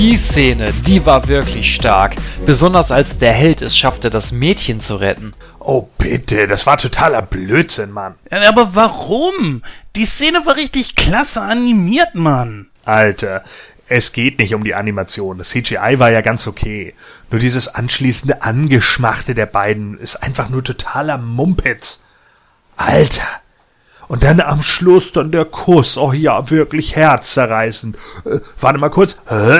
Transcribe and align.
die 0.00 0.16
Szene, 0.16 0.72
die 0.86 1.04
war 1.04 1.28
wirklich 1.28 1.74
stark. 1.74 2.16
Besonders 2.46 2.90
als 2.90 3.18
der 3.18 3.34
Held 3.34 3.60
es 3.60 3.76
schaffte, 3.76 4.08
das 4.08 4.32
Mädchen 4.32 4.80
zu 4.80 4.96
retten. 4.96 5.34
Oh 5.58 5.88
bitte, 5.98 6.46
das 6.46 6.66
war 6.66 6.78
totaler 6.78 7.20
Blödsinn, 7.20 7.90
Mann. 7.90 8.14
Aber 8.30 8.74
warum? 8.74 9.62
Die 9.96 10.06
Szene 10.06 10.46
war 10.46 10.56
richtig 10.56 10.96
klasse 10.96 11.42
animiert, 11.42 12.14
Mann. 12.14 12.68
Alter, 12.86 13.44
es 13.88 14.12
geht 14.12 14.38
nicht 14.38 14.54
um 14.54 14.64
die 14.64 14.74
Animation. 14.74 15.36
Das 15.36 15.50
CGI 15.50 15.98
war 15.98 16.10
ja 16.10 16.22
ganz 16.22 16.46
okay. 16.46 16.94
Nur 17.30 17.38
dieses 17.38 17.68
anschließende 17.68 18.40
Angeschmachte 18.40 19.34
der 19.34 19.46
beiden 19.46 19.98
ist 19.98 20.16
einfach 20.16 20.48
nur 20.48 20.64
totaler 20.64 21.18
Mumpitz. 21.18 22.04
Alter. 22.78 23.28
Und 24.08 24.24
dann 24.24 24.40
am 24.40 24.62
Schluss 24.62 25.12
dann 25.12 25.30
der 25.30 25.44
Kuss. 25.44 25.96
Oh 25.98 26.12
ja, 26.12 26.50
wirklich 26.50 26.96
herzzerreißend. 26.96 27.96
Äh, 28.24 28.40
warte 28.58 28.78
mal 28.78 28.88
kurz. 28.88 29.20
Äh. 29.28 29.58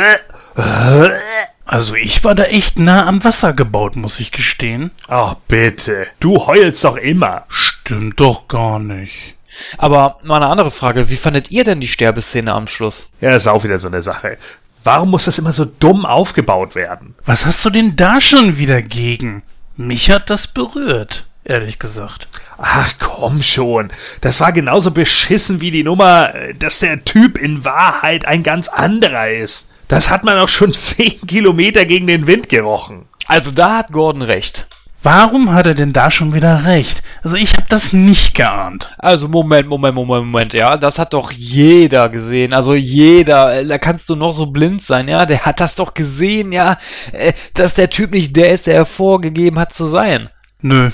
Also 1.64 1.94
ich 1.94 2.24
war 2.24 2.34
da 2.34 2.44
echt 2.44 2.78
nah 2.78 3.06
am 3.06 3.22
Wasser 3.22 3.52
gebaut, 3.52 3.96
muss 3.96 4.20
ich 4.20 4.32
gestehen. 4.32 4.90
Oh 5.08 5.34
bitte. 5.48 6.08
Du 6.18 6.46
heulst 6.46 6.84
doch 6.84 6.96
immer. 6.96 7.44
Stimmt 7.48 8.18
doch 8.20 8.48
gar 8.48 8.78
nicht. 8.78 9.34
Aber 9.78 10.18
mal 10.22 10.36
eine 10.36 10.46
andere 10.46 10.70
Frage, 10.70 11.08
wie 11.10 11.16
fandet 11.16 11.50
ihr 11.50 11.64
denn 11.64 11.80
die 11.80 11.88
Sterbeszene 11.88 12.52
am 12.52 12.66
Schluss? 12.66 13.10
Ja, 13.20 13.34
ist 13.34 13.46
auch 13.46 13.64
wieder 13.64 13.78
so 13.78 13.88
eine 13.88 14.02
Sache. 14.02 14.38
Warum 14.82 15.10
muss 15.10 15.26
das 15.26 15.38
immer 15.38 15.52
so 15.52 15.64
dumm 15.64 16.06
aufgebaut 16.06 16.74
werden? 16.74 17.14
Was 17.24 17.46
hast 17.46 17.64
du 17.64 17.70
denn 17.70 17.96
da 17.96 18.20
schon 18.20 18.56
wieder 18.56 18.80
gegen? 18.80 19.42
Mich 19.76 20.10
hat 20.10 20.30
das 20.30 20.46
berührt, 20.46 21.26
ehrlich 21.44 21.78
gesagt. 21.78 22.28
Ach 22.58 22.92
komm 22.98 23.42
schon. 23.42 23.90
Das 24.20 24.40
war 24.40 24.52
genauso 24.52 24.90
beschissen 24.90 25.60
wie 25.60 25.70
die 25.70 25.84
Nummer, 25.84 26.32
dass 26.58 26.78
der 26.80 27.04
Typ 27.04 27.38
in 27.38 27.64
Wahrheit 27.64 28.24
ein 28.24 28.42
ganz 28.42 28.68
anderer 28.68 29.30
ist. 29.30 29.69
Das 29.90 30.08
hat 30.08 30.22
man 30.22 30.38
auch 30.38 30.48
schon 30.48 30.72
zehn 30.74 31.20
Kilometer 31.26 31.84
gegen 31.84 32.06
den 32.06 32.26
Wind 32.26 32.48
gerochen. 32.48 33.06
Also 33.26 33.50
da 33.50 33.78
hat 33.78 33.92
Gordon 33.92 34.22
recht. 34.22 34.66
Warum 35.02 35.52
hat 35.52 35.66
er 35.66 35.74
denn 35.74 35.92
da 35.94 36.10
schon 36.10 36.34
wieder 36.34 36.66
recht? 36.66 37.02
Also 37.22 37.36
ich 37.36 37.56
habe 37.56 37.66
das 37.68 37.92
nicht 37.92 38.34
geahnt. 38.34 38.94
Also 38.98 39.28
Moment, 39.28 39.66
Moment, 39.66 39.94
Moment, 39.94 40.26
Moment, 40.26 40.52
ja, 40.52 40.76
das 40.76 40.98
hat 40.98 41.14
doch 41.14 41.32
jeder 41.32 42.08
gesehen. 42.10 42.52
Also 42.52 42.74
jeder, 42.74 43.60
äh, 43.60 43.66
da 43.66 43.78
kannst 43.78 44.10
du 44.10 44.14
noch 44.14 44.32
so 44.32 44.46
blind 44.46 44.84
sein, 44.84 45.08
ja, 45.08 45.24
der 45.26 45.46
hat 45.46 45.58
das 45.58 45.74
doch 45.74 45.94
gesehen, 45.94 46.52
ja, 46.52 46.76
äh, 47.12 47.32
dass 47.54 47.74
der 47.74 47.88
Typ 47.88 48.12
nicht 48.12 48.36
der 48.36 48.50
ist, 48.50 48.66
der 48.66 48.74
er 48.74 48.86
vorgegeben 48.86 49.58
hat 49.58 49.74
zu 49.74 49.86
sein. 49.86 50.28
Nö, 50.60 50.90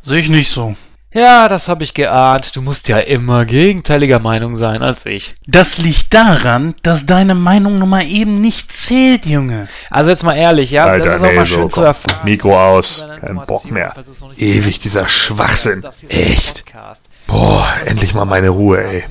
sehe 0.00 0.20
ich 0.20 0.30
nicht 0.30 0.48
so. 0.48 0.74
Ja, 1.14 1.48
das 1.48 1.68
habe 1.68 1.84
ich 1.84 1.94
geahnt. 1.94 2.56
Du 2.56 2.60
musst 2.60 2.88
ja 2.88 2.98
immer 2.98 3.44
gegenteiliger 3.44 4.18
Meinung 4.18 4.56
sein 4.56 4.82
als 4.82 5.06
ich. 5.06 5.34
Das 5.46 5.78
liegt 5.78 6.12
daran, 6.12 6.74
dass 6.82 7.06
deine 7.06 7.36
Meinung 7.36 7.78
nun 7.78 7.88
mal 7.88 8.04
eben 8.04 8.40
nicht 8.40 8.72
zählt, 8.72 9.24
Junge. 9.24 9.68
Also 9.90 10.10
jetzt 10.10 10.24
mal 10.24 10.34
ehrlich, 10.34 10.72
ja, 10.72 10.86
Alter, 10.86 11.04
das 11.04 11.16
ist 11.16 11.22
auch 11.22 11.26
nee, 11.30 11.36
mal 11.36 11.46
so, 11.46 11.54
schön 11.54 11.62
komm. 11.62 11.70
zu 11.70 11.82
erfahren. 11.82 12.24
Mikro 12.24 12.60
aus. 12.60 13.06
Kein 13.20 13.36
Bock 13.46 13.70
mehr. 13.70 13.94
Ewig 14.36 14.80
dieser 14.80 15.06
Schwachsinn. 15.06 15.84
Echt. 16.08 16.64
Podcast. 16.66 17.08
Boah, 17.26 17.66
endlich 17.86 18.14
mal 18.14 18.24
meine 18.24 18.50
Ruhe, 18.50 18.82
ey. 18.82 19.04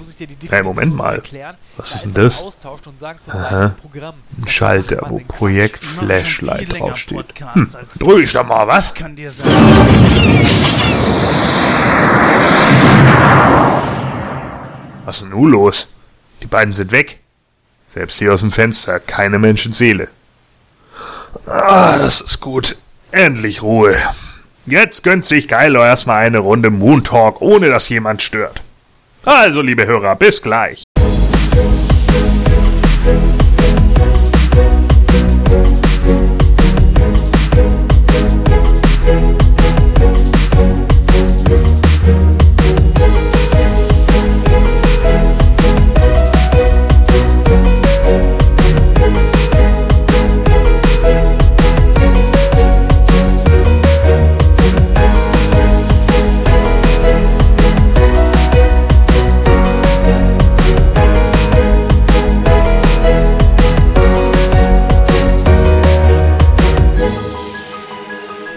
Hey, 0.49 0.63
Moment 0.63 0.95
mal. 0.95 1.21
Was 1.77 1.95
ist 1.95 2.05
denn 2.05 2.13
das? 2.13 2.43
Aha. 3.27 3.75
Ein 4.41 4.47
Schalter, 4.47 5.05
wo. 5.09 5.19
Projekt 5.27 5.83
Flashlight 5.83 6.71
draufsteht. 6.71 7.39
Hm, 7.39 7.69
drück 7.99 8.23
ich 8.23 8.31
doch 8.31 8.45
mal, 8.45 8.67
was? 8.67 8.87
Ich 8.87 8.93
kann 8.93 9.15
dir 9.15 9.31
sagen. 9.31 9.49
Was 15.05 15.17
ist 15.17 15.23
denn 15.23 15.31
nun 15.31 15.51
los? 15.51 15.93
Die 16.41 16.47
beiden 16.47 16.73
sind 16.73 16.91
weg. 16.91 17.19
Selbst 17.87 18.17
hier 18.19 18.33
aus 18.33 18.39
dem 18.39 18.51
Fenster 18.51 18.99
keine 18.99 19.39
Menschenseele. 19.39 20.07
Ah, 21.45 21.97
das 21.97 22.21
ist 22.21 22.39
gut. 22.39 22.77
Endlich 23.11 23.61
Ruhe. 23.61 23.95
Jetzt 24.65 25.03
gönnt 25.03 25.25
sich 25.25 25.49
Geilo 25.49 25.83
erstmal 25.83 26.25
eine 26.25 26.39
Runde 26.39 26.69
Moon 26.69 27.03
Talk, 27.03 27.41
ohne 27.41 27.69
dass 27.69 27.89
jemand 27.89 28.21
stört. 28.21 28.61
Also, 29.25 29.61
liebe 29.61 29.85
Hörer, 29.85 30.15
bis 30.15 30.41
gleich. 30.41 30.83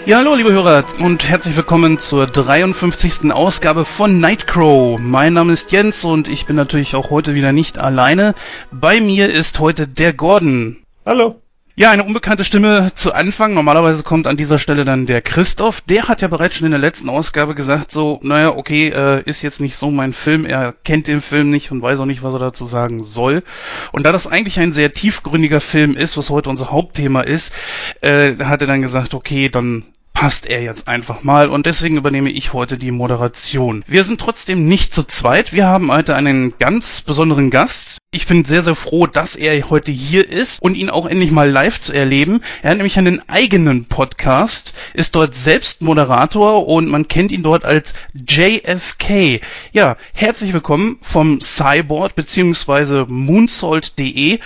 Ja, 0.07 0.19
hallo 0.19 0.37
liebe 0.37 0.53
Hörer 0.53 0.85
und 1.01 1.29
herzlich 1.29 1.57
willkommen 1.57 1.99
zur 1.99 2.29
53. 2.29 3.33
Ausgabe 3.33 3.85
von 3.85 4.21
Nightcrow. 4.21 5.01
Mein 5.01 5.33
Name 5.33 5.53
ist 5.53 5.73
Jens 5.73 6.05
und 6.05 6.29
ich 6.29 6.47
bin 6.47 6.55
natürlich 6.55 6.95
auch 6.95 7.11
heute 7.11 7.35
wieder 7.35 7.51
nicht 7.51 7.81
alleine. 7.81 8.37
Bei 8.71 9.01
mir 9.01 9.29
ist 9.29 9.59
heute 9.59 9.89
der 9.89 10.13
Gordon. 10.13 10.77
Hallo. 11.05 11.43
Ja, 11.75 11.91
eine 11.91 12.05
unbekannte 12.05 12.45
Stimme 12.45 12.93
zu 12.95 13.15
Anfang. 13.15 13.53
Normalerweise 13.53 14.05
kommt 14.05 14.29
an 14.29 14.37
dieser 14.37 14.61
Stelle 14.61 14.85
dann 14.85 15.07
der 15.07 15.23
Christoph. 15.23 15.81
Der 15.81 16.07
hat 16.07 16.23
ja 16.23 16.29
bereits 16.29 16.55
schon 16.55 16.67
in 16.67 16.71
der 16.71 16.81
letzten 16.81 17.11
Ausgabe 17.11 17.57
gesagt, 17.57 17.91
so, 17.91 18.21
naja, 18.23 18.55
okay, 18.55 18.91
äh, 18.91 19.23
ist 19.29 19.43
jetzt 19.43 19.61
nicht 19.61 19.77
so 19.77 19.91
mein 19.91 20.13
Film. 20.13 20.45
Er 20.45 20.73
kennt 20.73 21.09
den 21.09 21.21
Film 21.21 21.51
nicht 21.51 21.73
und 21.73 21.83
weiß 21.83 21.99
auch 21.99 22.07
nicht, 22.07 22.23
was 22.23 22.33
er 22.33 22.39
dazu 22.39 22.65
sagen 22.65 23.03
soll. 23.03 23.43
Und 23.91 24.07
da 24.07 24.13
das 24.13 24.29
eigentlich 24.29 24.61
ein 24.61 24.73
sehr 24.73 24.93
tiefgründiger 24.93 25.61
Film 25.61 25.97
ist, 25.97 26.17
was 26.17 26.31
heute 26.31 26.49
unser 26.49 26.71
Hauptthema 26.71 27.23
ist, 27.23 27.53
äh, 28.01 28.37
hat 28.37 28.61
er 28.61 28.69
dann 28.69 28.83
gesagt, 28.83 29.13
okay, 29.13 29.49
dann 29.49 29.85
passt 30.17 30.47
er 30.47 30.63
jetzt 30.63 30.89
einfach 30.89 31.25
mal 31.25 31.51
und 31.51 31.67
deswegen 31.67 31.99
übernehme 31.99 32.31
ich 32.31 32.55
heute 32.55 32.79
die 32.79 32.91
Moderation. 32.91 33.85
Wir 33.87 34.03
sind 34.03 34.19
trotzdem 34.19 34.67
nicht 34.67 34.95
zu 34.95 35.03
zweit. 35.03 35.53
Wir 35.53 35.67
haben 35.67 35.93
heute 35.93 36.17
einen 36.17 36.55
ganz 36.59 37.03
besonderen 37.03 37.51
Gast. 37.51 37.99
Ich 38.13 38.27
bin 38.27 38.47
sehr, 38.47 38.63
sehr 38.63 38.77
froh, 38.77 39.07
dass 39.07 39.37
er 39.37 39.69
heute 39.69 39.93
hier 39.93 40.27
ist 40.27 40.63
und 40.63 40.75
ihn 40.75 40.89
auch 40.89 41.05
endlich 41.05 41.33
mal 41.33 41.51
live 41.51 41.79
zu 41.79 41.93
erleben. 41.93 42.41
Er 42.63 42.71
hat 42.71 42.79
nämlich 42.79 42.97
einen 42.97 43.29
eigenen 43.29 43.85
Podcast, 43.85 44.73
ist 44.95 45.15
dort 45.15 45.35
selbst 45.35 45.83
Moderator 45.83 46.67
und 46.67 46.89
man 46.89 47.09
kennt 47.09 47.31
ihn 47.31 47.43
dort 47.43 47.67
als 47.67 47.93
JFK. 48.15 49.43
Ja, 49.73 49.99
herzlich 50.15 50.55
willkommen 50.55 50.97
vom 51.03 51.43
Cyborg 51.43 52.15
bzw. 52.15 53.05
moonsault.de 53.07 54.39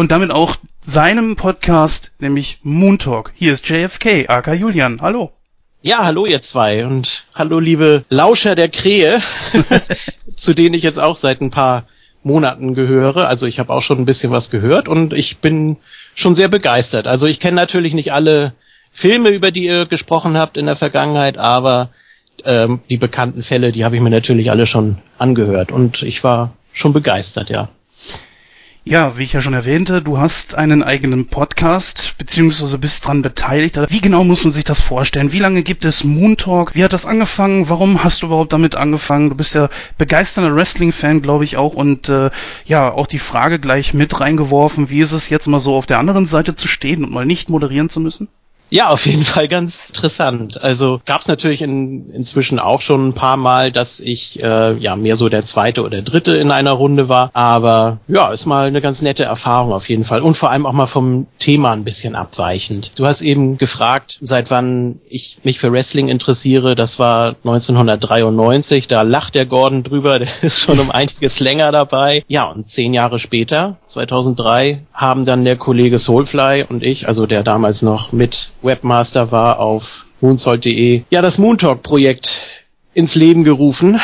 und 0.00 0.10
damit 0.10 0.30
auch 0.30 0.56
seinem 0.80 1.36
Podcast, 1.36 2.12
nämlich 2.20 2.60
Moon 2.62 2.98
Talk. 2.98 3.32
Hier 3.36 3.52
ist 3.52 3.68
JFK, 3.68 4.30
aka 4.30 4.54
Julian. 4.54 5.02
Hallo. 5.02 5.30
Ja, 5.82 6.04
hallo 6.04 6.24
ihr 6.24 6.40
zwei 6.40 6.86
und 6.86 7.26
hallo 7.34 7.60
liebe 7.60 8.06
Lauscher 8.08 8.54
der 8.54 8.70
Krähe, 8.70 9.20
zu 10.36 10.54
denen 10.54 10.74
ich 10.74 10.82
jetzt 10.84 10.98
auch 10.98 11.16
seit 11.16 11.42
ein 11.42 11.50
paar 11.50 11.84
Monaten 12.22 12.74
gehöre. 12.74 13.28
Also 13.28 13.44
ich 13.44 13.58
habe 13.58 13.74
auch 13.74 13.82
schon 13.82 13.98
ein 13.98 14.06
bisschen 14.06 14.32
was 14.32 14.48
gehört 14.48 14.88
und 14.88 15.12
ich 15.12 15.36
bin 15.40 15.76
schon 16.14 16.34
sehr 16.34 16.48
begeistert. 16.48 17.06
Also 17.06 17.26
ich 17.26 17.38
kenne 17.38 17.56
natürlich 17.56 17.92
nicht 17.92 18.14
alle 18.14 18.54
Filme, 18.90 19.28
über 19.28 19.50
die 19.50 19.66
ihr 19.66 19.84
gesprochen 19.84 20.38
habt 20.38 20.56
in 20.56 20.64
der 20.64 20.76
Vergangenheit, 20.76 21.36
aber 21.36 21.90
ähm, 22.46 22.80
die 22.88 22.96
bekannten 22.96 23.42
Fälle, 23.42 23.70
die 23.70 23.84
habe 23.84 23.96
ich 23.96 24.02
mir 24.02 24.08
natürlich 24.08 24.50
alle 24.50 24.66
schon 24.66 24.96
angehört 25.18 25.70
und 25.70 26.02
ich 26.02 26.24
war 26.24 26.54
schon 26.72 26.94
begeistert, 26.94 27.50
ja. 27.50 27.68
Ja, 28.82 29.18
wie 29.18 29.24
ich 29.24 29.34
ja 29.34 29.42
schon 29.42 29.52
erwähnte, 29.52 30.00
du 30.00 30.18
hast 30.18 30.54
einen 30.54 30.82
eigenen 30.82 31.26
Podcast, 31.26 32.14
beziehungsweise 32.16 32.78
bist 32.78 33.06
dran 33.06 33.20
beteiligt. 33.20 33.78
Wie 33.88 34.00
genau 34.00 34.24
muss 34.24 34.42
man 34.42 34.54
sich 34.54 34.64
das 34.64 34.80
vorstellen? 34.80 35.32
Wie 35.32 35.38
lange 35.38 35.62
gibt 35.62 35.84
es 35.84 36.02
Moon 36.02 36.38
Talk? 36.38 36.74
Wie 36.74 36.82
hat 36.82 36.94
das 36.94 37.04
angefangen? 37.04 37.68
Warum 37.68 38.02
hast 38.02 38.22
du 38.22 38.26
überhaupt 38.26 38.54
damit 38.54 38.76
angefangen? 38.76 39.28
Du 39.28 39.36
bist 39.36 39.54
ja 39.54 39.68
begeisterter 39.98 40.54
Wrestling-Fan, 40.56 41.20
glaube 41.20 41.44
ich 41.44 41.58
auch. 41.58 41.74
Und 41.74 42.08
äh, 42.08 42.30
ja, 42.64 42.90
auch 42.90 43.06
die 43.06 43.18
Frage 43.18 43.58
gleich 43.58 43.92
mit 43.92 44.18
reingeworfen, 44.18 44.88
wie 44.88 45.00
ist 45.00 45.12
es 45.12 45.28
jetzt 45.28 45.46
mal 45.46 45.60
so 45.60 45.74
auf 45.76 45.84
der 45.84 45.98
anderen 45.98 46.24
Seite 46.24 46.56
zu 46.56 46.66
stehen 46.66 47.04
und 47.04 47.12
mal 47.12 47.26
nicht 47.26 47.50
moderieren 47.50 47.90
zu 47.90 48.00
müssen? 48.00 48.28
Ja, 48.70 48.88
auf 48.88 49.04
jeden 49.06 49.24
Fall 49.24 49.48
ganz 49.48 49.88
interessant. 49.88 50.62
Also 50.62 51.00
gab 51.04 51.20
es 51.20 51.28
natürlich 51.28 51.60
in, 51.62 52.08
inzwischen 52.10 52.58
auch 52.58 52.80
schon 52.80 53.08
ein 53.08 53.14
paar 53.14 53.36
Mal, 53.36 53.72
dass 53.72 53.98
ich 54.00 54.40
äh, 54.42 54.76
ja 54.78 54.96
mehr 54.96 55.16
so 55.16 55.28
der 55.28 55.44
zweite 55.44 55.82
oder 55.82 56.02
dritte 56.02 56.36
in 56.36 56.52
einer 56.52 56.72
Runde 56.72 57.08
war. 57.08 57.30
Aber 57.34 57.98
ja, 58.06 58.32
ist 58.32 58.46
mal 58.46 58.66
eine 58.66 58.80
ganz 58.80 59.02
nette 59.02 59.24
Erfahrung 59.24 59.72
auf 59.72 59.88
jeden 59.88 60.04
Fall. 60.04 60.22
Und 60.22 60.36
vor 60.36 60.50
allem 60.50 60.66
auch 60.66 60.72
mal 60.72 60.86
vom 60.86 61.26
Thema 61.38 61.72
ein 61.72 61.84
bisschen 61.84 62.14
abweichend. 62.14 62.92
Du 62.96 63.06
hast 63.06 63.20
eben 63.22 63.58
gefragt, 63.58 64.18
seit 64.20 64.50
wann 64.50 65.00
ich 65.08 65.38
mich 65.42 65.58
für 65.58 65.72
Wrestling 65.72 66.08
interessiere. 66.08 66.76
Das 66.76 66.98
war 66.98 67.36
1993. 67.44 68.86
Da 68.86 69.02
lacht 69.02 69.34
der 69.34 69.46
Gordon 69.46 69.82
drüber. 69.82 70.18
Der 70.20 70.28
ist 70.42 70.60
schon 70.60 70.78
um 70.78 70.90
einiges 70.90 71.40
länger 71.40 71.72
dabei. 71.72 72.24
Ja, 72.28 72.44
und 72.44 72.70
zehn 72.70 72.94
Jahre 72.94 73.18
später, 73.18 73.78
2003, 73.90 74.82
haben 74.92 75.24
dann 75.24 75.44
der 75.44 75.56
Kollege 75.56 75.98
Soulfly 75.98 76.64
und 76.68 76.82
ich, 76.82 77.08
also 77.08 77.26
der 77.26 77.42
damals 77.42 77.82
noch 77.82 78.12
mit 78.12 78.52
Webmaster 78.62 79.32
war 79.32 79.58
auf 79.58 80.06
moonsault.de, 80.20 81.02
ja, 81.10 81.22
das 81.22 81.38
Moontalk-Projekt 81.38 82.48
ins 82.94 83.14
Leben 83.14 83.44
gerufen. 83.44 84.00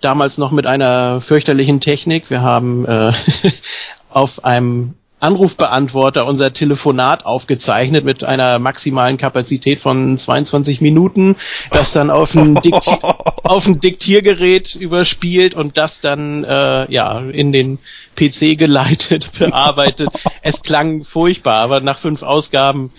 Damals 0.00 0.38
noch 0.38 0.52
mit 0.52 0.66
einer 0.66 1.20
fürchterlichen 1.20 1.80
Technik. 1.80 2.30
Wir 2.30 2.42
haben 2.42 2.84
äh, 2.86 3.12
auf 4.10 4.44
einem 4.44 4.94
Anrufbeantworter 5.26 6.24
unser 6.24 6.52
Telefonat 6.52 7.26
aufgezeichnet 7.26 8.04
mit 8.04 8.22
einer 8.22 8.60
maximalen 8.60 9.16
Kapazität 9.16 9.80
von 9.80 10.16
22 10.16 10.80
Minuten, 10.80 11.34
das 11.72 11.92
dann 11.92 12.10
auf 12.10 12.34
ein, 12.34 12.54
Dikti 12.62 12.96
auf 13.42 13.66
ein 13.66 13.80
Diktiergerät 13.80 14.76
überspielt 14.76 15.54
und 15.54 15.76
das 15.76 16.00
dann 16.00 16.44
äh, 16.44 16.92
ja 16.92 17.18
in 17.18 17.50
den 17.50 17.78
PC 18.14 18.56
geleitet, 18.56 19.32
bearbeitet. 19.38 20.10
es 20.42 20.62
klang 20.62 21.02
furchtbar, 21.02 21.60
aber 21.60 21.80
nach 21.80 21.98
fünf 21.98 22.22
Ausgaben 22.22 22.92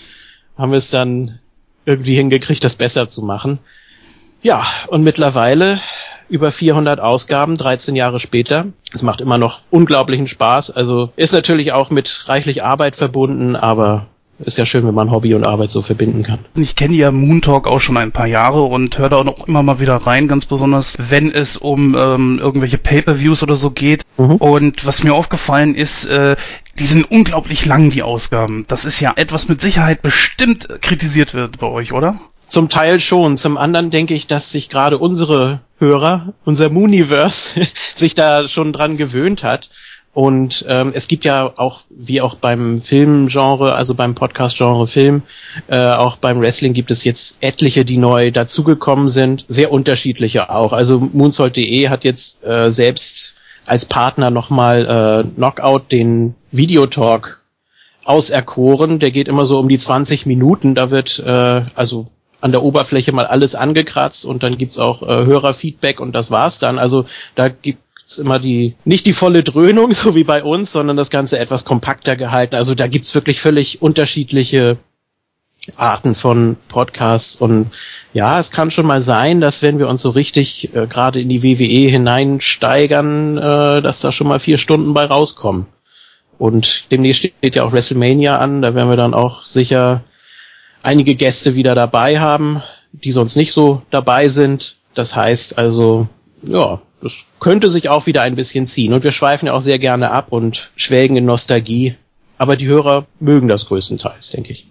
haben 0.58 0.72
wir 0.72 0.80
es 0.80 0.90
dann 0.90 1.40
irgendwie 1.86 2.16
hingekriegt, 2.16 2.62
das 2.62 2.76
besser 2.76 3.08
zu 3.08 3.22
machen. 3.22 3.60
Ja, 4.42 4.66
und 4.88 5.04
mittlerweile 5.04 5.80
über 6.30 6.52
400 6.52 7.00
Ausgaben, 7.00 7.56
13 7.56 7.96
Jahre 7.96 8.20
später. 8.20 8.68
Es 8.94 9.02
macht 9.02 9.22
immer 9.22 9.38
noch 9.38 9.62
unglaublichen 9.70 10.28
Spaß. 10.28 10.72
Also 10.72 11.12
ist 11.16 11.34
natürlich 11.34 11.74
auch 11.74 11.90
mit 11.90 12.26
reichlich 12.28 12.64
Arbeit 12.64 12.96
verbunden, 12.96 13.56
aber 13.56 14.08
ist 14.40 14.58
ja 14.58 14.68
schön, 14.68 14.86
wenn 14.86 14.94
man 14.94 15.10
Hobby 15.10 15.34
und 15.34 15.46
Arbeit 15.46 15.72
so 15.72 15.82
verbinden 15.82 16.22
kann. 16.22 16.40
Ich 16.56 16.76
kenne 16.76 16.94
ja 16.94 17.12
Moon 17.12 17.42
Talk 17.42 17.68
auch 17.68 17.80
schon 17.80 17.98
ein 17.98 18.12
paar 18.12 18.28
Jahre 18.28 18.64
und 18.64 18.98
höre 18.98 19.10
da 19.10 19.18
auch 19.18 19.24
noch 19.24 19.48
immer 19.48 19.64
mal 19.64 19.80
wieder 19.80 19.96
rein, 19.96 20.28
ganz 20.28 20.46
besonders, 20.46 20.96
wenn 21.00 21.32
es 21.32 21.58
um 21.58 21.96
ähm, 21.96 22.40
irgendwelche 22.40 22.78
Pay-per-Views 22.78 23.42
oder 23.42 23.56
so 23.56 23.72
geht. 23.72 24.04
Mhm. 24.18 24.36
Und 24.36 24.86
was 24.86 25.04
mir 25.04 25.16
aufgefallen 25.16 25.74
ist, 25.74 26.06
äh, 26.06 26.36
die 26.78 26.86
sind 26.86 27.10
unglaublich 27.10 27.66
lang, 27.66 27.90
die 27.90 28.04
Ausgaben. 28.04 28.66
Das 28.68 28.86
ist 28.86 29.00
ja 29.00 29.14
etwas 29.16 29.50
mit 29.50 29.60
Sicherheit 29.60 30.04
bestimmt 30.04 30.68
kritisiert 30.82 31.34
wird 31.34 31.58
bei 31.58 31.68
euch, 31.68 31.92
oder? 31.92 32.20
Zum 32.48 32.70
Teil 32.70 33.00
schon. 33.00 33.38
Zum 33.38 33.58
anderen 33.58 33.90
denke 33.90 34.14
ich, 34.14 34.28
dass 34.28 34.52
sich 34.52 34.70
gerade 34.70 35.00
unsere 35.00 35.62
Hörer, 35.80 36.34
unser 36.46 36.70
Mooniverse, 36.70 37.68
sich 37.96 38.16
da 38.16 38.48
schon 38.48 38.74
dran 38.74 38.98
gewöhnt 38.98 39.44
hat. 39.44 39.70
Und 40.14 40.66
ähm, 40.68 40.94
es 40.96 41.08
gibt 41.08 41.26
ja 41.26 41.54
auch, 41.58 41.82
wie 41.92 42.22
auch 42.22 42.38
beim 42.38 42.82
Filmgenre, 42.82 43.76
also 43.76 43.94
beim 43.94 44.16
Podcast-Genre 44.16 44.88
Film, 44.88 45.22
äh, 45.68 45.78
auch 45.78 46.18
beim 46.18 46.42
Wrestling 46.42 46.74
gibt 46.74 46.90
es 46.90 47.04
jetzt 47.04 47.38
etliche, 47.42 47.86
die 47.86 47.98
neu 47.98 48.32
dazugekommen 48.32 49.10
sind, 49.10 49.46
sehr 49.48 49.72
unterschiedliche 49.72 50.50
auch. 50.50 50.74
Also 50.74 51.00
Moonsault.de 51.00 51.90
hat 51.90 52.04
jetzt 52.04 52.44
äh, 52.44 52.72
selbst 52.72 53.36
als 53.68 53.86
Partner 53.86 54.32
nochmal 54.32 54.86
äh, 54.88 55.36
Knockout 55.36 55.92
den 55.92 56.34
Videotalk 56.52 57.44
auserkoren. 58.04 58.98
Der 58.98 59.12
geht 59.12 59.28
immer 59.28 59.46
so 59.46 59.60
um 59.60 59.70
die 59.70 59.78
20 59.78 60.26
Minuten. 60.26 60.74
Da 60.74 60.90
wird 60.90 61.20
äh, 61.20 61.62
also 61.76 62.06
an 62.42 62.52
der 62.52 62.64
Oberfläche 62.64 63.12
mal 63.12 63.26
alles 63.26 63.56
angekratzt 63.56 64.26
und 64.26 64.44
dann 64.44 64.58
gibt's 64.58 64.78
auch 64.78 65.02
äh, 65.02 65.26
Hörerfeedback 65.26 66.00
und 66.00 66.14
das 66.14 66.32
war's 66.32 66.60
dann. 66.60 66.80
Also 66.80 67.06
da 67.36 67.48
gibt's 67.50 68.18
immer 68.18 68.40
die, 68.40 68.76
nicht 68.86 69.06
die 69.06 69.14
volle 69.14 69.44
Dröhnung, 69.44 69.94
so 69.96 70.16
wie 70.16 70.24
bei 70.24 70.44
uns, 70.44 70.72
sondern 70.72 70.98
das 70.98 71.10
Ganze 71.10 71.40
etwas 71.40 71.66
kompakter 71.66 72.16
gehalten. 72.16 72.56
Also 72.56 72.76
da 72.76 72.88
gibt's 72.88 73.16
wirklich 73.16 73.42
völlig 73.42 73.82
unterschiedliche 73.82 74.78
Arten 75.76 76.16
von 76.16 76.56
Podcasts 76.70 77.36
und 77.36 77.72
ja, 78.14 78.40
es 78.40 78.52
kann 78.52 78.72
schon 78.72 78.86
mal 78.86 79.02
sein, 79.02 79.42
dass 79.42 79.62
wenn 79.62 79.80
wir 79.80 79.90
uns 79.90 80.02
so 80.02 80.12
richtig 80.12 80.74
äh, 80.74 80.88
gerade 80.88 81.20
in 81.20 81.28
die 81.28 81.44
WWE 81.44 81.90
hineinsteigern, 81.90 83.38
äh, 83.38 83.82
dass 83.82 84.00
da 84.00 84.12
schon 84.12 84.28
mal 84.28 84.40
vier 84.40 84.58
Stunden 84.58 84.94
bei 84.94 85.06
rauskommen. 85.06 85.66
Und 86.38 86.86
demnächst 86.92 87.20
steht 87.20 87.56
ja 87.56 87.64
auch 87.64 87.74
WrestleMania 87.74 88.38
an, 88.38 88.62
da 88.62 88.76
werden 88.76 88.90
wir 88.90 88.96
dann 88.96 89.14
auch 89.14 89.42
sicher 89.42 90.04
einige 90.88 91.16
Gäste 91.16 91.54
wieder 91.54 91.76
dabei 91.76 92.20
haben, 92.20 92.64
die 92.94 93.12
sonst 93.12 93.36
nicht 93.36 93.52
so 93.52 93.82
dabei 93.90 94.30
sind. 94.30 94.78
Das 94.96 95.16
heißt 95.16 95.58
also, 95.58 96.08
ja, 96.42 96.82
das 97.02 97.14
könnte 97.40 97.70
sich 97.70 97.90
auch 97.90 98.06
wieder 98.06 98.22
ein 98.22 98.36
bisschen 98.36 98.68
ziehen. 98.68 98.94
Und 98.94 99.04
wir 99.04 99.12
schweifen 99.12 99.48
ja 99.48 99.54
auch 99.54 99.62
sehr 99.62 99.80
gerne 99.80 100.12
ab 100.12 100.28
und 100.30 100.72
schwelgen 100.78 101.18
in 101.18 101.26
Nostalgie. 101.26 101.96
Aber 102.38 102.56
die 102.56 102.68
Hörer 102.68 103.06
mögen 103.20 103.50
das 103.50 103.66
größtenteils, 103.66 104.32
denke 104.32 104.54
ich. 104.54 104.68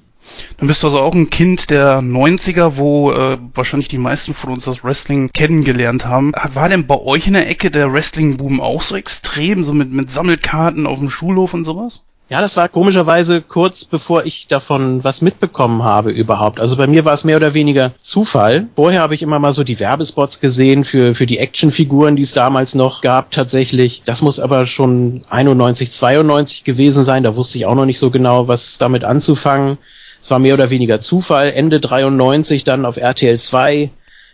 Dann 0.57 0.67
bist 0.67 0.83
du 0.83 0.89
also 0.89 1.01
auch 1.01 1.15
ein 1.15 1.31
Kind 1.31 1.71
der 1.71 2.01
90er, 2.01 2.77
wo 2.77 3.13
äh, 3.13 3.39
wahrscheinlich 3.55 3.89
die 3.89 3.99
meisten 3.99 4.35
von 4.35 4.53
uns 4.53 4.65
das 4.65 4.83
Wrestling 4.83 5.31
kennengelernt 5.33 6.07
haben. 6.07 6.33
War 6.33 6.69
denn 6.69 6.87
bei 6.87 6.99
euch 6.99 7.27
in 7.27 7.35
der 7.35 7.49
Ecke 7.49 7.71
der 7.71 7.93
Wrestling-Boom 7.93 8.61
auch 8.61 8.83
so 8.83 8.97
extrem, 8.97 9.63
so 9.63 9.73
mit, 9.73 9.93
mit 9.93 10.11
Sammelkarten 10.11 10.87
auf 10.87 10.99
dem 10.99 11.11
Schulhof 11.11 11.55
und 11.55 11.65
sowas? 11.65 12.05
Ja, 12.29 12.41
das 12.41 12.57
war 12.57 12.69
komischerweise 12.69 13.41
kurz 13.41 13.85
bevor 13.85 14.25
ich 14.25 14.49
davon 14.49 15.05
was 15.05 15.23
mitbekommen 15.23 15.85
habe 15.85 16.11
überhaupt. 16.11 16.59
Also 16.59 16.77
bei 16.77 16.89
mir 16.89 17.05
war 17.05 17.15
es 17.15 17.23
mehr 17.23 17.37
oder 17.37 17.55
weniger 17.55 17.93
Zufall. 18.01 18.67
Vorher 18.75 19.01
habe 19.01 19.15
ich 19.15 19.23
immer 19.23 19.39
mal 19.39 19.53
so 19.53 19.63
die 19.63 19.79
Werbespots 19.79 20.41
gesehen 20.41 20.85
für, 20.85 21.15
für 21.15 21.27
die 21.27 21.39
Actionfiguren, 21.39 22.17
die 22.17 22.25
es 22.25 22.33
damals 22.33 22.75
noch 22.75 23.01
gab 23.01 23.31
tatsächlich. 23.31 24.03
Das 24.07 24.23
muss 24.23 24.41
aber 24.41 24.67
schon 24.67 25.25
91, 25.31 25.93
92 25.93 26.65
gewesen 26.65 27.05
sein. 27.05 27.23
Da 27.23 27.37
wusste 27.37 27.59
ich 27.59 27.67
auch 27.67 27.77
noch 27.77 27.87
nicht 27.87 28.01
so 28.01 28.11
genau, 28.11 28.49
was 28.49 28.77
damit 28.77 29.05
anzufangen. 29.05 29.79
Es 30.21 30.29
war 30.29 30.41
mehr 30.41 30.55
oder 30.55 30.71
weniger 30.71 30.99
Zufall. 30.99 31.53
Ende 31.53 31.79
93 31.79 32.65
dann 32.65 32.87
auf 32.87 32.97
RTL 32.97 33.39
2 33.39 33.91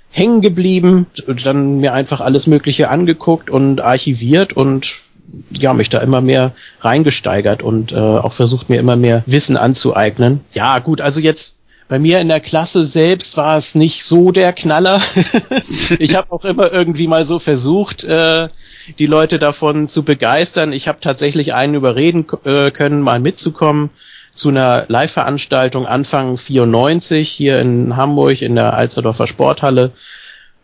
hängen 0.09 0.41
geblieben, 0.41 1.06
dann 1.44 1.79
mir 1.79 1.93
einfach 1.93 2.23
alles 2.23 2.47
Mögliche 2.47 2.89
angeguckt 2.89 3.50
und 3.50 3.83
archiviert 3.83 4.55
und 4.55 5.01
ja, 5.50 5.75
mich 5.75 5.88
da 5.88 5.99
immer 5.99 6.20
mehr 6.20 6.52
reingesteigert 6.81 7.62
und 7.62 7.93
äh, 7.93 7.96
auch 7.96 8.32
versucht 8.32 8.69
mir 8.69 8.79
immer 8.79 8.96
mehr 8.96 9.23
Wissen 9.26 9.56
anzueignen. 9.56 10.40
Ja, 10.52 10.79
gut, 10.79 11.00
also 11.00 11.20
jetzt 11.20 11.56
bei 11.88 11.99
mir 11.99 12.20
in 12.20 12.29
der 12.29 12.40
Klasse 12.40 12.87
selbst 12.87 13.37
war 13.37 13.58
es 13.58 13.75
nicht 13.75 14.05
so 14.05 14.32
der 14.32 14.52
Knaller. 14.52 15.02
ich 15.99 16.14
habe 16.14 16.32
auch 16.32 16.44
immer 16.44 16.73
irgendwie 16.73 17.06
mal 17.06 17.26
so 17.26 17.38
versucht, 17.38 18.02
äh, 18.05 18.49
die 18.99 19.06
Leute 19.06 19.38
davon 19.38 19.88
zu 19.88 20.02
begeistern. 20.02 20.73
Ich 20.73 20.88
habe 20.88 21.00
tatsächlich 21.00 21.55
einen 21.55 21.75
überreden 21.75 22.26
äh, 22.44 22.70
können, 22.70 23.02
mal 23.02 23.20
mitzukommen 23.20 23.90
zu 24.32 24.49
einer 24.49 24.87
Live-Veranstaltung 24.88 25.87
Anfang 25.87 26.38
94 26.38 27.29
hier 27.29 27.58
in 27.58 27.96
Hamburg 27.96 28.40
in 28.40 28.55
der 28.55 28.73
Alsterdorfer 28.75 29.26
Sporthalle. 29.26 29.93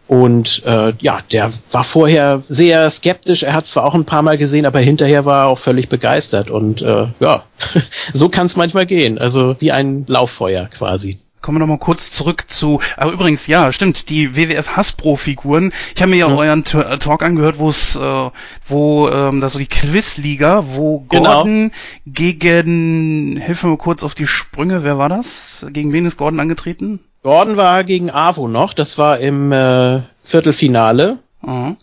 Und 0.09 0.63
äh, 0.65 0.95
ja, 1.01 1.21
der 1.31 1.53
war 1.71 1.85
vorher 1.85 2.43
sehr 2.49 2.89
skeptisch. 2.89 3.43
Er 3.43 3.53
hat 3.53 3.67
zwar 3.67 3.85
auch 3.85 3.95
ein 3.95 4.07
paar 4.07 4.23
Mal 4.23 4.39
gesehen, 4.39 4.65
aber 4.65 4.81
hinterher 4.81 5.27
war 5.27 5.45
er 5.45 5.49
auch 5.49 5.59
völlig 5.59 5.91
begeistert. 5.91 6.51
Und 6.51 6.81
äh, 6.81 7.09
ja, 7.21 7.45
so 8.15 8.31
kann 8.31 8.47
es 8.47 8.57
manchmal 8.57 8.87
gehen. 8.87 9.19
Also 9.19 9.57
wie 9.59 9.71
ein 9.71 10.05
Lauffeuer 10.09 10.67
quasi. 10.67 11.19
Kommen 11.43 11.57
wir 11.57 11.61
nochmal 11.61 11.79
kurz 11.79 12.11
zurück 12.11 12.45
zu, 12.49 12.81
aber 12.97 13.13
übrigens, 13.13 13.47
ja, 13.47 13.71
stimmt, 13.71 14.09
die 14.09 14.35
WWF 14.35 14.77
Hasbro-Figuren. 14.77 15.73
Ich 15.95 16.01
habe 16.01 16.11
mir 16.11 16.17
ja, 16.17 16.29
ja 16.29 16.35
euren 16.35 16.65
T 16.65 16.79
äh, 16.79 16.99
Talk 16.99 17.23
angehört, 17.23 17.59
wo 17.59 17.69
es, 17.69 17.95
äh, 17.95 18.31
wo, 18.67 19.09
ähm, 19.09 19.41
da 19.41 19.49
so 19.49 19.59
die 19.59 19.69
Quizliga, 19.69 20.65
wo 20.69 21.01
genau. 21.09 21.35
Gordon 21.35 21.71
genau. 21.71 21.73
gegen, 22.07 23.37
hilf 23.37 23.63
mir 23.63 23.71
mal 23.71 23.77
kurz 23.77 24.03
auf 24.03 24.15
die 24.15 24.27
Sprünge, 24.27 24.83
wer 24.83 24.99
war 24.99 25.09
das? 25.09 25.67
Gegen 25.71 25.93
wen 25.93 26.07
ist 26.07 26.17
Gordon 26.17 26.41
angetreten? 26.41 27.01
Gordon 27.23 27.57
war 27.57 27.85
gegen 27.85 28.11
Avo 28.11 28.49
noch, 28.49 28.73
das 28.73 28.99
war 28.99 29.19
im 29.19 29.53
äh, 29.53 30.01
Viertelfinale. 30.25 31.19
Mhm. 31.43 31.77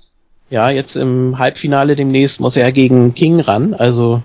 Ja, 0.49 0.69
jetzt 0.69 0.95
im 0.95 1.39
Halbfinale 1.39 1.95
demnächst 1.95 2.39
muss 2.39 2.55
er 2.55 2.71
gegen 2.71 3.13
King 3.13 3.39
ran, 3.39 3.73
also 3.73 4.21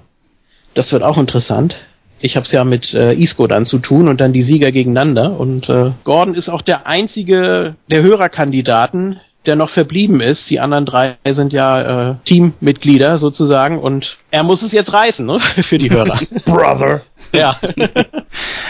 das 0.75 0.93
wird 0.93 1.02
auch 1.02 1.19
interessant. 1.19 1.76
Ich 2.21 2.37
habe 2.37 2.45
es 2.45 2.52
ja 2.52 2.64
mit 2.64 2.93
äh, 2.95 3.14
Isco 3.14 3.47
dann 3.47 3.64
zu 3.64 3.79
tun 3.79 4.07
und 4.07 4.21
dann 4.21 4.33
die 4.33 4.43
Sieger 4.43 4.73
gegeneinander. 4.73 5.38
Und 5.40 5.69
äh, 5.71 5.93
Gordon 6.05 6.35
ist 6.35 6.50
auch 6.50 6.62
der 6.62 6.87
einzige 6.87 7.76
der 7.90 8.02
Hörerkandidaten, 8.02 9.21
der 9.47 9.57
noch 9.57 9.71
verblieben 9.71 10.21
ist. 10.21 10.50
Die 10.50 10.61
anderen 10.61 10.85
drei 10.85 11.17
sind 11.29 11.55
ja 11.55 12.11
äh, 12.11 12.14
Teammitglieder 12.26 13.17
sozusagen 13.17 13.79
und 13.79 14.19
er 14.31 14.43
muss 14.43 14.61
es 14.61 14.73
jetzt 14.73 14.93
reißen, 14.93 15.25
ne? 15.25 15.40
Für 15.62 15.79
die 15.79 15.90
Hörer. 15.90 16.21
Brother. 16.45 17.00
Ja. 17.33 17.59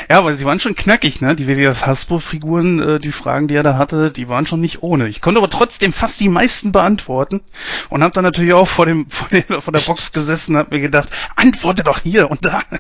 ja, 0.08 0.18
aber 0.18 0.34
sie 0.34 0.44
waren 0.44 0.60
schon 0.60 0.74
knackig, 0.74 1.20
ne? 1.20 1.36
Die 1.36 1.46
WWF 1.46 1.86
Hasbro-Figuren, 1.86 2.80
äh, 2.80 2.98
die 2.98 3.12
Fragen, 3.12 3.48
die 3.48 3.54
er 3.54 3.62
da 3.62 3.76
hatte, 3.76 4.10
die 4.10 4.28
waren 4.28 4.46
schon 4.46 4.60
nicht 4.60 4.82
ohne. 4.82 5.08
Ich 5.08 5.20
konnte 5.20 5.38
aber 5.38 5.50
trotzdem 5.50 5.92
fast 5.92 6.20
die 6.20 6.28
meisten 6.28 6.72
beantworten 6.72 7.40
und 7.88 8.02
habe 8.02 8.12
dann 8.12 8.24
natürlich 8.24 8.52
auch 8.52 8.68
vor 8.68 8.86
dem 8.86 9.06
vor 9.10 9.28
der, 9.30 9.60
vor 9.60 9.72
der 9.72 9.80
Box 9.80 10.12
gesessen 10.12 10.54
und 10.54 10.58
habe 10.58 10.74
mir 10.74 10.80
gedacht, 10.80 11.10
antworte 11.36 11.82
doch 11.82 12.00
hier 12.00 12.30
und 12.30 12.44
da. 12.44 12.62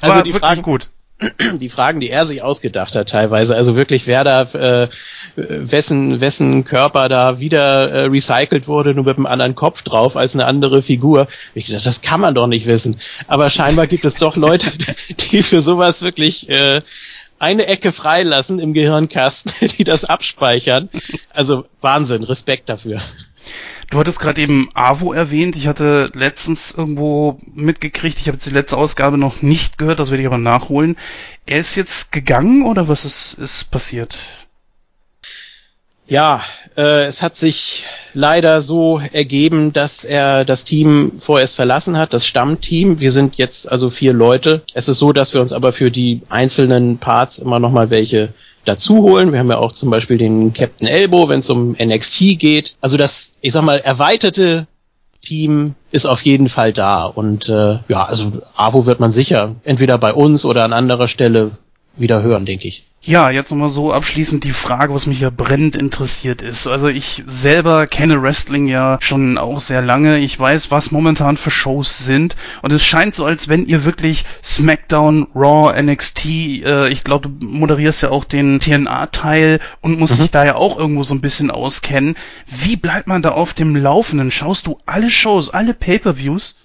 war 0.00 0.12
also 0.12 0.22
die 0.22 0.32
Fragen, 0.32 0.62
gut. 0.62 0.88
die 1.60 1.68
Fragen, 1.68 2.00
die 2.00 2.10
er 2.10 2.26
sich 2.26 2.42
ausgedacht 2.42 2.94
hat 2.94 3.08
teilweise. 3.08 3.56
Also 3.56 3.74
wirklich, 3.74 4.06
wer 4.06 4.24
da, 4.24 4.42
äh, 4.42 4.88
wessen, 5.36 6.20
wessen 6.20 6.64
Körper 6.64 7.08
da 7.08 7.40
wieder 7.40 7.90
äh, 7.90 8.04
recycelt 8.04 8.68
wurde, 8.68 8.94
nur 8.94 9.04
mit 9.04 9.16
einem 9.16 9.26
anderen 9.26 9.54
Kopf 9.54 9.82
drauf 9.82 10.16
als 10.16 10.34
eine 10.34 10.46
andere 10.46 10.82
Figur. 10.82 11.26
Ich 11.54 11.66
dachte, 11.66 11.84
das 11.84 12.00
kann 12.00 12.20
man 12.20 12.34
doch 12.34 12.46
nicht 12.46 12.66
wissen. 12.66 12.96
Aber 13.26 13.50
scheinbar 13.50 13.86
gibt 13.86 14.04
es 14.04 14.14
doch 14.14 14.36
Leute, 14.36 14.70
die 15.30 15.42
für 15.42 15.62
sowas 15.62 16.02
wirklich 16.02 16.48
äh, 16.48 16.80
eine 17.38 17.66
Ecke 17.66 17.92
freilassen 17.92 18.58
im 18.58 18.72
Gehirnkasten, 18.72 19.52
die 19.78 19.84
das 19.84 20.04
abspeichern. 20.04 20.88
Also 21.30 21.66
Wahnsinn, 21.80 22.22
Respekt 22.22 22.68
dafür. 22.68 23.00
Du 23.90 23.98
hattest 23.98 24.20
gerade 24.20 24.40
eben 24.40 24.68
AWO 24.74 25.14
erwähnt. 25.14 25.56
Ich 25.56 25.66
hatte 25.66 26.10
letztens 26.12 26.72
irgendwo 26.72 27.38
mitgekriegt, 27.54 28.18
ich 28.20 28.28
habe 28.28 28.36
jetzt 28.36 28.46
die 28.46 28.54
letzte 28.54 28.76
Ausgabe 28.76 29.16
noch 29.16 29.40
nicht 29.40 29.78
gehört, 29.78 29.98
das 29.98 30.10
werde 30.10 30.22
ich 30.22 30.26
aber 30.26 30.36
nachholen. 30.36 30.96
Er 31.46 31.58
ist 31.58 31.74
jetzt 31.74 32.12
gegangen 32.12 32.64
oder 32.66 32.88
was 32.88 33.06
ist, 33.06 33.34
ist 33.34 33.70
passiert? 33.70 34.18
Ja, 36.06 36.42
äh, 36.76 37.04
es 37.04 37.22
hat 37.22 37.36
sich 37.36 37.84
leider 38.12 38.60
so 38.60 38.98
ergeben, 38.98 39.72
dass 39.72 40.04
er 40.04 40.44
das 40.44 40.64
Team 40.64 41.12
vorerst 41.18 41.54
verlassen 41.54 41.96
hat, 41.96 42.12
das 42.12 42.26
Stammteam. 42.26 43.00
Wir 43.00 43.12
sind 43.12 43.36
jetzt 43.36 43.70
also 43.70 43.90
vier 43.90 44.12
Leute. 44.12 44.62
Es 44.74 44.88
ist 44.88 44.98
so, 44.98 45.12
dass 45.12 45.32
wir 45.32 45.40
uns 45.40 45.52
aber 45.52 45.72
für 45.72 45.90
die 45.90 46.22
einzelnen 46.28 46.98
Parts 46.98 47.38
immer 47.38 47.58
nochmal 47.58 47.90
welche 47.90 48.34
dazu 48.68 49.02
holen. 49.02 49.32
Wir 49.32 49.38
haben 49.38 49.50
ja 49.50 49.58
auch 49.58 49.72
zum 49.72 49.90
Beispiel 49.90 50.18
den 50.18 50.52
Captain 50.52 50.86
Elbow, 50.86 51.28
wenn 51.28 51.40
es 51.40 51.50
um 51.50 51.72
NXT 51.72 52.38
geht. 52.38 52.76
Also 52.80 52.96
das, 52.96 53.32
ich 53.40 53.52
sag 53.52 53.62
mal, 53.62 53.78
erweiterte 53.78 54.66
Team 55.20 55.74
ist 55.90 56.06
auf 56.06 56.22
jeden 56.22 56.48
Fall 56.48 56.72
da. 56.72 57.04
Und 57.04 57.48
äh, 57.48 57.78
ja, 57.88 58.04
also 58.04 58.42
AWO 58.54 58.86
wird 58.86 59.00
man 59.00 59.10
sicher 59.10 59.56
entweder 59.64 59.98
bei 59.98 60.12
uns 60.12 60.44
oder 60.44 60.64
an 60.64 60.72
anderer 60.72 61.08
Stelle 61.08 61.52
wieder 61.96 62.22
hören, 62.22 62.46
denke 62.46 62.68
ich. 62.68 62.87
Ja, 63.00 63.30
jetzt 63.30 63.52
nochmal 63.52 63.68
so 63.68 63.92
abschließend 63.92 64.42
die 64.42 64.52
Frage, 64.52 64.92
was 64.92 65.06
mich 65.06 65.20
ja 65.20 65.30
brennend 65.30 65.76
interessiert 65.76 66.42
ist. 66.42 66.66
Also 66.66 66.88
ich 66.88 67.22
selber 67.26 67.86
kenne 67.86 68.20
Wrestling 68.20 68.66
ja 68.66 68.98
schon 69.00 69.38
auch 69.38 69.60
sehr 69.60 69.80
lange. 69.82 70.18
Ich 70.18 70.38
weiß, 70.38 70.72
was 70.72 70.90
momentan 70.90 71.36
für 71.36 71.52
Shows 71.52 71.98
sind. 71.98 72.34
Und 72.60 72.72
es 72.72 72.84
scheint 72.84 73.14
so, 73.14 73.24
als 73.24 73.48
wenn 73.48 73.66
ihr 73.66 73.84
wirklich 73.84 74.24
SmackDown, 74.42 75.28
Raw, 75.34 75.80
NXT, 75.80 76.24
äh, 76.26 76.88
ich 76.88 77.04
glaube, 77.04 77.28
du 77.28 77.46
moderierst 77.46 78.02
ja 78.02 78.10
auch 78.10 78.24
den 78.24 78.58
TNA-Teil 78.58 79.60
und 79.80 79.98
musst 79.98 80.18
mhm. 80.18 80.22
dich 80.22 80.30
da 80.32 80.44
ja 80.44 80.56
auch 80.56 80.76
irgendwo 80.76 81.04
so 81.04 81.14
ein 81.14 81.20
bisschen 81.20 81.52
auskennen. 81.52 82.16
Wie 82.46 82.76
bleibt 82.76 83.06
man 83.06 83.22
da 83.22 83.30
auf 83.30 83.54
dem 83.54 83.76
Laufenden? 83.76 84.32
Schaust 84.32 84.66
du 84.66 84.78
alle 84.86 85.08
Shows, 85.08 85.50
alle 85.50 85.72
Pay-Per-Views? 85.72 86.56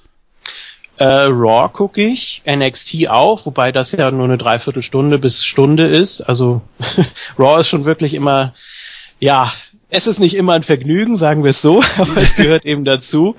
Äh, 0.97 1.05
Raw 1.05 1.69
gucke 1.69 2.01
ich, 2.03 2.43
NXT 2.45 3.09
auch, 3.09 3.45
wobei 3.45 3.71
das 3.71 3.91
ja 3.93 4.11
nur 4.11 4.25
eine 4.25 4.37
Dreiviertelstunde 4.37 5.17
bis 5.17 5.43
Stunde 5.43 5.87
ist. 5.87 6.21
Also 6.21 6.61
Raw 7.39 7.59
ist 7.59 7.67
schon 7.67 7.85
wirklich 7.85 8.13
immer, 8.13 8.53
ja, 9.19 9.51
es 9.89 10.07
ist 10.07 10.19
nicht 10.19 10.35
immer 10.35 10.53
ein 10.53 10.63
Vergnügen, 10.63 11.17
sagen 11.17 11.43
wir 11.43 11.51
es 11.51 11.61
so, 11.61 11.81
aber 11.97 12.17
es 12.17 12.35
gehört 12.35 12.65
eben 12.65 12.83
dazu. 12.83 13.35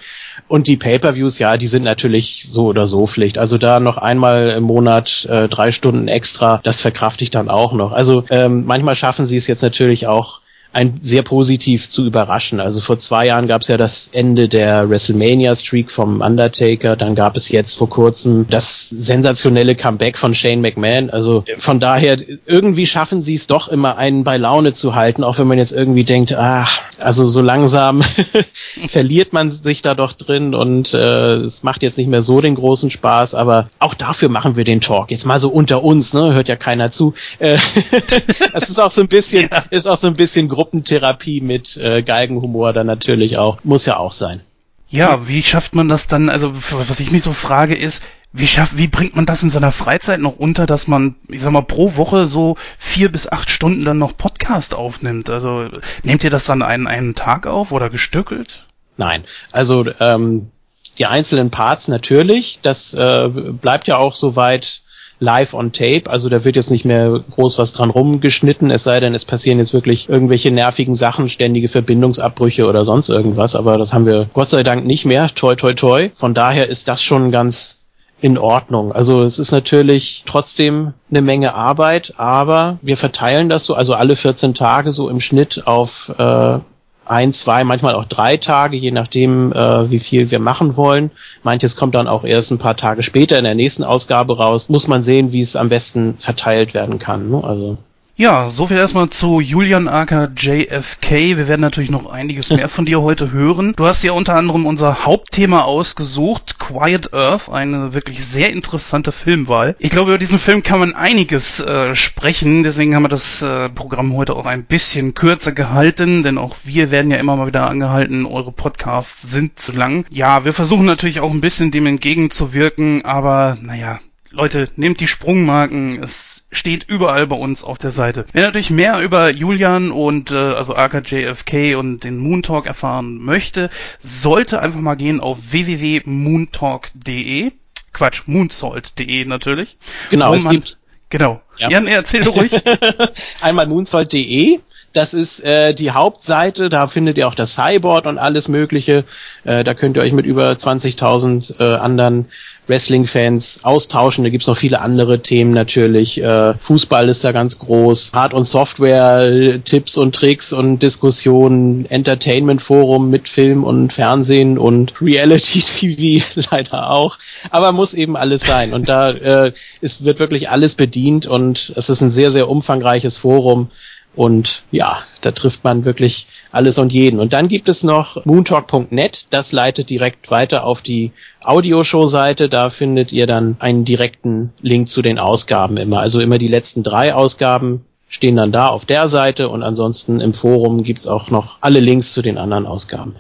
Und 0.49 0.67
die 0.67 0.77
Pay-per-Views, 0.77 1.39
ja, 1.39 1.57
die 1.57 1.67
sind 1.67 1.83
natürlich 1.83 2.47
so 2.49 2.67
oder 2.67 2.87
so 2.87 3.07
Pflicht. 3.07 3.39
Also 3.39 3.59
da 3.59 3.81
noch 3.81 3.97
einmal 3.97 4.51
im 4.51 4.63
Monat 4.65 5.27
äh, 5.31 5.49
drei 5.49 5.73
Stunden 5.73 6.07
extra, 6.09 6.61
das 6.63 6.81
verkrafte 6.81 7.25
ich 7.25 7.31
dann 7.31 7.49
auch 7.51 7.73
noch. 7.73 7.93
Also 7.93 8.25
ähm, 8.31 8.65
manchmal 8.67 8.95
schaffen 8.95 9.27
sie 9.27 9.37
es 9.37 9.47
jetzt 9.47 9.63
natürlich 9.63 10.07
auch 10.07 10.41
ein 10.75 10.99
sehr 11.01 11.23
positiv 11.23 11.89
zu 11.89 12.05
überraschen. 12.05 12.59
Also 12.59 12.81
vor 12.81 12.99
zwei 12.99 13.27
Jahren 13.27 13.47
gab 13.47 13.63
es 13.63 13.69
ja 13.69 13.77
das 13.77 14.11
Ende 14.13 14.49
der 14.49 14.91
WrestleMania-Streak 14.91 15.91
vom 15.91 16.21
Undertaker, 16.21 16.97
dann 16.97 17.15
gab 17.15 17.37
es 17.37 17.49
jetzt 17.49 17.79
vor 17.79 17.89
kurzem 17.89 18.47
das 18.51 18.89
sensationelle 18.89 19.77
Comeback 19.77 20.19
von 20.19 20.35
Shane 20.35 20.61
McMahon. 20.61 21.11
Also 21.11 21.45
von 21.59 21.79
daher, 21.79 22.17
irgendwie 22.45 22.87
schaffen 22.87 23.23
sie 23.23 23.35
es 23.35 23.47
doch 23.47 23.69
immer, 23.69 23.97
einen 23.99 24.25
bei 24.25 24.37
Laune 24.37 24.73
zu 24.73 24.97
halten, 24.97 25.23
auch 25.23 25.39
wenn 25.39 25.47
man 25.47 25.59
jetzt 25.59 25.73
irgendwie 25.73 26.05
denkt, 26.05 26.35
ach, 26.35 26.81
also 26.99 27.29
so 27.29 27.41
langsam 27.41 28.03
verliert 28.89 29.33
man 29.33 29.53
sich 29.53 29.81
da 29.81 29.95
doch 29.95 30.13
drin 30.13 30.57
und 30.57 30.93
äh, 30.93 31.35
es 31.35 31.63
macht 31.63 31.85
jetzt 31.85 31.99
nicht 31.99 32.09
mehr 32.09 32.23
so 32.23 32.41
den 32.41 32.57
großen 32.57 32.91
Spaß, 32.91 33.37
aber 33.37 33.69
auch 33.79 33.95
dafür 33.95 34.29
machen 34.29 34.57
wir 34.57 34.65
den 34.65 34.81
Talk. 34.81 35.13
Jetzt 35.13 35.25
mal 35.25 35.39
so 35.39 35.51
unter 35.51 35.85
uns, 35.85 36.15
ne? 36.15 36.35
Hört 36.35 36.49
ja 36.49 36.57
keiner 36.57 36.91
zu. 36.91 37.15
Äh, 37.39 37.59
das 38.53 38.69
ist 38.69 38.81
auch 38.81 38.91
so 38.91 39.03
ein 39.03 39.09
bisschen, 39.09 39.49
ja. 39.53 39.65
ist 39.71 39.87
auch 39.87 39.99
so 39.99 40.09
ein 40.09 40.17
bisschen 40.17 40.49
grob 40.49 40.64
Gruppentherapie 40.65 41.41
mit 41.41 41.77
äh, 41.77 42.03
Geigenhumor 42.03 42.73
dann 42.73 42.87
natürlich 42.87 43.37
auch. 43.37 43.59
Muss 43.65 43.85
ja 43.87 43.99
auch 43.99 44.13
sein. 44.13 44.41
Ja, 44.89 45.29
wie 45.29 45.43
schafft 45.43 45.75
man 45.75 45.89
das 45.89 46.07
dann? 46.07 46.29
Also, 46.29 46.55
was 46.55 47.01
ich 47.01 47.11
mich 47.11 47.23
so 47.23 47.33
frage 47.33 47.75
ist, 47.75 48.03
wie 48.33 48.47
schafft, 48.47 48.79
wie 48.79 48.89
bringt 48.89 49.15
man 49.15 49.27
das 49.27 49.43
in 49.43 49.51
seiner 49.51 49.73
Freizeit 49.73 50.21
noch 50.21 50.37
unter, 50.37 50.67
dass 50.67 50.89
man, 50.89 51.17
ich 51.29 51.43
sag 51.43 51.53
mal, 51.53 51.63
pro 51.63 51.97
Woche 51.97 52.27
so 52.27 52.57
vier 52.79 53.11
bis 53.11 53.31
acht 53.31 53.51
Stunden 53.51 53.85
dann 53.85 53.99
noch 53.99 54.17
Podcast 54.17 54.75
aufnimmt? 54.75 55.29
Also, 55.31 55.69
nehmt 56.03 56.25
ihr 56.25 56.31
das 56.31 56.45
dann 56.45 56.63
einen, 56.63 56.87
einen 56.87 57.15
Tag 57.15 57.47
auf 57.47 57.73
oder 57.73 57.91
gestückelt? 57.91 58.67
Nein, 58.97 59.25
also 59.53 59.85
ähm, 60.01 60.51
die 60.99 61.07
einzelnen 61.07 61.51
Parts 61.51 61.89
natürlich, 61.89 62.61
das 62.63 62.95
äh, 62.95 63.29
bleibt 63.29 63.89
ja 63.89 63.99
auch 63.99 64.15
soweit 64.15 64.84
live 65.21 65.55
on 65.55 65.73
tape. 65.73 66.09
Also 66.09 66.29
da 66.29 66.45
wird 66.45 66.57
jetzt 66.57 66.71
nicht 66.71 66.85
mehr 66.85 67.23
groß 67.31 67.59
was 67.59 67.73
dran 67.73 67.91
rumgeschnitten, 67.91 68.71
es 68.71 68.85
sei 68.85 69.01
denn, 69.01 69.15
es 69.15 69.25
passieren 69.25 69.59
jetzt 69.59 69.73
wirklich 69.73 70.09
irgendwelche 70.09 70.51
nervigen 70.51 70.95
Sachen, 70.95 71.29
ständige 71.29 71.69
Verbindungsabbrüche 71.69 72.67
oder 72.67 72.85
sonst 72.85 73.09
irgendwas. 73.09 73.57
Aber 73.57 73.79
das 73.79 73.93
haben 73.93 74.07
wir 74.07 74.29
Gott 74.33 74.51
sei 74.51 74.63
Dank 74.63 74.87
nicht 74.87 75.05
mehr. 75.05 75.29
Toi, 75.35 75.55
toi, 75.55 75.75
toi. 75.75 76.11
Von 76.17 76.35
daher 76.35 76.69
ist 76.69 76.89
das 76.89 77.03
schon 77.03 77.31
ganz 77.31 77.79
in 78.21 78.39
Ordnung. 78.39 78.93
Also 78.93 79.23
es 79.23 79.39
ist 79.39 79.53
natürlich 79.53 80.23
trotzdem 80.25 80.95
eine 81.11 81.21
Menge 81.21 81.55
Arbeit, 81.55 82.15
aber 82.17 82.79
wir 82.81 82.97
verteilen 82.97 83.51
das 83.51 83.65
so, 83.65 83.75
also 83.75 83.93
alle 83.93 84.17
14 84.17 84.55
Tage 84.55 84.93
so 84.93 85.11
im 85.11 85.21
Schnitt 85.21 85.67
auf 85.67 86.11
äh, 86.17 86.59
ein, 87.07 87.33
zwei, 87.33 87.65
manchmal 87.65 87.95
auch 87.95 88.07
drei 88.07 88.37
Tage, 88.37 88.77
je 88.77 88.91
nachdem, 88.91 89.53
äh, 89.53 89.91
wie 89.91 89.99
viel 89.99 90.31
wir 90.31 90.39
machen 90.39 90.77
wollen. 90.77 91.11
Manches 91.43 91.77
kommt 91.77 91.95
dann 91.95 92.09
auch 92.09 92.25
erst 92.25 92.51
ein 92.51 92.59
paar 92.59 92.77
Tage 92.77 93.03
später 93.03 93.39
in 93.39 93.45
der 93.45 93.55
nächsten 93.55 93.85
Ausgabe 93.85 94.37
raus. 94.37 94.69
Muss 94.69 94.89
man 94.89 95.03
sehen, 95.03 95.33
wie 95.33 95.41
es 95.41 95.57
am 95.57 95.69
besten 95.69 96.17
verteilt 96.19 96.75
werden 96.75 96.99
kann. 96.99 97.31
Ne? 97.31 97.43
Also 97.43 97.79
ja, 98.17 98.49
soviel 98.49 98.77
erstmal 98.77 99.11
zu 99.11 99.41
Julian 99.41 99.89
Acker 99.89 100.31
JFK. 100.37 101.37
Wir 101.37 101.49
werden 101.49 101.61
natürlich 101.61 101.91
noch 101.91 102.07
einiges 102.07 102.51
mehr 102.51 102.69
von 102.69 102.85
dir 102.85 103.03
heute 103.03 103.33
hören. 103.33 103.73
Du 103.75 103.87
hast 103.87 104.05
ja 104.05 104.13
unter 104.13 104.37
anderem 104.37 104.67
unser 104.67 105.05
Hauptthema 105.05 105.63
ausgesucht, 105.63 106.61
Quiet 106.61 107.13
Earth, 107.13 107.51
eine 107.51 107.93
wirklich 107.93 108.25
sehr 108.25 108.53
interessante 108.53 109.11
Filmwahl. 109.11 109.75
Ich 109.81 109.91
glaube, 109.91 110.13
über 110.13 110.19
diesen 110.19 110.39
Film 110.39 110.63
kann 110.63 110.79
man 110.79 110.95
einiges 110.95 111.59
äh, 111.59 111.97
sprechen, 111.97 112.63
deswegen 112.63 112.95
haben 112.95 113.03
wir 113.03 113.09
das 113.09 113.43
äh, 113.43 113.69
Programm 113.69 114.15
heute 114.15 114.37
auch 114.37 114.47
ein 114.47 114.65
bisschen 114.65 115.15
kürzer 115.15 115.51
gehalten, 115.51 116.23
denn 116.23 116.39
auch 116.39 116.55
wir 116.63 116.93
werden 116.93 117.11
ja 117.11 117.17
immer 117.17 117.35
mal 117.35 117.49
wieder 117.49 117.69
angehalten, 117.69 118.27
eure 118.27 118.53
Podcasts 118.53 119.23
sind 119.23 119.59
zu 119.59 119.73
lang. 119.73 120.07
Ja, 120.11 120.45
wir 120.45 120.53
versuchen 120.53 120.87
natürlich 120.87 121.19
auch 121.19 121.33
ein 121.33 121.41
bisschen 121.41 121.73
dem 121.73 121.87
entgegenzuwirken, 121.87 123.05
aber 123.05 123.59
naja, 123.61 123.99
Leute, 124.35 124.69
nehmt 124.77 125.01
die 125.01 125.07
Sprungmarken. 125.07 126.03
Es 126.03 126.47
steht 126.51 126.85
überall 126.85 127.27
bei 127.27 127.37
uns 127.37 127.65
auf 127.65 127.79
der 127.79 127.93
Seite. 127.93 128.27
Wer 128.33 128.47
natürlich 128.47 128.71
mehr 128.71 129.01
über 129.01 129.31
Julian 129.31 129.93
und 129.93 130.33
äh, 130.33 130.35
also 130.35 130.75
AKJFK 130.75 131.77
und 131.77 132.05
den 132.05 132.19
Moon 132.19 132.43
Talk 132.43 132.67
erfahren 132.67 133.17
möchte, 133.19 133.71
sollte 134.01 134.61
einfach 134.61 134.81
mal 134.81 134.97
gehen 134.97 135.21
auf 135.21 135.53
www.moontalk.de. 135.53 137.53
Quatsch, 137.93 138.23
moonsalt.de 138.27 139.25
natürlich. 139.25 139.77
Genau, 140.11 140.35
es 140.35 140.49
gibt 140.49 140.79
Genau. 141.11 141.43
Ja. 141.59 141.69
Jan, 141.71 141.87
erzähl 141.87 142.27
ruhig. 142.27 142.61
Einmal 143.41 143.69
moonsalt.de 143.69 144.59
das 144.95 145.13
ist 145.13 145.41
äh, 145.41 145.75
die 145.75 145.91
Hauptseite, 145.91 146.69
da 146.69 146.87
findet 146.87 147.19
ihr 147.19 147.27
auch 147.27 147.35
das 147.35 147.55
Cyborg 147.55 148.07
und 148.07 148.17
alles 148.17 148.49
Mögliche. 148.49 149.05
Äh, 149.43 149.65
da 149.65 149.75
könnt 149.75 149.97
ihr 149.97 150.03
euch 150.03 150.13
mit 150.13 150.25
über 150.25 150.53
20.000 150.53 151.59
äh, 151.59 151.77
anderen 151.77 152.27
Wrestling-Fans 152.67 153.61
austauschen. 153.63 154.25
Da 154.25 154.31
gibt's 154.31 154.47
noch 154.47 154.57
viele 154.57 154.81
andere 154.81 155.21
Themen 155.21 155.53
natürlich. 155.53 156.23
Äh, 156.23 156.55
Fußball 156.55 157.09
ist 157.09 157.25
da 157.25 157.33
ganz 157.33 157.59
groß. 157.59 158.13
Hard- 158.13 158.35
und 158.35 158.47
Software, 158.47 159.61
Tipps 159.65 159.97
und 159.97 160.15
Tricks 160.15 160.53
und 160.53 160.81
Diskussionen, 160.81 161.87
Entertainment-Forum 161.87 163.11
mit 163.11 163.29
Film 163.29 163.65
und 163.65 163.93
Fernsehen 163.93 164.59
und 164.59 164.95
Reality-TV 165.01 166.25
leider 166.51 166.91
auch. 166.91 167.19
Aber 167.51 167.73
muss 167.73 167.95
eben 167.95 168.17
alles 168.17 168.43
sein. 168.43 168.73
Und 168.73 168.89
da 168.89 169.11
äh, 169.11 169.53
ist, 169.81 170.05
wird 170.05 170.19
wirklich 170.19 170.49
alles 170.49 170.75
bedient 170.75 171.27
und 171.27 171.73
es 171.77 171.89
ist 171.89 172.01
ein 172.01 172.11
sehr, 172.11 172.31
sehr 172.31 172.49
umfangreiches 172.49 173.19
Forum. 173.19 173.71
Und 174.17 174.63
ja, 174.71 174.99
da 175.23 175.33
trifft 175.33 175.65
man 175.65 175.85
wirklich 175.85 176.29
alles 176.53 176.79
und 176.79 176.93
jeden. 176.93 177.19
Und 177.19 177.33
dann 177.33 177.49
gibt 177.49 177.69
es 177.69 177.83
noch 177.83 178.25
moontalk.net, 178.25 179.27
das 179.31 179.51
leitet 179.51 179.91
direkt 179.91 180.31
weiter 180.31 180.65
auf 180.65 180.83
die 180.83 181.13
Audioshow-Seite. 181.43 182.49
Da 182.49 182.71
findet 182.71 183.13
ihr 183.13 183.27
dann 183.27 183.57
einen 183.59 183.85
direkten 183.85 184.53
Link 184.61 184.89
zu 184.89 185.03
den 185.03 185.19
Ausgaben 185.19 185.77
immer. 185.77 185.99
Also 185.99 186.21
immer 186.21 186.39
die 186.39 186.49
letzten 186.49 186.83
drei 186.83 187.15
Ausgaben 187.15 187.85
stehen 188.09 188.37
dann 188.37 188.53
da 188.53 188.69
auf 188.69 188.85
der 188.85 189.09
Seite 189.09 189.49
und 189.49 189.63
ansonsten 189.63 190.21
im 190.21 190.35
Forum 190.35 190.85
gibt's 190.85 191.09
auch 191.09 191.31
noch 191.31 191.57
alle 191.61 191.81
Links 191.81 192.13
zu 192.13 192.23
den 192.23 192.39
anderen 192.39 192.67
Ausgaben. 192.67 193.17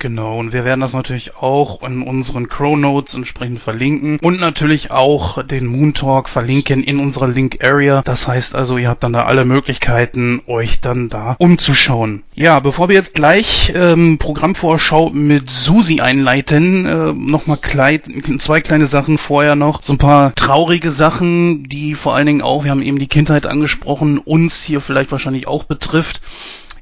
Genau, 0.00 0.38
und 0.38 0.52
wir 0.52 0.64
werden 0.64 0.78
das 0.78 0.94
natürlich 0.94 1.36
auch 1.38 1.82
in 1.82 2.02
unseren 2.02 2.48
Crow 2.48 2.78
Notes 2.78 3.14
entsprechend 3.14 3.58
verlinken 3.58 4.20
und 4.20 4.38
natürlich 4.38 4.92
auch 4.92 5.42
den 5.42 5.66
Moon 5.66 5.92
Talk 5.92 6.28
verlinken 6.28 6.84
in 6.84 7.00
unserer 7.00 7.26
Link 7.26 7.64
Area. 7.64 8.02
Das 8.04 8.28
heißt 8.28 8.54
also, 8.54 8.78
ihr 8.78 8.88
habt 8.88 9.02
dann 9.02 9.14
da 9.14 9.24
alle 9.24 9.44
Möglichkeiten, 9.44 10.40
euch 10.46 10.80
dann 10.80 11.08
da 11.08 11.34
umzuschauen. 11.40 12.22
Ja, 12.36 12.60
bevor 12.60 12.88
wir 12.88 12.94
jetzt 12.94 13.14
gleich 13.14 13.72
ähm, 13.74 14.18
Programmvorschau 14.18 15.10
mit 15.10 15.50
Susi 15.50 16.00
einleiten, 16.00 16.86
äh, 16.86 17.12
nochmal 17.12 17.58
zwei 17.58 18.60
kleine 18.60 18.86
Sachen 18.86 19.18
vorher 19.18 19.56
noch. 19.56 19.82
So 19.82 19.94
ein 19.94 19.98
paar 19.98 20.32
traurige 20.36 20.92
Sachen, 20.92 21.64
die 21.64 21.96
vor 21.96 22.14
allen 22.14 22.26
Dingen 22.26 22.42
auch, 22.42 22.62
wir 22.62 22.70
haben 22.70 22.82
eben 22.82 23.00
die 23.00 23.08
Kindheit 23.08 23.46
angesprochen, 23.46 24.18
uns 24.18 24.62
hier 24.62 24.80
vielleicht 24.80 25.10
wahrscheinlich 25.10 25.48
auch 25.48 25.64
betrifft. 25.64 26.20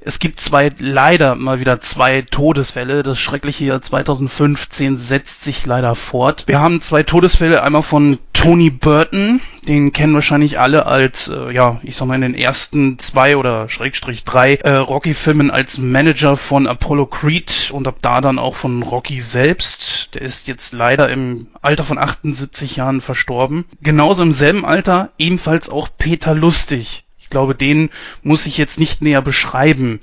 Es 0.07 0.21
gibt 0.21 0.39
zwei, 0.39 0.71
leider 0.79 1.35
mal 1.35 1.59
wieder 1.59 1.81
zwei 1.81 2.23
Todesfälle. 2.23 3.03
Das 3.03 3.19
schreckliche 3.19 3.65
Jahr 3.65 3.81
2015 3.81 4.99
setzt 4.99 5.43
sich 5.43 5.67
leider 5.67 5.97
fort. 5.97 6.45
Wir 6.47 6.61
haben 6.61 6.81
zwei 6.81 7.03
Todesfälle, 7.03 7.61
einmal 7.65 7.83
von 7.83 8.21
Tony 8.33 8.71
Burton, 8.71 9.41
den 9.67 9.93
kennen 9.93 10.15
wahrscheinlich 10.15 10.61
alle 10.61 10.87
als, 10.87 11.27
äh, 11.27 11.51
ja, 11.53 11.81
ich 11.83 11.97
sag 11.97 12.07
mal 12.07 12.15
in 12.15 12.21
den 12.21 12.37
ersten 12.37 13.01
zwei 13.01 13.37
oder 13.37 13.69
Schrägstrich 13.69 14.23
drei 14.23 14.55
äh, 14.55 14.77
Rocky-Filmen 14.77 15.51
als 15.51 15.79
Manager 15.79 16.37
von 16.37 16.69
Apollo 16.69 17.07
Creed 17.07 17.73
und 17.73 17.89
ab 17.89 17.97
da 18.01 18.21
dann 18.21 18.39
auch 18.39 18.55
von 18.55 18.85
Rocky 18.85 19.21
selbst. 19.21 20.15
Der 20.15 20.23
ist 20.23 20.47
jetzt 20.47 20.73
leider 20.73 21.09
im 21.09 21.49
Alter 21.63 21.83
von 21.83 21.99
78 21.99 22.77
Jahren 22.77 23.01
verstorben. 23.01 23.65
Genauso 23.81 24.23
im 24.23 24.33
selben 24.33 24.65
Alter 24.65 25.11
ebenfalls 25.19 25.69
auch 25.69 25.89
Peter 25.99 26.33
Lustig 26.33 27.06
ich 27.27 27.31
glaube, 27.31 27.57
den 27.57 27.91
muss 28.23 28.47
ich 28.47 28.57
jetzt 28.57 28.79
nicht 28.79 29.03
näher 29.03 29.21
beschreiben. 29.21 29.99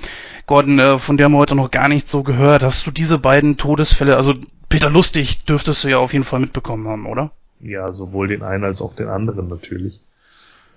Gordon, 0.45 0.77
äh, 0.77 0.99
von 0.99 1.15
der 1.15 1.25
haben 1.25 1.31
wir 1.31 1.37
heute 1.37 1.55
noch 1.55 1.71
gar 1.71 1.87
nicht 1.87 2.09
so 2.09 2.21
gehört. 2.21 2.63
Hast 2.63 2.85
du 2.85 2.91
diese 2.91 3.17
beiden 3.17 3.55
Todesfälle, 3.55 4.17
also 4.17 4.33
Peter 4.67 4.89
Lustig 4.89 5.45
dürftest 5.45 5.85
du 5.85 5.87
ja 5.87 5.99
auf 5.99 6.11
jeden 6.11 6.25
Fall 6.25 6.41
mitbekommen 6.41 6.85
haben, 6.85 7.05
oder? 7.05 7.31
Ja, 7.61 7.93
sowohl 7.93 8.27
den 8.27 8.43
einen 8.43 8.65
als 8.65 8.81
auch 8.81 8.93
den 8.93 9.07
anderen 9.07 9.47
natürlich. 9.47 10.01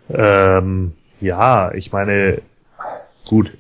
Ähm, 0.08 0.92
ja, 1.20 1.72
ich 1.74 1.90
meine, 1.90 2.42
gut, 3.28 3.50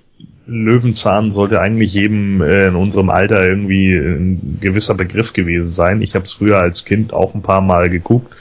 Löwenzahn 0.46 1.30
sollte 1.30 1.60
eigentlich 1.60 1.94
jedem 1.94 2.40
äh, 2.40 2.68
in 2.68 2.76
unserem 2.76 3.10
Alter 3.10 3.46
irgendwie 3.46 3.94
ein 3.94 4.58
gewisser 4.60 4.94
Begriff 4.94 5.32
gewesen 5.32 5.72
sein. 5.72 6.02
Ich 6.02 6.14
habe 6.14 6.24
es 6.24 6.34
früher 6.34 6.60
als 6.60 6.84
Kind 6.84 7.12
auch 7.12 7.34
ein 7.34 7.42
paar 7.42 7.60
Mal 7.60 7.90
geguckt. 7.90 8.32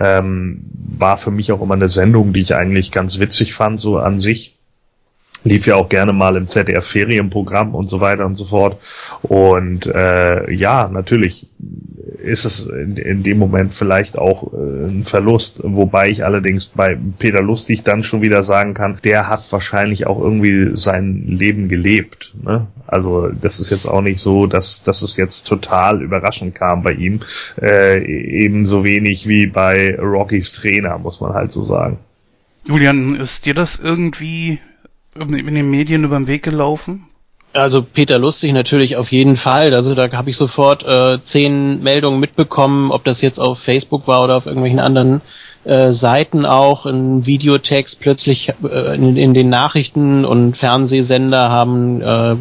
Ähm, 0.00 0.64
war 0.98 1.16
für 1.16 1.30
mich 1.30 1.52
auch 1.52 1.62
immer 1.62 1.74
eine 1.74 1.88
Sendung, 1.88 2.32
die 2.32 2.40
ich 2.40 2.54
eigentlich 2.54 2.90
ganz 2.90 3.18
witzig 3.18 3.54
fand, 3.54 3.78
so 3.78 3.98
an 3.98 4.18
sich 4.18 4.58
lief 5.44 5.66
ja 5.66 5.76
auch 5.76 5.88
gerne 5.88 6.12
mal 6.12 6.36
im 6.36 6.48
ZDF 6.48 6.86
Ferienprogramm 6.86 7.74
und 7.74 7.88
so 7.88 8.00
weiter 8.00 8.26
und 8.26 8.36
so 8.36 8.44
fort. 8.44 8.80
Und 9.22 9.86
äh, 9.86 10.52
ja, 10.52 10.88
natürlich 10.88 11.48
ist 12.22 12.44
es 12.44 12.66
in, 12.66 12.96
in 12.96 13.22
dem 13.22 13.38
Moment 13.38 13.74
vielleicht 13.74 14.16
auch 14.16 14.52
äh, 14.52 14.56
ein 14.56 15.04
Verlust, 15.04 15.60
wobei 15.64 16.10
ich 16.10 16.24
allerdings 16.24 16.66
bei 16.66 16.96
Peter 17.18 17.42
Lustig 17.42 17.82
dann 17.82 18.04
schon 18.04 18.22
wieder 18.22 18.42
sagen 18.42 18.74
kann, 18.74 18.98
der 19.04 19.28
hat 19.28 19.50
wahrscheinlich 19.50 20.06
auch 20.06 20.20
irgendwie 20.20 20.70
sein 20.74 21.24
Leben 21.26 21.68
gelebt. 21.68 22.34
Ne? 22.42 22.66
Also 22.86 23.28
das 23.28 23.58
ist 23.60 23.70
jetzt 23.70 23.86
auch 23.86 24.02
nicht 24.02 24.20
so, 24.20 24.46
dass, 24.46 24.82
dass 24.84 25.02
es 25.02 25.16
jetzt 25.16 25.46
total 25.46 26.02
überraschend 26.02 26.54
kam 26.54 26.82
bei 26.82 26.92
ihm, 26.92 27.20
äh, 27.60 28.02
ebenso 28.02 28.84
wenig 28.84 29.26
wie 29.26 29.46
bei 29.46 29.96
Rockys 29.98 30.52
Trainer, 30.52 30.98
muss 30.98 31.20
man 31.20 31.32
halt 31.34 31.52
so 31.52 31.62
sagen. 31.62 31.98
Julian, 32.64 33.16
ist 33.16 33.46
dir 33.46 33.54
das 33.54 33.80
irgendwie 33.80 34.60
in 35.14 35.54
den 35.54 35.70
Medien 35.70 36.04
über 36.04 36.16
den 36.16 36.26
Weg 36.26 36.42
gelaufen? 36.42 37.06
Also 37.54 37.82
Peter 37.82 38.18
Lustig 38.18 38.52
natürlich 38.52 38.96
auf 38.96 39.12
jeden 39.12 39.36
Fall. 39.36 39.74
Also 39.74 39.94
da 39.94 40.10
habe 40.12 40.30
ich 40.30 40.36
sofort 40.38 40.84
äh, 40.84 41.20
zehn 41.22 41.82
Meldungen 41.82 42.18
mitbekommen, 42.18 42.90
ob 42.90 43.04
das 43.04 43.20
jetzt 43.20 43.38
auf 43.38 43.58
Facebook 43.58 44.06
war 44.06 44.24
oder 44.24 44.36
auf 44.36 44.46
irgendwelchen 44.46 44.80
anderen 44.80 45.20
äh, 45.64 45.92
Seiten 45.92 46.46
auch, 46.46 46.86
in 46.86 47.26
Videotext 47.26 48.00
plötzlich 48.00 48.54
äh, 48.64 48.94
in, 48.94 49.18
in, 49.18 49.34
den 49.34 49.50
Nachrichten 49.50 50.24
und 50.24 50.56
Fernsehsender 50.56 51.50
haben 51.50 52.00
äh, 52.00 52.36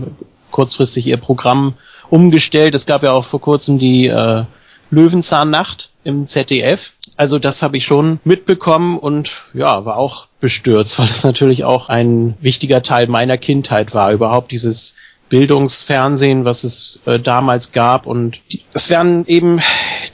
kurzfristig 0.49 1.07
ihr 1.07 1.17
Programm 1.17 1.73
umgestellt. 2.09 2.73
Es 2.73 2.85
gab 2.85 3.03
ja 3.03 3.11
auch 3.11 3.25
vor 3.25 3.41
kurzem 3.41 3.79
die 3.79 4.07
äh, 4.07 4.43
Löwenzahnnacht 4.91 5.89
im 6.05 6.25
ZDF. 6.25 6.93
Also 7.21 7.37
das 7.37 7.61
habe 7.61 7.77
ich 7.77 7.85
schon 7.85 8.19
mitbekommen 8.23 8.97
und 8.97 9.43
ja, 9.53 9.85
war 9.85 9.97
auch 9.97 10.25
bestürzt, 10.39 10.97
weil 10.99 11.05
das 11.05 11.23
natürlich 11.23 11.63
auch 11.63 11.87
ein 11.87 12.33
wichtiger 12.41 12.81
Teil 12.81 13.05
meiner 13.05 13.37
Kindheit 13.37 13.93
war. 13.93 14.11
Überhaupt 14.11 14.51
dieses 14.51 14.95
Bildungsfernsehen, 15.29 16.45
was 16.45 16.63
es 16.63 16.99
äh, 17.05 17.19
damals 17.19 17.73
gab. 17.73 18.07
Und 18.07 18.39
es 18.73 18.89
werden 18.89 19.23
eben 19.27 19.61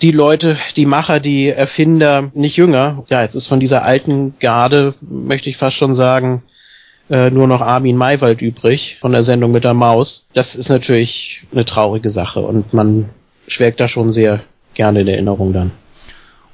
die 0.02 0.12
Leute, 0.12 0.58
die 0.76 0.86
Macher, 0.86 1.22
die 1.22 1.48
Erfinder 1.48 2.30
nicht 2.34 2.58
jünger. 2.58 3.06
Ja, 3.10 3.22
jetzt 3.22 3.36
ist 3.36 3.48
von 3.48 3.62
dieser 3.62 3.84
alten 3.84 4.36
Garde, 4.42 4.94
möchte 5.00 5.50
ich 5.50 5.56
fast 5.56 5.78
schon 5.78 5.96
sagen, 5.96 6.44
äh, 7.10 7.30
nur 7.30 7.48
noch 7.48 7.62
Armin 7.62 7.96
Maywald 7.96 8.42
übrig 8.42 8.98
von 9.00 9.14
der 9.14 9.24
Sendung 9.24 9.54
mit 9.54 9.64
der 9.64 9.74
Maus. 9.74 10.26
Das 10.34 10.56
ist 10.56 10.68
natürlich 10.68 11.44
eine 11.54 11.64
traurige 11.64 12.10
Sache 12.10 12.42
und 12.42 12.74
man 12.74 13.12
schwelgt 13.48 13.80
da 13.80 13.88
schon 13.88 14.12
sehr 14.12 14.44
gerne 14.74 15.00
in 15.00 15.08
Erinnerung 15.08 15.54
dann. 15.54 15.72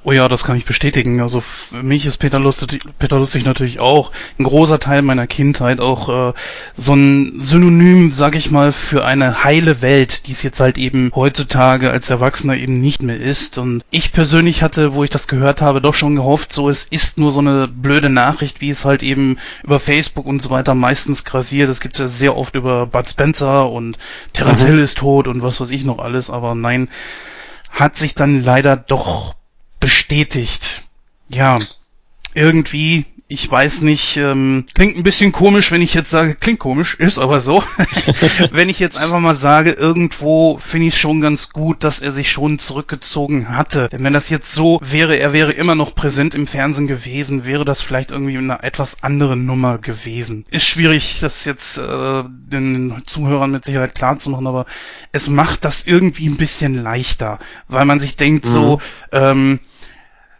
Oh 0.05 0.11
ja, 0.11 0.27
das 0.27 0.43
kann 0.43 0.57
ich 0.57 0.65
bestätigen. 0.65 1.21
Also 1.21 1.39
für 1.39 1.81
mich 1.81 2.05
ist 2.05 2.17
Peter 2.17 2.37
Lustig, 2.37 2.81
Peter 2.99 3.17
Lustig 3.17 3.45
natürlich 3.45 3.79
auch 3.79 4.11
ein 4.37 4.43
großer 4.43 4.77
Teil 4.79 5.01
meiner 5.01 5.27
Kindheit, 5.27 5.79
auch 5.79 6.31
äh, 6.31 6.33
so 6.75 6.93
ein 6.93 7.39
Synonym, 7.39 8.11
sag 8.11 8.35
ich 8.35 8.51
mal, 8.51 8.73
für 8.73 9.05
eine 9.05 9.45
heile 9.45 9.81
Welt, 9.81 10.27
die 10.27 10.33
es 10.33 10.43
jetzt 10.43 10.59
halt 10.59 10.77
eben 10.77 11.09
heutzutage 11.15 11.89
als 11.89 12.09
Erwachsener 12.09 12.57
eben 12.57 12.81
nicht 12.81 13.01
mehr 13.01 13.17
ist. 13.17 13.57
Und 13.57 13.85
ich 13.91 14.11
persönlich 14.11 14.61
hatte, 14.61 14.93
wo 14.93 15.05
ich 15.05 15.09
das 15.09 15.29
gehört 15.29 15.61
habe, 15.61 15.79
doch 15.79 15.93
schon 15.93 16.17
gehofft, 16.17 16.51
so 16.51 16.67
es 16.67 16.83
ist 16.83 17.17
nur 17.17 17.31
so 17.31 17.39
eine 17.39 17.69
blöde 17.69 18.09
Nachricht, 18.09 18.59
wie 18.59 18.69
es 18.69 18.83
halt 18.83 19.03
eben 19.03 19.37
über 19.63 19.79
Facebook 19.79 20.25
und 20.25 20.41
so 20.41 20.49
weiter 20.49 20.75
meistens 20.75 21.23
grasiert. 21.23 21.69
Das 21.69 21.79
gibt's 21.79 21.99
ja 21.99 22.09
sehr 22.09 22.35
oft 22.35 22.55
über 22.55 22.87
Bud 22.87 23.09
Spencer 23.09 23.69
und 23.69 23.97
Terence 24.33 24.63
mhm. 24.63 24.67
Hill 24.67 24.79
ist 24.79 24.97
tot 24.97 25.29
und 25.29 25.43
was 25.43 25.61
weiß 25.61 25.69
ich 25.69 25.85
noch 25.85 25.99
alles, 25.99 26.29
aber 26.29 26.55
nein, 26.55 26.89
hat 27.71 27.95
sich 27.95 28.15
dann 28.15 28.43
leider 28.43 28.75
doch 28.75 29.35
bestätigt. 29.83 30.83
Ja, 31.27 31.59
irgendwie, 32.33 33.05
ich 33.27 33.49
weiß 33.49 33.81
nicht, 33.81 34.15
ähm, 34.15 34.65
klingt 34.73 34.95
ein 34.95 35.03
bisschen 35.03 35.31
komisch, 35.33 35.71
wenn 35.71 35.81
ich 35.81 35.93
jetzt 35.93 36.09
sage, 36.09 36.35
klingt 36.35 36.59
komisch, 36.59 36.95
ist 36.95 37.19
aber 37.19 37.41
so. 37.41 37.61
wenn 38.51 38.69
ich 38.69 38.79
jetzt 38.79 38.95
einfach 38.95 39.19
mal 39.19 39.35
sage, 39.35 39.71
irgendwo 39.71 40.57
finde 40.57 40.87
ich 40.87 40.93
es 40.93 40.99
schon 40.99 41.19
ganz 41.19 41.49
gut, 41.49 41.83
dass 41.83 41.99
er 41.99 42.11
sich 42.13 42.31
schon 42.31 42.59
zurückgezogen 42.59 43.49
hatte. 43.57 43.89
Denn 43.89 44.03
wenn 44.03 44.13
das 44.13 44.29
jetzt 44.29 44.53
so 44.53 44.79
wäre, 44.81 45.17
er 45.17 45.33
wäre 45.33 45.51
immer 45.51 45.75
noch 45.75 45.95
präsent 45.95 46.33
im 46.33 46.47
Fernsehen 46.47 46.87
gewesen, 46.87 47.43
wäre 47.43 47.65
das 47.65 47.81
vielleicht 47.81 48.11
irgendwie 48.11 48.37
eine 48.37 48.63
etwas 48.63 49.03
andere 49.03 49.35
Nummer 49.35 49.79
gewesen. 49.79 50.45
Ist 50.49 50.65
schwierig, 50.65 51.19
das 51.19 51.43
jetzt 51.43 51.77
äh, 51.77 52.23
den 52.25 53.01
Zuhörern 53.05 53.51
mit 53.51 53.65
Sicherheit 53.65 53.95
klar 53.95 54.17
zu 54.17 54.29
machen, 54.29 54.47
aber 54.47 54.65
es 55.11 55.27
macht 55.27 55.65
das 55.65 55.83
irgendwie 55.83 56.29
ein 56.29 56.37
bisschen 56.37 56.75
leichter, 56.75 57.39
weil 57.67 57.85
man 57.85 57.99
sich 57.99 58.15
denkt 58.15 58.45
mhm. 58.45 58.49
so, 58.49 58.81
ähm, 59.11 59.59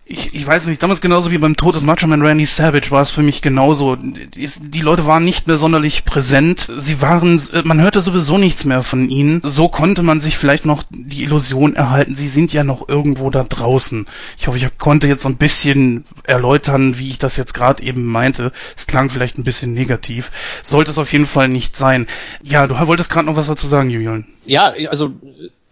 ich, 0.05 0.33
ich 0.33 0.45
weiß 0.45 0.67
nicht, 0.67 0.83
damals 0.83 0.99
genauso 0.99 1.31
wie 1.31 1.37
beim 1.37 1.55
Tod 1.55 1.75
des 1.75 1.81
Macho 1.81 2.07
Man 2.07 2.21
Randy 2.21 2.45
Savage 2.45 2.91
war 2.91 3.01
es 3.01 3.09
für 3.09 3.23
mich 3.23 3.41
genauso. 3.41 3.95
Die, 3.95 4.49
die, 4.59 4.81
Leute 4.81 5.05
waren 5.05 5.23
nicht 5.23 5.47
mehr 5.47 5.57
sonderlich 5.57 6.03
präsent. 6.03 6.67
Sie 6.75 7.01
waren, 7.01 7.41
man 7.63 7.79
hörte 7.79 8.01
sowieso 8.01 8.37
nichts 8.37 8.65
mehr 8.65 8.83
von 8.83 9.09
ihnen. 9.09 9.39
So 9.45 9.69
konnte 9.69 10.03
man 10.03 10.19
sich 10.19 10.37
vielleicht 10.37 10.65
noch 10.65 10.83
die 10.89 11.23
Illusion 11.23 11.75
erhalten, 11.75 12.15
sie 12.15 12.27
sind 12.27 12.51
ja 12.51 12.65
noch 12.65 12.89
irgendwo 12.89 13.29
da 13.29 13.45
draußen. 13.45 14.05
Ich 14.37 14.47
hoffe, 14.47 14.57
ich 14.57 14.77
konnte 14.77 15.07
jetzt 15.07 15.23
so 15.23 15.29
ein 15.29 15.37
bisschen 15.37 16.03
erläutern, 16.25 16.97
wie 16.97 17.09
ich 17.09 17.17
das 17.17 17.37
jetzt 17.37 17.53
gerade 17.53 17.81
eben 17.81 18.05
meinte. 18.05 18.51
Es 18.75 18.87
klang 18.87 19.09
vielleicht 19.09 19.37
ein 19.37 19.45
bisschen 19.45 19.71
negativ. 19.71 20.31
Sollte 20.63 20.91
es 20.91 20.97
auf 20.97 21.13
jeden 21.13 21.27
Fall 21.27 21.47
nicht 21.47 21.77
sein. 21.77 22.07
Ja, 22.41 22.67
du 22.67 22.75
wolltest 22.87 23.09
gerade 23.09 23.25
noch 23.25 23.37
was 23.37 23.47
dazu 23.47 23.67
sagen, 23.67 23.89
Julian. 23.89 24.25
Ja, 24.45 24.73
also 24.89 25.13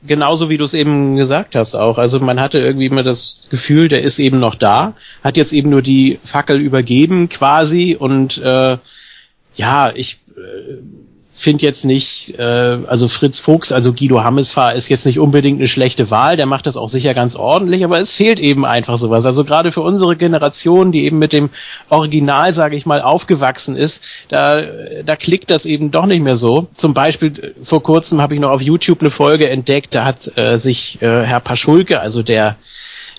genauso 0.03 0.49
wie 0.49 0.57
du 0.57 0.65
es 0.65 0.73
eben 0.73 1.15
gesagt 1.15 1.55
hast 1.55 1.75
auch. 1.75 1.97
Also 1.97 2.19
man 2.19 2.39
hatte 2.39 2.59
irgendwie 2.59 2.87
immer 2.87 3.03
das 3.03 3.47
Gefühl, 3.49 3.87
der 3.87 4.01
ist 4.01 4.19
eben 4.19 4.39
noch 4.39 4.55
da, 4.55 4.95
hat 5.23 5.37
jetzt 5.37 5.53
eben 5.53 5.69
nur 5.69 5.81
die 5.81 6.19
Fackel 6.23 6.59
übergeben 6.59 7.29
quasi 7.29 7.95
und 7.99 8.37
äh, 8.39 8.77
ja, 9.55 9.91
ich 9.93 10.19
äh, 10.35 10.77
finde 11.41 11.63
jetzt 11.63 11.85
nicht, 11.85 12.37
äh, 12.37 12.43
also 12.43 13.07
Fritz 13.07 13.39
Fuchs, 13.39 13.71
also 13.71 13.93
Guido 13.93 14.23
Hammesfahr 14.23 14.75
ist 14.75 14.89
jetzt 14.89 15.05
nicht 15.05 15.19
unbedingt 15.19 15.59
eine 15.59 15.67
schlechte 15.67 16.11
Wahl, 16.11 16.37
der 16.37 16.45
macht 16.45 16.67
das 16.67 16.77
auch 16.77 16.87
sicher 16.87 17.13
ganz 17.13 17.35
ordentlich, 17.35 17.83
aber 17.83 17.99
es 17.99 18.15
fehlt 18.15 18.39
eben 18.39 18.65
einfach 18.65 18.97
sowas. 18.97 19.25
Also 19.25 19.43
gerade 19.43 19.71
für 19.71 19.81
unsere 19.81 20.15
Generation, 20.15 20.91
die 20.91 21.05
eben 21.05 21.19
mit 21.19 21.33
dem 21.33 21.49
Original, 21.89 22.53
sage 22.53 22.75
ich 22.75 22.85
mal, 22.85 23.01
aufgewachsen 23.01 23.75
ist, 23.75 24.03
da, 24.29 24.61
da 25.03 25.15
klickt 25.15 25.51
das 25.51 25.65
eben 25.65 25.91
doch 25.91 26.05
nicht 26.05 26.21
mehr 26.21 26.37
so. 26.37 26.67
Zum 26.75 26.93
Beispiel 26.93 27.55
vor 27.63 27.81
kurzem 27.81 28.21
habe 28.21 28.35
ich 28.35 28.39
noch 28.39 28.51
auf 28.51 28.61
YouTube 28.61 29.01
eine 29.01 29.11
Folge 29.11 29.49
entdeckt, 29.49 29.95
da 29.95 30.05
hat 30.05 30.31
äh, 30.37 30.57
sich 30.57 31.01
äh, 31.01 31.23
Herr 31.23 31.39
Paschulke, 31.39 31.99
also 31.99 32.23
der 32.23 32.55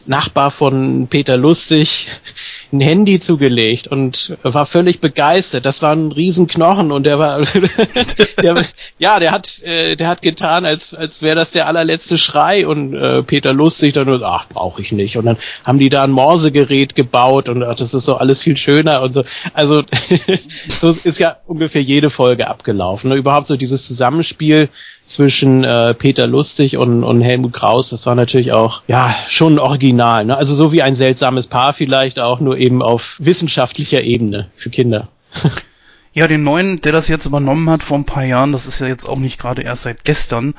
Nachbar 0.07 0.51
von 0.51 1.07
Peter 1.09 1.37
Lustig 1.37 2.09
ein 2.73 2.81
Handy 2.81 3.21
zugelegt 3.21 3.87
und 3.89 4.37
war 4.43 4.67
völlig 4.67 5.01
begeistert. 5.01 5.67
Das 5.67 5.83
war 5.83 5.93
ein 5.93 6.13
Riesenknochen 6.13 6.91
und 6.91 7.05
der 7.05 7.19
war, 7.19 7.43
der, 8.43 8.65
ja, 8.99 9.21
der 9.21 9.31
hat, 9.33 9.61
äh, 9.63 9.97
der 9.97 10.09
hat 10.09 10.23
getan, 10.23 10.65
als, 10.65 10.95
als 10.95 11.23
wäre 11.23 11.37
das 11.37 11.51
der 11.51 11.67
allerletzte 11.67 12.19
Schrei 12.19 12.67
und 12.67 12.95
äh, 12.95 13.23
Peter 13.23 13.53
Lustig 13.53 13.93
dann 13.93 14.07
nur, 14.07 14.23
ach, 14.23 14.49
brauche 14.49 14.81
ich 14.81 14.93
nicht. 14.93 15.17
Und 15.17 15.27
dann 15.27 15.37
haben 15.65 15.79
die 15.79 15.89
da 15.89 16.05
ein 16.05 16.11
Morsegerät 16.11 16.95
gebaut 16.95 17.49
und 17.49 17.63
ach, 17.63 17.77
das 17.77 17.95
ist 17.95 18.05
so 18.05 18.17
alles 18.17 18.41
viel 18.41 18.57
schöner 18.57 19.03
und 19.03 19.15
so. 19.15 19.25
Also 19.53 19.83
so 20.81 20.97
ist 21.05 21.19
ja 21.19 21.37
ungefähr 21.47 21.83
jede 21.83 22.11
Folge 22.11 22.49
abgelaufen. 22.49 23.11
Ne? 23.11 23.17
Überhaupt 23.17 23.47
so 23.47 23.57
dieses 23.57 23.87
Zusammenspiel 23.87 24.69
zwischen 25.05 25.65
äh, 25.65 25.95
Peter 25.95 26.27
Lustig 26.27 26.77
und, 26.77 27.05
und 27.05 27.21
Helmut 27.21 27.53
Kraus, 27.53 27.91
das 27.91 28.07
war 28.07 28.15
natürlich 28.15 28.53
auch 28.53 28.83
ja 28.87 29.15
schon 29.29 29.59
original. 29.59 30.25
Ne? 30.25 30.37
Also 30.37 30.55
so 30.55 30.73
wie 30.73 30.83
ein 30.83 30.97
seltsames 30.97 31.47
Paar 31.47 31.75
vielleicht 31.75 32.19
auch, 32.19 32.41
nur 32.41 32.57
eben 32.57 32.83
auf 32.83 33.17
wissenschaftlicher 33.19 34.03
Ebene 34.03 34.51
für 34.57 34.71
Kinder. 34.71 35.09
Ja, 36.15 36.27
den 36.27 36.43
neuen, 36.43 36.79
der 36.83 36.93
das 36.93 37.09
jetzt 37.09 37.25
übernommen 37.25 37.71
hat 37.71 37.83
vor 37.83 37.97
ein 37.97 38.05
paar 38.05 38.25
Jahren, 38.25 38.53
das 38.53 38.67
ist 38.67 38.81
ja 38.81 38.87
jetzt 38.87 39.07
auch 39.07 39.19
nicht 39.19 39.41
gerade 39.41 39.63
erst 39.63 39.85
seit 39.85 40.05
gestern, 40.05 40.53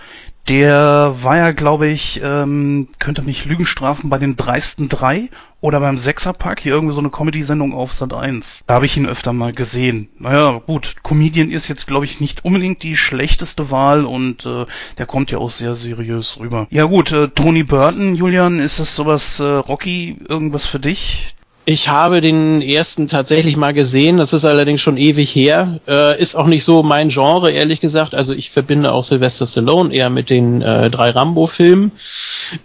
der 0.47 1.15
war 1.21 1.37
ja, 1.37 1.51
glaube 1.51 1.87
ich, 1.87 2.21
ähm, 2.23 2.89
könnte 2.99 3.21
mich 3.21 3.45
Lügen 3.45 3.65
strafen 3.65 4.09
bei 4.09 4.17
den 4.17 4.35
dreisten 4.35 4.89
drei 4.89 5.29
oder 5.61 5.79
beim 5.79 5.95
Sechserpack, 5.95 6.59
hier 6.59 6.73
irgendwie 6.73 6.93
so 6.93 6.99
eine 6.99 7.09
Comedy-Sendung 7.09 7.73
auf 7.73 7.93
Sat 7.93 8.13
1. 8.13 8.65
Da 8.67 8.73
habe 8.73 8.85
ich 8.85 8.97
ihn 8.97 9.05
öfter 9.05 9.31
mal 9.31 9.53
gesehen. 9.53 10.09
Naja, 10.19 10.61
gut, 10.65 10.95
Comedian 11.03 11.49
ist 11.49 11.69
jetzt, 11.69 11.87
glaube 11.87 12.03
ich, 12.03 12.19
nicht 12.19 12.43
unbedingt 12.43 12.83
die 12.83 12.97
schlechteste 12.97 13.71
Wahl 13.71 14.03
und 14.03 14.45
äh, 14.45 14.65
der 14.97 15.05
kommt 15.05 15.31
ja 15.31 15.37
auch 15.37 15.49
sehr 15.49 15.75
seriös 15.75 16.37
rüber. 16.37 16.67
Ja 16.69 16.83
gut, 16.83 17.13
äh, 17.13 17.29
Tony 17.29 17.63
Burton, 17.63 18.13
Julian, 18.13 18.59
ist 18.59 18.79
das 18.79 18.93
sowas, 18.93 19.39
äh, 19.39 19.43
Rocky, 19.45 20.17
irgendwas 20.27 20.65
für 20.65 20.81
dich? 20.81 21.35
Ich 21.65 21.87
habe 21.87 22.19
den 22.19 22.61
ersten 22.61 23.07
tatsächlich 23.07 23.55
mal 23.55 23.73
gesehen, 23.73 24.17
das 24.17 24.33
ist 24.33 24.43
allerdings 24.43 24.81
schon 24.81 24.97
ewig 24.97 25.33
her. 25.33 25.79
Äh, 25.87 26.21
ist 26.21 26.35
auch 26.35 26.47
nicht 26.47 26.65
so 26.65 26.83
mein 26.83 27.07
Genre, 27.07 27.51
ehrlich 27.51 27.79
gesagt. 27.79 28.13
Also 28.13 28.33
ich 28.33 28.51
verbinde 28.51 28.91
auch 28.91 29.05
Sylvester 29.05 29.47
Stallone 29.47 29.93
eher 29.93 30.09
mit 30.09 30.29
den 30.29 30.61
äh, 30.61 30.89
drei 30.89 31.11
Rambo-Filmen. 31.11 31.93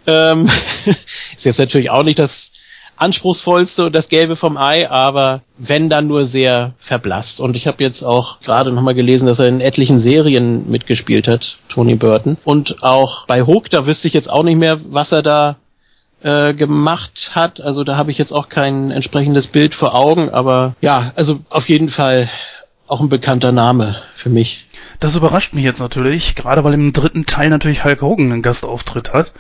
Ähm, 0.09 0.49
ist 1.37 1.45
jetzt 1.45 1.59
natürlich 1.59 1.91
auch 1.91 2.03
nicht 2.03 2.19
das 2.19 2.51
anspruchsvollste 2.97 3.87
und 3.87 3.95
das 3.95 4.09
Gelbe 4.09 4.35
vom 4.35 4.57
Ei, 4.57 4.91
aber 4.91 5.43
wenn 5.57 5.89
dann 5.89 6.09
nur 6.09 6.27
sehr 6.27 6.75
verblasst. 6.81 7.39
Und 7.39 7.57
ich 7.57 7.69
habe 7.69 7.85
jetzt 7.85 8.03
auch 8.03 8.41
gerade 8.41 8.73
nochmal 8.73 8.95
gelesen, 8.95 9.27
dass 9.27 9.39
er 9.39 9.47
in 9.47 9.61
etlichen 9.61 10.01
Serien 10.01 10.69
mitgespielt 10.69 11.29
hat, 11.29 11.59
Tony 11.69 11.95
Burton. 11.95 12.37
Und 12.43 12.83
auch 12.83 13.27
bei 13.27 13.43
Hook, 13.43 13.71
da 13.71 13.87
wüsste 13.87 14.09
ich 14.09 14.15
jetzt 14.15 14.29
auch 14.29 14.43
nicht 14.43 14.59
mehr, 14.59 14.81
was 14.91 15.13
er 15.13 15.23
da 15.23 15.57
äh, 16.23 16.55
gemacht 16.55 17.33
hat. 17.35 17.61
Also 17.61 17.85
da 17.85 17.97
habe 17.97 18.11
ich 18.11 18.19
jetzt 18.19 18.33
auch 18.33 18.49
kein 18.49 18.91
entsprechendes 18.91 19.47
Bild 19.47 19.75
vor 19.75 19.95
Augen, 19.95 20.31
aber 20.31 20.75
ja, 20.81 21.13
also 21.17 21.41
auf 21.51 21.69
jeden 21.69 21.89
Fall 21.89 22.29
auch 22.87 23.01
ein 23.01 23.09
bekannter 23.09 23.53
Name 23.53 23.97
für 24.17 24.31
mich. 24.31 24.67
Das 24.99 25.15
überrascht 25.15 25.55
mich 25.55 25.65
jetzt 25.65 25.81
natürlich, 25.81 26.35
gerade 26.35 26.65
weil 26.65 26.75
im 26.75 26.93
dritten 26.93 27.27
Teil 27.27 27.51
natürlich 27.51 27.85
Hulk 27.85 28.03
Hogan 28.03 28.33
einen 28.33 28.43
Gastauftritt 28.43 29.13
hat. 29.13 29.33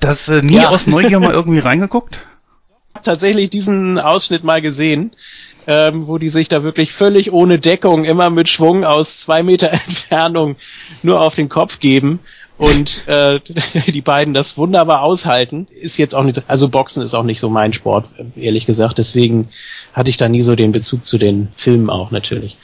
Das 0.00 0.28
äh, 0.28 0.42
nie 0.42 0.56
ja. 0.56 0.68
aus 0.68 0.86
Neugier 0.86 1.20
mal 1.20 1.32
irgendwie 1.32 1.60
reingeguckt? 1.60 2.18
Tatsächlich 3.02 3.50
diesen 3.50 3.98
Ausschnitt 3.98 4.44
mal 4.44 4.60
gesehen, 4.60 5.12
ähm, 5.66 6.08
wo 6.08 6.18
die 6.18 6.28
sich 6.28 6.48
da 6.48 6.62
wirklich 6.62 6.92
völlig 6.92 7.32
ohne 7.32 7.58
Deckung 7.58 8.04
immer 8.04 8.28
mit 8.28 8.48
Schwung 8.48 8.84
aus 8.84 9.18
zwei 9.18 9.42
Meter 9.42 9.72
Entfernung 9.86 10.56
nur 11.02 11.20
auf 11.20 11.34
den 11.34 11.48
Kopf 11.48 11.78
geben 11.78 12.20
und 12.58 13.06
äh, 13.06 13.40
die 13.86 14.00
beiden 14.00 14.34
das 14.34 14.58
wunderbar 14.58 15.02
aushalten, 15.02 15.68
ist 15.80 15.96
jetzt 15.96 16.14
auch 16.14 16.24
nicht 16.24 16.36
so, 16.36 16.42
also 16.48 16.68
Boxen 16.68 17.02
ist 17.02 17.14
auch 17.14 17.22
nicht 17.22 17.40
so 17.40 17.48
mein 17.48 17.72
Sport, 17.72 18.08
ehrlich 18.36 18.66
gesagt, 18.66 18.98
deswegen 18.98 19.48
hatte 19.94 20.10
ich 20.10 20.16
da 20.16 20.28
nie 20.28 20.42
so 20.42 20.56
den 20.56 20.72
Bezug 20.72 21.06
zu 21.06 21.18
den 21.18 21.48
Filmen 21.56 21.88
auch 21.88 22.10
natürlich. 22.10 22.56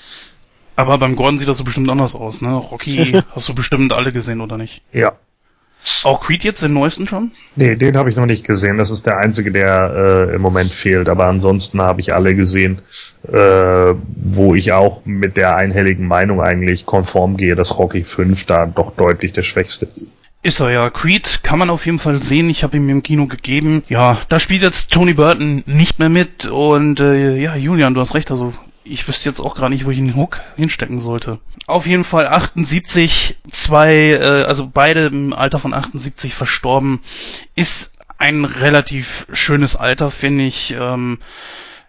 Aber 0.76 0.98
beim 0.98 1.14
Gordon 1.14 1.38
sieht 1.38 1.48
das 1.48 1.58
so 1.58 1.64
bestimmt 1.64 1.90
anders 1.90 2.16
aus, 2.16 2.40
ne? 2.40 2.52
Rocky 2.54 3.20
hast 3.30 3.48
du 3.48 3.54
bestimmt 3.54 3.92
alle 3.92 4.12
gesehen, 4.12 4.40
oder 4.40 4.58
nicht? 4.58 4.82
Ja. 4.92 5.12
Auch 6.02 6.20
Creed 6.20 6.44
jetzt, 6.44 6.62
den 6.62 6.72
neuesten 6.72 7.06
schon? 7.06 7.32
Nee, 7.56 7.76
den 7.76 7.96
habe 7.96 8.10
ich 8.10 8.16
noch 8.16 8.26
nicht 8.26 8.44
gesehen. 8.44 8.78
Das 8.78 8.90
ist 8.90 9.06
der 9.06 9.18
einzige, 9.18 9.52
der 9.52 10.28
äh, 10.30 10.34
im 10.34 10.42
Moment 10.42 10.70
fehlt. 10.70 11.08
Aber 11.08 11.26
ansonsten 11.26 11.80
habe 11.82 12.00
ich 12.00 12.14
alle 12.14 12.34
gesehen, 12.34 12.80
äh, 13.30 13.94
wo 14.16 14.54
ich 14.54 14.72
auch 14.72 15.04
mit 15.04 15.36
der 15.36 15.56
einhelligen 15.56 16.06
Meinung 16.06 16.40
eigentlich 16.40 16.86
konform 16.86 17.36
gehe, 17.36 17.54
dass 17.54 17.78
Rocky 17.78 18.04
5 18.04 18.46
da 18.46 18.66
doch 18.66 18.96
deutlich 18.96 19.32
der 19.32 19.42
schwächste 19.42 19.86
ist. 19.86 20.12
Ist 20.42 20.60
er 20.60 20.70
ja. 20.70 20.90
Creed 20.90 21.40
kann 21.42 21.58
man 21.58 21.70
auf 21.70 21.86
jeden 21.86 21.98
Fall 21.98 22.22
sehen. 22.22 22.50
Ich 22.50 22.64
habe 22.64 22.76
ihm 22.76 22.88
im 22.90 23.02
Kino 23.02 23.26
gegeben. 23.26 23.82
Ja, 23.88 24.18
da 24.28 24.38
spielt 24.38 24.62
jetzt 24.62 24.92
Tony 24.92 25.14
Burton 25.14 25.62
nicht 25.66 25.98
mehr 25.98 26.10
mit. 26.10 26.44
Und 26.44 27.00
äh, 27.00 27.36
ja, 27.36 27.56
Julian, 27.56 27.94
du 27.94 28.00
hast 28.00 28.14
recht. 28.14 28.30
Also 28.30 28.52
ich 28.84 29.08
wüsste 29.08 29.28
jetzt 29.28 29.40
auch 29.40 29.54
gar 29.54 29.68
nicht, 29.68 29.84
wo 29.86 29.90
ich 29.90 29.96
den 29.96 30.14
Hook 30.14 30.40
hinstecken 30.56 31.00
sollte. 31.00 31.40
Auf 31.66 31.86
jeden 31.86 32.04
Fall 32.04 32.28
78, 32.28 33.36
zwei, 33.50 33.94
äh, 34.12 34.44
also 34.44 34.70
beide 34.72 35.06
im 35.06 35.32
Alter 35.32 35.58
von 35.58 35.74
78 35.74 36.34
verstorben, 36.34 37.00
ist 37.54 37.98
ein 38.18 38.44
relativ 38.44 39.26
schönes 39.32 39.76
Alter, 39.76 40.10
finde 40.10 40.44
ich. 40.44 40.74
Ähm, 40.78 41.18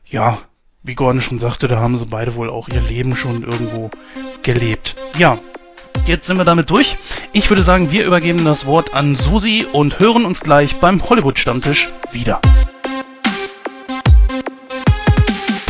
ja, 0.05 0.39
wie 0.83 0.95
Gordon 0.95 1.21
schon 1.21 1.39
sagte, 1.39 1.67
da 1.67 1.79
haben 1.79 1.97
sie 1.97 2.05
beide 2.05 2.35
wohl 2.35 2.49
auch 2.49 2.69
ihr 2.69 2.81
Leben 2.81 3.15
schon 3.15 3.43
irgendwo 3.43 3.89
gelebt. 4.43 4.95
Ja, 5.17 5.37
jetzt 6.05 6.27
sind 6.27 6.37
wir 6.37 6.45
damit 6.45 6.69
durch. 6.69 6.95
Ich 7.33 7.49
würde 7.49 7.63
sagen, 7.63 7.91
wir 7.91 8.05
übergeben 8.05 8.45
das 8.45 8.65
Wort 8.65 8.93
an 8.93 9.15
Susi 9.15 9.65
und 9.71 9.99
hören 9.99 10.25
uns 10.25 10.41
gleich 10.41 10.75
beim 10.77 11.07
Hollywood-Stammtisch 11.07 11.89
wieder. 12.11 12.39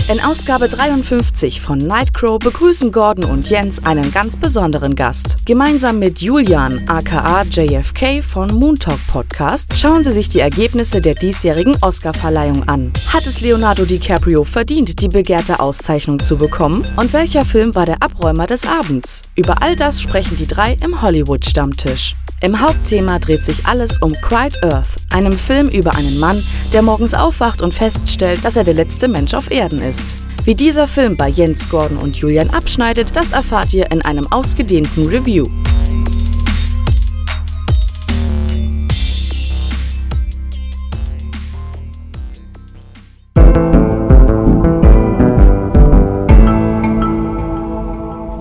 In 0.07 0.21
Ausgabe 0.21 0.69
53 0.69 1.59
von 1.61 1.79
Nightcrow 1.79 2.37
begrüßen 2.37 2.91
Gordon 2.91 3.25
und 3.25 3.49
Jens 3.49 3.83
einen 3.83 4.11
ganz 4.11 4.37
besonderen 4.37 4.95
Gast. 4.95 5.37
Gemeinsam 5.45 5.97
mit 5.97 6.19
Julian 6.19 6.87
aka 6.87 7.41
JFK 7.41 8.21
von 8.21 8.53
Moontalk 8.53 8.99
Podcast 9.07 9.75
schauen 9.75 10.03
sie 10.03 10.11
sich 10.11 10.29
die 10.29 10.41
Ergebnisse 10.41 11.01
der 11.01 11.15
diesjährigen 11.15 11.75
Oscarverleihung 11.81 12.69
an. 12.69 12.93
Hat 13.11 13.25
es 13.25 13.41
Leonardo 13.41 13.83
DiCaprio 13.85 14.43
verdient, 14.43 15.01
die 15.01 15.07
begehrte 15.09 15.59
Auszeichnung 15.59 16.21
zu 16.21 16.37
bekommen? 16.37 16.85
Und 16.97 17.11
welcher 17.11 17.43
Film 17.43 17.73
war 17.73 17.87
der 17.87 18.03
Abräumer 18.03 18.45
des 18.45 18.67
Abends? 18.67 19.23
Über 19.35 19.63
all 19.63 19.75
das 19.75 19.99
sprechen 19.99 20.37
die 20.37 20.45
drei 20.45 20.77
im 20.83 21.01
Hollywood-Stammtisch. 21.01 22.15
Im 22.41 22.59
Hauptthema 22.59 23.17
dreht 23.17 23.41
sich 23.41 23.65
alles 23.65 23.97
um 24.01 24.11
Quiet 24.11 24.61
Earth, 24.61 24.89
einem 25.09 25.31
Film 25.31 25.69
über 25.69 25.95
einen 25.95 26.19
Mann, 26.19 26.43
der 26.73 26.81
morgens 26.81 27.13
aufwacht 27.13 27.61
und 27.61 27.73
feststellt, 27.73 28.43
dass 28.43 28.57
er 28.57 28.65
der 28.65 28.73
letzte 28.73 29.07
Mensch 29.07 29.33
auf 29.33 29.49
Erden 29.49 29.81
ist. 29.81 29.94
Wie 30.43 30.55
dieser 30.55 30.88
Film 30.88 31.17
bei 31.17 31.29
Jens 31.29 31.69
Gordon 31.69 31.97
und 31.97 32.17
Julian 32.17 32.49
abschneidet, 32.49 33.15
das 33.15 33.31
erfahrt 33.31 33.73
ihr 33.73 33.91
in 33.91 34.01
einem 34.01 34.31
ausgedehnten 34.31 35.08
Review. 35.08 35.45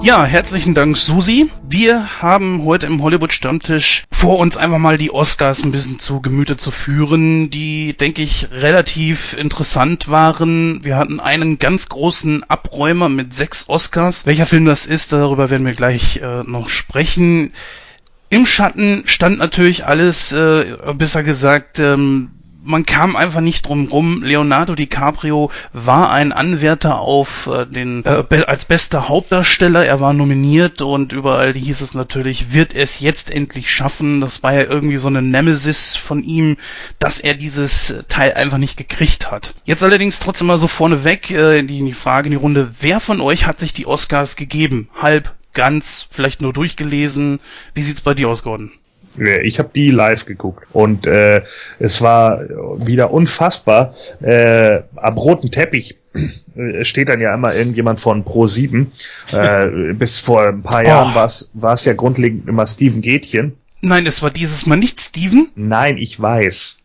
Ja, 0.04 0.26
herzlichen 0.26 0.74
Dank, 0.74 0.98
Susi. 0.98 1.50
Wir 1.66 2.20
haben 2.20 2.62
heute 2.64 2.84
im 2.84 3.00
Hollywood-Stammtisch 3.00 4.04
vor, 4.10 4.38
uns 4.38 4.58
einfach 4.58 4.76
mal 4.76 4.98
die 4.98 5.10
Oscars 5.10 5.64
ein 5.64 5.72
bisschen 5.72 5.98
zu 5.98 6.20
Gemüte 6.20 6.58
zu 6.58 6.70
führen, 6.70 7.48
die, 7.48 7.96
denke 7.96 8.20
ich, 8.20 8.48
relativ 8.52 9.32
interessant 9.32 10.08
waren. 10.10 10.84
Wir 10.84 10.98
hatten 10.98 11.20
einen 11.20 11.58
ganz 11.58 11.88
großen 11.88 12.44
Abräumer 12.50 13.08
mit 13.08 13.34
sechs 13.34 13.70
Oscars. 13.70 14.26
Welcher 14.26 14.44
Film 14.44 14.66
das 14.66 14.84
ist, 14.84 15.14
darüber 15.14 15.48
werden 15.48 15.64
wir 15.64 15.72
gleich 15.72 16.18
äh, 16.18 16.42
noch 16.42 16.68
sprechen. 16.68 17.54
Im 18.28 18.44
Schatten 18.44 19.04
stand 19.06 19.38
natürlich 19.38 19.86
alles, 19.86 20.32
äh, 20.32 20.76
besser 20.98 21.22
gesagt, 21.22 21.78
ähm, 21.78 22.30
man 22.64 22.86
kam 22.86 23.14
einfach 23.16 23.40
nicht 23.40 23.66
drum 23.66 23.88
rum. 23.88 24.22
Leonardo 24.22 24.74
DiCaprio 24.74 25.50
war 25.72 26.10
ein 26.10 26.32
Anwärter 26.32 26.98
auf 27.00 27.46
äh, 27.46 27.66
den 27.66 28.04
äh, 28.04 28.24
als 28.46 28.64
bester 28.64 29.08
Hauptdarsteller. 29.08 29.84
Er 29.84 30.00
war 30.00 30.12
nominiert 30.12 30.80
und 30.80 31.12
überall 31.12 31.52
hieß 31.52 31.80
es 31.80 31.94
natürlich, 31.94 32.52
wird 32.52 32.74
es 32.74 33.00
jetzt 33.00 33.30
endlich 33.30 33.70
schaffen. 33.70 34.20
Das 34.20 34.42
war 34.42 34.54
ja 34.54 34.62
irgendwie 34.62 34.96
so 34.96 35.08
eine 35.08 35.22
Nemesis 35.22 35.96
von 35.96 36.22
ihm, 36.22 36.56
dass 36.98 37.20
er 37.20 37.34
dieses 37.34 38.04
Teil 38.08 38.32
einfach 38.34 38.58
nicht 38.58 38.76
gekriegt 38.76 39.30
hat. 39.30 39.54
Jetzt 39.64 39.84
allerdings 39.84 40.18
trotzdem 40.18 40.46
mal 40.46 40.58
so 40.58 40.68
vorneweg 40.68 41.30
äh, 41.30 41.62
die 41.62 41.92
Frage 41.92 42.26
in 42.26 42.32
die 42.32 42.36
Runde: 42.36 42.74
Wer 42.80 43.00
von 43.00 43.20
euch 43.20 43.46
hat 43.46 43.60
sich 43.60 43.72
die 43.72 43.86
Oscars 43.86 44.36
gegeben? 44.36 44.88
Halb, 45.00 45.32
ganz, 45.52 46.06
vielleicht 46.10 46.40
nur 46.40 46.52
durchgelesen? 46.52 47.40
Wie 47.74 47.82
sieht's 47.82 48.00
bei 48.00 48.14
dir 48.14 48.28
aus, 48.28 48.42
Gordon? 48.42 48.72
Ich 49.16 49.58
habe 49.58 49.70
die 49.74 49.90
live 49.90 50.26
geguckt 50.26 50.66
und 50.72 51.06
äh, 51.06 51.42
es 51.78 52.02
war 52.02 52.40
wieder 52.78 53.12
unfassbar. 53.12 53.94
Äh, 54.20 54.82
am 54.96 55.16
roten 55.16 55.50
Teppich 55.50 55.96
äh, 56.56 56.84
steht 56.84 57.08
dann 57.08 57.20
ja 57.20 57.34
immer 57.34 57.54
irgendjemand 57.54 58.00
von 58.00 58.24
Pro 58.24 58.46
7. 58.46 58.92
Äh, 59.30 59.92
bis 59.94 60.20
vor 60.20 60.48
ein 60.48 60.62
paar 60.62 60.84
Jahren 60.84 61.12
oh. 61.12 61.28
war 61.54 61.72
es 61.72 61.84
ja 61.84 61.92
grundlegend 61.92 62.48
immer 62.48 62.66
Steven 62.66 63.02
Gätchen. 63.02 63.56
Nein, 63.80 64.06
es 64.06 64.22
war 64.22 64.30
dieses 64.30 64.66
Mal 64.66 64.76
nicht 64.76 65.00
Steven. 65.00 65.50
Nein, 65.54 65.98
ich 65.98 66.20
weiß. 66.20 66.78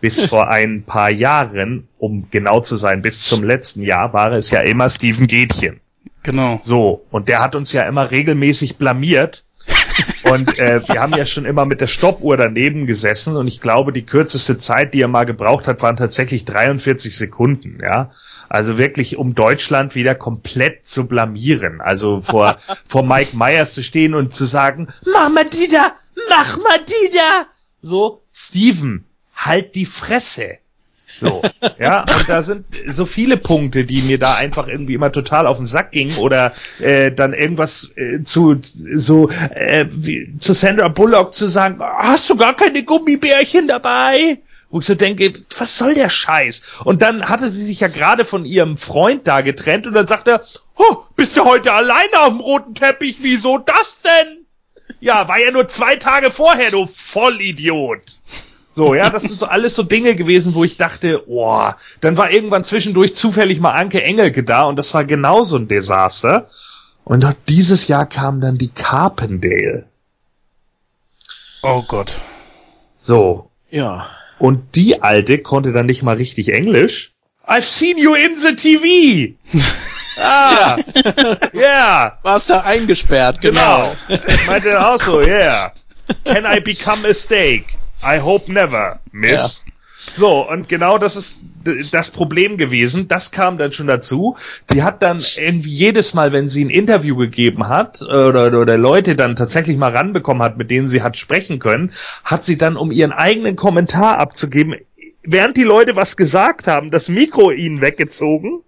bis 0.00 0.26
vor 0.26 0.48
ein 0.50 0.84
paar 0.84 1.10
Jahren, 1.10 1.88
um 1.98 2.28
genau 2.30 2.60
zu 2.60 2.76
sein, 2.76 3.02
bis 3.02 3.22
zum 3.22 3.44
letzten 3.44 3.82
Jahr, 3.82 4.12
war 4.12 4.32
es 4.32 4.50
ja 4.50 4.60
immer 4.60 4.90
Steven 4.90 5.26
Gätchen. 5.26 5.80
Genau. 6.22 6.58
So, 6.62 7.06
und 7.10 7.28
der 7.28 7.38
hat 7.38 7.54
uns 7.54 7.72
ja 7.72 7.82
immer 7.82 8.10
regelmäßig 8.10 8.78
blamiert. 8.78 9.44
Und 10.30 10.58
äh, 10.58 10.80
wir 10.88 11.00
haben 11.00 11.12
ja 11.14 11.26
schon 11.26 11.44
immer 11.44 11.66
mit 11.66 11.80
der 11.80 11.86
Stoppuhr 11.86 12.36
daneben 12.36 12.86
gesessen 12.86 13.36
und 13.36 13.46
ich 13.46 13.60
glaube, 13.60 13.92
die 13.92 14.04
kürzeste 14.04 14.56
Zeit, 14.58 14.94
die 14.94 15.00
er 15.00 15.08
mal 15.08 15.24
gebraucht 15.24 15.66
hat, 15.66 15.82
waren 15.82 15.96
tatsächlich 15.96 16.44
43 16.44 17.16
Sekunden, 17.16 17.78
ja. 17.82 18.10
Also 18.48 18.78
wirklich, 18.78 19.16
um 19.16 19.34
Deutschland 19.34 19.94
wieder 19.94 20.14
komplett 20.14 20.86
zu 20.86 21.06
blamieren. 21.06 21.80
Also 21.80 22.22
vor, 22.22 22.56
vor 22.86 23.04
Mike 23.04 23.36
Myers 23.36 23.72
zu 23.72 23.82
stehen 23.82 24.14
und 24.14 24.34
zu 24.34 24.44
sagen, 24.44 24.88
mach 25.12 25.28
mal 25.28 25.44
die 25.44 25.68
da, 25.68 25.94
mach 26.28 26.56
mal 26.58 26.78
die 26.86 27.14
da. 27.14 27.46
So, 27.82 28.22
Steven, 28.32 29.04
halt 29.34 29.74
die 29.74 29.86
Fresse. 29.86 30.58
So, 31.20 31.42
ja, 31.78 32.00
und 32.00 32.28
da 32.28 32.42
sind 32.42 32.66
so 32.86 33.06
viele 33.06 33.36
Punkte, 33.36 33.84
die 33.84 34.02
mir 34.02 34.18
da 34.18 34.34
einfach 34.34 34.68
irgendwie 34.68 34.94
immer 34.94 35.10
total 35.10 35.46
auf 35.46 35.56
den 35.56 35.66
Sack 35.66 35.92
gingen 35.92 36.16
oder 36.18 36.52
äh, 36.78 37.10
dann 37.10 37.32
irgendwas 37.32 37.92
äh, 37.96 38.22
zu 38.22 38.56
so 38.62 39.30
äh, 39.50 39.86
wie, 39.88 40.34
zu 40.40 40.52
Sandra 40.52 40.88
Bullock 40.88 41.32
zu 41.32 41.48
sagen, 41.48 41.80
hast 41.80 42.28
du 42.28 42.36
gar 42.36 42.54
keine 42.54 42.82
Gummibärchen 42.84 43.68
dabei? 43.68 44.38
Wo 44.68 44.80
ich 44.80 44.86
so 44.86 44.94
denke, 44.94 45.32
was 45.56 45.78
soll 45.78 45.94
der 45.94 46.10
Scheiß? 46.10 46.80
Und 46.84 47.00
dann 47.00 47.28
hatte 47.28 47.48
sie 47.48 47.64
sich 47.64 47.80
ja 47.80 47.88
gerade 47.88 48.24
von 48.24 48.44
ihrem 48.44 48.76
Freund 48.76 49.26
da 49.26 49.40
getrennt 49.40 49.86
und 49.86 49.94
dann 49.94 50.06
sagt 50.06 50.28
er, 50.28 50.42
oh, 50.76 50.96
bist 51.14 51.36
du 51.36 51.44
heute 51.44 51.72
alleine 51.72 52.20
auf 52.20 52.30
dem 52.30 52.40
roten 52.40 52.74
Teppich? 52.74 53.18
Wieso 53.20 53.58
das 53.58 54.02
denn? 54.02 54.44
Ja, 55.00 55.28
war 55.28 55.38
ja 55.38 55.50
nur 55.50 55.68
zwei 55.68 55.96
Tage 55.96 56.30
vorher, 56.30 56.70
du 56.70 56.86
Vollidiot. 56.86 58.18
So, 58.76 58.94
ja, 58.94 59.08
das 59.08 59.22
sind 59.22 59.38
so 59.38 59.46
alles 59.46 59.74
so 59.74 59.82
Dinge 59.84 60.14
gewesen, 60.16 60.54
wo 60.54 60.62
ich 60.62 60.76
dachte, 60.76 61.22
boah, 61.26 61.78
dann 62.02 62.18
war 62.18 62.30
irgendwann 62.30 62.62
zwischendurch 62.62 63.14
zufällig 63.14 63.58
mal 63.58 63.72
Anke 63.72 64.02
Engelke 64.02 64.44
da 64.44 64.64
und 64.64 64.76
das 64.76 64.92
war 64.92 65.06
genauso 65.06 65.56
ein 65.56 65.66
Desaster. 65.66 66.50
Und 67.02 67.24
auch 67.24 67.32
dieses 67.48 67.88
Jahr 67.88 68.04
kam 68.04 68.42
dann 68.42 68.58
die 68.58 68.68
Carpendale. 68.68 69.86
Oh 71.62 71.84
Gott. 71.88 72.12
So. 72.98 73.48
Ja. 73.70 74.10
Und 74.38 74.76
die 74.76 75.02
alte 75.02 75.38
konnte 75.38 75.72
dann 75.72 75.86
nicht 75.86 76.02
mal 76.02 76.16
richtig 76.16 76.52
Englisch. 76.52 77.14
I've 77.48 77.62
seen 77.62 77.96
you 77.96 78.12
in 78.12 78.36
the 78.36 78.54
TV! 78.56 79.36
ah! 80.18 80.76
Yeah! 81.54 82.18
Warst 82.22 82.50
da 82.50 82.60
eingesperrt, 82.60 83.40
genau. 83.40 83.96
Genau. 84.06 84.22
Meinte 84.46 84.86
auch 84.86 85.00
so, 85.00 85.22
yeah. 85.22 85.72
Can 86.24 86.44
I 86.44 86.60
become 86.60 87.08
a 87.08 87.14
steak? 87.14 87.78
I 88.02 88.20
hope 88.20 88.52
never, 88.52 89.00
Miss. 89.12 89.64
So, 90.12 90.48
und 90.48 90.68
genau 90.68 90.98
das 90.98 91.16
ist 91.16 91.42
das 91.90 92.10
Problem 92.10 92.56
gewesen. 92.56 93.08
Das 93.08 93.32
kam 93.32 93.58
dann 93.58 93.72
schon 93.72 93.86
dazu. 93.86 94.36
Die 94.72 94.82
hat 94.82 95.02
dann 95.02 95.22
irgendwie 95.36 95.70
jedes 95.70 96.14
Mal, 96.14 96.32
wenn 96.32 96.48
sie 96.48 96.64
ein 96.64 96.70
Interview 96.70 97.16
gegeben 97.16 97.68
hat 97.68 98.00
oder, 98.02 98.46
oder 98.46 98.76
Leute 98.78 99.16
dann 99.16 99.36
tatsächlich 99.36 99.76
mal 99.76 99.94
ranbekommen 99.94 100.42
hat, 100.42 100.56
mit 100.56 100.70
denen 100.70 100.88
sie 100.88 101.02
hat 101.02 101.16
sprechen 101.16 101.58
können, 101.58 101.90
hat 102.24 102.44
sie 102.44 102.56
dann, 102.56 102.76
um 102.76 102.92
ihren 102.92 103.12
eigenen 103.12 103.56
Kommentar 103.56 104.18
abzugeben, 104.18 104.76
während 105.22 105.56
die 105.56 105.64
Leute 105.64 105.96
was 105.96 106.16
gesagt 106.16 106.66
haben, 106.66 106.90
das 106.90 107.08
Mikro 107.08 107.50
ihnen 107.50 107.80
weggezogen. 107.80 108.62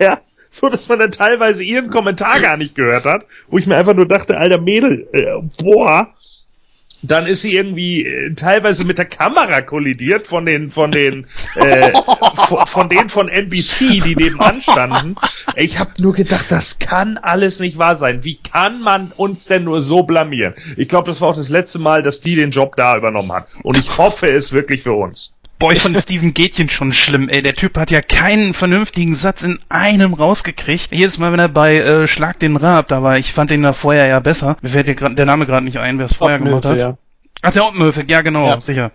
Ja, 0.00 0.20
so 0.48 0.68
dass 0.68 0.88
man 0.88 0.98
dann 0.98 1.10
teilweise 1.10 1.64
ihren 1.64 1.90
Kommentar 1.90 2.40
gar 2.40 2.56
nicht 2.56 2.74
gehört 2.74 3.04
hat, 3.04 3.26
wo 3.48 3.58
ich 3.58 3.66
mir 3.66 3.76
einfach 3.76 3.94
nur 3.94 4.06
dachte, 4.06 4.38
alter 4.38 4.60
Mädel, 4.60 5.08
äh, 5.12 5.62
boah, 5.62 6.12
dann 7.02 7.26
ist 7.26 7.42
sie 7.42 7.54
irgendwie 7.54 8.04
äh, 8.04 8.34
teilweise 8.34 8.84
mit 8.84 8.98
der 8.98 9.04
Kamera 9.04 9.60
kollidiert 9.60 10.26
von 10.26 10.46
den 10.46 10.70
von 10.70 10.90
den 10.90 11.26
äh, 11.54 11.92
von, 12.48 12.66
von 12.66 12.88
denen 12.88 13.08
von 13.08 13.28
NBC, 13.28 14.02
die 14.02 14.16
nebenan 14.16 14.62
standen. 14.62 15.16
Ich 15.54 15.78
habe 15.78 15.90
nur 15.98 16.14
gedacht, 16.14 16.46
das 16.50 16.78
kann 16.78 17.18
alles 17.18 17.60
nicht 17.60 17.78
wahr 17.78 17.96
sein. 17.96 18.24
Wie 18.24 18.36
kann 18.36 18.80
man 18.80 19.12
uns 19.16 19.46
denn 19.46 19.64
nur 19.64 19.80
so 19.80 20.02
blamieren? 20.02 20.54
Ich 20.76 20.88
glaube, 20.88 21.08
das 21.08 21.20
war 21.20 21.28
auch 21.28 21.36
das 21.36 21.50
letzte 21.50 21.78
Mal, 21.78 22.02
dass 22.02 22.20
die 22.20 22.36
den 22.36 22.50
Job 22.50 22.76
da 22.76 22.96
übernommen 22.96 23.32
hat. 23.32 23.48
Und 23.62 23.78
ich 23.78 23.98
hoffe 23.98 24.28
es 24.28 24.52
wirklich 24.52 24.82
für 24.82 24.94
uns. 24.94 25.35
Boah, 25.58 25.72
ich 25.72 25.80
fand 25.80 25.98
Steven 25.98 26.34
Gätchen 26.34 26.68
schon 26.68 26.92
schlimm, 26.92 27.28
ey. 27.30 27.40
Der 27.42 27.54
Typ 27.54 27.78
hat 27.78 27.90
ja 27.90 28.02
keinen 28.02 28.52
vernünftigen 28.52 29.14
Satz 29.14 29.42
in 29.42 29.58
einem 29.70 30.12
rausgekriegt. 30.12 30.92
Jedes 30.92 31.18
Mal, 31.18 31.32
wenn 31.32 31.40
er 31.40 31.48
bei 31.48 31.76
äh, 31.78 32.06
Schlag 32.06 32.38
den 32.38 32.56
Rab 32.56 32.88
da 32.88 33.02
war, 33.02 33.16
ich 33.16 33.32
fand 33.32 33.50
den 33.50 33.62
da 33.62 33.72
vorher 33.72 34.06
ja 34.06 34.20
besser. 34.20 34.56
Mir 34.60 34.68
fällt 34.68 34.86
dir 34.86 34.94
grad, 34.94 35.16
der 35.16 35.24
Name 35.24 35.46
gerade 35.46 35.64
nicht 35.64 35.78
ein, 35.78 35.98
wer 35.98 36.06
es 36.06 36.12
vorher 36.14 36.38
gemacht 36.38 36.66
hat. 36.66 36.78
Ja. 36.78 36.98
Ach, 37.42 37.52
der 37.52 37.66
Oppenhöfel, 37.66 38.04
ja 38.10 38.22
genau, 38.22 38.48
Ja. 38.48 38.60
sicher. 38.60 38.92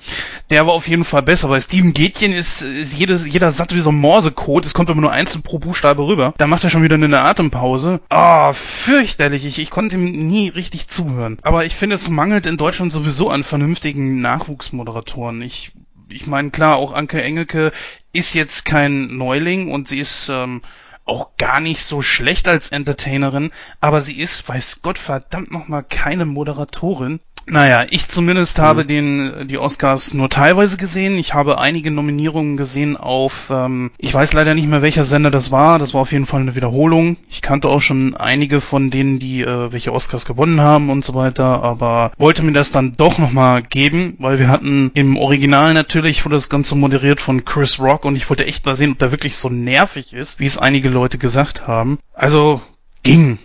Der 0.49 0.65
war 0.67 0.73
auf 0.73 0.87
jeden 0.87 1.03
Fall 1.03 1.21
besser, 1.21 1.49
weil 1.49 1.61
Steven 1.61 1.93
Gätchen 1.93 2.31
ist, 2.33 2.61
ist 2.63 2.93
jedes, 2.97 3.25
jeder 3.25 3.51
Satz 3.51 3.73
wie 3.73 3.79
so 3.79 3.91
ein 3.91 3.95
Morsecode, 3.95 4.65
es 4.65 4.73
kommt 4.73 4.89
aber 4.89 4.99
nur 4.99 5.11
einzeln 5.11 5.41
pro 5.43 5.57
Buchstabe 5.59 6.05
rüber. 6.05 6.33
Da 6.37 6.47
macht 6.47 6.63
er 6.63 6.69
schon 6.69 6.83
wieder 6.83 6.95
eine 6.95 7.21
Atempause. 7.21 8.01
Ah, 8.09 8.51
fürchterlich, 8.53 9.45
ich, 9.45 9.59
ich 9.59 9.69
konnte 9.69 9.95
ihm 9.95 10.11
nie 10.27 10.49
richtig 10.49 10.87
zuhören. 10.87 11.37
Aber 11.43 11.65
ich 11.65 11.75
finde, 11.75 11.95
es 11.95 12.09
mangelt 12.09 12.45
in 12.45 12.57
Deutschland 12.57 12.91
sowieso 12.91 13.29
an 13.29 13.43
vernünftigen 13.43 14.21
Nachwuchsmoderatoren. 14.21 15.41
Ich, 15.43 15.71
ich 16.11 16.27
meine, 16.27 16.51
klar, 16.51 16.77
auch 16.77 16.93
Anke 16.93 17.21
Engelke 17.21 17.71
ist 18.13 18.33
jetzt 18.33 18.65
kein 18.65 19.17
Neuling 19.17 19.71
und 19.71 19.87
sie 19.87 19.99
ist, 19.99 20.29
ähm, 20.29 20.61
auch 21.05 21.35
gar 21.37 21.59
nicht 21.59 21.83
so 21.83 22.01
schlecht 22.01 22.47
als 22.47 22.71
Entertainerin, 22.71 23.51
aber 23.79 24.01
sie 24.01 24.19
ist, 24.19 24.47
weiß 24.47 24.81
Gott 24.81 24.97
verdammt 24.97 25.51
nochmal, 25.51 25.83
keine 25.83 26.25
Moderatorin. 26.25 27.19
Naja, 27.47 27.85
ich 27.89 28.07
zumindest 28.07 28.59
habe 28.59 28.85
den 28.85 29.47
die 29.47 29.57
Oscars 29.57 30.13
nur 30.13 30.29
teilweise 30.29 30.77
gesehen. 30.77 31.17
Ich 31.17 31.33
habe 31.33 31.59
einige 31.59 31.91
Nominierungen 31.91 32.55
gesehen 32.55 32.95
auf, 32.95 33.49
ähm, 33.49 33.91
ich 33.97 34.13
weiß 34.13 34.33
leider 34.33 34.53
nicht 34.53 34.67
mehr 34.67 34.81
welcher 34.81 35.05
Sender 35.05 35.31
das 35.31 35.51
war. 35.51 35.79
Das 35.79 35.93
war 35.93 36.01
auf 36.01 36.11
jeden 36.11 36.25
Fall 36.25 36.41
eine 36.41 36.55
Wiederholung. 36.55 37.17
Ich 37.29 37.41
kannte 37.41 37.67
auch 37.67 37.81
schon 37.81 38.15
einige 38.15 38.61
von 38.61 38.89
denen, 38.89 39.19
die 39.19 39.41
äh, 39.41 39.71
welche 39.71 39.91
Oscars 39.91 40.25
gewonnen 40.25 40.61
haben 40.61 40.89
und 40.89 41.03
so 41.03 41.15
weiter, 41.15 41.63
aber 41.63 42.11
wollte 42.17 42.43
mir 42.43 42.53
das 42.53 42.71
dann 42.71 42.93
doch 42.95 43.17
nochmal 43.17 43.63
geben, 43.63 44.15
weil 44.19 44.39
wir 44.39 44.47
hatten 44.47 44.91
im 44.93 45.17
Original 45.17 45.73
natürlich 45.73 46.23
wurde 46.23 46.35
das 46.35 46.49
Ganze 46.49 46.75
moderiert 46.75 47.19
von 47.19 47.43
Chris 47.43 47.79
Rock 47.79 48.05
und 48.05 48.15
ich 48.15 48.29
wollte 48.29 48.45
echt 48.45 48.65
mal 48.65 48.75
sehen, 48.75 48.91
ob 48.91 48.99
der 48.99 49.11
wirklich 49.11 49.35
so 49.35 49.49
nervig 49.49 50.13
ist, 50.13 50.39
wie 50.39 50.45
es 50.45 50.57
einige 50.57 50.89
Leute 50.89 51.17
gesagt 51.17 51.67
haben. 51.67 51.99
Also 52.13 52.61
ging. 53.03 53.39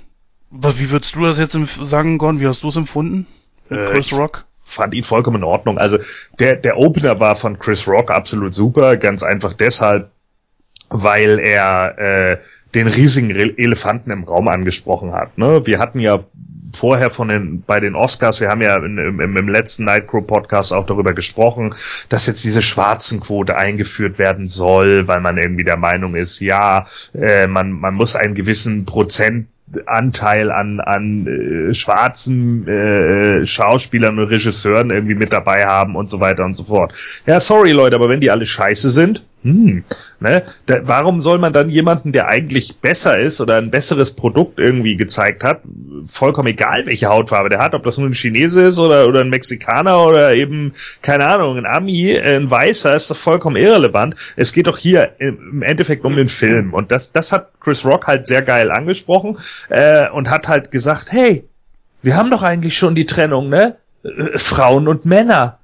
Aber 0.52 0.78
Wie 0.78 0.90
würdest 0.90 1.14
du 1.14 1.22
das 1.22 1.38
jetzt 1.38 1.58
sagen, 1.82 2.18
Gordon? 2.18 2.40
Wie 2.40 2.46
hast 2.46 2.62
du 2.62 2.68
es 2.68 2.76
empfunden? 2.76 3.26
Äh, 3.70 3.92
Chris 3.92 4.12
Rock? 4.12 4.46
fand 4.66 4.94
ihn 4.94 5.04
vollkommen 5.04 5.38
in 5.38 5.44
Ordnung. 5.44 5.78
Also 5.78 5.98
der, 6.38 6.56
der 6.56 6.76
Opener 6.76 7.20
war 7.20 7.36
von 7.36 7.58
Chris 7.58 7.86
Rock 7.86 8.10
absolut 8.10 8.52
super, 8.52 8.96
ganz 8.96 9.22
einfach 9.22 9.54
deshalb, 9.54 10.10
weil 10.90 11.38
er 11.38 11.98
äh, 11.98 12.38
den 12.74 12.88
riesigen 12.88 13.30
Re 13.30 13.54
Elefanten 13.56 14.10
im 14.10 14.24
Raum 14.24 14.48
angesprochen 14.48 15.12
hat. 15.12 15.38
Ne? 15.38 15.64
Wir 15.66 15.78
hatten 15.78 16.00
ja 16.00 16.18
vorher 16.74 17.10
von 17.10 17.28
den 17.28 17.62
bei 17.62 17.80
den 17.80 17.94
Oscars, 17.94 18.40
wir 18.40 18.48
haben 18.48 18.60
ja 18.60 18.76
in, 18.76 18.98
im, 18.98 19.36
im 19.36 19.48
letzten 19.48 19.84
Nightcrow 19.84 20.26
Podcast 20.26 20.72
auch 20.72 20.84
darüber 20.84 21.14
gesprochen, 21.14 21.74
dass 22.08 22.26
jetzt 22.26 22.44
diese 22.44 22.60
Schwarzenquote 22.60 23.56
eingeführt 23.56 24.18
werden 24.18 24.46
soll, 24.46 25.08
weil 25.08 25.20
man 25.20 25.38
irgendwie 25.38 25.64
der 25.64 25.78
Meinung 25.78 26.16
ist, 26.16 26.40
ja, 26.40 26.84
äh, 27.14 27.46
man 27.46 27.70
man 27.70 27.94
muss 27.94 28.16
einen 28.16 28.34
gewissen 28.34 28.84
Prozent 28.84 29.46
Anteil 29.86 30.50
an, 30.50 30.80
an 30.80 31.26
äh, 31.26 31.74
schwarzen 31.74 32.66
äh, 32.68 33.46
Schauspielern 33.46 34.18
und 34.18 34.28
Regisseuren 34.28 34.90
irgendwie 34.90 35.16
mit 35.16 35.32
dabei 35.32 35.64
haben 35.66 35.96
und 35.96 36.08
so 36.08 36.20
weiter 36.20 36.44
und 36.44 36.54
so 36.54 36.64
fort. 36.64 36.92
Ja, 37.26 37.40
sorry 37.40 37.72
Leute, 37.72 37.96
aber 37.96 38.08
wenn 38.08 38.20
die 38.20 38.30
alle 38.30 38.46
scheiße 38.46 38.90
sind, 38.90 39.24
hm, 39.42 39.84
ne, 40.18 40.42
da, 40.66 40.80
warum 40.82 41.20
soll 41.20 41.38
man 41.38 41.52
dann 41.52 41.68
jemanden, 41.68 42.10
der 42.10 42.28
eigentlich 42.28 42.78
besser 42.80 43.18
ist 43.18 43.40
oder 43.40 43.58
ein 43.58 43.70
besseres 43.70 44.16
Produkt 44.16 44.58
irgendwie 44.58 44.96
gezeigt 44.96 45.44
hat, 45.44 45.60
vollkommen 46.10 46.48
egal 46.48 46.86
welche 46.86 47.08
Hautfarbe 47.08 47.48
der 47.48 47.60
hat, 47.60 47.74
ob 47.74 47.84
das 47.84 47.98
nun 47.98 48.10
ein 48.10 48.14
Chinese 48.14 48.62
ist 48.62 48.78
oder, 48.78 49.06
oder 49.06 49.20
ein 49.20 49.30
Mexikaner 49.30 50.04
oder 50.04 50.34
eben, 50.34 50.72
keine 51.02 51.26
Ahnung, 51.26 51.58
ein 51.58 51.66
Ami, 51.66 52.10
äh, 52.10 52.36
ein 52.36 52.50
Weißer, 52.50 52.94
ist 52.94 53.10
doch 53.10 53.16
vollkommen 53.16 53.56
irrelevant. 53.56 54.16
Es 54.36 54.52
geht 54.52 54.66
doch 54.66 54.78
hier 54.78 55.12
im 55.18 55.62
Endeffekt 55.62 56.04
um 56.04 56.16
den 56.16 56.28
Film 56.28 56.74
und 56.74 56.90
das, 56.90 57.12
das 57.12 57.30
hat 57.30 57.50
Chris 57.60 57.84
Rock 57.84 58.06
halt 58.06 58.26
sehr 58.26 58.42
geil 58.42 58.70
angesprochen 58.70 59.38
äh, 59.68 60.08
und 60.10 60.28
hat 60.28 60.48
halt 60.48 60.70
gesagt, 60.70 61.12
hey, 61.12 61.48
wir 62.02 62.16
haben 62.16 62.30
doch 62.30 62.42
eigentlich 62.42 62.76
schon 62.76 62.94
die 62.94 63.06
Trennung, 63.06 63.48
ne? 63.48 63.76
Äh, 64.02 64.38
Frauen 64.38 64.88
und 64.88 65.04
Männer. 65.04 65.58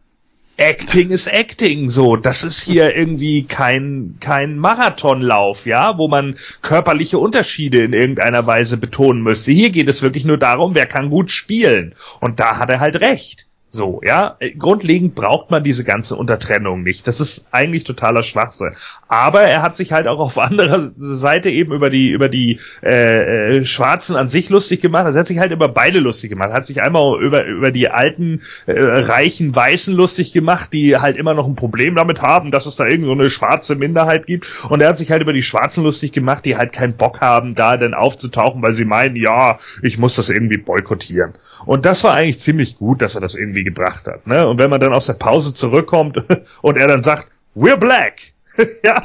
Acting 0.62 1.10
ist 1.10 1.26
Acting, 1.26 1.88
so. 1.88 2.14
Das 2.14 2.44
ist 2.44 2.62
hier 2.62 2.94
irgendwie 2.94 3.42
kein, 3.42 4.18
kein 4.20 4.56
Marathonlauf, 4.56 5.66
ja, 5.66 5.98
wo 5.98 6.06
man 6.06 6.36
körperliche 6.62 7.18
Unterschiede 7.18 7.82
in 7.82 7.92
irgendeiner 7.92 8.46
Weise 8.46 8.76
betonen 8.76 9.22
müsste. 9.22 9.50
Hier 9.50 9.70
geht 9.70 9.88
es 9.88 10.02
wirklich 10.02 10.24
nur 10.24 10.38
darum, 10.38 10.76
wer 10.76 10.86
kann 10.86 11.10
gut 11.10 11.32
spielen. 11.32 11.96
Und 12.20 12.38
da 12.38 12.58
hat 12.58 12.70
er 12.70 12.78
halt 12.78 13.00
recht. 13.00 13.46
So, 13.74 14.02
ja, 14.04 14.36
grundlegend 14.58 15.14
braucht 15.14 15.50
man 15.50 15.64
diese 15.64 15.82
ganze 15.82 16.16
Untertrennung 16.16 16.82
nicht. 16.82 17.08
Das 17.08 17.20
ist 17.20 17.46
eigentlich 17.52 17.84
totaler 17.84 18.22
Schwachsinn. 18.22 18.74
Aber 19.08 19.40
er 19.40 19.62
hat 19.62 19.76
sich 19.76 19.92
halt 19.92 20.08
auch 20.08 20.20
auf 20.20 20.36
anderer 20.42 20.92
Seite 20.96 21.48
eben 21.48 21.72
über 21.72 21.88
die 21.88 22.10
über 22.10 22.28
die 22.28 22.60
äh, 22.82 23.60
äh, 23.60 23.64
Schwarzen 23.64 24.14
an 24.14 24.28
sich 24.28 24.50
lustig 24.50 24.82
gemacht. 24.82 25.06
Also 25.06 25.16
er 25.16 25.20
hat 25.20 25.26
sich 25.26 25.38
halt 25.38 25.52
über 25.52 25.68
beide 25.68 26.00
lustig 26.00 26.28
gemacht. 26.28 26.50
Er 26.50 26.56
hat 26.56 26.66
sich 26.66 26.82
einmal 26.82 27.18
über 27.22 27.46
über 27.46 27.70
die 27.70 27.88
alten 27.88 28.42
äh, 28.66 28.74
reichen 28.78 29.56
Weißen 29.56 29.96
lustig 29.96 30.34
gemacht, 30.34 30.74
die 30.74 30.98
halt 30.98 31.16
immer 31.16 31.32
noch 31.32 31.46
ein 31.46 31.56
Problem 31.56 31.94
damit 31.94 32.20
haben, 32.20 32.50
dass 32.50 32.66
es 32.66 32.76
da 32.76 32.84
irgend 32.84 33.06
so 33.06 33.12
eine 33.12 33.30
schwarze 33.30 33.74
Minderheit 33.74 34.26
gibt. 34.26 34.46
Und 34.68 34.82
er 34.82 34.90
hat 34.90 34.98
sich 34.98 35.10
halt 35.10 35.22
über 35.22 35.32
die 35.32 35.42
Schwarzen 35.42 35.82
lustig 35.82 36.12
gemacht, 36.12 36.44
die 36.44 36.58
halt 36.58 36.72
keinen 36.72 36.98
Bock 36.98 37.22
haben, 37.22 37.54
da 37.54 37.78
dann 37.78 37.94
aufzutauchen, 37.94 38.62
weil 38.62 38.74
sie 38.74 38.84
meinen, 38.84 39.16
ja, 39.16 39.56
ich 39.82 39.96
muss 39.96 40.16
das 40.16 40.28
irgendwie 40.28 40.58
boykottieren. 40.58 41.32
Und 41.64 41.86
das 41.86 42.04
war 42.04 42.14
eigentlich 42.14 42.38
ziemlich 42.38 42.76
gut, 42.76 43.00
dass 43.00 43.14
er 43.14 43.22
das 43.22 43.34
irgendwie 43.34 43.61
irgendwie 43.62 43.64
gebracht 43.64 44.06
hat. 44.06 44.26
Ne? 44.26 44.46
Und 44.46 44.58
wenn 44.58 44.70
man 44.70 44.80
dann 44.80 44.94
aus 44.94 45.06
der 45.06 45.14
Pause 45.14 45.54
zurückkommt 45.54 46.18
und 46.62 46.76
er 46.76 46.86
dann 46.86 47.02
sagt, 47.02 47.28
we're 47.54 47.76
black. 47.76 48.20
ja, 48.84 49.02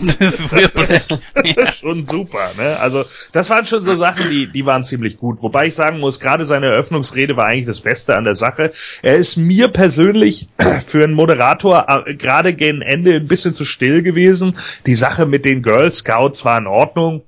black. 0.50 1.06
ja. 1.56 1.72
schon 1.72 2.06
super. 2.06 2.52
Ne? 2.58 2.78
Also 2.78 3.06
das 3.32 3.50
waren 3.50 3.66
schon 3.66 3.82
so 3.86 3.96
Sachen, 3.96 4.30
die, 4.30 4.52
die 4.52 4.66
waren 4.66 4.84
ziemlich 4.84 5.18
gut. 5.18 5.42
Wobei 5.42 5.68
ich 5.68 5.76
sagen 5.76 6.00
muss, 6.00 6.20
gerade 6.20 6.46
seine 6.46 6.66
Eröffnungsrede 6.66 7.38
war 7.38 7.48
eigentlich 7.48 7.66
das 7.66 7.80
Beste 7.80 8.18
an 8.18 8.26
der 8.26 8.36
Sache. 8.36 8.72
Er 9.02 9.16
ist 9.16 9.38
mir 9.38 9.70
persönlich 9.70 10.50
für 10.88 11.02
einen 11.02 11.14
Moderator 11.14 11.86
äh, 11.88 12.16
gerade 12.16 12.54
gegen 12.54 12.82
Ende 12.82 13.16
ein 13.16 13.30
bisschen 13.30 13.54
zu 13.54 13.64
still 13.64 14.04
gewesen. 14.04 14.54
Die 14.86 14.96
Sache 14.96 15.26
mit 15.26 15.46
den 15.46 15.64
Girl 15.64 15.92
Scouts 15.92 16.44
war 16.44 16.58
in 16.58 16.68
Ordnung 16.68 17.24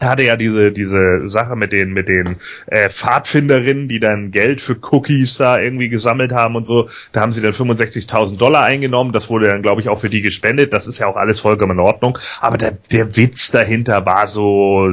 er 0.00 0.08
hatte 0.08 0.22
ja 0.24 0.36
diese 0.36 0.72
diese 0.72 1.26
Sache 1.28 1.56
mit 1.56 1.72
den 1.72 1.92
mit 1.92 2.08
den 2.08 2.36
äh, 2.66 2.88
Pfadfinderinnen, 2.88 3.86
die 3.86 4.00
dann 4.00 4.30
Geld 4.30 4.62
für 4.62 4.76
Cookies 4.90 5.36
da 5.36 5.58
irgendwie 5.58 5.90
gesammelt 5.90 6.32
haben 6.32 6.56
und 6.56 6.64
so. 6.64 6.88
Da 7.12 7.20
haben 7.20 7.32
sie 7.32 7.42
dann 7.42 7.52
65.000 7.52 8.38
Dollar 8.38 8.64
eingenommen. 8.64 9.12
Das 9.12 9.28
wurde 9.28 9.50
dann 9.50 9.62
glaube 9.62 9.82
ich 9.82 9.88
auch 9.88 10.00
für 10.00 10.10
die 10.10 10.22
gespendet. 10.22 10.72
Das 10.72 10.86
ist 10.86 10.98
ja 10.98 11.06
auch 11.06 11.16
alles 11.16 11.40
vollkommen 11.40 11.72
in 11.72 11.80
Ordnung. 11.80 12.18
Aber 12.40 12.56
der 12.56 12.78
der 12.90 13.16
Witz 13.16 13.50
dahinter 13.50 14.04
war 14.06 14.26
so 14.26 14.90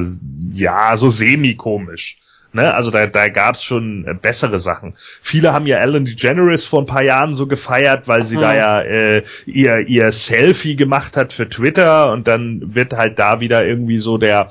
ja 0.52 0.96
so 0.96 1.08
semi 1.08 1.54
komisch. 1.54 2.18
Ne? 2.52 2.74
Also 2.74 2.90
da, 2.90 3.06
da 3.06 3.28
gab 3.28 3.56
es 3.56 3.62
schon 3.62 4.18
bessere 4.22 4.58
Sachen. 4.58 4.94
Viele 4.96 5.52
haben 5.52 5.66
ja 5.66 5.78
Ellen 5.78 6.04
DeGeneres 6.04 6.64
vor 6.64 6.80
ein 6.82 6.86
paar 6.86 7.02
Jahren 7.02 7.34
so 7.34 7.46
gefeiert, 7.46 8.08
weil 8.08 8.24
sie 8.24 8.36
mhm. 8.36 8.40
da 8.40 8.54
ja 8.54 8.80
äh, 8.80 9.22
ihr, 9.46 9.86
ihr 9.86 10.10
Selfie 10.12 10.76
gemacht 10.76 11.16
hat 11.16 11.32
für 11.32 11.48
Twitter 11.48 12.10
und 12.10 12.26
dann 12.26 12.74
wird 12.74 12.94
halt 12.94 13.18
da 13.18 13.40
wieder 13.40 13.66
irgendwie 13.66 13.98
so 13.98 14.16
der 14.16 14.50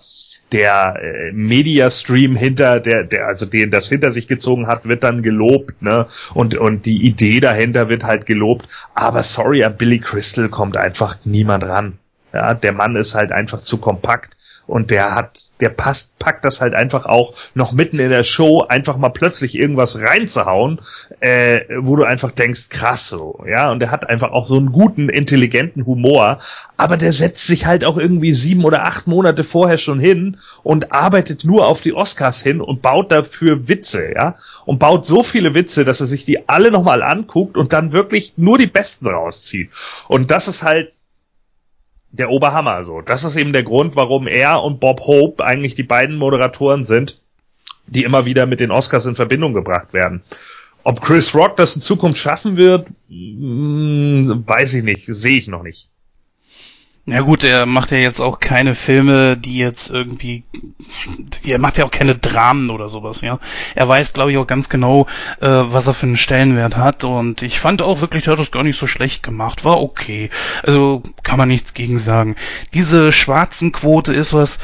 der 0.52 0.96
äh, 1.02 1.32
Media-Stream 1.32 2.36
hinter, 2.36 2.80
der, 2.80 3.04
der, 3.04 3.28
also 3.28 3.46
den 3.46 3.72
das 3.72 3.90
hinter 3.90 4.12
sich 4.12 4.28
gezogen 4.28 4.68
hat, 4.68 4.86
wird 4.86 5.04
dann 5.04 5.22
gelobt, 5.22 5.82
ne? 5.82 6.06
Und, 6.34 6.56
und 6.56 6.86
die 6.86 7.06
Idee 7.06 7.40
dahinter 7.40 7.90
wird 7.90 8.04
halt 8.04 8.26
gelobt. 8.26 8.68
Aber 8.94 9.24
sorry, 9.24 9.64
an 9.64 9.78
Billy 9.78 10.00
Crystal 10.00 10.50
kommt 10.50 10.78
einfach 10.78 11.18
niemand 11.26 11.64
ran. 11.64 12.00
Ja, 12.34 12.54
der 12.54 12.74
Mann 12.74 12.96
ist 12.96 13.16
halt 13.16 13.32
einfach 13.32 13.62
zu 13.62 13.78
kompakt 13.78 14.36
und 14.68 14.92
der 14.92 15.16
hat, 15.16 15.40
der 15.62 15.70
passt, 15.70 16.20
packt 16.20 16.44
das 16.44 16.62
halt 16.62 16.76
einfach 16.76 17.06
auch 17.06 17.34
noch 17.56 17.72
mitten 17.72 18.00
in 18.00 18.12
der 18.12 18.24
Show 18.24 18.66
einfach 18.68 18.98
mal 18.98 19.10
plötzlich 19.10 19.58
irgendwas 19.58 20.00
reinzuhauen, 20.00 20.80
äh, 21.22 21.62
wo 21.80 21.96
du 21.96 22.04
einfach 22.04 22.32
denkst, 22.32 22.70
krass 22.70 23.08
so, 23.08 23.44
ja, 23.48 23.72
und 23.72 23.80
der 23.80 23.92
hat 23.92 24.10
einfach 24.10 24.32
auch 24.32 24.46
so 24.46 24.58
einen 24.58 24.74
guten, 24.74 25.08
intelligenten 25.08 25.86
Humor, 25.86 26.40
aber 26.76 26.98
der 26.98 27.14
setzt 27.14 27.48
sich 27.48 27.66
halt 27.66 27.86
auch 27.86 27.98
irgendwie 27.98 28.34
sieben 28.34 28.66
oder 28.66 28.86
acht 28.86 29.08
Monate 29.08 29.46
vorher 29.46 29.78
schon 29.78 30.00
hin 30.00 30.38
und 30.64 30.92
arbeitet 30.92 31.46
nur 31.46 31.66
auf 31.66 31.80
die 31.80 31.94
Oscars 31.94 32.44
hin 32.44 32.60
und 32.60 32.82
baut 32.82 33.12
dafür 33.12 33.70
Witze, 33.70 34.12
ja, 34.14 34.36
und 34.66 34.80
baut 34.80 35.06
so 35.06 35.24
viele 35.24 35.54
Witze, 35.54 35.86
dass 35.86 36.02
er 36.02 36.08
sich 36.08 36.26
die 36.26 36.50
alle 36.50 36.72
nochmal 36.72 37.04
anguckt 37.04 37.56
und 37.56 37.72
dann 37.72 37.94
wirklich 37.94 38.34
nur 38.36 38.58
die 38.58 38.68
besten 38.68 39.08
rauszieht. 39.08 39.72
Und 40.10 40.30
das 40.30 40.50
ist 40.50 40.64
halt 40.64 40.92
der 42.12 42.30
Oberhammer. 42.30 42.84
So, 42.84 43.02
das 43.02 43.24
ist 43.24 43.36
eben 43.36 43.54
der 43.54 43.64
Grund, 43.64 43.96
warum 43.96 44.28
er 44.28 44.64
und 44.64 44.80
Bob 44.80 45.02
Hope 45.02 45.44
eigentlich 45.44 45.76
die 45.76 45.84
beiden 45.84 46.16
Moderatoren 46.16 46.86
sind, 46.86 47.22
die 47.88 48.04
immer 48.04 48.26
wieder 48.26 48.46
mit 48.46 48.60
den 48.60 48.72
Oscars 48.72 49.06
in 49.06 49.16
Verbindung 49.16 49.54
gebracht 49.54 49.94
werden. 49.94 50.24
Ob 50.84 51.02
Chris 51.02 51.36
Rock 51.36 51.58
das 51.58 51.76
in 51.76 51.82
Zukunft 51.82 52.18
schaffen 52.20 52.56
wird, 52.56 52.90
mh, 53.10 54.34
hm, 54.34 54.44
weiß 54.48 54.76
ich 54.76 54.84
nicht, 54.84 55.06
sehe 55.06 55.38
ich 55.38 55.48
noch 55.48 55.64
nicht. 55.64 55.90
Ja 57.10 57.22
gut, 57.22 57.46
er 57.46 57.66
macht 57.66 57.92
ja 57.92 58.00
jetzt 58.00 58.20
auch 58.20 58.42
keine 58.42 58.76
Filme, 58.76 59.38
die 59.38 59.58
jetzt 59.58 59.90
irgendwie, 59.90 60.44
er 61.46 61.58
macht 61.58 61.78
ja 61.78 61.86
auch 61.86 61.92
keine 61.92 62.16
Dramen 62.16 62.70
oder 62.70 62.90
sowas, 62.90 63.22
ja. 63.22 63.40
Er 63.76 63.88
weiß, 63.88 64.12
glaube 64.12 64.34
ich, 64.34 64.38
auch 64.38 64.46
ganz 64.46 64.68
genau, 64.68 65.08
äh, 65.40 65.48
was 65.48 65.88
er 65.88 65.94
für 65.94 66.06
einen 66.06 66.18
Stellenwert 66.18 66.76
hat 66.76 67.06
und 67.06 67.44
ich 67.44 67.62
fand 67.62 67.82
auch 67.82 68.02
wirklich, 68.02 68.28
er 68.28 68.34
hat 68.34 68.40
das 68.40 68.52
gar 68.52 68.64
nicht 68.64 68.78
so 68.78 68.88
schlecht 68.88 69.24
gemacht, 69.24 69.64
war 69.64 69.82
okay. 69.82 70.30
Also 70.64 71.02
kann 71.24 71.38
man 71.38 71.48
nichts 71.48 71.74
gegen 71.74 71.98
sagen. 71.98 72.36
Diese 72.74 73.14
schwarzen 73.14 73.72
Quote 73.72 74.12
ist 74.12 74.34
was, 74.34 74.60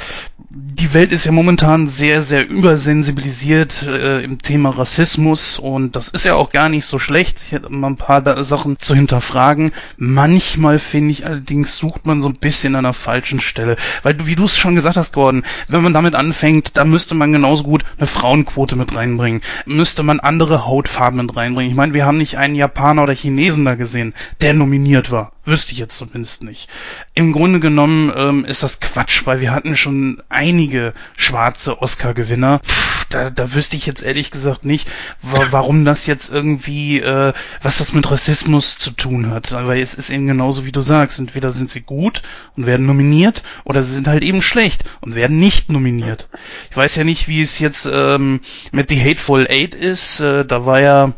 die 0.56 0.94
Welt 0.94 1.12
ist 1.12 1.26
ja 1.26 1.32
momentan 1.32 1.88
sehr, 1.88 2.22
sehr 2.22 2.48
übersensibilisiert 2.48 3.88
äh, 3.88 4.24
im 4.24 4.40
Thema 4.40 4.70
Rassismus 4.70 5.58
und 5.58 5.96
das 5.96 6.10
ist 6.10 6.26
ja 6.26 6.36
auch 6.36 6.50
gar 6.50 6.70
nicht 6.70 6.86
so 6.86 7.00
schlecht, 7.00 7.42
Ich 7.42 7.54
hätte 7.54 7.72
mal 7.72 7.88
ein 7.88 7.96
paar 7.96 8.44
Sachen 8.44 8.78
zu 8.78 8.94
hinterfragen. 8.94 9.72
Manchmal 9.98 10.78
finde 10.78 11.12
ich 11.12 11.26
allerdings, 11.26 11.78
sucht 11.78 12.06
man 12.06 12.22
so 12.22 12.30
ein 12.30 12.36
bisschen 12.36 12.76
an 12.76 12.84
der 12.84 12.94
falschen 12.94 13.40
Stelle. 13.40 13.78
Weil 14.04 14.28
wie 14.28 14.36
du 14.36 14.46
es 14.46 14.56
schon 14.56 14.76
gesagt 14.76 14.96
hast, 14.96 15.14
Gordon, 15.14 15.44
wenn 15.70 15.82
man 15.82 15.94
damit 15.94 16.14
anfängt, 16.14 16.78
da 16.78 16.86
müsste 16.86 17.16
man 17.16 17.34
genauso 17.34 17.64
gut 17.64 17.84
eine 17.98 18.06
Frauenquote 18.06 18.76
mit 18.76 18.96
reinbringen. 18.96 19.42
Müsste 19.66 20.04
man 20.04 20.20
andere 20.20 20.68
Hautfarben 20.68 21.26
mit 21.26 21.36
reinbringen. 21.36 21.72
Ich 21.72 21.78
meine, 21.78 21.96
wir 21.96 22.06
haben 22.06 22.20
nicht 22.20 22.38
einen 22.38 22.54
Japaner 22.54 23.02
oder 23.02 23.14
Chinesen 23.14 23.66
da 23.66 23.74
gesehen, 23.74 24.14
der 24.42 24.54
nominiert 24.54 25.10
war. 25.10 25.32
Wüsste 25.46 25.74
ich 25.74 25.78
jetzt 25.78 25.98
zumindest 25.98 26.44
nicht. 26.44 26.70
Im 27.16 27.34
Grunde 27.34 27.60
genommen 27.60 28.14
ähm, 28.16 28.46
ist 28.46 28.64
das 28.64 28.80
Quatsch, 28.80 29.26
weil 29.26 29.42
wir 29.42 29.52
hatten 29.52 29.76
schon 29.76 30.24
einige 30.30 30.94
schwarze 31.18 31.82
Oscar-Gewinner. 31.82 32.62
Da, 33.10 33.30
da 33.30 33.54
wüsste 33.54 33.76
ich 33.76 33.86
jetzt 33.86 34.04
ehrlich 34.04 34.32
gesagt 34.32 34.64
nicht, 34.64 34.88
wa 35.22 35.48
warum 35.52 35.84
das 35.84 36.06
jetzt 36.06 36.32
irgendwie, 36.32 37.00
äh, 37.00 37.34
was 37.62 37.80
das 37.80 37.92
mit 37.92 38.10
Rassismus 38.10 38.78
zu 38.78 38.92
tun 38.92 39.32
hat. 39.32 39.52
Weil 39.52 39.82
es 39.82 39.96
ist 39.96 40.10
eben 40.10 40.28
genauso, 40.28 40.66
wie 40.66 40.72
du 40.72 40.80
sagst. 40.80 41.20
Entweder 41.20 41.52
sind 41.52 41.70
sie 41.70 41.82
gut 41.82 42.22
und 42.56 42.66
werden 42.66 42.86
nominiert, 42.86 43.44
oder 43.66 43.84
sie 43.84 43.94
sind 43.94 44.08
halt 44.08 44.24
eben 44.24 44.42
schlecht 44.42 44.86
und 45.02 45.14
werden 45.14 45.40
nicht 45.40 45.70
nominiert. 45.70 46.30
Ich 46.72 46.78
weiß 46.78 46.96
ja 46.96 47.04
nicht, 47.04 47.28
wie 47.28 47.42
es 47.42 47.60
jetzt 47.60 47.86
ähm, 47.92 48.40
mit 48.72 48.90
The 48.90 49.04
Hateful 49.04 49.46
Eight 49.50 49.76
ist. 49.76 50.22
Äh, 50.22 50.46
da 50.46 50.66
war 50.66 50.80
ja 50.80 51.12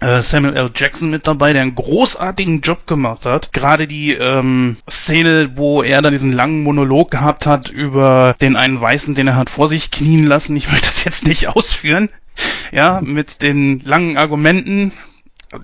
Samuel 0.00 0.56
L. 0.56 0.70
Jackson 0.74 1.10
mit 1.10 1.26
dabei, 1.26 1.52
der 1.52 1.62
einen 1.62 1.74
großartigen 1.74 2.60
Job 2.60 2.86
gemacht 2.86 3.26
hat. 3.26 3.52
Gerade 3.52 3.86
die 3.86 4.12
ähm, 4.12 4.76
Szene, 4.88 5.52
wo 5.56 5.82
er 5.82 6.02
da 6.02 6.10
diesen 6.10 6.32
langen 6.32 6.62
Monolog 6.62 7.10
gehabt 7.10 7.46
hat 7.46 7.70
über 7.70 8.34
den 8.40 8.56
einen 8.56 8.80
Weißen, 8.80 9.14
den 9.14 9.28
er 9.28 9.36
hat 9.36 9.50
vor 9.50 9.68
sich 9.68 9.90
knien 9.90 10.26
lassen. 10.26 10.56
Ich 10.56 10.70
möchte 10.70 10.86
das 10.86 11.04
jetzt 11.04 11.26
nicht 11.26 11.48
ausführen. 11.56 12.08
Ja, 12.72 13.00
mit 13.02 13.42
den 13.42 13.80
langen 13.80 14.18
Argumenten, 14.18 14.92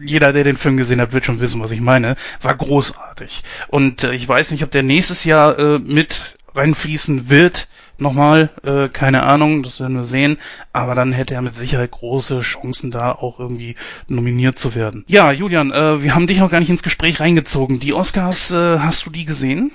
jeder, 0.01 0.33
der 0.33 0.45
den 0.45 0.57
Film 0.57 0.77
gesehen 0.77 1.01
hat, 1.01 1.13
wird 1.13 1.27
schon 1.27 1.41
wissen, 1.41 1.61
was 1.61 1.71
ich 1.71 1.81
meine, 1.81 2.17
war 2.41 2.57
großartig. 2.57 3.43
Und 3.69 4.05
äh, 4.05 4.13
ich 4.13 4.27
weiß 4.27 4.53
nicht, 4.53 4.65
ob 4.65 4.71
der 4.71 4.83
nächstes 4.83 5.25
Jahr 5.25 5.59
äh, 5.59 5.79
mit 5.79 6.35
reinfließen 6.55 7.29
wird 7.29 7.69
nochmal, 7.99 8.51
äh, 8.65 8.89
keine 8.89 9.23
Ahnung, 9.23 9.63
das 9.63 9.81
werden 9.81 9.97
wir 9.97 10.05
sehen, 10.05 10.39
aber 10.73 10.95
dann 10.95 11.13
hätte 11.13 11.35
er 11.35 11.43
mit 11.43 11.55
Sicherheit 11.55 11.91
große 11.91 12.41
Chancen 12.41 12.91
da 12.91 13.13
auch 13.13 13.39
irgendwie 13.39 13.77
nominiert 14.09 14.59
zu 14.59 14.75
werden. 14.75 15.05
Ja, 15.07 15.33
Julian, 15.33 15.73
äh, 15.73 16.03
wir 16.03 16.15
haben 16.15 16.27
dich 16.27 16.39
noch 16.39 16.51
gar 16.51 16.61
nicht 16.61 16.71
ins 16.71 16.83
Gespräch 16.83 17.21
reingezogen. 17.21 17.81
Die 17.81 17.95
Oscars, 17.95 18.51
äh, 18.51 18.79
hast 18.79 19.07
du 19.07 19.11
die 19.11 19.25
gesehen? 19.25 19.73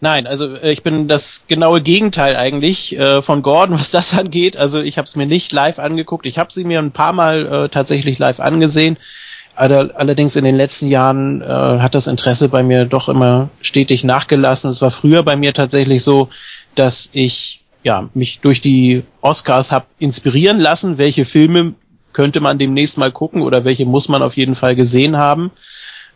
Nein, 0.00 0.26
also 0.26 0.56
äh, 0.56 0.72
ich 0.72 0.82
bin 0.82 1.08
das 1.08 1.44
genaue 1.46 1.82
Gegenteil 1.82 2.34
eigentlich 2.36 2.98
äh, 2.98 3.22
von 3.22 3.42
Gordon, 3.42 3.74
was 3.78 3.90
das 3.90 4.16
angeht. 4.16 4.56
Also 4.56 4.80
ich 4.80 4.98
habe 4.98 5.06
es 5.06 5.16
mir 5.16 5.26
nicht 5.26 5.52
live 5.52 5.78
angeguckt. 5.78 6.26
Ich 6.26 6.38
habe 6.38 6.52
sie 6.52 6.64
mir 6.64 6.78
ein 6.78 6.92
paar 6.92 7.12
Mal 7.12 7.46
äh, 7.46 7.68
tatsächlich 7.68 8.18
live 8.18 8.40
angesehen. 8.40 8.96
Allerdings 9.56 10.36
in 10.36 10.44
den 10.44 10.56
letzten 10.56 10.88
Jahren 10.88 11.42
äh, 11.42 11.44
hat 11.44 11.94
das 11.94 12.06
Interesse 12.06 12.48
bei 12.48 12.62
mir 12.62 12.86
doch 12.86 13.10
immer 13.10 13.50
stetig 13.60 14.04
nachgelassen. 14.04 14.70
Es 14.70 14.80
war 14.80 14.90
früher 14.90 15.22
bei 15.22 15.36
mir 15.36 15.52
tatsächlich 15.52 16.02
so, 16.02 16.30
dass 16.74 17.08
ich 17.12 17.62
ja 17.82 18.08
mich 18.14 18.40
durch 18.40 18.60
die 18.60 19.04
Oscars 19.20 19.72
habe 19.72 19.86
inspirieren 19.98 20.58
lassen, 20.58 20.98
welche 20.98 21.24
Filme 21.24 21.74
könnte 22.12 22.40
man 22.40 22.58
demnächst 22.58 22.98
mal 22.98 23.12
gucken 23.12 23.42
oder 23.42 23.64
welche 23.64 23.86
muss 23.86 24.08
man 24.08 24.22
auf 24.22 24.36
jeden 24.36 24.54
Fall 24.54 24.74
gesehen 24.74 25.16
haben. 25.16 25.50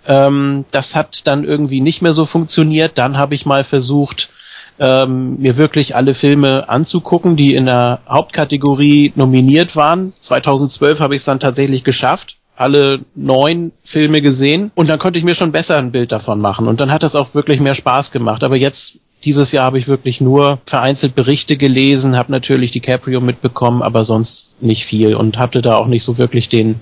Ähm, 0.07 0.65
das 0.71 0.95
hat 0.95 1.27
dann 1.27 1.45
irgendwie 1.45 1.81
nicht 1.81 2.03
mehr 2.03 2.13
so 2.13 2.27
funktioniert. 2.27 2.99
Dann 2.99 3.17
habe 3.17 3.35
ich 3.35 3.47
mal 3.47 3.65
versucht, 3.65 4.31
ähm, 4.79 5.39
mir 5.39 5.57
wirklich 5.57 5.95
alle 5.95 6.15
Filme 6.15 6.69
anzugucken, 6.69 7.37
die 7.37 7.55
in 7.55 7.67
der 7.67 8.01
Hauptkategorie 8.09 9.13
nominiert 9.15 9.77
waren. 9.77 10.13
2012 10.19 10.99
habe 10.99 11.15
ich 11.15 11.21
es 11.21 11.25
dann 11.25 11.41
tatsächlich 11.41 11.85
geschafft 11.85 12.37
alle 12.57 13.01
neun 13.15 13.73
Filme 13.85 14.21
gesehen 14.21 14.71
und 14.75 14.89
dann 14.89 14.99
konnte 14.99 15.19
ich 15.19 15.25
mir 15.25 15.35
schon 15.35 15.53
besser 15.53 15.77
ein 15.77 15.93
Bild 15.93 16.13
davon 16.13 16.41
machen 16.41 16.69
und 16.69 16.81
dann 16.81 16.93
hat 16.93 17.03
das 17.03 17.17
auch 17.17 17.35
wirklich 17.35 17.61
mehr 17.61 17.75
Spaß 17.75 18.11
gemacht. 18.11 18.45
Aber 18.45 18.57
jetzt 18.57 18.99
dieses 19.25 19.53
Jahr 19.53 19.65
habe 19.65 19.79
ich 19.79 19.89
wirklich 19.89 20.21
nur 20.21 20.59
vereinzelt 20.67 21.15
Berichte 21.15 21.57
gelesen, 21.57 22.17
habe 22.17 22.33
natürlich 22.33 22.71
DiCaprio 22.71 23.21
mitbekommen, 23.21 23.83
aber 23.83 24.05
sonst 24.05 24.55
nicht 24.61 24.85
viel 24.85 25.15
und 25.15 25.39
hatte 25.39 25.63
da 25.63 25.77
auch 25.77 25.87
nicht 25.87 26.05
so 26.05 26.19
wirklich 26.19 26.49
den 26.49 26.81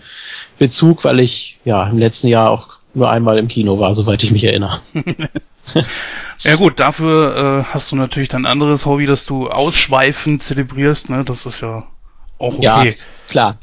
Bezug, 0.59 1.05
weil 1.05 1.21
ich 1.21 1.59
ja 1.65 1.89
im 1.89 1.99
letzten 1.99 2.29
Jahr 2.29 2.51
auch 2.51 2.69
nur 2.95 3.11
einmal 3.11 3.39
im 3.39 3.49
Kino 3.49 3.79
war, 3.79 3.95
soweit 3.95 4.23
ich 4.23 4.33
mich 4.33 4.45
erinnere. 4.45 4.81
ja 6.41 6.57
gut, 6.57 6.81
dafür 6.81 7.65
äh, 7.67 7.73
hast 7.73 7.93
du 7.93 7.97
natürlich 7.97 8.29
dein 8.29 8.47
anderes 8.47 8.87
Hobby, 8.87 9.07
das 9.07 9.25
du 9.25 9.49
ausschweifend 9.49 10.43
zelebrierst, 10.43 11.11
ne? 11.11 11.25
Das 11.25 11.47
ist 11.47 11.61
ja 11.63 11.85
auch 12.39 12.59
okay. 12.59 12.63
Ja, 12.63 12.85
klar. 13.29 13.59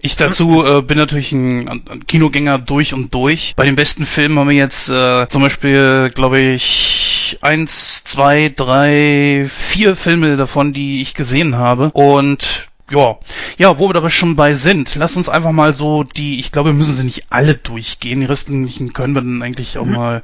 Ich 0.00 0.16
dazu 0.16 0.64
äh, 0.64 0.82
bin 0.82 0.96
natürlich 0.96 1.32
ein, 1.32 1.68
ein, 1.68 2.06
Kinogänger 2.06 2.58
durch 2.58 2.94
und 2.94 3.12
durch. 3.12 3.54
Bei 3.56 3.64
den 3.64 3.76
besten 3.76 4.06
Filmen 4.06 4.38
haben 4.38 4.48
wir 4.48 4.56
jetzt 4.56 4.88
äh, 4.88 5.26
zum 5.28 5.42
Beispiel, 5.42 6.10
glaube 6.14 6.38
ich, 6.38 7.38
eins, 7.40 8.04
zwei, 8.04 8.52
drei, 8.54 9.46
vier 9.48 9.96
Filme 9.96 10.36
davon, 10.36 10.72
die 10.72 11.02
ich 11.02 11.14
gesehen 11.14 11.56
habe. 11.56 11.90
Und 11.92 12.67
ja, 12.90 13.18
ja, 13.58 13.78
wo 13.78 13.88
wir 13.88 13.96
aber 13.96 14.10
schon 14.10 14.36
bei 14.36 14.54
sind, 14.54 14.94
lass 14.94 15.16
uns 15.16 15.28
einfach 15.28 15.52
mal 15.52 15.74
so 15.74 16.04
die, 16.04 16.40
ich 16.40 16.52
glaube, 16.52 16.70
wir 16.70 16.74
müssen 16.74 16.94
sie 16.94 17.04
nicht 17.04 17.26
alle 17.30 17.54
durchgehen, 17.54 18.20
die 18.20 18.26
restlichen 18.26 18.92
können 18.92 19.14
wir 19.14 19.20
dann 19.20 19.42
eigentlich 19.42 19.78
auch 19.78 19.84
mal 19.84 20.22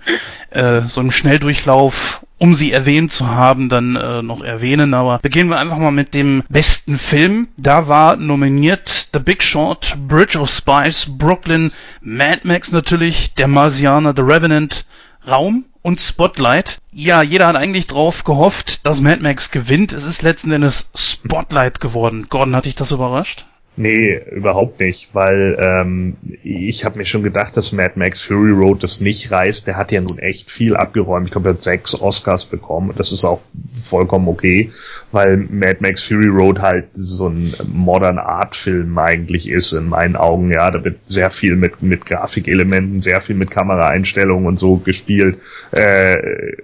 äh, 0.50 0.82
so 0.88 1.00
im 1.00 1.10
Schnelldurchlauf, 1.10 2.24
um 2.38 2.54
sie 2.54 2.72
erwähnt 2.72 3.12
zu 3.12 3.28
haben, 3.28 3.68
dann 3.68 3.96
äh, 3.96 4.22
noch 4.22 4.42
erwähnen. 4.42 4.94
Aber 4.94 5.18
beginnen 5.18 5.50
wir 5.50 5.58
einfach 5.58 5.78
mal 5.78 5.90
mit 5.90 6.14
dem 6.14 6.42
besten 6.48 6.98
Film. 6.98 7.48
Da 7.56 7.88
war 7.88 8.16
nominiert 8.16 9.08
The 9.12 9.18
Big 9.18 9.42
Short, 9.42 9.96
Bridge 10.08 10.38
of 10.38 10.50
Spies, 10.50 11.06
Brooklyn, 11.08 11.70
Mad 12.00 12.40
Max 12.44 12.72
natürlich, 12.72 13.34
Der 13.34 13.48
Marsianer, 13.48 14.14
The 14.16 14.22
Revenant, 14.22 14.84
Raum 15.26 15.64
und 15.82 16.00
Spotlight. 16.00 16.78
Ja, 16.92 17.22
jeder 17.22 17.46
hat 17.46 17.56
eigentlich 17.56 17.86
drauf 17.86 18.24
gehofft, 18.24 18.86
dass 18.86 19.00
Mad 19.00 19.22
Max 19.22 19.50
gewinnt. 19.50 19.92
Es 19.92 20.04
ist 20.04 20.22
letzten 20.22 20.52
Endes 20.52 20.90
Spotlight 20.94 21.80
geworden. 21.80 22.26
Gordon, 22.28 22.56
hat 22.56 22.66
dich 22.66 22.74
das 22.74 22.90
überrascht? 22.90 23.46
Nee, 23.76 24.20
überhaupt 24.30 24.78
nicht, 24.78 25.08
weil 25.14 25.56
ähm, 25.58 26.16
ich 26.44 26.84
habe 26.84 26.98
mir 26.98 27.04
schon 27.04 27.24
gedacht, 27.24 27.56
dass 27.56 27.72
Mad 27.72 27.94
Max 27.96 28.22
Fury 28.22 28.52
Road 28.52 28.84
das 28.84 29.00
nicht 29.00 29.32
reißt. 29.32 29.66
Der 29.66 29.76
hat 29.76 29.90
ja 29.90 30.00
nun 30.00 30.18
echt 30.18 30.48
viel 30.48 30.76
abgeräumt. 30.76 31.26
Ich 31.26 31.32
glaube, 31.32 31.48
er 31.48 31.54
hat 31.54 31.62
sechs 31.62 32.00
Oscars 32.00 32.44
bekommen. 32.46 32.92
Das 32.96 33.10
ist 33.10 33.24
auch 33.24 33.40
vollkommen 33.82 34.28
okay, 34.28 34.70
weil 35.10 35.36
Mad 35.36 35.78
Max 35.80 36.04
Fury 36.06 36.28
Road 36.28 36.60
halt 36.60 36.86
so 36.92 37.28
ein 37.28 37.52
Modern 37.66 38.18
Art 38.18 38.54
Film 38.54 38.96
eigentlich 38.96 39.50
ist 39.50 39.72
in 39.72 39.88
meinen 39.88 40.14
Augen. 40.14 40.52
Ja, 40.52 40.70
da 40.70 40.84
wird 40.84 41.00
sehr 41.06 41.30
viel 41.30 41.56
mit 41.56 41.82
mit 41.82 42.06
Grafikelementen, 42.06 43.00
sehr 43.00 43.20
viel 43.20 43.34
mit 43.34 43.50
Kameraeinstellungen 43.50 44.46
und 44.46 44.58
so 44.58 44.76
gespielt 44.76 45.38
äh, 45.72 46.16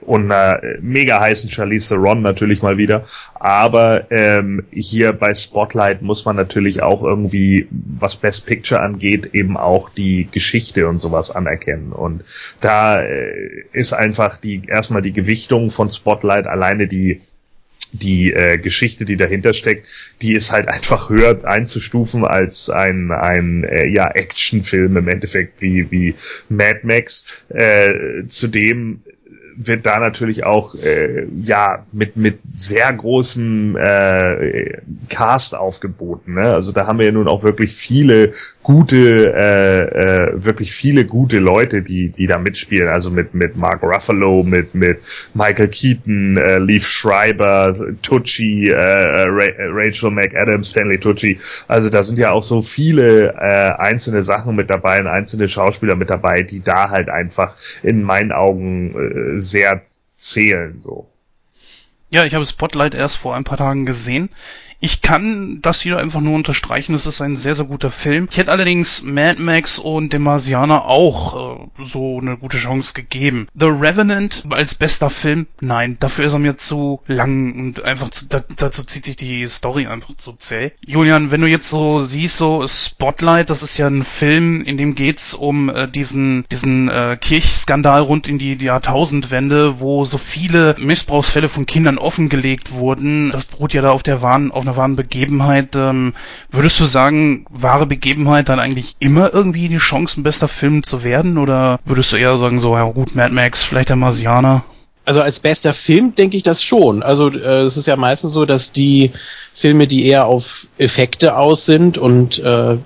und 0.02 0.30
einer 0.30 0.60
mega 0.80 1.18
heißen 1.18 1.50
Charlize 1.50 1.88
Theron 1.88 2.22
natürlich 2.22 2.62
mal 2.62 2.76
wieder. 2.76 3.02
Aber 3.34 4.10
ähm, 4.12 4.64
hier 4.70 5.12
bei 5.12 5.34
Spotlight 5.34 6.02
muss 6.02 6.24
man 6.24 6.36
natürlich 6.36 6.82
auch 6.82 6.99
auch 7.00 7.04
irgendwie, 7.04 7.66
was 7.70 8.16
Best 8.16 8.46
Picture 8.46 8.80
angeht, 8.80 9.30
eben 9.32 9.56
auch 9.56 9.90
die 9.90 10.28
Geschichte 10.30 10.86
und 10.86 10.98
sowas 11.00 11.30
anerkennen. 11.30 11.92
Und 11.92 12.24
da 12.60 13.00
äh, 13.00 13.64
ist 13.72 13.92
einfach 13.92 14.36
die 14.38 14.62
erstmal 14.66 15.02
die 15.02 15.12
Gewichtung 15.12 15.70
von 15.70 15.90
Spotlight 15.90 16.46
alleine 16.46 16.86
die 16.86 17.20
die 17.92 18.32
äh, 18.32 18.56
Geschichte, 18.58 19.04
die 19.04 19.16
dahinter 19.16 19.52
steckt, 19.52 19.88
die 20.22 20.34
ist 20.34 20.52
halt 20.52 20.68
einfach 20.68 21.08
höher 21.08 21.44
einzustufen 21.44 22.24
als 22.24 22.70
ein, 22.70 23.10
ein 23.10 23.64
äh, 23.64 23.88
ja, 23.88 24.08
Actionfilm 24.12 24.96
im 24.96 25.08
Endeffekt 25.08 25.60
wie, 25.60 25.90
wie 25.90 26.14
Mad 26.48 26.80
Max. 26.84 27.24
Äh, 27.48 28.26
zudem 28.28 29.02
wird 29.66 29.86
da 29.86 29.98
natürlich 29.98 30.44
auch 30.44 30.74
äh, 30.74 31.26
ja 31.42 31.84
mit 31.92 32.16
mit 32.16 32.38
sehr 32.56 32.92
großem 32.92 33.76
äh, 33.76 34.78
Cast 35.08 35.54
aufgeboten. 35.54 36.34
Ne? 36.34 36.52
Also 36.52 36.72
da 36.72 36.86
haben 36.86 36.98
wir 36.98 37.06
ja 37.06 37.12
nun 37.12 37.28
auch 37.28 37.42
wirklich 37.42 37.74
viele 37.74 38.30
gute, 38.62 39.32
äh, 39.34 39.80
äh, 39.80 40.44
wirklich 40.44 40.72
viele 40.72 41.04
gute 41.04 41.38
Leute, 41.38 41.82
die 41.82 42.10
die 42.10 42.26
da 42.26 42.38
mitspielen. 42.38 42.88
Also 42.88 43.10
mit 43.10 43.34
mit 43.34 43.56
Mark 43.56 43.82
Ruffalo, 43.82 44.42
mit 44.42 44.74
mit 44.74 44.98
Michael 45.34 45.68
Keaton, 45.68 46.36
äh, 46.36 46.58
Leaf 46.58 46.86
Schreiber, 46.86 47.74
Tucci, 48.02 48.68
äh, 48.68 48.74
Ra 48.74 49.46
Rachel 49.72 50.10
McAdams, 50.10 50.70
Stanley 50.70 50.98
Tucci. 50.98 51.38
Also 51.68 51.90
da 51.90 52.02
sind 52.02 52.18
ja 52.18 52.30
auch 52.30 52.42
so 52.42 52.62
viele 52.62 53.34
äh, 53.34 53.72
einzelne 53.78 54.22
Sachen 54.22 54.56
mit 54.56 54.70
dabei, 54.70 55.00
und 55.00 55.06
einzelne 55.06 55.48
Schauspieler 55.48 55.96
mit 55.96 56.10
dabei, 56.10 56.42
die 56.42 56.62
da 56.62 56.90
halt 56.90 57.08
einfach 57.08 57.56
in 57.82 58.02
meinen 58.02 58.32
Augen 58.32 58.94
äh, 59.36 59.40
sehr 59.50 59.82
zählen 60.16 60.78
so. 60.78 61.08
Ja, 62.10 62.24
ich 62.24 62.34
habe 62.34 62.44
Spotlight 62.44 62.94
erst 62.94 63.18
vor 63.18 63.36
ein 63.36 63.44
paar 63.44 63.58
Tagen 63.58 63.86
gesehen. 63.86 64.30
Ich 64.80 65.02
kann 65.02 65.60
das 65.60 65.80
hier 65.80 65.98
einfach 65.98 66.20
nur 66.20 66.34
unterstreichen, 66.34 66.94
es 66.94 67.06
ist 67.06 67.20
ein 67.20 67.36
sehr, 67.36 67.54
sehr 67.54 67.66
guter 67.66 67.90
Film. 67.90 68.28
Ich 68.30 68.38
hätte 68.38 68.50
allerdings 68.50 69.02
Mad 69.02 69.40
Max 69.40 69.78
und 69.78 70.12
dem 70.12 70.22
Marsianer 70.22 70.86
auch 70.86 71.68
äh, 71.78 71.84
so 71.84 72.18
eine 72.18 72.36
gute 72.36 72.58
Chance 72.58 72.94
gegeben. 72.94 73.46
The 73.54 73.66
Revenant 73.66 74.44
als 74.48 74.74
bester 74.74 75.10
Film, 75.10 75.46
nein, 75.60 75.96
dafür 76.00 76.24
ist 76.24 76.32
er 76.32 76.38
mir 76.38 76.56
zu 76.56 77.00
lang 77.06 77.58
und 77.58 77.84
einfach 77.84 78.10
zu, 78.10 78.26
da, 78.26 78.42
dazu 78.56 78.84
zieht 78.84 79.04
sich 79.04 79.16
die 79.16 79.46
Story 79.46 79.86
einfach 79.86 80.14
zu 80.16 80.32
zäh. 80.32 80.72
Julian, 80.86 81.30
wenn 81.30 81.42
du 81.42 81.46
jetzt 81.46 81.68
so 81.68 82.00
siehst, 82.00 82.38
so 82.38 82.66
Spotlight, 82.66 83.50
das 83.50 83.62
ist 83.62 83.76
ja 83.76 83.86
ein 83.86 84.04
Film, 84.04 84.62
in 84.62 84.78
dem 84.78 84.94
geht's 84.94 85.34
um 85.34 85.68
äh, 85.68 85.88
diesen, 85.88 86.46
diesen 86.50 86.88
äh, 86.88 87.18
Kirchskandal 87.20 88.00
rund 88.00 88.28
in 88.28 88.38
die, 88.38 88.60
Jahrtausendwende, 88.60 89.80
wo 89.80 90.04
so 90.04 90.18
viele 90.18 90.76
Missbrauchsfälle 90.78 91.48
von 91.48 91.66
Kindern 91.66 91.98
offengelegt 91.98 92.72
wurden. 92.72 93.30
Das 93.30 93.44
beruht 93.44 93.72
ja 93.72 93.82
da 93.82 93.90
auf 93.90 94.02
der 94.02 94.22
wahren, 94.22 94.50
auf 94.50 94.64
einer 94.70 94.76
wahren 94.76 94.96
Begebenheit. 94.96 95.76
Ähm, 95.76 96.14
würdest 96.50 96.80
du 96.80 96.84
sagen, 96.84 97.44
wahre 97.50 97.86
Begebenheit 97.86 98.48
dann 98.48 98.60
eigentlich 98.60 98.96
immer 98.98 99.32
irgendwie 99.32 99.68
die 99.68 99.78
Chance, 99.78 100.20
ein 100.20 100.22
bester 100.22 100.48
Film 100.48 100.82
zu 100.82 101.04
werden? 101.04 101.38
Oder 101.38 101.78
würdest 101.84 102.12
du 102.12 102.16
eher 102.16 102.36
sagen, 102.36 102.60
so, 102.60 102.76
ja 102.76 102.84
gut, 102.84 103.14
Mad 103.14 103.32
Max, 103.32 103.62
vielleicht 103.62 103.88
der 103.88 103.96
Marsianer? 103.96 104.64
Also 105.04 105.22
als 105.22 105.40
bester 105.40 105.74
Film 105.74 106.14
denke 106.14 106.36
ich 106.36 106.42
das 106.42 106.62
schon. 106.62 107.02
Also 107.02 107.30
äh, 107.30 107.62
es 107.62 107.76
ist 107.76 107.86
ja 107.86 107.96
meistens 107.96 108.32
so, 108.32 108.44
dass 108.44 108.70
die 108.70 109.12
Filme, 109.54 109.86
die 109.86 110.06
eher 110.06 110.26
auf 110.26 110.66
Effekte 110.78 111.36
aus 111.36 111.66
sind 111.66 111.98
und 111.98 112.38
äh, 112.38 112.76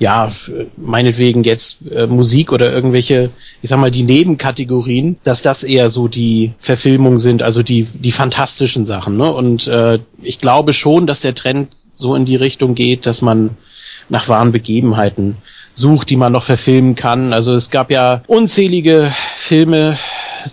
ja, 0.00 0.32
meinetwegen 0.78 1.44
jetzt 1.44 1.78
äh, 1.90 2.06
Musik 2.06 2.52
oder 2.52 2.72
irgendwelche, 2.72 3.30
ich 3.60 3.68
sag 3.68 3.78
mal, 3.78 3.90
die 3.90 4.02
Nebenkategorien, 4.02 5.18
dass 5.24 5.42
das 5.42 5.62
eher 5.62 5.90
so 5.90 6.08
die 6.08 6.52
Verfilmungen 6.58 7.18
sind, 7.18 7.42
also 7.42 7.62
die, 7.62 7.86
die 7.92 8.10
fantastischen 8.10 8.86
Sachen. 8.86 9.18
Ne? 9.18 9.30
Und 9.30 9.66
äh, 9.66 9.98
ich 10.22 10.38
glaube 10.38 10.72
schon, 10.72 11.06
dass 11.06 11.20
der 11.20 11.34
Trend 11.34 11.68
so 11.96 12.14
in 12.14 12.24
die 12.24 12.36
Richtung 12.36 12.74
geht, 12.74 13.04
dass 13.04 13.20
man 13.20 13.58
nach 14.08 14.26
wahren 14.26 14.52
Begebenheiten 14.52 15.36
sucht, 15.74 16.08
die 16.08 16.16
man 16.16 16.32
noch 16.32 16.44
verfilmen 16.44 16.94
kann. 16.94 17.34
Also 17.34 17.52
es 17.54 17.68
gab 17.68 17.90
ja 17.90 18.22
unzählige 18.26 19.12
Filme 19.36 19.98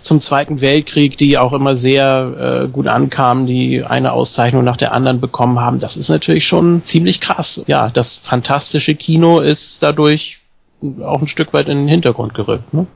zum 0.02 0.20
Zweiten 0.20 0.60
Weltkrieg, 0.60 1.16
die 1.16 1.38
auch 1.38 1.52
immer 1.52 1.76
sehr 1.76 2.64
äh, 2.64 2.68
gut 2.68 2.88
ankamen, 2.88 3.46
die 3.46 3.84
eine 3.84 4.12
Auszeichnung 4.12 4.64
nach 4.64 4.76
der 4.76 4.92
anderen 4.92 5.20
bekommen 5.20 5.60
haben. 5.60 5.78
Das 5.78 5.96
ist 5.96 6.08
natürlich 6.08 6.46
schon 6.46 6.84
ziemlich 6.84 7.20
krass. 7.20 7.62
Ja, 7.66 7.90
das 7.90 8.16
fantastische 8.16 8.94
Kino 8.94 9.40
ist 9.40 9.82
dadurch 9.82 10.40
auch 11.02 11.20
ein 11.20 11.28
Stück 11.28 11.52
weit 11.52 11.68
in 11.68 11.78
den 11.78 11.88
Hintergrund 11.88 12.34
gerückt. 12.34 12.72
Ne? 12.72 12.86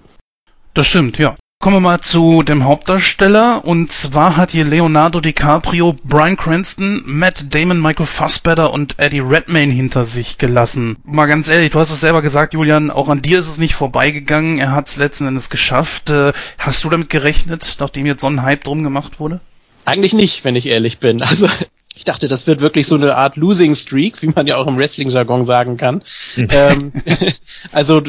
Das 0.74 0.86
stimmt, 0.86 1.18
ja. 1.18 1.36
Kommen 1.62 1.76
wir 1.76 1.80
mal 1.80 2.00
zu 2.00 2.42
dem 2.42 2.64
Hauptdarsteller. 2.64 3.64
Und 3.64 3.92
zwar 3.92 4.36
hat 4.36 4.50
hier 4.50 4.64
Leonardo 4.64 5.20
DiCaprio, 5.20 5.94
Brian 6.02 6.36
Cranston, 6.36 7.02
Matt 7.06 7.54
Damon, 7.54 7.80
Michael 7.80 8.06
Fassbender 8.06 8.72
und 8.72 8.98
Eddie 8.98 9.20
Redmayne 9.20 9.72
hinter 9.72 10.04
sich 10.04 10.38
gelassen. 10.38 10.96
Mal 11.04 11.26
ganz 11.26 11.48
ehrlich, 11.48 11.70
du 11.70 11.78
hast 11.78 11.92
es 11.92 12.00
selber 12.00 12.20
gesagt, 12.20 12.54
Julian, 12.54 12.90
auch 12.90 13.08
an 13.08 13.22
dir 13.22 13.38
ist 13.38 13.46
es 13.46 13.58
nicht 13.58 13.76
vorbeigegangen. 13.76 14.58
Er 14.58 14.72
hat 14.72 14.88
es 14.88 14.96
letzten 14.96 15.28
Endes 15.28 15.50
geschafft. 15.50 16.10
Äh, 16.10 16.32
hast 16.58 16.82
du 16.82 16.90
damit 16.90 17.10
gerechnet, 17.10 17.76
nachdem 17.78 18.06
jetzt 18.06 18.22
so 18.22 18.26
ein 18.26 18.42
Hype 18.42 18.64
drum 18.64 18.82
gemacht 18.82 19.20
wurde? 19.20 19.40
Eigentlich 19.84 20.14
nicht, 20.14 20.44
wenn 20.44 20.56
ich 20.56 20.66
ehrlich 20.66 20.98
bin. 20.98 21.22
Also 21.28 21.46
ich 22.02 22.06
dachte, 22.06 22.26
das 22.26 22.48
wird 22.48 22.60
wirklich 22.60 22.88
so 22.88 22.96
eine 22.96 23.14
Art 23.14 23.36
Losing 23.36 23.76
Streak, 23.76 24.22
wie 24.22 24.26
man 24.26 24.48
ja 24.48 24.56
auch 24.56 24.66
im 24.66 24.76
Wrestling-Jargon 24.76 25.46
sagen 25.46 25.76
kann. 25.76 26.02
ähm, 26.36 26.92
also 27.70 28.02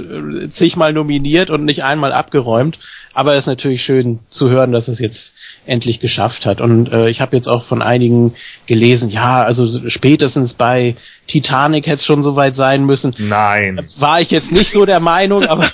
zigmal 0.50 0.94
nominiert 0.94 1.52
und 1.52 1.64
nicht 1.64 1.84
einmal 1.84 2.12
abgeräumt. 2.12 2.80
Aber 3.14 3.34
es 3.34 3.42
ist 3.42 3.46
natürlich 3.46 3.84
schön 3.84 4.18
zu 4.32 4.50
hören, 4.50 4.72
dass 4.72 4.88
es 4.88 4.98
jetzt 4.98 5.36
endlich 5.68 6.00
geschafft 6.00 6.48
hat. 6.48 6.60
Und 6.60 6.92
äh, 6.92 7.08
ich 7.08 7.22
habe 7.22 7.36
jetzt 7.36 7.46
auch 7.46 7.66
von 7.66 7.84
einigen 7.84 8.34
gelesen, 8.66 9.12
ja, 9.12 9.44
also 9.44 9.88
spätestens 9.88 10.56
bei 10.56 10.96
Titanic 11.28 11.86
hätte 11.86 11.98
es 11.98 12.06
schon 12.06 12.24
soweit 12.24 12.56
sein 12.56 12.88
müssen. 12.88 13.14
Nein. 13.20 13.80
War 14.00 14.22
ich 14.22 14.32
jetzt 14.32 14.52
nicht 14.52 14.72
so 14.72 14.88
der 14.88 15.02
Meinung, 15.02 15.46
aber, 15.46 15.70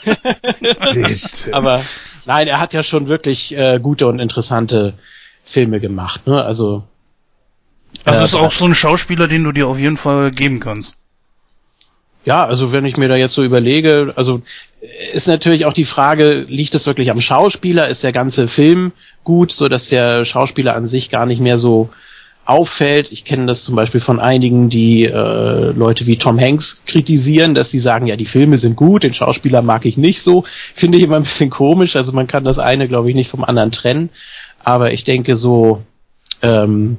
aber 1.54 1.82
nein, 2.26 2.50
er 2.50 2.60
hat 2.60 2.74
ja 2.74 2.84
schon 2.84 3.08
wirklich 3.08 3.56
äh, 3.56 3.80
gute 3.82 4.08
und 4.08 4.20
interessante 4.20 4.96
Filme 5.46 5.80
gemacht. 5.80 6.28
Ne? 6.28 6.44
Also 6.44 6.84
also 8.06 8.20
äh, 8.20 8.24
ist 8.24 8.36
auch 8.36 8.52
so 8.52 8.66
ein 8.66 8.76
Schauspieler, 8.76 9.28
den 9.28 9.44
du 9.44 9.52
dir 9.52 9.68
auf 9.68 9.80
jeden 9.80 9.98
Fall 9.98 10.32
geben 10.32 10.60
kannst. 10.60 10.98
Ja, 12.26 12.46
also 12.46 12.72
wenn 12.72 12.86
ich 12.86 12.98
mir 12.98 13.08
da 13.08 13.16
jetzt 13.16 13.34
so 13.34 13.44
überlege, 13.44 14.14
also 14.16 14.42
ist 15.14 15.28
natürlich 15.28 15.66
auch 15.66 15.74
die 15.74 15.86
Frage, 15.86 16.46
liegt 16.48 16.76
es 16.76 16.86
wirklich 16.86 17.12
am 17.12 17.22
Schauspieler? 17.22 17.88
Ist 17.88 18.04
der 18.04 18.12
ganze 18.12 18.48
Film 18.48 18.92
gut, 19.24 19.52
so 19.52 19.68
dass 19.68 19.90
der 19.90 20.26
Schauspieler 20.26 20.76
an 20.76 20.88
sich 20.88 21.10
gar 21.10 21.26
nicht 21.26 21.42
mehr 21.42 21.58
so 21.58 21.90
auffällt. 22.46 23.12
Ich 23.12 23.26
kenne 23.26 23.46
das 23.46 23.64
zum 23.64 23.76
Beispiel 23.76 24.02
von 24.02 24.20
einigen, 24.20 24.70
die 24.70 25.06
äh, 25.06 25.72
Leute 25.72 26.08
wie 26.08 26.18
Tom 26.18 26.40
Hanks 26.40 26.82
kritisieren, 26.86 27.54
dass 27.54 27.70
sie 27.70 27.80
sagen, 27.80 28.08
ja, 28.08 28.16
die 28.16 28.26
Filme 28.26 28.58
sind 28.58 28.76
gut, 28.76 29.04
den 29.04 29.14
Schauspieler 29.14 29.62
mag 29.62 29.86
ich 29.86 29.98
nicht 29.98 30.22
so. 30.22 30.44
Finde 30.74 30.98
ich 30.98 31.04
immer 31.04 31.18
ein 31.18 31.24
bisschen 31.24 31.52
komisch. 31.52 31.96
Also 31.96 32.12
man 32.12 32.28
kann 32.28 32.44
das 32.44 32.58
eine, 32.58 32.88
glaube 32.88 33.10
ich, 33.10 33.16
nicht 33.16 33.30
vom 33.30 33.44
anderen 33.44 33.72
trennen. 33.72 34.10
Aber 34.64 34.92
ich 34.94 35.04
denke 35.04 35.36
so, 35.36 35.84
ähm, 36.42 36.98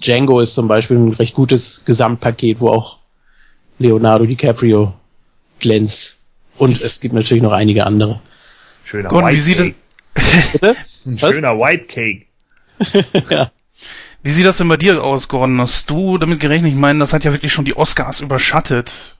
Django 0.00 0.40
ist 0.40 0.54
zum 0.54 0.68
Beispiel 0.68 0.96
ein 0.96 1.12
recht 1.12 1.34
gutes 1.34 1.82
Gesamtpaket, 1.84 2.60
wo 2.60 2.68
auch 2.70 2.98
Leonardo 3.78 4.26
DiCaprio 4.26 4.94
glänzt. 5.60 6.16
Und 6.56 6.80
es 6.80 7.00
gibt 7.00 7.14
natürlich 7.14 7.42
noch 7.42 7.52
einige 7.52 7.86
andere. 7.86 8.20
Schöner 8.84 9.08
Gordon, 9.08 9.30
wie 9.30 9.34
White 9.34 9.42
sieht 9.42 9.58
Cake. 9.58 9.74
Bitte? 10.52 10.76
Ein 11.06 11.22
Was? 11.22 11.34
schöner 11.34 11.58
White 11.58 11.84
Cake. 11.86 12.26
ja. 13.30 13.50
Wie 14.22 14.30
sieht 14.30 14.46
das 14.46 14.56
denn 14.58 14.68
bei 14.68 14.76
dir 14.76 15.02
aus, 15.02 15.28
Gordon? 15.28 15.60
Hast 15.60 15.90
du 15.90 16.18
damit 16.18 16.40
gerechnet? 16.40 16.72
Ich 16.72 16.76
meine, 16.76 16.98
das 16.98 17.12
hat 17.12 17.24
ja 17.24 17.32
wirklich 17.32 17.52
schon 17.52 17.64
die 17.64 17.76
Oscars 17.76 18.20
überschattet. 18.20 19.16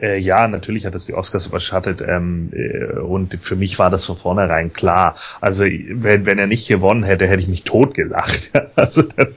Äh, 0.00 0.18
ja, 0.18 0.46
natürlich 0.46 0.86
hat 0.86 0.94
es 0.94 1.06
die 1.06 1.14
Oscars 1.14 1.46
überschattet 1.46 2.02
ähm, 2.06 2.50
äh, 2.52 2.98
und 2.98 3.38
für 3.42 3.56
mich 3.56 3.78
war 3.78 3.90
das 3.90 4.06
von 4.06 4.16
vornherein 4.16 4.72
klar. 4.72 5.16
Also 5.40 5.64
wenn, 5.64 6.24
wenn 6.26 6.38
er 6.38 6.46
nicht 6.46 6.68
gewonnen 6.68 7.02
hätte, 7.02 7.26
hätte 7.26 7.40
ich 7.40 7.48
mich 7.48 7.64
totgelacht. 7.64 8.50
also 8.76 9.02
dann 9.02 9.34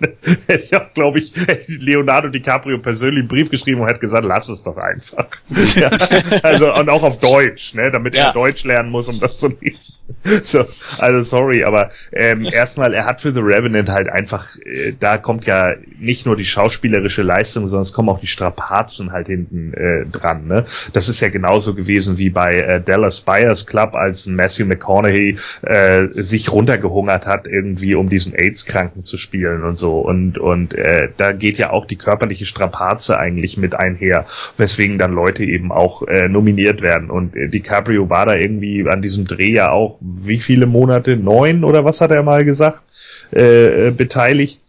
hätte 0.47 0.63
ich 0.63 0.75
auch, 0.75 0.93
glaube 0.93 1.19
ich, 1.19 1.33
Leonardo 1.67 2.29
DiCaprio 2.29 2.77
persönlich 2.77 3.21
einen 3.21 3.27
Brief 3.27 3.49
geschrieben 3.49 3.81
und 3.81 3.87
hätte 3.87 3.99
gesagt, 3.99 4.25
lass 4.25 4.49
es 4.49 4.63
doch 4.63 4.77
einfach. 4.77 5.27
ja, 5.75 5.89
also 6.43 6.73
und 6.75 6.89
auch 6.89 7.03
auf 7.03 7.19
Deutsch, 7.19 7.73
ne, 7.73 7.89
damit 7.91 8.13
Ja. 8.13 8.27
er 8.27 8.33
Deutsch 8.33 8.63
lernen 8.63 8.91
muss, 8.91 9.07
um 9.09 9.19
das 9.19 9.39
zu 9.39 9.49
lesen. 9.61 9.95
so, 10.43 10.65
also 10.99 11.21
sorry, 11.21 11.63
aber 11.63 11.89
ähm, 12.11 12.45
erstmal, 12.45 12.93
er 12.93 13.05
hat 13.05 13.21
für 13.21 13.31
The 13.31 13.39
Revenant 13.39 13.89
halt 13.89 14.09
einfach, 14.09 14.55
äh, 14.57 14.93
da 14.99 15.17
kommt 15.17 15.45
ja 15.45 15.73
nicht 15.99 16.25
nur 16.25 16.35
die 16.35 16.45
schauspielerische 16.45 17.23
Leistung, 17.23 17.67
sondern 17.67 17.83
es 17.83 17.93
kommen 17.93 18.09
auch 18.09 18.19
die 18.19 18.27
Strapazen 18.27 19.11
halt 19.11 19.27
hinten 19.27 19.73
äh, 19.73 20.05
dran. 20.05 20.50
Ne? 20.51 20.63
Das 20.93 21.07
ist 21.07 21.21
ja 21.21 21.29
genauso 21.29 21.73
gewesen 21.73 22.17
wie 22.17 22.29
bei 22.29 22.53
äh, 22.53 22.81
Dallas 22.81 23.21
Buyers 23.21 23.65
Club, 23.65 23.95
als 23.95 24.27
Matthew 24.27 24.65
McConaughey 24.65 25.37
äh, 25.61 26.07
sich 26.11 26.51
runtergehungert 26.51 27.25
hat, 27.25 27.47
irgendwie 27.47 27.95
um 27.95 28.09
diesen 28.09 28.33
AIDS-Kranken 28.35 29.01
zu 29.03 29.17
spielen 29.17 29.63
und 29.63 29.77
so. 29.77 29.99
Und, 29.99 30.37
und 30.37 30.73
äh, 30.73 31.09
da 31.15 31.31
geht 31.31 31.57
ja 31.57 31.69
auch 31.69 31.85
die 31.85 31.95
körperliche 31.95 32.45
Strapaze 32.45 33.17
eigentlich 33.17 33.57
mit 33.57 33.75
einher, 33.75 34.25
weswegen 34.57 34.97
dann 34.97 35.13
Leute 35.13 35.45
eben 35.45 35.71
auch 35.71 36.03
äh, 36.03 36.27
nominiert 36.27 36.81
werden. 36.81 37.09
Und 37.09 37.35
äh, 37.35 37.47
DiCaprio 37.47 38.09
war 38.09 38.25
da 38.25 38.35
irgendwie 38.35 38.85
an 38.87 39.01
diesem 39.01 39.25
Dreh 39.25 39.53
ja 39.53 39.71
auch, 39.71 39.97
wie 40.01 40.39
viele 40.39 40.65
Monate? 40.65 41.15
Neun 41.15 41.63
oder 41.63 41.85
was 41.85 42.01
hat 42.01 42.11
er 42.11 42.23
mal 42.23 42.43
gesagt? 42.43 42.83
Äh, 43.33 43.87
äh, 43.87 43.91
beteiligt 43.91 44.61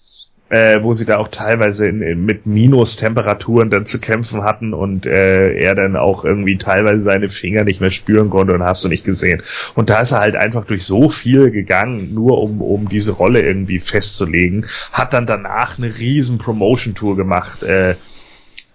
äh, 0.53 0.83
wo 0.83 0.93
sie 0.93 1.07
da 1.07 1.17
auch 1.17 1.29
teilweise 1.29 1.89
in, 1.89 2.03
in, 2.03 2.27
mit 2.27 2.45
Minustemperaturen 2.45 3.71
dann 3.71 3.87
zu 3.87 3.99
kämpfen 3.99 4.45
hatten 4.45 4.75
und 4.75 5.07
äh, 5.07 5.55
er 5.55 5.75
dann 5.75 5.97
auch 5.97 6.27
irgendwie 6.27 6.59
teilweise 6.59 7.03
seine 7.03 7.31
Finger 7.31 7.65
nicht 7.65 7.81
mehr 7.81 7.91
spüren 7.91 8.29
konnte 8.29 8.53
und 8.53 8.63
hast 8.63 8.85
du 8.85 8.91
nicht 8.91 9.03
gesehen. 9.03 9.43
Und 9.77 9.89
da 9.89 10.03
ist 10.03 10.13
er 10.13 10.21
halt 10.21 10.37
einfach 10.37 10.67
durch 10.67 10.85
so 10.85 11.09
viel 11.09 11.51
gegangen, 11.51 12.13
nur 12.13 12.43
um, 12.43 12.61
um 12.61 12.87
diese 12.87 13.13
Rolle 13.13 13.41
irgendwie 13.41 13.81
festzulegen, 13.81 14.67
hat 14.93 15.15
dann 15.15 15.27
danach 15.27 15.79
eine 15.79 15.97
riesen 15.97 16.37
Promotion-Tour 16.37 17.17
gemacht, 17.17 17.63
äh, 17.63 17.95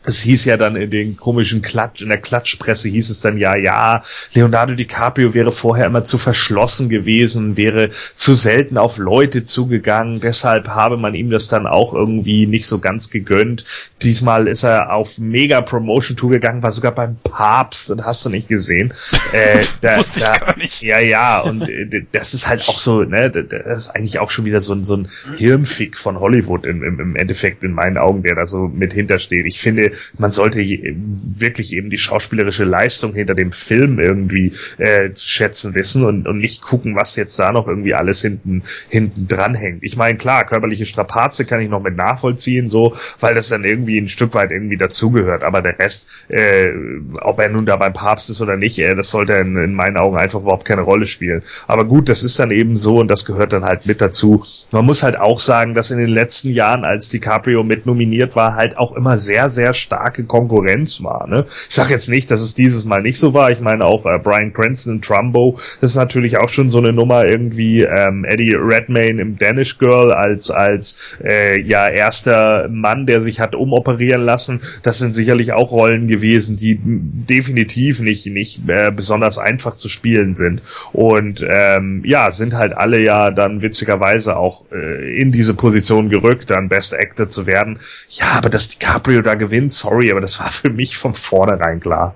es 0.07 0.21
hieß 0.21 0.45
ja 0.45 0.55
dann 0.55 0.77
in 0.77 0.89
den 0.89 1.17
komischen 1.17 1.61
Klatsch, 1.61 2.01
in 2.01 2.07
der 2.07 2.21
Klatschpresse 2.21 2.87
hieß 2.87 3.09
es 3.09 3.19
dann 3.19 3.37
ja, 3.37 3.57
ja, 3.57 4.01
Leonardo 4.33 4.73
DiCaprio 4.73 5.33
wäre 5.33 5.51
vorher 5.51 5.85
immer 5.85 6.05
zu 6.05 6.17
verschlossen 6.17 6.87
gewesen, 6.87 7.57
wäre 7.57 7.89
zu 8.15 8.33
selten 8.33 8.77
auf 8.77 8.97
Leute 8.97 9.43
zugegangen, 9.43 10.21
deshalb 10.21 10.69
habe 10.69 10.95
man 10.95 11.13
ihm 11.13 11.29
das 11.29 11.49
dann 11.49 11.67
auch 11.67 11.93
irgendwie 11.93 12.47
nicht 12.47 12.67
so 12.67 12.79
ganz 12.79 13.09
gegönnt. 13.09 13.65
Diesmal 14.01 14.47
ist 14.47 14.63
er 14.63 14.93
auf 14.93 15.17
mega 15.17 15.59
Promotion 15.59 16.15
Tour 16.15 16.31
gegangen, 16.31 16.63
war 16.63 16.71
sogar 16.71 16.93
beim 16.93 17.17
Papst, 17.23 17.91
und 17.91 18.05
hast 18.05 18.25
du 18.25 18.29
nicht 18.29 18.47
gesehen. 18.47 18.93
Äh, 19.33 19.61
da, 19.81 19.97
Wusste 19.97 20.19
ich 20.19 20.25
da, 20.25 20.37
gar 20.37 20.57
nicht. 20.57 20.81
Ja, 20.81 20.99
ja, 20.99 21.41
und 21.41 21.67
äh, 21.67 22.05
das 22.13 22.33
ist 22.33 22.47
halt 22.47 22.69
auch 22.69 22.79
so, 22.79 23.03
ne, 23.03 23.29
das 23.29 23.77
ist 23.77 23.89
eigentlich 23.89 24.19
auch 24.19 24.31
schon 24.31 24.45
wieder 24.45 24.61
so 24.61 24.73
ein, 24.73 24.85
so 24.85 24.95
ein 24.95 25.09
Hirnfick 25.35 25.97
von 25.97 26.17
Hollywood 26.17 26.65
im, 26.65 26.81
im, 26.81 26.99
im 27.01 27.15
Endeffekt 27.17 27.63
in 27.63 27.73
meinen 27.73 27.97
Augen, 27.97 28.23
der 28.23 28.35
da 28.35 28.45
so 28.45 28.69
mit 28.69 28.93
hintersteht. 28.93 29.45
Ich 29.45 29.59
finde, 29.59 29.91
man 30.17 30.31
sollte 30.31 30.59
wirklich 30.59 31.73
eben 31.73 31.89
die 31.89 31.97
schauspielerische 31.97 32.63
Leistung 32.63 33.13
hinter 33.13 33.35
dem 33.35 33.51
Film 33.51 33.99
irgendwie 33.99 34.53
äh, 34.77 35.11
zu 35.11 35.27
schätzen 35.27 35.75
wissen 35.75 36.05
und, 36.05 36.27
und 36.27 36.39
nicht 36.39 36.61
gucken, 36.61 36.95
was 36.95 37.15
jetzt 37.15 37.37
da 37.39 37.51
noch 37.51 37.67
irgendwie 37.67 37.93
alles 37.93 38.21
hinten 38.21 38.63
hinten 38.89 39.27
dran 39.27 39.55
hängt. 39.55 39.83
Ich 39.83 39.95
meine, 39.95 40.17
klar, 40.17 40.45
körperliche 40.45 40.85
Strapaze 40.85 41.45
kann 41.45 41.61
ich 41.61 41.69
noch 41.69 41.81
mit 41.81 41.95
nachvollziehen, 41.95 42.69
so, 42.69 42.93
weil 43.19 43.35
das 43.35 43.49
dann 43.49 43.63
irgendwie 43.63 43.97
ein 43.97 44.09
Stück 44.09 44.33
weit 44.33 44.51
irgendwie 44.51 44.77
dazugehört. 44.77 45.43
Aber 45.43 45.61
der 45.61 45.77
Rest, 45.79 46.25
äh, 46.29 46.67
ob 47.21 47.39
er 47.39 47.49
nun 47.49 47.65
da 47.65 47.75
beim 47.75 47.93
Papst 47.93 48.29
ist 48.29 48.41
oder 48.41 48.57
nicht, 48.57 48.79
äh, 48.79 48.95
das 48.95 49.09
sollte 49.09 49.33
in, 49.33 49.55
in 49.57 49.73
meinen 49.73 49.97
Augen 49.97 50.17
einfach 50.17 50.41
überhaupt 50.41 50.65
keine 50.65 50.81
Rolle 50.81 51.05
spielen. 51.05 51.43
Aber 51.67 51.85
gut, 51.85 52.09
das 52.09 52.23
ist 52.23 52.39
dann 52.39 52.51
eben 52.51 52.77
so 52.77 52.99
und 52.99 53.09
das 53.09 53.25
gehört 53.25 53.53
dann 53.53 53.63
halt 53.63 53.85
mit 53.85 54.01
dazu. 54.01 54.43
Man 54.71 54.85
muss 54.85 55.03
halt 55.03 55.17
auch 55.17 55.39
sagen, 55.39 55.73
dass 55.73 55.91
in 55.91 55.97
den 55.97 56.07
letzten 56.07 56.51
Jahren, 56.51 56.85
als 56.85 57.09
DiCaprio 57.09 57.63
mit 57.63 57.85
nominiert 57.85 58.35
war, 58.35 58.55
halt 58.55 58.77
auch 58.77 58.95
immer 58.95 59.17
sehr, 59.17 59.49
sehr 59.49 59.73
starke 59.87 60.25
Konkurrenz 60.25 61.01
war. 61.03 61.27
Ne? 61.27 61.45
Ich 61.47 61.75
sage 61.75 61.93
jetzt 61.93 62.09
nicht, 62.09 62.29
dass 62.29 62.41
es 62.41 62.55
dieses 62.55 62.85
Mal 62.85 63.01
nicht 63.01 63.19
so 63.19 63.33
war. 63.33 63.51
Ich 63.51 63.61
meine 63.61 63.85
auch 63.85 64.05
äh, 64.05 64.19
Brian 64.19 64.53
Cranston 64.53 64.95
in 64.95 65.01
Trumbo, 65.01 65.57
das 65.81 65.91
ist 65.91 65.95
natürlich 65.95 66.37
auch 66.37 66.49
schon 66.49 66.69
so 66.69 66.77
eine 66.77 66.93
Nummer 66.93 67.25
irgendwie 67.25 67.83
ähm, 67.83 68.25
Eddie 68.25 68.55
Redmayne 68.55 69.21
im 69.21 69.37
Danish 69.37 69.77
Girl 69.77 70.11
als 70.11 70.51
als 70.51 71.17
äh, 71.23 71.61
ja 71.61 71.87
erster 71.87 72.67
Mann, 72.69 73.05
der 73.05 73.21
sich 73.21 73.39
hat 73.39 73.55
umoperieren 73.55 74.23
lassen. 74.23 74.61
Das 74.83 74.99
sind 74.99 75.13
sicherlich 75.13 75.53
auch 75.53 75.71
Rollen 75.71 76.07
gewesen, 76.07 76.57
die 76.57 76.79
definitiv 76.81 78.01
nicht 78.01 78.25
nicht 78.27 78.67
äh, 78.67 78.91
besonders 78.91 79.37
einfach 79.37 79.75
zu 79.75 79.89
spielen 79.89 80.35
sind. 80.35 80.61
Und 80.91 81.45
ähm, 81.49 82.03
ja, 82.05 82.31
sind 82.31 82.53
halt 82.53 82.75
alle 82.75 82.99
ja 83.01 83.31
dann 83.31 83.61
witzigerweise 83.61 84.35
auch 84.35 84.65
äh, 84.71 85.19
in 85.19 85.31
diese 85.31 85.55
Position 85.55 86.09
gerückt, 86.09 86.49
dann 86.49 86.69
Best 86.69 86.93
Actor 86.93 87.29
zu 87.29 87.45
werden. 87.45 87.79
Ja, 88.09 88.31
aber 88.37 88.49
dass 88.49 88.69
DiCaprio 88.69 89.21
da 89.21 89.35
gewinnt, 89.35 89.73
sorry, 89.77 90.11
aber 90.11 90.21
das 90.21 90.39
war 90.39 90.51
für 90.51 90.69
mich 90.69 90.97
von 90.97 91.13
vornherein 91.13 91.79
klar. 91.79 92.15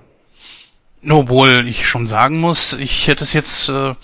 Obwohl 1.10 1.68
ich 1.68 1.88
schon 1.88 2.06
sagen 2.06 2.40
muss, 2.40 2.74
ich 2.74 3.08
hätte 3.08 3.24
es 3.24 3.34
jetzt 3.34 3.70
äh, 3.70 3.96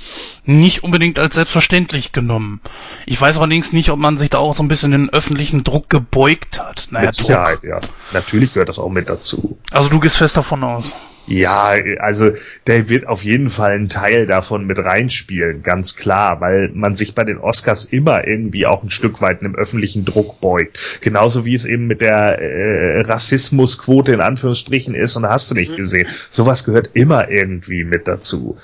nicht 0.46 0.84
unbedingt 0.84 1.20
als 1.20 1.36
selbstverständlich 1.36 2.12
genommen. 2.12 2.60
Ich 3.06 3.22
weiß 3.22 3.38
allerdings 3.38 3.72
nicht, 3.72 3.92
ob 3.92 4.00
man 4.00 4.18
sich 4.18 4.32
da 4.32 4.40
auch 4.40 4.56
so 4.56 4.64
ein 4.64 4.68
bisschen 4.68 4.92
den 4.92 5.12
öffentlichen 5.12 5.64
Druck 5.64 5.92
gebeugt 5.92 6.60
hat. 6.60 6.88
Naja, 6.90 7.06
Mit 7.06 7.14
Sicherheit, 7.14 7.60
ja. 7.64 7.82
Natürlich 8.14 8.54
gehört 8.54 8.70
das 8.70 8.80
auch 8.80 8.90
mit 8.90 9.10
dazu. 9.10 9.60
Also 9.70 9.90
du 9.90 10.00
gehst 10.00 10.18
fest 10.18 10.38
davon 10.38 10.64
aus. 10.64 10.96
Ja, 11.28 11.76
also 12.00 12.32
der 12.68 12.88
wird 12.88 13.06
auf 13.06 13.22
jeden 13.22 13.50
Fall 13.50 13.72
einen 13.72 13.90
Teil 13.90 14.26
davon 14.26 14.66
mit 14.66 14.80
reinspielen, 14.80 15.62
ganz 15.62 15.98
klar, 15.98 16.40
weil 16.40 16.72
man 16.74 16.96
sich 16.96 17.16
bei 17.16 17.26
den 17.26 17.38
Oscars 17.38 17.86
immer 17.86 18.26
irgendwie 18.26 18.66
auch 18.66 18.82
ein 18.82 18.90
Stück 18.90 19.22
weit 19.22 19.42
einem 19.42 19.56
öffentlichen 19.56 20.06
Druck 20.06 20.40
beugt. 20.40 21.00
Genauso 21.02 21.44
wie 21.44 21.54
es 21.54 21.66
eben 21.66 21.88
mit 21.88 22.00
der 22.00 22.40
äh, 22.40 23.02
Rassismusquote 23.02 24.14
in 24.14 24.22
Anführungsstrichen 24.22 24.96
ist 24.96 25.18
und 25.18 25.28
hast 25.28 25.52
du 25.52 25.56
nicht 25.56 25.76
gesehen. 25.76 26.08
Sowas 26.30 26.64
gehört 26.64 26.92
immer 26.94 27.30
irgendwie 27.30 27.84
mit 27.84 28.08
dazu. 28.08 28.58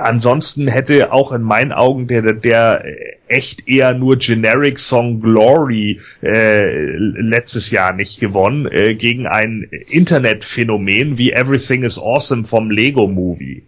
Ansonsten 0.00 0.68
hätte 0.68 1.12
auch 1.12 1.32
in 1.32 1.42
meinen 1.42 1.72
Augen 1.72 2.06
der, 2.06 2.22
der 2.32 2.82
echt 3.28 3.68
eher 3.68 3.92
nur 3.92 4.16
Generic 4.16 4.78
Song 4.78 5.20
Glory 5.20 6.00
äh, 6.22 6.96
letztes 6.96 7.70
Jahr 7.70 7.92
nicht 7.92 8.20
gewonnen 8.20 8.66
äh, 8.66 8.94
gegen 8.94 9.26
ein 9.26 9.68
Internetphänomen 9.88 11.18
wie 11.18 11.32
Everything 11.32 11.82
is 11.82 11.98
Awesome 12.06 12.44
vom 12.44 12.70
Lego 12.70 13.08
Movie. 13.08 13.64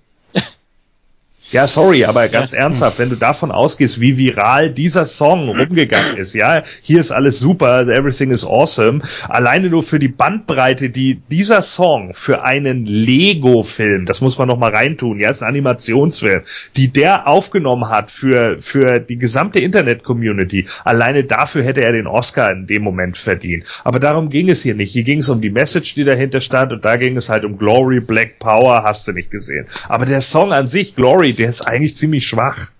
Ja, 1.51 1.67
sorry, 1.67 2.05
aber 2.05 2.29
ganz 2.29 2.53
ernsthaft, 2.53 2.99
wenn 2.99 3.09
du 3.09 3.17
davon 3.17 3.51
ausgehst, 3.51 4.03
wie 4.03 4.19
viral 4.19 4.71
dieser 4.71 5.07
Song 5.07 5.49
rumgegangen 5.49 6.19
ist, 6.19 6.35
ja, 6.35 6.61
hier 6.83 7.01
ist 7.01 7.11
alles 7.11 7.39
super, 7.39 7.89
everything 7.89 8.31
is 8.31 8.45
awesome, 8.45 9.01
alleine 9.31 9.71
nur 9.71 9.83
für 9.83 9.99
die 9.99 10.09
Bandbreite, 10.09 10.91
die 10.91 11.23
dieser 11.31 11.63
Song 11.63 12.13
für 12.13 12.45
einen 12.45 12.85
Lego-Film, 12.85 14.05
das 14.05 14.21
muss 14.21 14.37
man 14.37 14.49
noch 14.49 14.59
mal 14.59 14.75
reintun, 14.75 15.21
ja, 15.21 15.31
ist 15.31 15.43
ein 15.43 15.49
Animationsfilm, 15.49 16.43
die 16.77 16.93
der 16.93 17.27
aufgenommen 17.27 17.89
hat 17.89 18.11
für, 18.11 18.59
für 18.61 19.01
die 19.01 19.17
gesamte 19.17 19.59
Internet-Community, 19.59 20.67
alleine 20.85 21.25
dafür 21.25 21.63
hätte 21.63 21.81
er 21.81 21.93
den 21.93 22.07
Oscar 22.07 22.53
in 22.53 22.67
dem 22.67 22.83
Moment 22.83 23.17
verdient. 23.17 23.65
Aber 23.85 24.01
darum 24.01 24.29
ging 24.29 24.51
es 24.51 24.63
hier 24.63 24.75
nicht. 24.75 24.93
Hier 24.93 25.03
ging 25.03 25.21
es 25.21 25.31
um 25.31 25.41
die 25.41 25.49
Message, 25.49 25.95
die 25.95 26.05
dahinter 26.05 26.43
stand 26.43 26.75
und 26.75 26.85
da 26.85 26.97
ging 26.97 27.17
es 27.17 27.31
halt 27.31 27.47
um 27.47 27.57
Glory, 27.57 28.01
Black 28.01 28.39
Power, 28.39 28.83
hast 28.85 29.09
du 29.09 29.13
nicht 29.13 29.31
gesehen. 29.31 29.67
Aber 29.89 30.05
der 30.05 30.21
Song 30.21 30.53
an 30.53 30.69
sich, 30.69 30.95
Glory, 30.95 31.38
der 31.39 31.49
ist 31.49 31.63
eigentlich 31.63 31.97
ziemlich 31.97 32.27
schwach. 32.27 32.73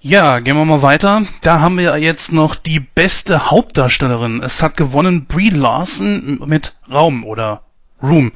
Ja, 0.00 0.38
gehen 0.38 0.56
wir 0.56 0.64
mal 0.64 0.82
weiter. 0.82 1.24
Da 1.42 1.60
haben 1.60 1.78
wir 1.78 1.96
jetzt 1.98 2.32
noch 2.32 2.54
die 2.54 2.80
beste 2.80 3.50
Hauptdarstellerin. 3.50 4.40
Es 4.42 4.62
hat 4.62 4.76
gewonnen 4.76 5.26
Brie 5.26 5.50
Larson 5.50 6.40
mit 6.46 6.76
Raum, 6.90 7.24
oder? 7.24 7.65
Room. 8.02 8.32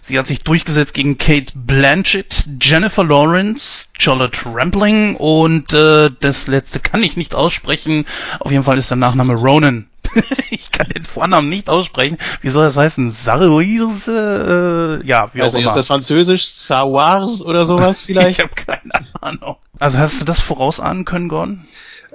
Sie 0.00 0.18
hat 0.18 0.26
sich 0.26 0.42
durchgesetzt 0.42 0.94
gegen 0.94 1.18
Kate 1.18 1.52
Blanchett, 1.54 2.48
Jennifer 2.60 3.04
Lawrence, 3.04 3.88
Charlotte 3.96 4.40
Rampling 4.44 5.16
und 5.16 5.72
äh, 5.72 6.10
das 6.20 6.48
letzte 6.48 6.80
kann 6.80 7.02
ich 7.02 7.16
nicht 7.16 7.34
aussprechen. 7.34 8.06
Auf 8.40 8.50
jeden 8.50 8.64
Fall 8.64 8.78
ist 8.78 8.90
der 8.90 8.96
Nachname 8.96 9.34
Ronan. 9.34 9.86
ich 10.50 10.70
kann 10.70 10.88
den 10.88 11.04
Vornamen 11.04 11.48
nicht 11.48 11.70
aussprechen. 11.70 12.18
Wie 12.40 12.50
soll 12.50 12.64
das 12.64 12.76
heißen? 12.76 13.10
Saruise? 13.10 15.00
Äh, 15.02 15.06
ja, 15.06 15.32
wie 15.32 15.42
also 15.42 15.56
auch 15.56 15.60
immer. 15.60 15.70
ist 15.70 15.76
das 15.76 15.86
Französisch 15.86 16.46
Sawars 16.46 17.42
oder 17.42 17.66
sowas 17.66 18.00
vielleicht? 18.06 18.38
ich 18.38 18.44
habe 18.44 18.54
keine 18.54 18.92
Ahnung. 19.20 19.56
Also 19.78 19.98
hast 19.98 20.20
du 20.20 20.24
das 20.24 20.40
vorausahnen 20.40 21.04
können, 21.04 21.28
Gordon? 21.28 21.64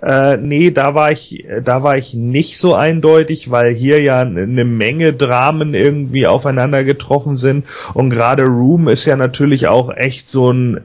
Äh, 0.02 0.38
nee, 0.38 0.72
da 0.72 0.96
war 0.96 1.12
ich, 1.12 1.46
da 1.64 1.84
war 1.84 1.98
ich 1.98 2.14
nicht 2.14 2.58
so 2.58 2.74
eindeutig, 2.74 3.52
weil 3.52 3.74
hier 3.74 4.02
ja 4.02 4.22
eine 4.22 4.64
Menge 4.64 5.14
Dramen 5.14 5.74
irgendwie 5.74 6.26
aufeinander 6.26 6.84
getroffen 6.84 7.36
sind 7.36 7.66
und 7.94 8.10
gerade 8.10 8.44
Room 8.44 8.88
ist 8.88 9.06
ja 9.06 9.18
natürlich 9.18 9.68
auch 9.68 9.94
echt 9.94 10.30
so 10.30 10.52
ein 10.52 10.82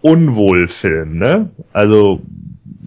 Unwohlfilm, 0.00 1.18
ne? 1.18 1.50
Also 1.72 2.20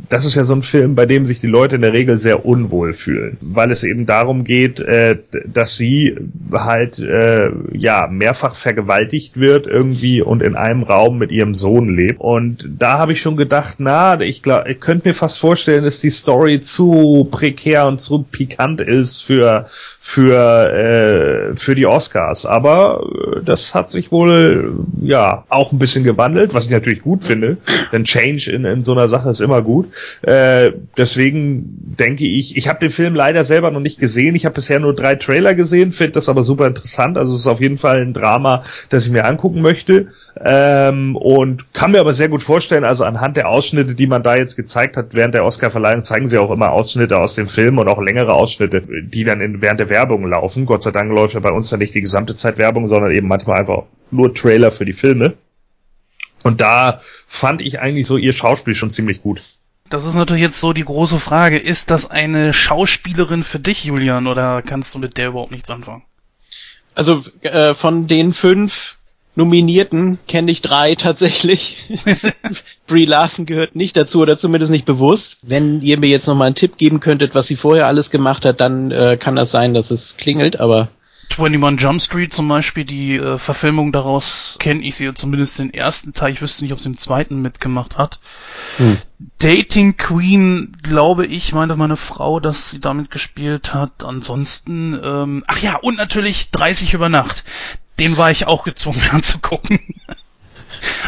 das 0.10 0.26
ist 0.26 0.36
ja 0.36 0.44
so 0.44 0.54
ein 0.56 0.64
Film, 0.64 0.96
bei 0.96 1.06
dem 1.06 1.26
sich 1.26 1.40
die 1.40 1.48
Leute 1.48 1.76
in 1.76 1.82
der 1.84 1.94
Regel 1.94 2.18
sehr 2.18 2.44
unwohl 2.46 2.94
fühlen, 2.94 3.38
weil 3.42 3.70
es 3.70 3.84
eben 3.84 4.08
darum 4.08 4.44
geht, 4.44 4.80
äh, 4.80 5.20
dass 5.46 5.78
sie 5.78 6.18
halt 6.52 6.98
äh, 6.98 7.52
ja 7.74 8.08
mehrfach 8.08 8.56
vergewaltigt 8.56 9.40
wird 9.40 9.68
irgendwie 9.68 10.22
und 10.22 10.42
in 10.42 10.56
einem 10.56 10.82
Raum 10.82 11.20
mit 11.20 11.32
ihrem 11.32 11.54
Sohn 11.54 11.96
lebt. 11.96 12.20
Und 12.20 12.68
da 12.80 12.98
habe 12.98 13.12
ich 13.12 13.22
schon 13.22 13.38
gedacht, 13.38 13.76
na, 13.78 14.20
ich 14.20 14.42
glaube, 14.42 14.72
ich 14.72 14.80
könnte 14.80 15.10
mir 15.10 15.14
fast 15.14 15.38
vorstellen, 15.38 15.84
dass 15.84 16.02
die 16.02 16.10
Story 16.10 16.62
zu 16.62 17.28
prekär 17.30 17.86
und 17.86 18.02
zu 18.02 18.24
pikant 18.24 18.82
ist 18.82 19.22
für 19.22 19.66
für 20.00 20.66
äh, 20.66 21.56
für 21.56 21.76
die 21.76 21.86
Oscars. 21.86 22.48
Aber 22.48 23.04
äh, 23.04 23.44
das 23.44 23.76
hat 23.76 23.92
sich 23.92 24.12
wohl 24.12 24.86
ja 25.02 25.46
auch 25.50 25.72
ein 25.72 25.78
bisschen 25.78 26.04
gewandelt, 26.04 26.56
was 26.56 26.66
ich 26.66 26.72
natürlich 26.72 27.04
gut 27.04 27.24
finde, 27.24 27.58
denn 27.94 28.06
Change 28.06 28.52
in, 28.52 28.66
in 28.66 28.84
so 28.84 28.94
einer 28.94 29.08
Sache 29.08 29.30
ist 29.30 29.40
immer 29.40 29.62
gut. 29.62 29.88
Äh, 30.22 30.72
deswegen 30.98 31.96
denke 31.98 32.26
ich, 32.26 32.56
ich 32.58 32.68
habe 32.68 32.80
den 32.80 32.92
Film 32.92 33.16
leider 33.16 33.44
selber 33.44 33.72
noch 33.72 33.80
nicht 33.80 34.00
gesehen. 34.00 34.36
Ich 34.36 34.46
habe 34.46 34.56
bisher 34.56 34.80
nur 34.80 34.96
drei 34.96 35.16
Trailer 35.16 35.56
gesehen, 35.56 35.92
finde 35.92 36.14
das 36.14 36.30
aber 36.30 36.44
super 36.44 36.68
interessant. 36.68 37.18
Also 37.18 37.34
es 37.34 37.42
ist 37.42 37.48
auf 37.48 37.62
jeden 37.62 37.78
Fall 37.78 38.02
ein 38.02 38.14
Drama, 38.14 38.64
das 38.90 39.06
ich 39.06 39.12
mir 39.12 39.26
angucken 39.26 39.62
möchte. 39.62 40.08
Ähm, 40.44 41.16
und 41.16 41.74
kann 41.74 41.92
mir 41.92 42.00
aber 42.00 42.14
sehr 42.14 42.30
gut 42.30 42.44
vorstellen, 42.44 42.84
also 42.84 43.04
anhand 43.04 43.38
der 43.38 43.48
Ausschnitte, 43.48 43.96
die 43.96 44.08
man 44.08 44.24
da 44.24 44.36
jetzt 44.36 44.56
gezeigt 44.56 44.98
hat 44.98 45.14
während 45.14 45.34
der 45.34 45.46
Oscarverleihung, 45.46 46.04
zeigen 46.04 46.28
sie 46.28 46.38
auch 46.38 46.52
immer 46.52 46.72
Ausschnitte 46.72 47.18
aus 47.18 47.36
dem 47.36 47.48
Film 47.48 47.78
und 47.78 47.88
auch 47.88 48.02
längere 48.02 48.34
Ausschnitte, 48.34 48.82
die 48.82 49.24
dann 49.24 49.42
in, 49.42 49.62
während 49.62 49.80
der 49.80 49.90
Werbung 49.90 50.26
laufen. 50.28 50.66
Gott 50.66 50.84
sei 50.84 50.92
Dank 50.92 51.12
läuft 51.12 51.34
ja 51.34 51.40
bei 51.40 51.52
uns 51.52 51.70
dann 51.70 51.80
nicht 51.80 51.96
die 51.96 52.02
gesamte 52.02 52.36
Zeit 52.36 52.58
Werbung, 52.58 52.88
sondern 52.88 53.12
eben 53.12 53.28
manchmal 53.28 53.60
einfach 53.60 53.84
nur 54.12 54.34
Trailer 54.34 54.72
für 54.72 54.86
die 54.86 54.94
Filme. 54.94 55.36
Und 56.44 56.62
da 56.62 57.00
fand 57.28 57.62
ich 57.62 57.80
eigentlich 57.80 58.08
so 58.08 58.18
ihr 58.18 58.34
Schauspiel 58.34 58.76
schon 58.76 58.92
ziemlich 58.92 59.22
gut. 59.22 59.42
Das 59.90 60.06
ist 60.06 60.16
natürlich 60.16 60.44
jetzt 60.44 60.60
so 60.60 60.72
die 60.72 60.86
große 60.86 61.20
Frage. 61.20 61.58
Ist 61.58 61.90
das 61.90 62.12
eine 62.12 62.54
Schauspielerin 62.54 63.44
für 63.44 63.60
dich, 63.60 63.86
Julian, 63.86 64.28
oder 64.28 64.62
kannst 64.62 64.94
du 64.94 65.00
mit 65.00 65.18
der 65.18 65.30
überhaupt 65.30 65.52
nichts 65.52 65.72
anfangen? 65.72 66.04
Also 66.94 67.24
äh, 67.42 67.74
von 67.74 68.08
den 68.08 68.34
fünf 68.34 68.98
Nominierten 69.36 70.20
kenne 70.28 70.52
ich 70.52 70.62
drei 70.62 70.96
tatsächlich. 70.96 71.78
Brie 72.88 73.06
Larson 73.06 73.46
gehört 73.46 73.76
nicht 73.76 73.96
dazu 73.96 74.20
oder 74.20 74.38
zumindest 74.38 74.72
nicht 74.72 74.86
bewusst. 74.86 75.40
Wenn 75.44 75.82
ihr 75.82 75.98
mir 75.98 76.10
jetzt 76.10 76.28
noch 76.28 76.36
mal 76.36 76.46
einen 76.46 76.56
Tipp 76.56 76.78
geben 76.78 77.00
könntet, 77.00 77.36
was 77.36 77.48
sie 77.48 77.56
vorher 77.56 77.88
alles 77.88 78.12
gemacht 78.12 78.46
hat, 78.46 78.60
dann 78.60 78.92
äh, 78.92 79.18
kann 79.18 79.36
das 79.36 79.50
sein, 79.50 79.74
dass 79.74 79.92
es 79.92 80.18
klingelt, 80.18 80.60
aber 80.60 80.90
21 81.38 81.82
Jump 81.82 82.02
Street 82.02 82.34
zum 82.34 82.48
Beispiel, 82.48 82.86
die 82.86 83.18
äh, 83.18 83.38
Verfilmung 83.38 83.92
daraus 83.92 84.56
kenne 84.60 84.82
ich 84.82 84.96
sie 84.96 85.14
zumindest 85.14 85.60
den 85.60 85.74
ersten 85.74 86.14
Teil. 86.14 86.34
Ich 86.34 86.42
wüsste 86.42 86.64
nicht, 86.64 86.74
ob 86.74 86.80
sie 86.80 86.90
im 86.90 86.98
zweiten 86.98 87.42
mitgemacht 87.42 87.98
hat. 87.98 88.20
Hm. 88.78 88.98
Dating 89.38 89.98
Queen, 89.98 90.78
glaube 90.82 91.26
ich, 91.26 91.54
meinte 91.54 91.76
meine 91.76 91.98
Frau, 91.98 92.40
dass 92.40 92.72
sie 92.72 92.80
damit 92.80 93.12
gespielt 93.12 93.74
hat. 93.74 94.04
Ansonsten, 94.04 95.00
ähm, 95.04 95.44
ach 95.48 95.60
ja, 95.60 95.76
und 95.76 95.98
natürlich 95.98 96.52
30 96.52 96.94
über 96.94 97.10
Nacht. 97.10 97.44
Den 98.00 98.18
war 98.18 98.32
ich 98.32 98.48
auch 98.48 98.64
gezwungen 98.64 99.02
anzugucken. 99.12 99.80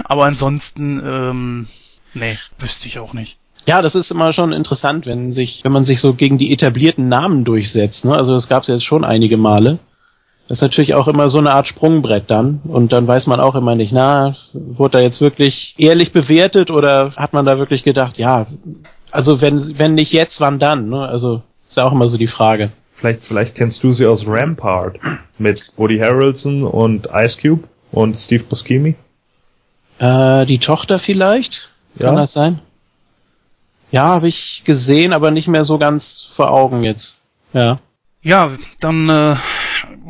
Aber 0.04 0.26
ansonsten, 0.26 1.02
ähm, 1.04 1.68
nee, 2.14 2.38
wüsste 2.60 2.88
ich 2.88 3.00
auch 3.00 3.14
nicht. 3.14 3.38
Ja, 3.68 3.82
das 3.82 3.96
ist 3.96 4.12
immer 4.12 4.34
schon 4.34 4.54
interessant, 4.54 5.06
wenn 5.06 5.34
sich, 5.34 5.64
wenn 5.64 5.72
man 5.72 5.86
sich 5.86 6.00
so 6.00 6.14
gegen 6.14 6.38
die 6.38 6.52
etablierten 6.52 7.08
Namen 7.08 7.44
durchsetzt. 7.44 8.06
Ne? 8.06 8.16
Also 8.16 8.34
das 8.34 8.50
gab 8.50 8.64
es 8.64 8.68
jetzt 8.68 8.86
schon 8.86 9.04
einige 9.04 9.38
Male. 9.38 9.80
Das 10.52 10.58
ist 10.58 10.64
natürlich 10.64 10.96
auch 10.96 11.08
immer 11.08 11.30
so 11.30 11.38
eine 11.38 11.54
Art 11.54 11.70
Sprungbrett 11.70 12.26
dann. 12.28 12.60
Und 12.66 12.92
dann 12.92 13.08
weiß 13.08 13.26
man 13.26 13.40
auch 13.40 13.56
immer 13.56 13.74
nicht, 13.74 13.94
na, 13.94 14.36
wurde 14.52 14.98
da 14.98 15.00
jetzt 15.02 15.22
wirklich 15.22 15.76
ehrlich 15.78 16.12
bewertet 16.12 16.70
oder 16.70 17.14
hat 17.16 17.32
man 17.32 17.46
da 17.46 17.58
wirklich 17.58 17.84
gedacht, 17.84 18.18
ja, 18.18 18.48
also 19.12 19.40
wenn, 19.40 19.80
wenn 19.80 19.94
nicht 19.94 20.12
jetzt, 20.12 20.42
wann 20.42 20.60
dann? 20.60 20.90
Ne? 20.90 21.08
Also 21.08 21.42
ist 21.70 21.78
ja 21.78 21.86
auch 21.86 21.94
immer 21.94 22.10
so 22.10 22.18
die 22.18 22.28
Frage. 22.28 22.74
Vielleicht, 22.92 23.24
vielleicht 23.24 23.56
kennst 23.56 23.82
du 23.82 23.94
sie 23.94 24.06
aus 24.06 24.28
Rampart 24.28 25.00
mit 25.38 25.72
Woody 25.78 26.00
Harrelson 26.00 26.64
und 26.64 27.08
Ice 27.14 27.40
Cube 27.42 27.64
und 27.94 28.18
Steve 28.18 28.44
Buscemi. 28.44 28.96
Äh, 30.00 30.46
die 30.48 30.60
Tochter 30.60 31.00
vielleicht? 31.00 31.70
Ja. 31.96 32.08
Kann 32.08 32.18
das 32.18 32.34
sein? 32.34 32.60
Ja, 33.90 34.04
habe 34.08 34.28
ich 34.28 34.64
gesehen, 34.66 35.14
aber 35.14 35.32
nicht 35.32 35.48
mehr 35.48 35.64
so 35.64 35.78
ganz 35.78 36.28
vor 36.36 36.52
Augen 36.52 36.84
jetzt. 36.84 37.20
Ja. 37.54 37.78
Ja, 38.22 38.52
dann, 38.82 39.10
äh, 39.10 39.36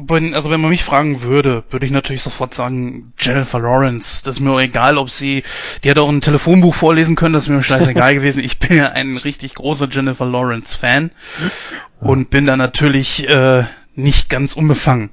wenn, 0.07 0.33
also 0.33 0.49
wenn 0.49 0.61
man 0.61 0.69
mich 0.69 0.83
fragen 0.83 1.21
würde, 1.21 1.63
würde 1.69 1.85
ich 1.85 1.91
natürlich 1.91 2.21
sofort 2.21 2.53
sagen, 2.53 3.13
Jennifer 3.17 3.59
Lawrence. 3.59 4.23
Das 4.23 4.35
ist 4.35 4.39
mir 4.41 4.51
auch 4.51 4.59
egal, 4.59 4.97
ob 4.97 5.09
sie, 5.09 5.43
die 5.83 5.89
hat 5.89 5.99
auch 5.99 6.09
ein 6.09 6.21
Telefonbuch 6.21 6.75
vorlesen 6.75 7.15
können, 7.15 7.33
das 7.33 7.43
ist 7.43 7.49
mir 7.49 7.63
scheißegal 7.63 8.15
gewesen. 8.15 8.43
Ich 8.43 8.59
bin 8.59 8.77
ja 8.77 8.89
ein 8.89 9.17
richtig 9.17 9.55
großer 9.55 9.87
Jennifer 9.89 10.25
Lawrence 10.25 10.75
Fan 10.75 11.11
und 11.99 12.29
bin 12.29 12.45
da 12.45 12.57
natürlich 12.57 13.27
äh, 13.29 13.63
nicht 13.95 14.29
ganz 14.29 14.53
unbefangen. 14.53 15.09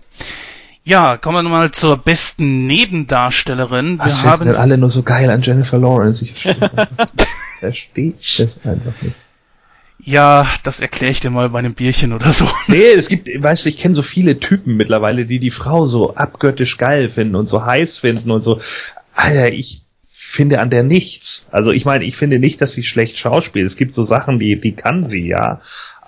Ja, 0.84 1.18
kommen 1.18 1.44
wir 1.44 1.50
mal 1.50 1.70
zur 1.70 1.98
besten 1.98 2.66
Nebendarstellerin. 2.66 3.98
Wir 3.98 4.06
Was 4.06 4.24
haben 4.24 4.46
denn 4.46 4.56
alle 4.56 4.78
nur 4.78 4.88
so 4.88 5.02
geil 5.02 5.28
an 5.30 5.42
Jennifer 5.42 5.78
Lawrence? 5.78 6.24
Ich 6.24 6.48
verstehe 7.60 8.14
es 8.18 8.60
einfach 8.64 9.02
nicht. 9.02 9.18
Ja, 10.04 10.46
das 10.62 10.80
erkläre 10.80 11.10
ich 11.10 11.20
dir 11.20 11.30
mal 11.30 11.50
bei 11.50 11.58
einem 11.58 11.74
Bierchen 11.74 12.12
oder 12.12 12.32
so. 12.32 12.46
Nee, 12.68 12.92
es 12.92 13.08
gibt, 13.08 13.28
weißt 13.28 13.64
du, 13.64 13.68
ich 13.68 13.78
kenne 13.78 13.94
so 13.94 14.02
viele 14.02 14.38
Typen 14.38 14.76
mittlerweile, 14.76 15.26
die 15.26 15.38
die 15.38 15.50
Frau 15.50 15.86
so 15.86 16.14
abgöttisch 16.14 16.76
geil 16.76 17.08
finden 17.08 17.34
und 17.34 17.48
so 17.48 17.64
heiß 17.64 17.98
finden 17.98 18.30
und 18.30 18.40
so. 18.40 18.60
Alter, 19.14 19.52
ich 19.52 19.82
finde 20.12 20.60
an 20.60 20.70
der 20.70 20.82
nichts. 20.82 21.48
Also 21.50 21.72
ich 21.72 21.84
meine, 21.84 22.04
ich 22.04 22.16
finde 22.16 22.38
nicht, 22.38 22.60
dass 22.60 22.74
sie 22.74 22.84
schlecht 22.84 23.16
schauspielt. 23.16 23.66
Es 23.66 23.76
gibt 23.76 23.94
so 23.94 24.02
Sachen, 24.02 24.38
die, 24.38 24.60
die 24.60 24.72
kann 24.72 25.06
sie, 25.06 25.26
ja. 25.26 25.58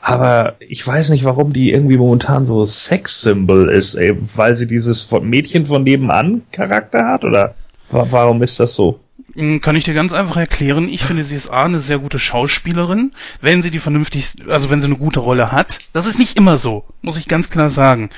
Aber 0.00 0.56
ich 0.60 0.86
weiß 0.86 1.10
nicht, 1.10 1.24
warum 1.24 1.52
die 1.52 1.70
irgendwie 1.72 1.96
momentan 1.96 2.46
so 2.46 2.64
Sex-Symbol 2.64 3.70
ist, 3.70 3.94
ey, 3.94 4.16
weil 4.36 4.54
sie 4.54 4.66
dieses 4.66 5.10
Mädchen 5.22 5.66
von 5.66 5.82
nebenan 5.82 6.42
Charakter 6.52 7.06
hat 7.06 7.24
oder 7.24 7.54
warum 7.90 8.42
ist 8.42 8.60
das 8.60 8.74
so? 8.74 9.00
Hm, 9.40 9.62
Kann 9.62 9.74
ich 9.74 9.84
dir 9.84 9.94
ganz 9.94 10.12
einfach 10.12 10.36
erklären. 10.36 10.86
Ich 10.86 11.02
finde, 11.02 11.24
sie 11.24 11.34
ist 11.34 11.48
A, 11.48 11.64
eine 11.64 11.80
sehr 11.80 11.98
gute 11.98 12.18
Schauspielerin, 12.18 13.12
wenn 13.40 13.62
sie 13.62 13.70
die 13.70 13.78
vernünftig, 13.78 14.34
also 14.48 14.68
wenn 14.68 14.82
sie 14.82 14.86
eine 14.86 14.98
gute 14.98 15.20
Rolle 15.20 15.50
hat. 15.50 15.78
Das 15.94 16.04
ist 16.04 16.18
nicht 16.18 16.36
immer 16.36 16.58
so, 16.58 16.84
muss 17.00 17.16
ich 17.16 17.26
ganz 17.26 17.48
klar 17.48 17.70
sagen. 17.70 18.10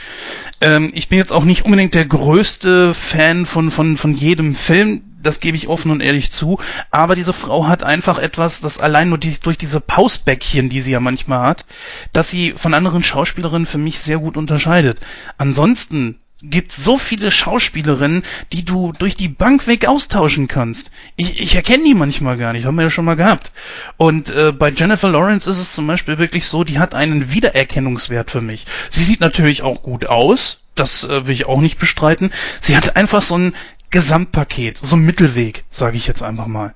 Ähm, 0.61 0.91
ich 0.93 1.09
bin 1.09 1.19
jetzt 1.19 1.33
auch 1.33 1.45
nicht 1.45 1.65
unbedingt 1.65 1.95
der 1.95 2.07
größte 2.07 2.93
Fan 2.93 3.47
von, 3.47 3.71
von, 3.71 3.97
von 3.97 4.15
jedem 4.15 4.57
Film, 4.57 5.03
das 5.23 5.39
gebe 5.39 5.57
ich 5.57 5.69
offen 5.69 5.93
und 5.93 6.01
ehrlich 6.01 6.33
zu, 6.33 6.59
aber 6.91 7.15
diese 7.15 7.33
Frau 7.33 7.69
hat 7.69 7.85
einfach 7.85 8.19
etwas, 8.19 8.61
das 8.61 8.79
allein 8.79 9.09
nur 9.09 9.19
die, 9.19 9.39
durch 9.41 9.57
diese 9.57 9.81
Pausbäckchen, 9.81 10.71
die 10.71 10.81
sie 10.81 10.91
ja 10.91 10.99
manchmal 10.99 11.47
hat, 11.47 11.67
dass 12.13 12.31
sie 12.31 12.55
von 12.57 12.75
anderen 12.75 13.05
Schauspielerinnen 13.05 13.67
für 13.67 13.79
mich 13.79 14.01
sehr 14.01 14.19
gut 14.19 14.37
unterscheidet. 14.37 14.99
Ansonsten 15.39 16.19
gibt 16.43 16.73
so 16.73 16.99
viele 16.99 17.31
Schauspielerinnen, 17.31 18.23
die 18.53 18.65
du 18.65 18.93
durch 18.93 19.17
die 19.17 19.29
Bank 19.29 19.67
weg 19.67 19.87
austauschen 19.87 20.49
kannst. 20.49 20.91
Ich, 21.17 21.39
ich 21.39 21.55
erkenne 21.55 21.85
die 21.85 21.95
manchmal 21.95 22.37
gar 22.37 22.53
nicht, 22.53 22.67
haben 22.67 22.75
wir 22.77 22.83
ja 22.83 22.91
schon 22.91 23.05
mal 23.05 23.17
gehabt. 23.17 23.53
Und 23.97 24.31
äh, 24.31 24.53
bei 24.53 24.71
Jennifer 24.71 25.09
Lawrence 25.09 25.49
ist 25.49 25.59
es 25.59 25.73
zum 25.73 25.87
Beispiel 25.87 26.19
wirklich 26.19 26.47
so, 26.47 26.65
die 26.65 26.79
hat 26.79 26.95
einen 26.95 27.33
Wiedererkennungswert 27.33 28.31
für 28.31 28.41
mich. 28.41 28.67
Sie 28.91 29.03
sieht 29.03 29.21
natürlich 29.21 29.63
auch 29.63 29.83
gut 29.83 30.07
aus, 30.07 30.63
das 30.75 31.05
äh, 31.05 31.27
will 31.27 31.35
ich 31.35 31.47
auch 31.47 31.61
nicht 31.61 31.79
bestreiten. 31.79 32.33
Sie 32.61 32.77
hat 32.77 32.97
einfach 32.97 33.23
so 33.23 33.39
ein 33.39 33.55
Gesamtpaket, 33.91 34.79
so 34.79 34.97
ein 34.97 35.05
Mittelweg, 35.05 35.65
sage 35.71 35.97
ich 35.97 36.07
jetzt 36.07 36.23
einfach 36.23 36.47
mal. 36.47 36.75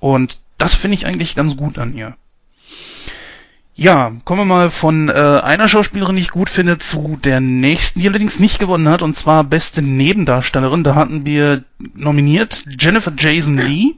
Und 0.00 0.38
das 0.58 0.74
finde 0.74 0.96
ich 0.96 1.06
eigentlich 1.06 1.34
ganz 1.34 1.56
gut 1.56 1.78
an 1.78 1.96
ihr. 1.96 2.16
Ja, 3.80 4.12
kommen 4.26 4.42
wir 4.42 4.44
mal 4.44 4.70
von 4.70 5.08
äh, 5.08 5.12
einer 5.12 5.66
Schauspielerin, 5.66 6.14
die 6.14 6.20
ich 6.20 6.30
gut 6.32 6.50
finde, 6.50 6.76
zu 6.76 7.18
der 7.24 7.40
nächsten, 7.40 8.00
die 8.00 8.08
allerdings 8.08 8.38
nicht 8.38 8.58
gewonnen 8.58 8.90
hat, 8.90 9.00
und 9.00 9.16
zwar 9.16 9.42
beste 9.42 9.80
Nebendarstellerin. 9.80 10.84
Da 10.84 10.94
hatten 10.94 11.24
wir 11.24 11.64
nominiert 11.94 12.62
Jennifer 12.78 13.10
Jason 13.16 13.56
Lee, 13.56 13.94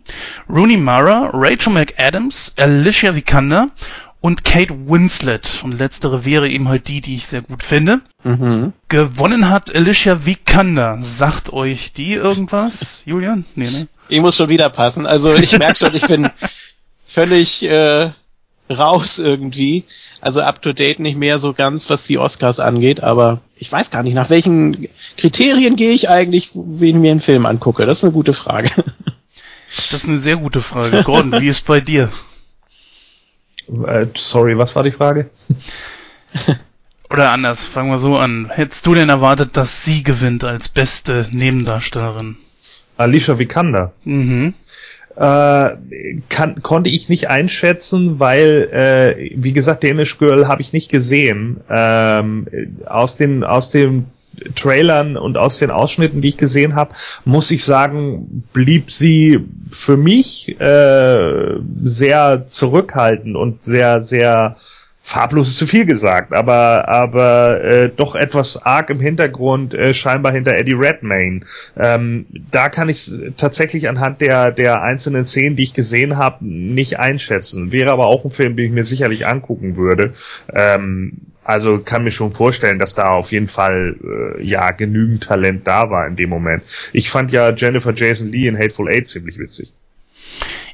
Rooney 0.48 0.76
Mara, 0.76 1.30
Rachel 1.32 1.72
McAdams, 1.72 2.54
Alicia 2.58 3.16
Vikander 3.16 3.70
und 4.20 4.44
Kate 4.44 4.72
Winslet. 4.86 5.62
Und 5.64 5.76
letztere 5.76 6.24
wäre 6.24 6.48
eben 6.48 6.68
halt 6.68 6.86
die, 6.86 7.00
die 7.00 7.16
ich 7.16 7.26
sehr 7.26 7.42
gut 7.42 7.64
finde. 7.64 8.02
Mhm. 8.22 8.74
Gewonnen 8.86 9.48
hat 9.48 9.74
Alicia 9.74 10.24
Vikander. 10.24 10.98
Sagt 11.02 11.52
euch 11.52 11.92
die 11.92 12.12
irgendwas, 12.12 13.02
Julian? 13.04 13.44
Nee, 13.56 13.72
ne? 13.72 13.88
Ich 14.08 14.20
muss 14.20 14.36
schon 14.36 14.48
wieder 14.48 14.70
passen. 14.70 15.06
Also 15.06 15.34
ich 15.34 15.58
merke 15.58 15.78
schon, 15.78 15.94
ich 15.96 16.06
bin 16.06 16.30
völlig 17.08 17.64
äh, 17.64 18.12
raus 18.72 19.18
irgendwie. 19.18 19.84
Also 20.20 20.40
up 20.40 20.62
to 20.62 20.72
date 20.72 21.00
nicht 21.00 21.16
mehr 21.16 21.38
so 21.38 21.52
ganz, 21.52 21.90
was 21.90 22.04
die 22.04 22.18
Oscars 22.18 22.60
angeht, 22.60 23.02
aber 23.02 23.40
ich 23.56 23.70
weiß 23.70 23.90
gar 23.90 24.02
nicht, 24.02 24.14
nach 24.14 24.30
welchen 24.30 24.88
Kriterien 25.16 25.76
gehe 25.76 25.92
ich 25.92 26.08
eigentlich, 26.08 26.50
wenn 26.54 26.88
ich 26.88 26.94
mir 26.94 27.10
einen 27.10 27.20
Film 27.20 27.46
angucke. 27.46 27.86
Das 27.86 27.98
ist 27.98 28.04
eine 28.04 28.12
gute 28.12 28.34
Frage. 28.34 28.70
Das 29.90 30.02
ist 30.02 30.08
eine 30.08 30.18
sehr 30.18 30.36
gute 30.36 30.60
Frage. 30.60 31.02
Gordon, 31.02 31.40
wie 31.40 31.48
ist 31.48 31.66
bei 31.66 31.80
dir? 31.80 32.10
Äh, 33.86 34.06
sorry, 34.14 34.58
was 34.58 34.76
war 34.76 34.82
die 34.82 34.92
Frage? 34.92 35.30
Oder 37.10 37.32
anders, 37.32 37.62
fangen 37.62 37.90
wir 37.90 37.98
so 37.98 38.16
an. 38.16 38.50
Hättest 38.50 38.86
du 38.86 38.94
denn 38.94 39.08
erwartet, 39.08 39.56
dass 39.56 39.84
sie 39.84 40.02
gewinnt 40.02 40.44
als 40.44 40.68
beste 40.68 41.28
Nebendarstellerin? 41.30 42.36
Alicia 42.96 43.38
Vikander. 43.38 43.92
Mhm. 44.04 44.54
Äh, 45.16 45.76
kann, 46.28 46.62
konnte 46.62 46.88
ich 46.88 47.08
nicht 47.08 47.28
einschätzen, 47.28 48.18
weil, 48.18 48.68
äh, 48.72 49.30
wie 49.36 49.52
gesagt, 49.52 49.84
Danish 49.84 50.18
Girl 50.18 50.48
habe 50.48 50.62
ich 50.62 50.72
nicht 50.72 50.90
gesehen. 50.90 51.60
Ähm, 51.68 52.46
aus 52.86 53.16
den, 53.16 53.44
aus 53.44 53.70
den 53.70 54.06
Trailern 54.54 55.16
und 55.16 55.36
aus 55.36 55.58
den 55.58 55.70
Ausschnitten, 55.70 56.22
die 56.22 56.28
ich 56.28 56.36
gesehen 56.38 56.74
habe, 56.74 56.94
muss 57.24 57.50
ich 57.50 57.64
sagen, 57.64 58.44
blieb 58.52 58.90
sie 58.90 59.40
für 59.70 59.96
mich 59.96 60.58
äh, 60.58 61.58
sehr 61.82 62.46
zurückhaltend 62.48 63.36
und 63.36 63.62
sehr, 63.62 64.02
sehr 64.02 64.56
farblos 65.02 65.48
ist 65.48 65.58
zu 65.58 65.66
viel 65.66 65.84
gesagt, 65.84 66.32
aber 66.32 66.88
aber 66.88 67.62
äh, 67.64 67.90
doch 67.94 68.14
etwas 68.14 68.56
arg 68.64 68.88
im 68.90 69.00
Hintergrund, 69.00 69.74
äh, 69.74 69.94
scheinbar 69.94 70.32
hinter 70.32 70.54
Eddie 70.54 70.74
Redmayne. 70.74 71.40
Ähm, 71.76 72.26
da 72.50 72.68
kann 72.68 72.88
ich 72.88 73.10
tatsächlich 73.36 73.88
anhand 73.88 74.20
der 74.20 74.52
der 74.52 74.82
einzelnen 74.82 75.24
Szenen, 75.24 75.56
die 75.56 75.64
ich 75.64 75.74
gesehen 75.74 76.16
habe, 76.16 76.44
nicht 76.46 77.00
einschätzen. 77.00 77.72
Wäre 77.72 77.90
aber 77.90 78.06
auch 78.06 78.24
ein 78.24 78.30
Film, 78.30 78.54
den 78.56 78.66
ich 78.66 78.72
mir 78.72 78.84
sicherlich 78.84 79.26
angucken 79.26 79.76
würde. 79.76 80.14
Ähm, 80.54 81.18
also 81.44 81.80
kann 81.80 82.04
mir 82.04 82.12
schon 82.12 82.34
vorstellen, 82.34 82.78
dass 82.78 82.94
da 82.94 83.08
auf 83.08 83.32
jeden 83.32 83.48
Fall 83.48 83.96
äh, 84.38 84.42
ja 84.44 84.70
genügend 84.70 85.24
Talent 85.24 85.66
da 85.66 85.90
war 85.90 86.06
in 86.06 86.14
dem 86.14 86.30
Moment. 86.30 86.62
Ich 86.92 87.10
fand 87.10 87.32
ja 87.32 87.52
Jennifer 87.52 87.92
Jason 87.92 88.28
Lee 88.28 88.46
in 88.46 88.56
Hateful 88.56 88.88
Eight 88.88 89.08
ziemlich 89.08 89.38
witzig. 89.38 89.72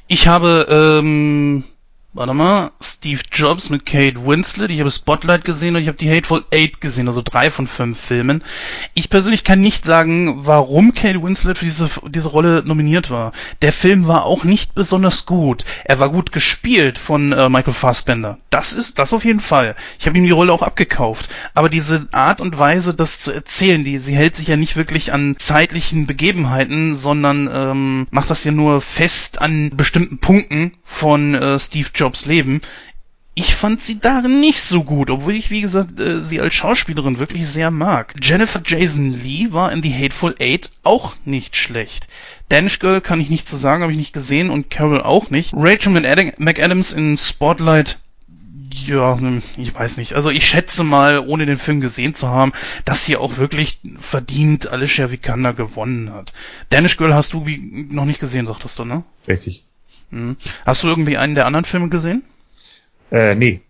Ich 0.07 0.27
habe 0.27 0.67
ähm, 0.69 1.63
Warte 2.11 2.33
mal, 2.33 2.71
Steve 2.81 3.21
Jobs 3.31 3.69
mit 3.69 3.85
Kate 3.85 4.25
Winslet, 4.25 4.71
ich 4.71 4.79
habe 4.79 4.89
Spotlight 4.89 5.45
gesehen 5.45 5.75
und 5.75 5.83
ich 5.83 5.87
habe 5.87 5.97
die 5.97 6.09
Hateful 6.09 6.43
Eight 6.51 6.81
gesehen, 6.81 7.07
also 7.07 7.21
drei 7.23 7.51
von 7.51 7.67
fünf 7.67 7.99
Filmen. 7.99 8.43
Ich 8.95 9.11
persönlich 9.11 9.43
kann 9.43 9.61
nicht 9.61 9.85
sagen, 9.85 10.47
warum 10.47 10.95
Kate 10.95 11.21
Winslet 11.21 11.59
für 11.59 11.65
diese, 11.65 11.87
diese 12.07 12.29
Rolle 12.29 12.63
nominiert 12.65 13.11
war. 13.11 13.31
Der 13.61 13.71
Film 13.71 14.07
war 14.07 14.23
auch 14.25 14.43
nicht 14.43 14.73
besonders 14.73 15.27
gut. 15.27 15.65
Er 15.85 15.99
war 15.99 16.09
gut 16.09 16.31
gespielt 16.31 16.97
von 16.97 17.31
äh, 17.31 17.47
Michael 17.47 17.75
Fassbender. 17.75 18.39
Das 18.49 18.73
ist 18.73 18.97
das 18.97 19.13
auf 19.13 19.23
jeden 19.23 19.39
Fall. 19.39 19.75
Ich 19.99 20.07
habe 20.07 20.17
ihm 20.17 20.23
die 20.23 20.31
Rolle 20.31 20.51
auch 20.51 20.63
abgekauft. 20.63 21.29
Aber 21.53 21.69
diese 21.69 22.07
Art 22.11 22.41
und 22.41 22.57
Weise, 22.57 22.95
das 22.95 23.19
zu 23.19 23.31
erzählen, 23.31 23.83
die 23.83 23.99
sie 23.99 24.15
hält 24.15 24.35
sich 24.35 24.47
ja 24.47 24.57
nicht 24.57 24.77
wirklich 24.77 25.13
an 25.13 25.35
zeitlichen 25.37 26.07
Begebenheiten, 26.07 26.95
sondern 26.95 27.47
ähm, 27.53 28.07
macht 28.09 28.31
das 28.31 28.43
ja 28.43 28.51
nur 28.51 28.81
fest 28.81 29.39
an 29.39 29.69
bestimmten 29.75 30.17
Punkten 30.17 30.71
von 30.83 31.35
äh, 31.35 31.59
Steve 31.59 31.89
Jobs 31.99 32.25
Leben. 32.25 32.61
Ich 33.35 33.55
fand 33.55 33.81
sie 33.81 33.99
darin 33.99 34.41
nicht 34.41 34.61
so 34.61 34.83
gut, 34.83 35.09
obwohl 35.09 35.35
ich, 35.35 35.49
wie 35.49 35.61
gesagt, 35.61 35.99
äh, 35.99 36.19
sie 36.19 36.41
als 36.41 36.53
Schauspielerin 36.53 37.19
wirklich 37.19 37.47
sehr 37.47 37.71
mag. 37.71 38.13
Jennifer 38.21 38.61
Jason 38.65 39.13
Lee 39.13 39.47
war 39.51 39.71
in 39.71 39.81
The 39.81 39.93
Hateful 39.93 40.35
Eight 40.39 40.71
auch 40.83 41.15
nicht 41.25 41.55
schlecht. 41.55 42.07
Danish 42.49 42.79
Girl 42.79 42.99
kann 42.99 43.21
ich 43.21 43.29
nicht 43.29 43.47
zu 43.47 43.55
so 43.55 43.61
sagen, 43.61 43.83
habe 43.83 43.93
ich 43.93 43.97
nicht 43.97 44.13
gesehen 44.13 44.49
und 44.49 44.69
Carol 44.69 45.01
auch 45.01 45.29
nicht. 45.29 45.53
Rachel 45.55 45.91
McAdams 45.91 46.91
in 46.91 47.15
Spotlight 47.15 47.99
ja, 48.71 49.17
hm, 49.17 49.41
ich 49.57 49.73
weiß 49.73 49.97
nicht. 49.97 50.13
Also 50.13 50.29
ich 50.29 50.47
schätze 50.47 50.83
mal, 50.83 51.19
ohne 51.19 51.45
den 51.45 51.57
Film 51.57 51.81
gesehen 51.81 52.13
zu 52.13 52.27
haben, 52.27 52.53
dass 52.85 53.05
hier 53.05 53.21
auch 53.21 53.37
wirklich 53.37 53.79
verdient 53.97 54.71
Alicia 54.71 55.11
Vikander 55.11 55.53
gewonnen 55.53 56.11
hat. 56.11 56.33
Danish 56.69 56.97
Girl 56.97 57.13
hast 57.13 57.33
du 57.33 57.45
wie 57.45 57.87
noch 57.89 58.05
nicht 58.05 58.19
gesehen, 58.19 58.45
sagtest 58.45 58.77
du, 58.79 58.85
ne? 58.85 59.03
Richtig. 59.27 59.65
Mhm. 60.11 60.37
Hast 60.65 60.83
du 60.83 60.87
irgendwie 60.87 61.17
einen 61.17 61.35
der 61.35 61.45
anderen 61.45 61.65
Filme 61.65 61.89
gesehen? 61.89 62.23
Äh, 63.11 63.35
nee. 63.35 63.61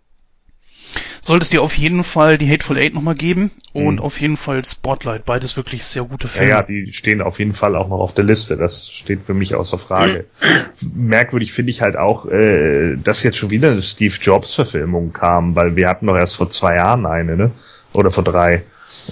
Solltest 1.21 1.51
dir 1.51 1.61
auf 1.61 1.77
jeden 1.77 2.03
Fall 2.03 2.37
die 2.37 2.49
Hateful 2.49 2.77
Eight 2.77 2.93
nochmal 2.93 3.15
geben 3.15 3.51
und 3.73 3.95
mhm. 3.95 4.01
auf 4.01 4.19
jeden 4.19 4.37
Fall 4.37 4.63
Spotlight. 4.63 5.25
Beides 5.25 5.57
wirklich 5.57 5.83
sehr 5.83 6.03
gute 6.03 6.27
Filme. 6.27 6.49
Ja, 6.49 6.57
ja, 6.57 6.63
die 6.63 6.93
stehen 6.93 7.21
auf 7.21 7.39
jeden 7.39 7.53
Fall 7.53 7.75
auch 7.75 7.89
noch 7.89 7.99
auf 7.99 8.13
der 8.13 8.23
Liste. 8.23 8.57
Das 8.57 8.89
steht 8.89 9.23
für 9.23 9.33
mich 9.33 9.53
außer 9.53 9.77
Frage. 9.77 10.25
Mhm. 10.81 11.07
Merkwürdig 11.07 11.51
finde 11.53 11.71
ich 11.71 11.81
halt 11.81 11.97
auch, 11.97 12.25
äh, 12.25 12.95
dass 12.95 13.23
jetzt 13.23 13.37
schon 13.37 13.51
wieder 13.51 13.71
eine 13.71 13.81
Steve 13.81 14.15
Jobs 14.21 14.55
Verfilmung 14.55 15.11
kam, 15.13 15.55
weil 15.55 15.75
wir 15.75 15.89
hatten 15.89 16.07
doch 16.07 16.17
erst 16.17 16.37
vor 16.37 16.49
zwei 16.49 16.75
Jahren 16.75 17.05
eine, 17.05 17.35
ne? 17.35 17.51
Oder 17.93 18.11
vor 18.11 18.23
drei. 18.23 18.63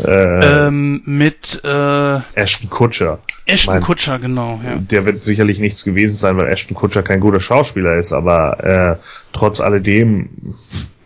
Äh, 0.04 0.68
ähm, 0.68 1.02
mit 1.06 1.62
äh, 1.64 2.20
Ashton 2.36 2.70
Kutcher. 2.70 3.20
Ashton 3.46 3.76
mein, 3.76 3.84
Kutcher, 3.84 4.20
genau. 4.20 4.60
Ja. 4.64 4.76
Der 4.76 5.06
wird 5.06 5.24
sicherlich 5.24 5.60
nichts 5.60 5.84
gewesen 5.84 6.16
sein, 6.16 6.38
weil 6.38 6.48
Ashton 6.48 6.76
Kutcher 6.76 7.04
kein 7.04 7.20
guter 7.20 7.40
Schauspieler 7.40 7.98
ist, 7.98 8.14
aber 8.14 8.64
äh, 8.64 8.96
trotz 9.34 9.60
alledem, 9.60 10.56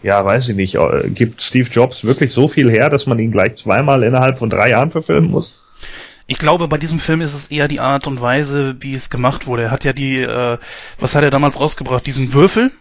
ja, 0.04 0.24
weiß 0.26 0.50
ich 0.50 0.56
nicht, 0.56 0.76
äh, 0.76 1.10
gibt 1.10 1.42
Steve 1.42 1.70
Jobs 1.70 2.04
wirklich 2.04 2.34
so 2.34 2.48
viel 2.48 2.70
her, 2.70 2.90
dass 2.90 3.06
man 3.06 3.20
ihn 3.20 3.32
gleich 3.32 3.56
zweimal 3.56 4.04
innerhalb 4.04 4.40
von 4.40 4.50
drei 4.50 4.70
Jahren 4.70 4.92
verfilmen 4.92 5.30
muss? 5.30 5.72
Ich 6.28 6.38
glaube, 6.38 6.68
bei 6.68 6.78
diesem 6.78 7.00
Film 7.00 7.22
ist 7.22 7.34
es 7.34 7.52
eher 7.52 7.68
die 7.68 7.80
Art 7.80 8.08
und 8.08 8.22
Weise, 8.22 8.76
wie 8.80 8.94
es 8.94 9.10
gemacht 9.10 9.48
wurde. 9.48 9.64
Er 9.64 9.72
hat 9.72 9.84
ja 9.84 9.94
die, 9.94 10.22
äh, 10.22 10.58
was 11.00 11.16
hat 11.16 11.24
er 11.24 11.30
damals 11.30 11.60
rausgebracht? 11.60 12.06
Diesen 12.06 12.34
Würfel. 12.34 12.72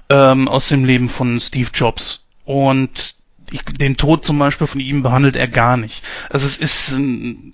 ähm, 0.09 0.49
aus 0.49 0.69
dem 0.69 0.85
Leben 0.85 1.09
von 1.09 1.41
Steve 1.41 1.71
Jobs. 1.73 2.25
Und 2.45 3.15
ich, 3.53 3.63
den 3.65 3.97
Tod 3.97 4.25
zum 4.25 4.39
Beispiel 4.39 4.67
von 4.67 4.81
ihm 4.81 5.03
behandelt 5.03 5.37
er 5.37 5.49
gar 5.49 5.77
nicht. 5.77 6.05
Also 6.29 6.47
es 6.47 6.57
ist 6.57 6.99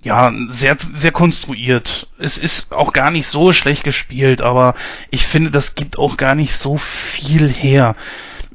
ja 0.03 0.31
sehr 0.47 0.77
sehr 0.79 1.11
konstruiert. 1.11 2.07
Es 2.17 2.37
ist 2.37 2.73
auch 2.73 2.93
gar 2.93 3.11
nicht 3.11 3.27
so 3.27 3.53
schlecht 3.53 3.83
gespielt, 3.83 4.41
aber 4.41 4.75
ich 5.09 5.25
finde, 5.25 5.51
das 5.51 5.75
gibt 5.75 5.97
auch 5.97 6.17
gar 6.17 6.35
nicht 6.35 6.55
so 6.55 6.77
viel 6.77 7.49
her. 7.49 7.95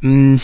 Hm, 0.01 0.41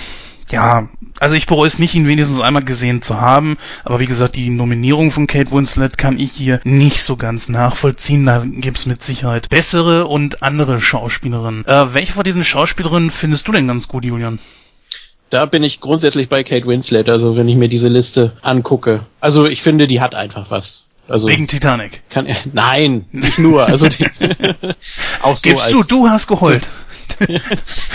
ja, 0.51 0.89
also 1.21 1.35
ich 1.35 1.47
bereue 1.47 1.67
es 1.67 1.79
nicht, 1.79 1.95
ihn 1.95 2.07
wenigstens 2.07 2.41
einmal 2.41 2.65
gesehen 2.65 3.03
zu 3.03 3.21
haben, 3.21 3.57
aber 3.85 4.01
wie 4.01 4.07
gesagt, 4.07 4.37
die 4.37 4.51
Nominierung 4.51 5.11
von 5.11 5.27
Kate 5.27 5.51
Winslet 5.51 5.99
kann 5.99 6.19
ich 6.19 6.33
hier 6.33 6.61
nicht 6.65 7.03
so 7.03 7.17
ganz 7.17 7.49
nachvollziehen. 7.49 8.27
Da 8.27 8.45
gibt's 8.45 8.87
mit 8.87 9.03
Sicherheit 9.03 9.49
bessere 9.49 10.07
und 10.07 10.43
andere 10.43 10.81
Schauspielerinnen. 10.81 11.67
Äh, 11.67 11.95
welche 11.95 12.13
von 12.13 12.25
diesen 12.25 12.45
Schauspielerinnen 12.45 13.11
findest 13.11 13.49
du 13.49 13.53
denn 13.53 13.67
ganz 13.67 13.89
gut, 13.89 14.05
Julian? 14.05 14.39
Da 15.31 15.45
bin 15.45 15.63
ich 15.63 15.81
grundsätzlich 15.81 16.29
bei 16.29 16.43
Kate 16.43 16.67
Winslet, 16.67 17.09
also 17.09 17.37
wenn 17.37 17.49
ich 17.49 17.57
mir 17.57 17.69
diese 17.69 17.89
Liste 17.89 18.37
angucke. 18.41 19.05
Also 19.21 19.47
ich 19.47 19.63
finde, 19.63 19.87
die 19.87 20.01
hat 20.01 20.15
einfach 20.15 20.51
was. 20.51 20.87
Also 21.09 21.29
Wegen 21.29 21.49
Titanic. 21.49 22.03
Kann 22.11 22.27
er, 22.27 22.37
nein, 22.53 23.07
nicht 23.13 23.39
nur. 23.39 23.67
Also 23.67 23.89
die, 23.89 24.05
auch 25.23 25.37
so 25.37 25.49
Gibst 25.49 25.73
du, 25.73 25.83
du 25.83 26.09
hast 26.09 26.27
geheult. 26.27 26.69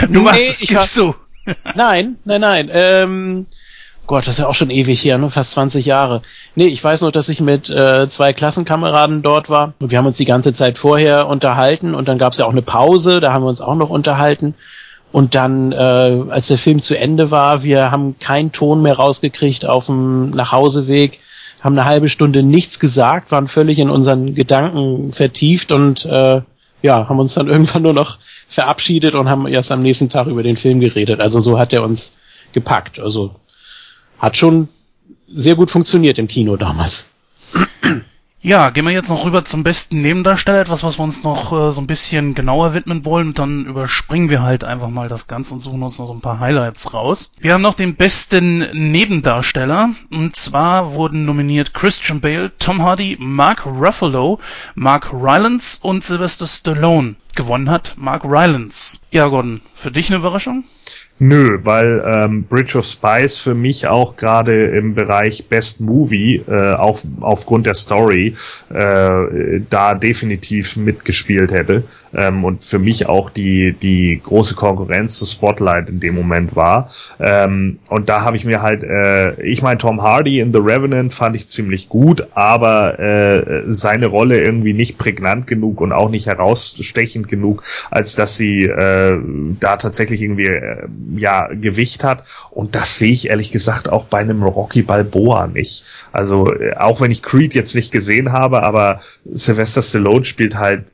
du 0.09 0.21
machst 0.21 0.41
nee, 0.41 0.49
es, 0.49 0.59
gibst 0.61 0.97
du. 0.97 1.15
nein, 1.75 2.17
nein, 2.25 2.41
nein. 2.41 2.69
Ähm, 2.71 3.45
Gott, 4.05 4.27
das 4.27 4.33
ist 4.33 4.39
ja 4.39 4.47
auch 4.47 4.55
schon 4.55 4.69
ewig 4.69 5.03
her, 5.05 5.17
ne? 5.17 5.29
fast 5.29 5.51
20 5.51 5.85
Jahre. 5.85 6.21
Nee, 6.55 6.65
ich 6.65 6.83
weiß 6.83 7.01
noch, 7.01 7.11
dass 7.11 7.29
ich 7.29 7.39
mit 7.39 7.69
äh, 7.69 8.07
zwei 8.09 8.33
Klassenkameraden 8.33 9.21
dort 9.21 9.49
war 9.49 9.73
und 9.79 9.91
wir 9.91 9.97
haben 9.97 10.05
uns 10.05 10.17
die 10.17 10.25
ganze 10.25 10.53
Zeit 10.53 10.77
vorher 10.77 11.27
unterhalten 11.27 11.95
und 11.95 12.07
dann 12.07 12.17
gab 12.17 12.33
es 12.33 12.39
ja 12.39 12.45
auch 12.45 12.51
eine 12.51 12.61
Pause, 12.61 13.21
da 13.21 13.31
haben 13.31 13.43
wir 13.43 13.49
uns 13.49 13.61
auch 13.61 13.75
noch 13.75 13.89
unterhalten. 13.89 14.55
Und 15.13 15.35
dann, 15.35 15.71
äh, 15.71 15.75
als 16.29 16.47
der 16.47 16.57
Film 16.57 16.79
zu 16.79 16.97
Ende 16.97 17.29
war, 17.29 17.61
wir 17.61 17.91
haben 17.91 18.17
keinen 18.19 18.51
Ton 18.51 18.81
mehr 18.81 18.95
rausgekriegt 18.95 19.65
auf 19.65 19.85
dem 19.85 20.31
Nachhauseweg, 20.31 21.19
haben 21.61 21.77
eine 21.77 21.85
halbe 21.85 22.09
Stunde 22.09 22.43
nichts 22.43 22.79
gesagt, 22.79 23.31
waren 23.31 23.47
völlig 23.47 23.79
in 23.79 23.91
unseren 23.91 24.33
Gedanken 24.33 25.13
vertieft 25.13 25.71
und 25.71 26.03
äh, 26.05 26.41
ja, 26.83 27.09
haben 27.09 27.19
uns 27.19 27.33
dann 27.33 27.47
irgendwann 27.49 27.81
nur 27.81 27.93
noch 27.93 28.19
verabschiedet 28.47 29.15
und 29.15 29.27
haben 29.27 29.47
erst 29.47 29.71
am 29.71 29.81
nächsten 29.81 30.09
Tag 30.09 30.27
über 30.27 30.43
den 30.43 30.57
Film 30.57 30.79
geredet. 30.79 31.19
Also 31.19 31.39
so 31.39 31.57
hat 31.57 31.73
er 31.73 31.83
uns 31.83 32.15
gepackt. 32.51 32.99
Also 32.99 33.33
hat 34.19 34.37
schon 34.37 34.67
sehr 35.27 35.55
gut 35.55 35.71
funktioniert 35.71 36.19
im 36.19 36.27
Kino 36.27 36.55
damals. 36.57 37.07
Ja, 38.45 38.71
gehen 38.71 38.83
wir 38.83 38.91
jetzt 38.91 39.07
noch 39.07 39.23
rüber 39.23 39.45
zum 39.45 39.63
besten 39.63 40.01
Nebendarsteller, 40.01 40.59
etwas, 40.59 40.83
was 40.83 40.99
wir 40.99 41.03
uns 41.05 41.23
noch 41.23 41.53
äh, 41.53 41.71
so 41.71 41.79
ein 41.79 41.87
bisschen 41.87 42.35
genauer 42.35 42.73
widmen 42.73 43.05
wollen. 43.05 43.29
Und 43.29 43.39
dann 43.39 43.65
überspringen 43.65 44.29
wir 44.29 44.41
halt 44.41 44.65
einfach 44.65 44.89
mal 44.89 45.07
das 45.07 45.27
Ganze 45.27 45.53
und 45.53 45.61
suchen 45.61 45.81
uns 45.81 45.97
noch 45.97 46.07
so 46.07 46.13
ein 46.13 46.19
paar 46.19 46.41
Highlights 46.41 46.93
raus. 46.93 47.31
Wir 47.39 47.53
haben 47.53 47.61
noch 47.61 47.75
den 47.75 47.95
besten 47.95 48.91
Nebendarsteller. 48.91 49.91
Und 50.11 50.35
zwar 50.35 50.93
wurden 50.93 51.23
nominiert 51.23 51.73
Christian 51.73 52.19
Bale, 52.19 52.51
Tom 52.59 52.81
Hardy, 52.81 53.15
Mark 53.17 53.65
Ruffalo, 53.65 54.41
Mark 54.75 55.13
Rylance 55.13 55.79
und 55.81 56.03
Sylvester 56.03 56.45
Stallone. 56.45 57.15
Gewonnen 57.35 57.69
hat 57.69 57.93
Mark 57.95 58.25
Rylance. 58.25 58.99
Ja, 59.11 59.29
Gordon, 59.29 59.61
für 59.73 59.89
dich 59.89 60.09
eine 60.09 60.17
Überraschung? 60.17 60.65
Nö, 61.25 61.59
weil 61.63 62.03
ähm, 62.05 62.43
Bridge 62.43 62.77
of 62.77 62.83
Spies 62.83 63.39
für 63.39 63.55
mich 63.55 63.87
auch 63.87 64.17
gerade 64.17 64.65
im 64.65 64.93
Bereich 64.93 65.47
Best 65.47 65.79
Movie 65.79 66.43
äh, 66.45 66.73
auf, 66.73 67.01
aufgrund 67.21 67.65
der 67.65 67.75
Story 67.75 68.35
äh, 68.69 69.61
da 69.69 69.95
definitiv 69.95 70.75
mitgespielt 70.75 71.53
hätte. 71.53 71.85
Ähm, 72.13 72.43
und 72.43 72.65
für 72.65 72.77
mich 72.77 73.07
auch 73.07 73.29
die 73.29 73.71
die 73.71 74.19
große 74.21 74.55
Konkurrenz 74.55 75.17
zu 75.17 75.25
Spotlight 75.25 75.87
in 75.87 76.01
dem 76.01 76.13
Moment 76.13 76.57
war. 76.57 76.91
Ähm, 77.21 77.79
und 77.87 78.09
da 78.09 78.23
habe 78.23 78.35
ich 78.35 78.43
mir 78.43 78.61
halt 78.61 78.83
äh, 78.83 79.41
ich 79.43 79.61
meine 79.61 79.77
Tom 79.77 80.01
Hardy 80.01 80.41
in 80.41 80.51
The 80.51 80.59
Revenant 80.59 81.13
fand 81.13 81.37
ich 81.37 81.47
ziemlich 81.47 81.87
gut, 81.87 82.27
aber 82.33 82.99
äh, 82.99 83.61
seine 83.67 84.07
Rolle 84.07 84.41
irgendwie 84.41 84.73
nicht 84.73 84.97
prägnant 84.97 85.47
genug 85.47 85.79
und 85.79 85.93
auch 85.93 86.09
nicht 86.09 86.25
herausstechend 86.25 87.29
genug, 87.29 87.63
als 87.91 88.15
dass 88.15 88.35
sie 88.35 88.63
äh, 88.63 89.17
da 89.61 89.77
tatsächlich 89.77 90.21
irgendwie 90.21 90.47
äh, 90.47 90.87
ja, 91.17 91.47
Gewicht 91.53 92.03
hat. 92.03 92.23
Und 92.51 92.75
das 92.75 92.97
sehe 92.97 93.11
ich 93.11 93.29
ehrlich 93.29 93.51
gesagt 93.51 93.89
auch 93.89 94.05
bei 94.05 94.19
einem 94.19 94.43
Rocky 94.43 94.81
Balboa 94.81 95.47
nicht. 95.47 95.85
Also, 96.11 96.47
äh, 96.47 96.75
auch 96.75 97.01
wenn 97.01 97.11
ich 97.11 97.23
Creed 97.23 97.53
jetzt 97.53 97.75
nicht 97.75 97.91
gesehen 97.91 98.31
habe, 98.31 98.63
aber 98.63 99.01
Sylvester 99.25 99.81
Stallone 99.81 100.25
spielt 100.25 100.55
halt 100.55 100.85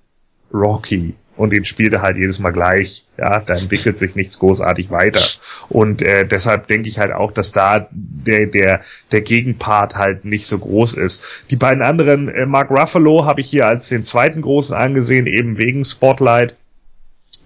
Rocky 0.53 1.15
und 1.39 1.53
ihn 1.53 1.63
spielt 1.63 1.93
er 1.93 2.01
halt 2.01 2.17
jedes 2.17 2.38
Mal 2.39 2.51
gleich. 2.51 3.05
Ja, 3.17 3.39
da 3.39 3.55
entwickelt 3.55 3.97
sich 3.97 4.13
nichts 4.13 4.39
großartig 4.39 4.91
weiter. 4.91 5.22
Und 5.70 6.01
äh, 6.01 6.28
deshalb 6.28 6.67
denke 6.67 6.89
ich 6.89 6.99
halt 6.99 7.13
auch, 7.13 7.32
dass 7.32 7.53
da 7.53 7.88
der 7.91 8.47
der 8.47 8.82
der 9.13 9.22
Gegenpart 9.22 9.95
halt 9.95 10.26
nicht 10.26 10.47
so 10.47 10.59
groß 10.59 10.95
ist. 10.95 11.45
Die 11.49 11.55
beiden 11.55 11.82
anderen, 11.82 12.28
äh, 12.28 12.45
Mark 12.45 12.70
Ruffalo 12.72 13.26
habe 13.26 13.39
ich 13.39 13.49
hier 13.49 13.67
als 13.67 13.88
den 13.88 14.03
zweiten 14.03 14.41
großen 14.41 14.76
angesehen, 14.76 15.28
eben 15.28 15.57
wegen 15.57 15.86
Spotlight 15.86 16.55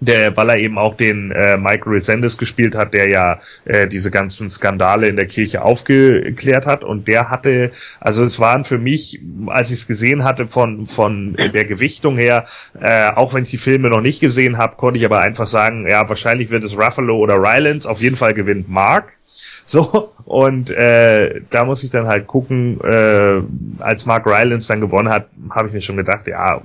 der, 0.00 0.36
weil 0.36 0.50
er 0.50 0.58
eben 0.58 0.78
auch 0.78 0.96
den 0.96 1.30
äh, 1.30 1.56
Mike 1.56 1.88
Resendes 1.88 2.38
gespielt 2.38 2.74
hat, 2.74 2.94
der 2.94 3.10
ja 3.10 3.40
äh, 3.64 3.86
diese 3.86 4.10
ganzen 4.10 4.50
Skandale 4.50 5.08
in 5.08 5.16
der 5.16 5.26
Kirche 5.26 5.62
aufgeklärt 5.62 6.66
hat 6.66 6.84
und 6.84 7.08
der 7.08 7.30
hatte, 7.30 7.70
also 8.00 8.24
es 8.24 8.40
waren 8.40 8.64
für 8.64 8.78
mich, 8.78 9.20
als 9.46 9.70
ich 9.70 9.78
es 9.80 9.86
gesehen 9.86 10.24
hatte 10.24 10.46
von 10.46 10.86
von 10.86 11.34
der 11.34 11.64
Gewichtung 11.64 12.16
her, 12.16 12.44
äh, 12.80 13.10
auch 13.10 13.34
wenn 13.34 13.44
ich 13.44 13.50
die 13.50 13.58
Filme 13.58 13.88
noch 13.88 14.00
nicht 14.00 14.20
gesehen 14.20 14.58
habe, 14.58 14.76
konnte 14.76 14.98
ich 14.98 15.04
aber 15.04 15.20
einfach 15.20 15.46
sagen, 15.46 15.88
ja 15.88 16.08
wahrscheinlich 16.08 16.50
wird 16.50 16.64
es 16.64 16.76
Ruffalo 16.76 17.16
oder 17.16 17.36
Rylance, 17.36 17.88
auf 17.88 18.00
jeden 18.00 18.16
Fall 18.16 18.34
gewinnt 18.34 18.68
Mark. 18.68 19.12
So, 19.66 20.12
und 20.26 20.70
äh, 20.70 21.40
da 21.50 21.64
muss 21.64 21.84
ich 21.84 21.90
dann 21.90 22.06
halt 22.06 22.26
gucken, 22.26 22.80
äh, 22.82 23.40
als 23.78 24.04
Mark 24.04 24.26
Rylance 24.26 24.68
dann 24.68 24.80
gewonnen 24.80 25.08
hat, 25.08 25.28
habe 25.50 25.68
ich 25.68 25.74
mir 25.74 25.80
schon 25.80 25.96
gedacht, 25.96 26.26
ja, 26.26 26.60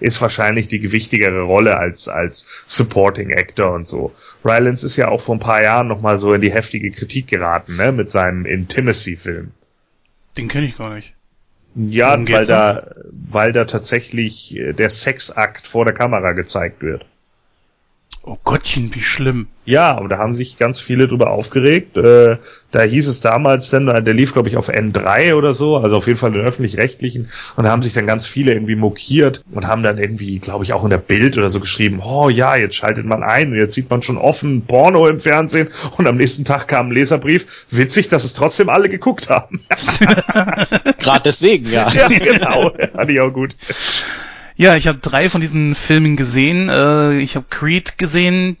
ist 0.00 0.22
wahrscheinlich 0.22 0.66
die 0.66 0.80
gewichtigere 0.80 1.42
Rolle 1.42 1.76
als, 1.76 2.08
als 2.08 2.64
Supporting 2.66 3.30
Actor 3.30 3.72
und 3.72 3.86
so. 3.86 4.12
Rylance 4.44 4.86
ist 4.86 4.96
ja 4.96 5.08
auch 5.08 5.20
vor 5.20 5.36
ein 5.36 5.40
paar 5.40 5.62
Jahren 5.62 5.88
nochmal 5.88 6.16
so 6.16 6.32
in 6.32 6.40
die 6.40 6.52
heftige 6.52 6.90
Kritik 6.90 7.26
geraten, 7.26 7.76
ne, 7.76 7.92
mit 7.92 8.10
seinem 8.10 8.46
Intimacy-Film. 8.46 9.52
Den 10.36 10.48
kenne 10.48 10.66
ich 10.66 10.78
gar 10.78 10.94
nicht. 10.94 11.14
Ja, 11.74 12.18
weil 12.28 12.46
da, 12.46 12.90
weil 13.30 13.52
da 13.52 13.64
tatsächlich 13.64 14.56
äh, 14.56 14.72
der 14.72 14.90
Sexakt 14.90 15.68
vor 15.68 15.84
der 15.84 15.94
Kamera 15.94 16.32
gezeigt 16.32 16.82
wird. 16.82 17.06
Oh 18.22 18.36
Gottchen, 18.44 18.94
wie 18.94 19.00
schlimm. 19.00 19.46
Ja, 19.64 19.96
aber 19.96 20.08
da 20.08 20.18
haben 20.18 20.34
sich 20.34 20.58
ganz 20.58 20.78
viele 20.78 21.08
drüber 21.08 21.30
aufgeregt. 21.30 21.96
Äh, 21.96 22.36
da 22.70 22.82
hieß 22.82 23.08
es 23.08 23.22
damals 23.22 23.70
dann, 23.70 23.86
der 23.86 24.14
lief 24.14 24.34
glaube 24.34 24.50
ich 24.50 24.58
auf 24.58 24.68
N3 24.68 25.34
oder 25.34 25.54
so, 25.54 25.78
also 25.78 25.96
auf 25.96 26.06
jeden 26.06 26.18
Fall 26.18 26.32
den 26.32 26.42
öffentlich-rechtlichen. 26.42 27.30
Und 27.56 27.64
da 27.64 27.70
haben 27.70 27.80
sich 27.80 27.94
dann 27.94 28.06
ganz 28.06 28.26
viele 28.26 28.52
irgendwie 28.52 28.74
mokiert 28.74 29.42
und 29.52 29.66
haben 29.66 29.82
dann 29.82 29.96
irgendwie, 29.96 30.38
glaube 30.38 30.64
ich, 30.64 30.74
auch 30.74 30.84
in 30.84 30.90
der 30.90 30.98
Bild 30.98 31.38
oder 31.38 31.48
so 31.48 31.60
geschrieben, 31.60 32.00
oh 32.04 32.28
ja, 32.28 32.56
jetzt 32.56 32.74
schaltet 32.74 33.06
man 33.06 33.22
ein 33.22 33.52
und 33.52 33.58
jetzt 33.58 33.72
sieht 33.72 33.88
man 33.88 34.02
schon 34.02 34.18
offen 34.18 34.66
Porno 34.66 35.06
im 35.06 35.18
Fernsehen. 35.18 35.68
Und 35.96 36.06
am 36.06 36.16
nächsten 36.18 36.44
Tag 36.44 36.68
kam 36.68 36.88
ein 36.88 36.92
Leserbrief. 36.92 37.64
Witzig, 37.70 38.08
dass 38.08 38.24
es 38.24 38.34
trotzdem 38.34 38.68
alle 38.68 38.90
geguckt 38.90 39.30
haben. 39.30 39.60
Gerade 40.98 41.22
deswegen, 41.24 41.70
ja. 41.70 41.90
ja, 41.90 42.08
genau. 42.08 42.72
Fand 42.94 43.10
ich 43.10 43.20
auch 43.20 43.32
gut. 43.32 43.56
Ja, 44.60 44.76
ich 44.76 44.86
habe 44.88 44.98
drei 44.98 45.30
von 45.30 45.40
diesen 45.40 45.74
Filmen 45.74 46.18
gesehen. 46.18 46.68
Äh, 46.68 47.18
ich 47.20 47.34
habe 47.34 47.46
Creed 47.48 47.96
gesehen, 47.96 48.58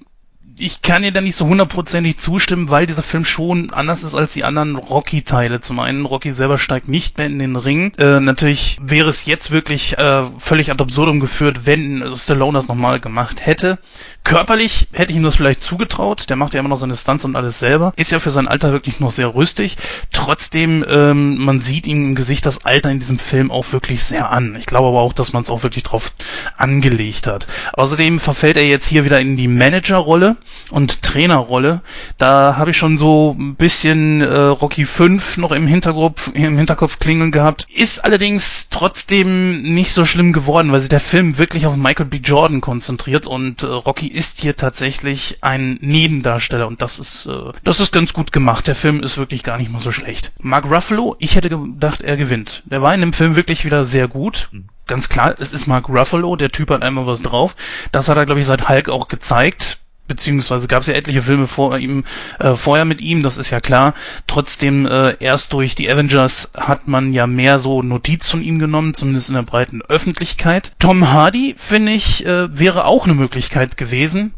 ich 0.58 0.80
kann 0.80 1.02
dir 1.02 1.12
da 1.12 1.20
nicht 1.20 1.36
so 1.36 1.46
hundertprozentig 1.46 2.16
zustimmen, 2.16 2.70
weil 2.70 2.86
dieser 2.86 3.02
Film 3.02 3.26
schon 3.26 3.70
anders 3.70 4.02
ist 4.02 4.14
als 4.14 4.32
die 4.32 4.44
anderen 4.44 4.76
Rocky-Teile. 4.76 5.60
Zum 5.60 5.78
einen, 5.78 6.06
Rocky 6.06 6.30
selber 6.30 6.56
steigt 6.56 6.88
nicht 6.88 7.18
mehr 7.18 7.26
in 7.26 7.38
den 7.38 7.54
Ring. 7.54 7.92
Äh, 7.98 8.18
natürlich 8.20 8.78
wäre 8.80 9.10
es 9.10 9.26
jetzt 9.26 9.50
wirklich 9.50 9.98
äh, 9.98 10.24
völlig 10.38 10.70
ad 10.70 10.82
absurdum 10.82 11.20
geführt, 11.20 11.66
wenn 11.66 12.02
Stallone 12.16 12.56
das 12.56 12.68
nochmal 12.68 12.98
gemacht 12.98 13.44
hätte. 13.44 13.78
Körperlich 14.22 14.88
hätte 14.92 15.12
ich 15.12 15.16
ihm 15.16 15.22
das 15.22 15.36
vielleicht 15.36 15.62
zugetraut. 15.62 16.28
Der 16.28 16.36
macht 16.36 16.54
ja 16.54 16.60
immer 16.60 16.68
noch 16.68 16.76
seine 16.76 16.94
Stunts 16.94 17.24
und 17.24 17.36
alles 17.36 17.58
selber. 17.58 17.92
Ist 17.96 18.12
ja 18.12 18.18
für 18.20 18.30
sein 18.30 18.48
Alter 18.48 18.70
wirklich 18.70 19.00
noch 19.00 19.10
sehr 19.10 19.34
rüstig. 19.34 19.76
Trotzdem, 20.12 20.84
ähm, 20.88 21.38
man 21.38 21.58
sieht 21.58 21.86
ihm 21.86 22.10
im 22.10 22.14
Gesicht 22.14 22.44
das 22.44 22.64
Alter 22.64 22.90
in 22.90 23.00
diesem 23.00 23.18
Film 23.18 23.50
auch 23.50 23.72
wirklich 23.72 24.04
sehr 24.04 24.30
an. 24.30 24.56
Ich 24.56 24.66
glaube 24.66 24.88
aber 24.88 25.00
auch, 25.00 25.14
dass 25.14 25.32
man 25.32 25.42
es 25.42 25.50
auch 25.50 25.62
wirklich 25.62 25.84
drauf 25.84 26.12
angelegt 26.56 27.26
hat. 27.26 27.46
Außerdem 27.72 28.20
verfällt 28.20 28.56
er 28.56 28.66
jetzt 28.66 28.86
hier 28.86 29.04
wieder 29.04 29.20
in 29.20 29.36
die 29.36 29.48
Managerrolle 29.48 30.36
und 30.70 31.02
Trainerrolle. 31.02 31.80
Da 32.18 32.56
habe 32.56 32.72
ich 32.72 32.76
schon 32.76 32.98
so 32.98 33.34
ein 33.38 33.54
bisschen 33.56 34.20
äh, 34.20 34.26
Rocky 34.26 34.84
5 34.84 35.38
noch 35.38 35.50
im 35.50 35.66
Hinterkopf, 35.66 36.30
im 36.34 36.58
Hinterkopf 36.58 36.98
klingeln 36.98 37.30
gehabt. 37.30 37.66
Ist 37.74 38.04
allerdings 38.04 38.68
trotzdem 38.68 39.62
nicht 39.62 39.92
so 39.92 40.04
schlimm 40.04 40.32
geworden, 40.32 40.72
weil 40.72 40.80
sich 40.80 40.90
der 40.90 41.00
Film 41.00 41.38
wirklich 41.38 41.66
auf 41.66 41.74
Michael 41.76 42.06
B. 42.06 42.18
Jordan 42.18 42.60
konzentriert 42.60 43.26
und 43.26 43.62
äh, 43.62 43.66
Rocky 43.66 44.09
ist 44.10 44.40
hier 44.40 44.56
tatsächlich 44.56 45.38
ein 45.40 45.78
Nebendarsteller 45.80 46.66
und 46.66 46.82
das 46.82 46.98
ist, 46.98 47.26
äh, 47.26 47.52
das 47.64 47.80
ist 47.80 47.92
ganz 47.92 48.12
gut 48.12 48.32
gemacht. 48.32 48.66
Der 48.66 48.74
Film 48.74 49.02
ist 49.02 49.18
wirklich 49.18 49.42
gar 49.42 49.58
nicht 49.58 49.70
mal 49.70 49.80
so 49.80 49.92
schlecht. 49.92 50.32
Mark 50.38 50.70
Ruffalo, 50.70 51.16
ich 51.18 51.36
hätte 51.36 51.48
gedacht, 51.48 52.02
er 52.02 52.16
gewinnt. 52.16 52.62
Der 52.66 52.82
war 52.82 52.94
in 52.94 53.00
dem 53.00 53.12
Film 53.12 53.36
wirklich 53.36 53.64
wieder 53.64 53.84
sehr 53.84 54.08
gut 54.08 54.50
ganz 54.86 55.08
klar, 55.08 55.36
es 55.38 55.52
ist 55.52 55.68
Mark 55.68 55.88
Ruffalo, 55.88 56.34
der 56.34 56.50
Typ 56.50 56.68
hat 56.70 56.82
einmal 56.82 57.06
was 57.06 57.22
drauf. 57.22 57.54
Das 57.92 58.08
hat 58.08 58.16
er, 58.16 58.26
glaube 58.26 58.40
ich, 58.40 58.46
seit 58.46 58.68
Hulk 58.68 58.88
auch 58.88 59.06
gezeigt 59.06 59.78
beziehungsweise 60.10 60.66
gab 60.66 60.80
es 60.80 60.88
ja 60.88 60.94
etliche 60.94 61.22
Filme 61.22 61.46
vor 61.46 61.78
ihm, 61.78 62.02
äh, 62.40 62.56
vorher 62.56 62.84
mit 62.84 63.00
ihm, 63.00 63.22
das 63.22 63.36
ist 63.36 63.50
ja 63.50 63.60
klar. 63.60 63.94
Trotzdem, 64.26 64.84
äh, 64.86 65.16
erst 65.20 65.52
durch 65.52 65.76
die 65.76 65.88
Avengers 65.88 66.50
hat 66.56 66.88
man 66.88 67.12
ja 67.12 67.28
mehr 67.28 67.60
so 67.60 67.80
Notiz 67.80 68.28
von 68.28 68.42
ihm 68.42 68.58
genommen, 68.58 68.92
zumindest 68.92 69.28
in 69.28 69.36
der 69.36 69.42
breiten 69.42 69.82
Öffentlichkeit. 69.82 70.72
Tom 70.80 71.12
Hardy, 71.12 71.54
finde 71.56 71.92
ich, 71.92 72.26
äh, 72.26 72.58
wäre 72.58 72.86
auch 72.86 73.04
eine 73.04 73.14
Möglichkeit 73.14 73.76
gewesen. 73.76 74.34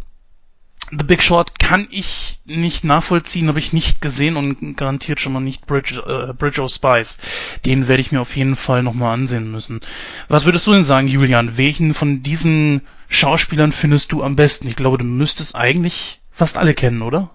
The 0.91 1.05
Big 1.05 1.23
Short 1.23 1.59
kann 1.59 1.89
ich 1.91 2.41
nicht 2.45 2.85
nachvollziehen, 2.85 3.49
habe 3.49 3.59
ich 3.59 3.73
nicht 3.73 4.03
gesehen 4.03 4.37
und 4.37 4.77
garantiert 4.77 5.21
schon 5.21 5.33
mal 5.33 5.41
nicht 5.41 5.67
Bridge, 5.67 6.03
äh, 6.07 6.35
Bridge 6.35 6.61
of 6.61 6.71
Spies. 6.71 7.17
Den 7.65 7.89
werde 7.89 8.03
ich 8.03 8.13
mir 8.13 8.21
auf 8.21 8.37
jeden 8.37 8.57
Fall 8.57 8.83
nochmal 8.83 9.15
ansehen 9.15 9.51
müssen. 9.51 9.81
Was 10.29 10.45
würdest 10.45 10.67
du 10.67 10.73
denn 10.73 10.85
sagen, 10.85 11.09
Julian? 11.09 11.57
Welchen 11.57 11.95
von 11.95 12.23
diesen 12.23 12.83
Schauspielern 13.13 13.73
findest 13.73 14.11
du 14.13 14.23
am 14.23 14.37
besten? 14.37 14.69
Ich 14.69 14.77
glaube, 14.77 14.99
du 14.99 15.05
müsstest 15.05 15.55
eigentlich 15.55 16.21
fast 16.31 16.57
alle 16.57 16.75
kennen, 16.75 17.03
oder? 17.03 17.31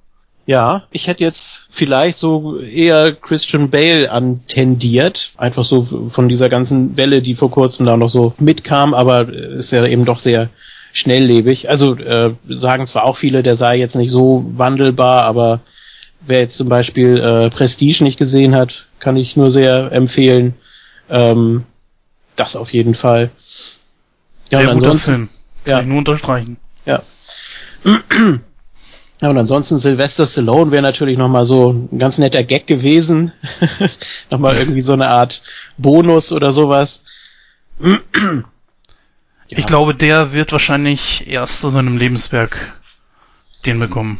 Ja, 0.48 0.84
ich 0.92 1.08
hätte 1.08 1.24
jetzt 1.24 1.68
vielleicht 1.70 2.18
so 2.18 2.60
eher 2.60 3.14
Christian 3.14 3.70
Bale 3.70 4.10
antendiert. 4.10 5.34
Einfach 5.38 5.66
so 5.66 6.10
von 6.10 6.30
dieser 6.30 6.50
ganzen 6.50 6.96
Welle, 6.98 7.22
die 7.22 7.36
vor 7.36 7.52
kurzem 7.52 7.86
da 7.86 7.98
noch 7.98 8.10
so 8.10 8.34
mitkam, 8.40 8.94
aber 8.94 9.30
ist 9.30 9.72
ja 9.72 9.86
eben 9.86 10.06
doch 10.06 10.20
sehr 10.20 10.50
schnelllebig. 10.94 11.70
Also 11.70 11.96
äh, 11.96 12.34
sagen 12.48 12.88
zwar 12.88 13.04
auch 13.04 13.18
viele, 13.18 13.44
der 13.44 13.56
sei 13.56 13.78
jetzt 13.78 13.96
nicht 13.96 14.10
so 14.10 14.46
wandelbar, 14.56 15.24
aber 15.24 15.60
wer 16.22 16.40
jetzt 16.40 16.58
zum 16.58 16.70
Beispiel 16.70 17.18
äh, 17.18 17.50
Prestige 17.50 18.04
nicht 18.04 18.18
gesehen 18.18 18.56
hat, 18.56 18.88
kann 19.00 19.18
ich 19.18 19.36
nur 19.36 19.52
sehr 19.52 19.92
empfehlen. 19.92 20.56
Ähm, 21.10 21.66
das 22.36 22.56
auf 22.56 22.72
jeden 22.72 22.96
Fall. 22.96 23.32
Ja, 24.50 24.60
sehr 24.60 24.74
guter 24.74 24.96
Film. 24.96 25.30
Kann 25.68 25.76
ja. 25.76 25.82
ich 25.82 25.88
nur 25.88 25.98
unterstreichen. 26.00 26.58
Ja. 26.86 27.04
Ja, 29.20 29.32
und 29.32 29.38
ansonsten 29.40 29.80
Sylvester 29.80 30.28
Stallone 30.28 30.70
wäre 30.70 30.84
natürlich 30.84 31.18
nochmal 31.18 31.44
so 31.44 31.72
ein 31.74 31.98
ganz 31.98 32.20
netter 32.20 32.44
Gag 32.44 32.68
gewesen. 32.68 33.32
nochmal 34.30 34.56
irgendwie 34.58 34.82
so 34.82 34.94
eine 34.94 35.10
Art 35.10 35.42
Bonus 35.80 36.32
oder 36.32 36.52
sowas. 36.52 37.04
Ich 39.50 39.66
glaube, 39.66 39.96
der 39.96 40.34
wird 40.34 40.52
wahrscheinlich 40.52 41.26
erst 41.28 41.62
zu 41.62 41.70
seinem 41.70 41.96
Lebenswerk 41.96 42.74
den 43.66 43.80
bekommen. 43.80 44.20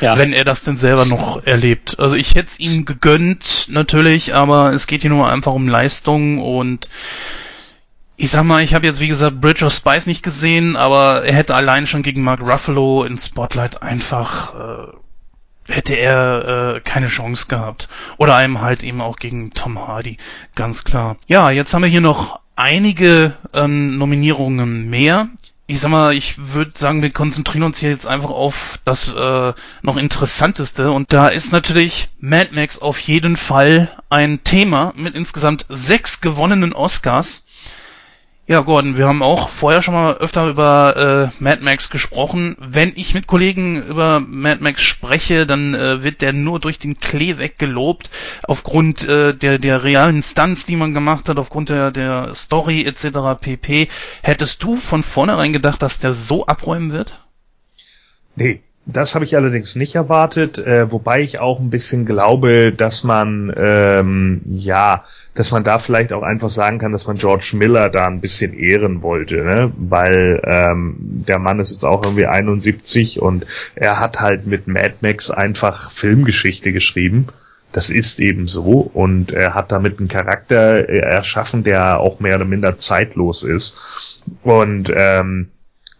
Ja. 0.00 0.16
Wenn 0.16 0.32
er 0.32 0.44
das 0.44 0.62
denn 0.62 0.76
selber 0.76 1.04
noch 1.04 1.44
erlebt. 1.44 1.98
Also 1.98 2.16
ich 2.16 2.34
hätte 2.34 2.46
es 2.46 2.58
ihm 2.58 2.86
gegönnt, 2.86 3.66
natürlich, 3.68 4.34
aber 4.34 4.72
es 4.72 4.86
geht 4.86 5.02
hier 5.02 5.10
nur 5.10 5.30
einfach 5.30 5.52
um 5.52 5.68
Leistung 5.68 6.38
und 6.38 6.88
ich 8.16 8.30
sag 8.30 8.44
mal, 8.44 8.62
ich 8.62 8.74
habe 8.74 8.86
jetzt 8.86 9.00
wie 9.00 9.08
gesagt 9.08 9.40
Bridge 9.40 9.64
of 9.64 9.72
Spice 9.72 10.06
nicht 10.06 10.22
gesehen, 10.22 10.76
aber 10.76 11.24
er 11.24 11.34
hätte 11.34 11.54
allein 11.54 11.86
schon 11.86 12.02
gegen 12.02 12.22
Mark 12.22 12.40
Ruffalo 12.40 13.04
in 13.04 13.18
Spotlight 13.18 13.82
einfach 13.82 14.54
äh, 14.54 15.72
hätte 15.72 15.94
er 15.94 16.76
äh, 16.76 16.80
keine 16.80 17.08
Chance 17.08 17.46
gehabt. 17.48 17.88
Oder 18.16 18.36
einem 18.36 18.60
halt 18.60 18.82
eben 18.82 19.00
auch 19.00 19.16
gegen 19.16 19.50
Tom 19.50 19.86
Hardy, 19.86 20.16
ganz 20.54 20.84
klar. 20.84 21.16
Ja, 21.26 21.50
jetzt 21.50 21.74
haben 21.74 21.82
wir 21.82 21.88
hier 21.88 22.00
noch 22.00 22.40
einige 22.54 23.36
ähm, 23.52 23.98
Nominierungen 23.98 24.88
mehr 24.88 25.28
ich 25.68 25.80
sag 25.80 25.90
mal, 25.90 26.14
ich 26.14 26.54
würde 26.54 26.70
sagen, 26.74 27.02
wir 27.02 27.10
konzentrieren 27.10 27.64
uns 27.64 27.78
hier 27.78 27.90
jetzt 27.90 28.06
einfach 28.06 28.30
auf 28.30 28.78
das 28.84 29.12
äh, 29.12 29.52
noch 29.82 29.96
Interessanteste. 29.96 30.92
Und 30.92 31.12
da 31.12 31.26
ist 31.26 31.50
natürlich 31.50 32.08
Mad 32.20 32.50
Max 32.52 32.78
auf 32.78 33.00
jeden 33.00 33.36
Fall 33.36 33.90
ein 34.08 34.44
Thema 34.44 34.92
mit 34.96 35.16
insgesamt 35.16 35.66
sechs 35.68 36.20
gewonnenen 36.20 36.72
Oscars. 36.72 37.45
Ja, 38.48 38.60
Gordon, 38.60 38.96
wir 38.96 39.08
haben 39.08 39.24
auch 39.24 39.48
vorher 39.48 39.82
schon 39.82 39.94
mal 39.94 40.18
öfter 40.18 40.46
über 40.46 41.32
äh, 41.36 41.42
Mad 41.42 41.64
Max 41.64 41.90
gesprochen. 41.90 42.56
Wenn 42.60 42.92
ich 42.94 43.12
mit 43.12 43.26
Kollegen 43.26 43.82
über 43.82 44.20
Mad 44.20 44.62
Max 44.62 44.82
spreche, 44.82 45.48
dann 45.48 45.74
äh, 45.74 46.04
wird 46.04 46.22
der 46.22 46.32
nur 46.32 46.60
durch 46.60 46.78
den 46.78 46.98
Klee 46.98 47.38
weggelobt, 47.38 48.08
aufgrund 48.44 49.08
äh, 49.08 49.34
der, 49.34 49.58
der 49.58 49.82
realen 49.82 50.22
Stunts, 50.22 50.64
die 50.64 50.76
man 50.76 50.94
gemacht 50.94 51.28
hat, 51.28 51.40
aufgrund 51.40 51.70
der, 51.70 51.90
der 51.90 52.36
Story 52.36 52.84
etc. 52.84 53.40
pp. 53.40 53.88
Hättest 54.22 54.62
du 54.62 54.76
von 54.76 55.02
vornherein 55.02 55.52
gedacht, 55.52 55.82
dass 55.82 55.98
der 55.98 56.12
so 56.12 56.46
abräumen 56.46 56.92
wird? 56.92 57.18
Nee, 58.36 58.62
das 58.88 59.16
habe 59.16 59.24
ich 59.24 59.34
allerdings 59.34 59.74
nicht 59.74 59.96
erwartet, 59.96 60.58
äh, 60.58 60.90
wobei 60.92 61.20
ich 61.20 61.40
auch 61.40 61.58
ein 61.58 61.70
bisschen 61.70 62.06
glaube, 62.06 62.72
dass 62.72 63.02
man 63.02 63.52
ähm, 63.56 64.42
ja, 64.46 65.04
dass 65.34 65.50
man 65.50 65.64
da 65.64 65.80
vielleicht 65.80 66.12
auch 66.12 66.22
einfach 66.22 66.50
sagen 66.50 66.78
kann, 66.78 66.92
dass 66.92 67.08
man 67.08 67.18
George 67.18 67.54
Miller 67.54 67.88
da 67.88 68.06
ein 68.06 68.20
bisschen 68.20 68.54
ehren 68.54 69.02
wollte, 69.02 69.44
ne? 69.44 69.72
weil 69.76 70.40
ähm, 70.44 70.94
der 71.00 71.40
Mann 71.40 71.58
ist 71.58 71.72
jetzt 71.72 71.84
auch 71.84 72.04
irgendwie 72.04 72.26
71 72.26 73.20
und 73.20 73.44
er 73.74 73.98
hat 73.98 74.20
halt 74.20 74.46
mit 74.46 74.68
Mad 74.68 74.94
Max 75.00 75.32
einfach 75.32 75.90
Filmgeschichte 75.90 76.72
geschrieben. 76.72 77.26
Das 77.72 77.90
ist 77.90 78.20
eben 78.20 78.46
so 78.46 78.88
und 78.94 79.32
er 79.32 79.54
hat 79.54 79.72
damit 79.72 79.98
einen 79.98 80.08
Charakter 80.08 80.88
erschaffen, 80.88 81.64
der 81.64 81.98
auch 81.98 82.20
mehr 82.20 82.36
oder 82.36 82.44
minder 82.44 82.78
zeitlos 82.78 83.42
ist 83.42 84.22
und 84.44 84.92
ähm, 84.96 85.48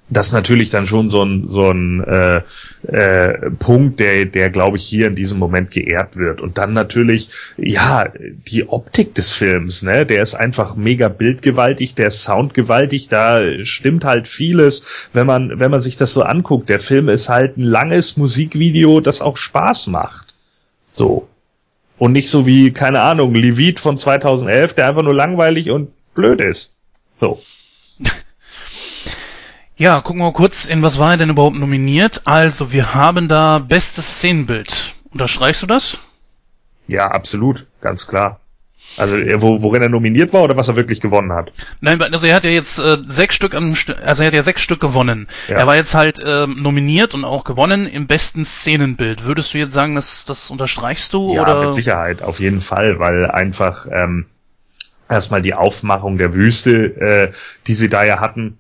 das 0.09 0.29
ist 0.29 0.33
natürlich 0.33 0.71
dann 0.71 0.87
schon 0.87 1.09
so 1.09 1.25
ein, 1.25 1.49
so 1.49 1.71
ein 1.71 2.03
äh, 2.05 2.43
äh, 2.87 3.51
Punkt, 3.59 3.99
der, 3.99 4.27
der 4.27 4.51
glaube 4.51 4.77
ich 4.77 4.85
hier 4.85 5.09
in 5.09 5.17
diesem 5.17 5.39
Moment 5.39 5.73
geehrt 5.73 6.17
wird. 6.17 6.41
Und 6.41 6.59
dann 6.59 6.73
natürlich, 6.75 7.29
ja, 7.57 8.07
die 8.47 8.69
Optik 8.69 9.17
des 9.17 9.33
Films, 9.33 9.83
ne, 9.83 10.07
der 10.07 10.23
ist 10.23 10.35
einfach 10.35 10.77
mega 10.77 11.09
bildgewaltig, 11.09 11.97
der 11.97 12.07
ist 12.07 12.23
soundgewaltig, 12.23 13.09
da 13.09 13.41
stimmt 13.65 14.05
halt 14.05 14.29
vieles, 14.29 15.09
wenn 15.13 15.27
man, 15.27 15.59
wenn 15.59 15.73
man 15.73 15.81
sich 15.81 15.97
das 15.97 16.13
so 16.13 16.23
anguckt. 16.23 16.69
Der 16.69 16.81
Film 16.81 17.09
ist 17.09 17.29
halt 17.29 17.57
ein 17.57 17.65
langes 17.65 18.17
Musikvideo, 18.17 19.01
das 19.01 19.21
auch 19.21 19.37
Spaß 19.37 19.89
macht. 19.89 20.35
So. 20.93 21.29
Und 21.99 22.13
nicht 22.13 22.29
so 22.29 22.47
wie, 22.47 22.73
keine 22.73 23.01
Ahnung, 23.01 23.35
Levit 23.35 23.81
von 23.81 23.97
2011, 23.97 24.75
der 24.75 24.89
einfach 24.89 25.03
nur 25.03 25.15
langweilig 25.15 25.71
und 25.71 25.91
blöd 26.15 26.45
ist. 26.45 26.77
So. 27.21 27.41
Ja, 29.79 30.01
gucken 30.01 30.21
wir 30.21 30.27
mal 30.27 30.33
kurz, 30.33 30.67
in 30.67 30.83
was 30.83 30.99
war 30.99 31.13
er 31.13 31.17
denn 31.19 31.31
überhaupt 31.31 31.57
nominiert? 31.57 32.23
Also, 32.25 32.73
wir 32.73 32.95
haben 32.95 33.29
da 33.29 33.59
bestes 33.59 34.17
Szenenbild. 34.17 34.95
Unterstreichst 35.11 35.63
du 35.63 35.67
das? 35.67 35.99
Ja, 36.89 37.09
absolut, 37.09 37.67
ganz 37.83 38.07
klar. 38.07 38.41
Also 38.99 39.17
wo, 39.17 39.63
worin 39.63 39.83
er 39.83 39.89
nominiert 39.89 40.33
war 40.33 40.43
oder 40.43 40.57
was 40.57 40.69
er 40.69 40.77
wirklich 40.77 41.01
gewonnen 41.01 41.33
hat? 41.33 41.53
Nein, 41.81 42.01
also 42.01 42.27
er 42.27 42.37
hat 42.37 42.45
ja 42.45 42.51
jetzt 42.51 42.79
äh, 42.79 42.99
sechs 43.07 43.35
Stück 43.35 43.55
am 43.55 43.75
also 44.03 44.23
er 44.23 44.29
hat 44.29 44.35
ja 44.35 44.43
sechs 44.43 44.63
Stück 44.63 44.81
gewonnen. 44.81 45.29
Ja. 45.49 45.57
Er 45.57 45.67
war 45.67 45.77
jetzt 45.77 45.95
halt 45.95 46.19
äh, 46.21 46.47
nominiert 46.47 47.13
und 47.13 47.25
auch 47.25 47.45
gewonnen 47.45 47.87
im 47.87 48.07
besten 48.07 48.45
Szenenbild. 48.45 49.25
Würdest 49.25 49.53
du 49.53 49.59
jetzt 49.59 49.73
sagen, 49.73 49.97
dass 49.97 50.25
das 50.25 50.51
unterstreichst 50.51 51.13
du? 51.13 51.35
Ja, 51.35 51.43
oder? 51.43 51.65
mit 51.65 51.75
Sicherheit, 51.75 52.23
auf 52.23 52.39
jeden 52.39 52.61
Fall, 52.61 52.99
weil 52.99 53.27
einfach 53.27 53.87
ähm, 53.91 54.27
erstmal 55.11 55.43
die 55.43 55.55
Aufmachung 55.55 56.17
der 56.17 56.33
Wüste, 56.33 56.73
äh, 57.01 57.33
die 57.67 57.75
sie 57.75 57.91
da 57.91 58.05
ja 58.05 58.21
hatten, 58.21 58.59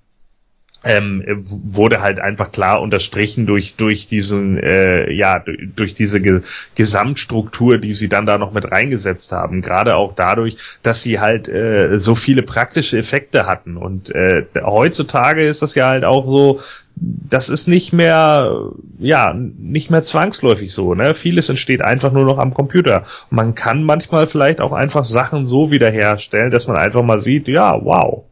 ähm, 0.86 1.24
wurde 1.64 2.00
halt 2.00 2.20
einfach 2.20 2.52
klar 2.52 2.80
unterstrichen 2.80 3.46
durch 3.46 3.74
durch 3.76 4.06
diesen 4.06 4.58
äh, 4.58 5.12
ja 5.12 5.42
durch 5.74 5.94
diese 5.94 6.20
Ge 6.20 6.42
Gesamtstruktur, 6.74 7.78
die 7.78 7.92
sie 7.92 8.08
dann 8.08 8.26
da 8.26 8.38
noch 8.38 8.52
mit 8.52 8.70
reingesetzt 8.70 9.32
haben. 9.32 9.62
Gerade 9.62 9.96
auch 9.96 10.14
dadurch, 10.14 10.56
dass 10.82 11.02
sie 11.02 11.18
halt 11.18 11.48
äh, 11.48 11.98
so 11.98 12.14
viele 12.14 12.42
praktische 12.42 12.98
Effekte 12.98 13.46
hatten. 13.46 13.76
Und 13.76 14.14
äh, 14.14 14.44
heutzutage 14.62 15.46
ist 15.46 15.62
das 15.62 15.74
ja 15.74 15.88
halt 15.88 16.04
auch 16.04 16.28
so, 16.28 16.60
das 16.94 17.48
ist 17.48 17.66
nicht 17.66 17.92
mehr 17.92 18.70
ja 18.98 19.34
nicht 19.34 19.90
mehr 19.90 20.02
zwangsläufig 20.02 20.72
so. 20.72 20.94
Ne, 20.94 21.14
vieles 21.14 21.48
entsteht 21.48 21.82
einfach 21.82 22.12
nur 22.12 22.24
noch 22.24 22.38
am 22.38 22.54
Computer. 22.54 23.02
Man 23.30 23.54
kann 23.54 23.82
manchmal 23.82 24.28
vielleicht 24.28 24.60
auch 24.60 24.72
einfach 24.72 25.04
Sachen 25.04 25.46
so 25.46 25.70
wiederherstellen, 25.70 26.50
dass 26.50 26.68
man 26.68 26.76
einfach 26.76 27.02
mal 27.02 27.18
sieht, 27.18 27.48
ja 27.48 27.72
wow 27.82 28.24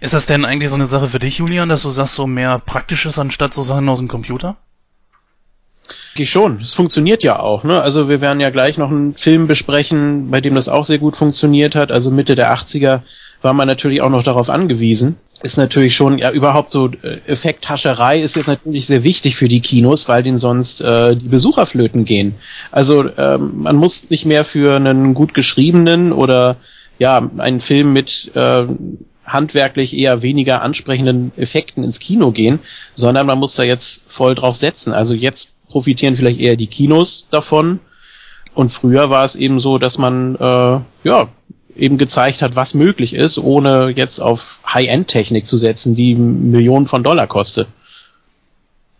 ist 0.00 0.14
das 0.14 0.26
denn 0.26 0.44
eigentlich 0.44 0.70
so 0.70 0.76
eine 0.76 0.86
Sache 0.86 1.06
für 1.06 1.18
dich, 1.18 1.38
Julian, 1.38 1.68
dass 1.68 1.82
du 1.82 1.90
sagst, 1.90 2.14
so 2.14 2.26
mehr 2.26 2.58
Praktisches 2.58 3.18
anstatt 3.18 3.54
so 3.54 3.62
Sachen 3.62 3.88
aus 3.88 3.98
dem 3.98 4.08
Computer? 4.08 4.56
Ich 6.14 6.30
schon. 6.30 6.60
Es 6.60 6.72
funktioniert 6.72 7.22
ja 7.22 7.38
auch. 7.40 7.62
Ne? 7.64 7.80
Also 7.80 8.08
wir 8.08 8.20
werden 8.20 8.40
ja 8.40 8.50
gleich 8.50 8.78
noch 8.78 8.90
einen 8.90 9.14
Film 9.14 9.46
besprechen, 9.46 10.30
bei 10.30 10.40
dem 10.40 10.54
das 10.54 10.68
auch 10.68 10.84
sehr 10.84 10.98
gut 10.98 11.16
funktioniert 11.16 11.74
hat. 11.74 11.92
Also 11.92 12.10
Mitte 12.10 12.34
der 12.34 12.54
80er 12.54 13.02
war 13.42 13.52
man 13.52 13.68
natürlich 13.68 14.00
auch 14.00 14.10
noch 14.10 14.22
darauf 14.22 14.48
angewiesen. 14.48 15.16
Ist 15.42 15.58
natürlich 15.58 15.94
schon, 15.94 16.18
ja 16.18 16.30
überhaupt 16.30 16.70
so 16.70 16.88
äh, 17.02 17.20
Effekthascherei 17.26 18.20
ist 18.20 18.36
jetzt 18.36 18.46
natürlich 18.46 18.86
sehr 18.86 19.02
wichtig 19.02 19.36
für 19.36 19.48
die 19.48 19.60
Kinos, 19.60 20.08
weil 20.08 20.22
denen 20.22 20.38
sonst 20.38 20.80
äh, 20.80 21.14
die 21.14 21.28
Besucher 21.28 21.66
flöten 21.66 22.06
gehen. 22.06 22.36
Also 22.72 23.04
ähm, 23.18 23.62
man 23.62 23.76
muss 23.76 24.08
nicht 24.08 24.24
mehr 24.24 24.46
für 24.46 24.76
einen 24.76 25.12
gut 25.12 25.34
geschriebenen 25.34 26.12
oder 26.12 26.56
ja 26.98 27.30
einen 27.36 27.60
Film 27.60 27.92
mit 27.92 28.30
äh, 28.34 28.62
handwerklich 29.26 29.96
eher 29.96 30.22
weniger 30.22 30.62
ansprechenden 30.62 31.32
Effekten 31.36 31.84
ins 31.84 31.98
Kino 31.98 32.30
gehen, 32.30 32.60
sondern 32.94 33.26
man 33.26 33.38
muss 33.38 33.54
da 33.54 33.64
jetzt 33.64 34.04
voll 34.08 34.34
drauf 34.34 34.56
setzen. 34.56 34.92
Also 34.92 35.14
jetzt 35.14 35.50
profitieren 35.68 36.16
vielleicht 36.16 36.40
eher 36.40 36.56
die 36.56 36.68
Kinos 36.68 37.28
davon. 37.30 37.80
Und 38.54 38.72
früher 38.72 39.10
war 39.10 39.24
es 39.24 39.34
eben 39.34 39.60
so, 39.60 39.78
dass 39.78 39.98
man 39.98 40.36
äh, 40.36 40.80
ja 41.04 41.28
eben 41.76 41.98
gezeigt 41.98 42.40
hat, 42.40 42.56
was 42.56 42.72
möglich 42.72 43.14
ist, 43.14 43.38
ohne 43.38 43.90
jetzt 43.94 44.18
auf 44.18 44.60
High-End-Technik 44.66 45.46
zu 45.46 45.56
setzen, 45.56 45.94
die 45.94 46.14
Millionen 46.14 46.86
von 46.86 47.02
Dollar 47.02 47.26
kostet. 47.26 47.68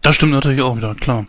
Das 0.03 0.15
stimmt 0.15 0.33
natürlich 0.33 0.61
auch 0.61 0.77
wieder, 0.77 0.95
klar. 0.95 1.27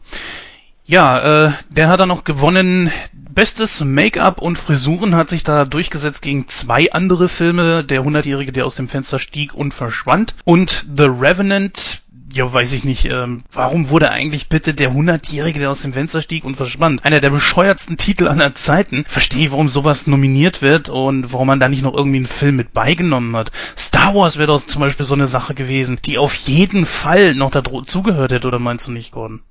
Ja, 0.89 1.47
äh, 1.47 1.51
der 1.69 1.89
hat 1.89 1.99
dann 1.99 2.07
noch 2.07 2.23
gewonnen. 2.23 2.89
Bestes 3.13 3.83
Make-up 3.83 4.41
und 4.41 4.57
Frisuren 4.57 5.15
hat 5.15 5.29
sich 5.29 5.43
da 5.43 5.65
durchgesetzt 5.65 6.21
gegen 6.21 6.47
zwei 6.47 6.89
andere 6.93 7.27
Filme. 7.27 7.83
Der 7.83 8.05
Hundertjährige, 8.05 8.53
der 8.53 8.65
aus 8.65 8.75
dem 8.75 8.87
Fenster 8.87 9.19
stieg 9.19 9.53
und 9.53 9.73
verschwand. 9.73 10.33
Und 10.45 10.85
The 10.95 11.03
Revenant, 11.03 12.03
ja, 12.31 12.51
weiß 12.51 12.71
ich 12.71 12.85
nicht, 12.85 13.03
ähm, 13.03 13.41
warum 13.51 13.89
wurde 13.89 14.11
eigentlich 14.11 14.47
bitte 14.47 14.73
der 14.73 14.93
Hundertjährige, 14.93 15.59
der 15.59 15.71
aus 15.71 15.81
dem 15.81 15.91
Fenster 15.91 16.21
stieg 16.21 16.45
und 16.45 16.55
verschwand? 16.55 17.03
Einer 17.03 17.19
der 17.19 17.31
bescheuertsten 17.31 17.97
Titel 17.97 18.29
aller 18.29 18.55
Zeiten. 18.55 19.03
Verstehe, 19.09 19.51
warum 19.51 19.67
sowas 19.67 20.07
nominiert 20.07 20.61
wird 20.61 20.87
und 20.87 21.33
warum 21.33 21.47
man 21.47 21.59
da 21.59 21.67
nicht 21.67 21.83
noch 21.83 21.95
irgendwie 21.95 22.19
einen 22.19 22.27
Film 22.27 22.55
mit 22.55 22.71
beigenommen 22.71 23.35
hat. 23.35 23.51
Star 23.77 24.15
Wars 24.15 24.37
wäre 24.37 24.47
doch 24.47 24.65
zum 24.65 24.79
Beispiel 24.79 25.05
so 25.05 25.15
eine 25.15 25.27
Sache 25.27 25.53
gewesen, 25.53 25.99
die 26.05 26.17
auf 26.17 26.33
jeden 26.33 26.85
Fall 26.85 27.35
noch 27.35 27.51
da 27.51 27.61
zugehört 27.85 28.31
hätte, 28.31 28.47
oder 28.47 28.59
meinst 28.59 28.87
du 28.87 28.93
nicht, 28.93 29.11
Gordon? 29.11 29.41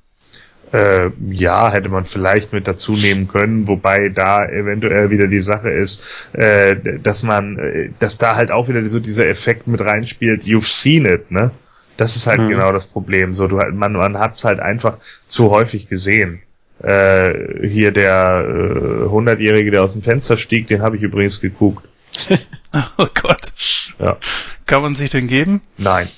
Äh, 0.72 1.10
ja, 1.30 1.72
hätte 1.72 1.88
man 1.88 2.06
vielleicht 2.06 2.52
mit 2.52 2.66
dazu 2.66 2.92
nehmen 2.92 3.28
können, 3.28 3.68
wobei 3.68 4.08
da 4.08 4.44
eventuell 4.44 5.10
wieder 5.10 5.28
die 5.28 5.40
Sache 5.40 5.70
ist, 5.70 6.28
äh, 6.32 6.76
dass 7.02 7.22
man, 7.22 7.58
äh, 7.58 7.90
dass 8.00 8.18
da 8.18 8.34
halt 8.34 8.50
auch 8.50 8.68
wieder 8.68 8.86
so 8.88 8.98
dieser 8.98 9.28
Effekt 9.28 9.68
mit 9.68 9.80
reinspielt, 9.80 10.42
you've 10.42 10.66
seen 10.66 11.06
it, 11.06 11.30
ne? 11.30 11.52
Das 11.96 12.16
ist 12.16 12.26
halt 12.26 12.40
mhm. 12.40 12.48
genau 12.48 12.72
das 12.72 12.86
Problem. 12.86 13.32
So, 13.32 13.46
du, 13.46 13.56
man, 13.56 13.92
man 13.92 14.18
hat's 14.18 14.44
halt 14.44 14.60
einfach 14.60 14.98
zu 15.28 15.50
häufig 15.50 15.86
gesehen. 15.86 16.42
Äh, 16.82 17.66
hier 17.66 17.90
der 17.90 18.44
äh, 18.44 19.08
hundertjährige, 19.08 19.70
der 19.70 19.84
aus 19.84 19.92
dem 19.92 20.02
Fenster 20.02 20.36
stieg, 20.36 20.66
den 20.66 20.82
habe 20.82 20.96
ich 20.96 21.02
übrigens 21.02 21.40
geguckt. 21.40 21.86
oh 22.98 23.06
Gott. 23.14 23.52
Ja. 23.98 24.18
Kann 24.66 24.82
man 24.82 24.94
sich 24.94 25.10
den 25.10 25.26
geben? 25.26 25.62
Nein. 25.78 26.08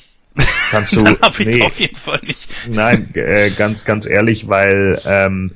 Kannst 0.70 0.94
du. 0.94 1.04
hab 1.22 1.38
ich 1.40 1.46
nee, 1.46 1.62
auf 1.62 1.78
jeden 1.78 1.96
Fall 1.96 2.20
nicht. 2.26 2.48
Nein, 2.68 3.10
äh, 3.14 3.50
ganz, 3.50 3.84
ganz 3.84 4.06
ehrlich, 4.06 4.48
weil 4.48 5.00
ähm, 5.06 5.52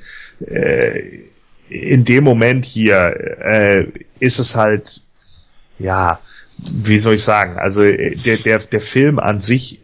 äh, 0.47 1.21
in 1.69 2.05
dem 2.05 2.25
Moment 2.25 2.65
hier 2.65 2.97
äh, 3.41 3.87
ist 4.21 4.39
es 4.39 4.57
halt, 4.57 5.03
ja, 5.79 6.21
wie 6.59 6.99
soll 6.99 7.15
ich 7.15 7.23
sagen, 7.23 7.59
also 7.59 7.83
äh, 7.83 8.15
der, 8.17 8.37
der, 8.39 8.59
der 8.59 8.81
Film 8.81 9.19
an 9.19 9.41
sich, 9.41 9.81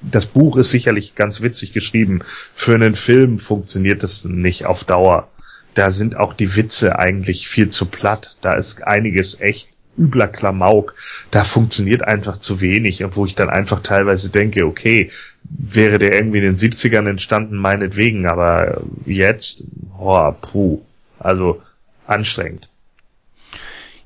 das 0.00 0.26
Buch 0.26 0.56
ist 0.56 0.70
sicherlich 0.70 1.14
ganz 1.14 1.42
witzig 1.42 1.72
geschrieben. 1.72 2.20
Für 2.54 2.74
einen 2.74 2.96
Film 2.96 3.38
funktioniert 3.38 4.02
das 4.02 4.24
nicht 4.24 4.66
auf 4.66 4.84
Dauer. 4.84 5.28
Da 5.74 5.90
sind 5.90 6.16
auch 6.16 6.34
die 6.34 6.56
Witze 6.56 6.98
eigentlich 6.98 7.48
viel 7.48 7.68
zu 7.68 7.86
platt. 7.86 8.36
Da 8.42 8.52
ist 8.54 8.82
einiges 8.82 9.40
echt 9.40 9.68
übler 9.98 10.28
Klamauk. 10.28 10.94
Da 11.30 11.44
funktioniert 11.44 12.02
einfach 12.02 12.38
zu 12.38 12.60
wenig, 12.60 13.04
wo 13.12 13.26
ich 13.26 13.34
dann 13.34 13.50
einfach 13.50 13.80
teilweise 13.82 14.30
denke, 14.30 14.66
okay, 14.66 15.10
wäre 15.44 15.98
der 15.98 16.14
irgendwie 16.14 16.38
in 16.38 16.44
den 16.44 16.56
70ern 16.56 17.08
entstanden, 17.08 17.56
meinetwegen, 17.56 18.26
aber 18.26 18.82
jetzt, 19.04 19.64
oh, 19.98 20.32
puh, 20.32 20.80
also 21.18 21.60
anstrengend. 22.06 22.68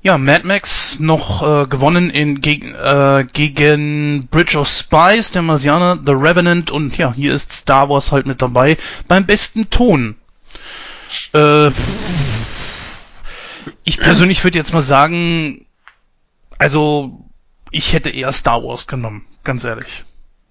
Ja, 0.01 0.17
Mad 0.17 0.45
Max 0.45 0.99
noch 0.99 1.41
äh, 1.41 1.67
gewonnen 1.67 2.09
in, 2.09 2.39
gegen, 2.39 2.73
äh, 2.73 3.25
gegen 3.33 4.27
Bridge 4.27 4.57
of 4.57 4.69
Spies, 4.69 5.31
der 5.31 5.41
Marsianer, 5.41 5.99
The 6.05 6.13
Revenant 6.13 6.71
und 6.71 6.97
ja, 6.97 7.11
hier 7.13 7.33
ist 7.33 7.51
Star 7.51 7.89
Wars 7.89 8.11
halt 8.11 8.25
mit 8.25 8.41
dabei 8.41 8.77
beim 9.07 9.25
besten 9.25 9.69
Ton. 9.69 10.15
Äh, 11.33 11.71
ich 13.83 13.97
persönlich 13.99 14.43
würde 14.43 14.57
jetzt 14.57 14.73
mal 14.73 14.81
sagen, 14.81 15.65
also 16.57 17.25
ich 17.71 17.93
hätte 17.93 18.09
eher 18.09 18.31
Star 18.31 18.63
Wars 18.63 18.87
genommen, 18.87 19.25
ganz 19.43 19.63
ehrlich. 19.63 20.03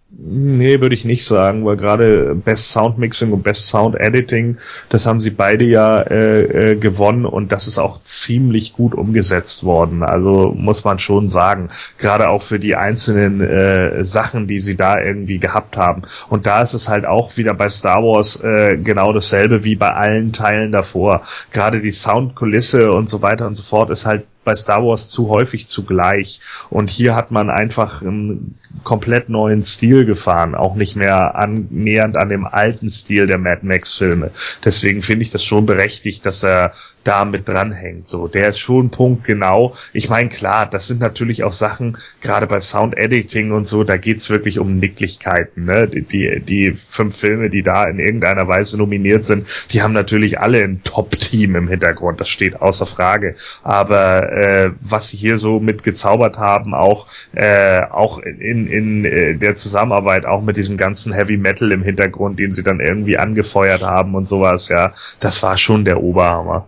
Nee, 0.09 0.81
würde 0.81 0.95
ich 0.95 1.05
nicht 1.05 1.27
sagen, 1.27 1.65
weil 1.65 1.77
gerade 1.77 2.37
Best 2.37 2.71
Sound 2.71 2.97
Mixing 2.97 3.33
und 3.33 3.43
Best 3.43 3.67
Sound 3.67 3.97
Editing, 3.97 4.57
das 4.89 5.05
haben 5.05 5.21
sie 5.21 5.33
beide 5.33 5.65
ja 5.65 5.99
äh, 5.99 6.71
äh, 6.71 6.77
gewonnen 6.77 7.27
und 7.27 7.51
das 7.51 7.67
ist 7.67 7.79
auch 7.79 8.01
ziemlich 8.05 8.73
gut 8.73 8.95
umgesetzt 8.95 9.65
worden. 9.65 10.05
Also 10.05 10.55
muss 10.57 10.85
man 10.85 11.01
schon 11.01 11.29
sagen, 11.29 11.71
gerade 11.99 12.29
auch 12.29 12.45
für 12.45 12.61
die 12.61 12.77
einzelnen 12.77 13.41
äh, 13.41 14.05
Sachen, 14.05 14.47
die 14.47 14.61
sie 14.61 14.77
da 14.77 15.01
irgendwie 15.01 15.39
gehabt 15.39 15.77
haben. 15.77 16.03
Und 16.29 16.47
da 16.47 16.63
ist 16.63 16.75
es 16.75 16.89
halt 16.89 17.05
auch 17.05 17.37
wieder 17.37 17.55
bei 17.55 17.69
Star 17.69 18.01
Wars 18.05 18.41
äh, 18.45 18.79
genau 18.79 19.13
dasselbe 19.13 19.65
wie 19.65 19.75
bei 19.75 19.91
allen 19.91 20.33
Teilen 20.33 20.71
davor. 20.71 21.23
Gerade 21.51 21.81
die 21.81 21.91
Soundkulisse 21.91 22.93
und 22.93 23.09
so 23.09 23.23
weiter 23.23 23.49
und 23.49 23.55
so 23.55 23.65
fort 23.65 23.91
ist 23.91 24.07
halt 24.07 24.25
bei 24.47 24.55
Star 24.55 24.83
Wars 24.83 25.11
zu 25.11 25.29
häufig 25.29 25.67
zugleich. 25.67 26.41
Und 26.71 26.89
hier 26.89 27.15
hat 27.15 27.31
man 27.31 27.51
einfach 27.51 28.01
einen 28.01 28.59
komplett 28.85 29.29
neuen 29.29 29.63
Stil 29.63 30.07
gefahren, 30.07 30.55
auch 30.55 30.77
nicht 30.77 30.97
mehr 30.97 31.35
annähernd 31.35 32.17
an 32.17 32.31
dem 32.31 32.47
alten 32.47 32.89
Stil 32.89 33.27
der 33.27 33.39
Mad 33.39 33.61
Max 33.67 33.99
Filme. 33.99 34.31
Deswegen 34.65 35.03
finde 35.03 35.25
ich 35.25 35.31
das 35.31 35.45
schon 35.45 35.67
berechtigt, 35.67 36.25
dass 36.25 36.43
er 36.45 36.73
da 37.07 37.25
mit 37.25 37.49
dranhängt. 37.49 38.09
So, 38.09 38.29
der 38.29 38.49
ist 38.49 38.59
schon 38.59 38.91
punktgenau. 38.91 39.75
Ich 39.93 40.09
meine, 40.09 40.29
klar, 40.29 40.67
das 40.67 40.87
sind 40.87 41.01
natürlich 41.01 41.45
auch 41.45 41.53
Sachen, 41.53 41.97
gerade 42.21 42.47
bei 42.47 42.61
Sound 42.61 42.97
Editing 42.97 43.53
und 43.53 43.67
so, 43.67 43.85
da 43.85 43.97
geht's 43.97 44.31
wirklich 44.31 44.59
um 44.59 44.79
Nicklichkeiten. 44.79 45.65
Ne? 45.65 45.89
Die, 45.89 46.03
die, 46.03 46.41
die 46.41 46.77
fünf 46.89 47.17
Filme, 47.17 47.51
die 47.51 47.63
da 47.63 47.85
in 47.85 47.99
irgendeiner 47.99 48.49
Weise 48.49 48.79
nominiert 48.79 49.25
sind, 49.25 49.47
die 49.73 49.83
haben 49.83 49.93
natürlich 49.93 50.41
alle 50.41 50.63
ein 50.63 50.83
Top-Team 50.85 51.57
im 51.57 51.69
Hintergrund. 51.69 52.21
Das 52.21 52.29
steht 52.29 52.61
außer 52.61 52.87
Frage. 52.87 53.37
Aber 53.63 54.33
äh, 54.33 54.71
was 54.81 55.09
sie 55.09 55.17
hier 55.17 55.39
so 55.39 55.61
mit 55.61 55.83
gezaubert 55.83 56.39
haben, 56.39 56.75
auch 56.75 57.07
äh, 57.35 57.81
auch 57.91 58.19
in, 58.19 58.67
in 58.67 59.05
äh, 59.05 59.35
der 59.35 59.57
Zusammenarbeit, 59.57 60.27
auch 60.27 60.43
mit 60.43 60.57
diesem 60.57 60.77
ganzen 60.77 61.13
Heavy 61.13 61.37
Metal 61.37 61.73
im 61.73 61.83
Hintergrund, 61.83 62.39
den 62.39 62.53
sie 62.53 62.63
dann 62.63 62.81
irgendwie 62.81 63.19
angefeuert 63.19 63.83
haben 63.83 64.15
und 64.15 64.29
sowas, 64.29 64.69
ja, 64.69 64.93
das 65.21 65.43
war 65.43 65.57
schon 65.57 65.85
der 65.85 66.03
Oberhammer. 66.03 66.67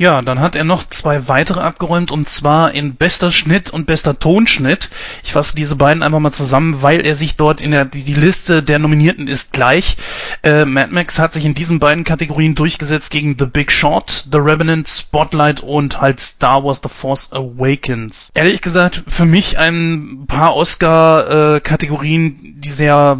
Ja, 0.00 0.22
dann 0.22 0.40
hat 0.40 0.56
er 0.56 0.64
noch 0.64 0.88
zwei 0.88 1.28
weitere 1.28 1.60
abgeräumt 1.60 2.10
und 2.10 2.26
zwar 2.26 2.72
in 2.72 2.94
bester 2.94 3.30
Schnitt 3.30 3.68
und 3.68 3.84
bester 3.84 4.18
Tonschnitt. 4.18 4.88
Ich 5.22 5.34
fasse 5.34 5.54
diese 5.54 5.76
beiden 5.76 6.02
einfach 6.02 6.20
mal 6.20 6.32
zusammen, 6.32 6.80
weil 6.80 7.04
er 7.04 7.14
sich 7.14 7.36
dort 7.36 7.60
in 7.60 7.72
der 7.72 7.84
die, 7.84 8.02
die 8.02 8.14
Liste 8.14 8.62
der 8.62 8.78
Nominierten 8.78 9.28
ist 9.28 9.52
gleich. 9.52 9.98
Äh, 10.42 10.64
Mad 10.64 10.90
Max 10.90 11.18
hat 11.18 11.34
sich 11.34 11.44
in 11.44 11.52
diesen 11.52 11.80
beiden 11.80 12.04
Kategorien 12.04 12.54
durchgesetzt 12.54 13.10
gegen 13.10 13.36
The 13.38 13.44
Big 13.44 13.70
Shot, 13.70 14.28
The 14.32 14.38
Revenant, 14.38 14.88
Spotlight 14.88 15.60
und 15.60 16.00
halt 16.00 16.18
Star 16.18 16.64
Wars 16.64 16.80
The 16.82 16.88
Force 16.88 17.34
Awakens. 17.34 18.30
Ehrlich 18.32 18.62
gesagt, 18.62 19.02
für 19.06 19.26
mich 19.26 19.58
ein 19.58 20.24
paar 20.26 20.56
Oscar-Kategorien, 20.56 22.38
äh, 22.42 22.52
die 22.60 22.70
sehr, 22.70 23.18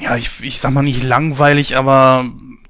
ja, 0.00 0.16
ich, 0.16 0.30
ich 0.40 0.60
sag 0.60 0.72
mal 0.72 0.80
nicht 0.80 1.02
langweilig, 1.02 1.76
aber 1.76 2.24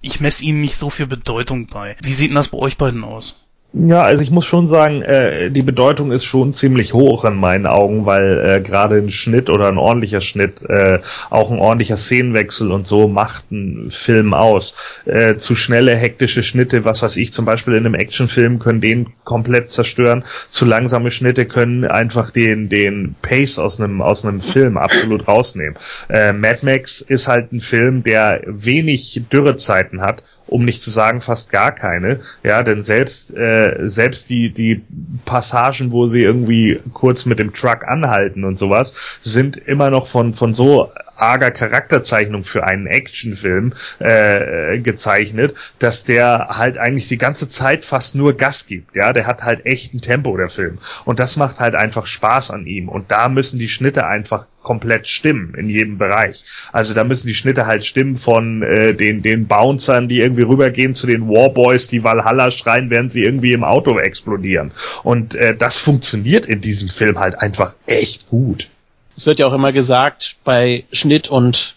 ich 0.07 0.21
messe 0.21 0.45
ihnen 0.45 0.61
nicht 0.61 0.77
so 0.77 0.89
viel 0.89 1.07
Bedeutung 1.07 1.67
bei. 1.67 1.97
Wie 2.03 2.13
sieht 2.13 2.31
denn 2.31 2.37
das 2.37 2.49
bei 2.49 2.59
euch 2.59 2.77
beiden 2.77 3.05
aus? 3.05 3.46
Ja, 3.79 4.05
also 4.05 4.23
ich 4.23 4.31
muss 4.31 4.47
schon 4.47 4.69
sagen, 4.69 5.03
äh, 5.03 5.51
die 5.51 5.61
Bedeutung 5.61 6.11
ist 6.11 6.25
schon 6.25 6.55
ziemlich 6.55 6.95
hoch 6.95 7.27
in 7.27 7.35
meinen 7.35 7.67
Augen, 7.67 8.07
weil 8.07 8.39
äh, 8.39 8.61
gerade 8.63 8.97
ein 8.97 9.11
Schnitt 9.11 9.51
oder 9.51 9.69
ein 9.69 9.77
ordentlicher 9.77 10.23
Schnitt, 10.23 10.63
äh, 10.67 11.01
auch 11.29 11.51
ein 11.51 11.59
ordentlicher 11.59 11.99
Szenenwechsel 11.99 12.73
und 12.73 12.87
so 12.87 13.07
macht 13.07 13.45
einen 13.51 13.91
Film 13.91 14.33
aus. 14.33 15.03
Äh, 15.05 15.37
zu 15.37 15.55
schnelle, 15.55 15.95
hektische 15.95 16.43
Schnitte, 16.43 16.87
was 16.87 17.03
weiß 17.03 17.19
ich, 17.19 17.35
zum 17.35 17.45
Beispiel 17.45 17.75
in 17.75 17.85
einem 17.85 17.95
Actionfilm 17.95 18.61
können 18.61 18.81
den 18.81 19.09
komplett 19.25 19.71
zerstören. 19.71 20.25
Zu 20.49 20.65
langsame 20.65 21.11
Schnitte 21.11 21.45
können 21.45 21.85
einfach 21.85 22.31
den 22.31 22.71
den 22.71 23.15
Pace 23.21 23.59
aus 23.59 23.79
einem 23.79 24.01
aus 24.01 24.25
einem 24.25 24.41
Film 24.41 24.79
absolut 24.79 25.29
rausnehmen. 25.29 25.77
Äh, 26.09 26.33
Mad 26.33 26.61
Max 26.63 27.03
ist 27.03 27.29
halt 27.29 27.53
ein 27.53 27.61
Film, 27.61 28.03
der 28.05 28.41
wenig 28.47 29.21
Dürrezeiten 29.31 30.01
hat 30.01 30.23
um 30.47 30.65
nicht 30.65 30.83
zu 30.83 30.91
sagen 30.91 31.21
fast 31.21 31.51
gar 31.51 31.73
keine. 31.73 32.21
Ja, 32.43 32.63
denn 32.63 32.81
selbst 32.81 33.37
äh, 33.37 33.89
selbst 33.89 34.31
die 34.31 34.51
die 34.51 34.83
Passagen, 35.25 35.93
wo 35.93 36.07
sie 36.07 36.23
irgendwie 36.23 36.81
kurz 36.93 37.27
mit 37.27 37.39
dem 37.39 37.53
Truck 37.53 37.85
anhalten 37.87 38.45
und 38.45 38.59
sowas, 38.59 39.19
sind 39.21 39.57
immer 39.57 39.91
noch 39.91 40.07
von 40.07 40.33
von 40.33 40.55
so 40.55 40.91
arger 41.17 41.51
Charakterzeichnung 41.51 42.45
für 42.45 42.65
einen 42.65 42.87
Actionfilm 42.87 43.73
äh, 43.99 44.79
gezeichnet, 44.79 45.55
dass 45.79 46.05
der 46.05 46.49
halt 46.51 46.79
eigentlich 46.79 47.09
die 47.09 47.19
ganze 47.19 47.49
Zeit 47.49 47.85
fast 47.85 48.15
nur 48.15 48.37
Gas 48.37 48.67
gibt. 48.67 48.95
Ja, 48.95 49.13
der 49.13 49.27
hat 49.27 49.43
halt 49.43 49.67
echt 49.67 49.95
ein 49.95 50.01
Tempo 50.01 50.37
der 50.37 50.49
Film 50.49 50.79
und 51.05 51.19
das 51.19 51.37
macht 51.37 51.59
halt 51.59 51.75
einfach 51.75 52.07
Spaß 52.07 52.51
an 52.51 52.67
ihm 52.67 52.89
und 52.89 53.11
da 53.11 53.29
müssen 53.29 53.59
die 53.59 53.69
Schnitte 53.69 54.07
einfach 54.07 54.49
komplett 54.63 55.07
stimmen 55.07 55.55
in 55.55 55.69
jedem 55.69 55.97
Bereich. 55.97 56.45
Also 56.73 56.93
da 56.93 57.05
müssen 57.05 57.29
die 57.29 57.35
Schnitte 57.35 57.67
halt 57.67 57.87
stimmen 57.87 58.17
von 58.17 58.63
äh, 58.63 58.95
den 58.95 59.23
den 59.23 59.47
Bouncern, 59.47 60.09
die 60.09 60.19
irgendwie 60.19 60.43
rübergehen 60.43 60.93
zu 60.93 61.07
den 61.07 61.29
Warboys, 61.29 61.87
die 61.87 62.03
Valhalla 62.03 62.51
schreien, 62.51 62.91
während 62.91 63.13
sie 63.13 63.23
irgendwie 63.23 63.53
im 63.53 63.63
Auto 63.63 63.97
explodieren. 63.99 64.73
Und 65.05 65.37
äh, 65.37 65.55
das 65.57 65.79
funktioniert 65.79 66.47
in 66.47 66.61
diesem 66.61 66.89
Film 66.89 67.19
halt 67.19 67.41
einfach 67.41 67.75
echt 67.87 68.29
gut 68.29 68.69
es 69.17 69.27
wird 69.27 69.39
ja 69.39 69.47
auch 69.47 69.53
immer 69.53 69.73
gesagt 69.73 70.37
bei 70.45 70.85
Schnitt 70.93 71.29
und 71.29 71.75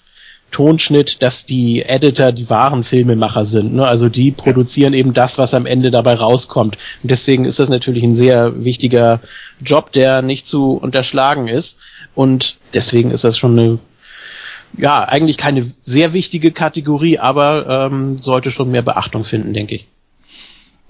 Tonschnitt, 0.51 1.21
dass 1.21 1.45
die 1.45 1.83
Editor 1.83 2.31
die 2.31 2.49
wahren 2.49 2.83
Filmemacher 2.83 3.45
sind. 3.45 3.75
Ne? 3.75 3.87
Also 3.87 4.09
die 4.09 4.31
produzieren 4.31 4.93
eben 4.93 5.13
das, 5.13 5.37
was 5.37 5.53
am 5.53 5.65
Ende 5.65 5.91
dabei 5.91 6.15
rauskommt. 6.15 6.77
Und 7.03 7.11
deswegen 7.11 7.45
ist 7.45 7.59
das 7.59 7.69
natürlich 7.69 8.03
ein 8.03 8.15
sehr 8.15 8.63
wichtiger 8.63 9.19
Job, 9.63 9.91
der 9.91 10.21
nicht 10.21 10.47
zu 10.47 10.73
unterschlagen 10.73 11.47
ist. 11.47 11.77
Und 12.15 12.57
deswegen 12.73 13.11
ist 13.11 13.23
das 13.23 13.37
schon 13.37 13.59
eine, 13.59 13.79
ja, 14.77 15.03
eigentlich 15.03 15.37
keine 15.37 15.73
sehr 15.81 16.13
wichtige 16.13 16.51
Kategorie, 16.51 17.19
aber 17.19 17.87
ähm, 17.91 18.17
sollte 18.17 18.51
schon 18.51 18.71
mehr 18.71 18.81
Beachtung 18.81 19.25
finden, 19.25 19.53
denke 19.53 19.75
ich. 19.75 19.87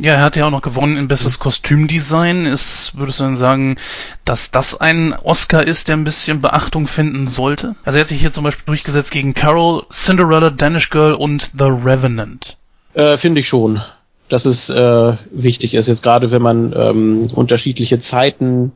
Ja, 0.02 0.14
er 0.14 0.22
hat 0.22 0.38
ja 0.38 0.48
auch 0.48 0.52
noch 0.52 0.62
gewonnen 0.62 0.96
in 0.96 1.10
bestes 1.10 1.40
Kostümdesign. 1.40 2.46
Ist, 2.46 2.94
würdest 2.96 3.20
du 3.20 3.26
denn 3.26 3.36
sagen, 3.36 3.76
dass 4.24 4.50
das 4.50 4.80
ein 4.80 5.12
Oscar 5.12 5.68
ist, 5.68 5.90
der 5.90 5.98
ein 5.98 6.06
bisschen 6.06 6.42
Beachtung 6.42 6.88
finden 6.88 7.28
sollte? 7.28 7.76
Also 7.84 7.98
er 7.98 8.02
hat 8.02 8.08
sich 8.08 8.22
hier 8.22 8.32
zum 8.32 8.46
Beispiel 8.46 8.64
durchgesetzt 8.66 9.12
gegen 9.12 9.34
Carol, 9.34 9.84
Cinderella, 9.92 10.52
Danish 10.52 10.90
Girl 10.90 11.16
und 11.16 11.52
The 11.58 11.66
Revenant. 11.66 12.56
Äh, 12.94 13.18
Finde 13.18 13.42
ich 13.42 13.50
schon, 13.50 13.82
dass 14.30 14.46
es 14.46 14.70
äh, 14.70 15.18
wichtig 15.32 15.74
ist. 15.74 15.90
Jetzt 15.90 16.02
gerade 16.02 16.32
wenn 16.32 16.42
man 16.42 16.74
ähm, 16.74 17.28
unterschiedliche 17.36 18.00
Zeiten 18.00 18.72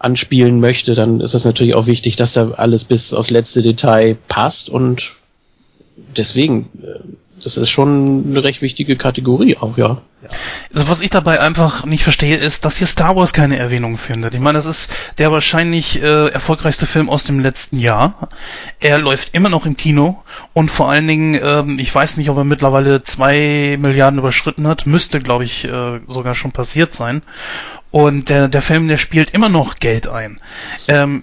anspielen 0.00 0.58
möchte, 0.58 0.96
dann 0.96 1.20
ist 1.20 1.34
es 1.34 1.44
natürlich 1.44 1.76
auch 1.76 1.86
wichtig, 1.86 2.16
dass 2.16 2.32
da 2.32 2.50
alles 2.50 2.82
bis 2.82 3.14
aufs 3.14 3.30
letzte 3.30 3.62
Detail 3.62 4.16
passt 4.26 4.68
und 4.68 5.12
deswegen 6.16 6.70
äh, 6.82 6.98
das 7.42 7.56
ist 7.56 7.70
schon 7.70 8.24
eine 8.28 8.42
recht 8.42 8.62
wichtige 8.62 8.96
Kategorie 8.96 9.56
auch, 9.56 9.76
ja. 9.78 10.02
Also 10.74 10.88
was 10.88 11.00
ich 11.00 11.10
dabei 11.10 11.40
einfach 11.40 11.84
nicht 11.84 12.02
verstehe, 12.02 12.36
ist, 12.36 12.64
dass 12.64 12.76
hier 12.76 12.88
Star 12.88 13.14
Wars 13.14 13.32
keine 13.32 13.56
Erwähnung 13.56 13.96
findet. 13.96 14.34
Ich 14.34 14.40
meine, 14.40 14.58
das 14.58 14.66
ist 14.66 14.90
der 15.18 15.30
wahrscheinlich 15.30 16.02
äh, 16.02 16.28
erfolgreichste 16.28 16.86
Film 16.86 17.08
aus 17.08 17.24
dem 17.24 17.38
letzten 17.38 17.78
Jahr. 17.78 18.28
Er 18.80 18.98
läuft 18.98 19.34
immer 19.34 19.48
noch 19.48 19.64
im 19.64 19.76
Kino 19.76 20.22
und 20.54 20.70
vor 20.70 20.90
allen 20.90 21.06
Dingen, 21.06 21.40
ähm, 21.40 21.78
ich 21.78 21.94
weiß 21.94 22.16
nicht, 22.16 22.30
ob 22.30 22.36
er 22.36 22.44
mittlerweile 22.44 23.02
zwei 23.04 23.76
Milliarden 23.78 24.18
überschritten 24.18 24.66
hat, 24.66 24.86
müsste, 24.86 25.20
glaube 25.20 25.44
ich, 25.44 25.64
äh, 25.64 26.00
sogar 26.08 26.34
schon 26.34 26.52
passiert 26.52 26.94
sein. 26.94 27.22
Und 27.90 28.28
der, 28.28 28.48
der 28.48 28.62
Film, 28.62 28.88
der 28.88 28.98
spielt 28.98 29.30
immer 29.30 29.48
noch 29.48 29.76
Geld 29.76 30.08
ein. 30.08 30.40
Ähm, 30.88 31.22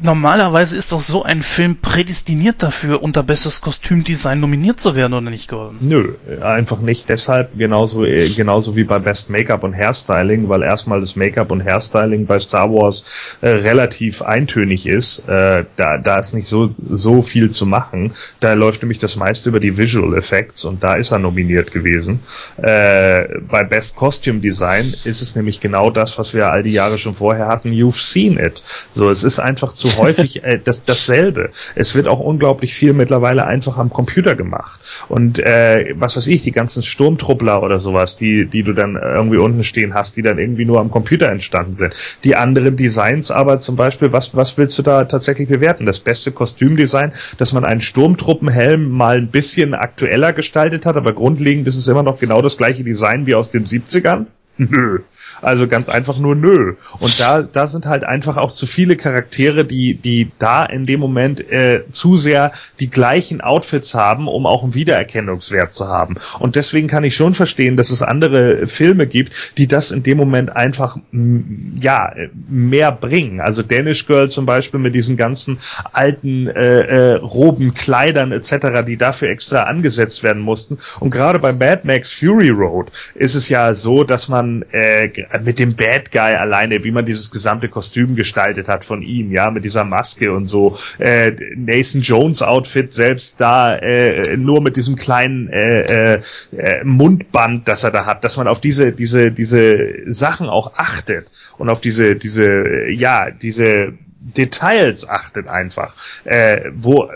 normalerweise 0.00 0.76
ist 0.76 0.92
doch 0.92 1.00
so 1.00 1.22
ein 1.22 1.42
Film 1.42 1.76
prädestiniert 1.76 2.62
dafür, 2.62 3.02
unter 3.02 3.22
bestes 3.22 3.60
Kostümdesign 3.60 4.40
nominiert 4.40 4.80
zu 4.80 4.94
werden, 4.94 5.12
oder 5.12 5.30
nicht, 5.30 5.48
Gordon? 5.48 5.76
Nö, 5.80 6.14
einfach 6.40 6.80
nicht 6.80 7.08
deshalb, 7.08 7.56
genauso, 7.56 8.04
äh, 8.04 8.28
genauso 8.28 8.76
wie 8.76 8.84
bei 8.84 8.98
Best 8.98 9.30
Make-up 9.30 9.64
und 9.64 9.74
Hairstyling, 9.74 10.48
weil 10.48 10.62
erstmal 10.62 11.00
das 11.00 11.16
Make-up 11.16 11.50
und 11.50 11.64
Hairstyling 11.64 12.26
bei 12.26 12.38
Star 12.38 12.70
Wars 12.70 13.04
äh, 13.40 13.48
relativ 13.50 14.22
eintönig 14.22 14.86
ist. 14.86 15.20
Äh, 15.28 15.64
da, 15.76 15.98
da 15.98 16.18
ist 16.18 16.34
nicht 16.34 16.48
so, 16.48 16.70
so 16.88 17.22
viel 17.22 17.50
zu 17.50 17.66
machen. 17.66 18.12
Da 18.40 18.54
läuft 18.54 18.82
nämlich 18.82 18.98
das 18.98 19.16
meiste 19.16 19.48
über 19.48 19.60
die 19.60 19.76
Visual 19.76 20.16
Effects 20.16 20.64
und 20.64 20.82
da 20.82 20.94
ist 20.94 21.12
er 21.12 21.18
nominiert 21.18 21.72
gewesen. 21.72 22.20
Äh, 22.56 23.40
bei 23.48 23.64
Best 23.64 23.96
Costume 23.96 24.40
Design 24.40 24.92
ist 25.04 25.22
es 25.22 25.36
nämlich 25.36 25.60
genau 25.60 25.90
das, 25.90 26.18
was 26.18 26.34
wir 26.34 26.50
all 26.50 26.62
die 26.62 26.72
Jahre 26.72 26.98
schon 26.98 27.14
vorher 27.14 27.46
hatten. 27.46 27.70
You've 27.70 28.00
seen 28.00 28.38
it. 28.38 28.62
So, 28.90 29.10
es 29.10 29.22
ist 29.22 29.38
einfach 29.38 29.74
zu 29.82 29.96
häufig 29.96 30.44
äh, 30.44 30.60
das, 30.62 30.84
dasselbe. 30.84 31.50
Es 31.74 31.94
wird 31.94 32.06
auch 32.06 32.20
unglaublich 32.20 32.74
viel 32.74 32.92
mittlerweile 32.92 33.46
einfach 33.46 33.78
am 33.78 33.90
Computer 33.90 34.36
gemacht. 34.36 34.80
Und 35.08 35.38
äh, 35.40 35.94
was 35.96 36.16
weiß 36.16 36.28
ich, 36.28 36.42
die 36.42 36.52
ganzen 36.52 36.82
Sturmtruppler 36.82 37.62
oder 37.62 37.78
sowas, 37.78 38.16
die, 38.16 38.46
die 38.46 38.62
du 38.62 38.72
dann 38.72 38.96
irgendwie 38.96 39.38
unten 39.38 39.64
stehen 39.64 39.94
hast, 39.94 40.16
die 40.16 40.22
dann 40.22 40.38
irgendwie 40.38 40.64
nur 40.64 40.80
am 40.80 40.90
Computer 40.90 41.28
entstanden 41.28 41.74
sind. 41.74 41.94
Die 42.22 42.36
anderen 42.36 42.76
Designs 42.76 43.30
aber 43.30 43.58
zum 43.58 43.76
Beispiel, 43.76 44.12
was, 44.12 44.36
was 44.36 44.56
willst 44.56 44.78
du 44.78 44.82
da 44.82 45.04
tatsächlich 45.04 45.48
bewerten? 45.48 45.84
Das 45.84 45.98
beste 45.98 46.30
Kostümdesign, 46.30 47.12
dass 47.38 47.52
man 47.52 47.64
einen 47.64 47.80
Sturmtruppenhelm 47.80 48.88
mal 48.88 49.16
ein 49.16 49.28
bisschen 49.28 49.74
aktueller 49.74 50.32
gestaltet 50.32 50.86
hat, 50.86 50.96
aber 50.96 51.12
grundlegend 51.12 51.66
ist 51.66 51.76
es 51.76 51.88
immer 51.88 52.04
noch 52.04 52.20
genau 52.20 52.40
das 52.40 52.56
gleiche 52.56 52.84
Design 52.84 53.26
wie 53.26 53.34
aus 53.34 53.50
den 53.50 53.64
70ern? 53.64 54.26
Nö. 54.58 55.00
Also 55.40 55.66
ganz 55.66 55.88
einfach 55.88 56.18
nur 56.18 56.34
nö. 56.34 56.74
Und 56.98 57.18
da, 57.18 57.42
da 57.42 57.66
sind 57.66 57.86
halt 57.86 58.04
einfach 58.04 58.36
auch 58.36 58.52
zu 58.52 58.66
viele 58.66 58.96
Charaktere, 58.96 59.64
die, 59.64 59.94
die 59.94 60.30
da 60.38 60.64
in 60.64 60.84
dem 60.84 61.00
Moment 61.00 61.40
äh, 61.50 61.84
zu 61.90 62.16
sehr 62.16 62.52
die 62.78 62.90
gleichen 62.90 63.40
Outfits 63.40 63.94
haben, 63.94 64.28
um 64.28 64.46
auch 64.46 64.62
einen 64.62 64.74
Wiedererkennungswert 64.74 65.72
zu 65.72 65.88
haben. 65.88 66.16
Und 66.38 66.54
deswegen 66.56 66.86
kann 66.86 67.02
ich 67.04 67.16
schon 67.16 67.32
verstehen, 67.34 67.76
dass 67.76 67.90
es 67.90 68.02
andere 68.02 68.66
Filme 68.66 69.06
gibt, 69.06 69.56
die 69.56 69.68
das 69.68 69.90
in 69.90 70.02
dem 70.02 70.18
Moment 70.18 70.54
einfach 70.54 70.98
ja 71.10 72.12
mehr 72.48 72.92
bringen. 72.92 73.40
Also 73.40 73.62
Danish 73.62 74.06
Girl 74.06 74.28
zum 74.28 74.44
Beispiel 74.44 74.80
mit 74.80 74.94
diesen 74.94 75.16
ganzen 75.16 75.58
alten 75.92 76.48
äh, 76.48 77.12
äh, 77.12 77.14
Roben, 77.14 77.72
Kleidern 77.74 78.32
etc., 78.32 78.84
die 78.86 78.98
dafür 78.98 79.30
extra 79.30 79.62
angesetzt 79.62 80.22
werden 80.22 80.42
mussten. 80.42 80.78
Und 81.00 81.10
gerade 81.10 81.38
bei 81.38 81.52
Mad 81.52 81.82
Max 81.84 82.12
Fury 82.12 82.50
Road 82.50 82.92
ist 83.14 83.34
es 83.34 83.48
ja 83.48 83.74
so, 83.74 84.04
dass 84.04 84.28
man 84.28 84.41
äh, 84.72 85.10
mit 85.42 85.58
dem 85.58 85.76
Bad 85.76 86.10
Guy 86.10 86.34
alleine, 86.34 86.84
wie 86.84 86.90
man 86.90 87.04
dieses 87.04 87.30
gesamte 87.30 87.68
Kostüm 87.68 88.16
gestaltet 88.16 88.68
hat 88.68 88.84
von 88.84 89.02
ihm, 89.02 89.32
ja, 89.32 89.50
mit 89.50 89.64
dieser 89.64 89.84
Maske 89.84 90.32
und 90.32 90.46
so. 90.46 90.76
Äh, 90.98 91.32
Nathan 91.56 92.02
Jones 92.02 92.42
Outfit 92.42 92.94
selbst 92.94 93.40
da 93.40 93.76
äh, 93.76 94.36
nur 94.36 94.60
mit 94.62 94.76
diesem 94.76 94.96
kleinen 94.96 95.48
äh, 95.48 96.14
äh, 96.14 96.84
Mundband, 96.84 97.68
das 97.68 97.84
er 97.84 97.90
da 97.90 98.06
hat, 98.06 98.24
dass 98.24 98.36
man 98.36 98.48
auf 98.48 98.60
diese 98.60 98.92
diese 98.92 99.30
diese 99.32 99.76
Sachen 100.06 100.48
auch 100.48 100.74
achtet 100.76 101.30
und 101.58 101.68
auf 101.68 101.80
diese 101.80 102.14
diese 102.14 102.88
ja 102.90 103.30
diese 103.30 103.92
Details 104.22 105.08
achtet 105.08 105.48
einfach, 105.48 105.96
äh, 106.24 106.70
wo 106.74 107.10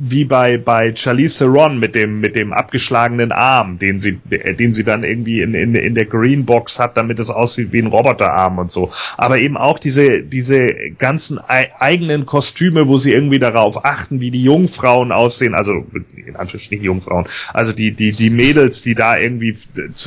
wie 0.00 0.24
bei 0.24 0.58
bei 0.58 0.94
Charlize 0.94 1.38
Theron 1.38 1.78
mit 1.78 1.94
dem 1.94 2.20
mit 2.20 2.36
dem 2.36 2.52
abgeschlagenen 2.52 3.32
Arm, 3.32 3.78
den 3.78 3.98
sie 3.98 4.18
den 4.58 4.72
sie 4.72 4.84
dann 4.84 5.02
irgendwie 5.02 5.40
in, 5.40 5.54
in 5.54 5.74
in 5.74 5.94
der 5.94 6.06
Green 6.06 6.44
Box 6.44 6.78
hat, 6.78 6.96
damit 6.96 7.18
es 7.18 7.30
aussieht 7.30 7.72
wie 7.72 7.82
ein 7.82 7.88
Roboterarm 7.88 8.58
und 8.58 8.70
so. 8.70 8.90
Aber 9.16 9.38
eben 9.38 9.56
auch 9.56 9.78
diese 9.78 10.22
diese 10.22 10.68
ganzen 10.98 11.38
eigenen 11.38 12.26
Kostüme, 12.26 12.86
wo 12.86 12.96
sie 12.96 13.12
irgendwie 13.12 13.40
darauf 13.40 13.84
achten, 13.84 14.20
wie 14.20 14.30
die 14.30 14.44
Jungfrauen 14.44 15.10
aussehen, 15.10 15.54
also 15.54 15.84
in 16.14 16.36
Anführungsstrichen 16.36 16.84
Jungfrauen, 16.84 17.26
also 17.52 17.72
die 17.72 17.92
die 17.92 18.12
die 18.12 18.30
Mädels, 18.30 18.82
die 18.82 18.94
da 18.94 19.16
irgendwie 19.16 19.56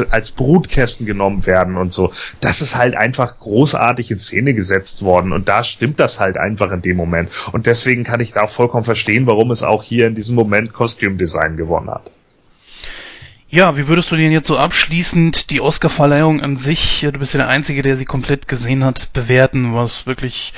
als 0.09 0.31
Brutkästen 0.31 1.05
genommen 1.05 1.45
werden 1.45 1.76
und 1.76 1.91
so. 1.91 2.11
Das 2.39 2.61
ist 2.61 2.77
halt 2.77 2.95
einfach 2.95 3.39
großartig 3.39 4.09
in 4.11 4.19
Szene 4.19 4.53
gesetzt 4.53 5.03
worden 5.03 5.34
und 5.34 5.49
da 5.49 5.63
stimmt 5.63 5.99
das 5.99 6.22
halt 6.22 6.38
einfach 6.38 6.72
in 6.72 6.81
dem 6.81 6.95
Moment 6.95 7.30
und 7.51 7.65
deswegen 7.65 8.05
kann 8.05 8.22
ich 8.22 8.31
da 8.31 8.43
auch 8.43 8.49
vollkommen 8.49 8.85
verstehen, 8.85 9.27
warum 9.27 9.51
es 9.51 9.63
auch 9.63 9.80
auch 9.81 9.83
hier 9.83 10.07
in 10.07 10.15
diesem 10.15 10.35
Moment 10.35 10.73
Costume 10.73 11.17
Design 11.17 11.57
gewonnen 11.57 11.89
hat. 11.89 12.11
Ja, 13.49 13.75
wie 13.75 13.87
würdest 13.87 14.11
du 14.11 14.15
denn 14.15 14.31
jetzt 14.31 14.47
so 14.47 14.57
abschließend 14.57 15.49
die 15.49 15.59
Oscar-Verleihung 15.59 16.41
an 16.41 16.55
sich, 16.55 17.01
du 17.01 17.19
bist 17.19 17.33
ja 17.33 17.39
der 17.39 17.49
Einzige, 17.49 17.81
der 17.81 17.97
sie 17.97 18.05
komplett 18.05 18.47
gesehen 18.47 18.85
hat, 18.85 19.11
bewerten, 19.11 19.75
was 19.75 20.07
wirklich 20.07 20.53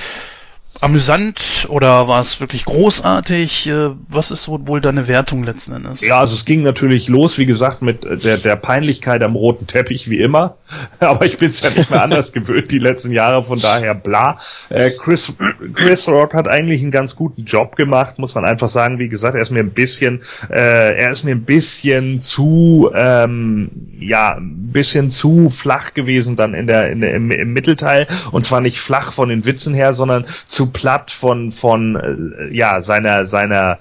amüsant 0.81 1.67
oder 1.69 2.07
war 2.07 2.19
es 2.19 2.39
wirklich 2.39 2.65
großartig? 2.65 3.67
Äh, 3.67 3.91
was 4.07 4.31
ist 4.31 4.43
so 4.43 4.67
wohl 4.67 4.81
deine 4.81 5.07
Wertung 5.07 5.43
letzten 5.43 5.73
Endes? 5.73 6.01
Ja, 6.01 6.19
also 6.19 6.35
es 6.35 6.45
ging 6.45 6.63
natürlich 6.63 7.07
los, 7.07 7.37
wie 7.37 7.45
gesagt, 7.45 7.81
mit 7.81 8.03
der, 8.03 8.37
der 8.37 8.55
Peinlichkeit 8.55 9.23
am 9.23 9.35
roten 9.35 9.67
Teppich, 9.67 10.09
wie 10.09 10.19
immer. 10.19 10.57
Aber 10.99 11.25
ich 11.25 11.37
bin 11.37 11.49
es 11.49 11.61
ja 11.61 11.69
nicht 11.69 11.89
mehr 11.89 12.03
anders 12.03 12.31
gewöhnt 12.33 12.71
die 12.71 12.79
letzten 12.79 13.11
Jahre, 13.11 13.43
von 13.43 13.59
daher 13.59 13.93
bla. 13.93 14.39
Äh, 14.69 14.91
Chris, 14.91 15.33
Chris 15.75 16.07
Rock 16.07 16.33
hat 16.33 16.47
eigentlich 16.47 16.81
einen 16.81 16.91
ganz 16.91 17.15
guten 17.15 17.45
Job 17.45 17.75
gemacht, 17.75 18.19
muss 18.19 18.35
man 18.35 18.45
einfach 18.45 18.69
sagen. 18.69 18.99
Wie 18.99 19.09
gesagt, 19.09 19.35
er 19.35 19.41
ist 19.41 19.51
mir 19.51 19.59
ein 19.59 19.73
bisschen, 19.73 20.21
äh, 20.49 20.97
er 20.97 21.11
ist 21.11 21.23
mir 21.23 21.31
ein 21.31 21.45
bisschen 21.45 22.19
zu, 22.19 22.89
ähm, 22.95 23.71
ja, 23.99 24.35
ein 24.35 24.71
bisschen 24.71 25.09
zu 25.09 25.49
flach 25.49 25.93
gewesen 25.93 26.35
dann 26.35 26.53
in 26.53 26.67
der, 26.67 26.89
in 26.89 27.01
der 27.01 27.13
im, 27.13 27.31
im 27.31 27.53
Mittelteil. 27.53 28.07
Und 28.31 28.43
zwar 28.43 28.61
nicht 28.61 28.79
flach 28.79 29.13
von 29.13 29.29
den 29.29 29.45
Witzen 29.45 29.73
her, 29.73 29.93
sondern 29.93 30.25
zu 30.45 30.62
zu 30.63 30.71
platt 30.71 31.11
von 31.11 31.51
von 31.51 31.95
äh, 31.95 32.55
ja 32.55 32.79
seiner 32.79 33.25
seiner 33.25 33.79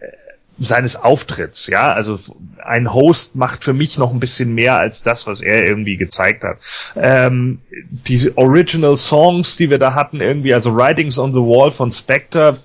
äh, 0.00 0.06
seines 0.62 0.96
Auftritts, 0.96 1.68
ja, 1.68 1.90
also 1.90 2.18
ein 2.62 2.92
Host 2.92 3.34
macht 3.34 3.64
für 3.64 3.72
mich 3.72 3.96
noch 3.96 4.12
ein 4.12 4.20
bisschen 4.20 4.54
mehr 4.54 4.76
als 4.76 5.02
das, 5.02 5.26
was 5.26 5.40
er 5.40 5.66
irgendwie 5.66 5.96
gezeigt 5.96 6.44
hat. 6.44 6.58
Ähm, 6.96 7.62
diese 7.70 8.36
Original 8.36 8.98
Songs, 8.98 9.56
die 9.56 9.70
wir 9.70 9.78
da 9.78 9.94
hatten, 9.94 10.20
irgendwie, 10.20 10.52
also 10.52 10.76
Writings 10.76 11.18
on 11.18 11.32
the 11.32 11.40
Wall 11.40 11.70
von 11.70 11.90
Spectre, 11.90 12.58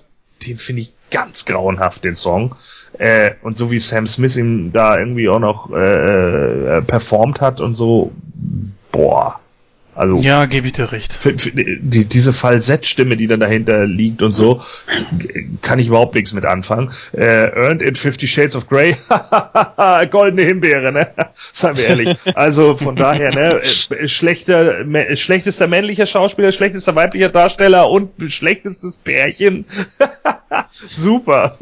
den 0.46 0.58
finde 0.58 0.82
ich 0.82 0.92
ganz 1.10 1.46
grauenhaft, 1.46 2.04
den 2.04 2.16
Song. 2.16 2.54
Äh, 2.98 3.30
und 3.40 3.56
so 3.56 3.70
wie 3.70 3.78
Sam 3.78 4.06
Smith 4.06 4.36
ihn 4.36 4.72
da 4.72 4.98
irgendwie 4.98 5.30
auch 5.30 5.40
noch 5.40 5.72
äh, 5.72 6.76
äh 6.76 6.82
performt 6.82 7.40
hat 7.40 7.62
und 7.62 7.74
so, 7.74 8.12
boah, 8.92 9.40
also 9.96 10.20
ja, 10.20 10.44
gebe 10.44 10.66
ich 10.66 10.74
dir 10.74 10.92
recht. 10.92 11.20
Die, 11.24 12.04
diese 12.04 12.32
Falsettstimme, 12.34 13.16
die 13.16 13.26
dann 13.26 13.40
dahinter 13.40 13.86
liegt 13.86 14.22
und 14.22 14.32
so, 14.32 14.60
kann 15.62 15.78
ich 15.78 15.88
überhaupt 15.88 16.14
nichts 16.14 16.34
mit 16.34 16.44
anfangen. 16.44 16.90
Äh, 17.12 17.46
Earned 17.48 17.82
in 17.82 17.94
Fifty 17.94 18.26
Shades 18.28 18.56
of 18.56 18.68
Grey, 18.68 18.94
goldene 20.10 20.42
Himbeere, 20.42 20.92
ne? 20.92 21.08
Seien 21.34 21.76
wir 21.76 21.86
ehrlich. 21.86 22.14
Also 22.34 22.76
von 22.76 22.94
daher, 22.94 23.34
ne, 23.34 23.62
äh, 23.62 24.06
schlechter, 24.06 24.84
schlechtester 25.16 25.66
männlicher 25.66 26.06
Schauspieler, 26.06 26.52
schlechtester 26.52 26.94
weiblicher 26.94 27.30
Darsteller 27.30 27.88
und 27.88 28.10
schlechtestes 28.30 28.96
Pärchen. 28.96 29.64
Super. 30.90 31.58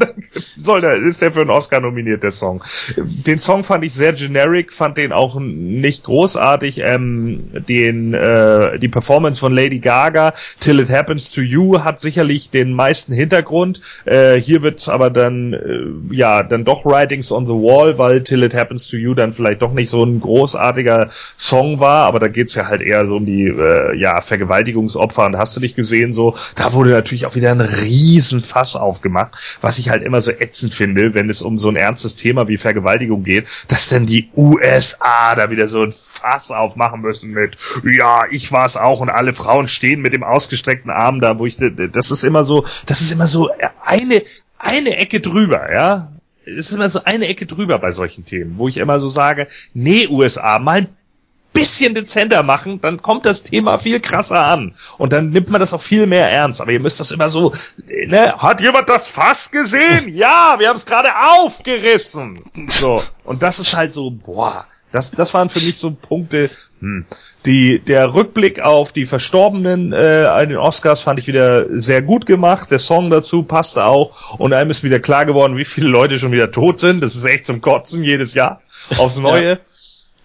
Soll 0.56 0.80
der, 0.80 0.96
ist 0.96 1.22
der 1.22 1.32
für 1.32 1.42
einen 1.42 1.50
Oscar 1.50 1.80
nominiert, 1.80 2.22
der 2.22 2.32
Song. 2.32 2.64
Den 2.96 3.38
Song 3.38 3.64
fand 3.64 3.84
ich 3.84 3.92
sehr 3.92 4.12
generic, 4.12 4.72
fand 4.72 4.96
den 4.96 5.12
auch 5.12 5.38
nicht 5.38 6.04
großartig. 6.04 6.80
Ähm, 6.80 7.50
den 7.68 8.14
äh, 8.24 8.78
die 8.78 8.88
Performance 8.88 9.40
von 9.40 9.52
Lady 9.52 9.78
Gaga, 9.78 10.32
Till 10.60 10.80
It 10.80 10.90
Happens 10.90 11.30
to 11.32 11.40
You, 11.40 11.80
hat 11.80 12.00
sicherlich 12.00 12.50
den 12.50 12.72
meisten 12.72 13.12
Hintergrund. 13.12 13.80
Äh, 14.04 14.40
hier 14.40 14.62
wird 14.62 14.88
aber 14.88 15.10
dann, 15.10 15.52
äh, 15.52 16.14
ja, 16.14 16.42
dann 16.42 16.64
doch 16.64 16.84
Writings 16.84 17.30
on 17.30 17.46
the 17.46 17.52
Wall, 17.52 17.98
weil 17.98 18.22
Till 18.22 18.42
It 18.42 18.54
Happens 18.54 18.88
to 18.88 18.96
You 18.96 19.14
dann 19.14 19.32
vielleicht 19.32 19.62
doch 19.62 19.72
nicht 19.72 19.90
so 19.90 20.04
ein 20.04 20.20
großartiger 20.20 21.08
Song 21.36 21.80
war, 21.80 22.06
aber 22.06 22.18
da 22.18 22.28
geht's 22.28 22.54
ja 22.54 22.66
halt 22.66 22.82
eher 22.82 23.06
so 23.06 23.16
um 23.16 23.26
die, 23.26 23.46
äh, 23.46 23.96
ja, 23.96 24.20
Vergewaltigungsopfer 24.20 25.26
und 25.26 25.36
hast 25.36 25.56
du 25.56 25.60
nicht 25.60 25.76
gesehen, 25.76 26.12
so, 26.12 26.34
da 26.56 26.72
wurde 26.72 26.90
natürlich 26.90 27.26
auch 27.26 27.34
wieder 27.34 27.50
ein 27.50 27.60
riesen 27.60 28.40
Fass 28.40 28.76
aufgemacht, 28.76 29.58
was 29.60 29.78
ich 29.78 29.90
halt 29.90 30.02
immer 30.02 30.20
so 30.20 30.30
ätzend 30.30 30.74
finde, 30.74 31.14
wenn 31.14 31.28
es 31.28 31.42
um 31.42 31.58
so 31.58 31.68
ein 31.68 31.76
ernstes 31.76 32.16
Thema 32.16 32.48
wie 32.48 32.56
Vergewaltigung 32.56 33.22
geht, 33.24 33.46
dass 33.68 33.88
dann 33.88 34.06
die 34.06 34.30
USA 34.36 35.34
da 35.34 35.50
wieder 35.50 35.66
so 35.66 35.82
ein 35.82 35.92
Fass 35.92 36.50
aufmachen 36.50 37.00
müssen 37.00 37.32
mit, 37.32 37.56
ja, 38.14 38.26
ich 38.30 38.52
war 38.52 38.66
es 38.66 38.76
auch 38.76 39.00
und 39.00 39.10
alle 39.10 39.32
Frauen 39.32 39.68
stehen 39.68 40.00
mit 40.00 40.12
dem 40.12 40.22
ausgestreckten 40.22 40.90
Arm 40.90 41.20
da, 41.20 41.38
wo 41.38 41.46
ich, 41.46 41.56
das 41.58 42.10
ist 42.10 42.24
immer 42.24 42.44
so, 42.44 42.64
das 42.86 43.00
ist 43.00 43.12
immer 43.12 43.26
so 43.26 43.50
eine, 43.84 44.22
eine 44.58 44.96
Ecke 44.96 45.20
drüber, 45.20 45.72
ja. 45.72 46.10
Es 46.46 46.70
ist 46.70 46.72
immer 46.72 46.90
so 46.90 47.04
eine 47.04 47.26
Ecke 47.26 47.46
drüber 47.46 47.78
bei 47.78 47.90
solchen 47.90 48.24
Themen, 48.24 48.58
wo 48.58 48.68
ich 48.68 48.76
immer 48.76 49.00
so 49.00 49.08
sage, 49.08 49.46
nee, 49.72 50.06
USA, 50.08 50.58
mal 50.58 50.82
ein 50.82 50.96
bisschen 51.54 51.94
dezenter 51.94 52.42
machen, 52.42 52.80
dann 52.82 53.00
kommt 53.00 53.24
das 53.24 53.44
Thema 53.44 53.78
viel 53.78 54.00
krasser 54.00 54.44
an. 54.44 54.74
Und 54.98 55.14
dann 55.14 55.30
nimmt 55.30 55.48
man 55.48 55.60
das 55.60 55.72
auch 55.72 55.80
viel 55.80 56.06
mehr 56.06 56.30
ernst. 56.30 56.60
Aber 56.60 56.72
ihr 56.72 56.80
müsst 56.80 57.00
das 57.00 57.12
immer 57.12 57.30
so, 57.30 57.54
ne, 57.86 58.34
hat 58.36 58.60
jemand 58.60 58.88
das 58.88 59.08
Fass 59.08 59.50
gesehen? 59.50 60.08
Ja, 60.14 60.56
wir 60.58 60.68
haben 60.68 60.76
es 60.76 60.84
gerade 60.84 61.10
aufgerissen. 61.38 62.40
So. 62.68 63.02
Und 63.24 63.42
das 63.42 63.58
ist 63.58 63.74
halt 63.74 63.94
so, 63.94 64.10
boah, 64.10 64.66
Das, 64.94 65.10
das 65.10 65.34
waren 65.34 65.48
für 65.48 65.60
mich 65.60 65.76
so 65.76 65.90
Punkte. 65.90 66.50
Hm. 66.78 67.04
Die, 67.46 67.80
der 67.80 68.14
Rückblick 68.14 68.60
auf 68.60 68.92
die 68.92 69.06
Verstorbenen 69.06 69.92
äh, 69.92 70.24
an 70.28 70.48
den 70.48 70.56
Oscars 70.56 71.00
fand 71.00 71.18
ich 71.18 71.26
wieder 71.26 71.66
sehr 71.80 72.00
gut 72.00 72.26
gemacht. 72.26 72.70
Der 72.70 72.78
Song 72.78 73.10
dazu 73.10 73.42
passte 73.42 73.86
auch. 73.86 74.38
Und 74.38 74.52
einem 74.52 74.70
ist 74.70 74.84
wieder 74.84 75.00
klar 75.00 75.26
geworden, 75.26 75.56
wie 75.56 75.64
viele 75.64 75.88
Leute 75.88 76.20
schon 76.20 76.30
wieder 76.30 76.52
tot 76.52 76.78
sind. 76.78 77.00
Das 77.02 77.16
ist 77.16 77.24
echt 77.24 77.44
zum 77.44 77.60
Kotzen 77.60 78.04
jedes 78.04 78.34
Jahr 78.34 78.60
aufs 78.96 79.18
Neue. 79.18 79.48
ja. 79.48 79.58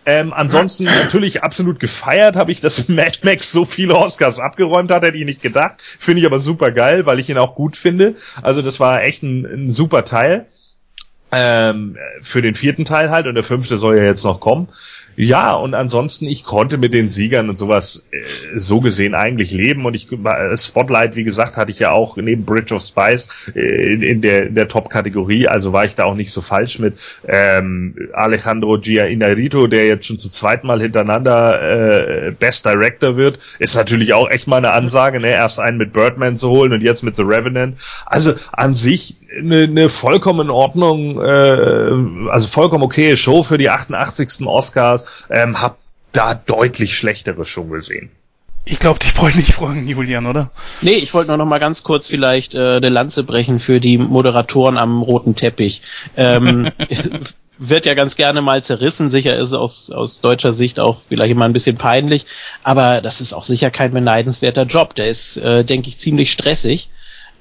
Ähm, 0.06 0.34
ansonsten 0.34 0.84
natürlich 0.86 1.44
absolut 1.44 1.80
gefeiert 1.80 2.36
habe 2.36 2.52
ich, 2.52 2.62
dass 2.62 2.88
Mad 2.90 3.20
Max 3.24 3.52
so 3.52 3.66
viele 3.66 3.96
Oscars 3.96 4.40
abgeräumt 4.40 4.92
hat, 4.94 5.04
hätte 5.04 5.18
ich 5.18 5.26
nicht 5.26 5.42
gedacht. 5.42 5.82
Finde 5.82 6.22
ich 6.22 6.28
aber 6.28 6.38
super 6.38 6.72
geil, 6.72 7.08
weil 7.08 7.20
ich 7.20 7.30
ihn 7.30 7.40
auch 7.40 7.56
gut 7.56 7.76
finde. 7.76 8.16
Also 8.44 8.62
das 8.62 8.80
war 8.80 9.02
echt 9.02 9.24
ein, 9.24 9.46
ein 9.46 9.72
super 9.72 10.06
Teil. 10.06 10.46
Ähm, 11.32 11.96
für 12.22 12.42
den 12.42 12.56
vierten 12.56 12.86
Teil 12.86 13.12
halt 13.12 13.28
und 13.28 13.36
der 13.36 13.44
fünfte 13.44 13.78
soll 13.78 13.98
ja 13.98 14.04
jetzt 14.04 14.24
noch 14.24 14.40
kommen. 14.40 14.68
Ja, 15.16 15.52
und 15.52 15.74
ansonsten, 15.74 16.28
ich 16.28 16.46
konnte 16.46 16.78
mit 16.78 16.94
den 16.94 17.10
Siegern 17.10 17.50
und 17.50 17.58
sowas 17.58 18.08
äh, 18.12 18.58
so 18.58 18.80
gesehen 18.80 19.14
eigentlich 19.14 19.52
leben 19.52 19.86
und 19.86 19.94
ich 19.94 20.10
äh, 20.12 20.56
Spotlight, 20.56 21.18
wie 21.18 21.26
gesagt, 21.26 21.58
hatte 21.58 21.72
ich 21.72 21.80
ja 21.80 21.92
auch 21.92 22.16
neben 22.16 22.46
Bridge 22.46 22.74
of 22.74 22.82
Spice 22.82 23.52
äh, 23.54 23.60
in, 23.60 24.02
in, 24.02 24.22
der, 24.22 24.46
der 24.46 24.70
Top-Kategorie, 24.70 25.48
also 25.48 25.74
war 25.74 25.84
ich 25.84 25.96
da 25.96 26.06
auch 26.06 26.16
nicht 26.16 26.32
so 26.32 26.42
falsch 26.42 26.80
mit. 26.80 26.98
Ähm, 27.28 27.96
Alejandro 28.14 28.78
Gia 28.78 29.08
Inarito, 29.08 29.68
der 29.68 29.88
jetzt 29.88 30.06
schon 30.06 30.20
zum 30.20 30.32
zweiten 30.32 30.68
Mal 30.68 30.82
hintereinander 30.82 32.28
äh, 32.28 32.32
Best 32.32 32.66
Director 32.66 33.18
wird, 33.18 33.40
ist 33.60 33.76
natürlich 33.76 34.14
auch 34.14 34.30
echt 34.30 34.48
mal 34.48 34.58
eine 34.58 34.74
Ansage, 34.74 35.20
ne? 35.20 35.32
Erst 35.32 35.60
einen 35.60 35.78
mit 35.78 35.92
Birdman 35.92 36.38
zu 36.38 36.50
holen 36.50 36.72
und 36.72 36.82
jetzt 36.82 37.04
mit 37.04 37.18
The 37.18 37.24
Revenant. 37.24 37.78
Also 38.06 38.36
an 38.54 38.74
sich 38.74 39.18
eine, 39.38 39.64
eine 39.64 39.90
vollkommen 39.90 40.48
in 40.48 40.50
Ordnung, 40.50 41.22
äh, 41.22 42.30
also 42.30 42.48
vollkommen 42.48 42.84
okay 42.84 43.16
Show 43.18 43.44
für 43.44 43.58
die 43.58 43.70
88. 43.70 44.46
Oscars. 44.46 45.26
Ähm, 45.30 45.62
hab 45.62 45.78
da 46.12 46.34
deutlich 46.34 46.98
schlechtere 46.98 47.46
schon 47.46 47.70
gesehen. 47.70 48.10
Ich 48.66 48.80
glaube, 48.80 49.00
dich 49.00 49.14
brauche 49.14 49.30
ich 49.30 49.36
nicht 49.36 49.54
fragen, 49.54 49.88
Julian, 49.88 50.26
oder? 50.26 50.52
Nee, 50.82 50.96
ich 50.96 51.14
wollte 51.14 51.30
nur 51.30 51.38
noch 51.38 51.46
mal 51.46 51.60
ganz 51.60 51.84
kurz 51.84 52.08
vielleicht 52.08 52.54
äh, 52.54 52.76
eine 52.76 52.90
Lanze 52.90 53.24
brechen 53.24 53.60
für 53.60 53.80
die 53.80 53.98
Moderatoren 53.98 54.78
am 54.78 55.02
roten 55.02 55.36
Teppich. 55.36 55.82
Ähm, 56.16 56.72
wird 57.58 57.86
ja 57.86 57.94
ganz 57.94 58.16
gerne 58.16 58.42
mal 58.42 58.64
zerrissen, 58.64 59.10
sicher 59.10 59.38
ist 59.38 59.54
aus, 59.54 59.92
aus 59.92 60.22
deutscher 60.22 60.54
Sicht 60.54 60.80
auch 60.80 61.02
vielleicht 61.10 61.32
immer 61.32 61.46
ein 61.46 61.54
bisschen 61.54 61.78
peinlich, 61.78 62.26
aber 62.64 63.02
das 63.02 63.22
ist 63.22 63.34
auch 63.34 63.44
sicher 63.44 63.70
kein 63.70 63.92
beneidenswerter 63.92 64.64
Job. 64.64 64.96
Der 64.96 65.10
ist, 65.10 65.38
äh, 65.38 65.64
denke 65.64 65.90
ich, 65.90 65.98
ziemlich 65.98 66.32
stressig 66.32 66.90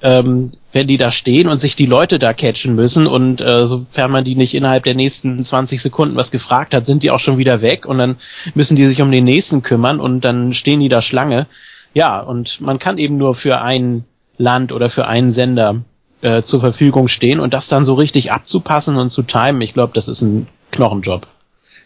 ähm, 0.01 0.51
wenn 0.71 0.87
die 0.87 0.97
da 0.97 1.11
stehen 1.11 1.47
und 1.47 1.59
sich 1.59 1.75
die 1.75 1.85
Leute 1.85 2.19
da 2.19 2.33
catchen 2.33 2.75
müssen 2.75 3.07
und 3.07 3.41
äh, 3.41 3.67
sofern 3.67 4.11
man 4.11 4.23
die 4.23 4.35
nicht 4.35 4.53
innerhalb 4.53 4.83
der 4.83 4.95
nächsten 4.95 5.43
20 5.43 5.81
Sekunden 5.81 6.15
was 6.15 6.31
gefragt 6.31 6.73
hat, 6.73 6.85
sind 6.85 7.03
die 7.03 7.11
auch 7.11 7.19
schon 7.19 7.37
wieder 7.37 7.61
weg 7.61 7.85
und 7.85 7.97
dann 7.97 8.17
müssen 8.53 8.75
die 8.75 8.85
sich 8.85 9.01
um 9.01 9.11
den 9.11 9.25
nächsten 9.25 9.61
kümmern 9.61 9.99
und 9.99 10.21
dann 10.21 10.53
stehen 10.53 10.79
die 10.79 10.89
da 10.89 11.01
Schlange. 11.01 11.47
Ja, 11.93 12.19
und 12.19 12.61
man 12.61 12.79
kann 12.79 12.97
eben 12.97 13.17
nur 13.17 13.35
für 13.35 13.61
ein 13.61 14.05
Land 14.37 14.71
oder 14.71 14.89
für 14.89 15.07
einen 15.07 15.31
Sender 15.31 15.81
äh, 16.21 16.43
zur 16.43 16.59
Verfügung 16.59 17.07
stehen 17.07 17.39
und 17.39 17.53
das 17.53 17.67
dann 17.67 17.83
so 17.85 17.95
richtig 17.95 18.31
abzupassen 18.31 18.95
und 18.97 19.09
zu 19.09 19.23
timen, 19.23 19.61
ich 19.61 19.73
glaube, 19.73 19.93
das 19.93 20.07
ist 20.07 20.21
ein 20.21 20.47
Knochenjob. 20.71 21.27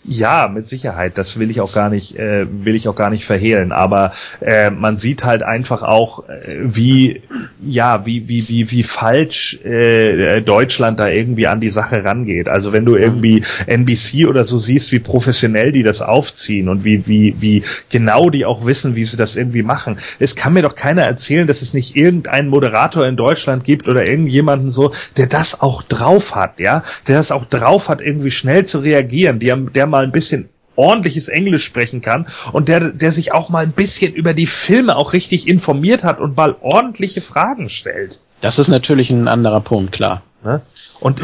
Ja, 0.06 0.50
mit 0.54 0.68
Sicherheit. 0.68 1.18
Das 1.18 1.40
will 1.40 1.50
ich 1.50 1.62
auch 1.62 1.74
gar 1.74 1.90
nicht, 1.90 2.18
äh, 2.18 2.46
will 2.50 2.76
ich 2.76 2.90
auch 2.90 2.96
gar 2.96 3.10
nicht 3.10 3.26
verhehlen. 3.26 3.72
Aber 3.72 4.12
äh, 4.42 4.70
man 4.70 4.98
sieht 4.98 5.24
halt 5.24 5.44
einfach 5.44 5.82
auch, 5.82 6.28
äh, 6.28 6.58
wie, 6.62 7.22
ja, 7.66 8.06
wie, 8.06 8.28
wie, 8.28 8.50
wie, 8.50 8.70
wie 8.70 8.84
falsch 8.84 9.62
äh, 9.64 10.42
Deutschland 10.42 11.00
da 11.00 11.08
irgendwie 11.08 11.48
an 11.48 11.62
die 11.62 11.70
Sache 11.70 12.04
rangeht. 12.04 12.50
Also 12.50 12.74
wenn 12.74 12.84
du 12.84 12.98
irgendwie 12.98 13.44
NBC 13.66 14.28
oder 14.28 14.44
so 14.44 14.58
siehst, 14.58 14.92
wie 14.92 15.00
professionell 15.00 15.72
die 15.72 15.84
das 15.84 16.02
aufziehen 16.02 16.68
und 16.68 16.84
wie, 16.84 17.08
wie, 17.08 17.36
wie 17.40 17.64
genau 17.90 18.30
die 18.30 18.46
auch 18.46 18.66
wissen, 18.66 18.98
wie 18.98 19.06
sie 19.06 19.16
das 19.16 19.38
irgendwie 19.38 19.64
machen. 19.64 19.98
Es 20.20 20.36
kann 20.36 20.52
mir 20.52 20.64
doch 20.64 20.76
keiner 20.76 21.04
erzählen, 21.04 21.48
dass 21.48 21.62
es 21.62 21.74
nicht 21.74 21.96
irgendeinen 21.96 22.50
Moderator 22.50 23.08
in 23.08 23.16
Deutschland 23.16 23.64
gibt 23.64 23.88
oder 23.88 24.06
irgendjemanden 24.06 24.70
so, 24.70 24.92
der 25.16 25.28
das 25.28 25.62
auch 25.62 25.82
drauf 25.82 26.36
hat, 26.36 26.60
ja, 26.60 26.84
der 27.08 27.16
das 27.16 27.32
auch 27.32 27.46
drauf 27.46 27.88
hat, 27.88 28.02
irgendwie 28.02 28.32
schnell 28.32 28.66
zu 28.66 28.80
reagieren, 28.80 29.40
der, 29.40 29.56
der 29.56 29.93
mal 29.94 30.04
ein 30.04 30.12
bisschen 30.12 30.50
ordentliches 30.76 31.28
Englisch 31.28 31.64
sprechen 31.64 32.02
kann 32.02 32.28
und 32.52 32.68
der, 32.68 32.90
der 32.90 33.12
sich 33.12 33.32
auch 33.32 33.50
mal 33.50 33.64
ein 33.64 33.74
bisschen 33.74 34.14
über 34.14 34.34
die 34.34 34.48
Filme 34.48 34.96
auch 34.96 35.14
richtig 35.14 35.48
informiert 35.48 36.04
hat 36.04 36.20
und 36.20 36.36
mal 36.36 36.56
ordentliche 36.62 37.22
Fragen 37.22 37.70
stellt. 37.70 38.20
Das 38.42 38.58
ist 38.58 38.70
natürlich 38.70 39.12
ein 39.12 39.28
anderer 39.28 39.62
Punkt, 39.62 39.92
klar. 39.92 40.24
Ne? 40.44 40.62
Und 41.00 41.22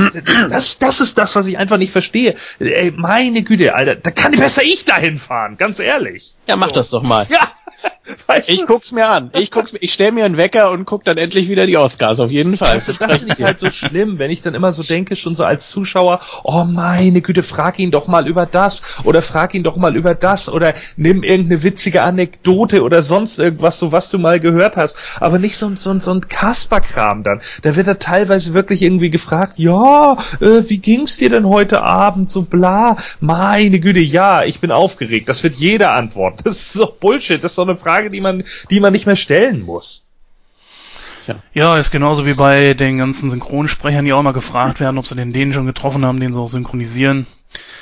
das, 0.49 0.79
das 0.79 0.99
ist 0.99 1.17
das, 1.17 1.35
was 1.35 1.47
ich 1.47 1.57
einfach 1.57 1.77
nicht 1.77 1.91
verstehe. 1.91 2.35
Ey, 2.59 2.91
meine 2.95 3.43
Güte, 3.43 3.75
Alter, 3.75 3.95
da 3.95 4.11
kann 4.11 4.33
besser 4.33 4.63
ich 4.63 4.85
dahin 4.85 5.19
fahren, 5.19 5.57
ganz 5.57 5.79
ehrlich. 5.79 6.35
Ja, 6.47 6.55
mach 6.55 6.67
so. 6.67 6.73
das 6.73 6.89
doch 6.89 7.03
mal. 7.03 7.25
Ja, 7.29 7.51
Weißt 8.27 8.49
ich 8.49 8.61
du? 8.61 8.65
guck's 8.65 8.91
mir 8.91 9.07
an. 9.07 9.31
Ich 9.33 9.51
guck's 9.51 9.73
mir, 9.73 9.79
ich 9.79 9.93
stell 9.93 10.11
mir 10.11 10.25
einen 10.25 10.37
Wecker 10.37 10.71
und 10.71 10.85
guck 10.85 11.03
dann 11.03 11.17
endlich 11.17 11.49
wieder 11.49 11.65
die 11.67 11.77
Oscars, 11.77 12.19
auf 12.19 12.31
jeden 12.31 12.57
Fall. 12.57 12.75
Das, 12.75 12.85
das 12.85 13.13
finde 13.17 13.35
ich 13.37 13.43
halt 13.43 13.59
so 13.59 13.69
schlimm, 13.71 14.19
wenn 14.19 14.31
ich 14.31 14.41
dann 14.41 14.55
immer 14.55 14.71
so 14.71 14.83
denke, 14.83 15.15
schon 15.15 15.35
so 15.35 15.43
als 15.43 15.69
Zuschauer, 15.69 16.19
oh 16.43 16.63
meine 16.63 17.21
Güte, 17.21 17.43
frag 17.43 17.79
ihn 17.79 17.91
doch 17.91 18.07
mal 18.07 18.27
über 18.27 18.45
das 18.45 18.99
oder 19.03 19.21
frag 19.21 19.53
ihn 19.53 19.63
doch 19.63 19.75
mal 19.77 19.95
über 19.95 20.15
das 20.15 20.49
oder 20.49 20.73
nimm 20.97 21.23
irgendeine 21.23 21.63
witzige 21.63 22.01
Anekdote 22.01 22.83
oder 22.83 23.03
sonst 23.03 23.39
irgendwas, 23.39 23.79
so 23.79 23.91
was 23.91 24.09
du 24.09 24.17
mal 24.17 24.39
gehört 24.39 24.75
hast. 24.75 24.97
Aber 25.19 25.39
nicht 25.39 25.57
so, 25.57 25.71
so, 25.75 25.97
so 25.99 26.11
ein 26.11 26.27
Kasperkram 26.27 27.23
dann. 27.23 27.41
Da 27.61 27.75
wird 27.75 27.87
er 27.87 27.99
teilweise 27.99 28.53
wirklich 28.53 28.81
irgendwie 28.81 29.09
gefragt, 29.10 29.53
ja, 29.57 30.18
äh, 30.40 30.64
wie 30.68 30.80
ging's 30.80 31.18
dir 31.18 31.30
denn 31.30 31.48
heute 31.48 31.81
Abend, 31.84 32.30
so 32.30 32.44
bla. 32.44 32.98
Meine 33.19 33.80
Güte, 33.80 33.99
ja, 33.99 34.44
ich 34.44 34.60
bin 34.60 34.72
aufgeregt. 34.72 35.30
Das 35.30 35.44
wird 35.44 35.56
jeder 35.56 35.94
antworten. 35.94 36.44
Das 36.44 36.61
ist 36.61 36.80
doch 36.80 36.94
Bullshit. 36.98 37.44
Das 37.44 37.52
ist 37.52 37.57
doch 37.57 37.68
eine 37.68 37.77
Frage, 37.77 38.10
die 38.10 38.22
man, 38.22 38.44
die 38.69 38.80
man 38.80 38.94
nicht 38.94 39.06
mehr 39.06 39.15
stellen 39.15 39.65
muss. 39.65 40.06
Tja. 41.26 41.36
Ja, 41.53 41.77
ist 41.77 41.91
genauso 41.91 42.26
wie 42.26 42.34
bei 42.34 42.73
den 42.73 42.98
ganzen 42.98 43.30
Synchronsprechern, 43.30 44.06
die 44.06 44.14
auch 44.14 44.19
immer 44.19 44.34
gefragt 44.34 44.80
werden, 44.80 44.98
ob 44.98 45.06
sie 45.06 45.15
den 45.15 45.34
denen 45.34 45.53
schon 45.53 45.65
getroffen 45.65 46.06
haben, 46.06 46.19
den 46.19 46.34
sie 46.34 46.40
auch 46.40 46.48
synchronisieren. 46.48 47.27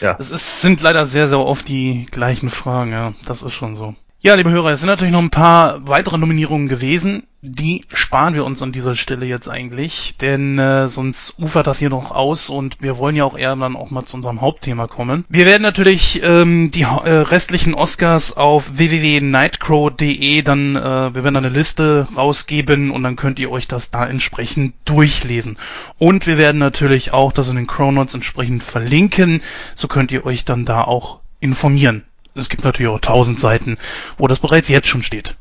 Ja. 0.02 0.16
Es 0.20 0.32
ist, 0.32 0.62
sind 0.62 0.82
leider 0.82 1.06
sehr, 1.06 1.28
sehr 1.28 1.40
oft 1.40 1.68
die 1.68 2.08
gleichen 2.12 2.49
Fragen, 2.49 2.91
ja. 2.91 3.12
Das 3.26 3.41
ist 3.41 3.54
schon 3.54 3.76
so. 3.76 3.95
Ja, 4.19 4.34
liebe 4.34 4.49
Hörer, 4.49 4.72
es 4.72 4.80
sind 4.80 4.89
natürlich 4.89 5.14
noch 5.14 5.22
ein 5.22 5.30
paar 5.30 5.88
weitere 5.88 6.18
Nominierungen 6.18 6.68
gewesen. 6.68 7.27
Die 7.44 7.85
sparen 7.94 8.34
wir 8.34 8.45
uns 8.45 8.64
an 8.64 8.72
dieser 8.72 8.95
Stelle 8.95 9.27
jetzt 9.27 9.48
eigentlich, 9.48 10.15
denn 10.19 10.57
äh, 10.57 10.89
sonst 10.89 11.35
ufert 11.38 11.68
das 11.68 11.77
hier 11.77 11.91
noch 11.91 12.10
aus 12.10 12.49
und 12.49 12.81
wir 12.81 12.98
wollen 12.98 13.15
ja 13.15 13.26
auch 13.26 13.38
eher 13.38 13.56
dann 13.56 13.76
auch 13.76 13.91
mal 13.91 14.06
zu 14.06 14.18
unserem 14.18 14.41
Hauptthema 14.41 14.88
kommen. 14.88 15.23
Wir 15.30 15.45
werden 15.45 15.61
natürlich 15.61 16.23
ähm, 16.23 16.72
die 16.72 16.81
äh, 16.81 17.10
restlichen 17.11 17.76
Oscars 17.76 18.35
auf 18.35 18.80
www.nightcrow.de 18.80 20.41
dann, 20.41 20.76
äh, 20.76 21.14
wir 21.14 21.23
werden 21.23 21.38
eine 21.38 21.49
Liste 21.49 22.07
rausgeben 22.18 22.89
und 22.89 23.03
dann 23.03 23.18
könnt 23.18 23.38
ihr 23.38 23.52
euch 23.52 23.68
das 23.68 23.91
da 23.91 24.07
entsprechend 24.07 24.73
durchlesen. 24.85 25.60
Und 25.99 26.26
wir 26.26 26.39
werden 26.39 26.57
natürlich 26.57 27.14
auch 27.14 27.31
das 27.31 27.49
in 27.49 27.56
den 27.56 27.68
Chronotes 27.68 28.15
entsprechend 28.15 28.64
verlinken, 28.64 29.44
so 29.76 29.88
könnt 29.88 30.11
ihr 30.11 30.26
euch 30.26 30.44
dann 30.44 30.65
da 30.65 30.81
auch 30.81 31.19
informieren 31.39 32.03
es 32.38 32.49
gibt 32.49 32.64
natürlich 32.64 32.91
auch 32.91 32.99
tausend 32.99 33.39
Seiten, 33.39 33.77
wo 34.18 34.27
das 34.27 34.39
bereits 34.39 34.68
jetzt 34.68 34.88
schon 34.88 35.03
steht. 35.03 35.35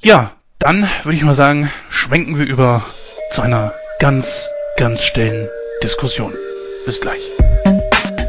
Ja, 0.00 0.32
dann 0.58 0.88
würde 1.02 1.16
ich 1.16 1.24
mal 1.24 1.34
sagen, 1.34 1.70
schwenken 1.90 2.38
wir 2.38 2.46
über 2.46 2.82
zu 3.30 3.42
einer 3.42 3.72
ganz, 3.98 4.48
ganz 4.76 5.02
stillen 5.02 5.48
Diskussion. 5.82 6.32
Bis 6.86 7.00
gleich. 7.00 8.23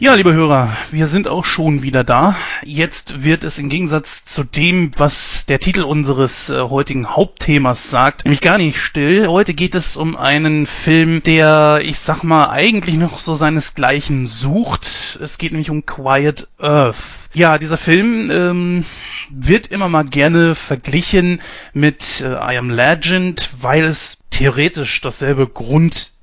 Ja, 0.00 0.14
liebe 0.14 0.32
Hörer, 0.32 0.76
wir 0.92 1.08
sind 1.08 1.26
auch 1.26 1.44
schon 1.44 1.82
wieder 1.82 2.04
da. 2.04 2.36
Jetzt 2.62 3.24
wird 3.24 3.42
es 3.42 3.58
im 3.58 3.68
Gegensatz 3.68 4.24
zu 4.24 4.44
dem, 4.44 4.92
was 4.96 5.44
der 5.46 5.58
Titel 5.58 5.82
unseres 5.82 6.50
äh, 6.50 6.60
heutigen 6.60 7.16
Hauptthemas 7.16 7.90
sagt, 7.90 8.24
nämlich 8.24 8.40
gar 8.40 8.58
nicht 8.58 8.78
still. 8.78 9.26
Heute 9.26 9.54
geht 9.54 9.74
es 9.74 9.96
um 9.96 10.16
einen 10.16 10.68
Film, 10.68 11.20
der, 11.24 11.80
ich 11.82 11.98
sag 11.98 12.22
mal, 12.22 12.48
eigentlich 12.48 12.94
noch 12.94 13.18
so 13.18 13.34
seinesgleichen 13.34 14.28
sucht. 14.28 15.18
Es 15.20 15.36
geht 15.36 15.50
nämlich 15.50 15.68
um 15.68 15.84
Quiet 15.84 16.46
Earth. 16.60 16.96
Ja, 17.34 17.58
dieser 17.58 17.76
Film 17.76 18.30
ähm, 18.30 18.84
wird 19.30 19.66
immer 19.66 19.88
mal 19.88 20.04
gerne 20.04 20.54
verglichen 20.54 21.40
mit 21.72 22.20
äh, 22.20 22.34
I 22.34 22.56
Am 22.56 22.70
Legend, 22.70 23.50
weil 23.60 23.82
es 23.82 24.18
theoretisch 24.30 25.00
dasselbe 25.00 25.48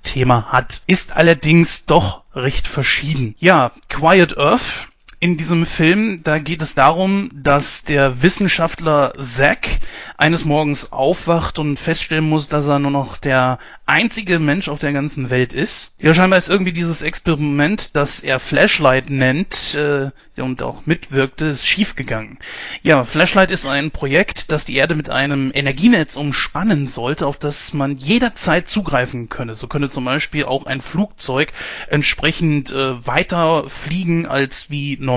Grundthema 0.05 0.45
hat, 0.51 0.83
ist 0.85 1.15
allerdings 1.15 1.87
doch 1.87 2.21
recht 2.35 2.67
verschieden. 2.67 3.33
Ja, 3.39 3.71
Quiet 3.89 4.37
Earth 4.37 4.87
In 5.25 5.37
diesem 5.37 5.65
Film, 5.65 6.21
da 6.21 6.37
geht 6.37 6.61
es 6.61 6.75
darum, 6.75 7.31
dass 7.33 7.83
der 7.83 8.21
Wissenschaftler 8.21 9.11
Zack 9.19 9.79
eines 10.17 10.45
Morgens 10.45 10.91
aufwacht 10.91 11.57
und 11.57 11.79
feststellen 11.79 12.29
muss, 12.29 12.47
dass 12.47 12.67
er 12.67 12.77
nur 12.77 12.91
noch 12.91 13.17
der 13.17 13.57
einzige 13.87 14.39
Mensch 14.39 14.67
auf 14.67 14.79
der 14.79 14.93
ganzen 14.93 15.31
Welt 15.31 15.53
ist. 15.53 15.93
Ja, 15.99 16.13
scheinbar 16.13 16.37
ist 16.37 16.49
irgendwie 16.49 16.73
dieses 16.73 17.01
Experiment, 17.01 17.95
das 17.95 18.19
er 18.19 18.39
Flashlight 18.39 19.09
nennt 19.09 19.75
äh, 19.75 20.11
und 20.41 20.61
auch 20.61 20.85
mitwirkte, 20.85 21.55
schiefgegangen. 21.55 22.37
Ja, 22.81 23.03
Flashlight 23.03 23.51
ist 23.51 23.65
ein 23.65 23.91
Projekt, 23.91 24.51
das 24.51 24.65
die 24.65 24.75
Erde 24.75 24.95
mit 24.95 25.09
einem 25.09 25.51
Energienetz 25.53 26.15
umspannen 26.17 26.87
sollte, 26.87 27.27
auf 27.27 27.37
das 27.37 27.73
man 27.73 27.97
jederzeit 27.97 28.69
zugreifen 28.69 29.29
könne. 29.29 29.55
So 29.55 29.67
könnte 29.67 29.89
zum 29.89 30.05
Beispiel 30.05 30.45
auch 30.45 30.65
ein 30.65 30.81
Flugzeug 30.81 31.51
entsprechend 31.89 32.71
äh, 32.71 33.05
weiter 33.05 33.69
fliegen 33.69 34.25
als 34.25 34.69
wie 34.69 34.97
normal, 34.99 35.14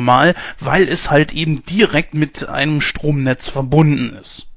weil 0.58 0.88
es 0.88 1.10
halt 1.10 1.32
eben 1.32 1.64
direkt 1.64 2.14
mit 2.14 2.48
einem 2.48 2.80
Stromnetz 2.80 3.48
verbunden 3.48 4.10
ist. 4.16 4.48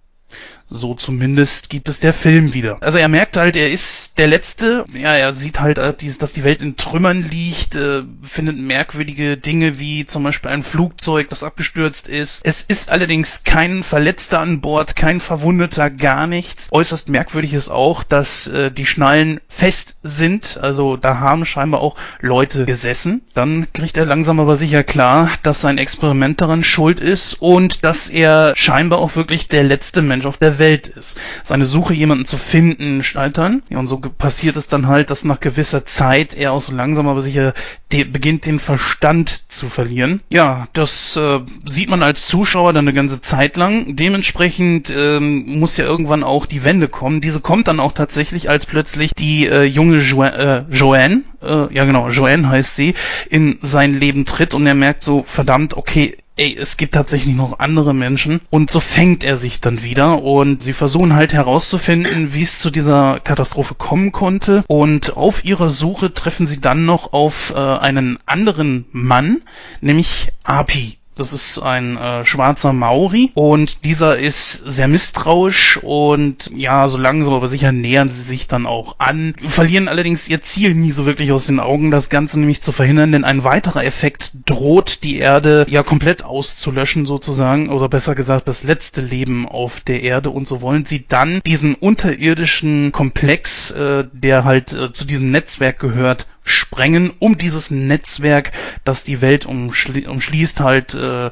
So 0.73 0.93
zumindest 0.93 1.69
gibt 1.69 1.89
es 1.89 1.99
der 1.99 2.14
Film 2.14 2.53
wieder. 2.53 2.77
Also 2.80 2.98
er 2.98 3.10
merkt 3.10 3.35
halt, 3.35 3.57
er 3.57 3.69
ist 3.69 4.18
der 4.18 4.27
Letzte. 4.27 4.85
Ja, 4.93 5.14
er 5.14 5.34
sieht 5.34 5.60
halt, 5.60 5.77
äh, 5.77 5.93
dass 6.18 6.31
die 6.31 6.45
Welt 6.45 6.61
in 6.61 6.77
Trümmern 6.77 7.23
liegt, 7.23 7.76
äh, 7.76 8.03
findet 8.23 8.57
merkwürdige 8.57 9.35
Dinge 9.35 9.80
wie 9.80 10.06
zum 10.06 10.23
Beispiel 10.23 10.49
ein 10.49 10.64
Flugzeug, 10.64 11.30
das 11.30 11.43
abgestürzt 11.43 12.07
ist. 12.07 12.39
Es 12.45 12.61
ist 12.61 12.89
allerdings 12.89 13.43
kein 13.43 13.84
Verletzter 13.84 14.39
an 14.39 14.61
Bord, 14.61 14.95
kein 14.95 15.19
Verwundeter, 15.19 15.89
gar 15.89 16.26
nichts. 16.26 16.69
Äußerst 16.72 17.10
merkwürdig 17.10 17.53
ist 17.53 17.69
auch, 17.69 18.03
dass 18.03 18.48
äh, 18.48 18.72
die 18.72 18.85
Schnallen 18.85 19.41
fest 19.49 19.98
sind. 20.03 20.57
Also 20.61 20.95
da 20.95 21.19
haben 21.19 21.45
scheinbar 21.45 21.81
auch 21.81 21.98
Leute 22.22 22.64
gesessen. 22.64 23.23
Dann 23.34 23.68
kriegt 23.73 23.98
er 23.98 24.06
langsam 24.06 24.39
aber 24.39 24.56
sicher 24.56 24.85
klar, 24.85 25.31
dass 25.43 25.60
sein 25.60 25.77
Experiment 25.77 26.39
daran 26.39 26.64
schuld 26.64 27.02
ist 27.02 27.34
und 27.34 27.84
dass 27.84 28.07
er 28.07 28.53
scheinbar 28.56 28.99
auch 28.99 29.18
wirklich 29.18 29.49
der 29.49 29.65
letzte 29.65 30.02
Mensch 30.02 30.26
auf 30.26 30.38
der 30.38 30.61
Welt 30.62 30.88
ist. 30.88 31.18
Seine 31.44 31.66
Suche, 31.66 31.94
jemanden 31.94 32.26
zu 32.26 32.38
finden, 32.38 33.04
scheitern. 33.04 33.64
Ja, 33.70 33.80
und 33.80 33.88
so 33.88 33.98
passiert 34.00 34.56
es 34.56 34.68
dann 34.68 34.88
halt, 34.88 35.10
dass 35.10 35.26
nach 35.26 35.42
gewisser 35.42 35.86
Zeit 35.86 36.34
er 36.34 36.54
auch 36.54 36.62
so 36.62 36.72
langsam 36.72 37.10
aber 37.10 37.22
sicher 37.22 37.54
beginnt, 37.90 38.46
den 38.46 38.60
Verstand 38.60 39.52
zu 39.52 39.68
verlieren. 39.68 40.22
Ja, 40.30 40.70
das 40.72 41.18
äh, 41.18 41.40
sieht 41.66 41.90
man 41.90 42.04
als 42.04 42.28
Zuschauer 42.28 42.72
dann 42.72 42.88
eine 42.88 42.96
ganze 42.96 43.20
Zeit 43.20 43.58
lang. 43.58 43.98
Dementsprechend 43.98 44.94
ähm, 44.96 45.60
muss 45.60 45.76
ja 45.76 45.84
irgendwann 45.84 46.24
auch 46.24 46.46
die 46.46 46.64
Wende 46.64 46.88
kommen. 46.88 47.20
Diese 47.20 47.42
kommt 47.42 47.68
dann 47.68 47.82
auch 47.82 47.92
tatsächlich, 47.92 48.50
als 48.50 48.66
plötzlich 48.66 49.14
die 49.14 49.48
äh, 49.48 49.64
junge 49.64 50.00
jo 50.00 50.24
äh, 50.24 50.64
Joanne, 50.70 51.24
äh, 51.42 51.74
ja 51.74 51.86
genau, 51.86 52.10
Joanne 52.10 52.48
heißt 52.50 52.76
sie, 52.76 52.94
in 53.30 53.58
sein 53.62 54.00
Leben 54.00 54.26
tritt 54.26 54.54
und 54.54 54.66
er 54.66 54.76
merkt 54.76 55.04
so, 55.04 55.24
verdammt, 55.28 55.76
okay, 55.76 56.18
ey, 56.36 56.56
es 56.58 56.78
gibt 56.78 56.94
tatsächlich 56.94 57.36
noch 57.36 57.60
andere 57.60 57.94
Menschen. 57.94 58.41
Und 58.49 58.72
so 58.72 58.80
fängt 58.80 59.24
er 59.24 59.38
sich 59.38 59.62
dann 59.62 59.84
wieder 59.84 60.24
und 60.24 60.62
sie 60.62 60.74
versuchen 60.74 61.14
halt 61.14 61.34
herauszufinden, 61.34 62.34
wie 62.34 62.41
es 62.44 62.60
zu 62.60 62.70
dieser 62.70 63.20
Katastrophe 63.20 63.76
kommen 63.76 64.12
konnte. 64.12 64.64
Und 64.68 65.18
auf 65.18 65.45
ihrer 65.45 65.70
Suche 65.70 66.14
treffen 66.14 66.45
sie 66.45 66.62
dann 66.62 66.86
noch 66.86 67.14
auf 67.14 67.52
äh, 67.56 67.58
einen 67.58 68.20
anderen 68.26 68.86
Mann, 68.91 69.41
nämlich 69.82 70.32
Api. 70.44 70.98
Das 71.22 71.34
ist 71.34 71.60
ein 71.60 71.98
äh, 71.98 72.26
schwarzer 72.26 72.73
Maori 72.73 73.30
und 73.35 73.85
dieser 73.85 74.18
ist 74.18 74.64
sehr 74.65 74.88
misstrauisch 74.88 75.77
und 75.84 76.49
ja, 76.52 76.88
so 76.88 76.98
langsam 76.98 77.34
aber 77.34 77.48
sicher 77.48 77.72
nähern 77.72 78.10
sie 78.10 78.23
sich 78.23 78.48
dann 78.48 78.65
auch 78.65 78.95
an, 78.98 79.35
verlieren 79.48 79.88
allerdings 79.88 80.27
ihr 80.27 80.41
Ziel 80.41 80.73
nie 80.73 80.89
so 80.89 81.06
wirklich 81.06 81.31
aus 81.31 81.45
den 81.45 81.60
Augen, 81.60 81.91
das 81.91 82.10
Ganze 82.10 82.39
nämlich 82.39 82.64
zu 82.64 82.72
verhindern, 82.72 83.11
denn 83.11 83.23
ein 83.23 83.43
weiterer 83.43 83.85
Effekt 83.85 84.31
droht 84.48 85.03
die 85.03 85.19
Erde 85.19 85.68
ja 85.69 85.84
komplett 85.84 86.23
auszulöschen 86.23 87.06
sozusagen, 87.06 87.69
oder 87.69 87.88
besser 87.88 88.15
gesagt 88.15 88.48
das 88.48 88.64
letzte 88.64 89.02
Leben 89.02 89.48
auf 89.48 89.80
der 89.81 90.02
Erde. 90.02 90.31
Und 90.31 90.48
so 90.48 90.64
wollen 90.64 90.85
sie 90.85 91.06
dann 91.07 91.41
diesen 91.45 91.76
unterirdischen 91.76 92.91
Komplex, 92.91 93.69
äh, 93.69 94.06
der 94.11 94.43
halt 94.43 94.73
äh, 94.73 94.91
zu 94.91 95.06
diesem 95.06 95.30
Netzwerk 95.30 95.77
gehört, 95.77 96.26
sprengen, 96.43 97.11
um 97.19 97.38
dieses 97.38 97.72
Netzwerk, 97.72 98.51
das 98.84 99.03
die 99.03 99.22
Welt 99.22 99.45
umschli 99.45 100.07
umschließt, 100.07 100.59
halt 100.59 100.93
äh, 100.93 101.31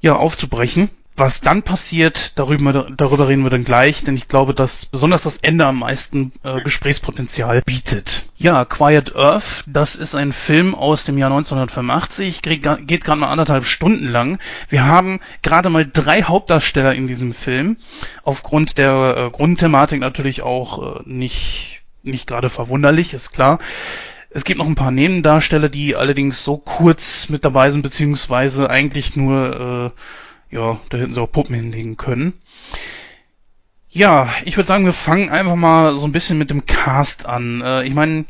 ja 0.00 0.16
aufzubrechen. 0.16 0.90
Was 1.20 1.42
dann 1.42 1.62
passiert, 1.62 2.32
darüber, 2.38 2.88
darüber 2.96 3.28
reden 3.28 3.42
wir 3.42 3.50
dann 3.50 3.64
gleich, 3.64 4.04
denn 4.04 4.16
ich 4.16 4.26
glaube, 4.26 4.54
dass 4.54 4.86
besonders 4.86 5.24
das 5.24 5.36
Ende 5.36 5.66
am 5.66 5.80
meisten 5.80 6.32
äh, 6.44 6.62
Gesprächspotenzial 6.62 7.60
bietet. 7.66 8.24
Ja, 8.38 8.64
Quiet 8.64 9.14
Earth, 9.16 9.64
das 9.66 9.96
ist 9.96 10.14
ein 10.14 10.32
Film 10.32 10.74
aus 10.74 11.04
dem 11.04 11.18
Jahr 11.18 11.30
1985, 11.30 12.40
geht, 12.40 12.62
gerade 12.62 13.20
mal 13.20 13.30
anderthalb 13.30 13.66
Stunden 13.66 14.06
lang. 14.06 14.38
Wir 14.70 14.86
haben 14.86 15.20
gerade 15.42 15.68
mal 15.68 15.86
drei 15.86 16.22
Hauptdarsteller 16.22 16.94
in 16.94 17.06
diesem 17.06 17.34
Film, 17.34 17.76
aufgrund 18.22 18.78
der 18.78 19.14
äh, 19.18 19.30
Grundthematik 19.30 20.00
natürlich 20.00 20.40
auch 20.40 21.00
äh, 21.00 21.02
nicht, 21.04 21.82
nicht 22.02 22.26
gerade 22.26 22.48
verwunderlich, 22.48 23.12
ist 23.12 23.32
klar. 23.32 23.58
Es 24.30 24.44
gibt 24.44 24.58
noch 24.58 24.66
ein 24.66 24.76
paar 24.76 24.92
Nebendarsteller, 24.92 25.68
die 25.68 25.96
allerdings 25.96 26.44
so 26.44 26.56
kurz 26.56 27.28
mit 27.28 27.44
dabei 27.44 27.70
sind, 27.70 27.82
beziehungsweise 27.82 28.70
eigentlich 28.70 29.16
nur, 29.16 29.92
äh, 30.50 30.54
ja, 30.54 30.78
da 30.88 30.98
hätten 30.98 31.14
sie 31.14 31.20
auch 31.20 31.30
Puppen 31.30 31.54
hinlegen 31.54 31.96
können. 31.96 32.34
Ja, 33.88 34.32
ich 34.44 34.56
würde 34.56 34.68
sagen, 34.68 34.84
wir 34.84 34.92
fangen 34.92 35.30
einfach 35.30 35.56
mal 35.56 35.94
so 35.94 36.06
ein 36.06 36.12
bisschen 36.12 36.38
mit 36.38 36.50
dem 36.50 36.64
Cast 36.64 37.26
an. 37.26 37.60
Äh, 37.60 37.84
ich 37.84 37.92
meine, 37.92 38.24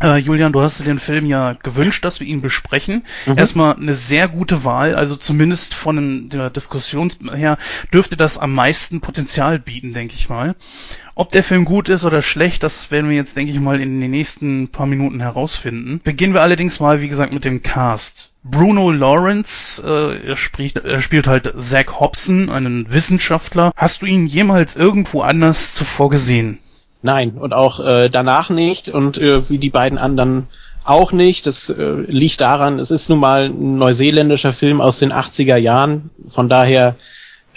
äh, 0.00 0.16
Julian, 0.16 0.52
du 0.52 0.60
hast 0.60 0.80
dir 0.80 0.84
den 0.84 0.98
Film 0.98 1.26
ja 1.26 1.54
gewünscht, 1.54 2.04
dass 2.04 2.20
wir 2.20 2.26
ihn 2.26 2.40
besprechen. 2.40 3.04
Mhm. 3.26 3.38
Erstmal 3.38 3.76
eine 3.76 3.94
sehr 3.94 4.28
gute 4.28 4.64
Wahl, 4.64 4.94
also 4.94 5.16
zumindest 5.16 5.74
von 5.74 6.28
der 6.28 6.50
Diskussion 6.50 7.10
her 7.32 7.58
dürfte 7.92 8.16
das 8.16 8.38
am 8.38 8.54
meisten 8.54 9.00
Potenzial 9.00 9.58
bieten, 9.58 9.92
denke 9.92 10.14
ich 10.14 10.28
mal. 10.28 10.54
Ob 11.14 11.32
der 11.32 11.42
Film 11.42 11.64
gut 11.64 11.88
ist 11.88 12.04
oder 12.04 12.22
schlecht, 12.22 12.62
das 12.62 12.92
werden 12.92 13.10
wir 13.10 13.16
jetzt, 13.16 13.36
denke 13.36 13.50
ich 13.50 13.58
mal, 13.58 13.80
in 13.80 14.00
den 14.00 14.10
nächsten 14.12 14.68
paar 14.68 14.86
Minuten 14.86 15.18
herausfinden. 15.18 16.00
Beginnen 16.04 16.32
wir 16.32 16.42
allerdings 16.42 16.78
mal, 16.78 17.00
wie 17.00 17.08
gesagt, 17.08 17.32
mit 17.32 17.44
dem 17.44 17.64
Cast. 17.64 18.30
Bruno 18.44 18.92
Lawrence, 18.92 19.82
äh, 19.84 20.28
er, 20.28 20.36
spricht, 20.36 20.78
er 20.78 21.02
spielt 21.02 21.26
halt 21.26 21.52
Zach 21.58 21.98
Hobson, 21.98 22.50
einen 22.50 22.90
Wissenschaftler. 22.92 23.72
Hast 23.74 24.02
du 24.02 24.06
ihn 24.06 24.26
jemals 24.26 24.76
irgendwo 24.76 25.22
anders 25.22 25.72
zuvor 25.72 26.08
gesehen? 26.08 26.58
Nein, 27.02 27.32
und 27.38 27.54
auch 27.54 27.80
äh, 27.80 28.08
danach 28.08 28.50
nicht 28.50 28.88
und 28.88 29.18
äh, 29.18 29.48
wie 29.48 29.58
die 29.58 29.70
beiden 29.70 29.98
anderen 29.98 30.48
auch 30.84 31.12
nicht. 31.12 31.46
Das 31.46 31.70
äh, 31.70 31.92
liegt 32.08 32.40
daran, 32.40 32.78
es 32.78 32.90
ist 32.90 33.08
nun 33.08 33.20
mal 33.20 33.44
ein 33.44 33.76
neuseeländischer 33.78 34.52
Film 34.52 34.80
aus 34.80 34.98
den 34.98 35.12
80er 35.12 35.58
Jahren. 35.58 36.10
Von 36.30 36.48
daher 36.48 36.96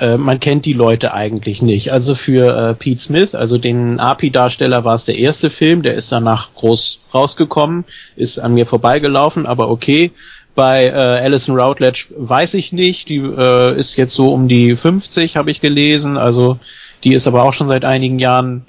äh, 0.02 0.18
man 0.18 0.40
kennt 0.40 0.66
die 0.66 0.74
Leute 0.74 1.14
eigentlich 1.14 1.62
nicht. 1.62 1.92
Also 1.92 2.16
für 2.16 2.56
äh, 2.56 2.74
Pete 2.74 3.00
Smith, 3.00 3.36
also 3.36 3.58
den 3.58 4.00
API-Darsteller, 4.00 4.84
war 4.84 4.96
es 4.96 5.06
der 5.06 5.18
erste 5.18 5.50
Film, 5.50 5.84
der 5.84 5.94
ist 5.94 6.12
danach 6.12 6.54
groß 6.56 7.00
rausgekommen, 7.14 7.86
ist 8.16 8.40
an 8.40 8.54
mir 8.54 8.66
vorbeigelaufen, 8.66 9.46
aber 9.46 9.70
okay. 9.70 10.12
Bei 10.54 10.88
äh, 10.88 10.92
Alison 10.92 11.58
Routledge 11.58 12.08
weiß 12.18 12.56
ich 12.56 12.74
nicht, 12.74 13.08
die 13.08 13.20
äh, 13.20 13.80
ist 13.80 13.96
jetzt 13.96 14.14
so 14.14 14.34
um 14.34 14.50
die 14.50 14.76
50, 14.76 15.38
habe 15.38 15.50
ich 15.50 15.62
gelesen, 15.62 16.18
also 16.18 16.60
die 17.06 17.14
ist 17.14 17.26
aber 17.26 17.44
auch 17.44 17.54
schon 17.54 17.70
seit 17.70 17.86
einigen 17.86 18.20
Jahren 18.20 18.66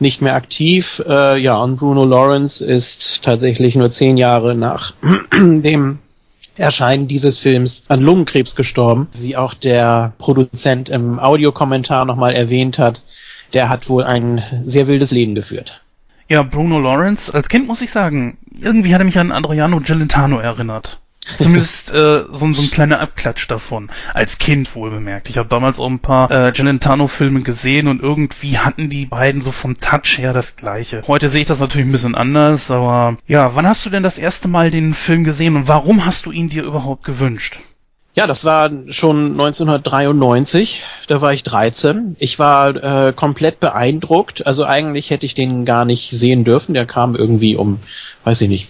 nicht 0.00 0.22
mehr 0.22 0.34
aktiv. 0.34 1.02
Äh, 1.06 1.38
ja, 1.38 1.56
und 1.56 1.76
Bruno 1.76 2.04
Lawrence 2.04 2.64
ist 2.64 3.22
tatsächlich 3.22 3.76
nur 3.76 3.90
zehn 3.90 4.16
Jahre 4.16 4.54
nach 4.54 4.94
dem 5.34 5.98
Erscheinen 6.56 7.08
dieses 7.08 7.38
Films 7.38 7.84
an 7.88 8.00
Lungenkrebs 8.00 8.54
gestorben, 8.54 9.08
wie 9.14 9.36
auch 9.36 9.54
der 9.54 10.12
Produzent 10.18 10.88
im 10.88 11.18
Audiokommentar 11.18 12.04
nochmal 12.04 12.34
erwähnt 12.34 12.78
hat. 12.78 13.02
Der 13.54 13.68
hat 13.68 13.88
wohl 13.88 14.04
ein 14.04 14.42
sehr 14.64 14.86
wildes 14.86 15.10
Leben 15.10 15.34
geführt. 15.34 15.80
Ja, 16.28 16.42
Bruno 16.42 16.78
Lawrence, 16.78 17.34
als 17.34 17.48
Kind 17.48 17.66
muss 17.66 17.80
ich 17.80 17.90
sagen, 17.90 18.38
irgendwie 18.60 18.94
hat 18.94 19.00
er 19.00 19.04
mich 19.04 19.18
an 19.18 19.32
Adriano 19.32 19.80
Gelentano 19.80 20.38
erinnert. 20.38 21.00
Zumindest 21.38 21.90
äh, 21.90 22.24
so, 22.30 22.52
so 22.52 22.62
ein 22.62 22.70
kleiner 22.70 23.00
Abklatsch 23.00 23.48
davon. 23.48 23.90
Als 24.14 24.38
Kind 24.38 24.74
wohl 24.74 24.90
bemerkt. 24.90 25.28
Ich 25.30 25.38
habe 25.38 25.48
damals 25.48 25.78
auch 25.78 25.88
ein 25.88 25.98
paar 25.98 26.30
äh, 26.30 26.52
Gelentano-Filme 26.52 27.42
gesehen 27.42 27.88
und 27.88 28.02
irgendwie 28.02 28.58
hatten 28.58 28.90
die 28.90 29.06
beiden 29.06 29.42
so 29.42 29.52
vom 29.52 29.78
Touch 29.78 30.18
her 30.18 30.32
das 30.32 30.56
gleiche. 30.56 31.02
Heute 31.06 31.28
sehe 31.28 31.42
ich 31.42 31.48
das 31.48 31.60
natürlich 31.60 31.86
ein 31.86 31.92
bisschen 31.92 32.14
anders, 32.14 32.70
aber 32.70 33.16
ja, 33.26 33.54
wann 33.54 33.66
hast 33.66 33.84
du 33.86 33.90
denn 33.90 34.02
das 34.02 34.18
erste 34.18 34.48
Mal 34.48 34.70
den 34.70 34.94
Film 34.94 35.24
gesehen 35.24 35.56
und 35.56 35.68
warum 35.68 36.04
hast 36.04 36.26
du 36.26 36.32
ihn 36.32 36.48
dir 36.48 36.64
überhaupt 36.64 37.04
gewünscht? 37.04 37.60
Ja, 38.16 38.26
das 38.26 38.44
war 38.44 38.68
schon 38.88 39.32
1993. 39.32 40.82
Da 41.06 41.20
war 41.20 41.32
ich 41.32 41.44
13. 41.44 42.16
Ich 42.18 42.40
war 42.40 42.74
äh, 42.74 43.12
komplett 43.12 43.60
beeindruckt. 43.60 44.44
Also 44.48 44.64
eigentlich 44.64 45.10
hätte 45.10 45.26
ich 45.26 45.34
den 45.34 45.64
gar 45.64 45.84
nicht 45.84 46.10
sehen 46.10 46.42
dürfen. 46.44 46.74
Der 46.74 46.86
kam 46.86 47.14
irgendwie 47.14 47.54
um, 47.54 47.78
weiß 48.24 48.40
ich 48.40 48.48
nicht, 48.48 48.68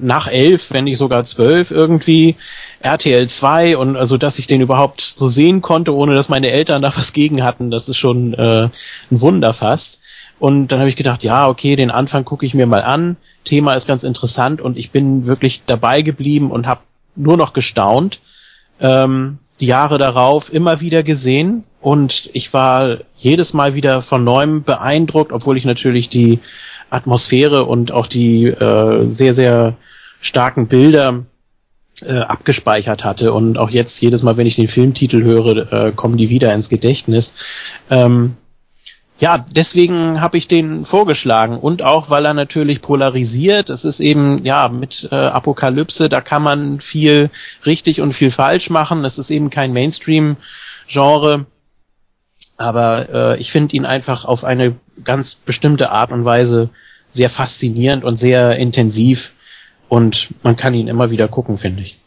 nach 0.00 0.28
elf, 0.28 0.70
wenn 0.70 0.84
nicht 0.84 0.98
sogar 0.98 1.24
zwölf 1.24 1.70
irgendwie. 1.70 2.36
RTL 2.80 3.26
2 3.26 3.78
und 3.78 3.96
also, 3.96 4.18
dass 4.18 4.38
ich 4.38 4.46
den 4.46 4.60
überhaupt 4.60 5.00
so 5.00 5.28
sehen 5.28 5.62
konnte, 5.62 5.94
ohne 5.94 6.14
dass 6.14 6.28
meine 6.28 6.50
Eltern 6.50 6.82
da 6.82 6.92
was 6.96 7.14
gegen 7.14 7.42
hatten, 7.42 7.70
das 7.70 7.88
ist 7.88 7.96
schon 7.96 8.34
äh, 8.34 8.68
ein 9.10 9.20
Wunder 9.20 9.54
fast. 9.54 9.98
Und 10.38 10.68
dann 10.68 10.80
habe 10.80 10.90
ich 10.90 10.96
gedacht, 10.96 11.22
ja, 11.22 11.48
okay, 11.48 11.74
den 11.74 11.90
Anfang 11.90 12.26
gucke 12.26 12.44
ich 12.44 12.52
mir 12.52 12.66
mal 12.66 12.82
an. 12.82 13.16
Thema 13.44 13.72
ist 13.74 13.86
ganz 13.86 14.04
interessant 14.04 14.60
und 14.60 14.76
ich 14.76 14.90
bin 14.90 15.24
wirklich 15.24 15.62
dabei 15.64 16.02
geblieben 16.02 16.50
und 16.50 16.66
habe 16.66 16.82
nur 17.16 17.38
noch 17.38 17.54
gestaunt. 17.54 18.20
Ähm, 18.80 19.38
die 19.60 19.66
Jahre 19.66 19.98
darauf 19.98 20.52
immer 20.52 20.80
wieder 20.80 21.02
gesehen 21.02 21.64
und 21.80 22.28
ich 22.32 22.52
war 22.52 22.98
jedes 23.16 23.54
Mal 23.54 23.74
wieder 23.74 24.02
von 24.02 24.24
neuem 24.24 24.64
beeindruckt, 24.64 25.32
obwohl 25.32 25.56
ich 25.56 25.64
natürlich 25.64 26.08
die 26.08 26.40
Atmosphäre 26.90 27.64
und 27.64 27.92
auch 27.92 28.06
die 28.06 28.46
äh, 28.46 29.06
sehr, 29.06 29.34
sehr 29.34 29.76
starken 30.20 30.66
Bilder 30.66 31.24
äh, 32.00 32.18
abgespeichert 32.18 33.04
hatte 33.04 33.32
und 33.32 33.58
auch 33.58 33.70
jetzt 33.70 34.00
jedes 34.00 34.22
Mal, 34.22 34.36
wenn 34.36 34.46
ich 34.46 34.56
den 34.56 34.68
Filmtitel 34.68 35.22
höre, 35.22 35.72
äh, 35.72 35.92
kommen 35.92 36.16
die 36.16 36.30
wieder 36.30 36.52
ins 36.52 36.68
Gedächtnis. 36.68 37.32
Ähm, 37.90 38.36
ja, 39.24 39.38
deswegen 39.38 40.20
habe 40.20 40.36
ich 40.36 40.48
den 40.48 40.84
vorgeschlagen 40.84 41.56
und 41.56 41.82
auch, 41.82 42.10
weil 42.10 42.26
er 42.26 42.34
natürlich 42.34 42.82
polarisiert. 42.82 43.70
Es 43.70 43.82
ist 43.82 44.00
eben, 44.00 44.44
ja, 44.44 44.68
mit 44.68 45.08
äh, 45.10 45.14
Apokalypse, 45.14 46.10
da 46.10 46.20
kann 46.20 46.42
man 46.42 46.78
viel 46.82 47.30
richtig 47.64 48.02
und 48.02 48.12
viel 48.12 48.30
falsch 48.30 48.68
machen. 48.68 49.02
Es 49.02 49.16
ist 49.16 49.30
eben 49.30 49.48
kein 49.48 49.72
Mainstream-Genre, 49.72 51.46
aber 52.58 53.08
äh, 53.08 53.40
ich 53.40 53.50
finde 53.50 53.74
ihn 53.74 53.86
einfach 53.86 54.26
auf 54.26 54.44
eine 54.44 54.76
ganz 55.02 55.36
bestimmte 55.36 55.90
Art 55.90 56.12
und 56.12 56.26
Weise 56.26 56.68
sehr 57.10 57.30
faszinierend 57.30 58.04
und 58.04 58.16
sehr 58.16 58.58
intensiv 58.58 59.32
und 59.88 60.34
man 60.42 60.56
kann 60.56 60.74
ihn 60.74 60.86
immer 60.86 61.10
wieder 61.10 61.28
gucken, 61.28 61.56
finde 61.56 61.80
ich. 61.80 61.98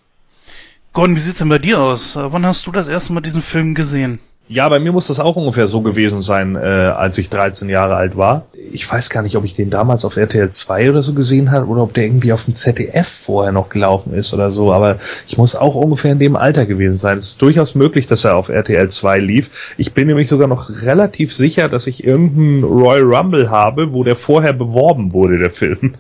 Gordon, 0.93 1.15
wie 1.15 1.21
sieht's 1.21 1.39
denn 1.39 1.49
bei 1.49 1.57
dir 1.57 1.81
aus? 1.81 2.15
Wann 2.15 2.45
hast 2.45 2.67
du 2.67 2.71
das 2.71 2.87
erste 2.87 3.13
Mal 3.13 3.21
diesen 3.21 3.41
Film 3.41 3.73
gesehen? 3.73 4.19
Ja, 4.49 4.69
bei 4.69 4.79
mir 4.79 4.93
muss 4.93 5.07
das 5.07 5.19
auch 5.19 5.35
ungefähr 5.35 5.67
so 5.67 5.81
gewesen 5.81 6.21
sein, 6.21 6.55
äh, 6.55 6.59
als 6.59 7.17
ich 7.17 7.29
13 7.29 7.67
Jahre 7.67 7.95
alt 7.95 8.15
war. 8.15 8.45
Ich 8.71 8.89
weiß 8.89 9.09
gar 9.09 9.21
nicht, 9.21 9.35
ob 9.35 9.43
ich 9.43 9.53
den 9.53 9.69
damals 9.69 10.05
auf 10.05 10.15
RTL 10.15 10.49
2 10.49 10.89
oder 10.89 11.01
so 11.01 11.13
gesehen 11.13 11.51
habe 11.51 11.65
oder 11.67 11.83
ob 11.83 11.93
der 11.93 12.05
irgendwie 12.05 12.31
auf 12.31 12.45
dem 12.45 12.55
ZDF 12.55 13.07
vorher 13.25 13.51
noch 13.51 13.67
gelaufen 13.67 14.13
ist 14.13 14.33
oder 14.33 14.49
so, 14.49 14.71
aber 14.71 14.99
ich 15.27 15.37
muss 15.37 15.55
auch 15.55 15.75
ungefähr 15.75 16.13
in 16.13 16.19
dem 16.19 16.37
Alter 16.37 16.65
gewesen 16.65 16.95
sein. 16.95 17.17
Es 17.17 17.31
ist 17.31 17.41
durchaus 17.41 17.75
möglich, 17.75 18.07
dass 18.07 18.23
er 18.23 18.37
auf 18.37 18.47
RTL 18.47 18.89
2 18.89 19.19
lief. 19.19 19.73
Ich 19.77 19.93
bin 19.93 20.07
nämlich 20.07 20.29
sogar 20.29 20.47
noch 20.47 20.69
relativ 20.69 21.35
sicher, 21.35 21.67
dass 21.67 21.85
ich 21.85 22.05
irgendeinen 22.05 22.63
Royal 22.63 23.03
Rumble 23.03 23.49
habe, 23.49 23.91
wo 23.91 24.05
der 24.05 24.15
vorher 24.15 24.53
beworben 24.53 25.11
wurde, 25.11 25.39
der 25.39 25.51
Film. 25.51 25.95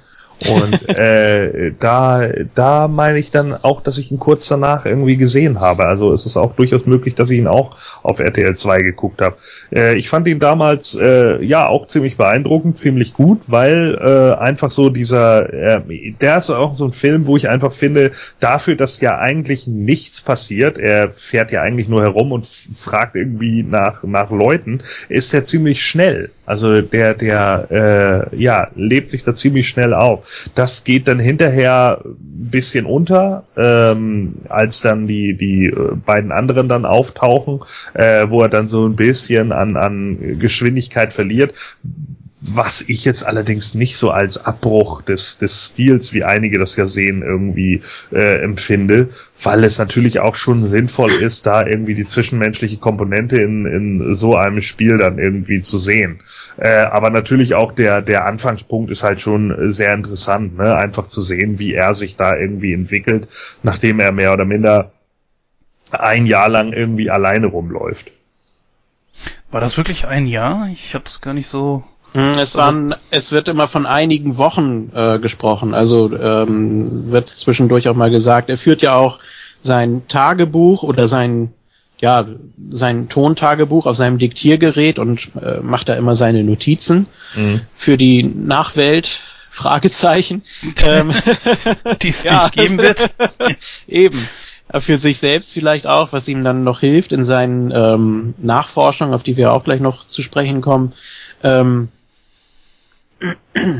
Und 0.45 0.89
äh, 0.95 1.71
da, 1.79 2.27
da 2.53 2.87
meine 2.87 3.17
ich 3.19 3.31
dann 3.31 3.53
auch, 3.53 3.81
dass 3.81 3.97
ich 3.97 4.11
ihn 4.11 4.19
kurz 4.19 4.47
danach 4.47 4.85
irgendwie 4.85 5.17
gesehen 5.17 5.59
habe. 5.59 5.85
Also 5.85 6.13
es 6.13 6.25
ist 6.25 6.37
auch 6.37 6.55
durchaus 6.55 6.85
möglich, 6.85 7.15
dass 7.15 7.29
ich 7.29 7.39
ihn 7.39 7.47
auch 7.47 7.75
auf 8.03 8.19
RTL 8.19 8.55
2 8.55 8.81
geguckt 8.81 9.21
habe. 9.21 9.35
Äh, 9.73 9.97
ich 9.97 10.09
fand 10.09 10.27
ihn 10.27 10.39
damals 10.39 10.95
äh, 10.95 11.43
ja 11.43 11.67
auch 11.67 11.87
ziemlich 11.87 12.17
beeindruckend, 12.17 12.77
ziemlich 12.77 13.13
gut, 13.13 13.43
weil 13.47 13.97
äh, 14.01 14.41
einfach 14.41 14.71
so 14.71 14.89
dieser, 14.89 15.53
äh, 15.53 15.81
der 16.21 16.37
ist 16.37 16.49
auch 16.49 16.75
so 16.75 16.85
ein 16.85 16.93
Film, 16.93 17.27
wo 17.27 17.37
ich 17.37 17.49
einfach 17.49 17.71
finde, 17.71 18.11
dafür, 18.39 18.75
dass 18.75 19.01
ja 19.01 19.17
eigentlich 19.17 19.67
nichts 19.67 20.21
passiert, 20.21 20.77
er 20.77 21.11
fährt 21.11 21.51
ja 21.51 21.61
eigentlich 21.61 21.87
nur 21.87 22.01
herum 22.01 22.31
und 22.31 22.47
fragt 22.75 23.15
irgendwie 23.15 23.63
nach, 23.63 24.03
nach 24.03 24.29
Leuten, 24.29 24.79
ist 25.09 25.33
er 25.33 25.45
ziemlich 25.45 25.81
schnell. 25.81 26.29
Also 26.45 26.81
der, 26.81 27.13
der, 27.13 28.31
äh, 28.31 28.41
ja, 28.41 28.69
lebt 28.75 29.09
sich 29.09 29.23
da 29.23 29.35
ziemlich 29.35 29.67
schnell 29.67 29.93
auf. 29.93 30.25
Das 30.55 30.83
geht 30.83 31.07
dann 31.07 31.19
hinterher 31.19 32.01
ein 32.03 32.49
bisschen 32.49 32.85
unter, 32.85 33.43
ähm, 33.55 34.35
als 34.49 34.81
dann 34.81 35.07
die, 35.07 35.35
die 35.35 35.67
äh, 35.67 35.95
beiden 36.05 36.31
anderen 36.31 36.67
dann 36.67 36.85
auftauchen, 36.85 37.59
äh, 37.93 38.25
wo 38.29 38.41
er 38.41 38.49
dann 38.49 38.67
so 38.67 38.87
ein 38.87 38.95
bisschen 38.95 39.51
an, 39.51 39.75
an 39.75 40.39
Geschwindigkeit 40.39 41.13
verliert 41.13 41.53
was 42.55 42.81
ich 42.87 43.05
jetzt 43.05 43.25
allerdings 43.25 43.73
nicht 43.73 43.97
so 43.97 44.11
als 44.11 44.43
Abbruch 44.45 45.01
des, 45.01 45.37
des 45.37 45.67
Stils, 45.67 46.13
wie 46.13 46.23
einige 46.23 46.59
das 46.59 46.75
ja 46.75 46.85
sehen, 46.85 47.21
irgendwie 47.21 47.81
äh, 48.11 48.41
empfinde, 48.41 49.09
weil 49.43 49.63
es 49.63 49.77
natürlich 49.77 50.19
auch 50.19 50.35
schon 50.35 50.65
sinnvoll 50.65 51.13
ist, 51.13 51.45
da 51.45 51.65
irgendwie 51.65 51.95
die 51.95 52.05
zwischenmenschliche 52.05 52.77
Komponente 52.77 53.41
in, 53.41 53.65
in 53.65 54.15
so 54.15 54.35
einem 54.35 54.61
Spiel 54.61 54.97
dann 54.97 55.19
irgendwie 55.19 55.61
zu 55.61 55.77
sehen. 55.77 56.19
Äh, 56.57 56.85
aber 56.85 57.09
natürlich 57.09 57.53
auch 57.53 57.71
der, 57.71 58.01
der 58.01 58.25
Anfangspunkt 58.25 58.91
ist 58.91 59.03
halt 59.03 59.21
schon 59.21 59.71
sehr 59.71 59.93
interessant, 59.93 60.57
ne? 60.57 60.75
einfach 60.75 61.07
zu 61.07 61.21
sehen, 61.21 61.59
wie 61.59 61.73
er 61.73 61.93
sich 61.93 62.15
da 62.15 62.35
irgendwie 62.35 62.73
entwickelt, 62.73 63.27
nachdem 63.63 63.99
er 63.99 64.11
mehr 64.11 64.33
oder 64.33 64.45
minder 64.45 64.91
ein 65.91 66.25
Jahr 66.25 66.49
lang 66.49 66.73
irgendwie 66.73 67.09
alleine 67.09 67.47
rumläuft. 67.47 68.11
War 69.51 69.61
das 69.61 69.77
wirklich 69.77 70.07
ein 70.07 70.27
Jahr? 70.27 70.67
Ich 70.71 70.93
habe 70.93 71.05
das 71.05 71.21
gar 71.21 71.33
nicht 71.33 71.47
so 71.47 71.83
es, 72.13 72.37
also 72.37 72.57
waren, 72.59 72.95
es 73.11 73.31
wird 73.31 73.47
immer 73.47 73.67
von 73.67 73.85
einigen 73.85 74.37
Wochen 74.37 74.91
äh, 74.93 75.19
gesprochen. 75.19 75.73
Also 75.73 76.15
ähm, 76.17 77.11
wird 77.11 77.29
zwischendurch 77.29 77.89
auch 77.89 77.95
mal 77.95 78.09
gesagt, 78.09 78.49
er 78.49 78.57
führt 78.57 78.81
ja 78.81 78.95
auch 78.95 79.19
sein 79.61 80.03
Tagebuch 80.07 80.83
oder 80.83 81.07
sein 81.07 81.53
ja 81.99 82.25
sein 82.69 83.09
Tontagebuch 83.09 83.87
auf 83.87 83.97
seinem 83.97 84.19
Diktiergerät 84.19 84.99
und 84.99 85.31
äh, 85.41 85.59
macht 85.61 85.89
da 85.89 85.95
immer 85.95 86.15
seine 86.15 86.43
Notizen 86.43 87.07
mhm. 87.35 87.61
für 87.75 87.97
die 87.97 88.23
Nachwelt. 88.23 89.21
Fragezeichen. 89.57 90.43
ähm, 90.85 91.13
die 92.03 92.09
es 92.09 92.23
ja. 92.23 92.43
nicht 92.43 92.53
geben 92.53 92.77
wird. 92.77 93.09
Eben. 93.87 94.27
Für 94.79 94.97
sich 94.97 95.17
selbst 95.17 95.53
vielleicht 95.53 95.87
auch, 95.87 96.13
was 96.13 96.27
ihm 96.27 96.43
dann 96.43 96.63
noch 96.63 96.81
hilft 96.81 97.11
in 97.11 97.23
seinen 97.23 97.71
ähm, 97.71 98.35
Nachforschungen, 98.37 99.15
auf 99.15 99.23
die 99.23 99.35
wir 99.35 99.53
auch 99.53 99.63
gleich 99.63 99.79
noch 99.79 100.05
zu 100.05 100.21
sprechen 100.21 100.61
kommen. 100.61 100.93
Ähm, 101.41 101.87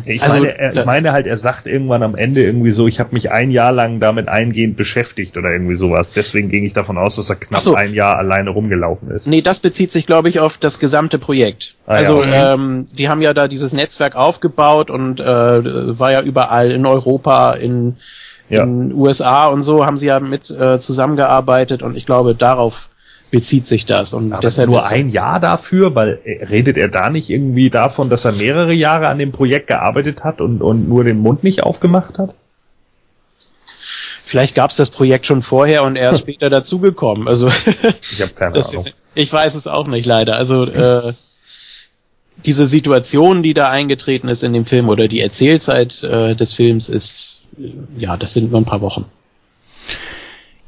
ich, 0.06 0.24
also, 0.24 0.40
meine, 0.40 0.58
er, 0.58 0.74
ich 0.74 0.86
meine 0.86 1.12
halt, 1.12 1.28
er 1.28 1.38
sagt 1.38 1.68
irgendwann 1.68 2.02
am 2.02 2.16
Ende 2.16 2.42
irgendwie 2.42 2.72
so, 2.72 2.88
ich 2.88 3.00
habe 3.00 3.10
mich 3.14 3.32
ein 3.32 3.52
Jahr 3.52 3.72
lang 3.72 4.00
damit 4.00 4.28
eingehend 4.28 4.78
beschäftigt 4.78 5.38
oder 5.38 5.52
irgendwie 5.52 5.76
sowas. 5.76 6.12
Deswegen 6.12 6.50
ging 6.50 6.66
ich 6.66 6.74
davon 6.74 6.98
aus, 6.98 7.18
dass 7.18 7.30
er 7.30 7.36
knapp 7.36 7.62
so. 7.62 7.76
ein 7.76 7.94
Jahr 7.94 8.18
alleine 8.18 8.50
rumgelaufen 8.50 9.12
ist. 9.12 9.28
Nee, 9.28 9.42
das 9.42 9.60
bezieht 9.60 9.92
sich, 9.92 10.08
glaube 10.08 10.30
ich, 10.30 10.40
auf 10.40 10.58
das 10.58 10.80
gesamte 10.80 11.20
Projekt. 11.20 11.76
Ah, 11.86 11.94
also 11.94 12.24
ja, 12.24 12.54
ähm, 12.54 12.88
die 12.92 13.10
haben 13.10 13.22
ja 13.22 13.34
da 13.34 13.48
dieses 13.48 13.74
Netzwerk 13.74 14.16
aufgebaut 14.16 14.90
und 14.90 15.20
äh, 15.20 15.24
war 15.24 16.12
ja 16.12 16.22
überall 16.22 16.72
in 16.72 16.86
Europa, 16.88 17.54
in, 17.54 17.98
ja. 18.50 18.64
in 18.64 18.92
USA 18.94 19.46
und 19.46 19.62
so 19.62 19.86
haben 19.86 19.98
sie 19.98 20.08
ja 20.08 20.20
mit 20.20 20.50
äh, 20.50 20.80
zusammengearbeitet 20.80 21.84
und 21.84 21.96
ich 21.96 22.08
glaube, 22.08 22.34
darauf 22.34 22.90
bezieht 23.32 23.68
sich 23.68 23.86
das. 23.86 24.14
Und 24.14 24.32
Aber 24.32 24.42
deshalb 24.42 24.70
nur 24.70 24.86
ein 24.86 25.10
Jahr 25.10 25.40
dafür, 25.40 25.96
weil 25.96 26.20
äh, 26.24 26.46
redet 26.46 26.78
er 26.78 26.88
da 26.88 27.10
nicht 27.10 27.30
irgendwie 27.30 27.70
davon, 27.70 28.10
dass 28.10 28.26
er 28.26 28.32
mehrere 28.32 28.74
Jahre 28.74 29.08
an 29.10 29.20
dem 29.20 29.32
Projekt 29.32 29.68
gearbeitet 29.68 30.24
hat 30.24 30.42
und, 30.42 30.62
und 30.62 30.88
nur 30.88 31.04
den 31.04 31.20
Mund 31.20 31.44
nicht 31.44 31.64
aufgemacht 31.64 32.18
hat? 32.18 32.34
Vielleicht 34.24 34.56
gab 34.56 34.72
es 34.72 34.78
das 34.78 34.90
Projekt 34.90 35.26
schon 35.26 35.42
vorher 35.42 35.84
und 35.84 35.96
er 35.96 36.12
ist 36.12 36.20
später 36.22 36.50
dazugekommen. 36.50 37.28
Also 37.28 37.48
ich 38.12 38.22
habe 38.22 38.34
keine 38.34 38.52
das, 38.54 38.70
Ahnung. 38.70 38.88
Ich 39.16 39.32
weiß 39.32 39.56
es 39.56 39.68
auch 39.68 39.88
nicht 39.88 40.06
leider. 40.06 40.36
Also 40.36 40.66
äh, 40.66 41.14
diese 42.46 42.68
Situation, 42.68 43.44
die 43.44 43.54
da 43.54 43.70
eingetreten 43.70 44.30
ist 44.30 44.44
in 44.44 44.54
dem 44.54 44.66
Film 44.66 44.90
oder 44.90 45.08
die 45.08 45.22
Erzählzeit 45.22 46.04
äh, 46.04 46.36
des 46.36 46.54
Films 46.54 46.88
ist, 46.88 47.42
äh, 47.58 47.72
ja, 47.98 48.16
das 48.16 48.34
sind 48.34 48.52
nur 48.52 48.62
ein 48.62 48.66
paar 48.66 48.82
Wochen. 48.82 49.06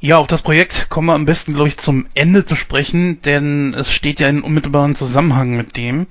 Ja, 0.01 0.17
auf 0.17 0.27
das 0.27 0.43
Projekt 0.43 0.87
kommen 0.89 1.07
wir 1.07 1.13
am 1.13 1.25
besten, 1.25 1.53
glaube 1.53 1.67
ich, 1.67 1.77
zum 1.77 2.05
Ende 2.13 2.45
zu 2.45 2.55
sprechen, 2.55 3.21
denn 3.23 3.73
es 3.73 3.91
steht 3.91 4.21
ja 4.21 4.29
in 4.29 4.41
unmittelbaren 4.41 4.95
Zusammenhang 4.95 5.57
mit 5.57 5.75
dem. 5.75 6.07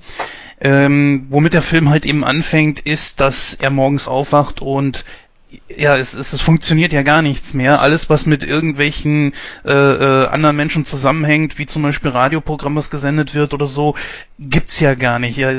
Ähm, 0.61 1.25
womit 1.29 1.53
der 1.53 1.63
Film 1.63 1.89
halt 1.89 2.05
eben 2.05 2.23
anfängt, 2.23 2.81
ist, 2.81 3.19
dass 3.19 3.55
er 3.55 3.71
morgens 3.71 4.07
aufwacht 4.07 4.61
und 4.61 5.05
ja, 5.75 5.97
es, 5.97 6.13
es, 6.13 6.33
es 6.33 6.41
funktioniert 6.41 6.93
ja 6.93 7.01
gar 7.01 7.23
nichts 7.23 7.55
mehr. 7.55 7.81
Alles, 7.81 8.11
was 8.11 8.27
mit 8.27 8.43
irgendwelchen 8.43 9.33
äh, 9.65 9.71
äh, 9.71 10.27
anderen 10.27 10.55
Menschen 10.55 10.85
zusammenhängt, 10.85 11.57
wie 11.57 11.65
zum 11.65 11.81
Beispiel 11.81 12.11
Radioprogramm, 12.11 12.75
was 12.75 12.91
gesendet 12.91 13.33
wird 13.33 13.55
oder 13.55 13.65
so, 13.65 13.95
gibt's 14.37 14.79
ja 14.79 14.93
gar 14.93 15.17
nicht. 15.17 15.37
Ja, 15.37 15.51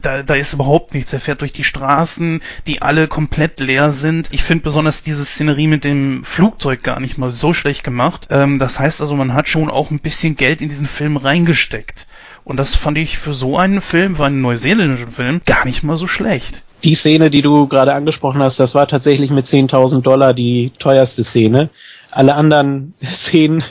da, 0.00 0.22
da 0.22 0.34
ist 0.34 0.52
überhaupt 0.52 0.94
nichts. 0.94 1.12
Er 1.12 1.20
fährt 1.20 1.40
durch 1.40 1.52
die 1.52 1.64
Straßen, 1.64 2.40
die 2.66 2.82
alle 2.82 3.08
komplett 3.08 3.60
leer 3.60 3.90
sind. 3.90 4.28
Ich 4.32 4.42
finde 4.42 4.64
besonders 4.64 5.02
diese 5.02 5.24
Szenerie 5.24 5.66
mit 5.66 5.84
dem 5.84 6.24
Flugzeug 6.24 6.82
gar 6.82 7.00
nicht 7.00 7.18
mal 7.18 7.30
so 7.30 7.52
schlecht 7.52 7.84
gemacht. 7.84 8.28
Ähm, 8.30 8.58
das 8.58 8.78
heißt 8.78 9.00
also, 9.00 9.14
man 9.16 9.34
hat 9.34 9.48
schon 9.48 9.70
auch 9.70 9.90
ein 9.90 10.00
bisschen 10.00 10.36
Geld 10.36 10.60
in 10.60 10.68
diesen 10.68 10.86
Film 10.86 11.16
reingesteckt. 11.16 12.06
Und 12.44 12.56
das 12.56 12.74
fand 12.74 12.98
ich 12.98 13.18
für 13.18 13.34
so 13.34 13.56
einen 13.56 13.80
Film, 13.80 14.16
für 14.16 14.26
einen 14.26 14.40
neuseeländischen 14.40 15.12
Film, 15.12 15.40
gar 15.46 15.64
nicht 15.64 15.82
mal 15.82 15.96
so 15.96 16.06
schlecht. 16.06 16.64
Die 16.82 16.96
Szene, 16.96 17.30
die 17.30 17.42
du 17.42 17.68
gerade 17.68 17.94
angesprochen 17.94 18.42
hast, 18.42 18.58
das 18.58 18.74
war 18.74 18.88
tatsächlich 18.88 19.30
mit 19.30 19.46
10.000 19.46 20.02
Dollar 20.02 20.34
die 20.34 20.72
teuerste 20.80 21.22
Szene. 21.22 21.70
Alle 22.12 22.34
anderen 22.34 22.94
Szenen 23.04 23.64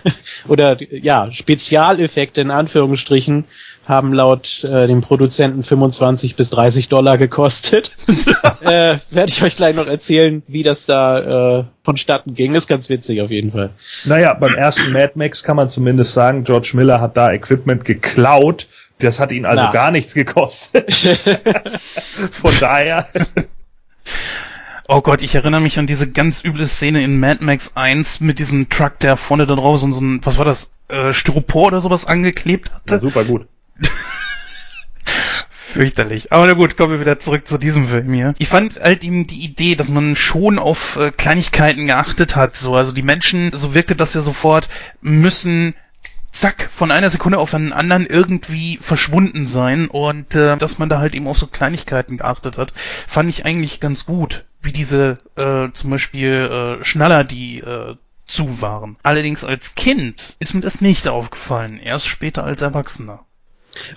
oder 0.47 0.77
ja, 0.91 1.31
Spezialeffekte 1.31 2.41
in 2.41 2.51
Anführungsstrichen 2.51 3.45
haben 3.87 4.13
laut 4.13 4.63
äh, 4.63 4.87
dem 4.87 5.01
Produzenten 5.01 5.63
25 5.63 6.35
bis 6.35 6.49
30 6.49 6.89
Dollar 6.89 7.17
gekostet. 7.17 7.95
äh, 8.61 8.97
Werde 9.09 9.31
ich 9.31 9.43
euch 9.43 9.55
gleich 9.55 9.75
noch 9.75 9.87
erzählen, 9.87 10.43
wie 10.47 10.63
das 10.63 10.85
da 10.85 11.59
äh, 11.59 11.63
vonstatten 11.83 12.35
ging. 12.35 12.55
Ist 12.55 12.67
ganz 12.67 12.89
witzig 12.89 13.21
auf 13.21 13.31
jeden 13.31 13.51
Fall. 13.51 13.71
Naja, 14.05 14.33
beim 14.33 14.55
ersten 14.55 14.91
Mad 14.91 15.13
Max 15.15 15.43
kann 15.43 15.55
man 15.55 15.69
zumindest 15.69 16.13
sagen, 16.13 16.43
George 16.43 16.71
Miller 16.73 17.01
hat 17.01 17.17
da 17.17 17.31
Equipment 17.31 17.85
geklaut. 17.85 18.67
Das 18.99 19.19
hat 19.19 19.31
ihn 19.31 19.45
also 19.45 19.63
Na. 19.63 19.71
gar 19.71 19.91
nichts 19.91 20.13
gekostet. 20.13 20.93
Von 22.31 22.53
daher. 22.59 23.07
Oh 24.93 24.99
Gott, 24.99 25.21
ich 25.21 25.35
erinnere 25.35 25.61
mich 25.61 25.79
an 25.79 25.87
diese 25.87 26.11
ganz 26.11 26.43
üble 26.43 26.67
Szene 26.67 27.01
in 27.01 27.17
Mad 27.17 27.41
Max 27.41 27.77
1 27.77 28.19
mit 28.19 28.39
diesem 28.39 28.67
Truck, 28.67 28.99
der 28.99 29.15
vorne 29.15 29.45
da 29.45 29.55
drauf 29.55 29.79
so 29.79 29.87
ein, 29.87 30.19
was 30.25 30.37
war 30.37 30.43
das, 30.43 30.75
äh, 30.89 31.13
Styropor 31.13 31.67
oder 31.67 31.79
sowas 31.79 32.03
angeklebt 32.03 32.73
hatte. 32.73 32.95
Ja, 32.95 32.99
super 32.99 33.23
gut. 33.23 33.47
Fürchterlich. 35.49 36.33
Aber 36.33 36.45
na 36.45 36.55
gut, 36.55 36.75
kommen 36.75 36.91
wir 36.91 36.99
wieder 36.99 37.19
zurück 37.19 37.47
zu 37.47 37.57
diesem 37.57 37.87
Film 37.87 38.13
hier. 38.13 38.35
Ich 38.37 38.49
fand 38.49 38.81
halt 38.81 39.05
eben 39.05 39.27
die 39.27 39.45
Idee, 39.45 39.75
dass 39.75 39.87
man 39.87 40.17
schon 40.17 40.59
auf 40.59 40.97
äh, 40.97 41.11
Kleinigkeiten 41.11 41.87
geachtet 41.87 42.35
hat. 42.35 42.57
So, 42.57 42.75
also 42.75 42.91
die 42.91 43.01
Menschen, 43.01 43.53
so 43.53 43.73
wirkte 43.73 43.95
das 43.95 44.13
ja 44.13 44.19
sofort, 44.19 44.67
müssen 44.99 45.73
zack, 46.33 46.69
von 46.69 46.91
einer 46.91 47.09
Sekunde 47.09 47.39
auf 47.39 47.53
einen 47.53 47.71
anderen 47.71 48.05
irgendwie 48.05 48.77
verschwunden 48.81 49.45
sein 49.45 49.87
und 49.87 50.35
äh, 50.35 50.57
dass 50.57 50.79
man 50.79 50.89
da 50.89 50.99
halt 50.99 51.13
eben 51.13 51.27
auf 51.27 51.37
so 51.37 51.47
Kleinigkeiten 51.47 52.17
geachtet 52.17 52.57
hat, 52.57 52.73
fand 53.07 53.29
ich 53.29 53.45
eigentlich 53.45 53.79
ganz 53.79 54.05
gut. 54.05 54.43
Wie 54.61 54.71
diese 54.71 55.17
äh, 55.35 55.71
zum 55.73 55.89
Beispiel 55.89 56.79
äh, 56.81 56.83
Schnaller, 56.83 57.23
die 57.23 57.59
äh, 57.59 57.95
zu 58.27 58.61
waren. 58.61 58.97
Allerdings 59.03 59.43
als 59.43 59.75
Kind 59.75 60.35
ist 60.39 60.53
mir 60.53 60.61
das 60.61 60.81
nicht 60.81 61.07
aufgefallen, 61.07 61.79
erst 61.79 62.07
später 62.07 62.43
als 62.43 62.61
Erwachsener. 62.61 63.19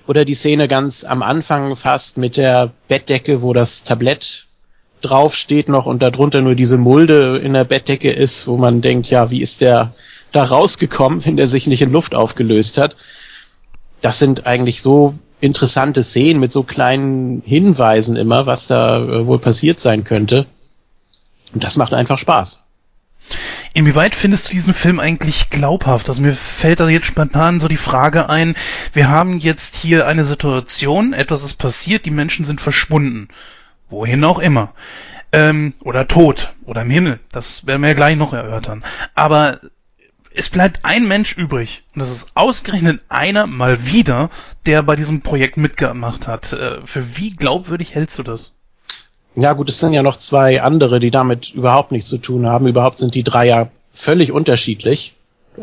Oder 0.06 0.24
die 0.24 0.34
Szene 0.34 0.68
ganz 0.68 1.04
am 1.04 1.22
Anfang 1.22 1.76
fast 1.76 2.16
mit 2.16 2.36
der 2.36 2.72
Bettdecke, 2.88 3.42
wo 3.42 3.52
das 3.52 3.82
Tablett 3.82 4.46
draufsteht 5.00 5.68
noch 5.68 5.86
und 5.86 6.02
darunter 6.02 6.40
nur 6.40 6.54
diese 6.54 6.78
Mulde 6.78 7.38
in 7.38 7.52
der 7.52 7.64
Bettdecke 7.64 8.10
ist, 8.10 8.46
wo 8.46 8.56
man 8.56 8.80
denkt, 8.80 9.08
ja, 9.08 9.30
wie 9.30 9.42
ist 9.42 9.60
der 9.60 9.94
da 10.32 10.44
rausgekommen, 10.44 11.24
wenn 11.24 11.36
der 11.36 11.46
sich 11.46 11.66
nicht 11.66 11.82
in 11.82 11.92
Luft 11.92 12.14
aufgelöst 12.14 12.78
hat? 12.78 12.96
Das 14.00 14.18
sind 14.18 14.46
eigentlich 14.46 14.82
so 14.82 15.14
interessante 15.40 16.02
Szenen 16.02 16.40
mit 16.40 16.52
so 16.52 16.62
kleinen 16.62 17.42
Hinweisen 17.44 18.16
immer, 18.16 18.46
was 18.46 18.66
da 18.66 18.98
äh, 18.98 19.26
wohl 19.26 19.38
passiert 19.38 19.80
sein 19.80 20.04
könnte. 20.04 20.46
Und 21.54 21.64
das 21.64 21.76
macht 21.76 21.94
einfach 21.94 22.18
Spaß. 22.18 22.60
Inwieweit 23.72 24.14
findest 24.14 24.48
du 24.48 24.52
diesen 24.52 24.74
Film 24.74 25.00
eigentlich 25.00 25.50
glaubhaft? 25.50 26.08
Also 26.08 26.20
mir 26.20 26.34
fällt 26.34 26.80
da 26.80 26.88
jetzt 26.88 27.06
spontan 27.06 27.58
so 27.58 27.68
die 27.68 27.76
Frage 27.76 28.28
ein, 28.28 28.54
wir 28.92 29.08
haben 29.08 29.38
jetzt 29.38 29.76
hier 29.76 30.06
eine 30.06 30.24
Situation, 30.24 31.12
etwas 31.12 31.42
ist 31.42 31.54
passiert, 31.54 32.06
die 32.06 32.10
Menschen 32.10 32.44
sind 32.44 32.60
verschwunden. 32.60 33.28
Wohin 33.88 34.22
auch 34.24 34.38
immer. 34.38 34.74
Ähm, 35.32 35.74
oder 35.80 36.06
tot. 36.06 36.54
Oder 36.64 36.82
im 36.82 36.90
Himmel. 36.90 37.20
Das 37.32 37.66
werden 37.66 37.82
wir 37.82 37.88
ja 37.88 37.94
gleich 37.94 38.16
noch 38.16 38.32
erörtern. 38.32 38.84
Aber 39.14 39.60
es 40.32 40.50
bleibt 40.50 40.84
ein 40.84 41.08
Mensch 41.08 41.36
übrig. 41.36 41.84
Und 41.94 42.00
das 42.00 42.10
ist 42.10 42.32
ausgerechnet 42.34 43.00
einer 43.08 43.46
mal 43.46 43.86
wieder, 43.86 44.30
der 44.66 44.82
bei 44.82 44.96
diesem 44.96 45.22
Projekt 45.22 45.56
mitgemacht 45.56 46.28
hat. 46.28 46.52
Äh, 46.52 46.84
für 46.84 47.16
wie 47.16 47.30
glaubwürdig 47.30 47.94
hältst 47.94 48.18
du 48.18 48.22
das? 48.22 48.54
Ja 49.36 49.52
gut, 49.52 49.68
es 49.68 49.80
sind 49.80 49.92
ja 49.92 50.02
noch 50.02 50.18
zwei 50.18 50.62
andere, 50.62 51.00
die 51.00 51.10
damit 51.10 51.50
überhaupt 51.54 51.92
nichts 51.92 52.08
zu 52.08 52.18
tun 52.18 52.46
haben. 52.46 52.66
Überhaupt 52.66 52.98
sind 52.98 53.14
die 53.14 53.24
drei 53.24 53.46
ja 53.46 53.68
völlig 53.92 54.32
unterschiedlich. 54.32 55.14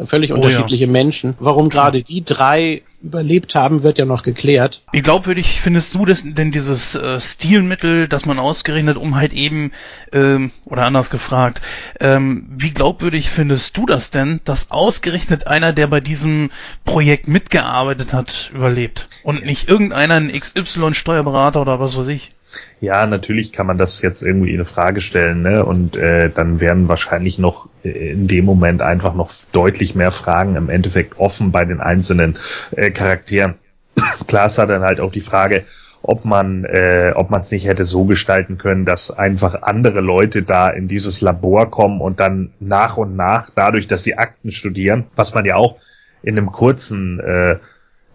Völlig 0.05 0.31
Oh 0.31 0.35
unterschiedliche 0.35 0.87
Menschen. 0.87 1.35
Warum 1.39 1.69
gerade 1.69 2.01
die 2.01 2.23
drei 2.23 2.81
überlebt 3.03 3.55
haben, 3.55 3.83
wird 3.83 3.97
ja 3.97 4.05
noch 4.05 4.23
geklärt. 4.23 4.81
Wie 4.91 5.01
glaubwürdig 5.01 5.59
findest 5.59 5.95
du 5.95 6.05
das 6.05 6.23
denn 6.23 6.51
dieses 6.51 6.95
äh, 6.95 7.19
Stilmittel, 7.19 8.07
das 8.07 8.25
man 8.25 8.39
ausgerechnet, 8.39 8.95
um 8.95 9.15
halt 9.15 9.33
eben, 9.33 9.71
ähm, 10.13 10.51
oder 10.65 10.83
anders 10.83 11.09
gefragt, 11.09 11.61
ähm, 11.99 12.45
wie 12.49 12.71
glaubwürdig 12.71 13.29
findest 13.29 13.75
du 13.75 13.85
das 13.85 14.11
denn, 14.11 14.39
dass 14.45 14.71
ausgerechnet 14.71 15.47
einer, 15.47 15.73
der 15.73 15.87
bei 15.87 15.99
diesem 15.99 16.51
Projekt 16.85 17.27
mitgearbeitet 17.27 18.13
hat, 18.13 18.51
überlebt? 18.53 19.07
Und 19.23 19.45
nicht 19.45 19.67
irgendeiner, 19.67 20.15
ein 20.15 20.31
XY-Steuerberater 20.31 21.61
oder 21.61 21.79
was 21.79 21.97
weiß 21.97 22.07
ich? 22.07 22.31
Ja, 22.79 23.05
natürlich 23.05 23.51
kann 23.51 23.67
man 23.67 23.77
das 23.77 24.01
jetzt 24.01 24.21
irgendwie 24.21 24.53
in 24.53 24.65
Frage 24.65 25.01
stellen, 25.01 25.41
ne? 25.41 25.63
Und 25.65 25.95
äh, 25.95 26.29
dann 26.29 26.59
werden 26.59 26.87
wahrscheinlich 26.87 27.39
noch 27.39 27.69
äh, 27.83 28.11
in 28.11 28.27
dem 28.27 28.45
Moment 28.45 28.81
einfach 28.81 29.13
noch 29.13 29.31
deutlich 29.51 29.95
mehr 29.95 30.11
Fragen 30.11 30.55
im 30.55 30.69
Endeffekt 30.69 31.19
offen 31.19 31.51
bei 31.51 31.65
den 31.65 31.79
einzelnen 31.79 32.37
äh, 32.71 32.91
Charakteren. 32.91 33.55
Ist 33.95 34.57
da 34.57 34.65
dann 34.65 34.81
halt 34.81 34.99
auch 34.99 35.11
die 35.11 35.21
Frage, 35.21 35.63
ob 36.01 36.25
man 36.25 36.65
äh, 36.65 37.13
ob 37.15 37.29
man 37.29 37.41
es 37.41 37.51
nicht 37.51 37.67
hätte 37.67 37.85
so 37.85 38.05
gestalten 38.05 38.57
können, 38.57 38.85
dass 38.85 39.11
einfach 39.11 39.61
andere 39.61 40.01
Leute 40.01 40.41
da 40.43 40.67
in 40.69 40.87
dieses 40.87 41.21
Labor 41.21 41.69
kommen 41.69 42.01
und 42.01 42.19
dann 42.19 42.51
nach 42.59 42.97
und 42.97 43.15
nach, 43.15 43.51
dadurch, 43.53 43.87
dass 43.87 44.03
sie 44.03 44.17
Akten 44.17 44.51
studieren, 44.51 45.05
was 45.15 45.33
man 45.33 45.45
ja 45.45 45.55
auch 45.55 45.77
in 46.23 46.37
einem 46.37 46.51
kurzen 46.51 47.19
äh, 47.19 47.57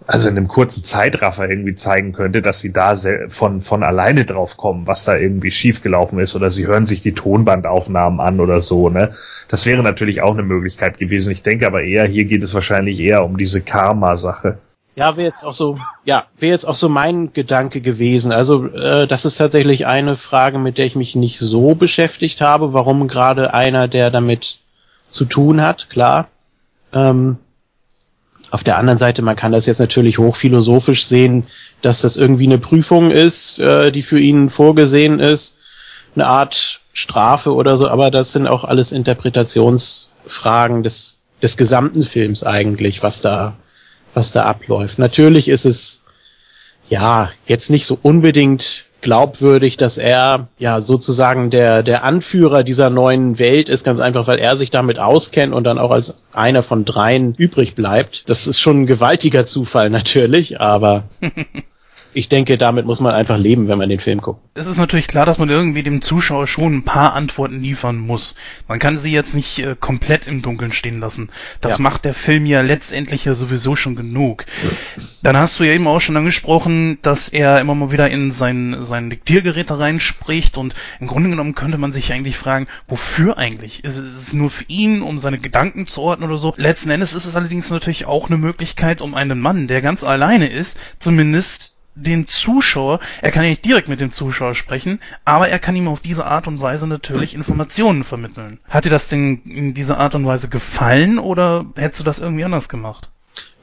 also 0.07 0.29
in 0.29 0.37
einem 0.37 0.49
kurzen 0.49 0.85
Zeitraffer 0.85 1.49
irgendwie 1.49 1.75
zeigen 1.75 2.13
könnte, 2.13 2.41
dass 2.41 2.61
sie 2.61 2.73
da 2.73 2.95
von, 3.29 3.61
von 3.61 3.83
alleine 3.83 4.25
drauf 4.25 4.57
kommen, 4.57 4.87
was 4.87 5.05
da 5.05 5.17
irgendwie 5.17 5.51
schiefgelaufen 5.51 6.19
ist 6.21 6.37
oder 6.37 6.51
sie 6.51 6.67
hören 6.67 6.87
sich 6.87 7.01
die 7.01 7.15
Tonbandaufnahmen 7.15 8.21
an 8.21 8.41
oder 8.41 8.61
so, 8.61 8.89
ne? 8.89 9.09
Das 9.49 9.67
wäre 9.67 9.83
natürlich 9.83 10.23
auch 10.23 10.33
eine 10.33 10.45
Möglichkeit 10.45 10.99
gewesen. 10.99 11.33
Ich 11.33 11.43
denke 11.43 11.67
aber 11.67 11.83
eher, 11.83 12.07
hier 12.07 12.25
geht 12.25 12.43
es 12.43 12.55
wahrscheinlich 12.55 13.01
eher 13.01 13.25
um 13.25 13.37
diese 13.37 13.63
Karma-Sache. 13.63 14.59
Ja, 14.95 15.17
wäre 15.17 15.27
jetzt 15.27 15.45
auch 15.45 15.55
so, 15.55 15.79
ja, 16.05 16.25
wäre 16.39 16.53
jetzt 16.53 16.67
auch 16.67 16.75
so 16.75 16.89
mein 16.89 17.33
Gedanke 17.35 17.83
gewesen. 17.83 18.33
Also, 18.33 18.67
äh, 18.69 19.07
das 19.07 19.27
ist 19.27 19.37
tatsächlich 19.37 19.87
eine 19.87 20.17
Frage, 20.17 20.59
mit 20.59 20.79
der 20.79 20.87
ich 20.87 20.97
mich 20.97 21.15
nicht 21.15 21.39
so 21.39 21.75
beschäftigt 21.75 22.41
habe, 22.41 22.73
warum 22.73 23.07
gerade 23.07 23.53
einer, 23.53 23.89
der 23.89 24.11
damit 24.11 24.61
zu 25.11 25.27
tun 25.27 25.61
hat, 25.61 25.91
klar. 25.91 26.29
Ähm, 26.95 27.39
auf 28.51 28.65
der 28.65 28.79
anderen 28.79 28.99
Seite, 28.99 29.23
man 29.23 29.37
kann 29.37 29.53
das 29.53 29.67
jetzt 29.67 29.81
natürlich 29.81 30.19
hochphilosophisch 30.19 31.07
sehen, 31.07 31.47
dass 31.83 32.03
das 32.03 32.17
irgendwie 32.17 32.47
eine 32.47 32.59
Prüfung 32.59 33.11
ist, 33.11 33.59
äh, 33.59 33.91
die 33.91 34.03
für 34.03 34.21
ihn 34.21 34.51
vorgesehen 34.51 35.21
ist, 35.21 35.57
eine 36.15 36.27
Art 36.27 36.81
Strafe 36.93 37.53
oder 37.53 37.77
so, 37.77 37.89
aber 37.89 38.11
das 38.11 38.33
sind 38.33 38.47
auch 38.47 38.65
alles 38.65 38.93
Interpretationsfragen 38.93 40.83
des, 40.83 41.19
des 41.43 41.57
gesamten 41.57 42.05
Films 42.05 42.43
eigentlich, 42.43 43.03
was 43.03 43.21
da, 43.21 43.57
was 44.15 44.33
da 44.33 44.45
abläuft. 44.45 44.99
Natürlich 44.99 45.49
ist 45.49 45.67
es, 45.67 46.01
ja, 46.89 47.31
jetzt 47.45 47.69
nicht 47.69 47.85
so 47.85 47.99
unbedingt 48.01 48.86
glaubwürdig, 49.07 49.77
dass 49.77 49.99
er 49.99 50.49
ja 50.59 50.81
sozusagen 50.81 51.51
der, 51.51 51.85
der 51.85 52.03
Anführer 52.03 52.65
dieser 52.65 52.91
neuen 52.91 53.39
Welt 53.39 53.69
ist, 53.69 53.85
ganz 53.85 54.01
einfach, 54.01 54.27
weil 54.27 54.41
er 54.41 54.57
sich 54.57 54.71
damit 54.73 54.99
auskennt 54.99 55.55
und 55.55 55.63
dann 55.63 55.79
auch 55.79 55.93
als 55.93 56.17
einer 56.33 56.65
von 56.65 56.85
dreien 56.85 57.33
übrig 57.37 57.77
bleibt. 57.77 58.29
Das 58.29 58.49
ist 58.49 58.59
schon 58.59 58.83
ein 58.83 58.87
gewaltiger 58.87 59.47
Zufall 59.47 59.91
natürlich, 59.91 60.61
aber 60.61 61.05
ich 62.17 62.31
denke, 62.31 62.57
damit 62.57 62.87
muss 62.87 62.99
man 62.99 63.15
einfach 63.15 63.37
leben, 63.37 63.69
wenn 63.69 63.77
man 63.77 63.91
den 63.91 64.01
Film 64.01 64.23
guckt. 64.23 64.41
Es 64.55 64.67
ist 64.67 64.79
natürlich 64.79 65.07
klar, 65.07 65.27
dass 65.27 65.37
man 65.37 65.51
irgendwie 65.51 65.83
dem 65.83 66.01
Zuschauer 66.01 66.47
schon 66.47 66.73
ein 66.77 66.83
paar 66.83 67.13
Antworten 67.13 67.61
liefern 67.61 67.99
muss. 67.99 68.35
Man 68.69 68.79
kann 68.79 68.97
sie 68.97 69.13
jetzt 69.13 69.35
nicht 69.35 69.59
äh, 69.59 69.77
komplett 69.79 70.27
im 70.27 70.41
Dunkeln 70.41 70.73
stehen 70.73 70.99
lassen. 70.99 71.29
Das 71.61 71.73
Ja. 71.77 71.83
macht 71.83 72.07
der 72.07 72.15
Film 72.15 72.47
ja 72.47 72.63
letztendlich 72.63 73.27
ja 73.27 73.35
sowieso 73.35 73.77
schon 73.77 73.97
genug. 73.97 74.47
Dann 75.23 75.37
hast 75.37 75.61
du 75.61 75.65
ja 75.65 75.75
eben 75.75 75.87
auch 75.87 76.01
schon 76.01 76.17
angesprochen, 76.17 76.99
dass 77.03 77.29
er 77.29 77.61
immer 77.61 77.75
mal 77.75 77.93
wieder 77.93 78.09
in 78.09 78.33
sein, 78.33 78.79
sein 78.87 79.11
Diktiergerät 79.11 79.71
reinspricht 79.71 80.57
und 80.57 80.75
im 81.01 81.09
Grunde 81.09 81.29
genommen 81.29 81.55
könnte 81.55 81.77
man 81.77 81.93
sich 81.93 82.15
eigentlich 82.15 82.39
fragen, 82.39 82.67
wofür 82.89 83.37
eigentlich? 83.37 83.85
Ist 83.85 83.97
es 83.99 84.07
ist 84.17 84.29
es 84.29 84.33
nur 84.33 84.49
für 84.49 84.65
ihn, 84.69 85.03
um 85.03 85.19
seine 85.19 85.39
Gedanken 85.39 85.87
zu 85.87 86.01
ordnen 86.01 86.31
oder 86.31 86.39
so? 86.39 86.55
Letzten 86.57 86.89
Endes 86.89 87.13
ist 87.13 87.27
es 87.27 87.37
allerdings 87.37 87.71
natürlich 87.71 88.07
auch 88.07 88.29
eine 88.29 88.39
Möglichkeit, 88.39 89.03
um 89.03 89.15
einen 89.15 89.39
Mann, 89.39 89.69
der 89.69 89.83
ganz 89.83 90.03
alleine 90.03 90.49
ist, 90.49 90.79
zumindest 90.99 91.76
den 91.97 92.27
Zuschauer, 92.27 93.01
er 93.23 93.33
kann 93.33 93.43
ja 93.43 93.51
nicht 93.51 93.65
direkt 93.65 93.89
mit 93.89 94.01
dem 94.01 94.13
Zuschauer 94.13 94.55
sprechen, 94.55 95.01
aber 95.25 95.49
er 95.49 95.59
kann 95.59 95.75
ihm 95.75 95.89
auf 95.89 96.01
diese 96.01 96.27
Art 96.27 96.47
und 96.47 96.61
Weise 96.61 96.87
natürlich 96.87 97.35
Informationen 97.35 98.05
vermitteln. 98.05 98.59
Hat 98.69 98.85
dir 98.85 98.91
das 98.91 99.09
denn 99.09 99.43
in 99.45 99.75
dieser 99.75 99.99
Art 99.99 100.15
und 100.15 100.27
Weise 100.27 100.49
gefallen 100.49 101.19
oder 101.19 101.65
hättest 101.75 102.01
du 102.01 102.05
das 102.05 102.19
irgendwie 102.19 102.45
anders 102.45 102.69
gemacht? 102.69 103.09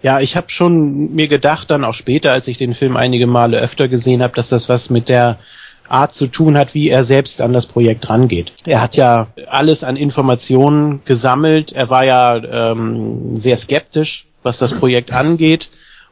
Ja, 0.01 0.19
ich 0.19 0.35
habe 0.35 0.49
schon 0.49 1.15
mir 1.15 1.29
gedacht, 1.29 1.71
dann 1.71 1.85
auch 1.85 1.93
später, 1.93 2.33
als 2.33 2.47
ich 2.47 2.57
den 2.57 2.73
Film 2.73 2.97
einige 2.97 3.27
Male 3.27 3.59
öfter 3.59 3.87
gesehen 3.87 4.21
habe, 4.21 4.35
dass 4.35 4.49
das 4.49 4.67
was 4.67 4.89
mit 4.89 5.07
der 5.07 5.39
Art 5.87 6.13
zu 6.13 6.27
tun 6.27 6.57
hat, 6.57 6.73
wie 6.73 6.89
er 6.89 7.03
selbst 7.03 7.39
an 7.39 7.53
das 7.53 7.65
Projekt 7.65 8.09
rangeht. 8.09 8.51
Er 8.65 8.81
hat 8.81 8.95
ja 8.95 9.27
alles 9.47 9.83
an 9.83 9.95
Informationen 9.95 11.01
gesammelt. 11.05 11.71
Er 11.71 11.89
war 11.89 12.03
ja 12.03 12.35
ähm, 12.35 13.39
sehr 13.39 13.57
skeptisch, 13.57 14.25
was 14.43 14.57
das 14.57 14.77
Projekt 14.77 15.13
angeht. 15.13 15.69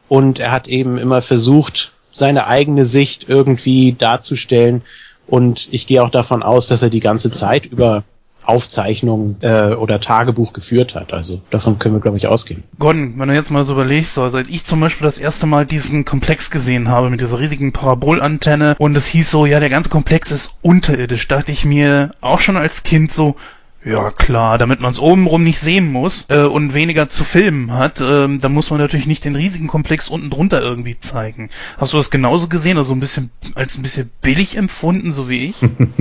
Und 0.08 0.38
er 0.38 0.52
hat 0.52 0.68
eben 0.68 0.98
immer 0.98 1.20
versucht, 1.20 1.92
seine 2.12 2.46
eigene 2.46 2.84
Sicht 2.84 3.28
irgendwie 3.28 3.94
darzustellen. 3.94 4.82
Und 5.26 5.68
ich 5.70 5.86
gehe 5.86 6.02
auch 6.02 6.10
davon 6.10 6.42
aus, 6.42 6.68
dass 6.68 6.82
er 6.82 6.90
die 6.90 7.00
ganze 7.00 7.30
Zeit 7.30 7.66
über 7.66 8.04
Aufzeichnungen 8.44 9.36
äh, 9.40 9.74
oder 9.74 10.00
Tagebuch 10.00 10.52
geführt 10.52 10.94
hat. 10.94 11.12
Also 11.12 11.40
davon 11.50 11.78
können 11.78 11.94
wir, 11.94 12.00
glaube 12.00 12.16
ich, 12.16 12.26
ausgehen. 12.26 12.64
Gordon, 12.78 13.14
wenn 13.18 13.28
du 13.28 13.34
jetzt 13.34 13.50
mal 13.50 13.64
so 13.64 13.72
überlegst, 13.72 14.14
so, 14.14 14.22
also 14.22 14.38
als 14.38 14.48
ich 14.48 14.64
zum 14.64 14.80
Beispiel 14.80 15.04
das 15.04 15.18
erste 15.18 15.46
Mal 15.46 15.64
diesen 15.64 16.04
Komplex 16.04 16.50
gesehen 16.50 16.88
habe 16.88 17.10
mit 17.10 17.20
dieser 17.20 17.38
riesigen 17.38 17.72
Parabolantenne 17.72 18.74
und 18.78 18.96
es 18.96 19.06
hieß 19.06 19.30
so, 19.30 19.46
ja, 19.46 19.60
der 19.60 19.70
ganze 19.70 19.90
Komplex 19.90 20.32
ist 20.32 20.58
unterirdisch, 20.62 21.28
dachte 21.28 21.52
ich 21.52 21.64
mir 21.64 22.10
auch 22.20 22.40
schon 22.40 22.56
als 22.56 22.82
Kind 22.82 23.12
so, 23.12 23.36
Ja, 23.84 24.12
klar, 24.12 24.58
damit 24.58 24.78
man 24.78 24.92
es 24.92 25.00
obenrum 25.00 25.42
nicht 25.42 25.58
sehen 25.58 25.90
muss 25.90 26.26
äh, 26.28 26.42
und 26.42 26.72
weniger 26.72 27.08
zu 27.08 27.24
filmen 27.24 27.72
hat, 27.72 28.00
ähm, 28.00 28.40
dann 28.40 28.52
muss 28.52 28.70
man 28.70 28.78
natürlich 28.78 29.06
nicht 29.06 29.24
den 29.24 29.34
riesigen 29.34 29.66
Komplex 29.66 30.08
unten 30.08 30.30
drunter 30.30 30.62
irgendwie 30.62 31.00
zeigen. 31.00 31.50
Hast 31.78 31.92
du 31.92 31.96
das 31.96 32.10
genauso 32.10 32.46
gesehen, 32.46 32.78
also 32.78 32.94
ein 32.94 33.00
bisschen 33.00 33.30
als 33.56 33.76
ein 33.76 33.82
bisschen 33.82 34.10
billig 34.22 34.56
empfunden, 34.56 35.10
so 35.10 35.28
wie 35.28 35.46
ich? 35.46 35.56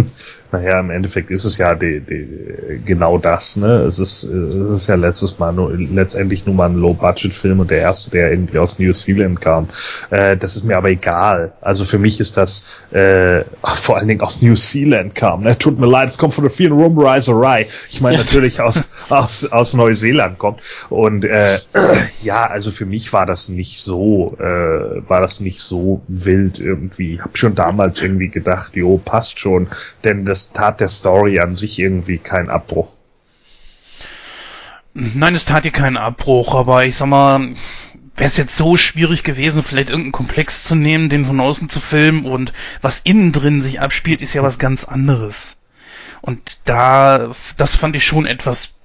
naja, 0.51 0.79
im 0.79 0.91
Endeffekt 0.91 1.31
ist 1.31 1.43
es 1.43 1.57
ja 1.57 1.73
die, 1.73 2.01
die, 2.01 2.81
genau 2.85 3.17
das, 3.17 3.57
ne? 3.57 3.79
Es 3.79 3.97
ist, 3.97 4.23
es 4.25 4.69
ist 4.69 4.87
ja 4.87 4.95
letztes 4.95 5.39
Mal 5.39 5.51
nur, 5.51 5.73
letztendlich 5.75 6.45
nur 6.45 6.53
mal 6.53 6.69
ein 6.69 6.75
Low-Budget-Film 6.75 7.61
und 7.61 7.71
der 7.71 7.79
erste, 7.79 8.11
der 8.11 8.31
irgendwie 8.31 8.59
aus 8.59 8.77
New 8.77 8.91
Zealand 8.93 9.41
kam. 9.41 9.69
Äh, 10.11 10.37
das 10.37 10.55
ist 10.55 10.65
mir 10.65 10.77
aber 10.77 10.89
egal. 10.89 11.53
Also 11.61 11.83
für 11.83 11.97
mich 11.97 12.19
ist 12.19 12.37
das 12.37 12.63
äh, 12.91 13.41
vor 13.81 13.97
allen 13.97 14.07
Dingen 14.07 14.21
aus 14.21 14.43
New 14.43 14.55
Zealand 14.55 15.15
kam. 15.15 15.41
Ne? 15.41 15.57
Tut 15.57 15.79
mir 15.79 15.87
leid, 15.87 16.09
es 16.09 16.17
kommt 16.19 16.35
von 16.35 16.43
der 16.43 16.51
vielen 16.51 16.73
Rumreiserei 16.73 17.67
ich 17.89 18.01
meine 18.01 18.17
natürlich 18.17 18.61
aus, 18.61 18.85
aus, 19.09 19.45
aus 19.45 19.73
Neuseeland 19.73 20.37
kommt. 20.37 20.61
Und 20.89 21.25
äh, 21.25 21.59
ja, 22.21 22.45
also 22.45 22.71
für 22.71 22.85
mich 22.85 23.13
war 23.13 23.25
das 23.25 23.49
nicht 23.49 23.81
so, 23.81 24.35
äh, 24.39 25.09
war 25.09 25.21
das 25.21 25.39
nicht 25.39 25.59
so 25.59 26.01
wild 26.07 26.59
irgendwie. 26.59 27.15
Ich 27.15 27.21
habe 27.21 27.37
schon 27.37 27.55
damals 27.55 28.01
irgendwie 28.01 28.29
gedacht, 28.29 28.75
jo, 28.75 28.97
passt 28.97 29.39
schon, 29.39 29.67
denn 30.03 30.25
das 30.25 30.51
tat 30.51 30.79
der 30.79 30.87
Story 30.87 31.39
an 31.39 31.55
sich 31.55 31.79
irgendwie 31.79 32.17
keinen 32.17 32.49
Abbruch. 32.49 32.89
Nein, 34.93 35.35
es 35.35 35.45
tat 35.45 35.63
ihr 35.63 35.71
keinen 35.71 35.97
Abbruch, 35.97 36.53
aber 36.53 36.83
ich 36.83 36.97
sag 36.97 37.07
mal, 37.07 37.53
wäre 38.17 38.27
es 38.27 38.37
jetzt 38.37 38.57
so 38.57 38.75
schwierig 38.75 39.23
gewesen, 39.23 39.63
vielleicht 39.63 39.89
irgendeinen 39.89 40.11
Komplex 40.11 40.63
zu 40.63 40.75
nehmen, 40.75 41.09
den 41.09 41.25
von 41.25 41.39
außen 41.39 41.69
zu 41.69 41.79
filmen 41.79 42.25
und 42.25 42.51
was 42.81 42.99
innen 42.99 43.31
drin 43.31 43.61
sich 43.61 43.79
abspielt, 43.79 44.21
ist 44.21 44.33
ja 44.33 44.43
was 44.43 44.59
ganz 44.59 44.83
anderes. 44.83 45.57
Und 46.21 46.59
da, 46.65 47.31
das 47.57 47.75
fand 47.75 47.95
ich 47.95 48.05
schon 48.05 48.25
etwas, 48.25 48.75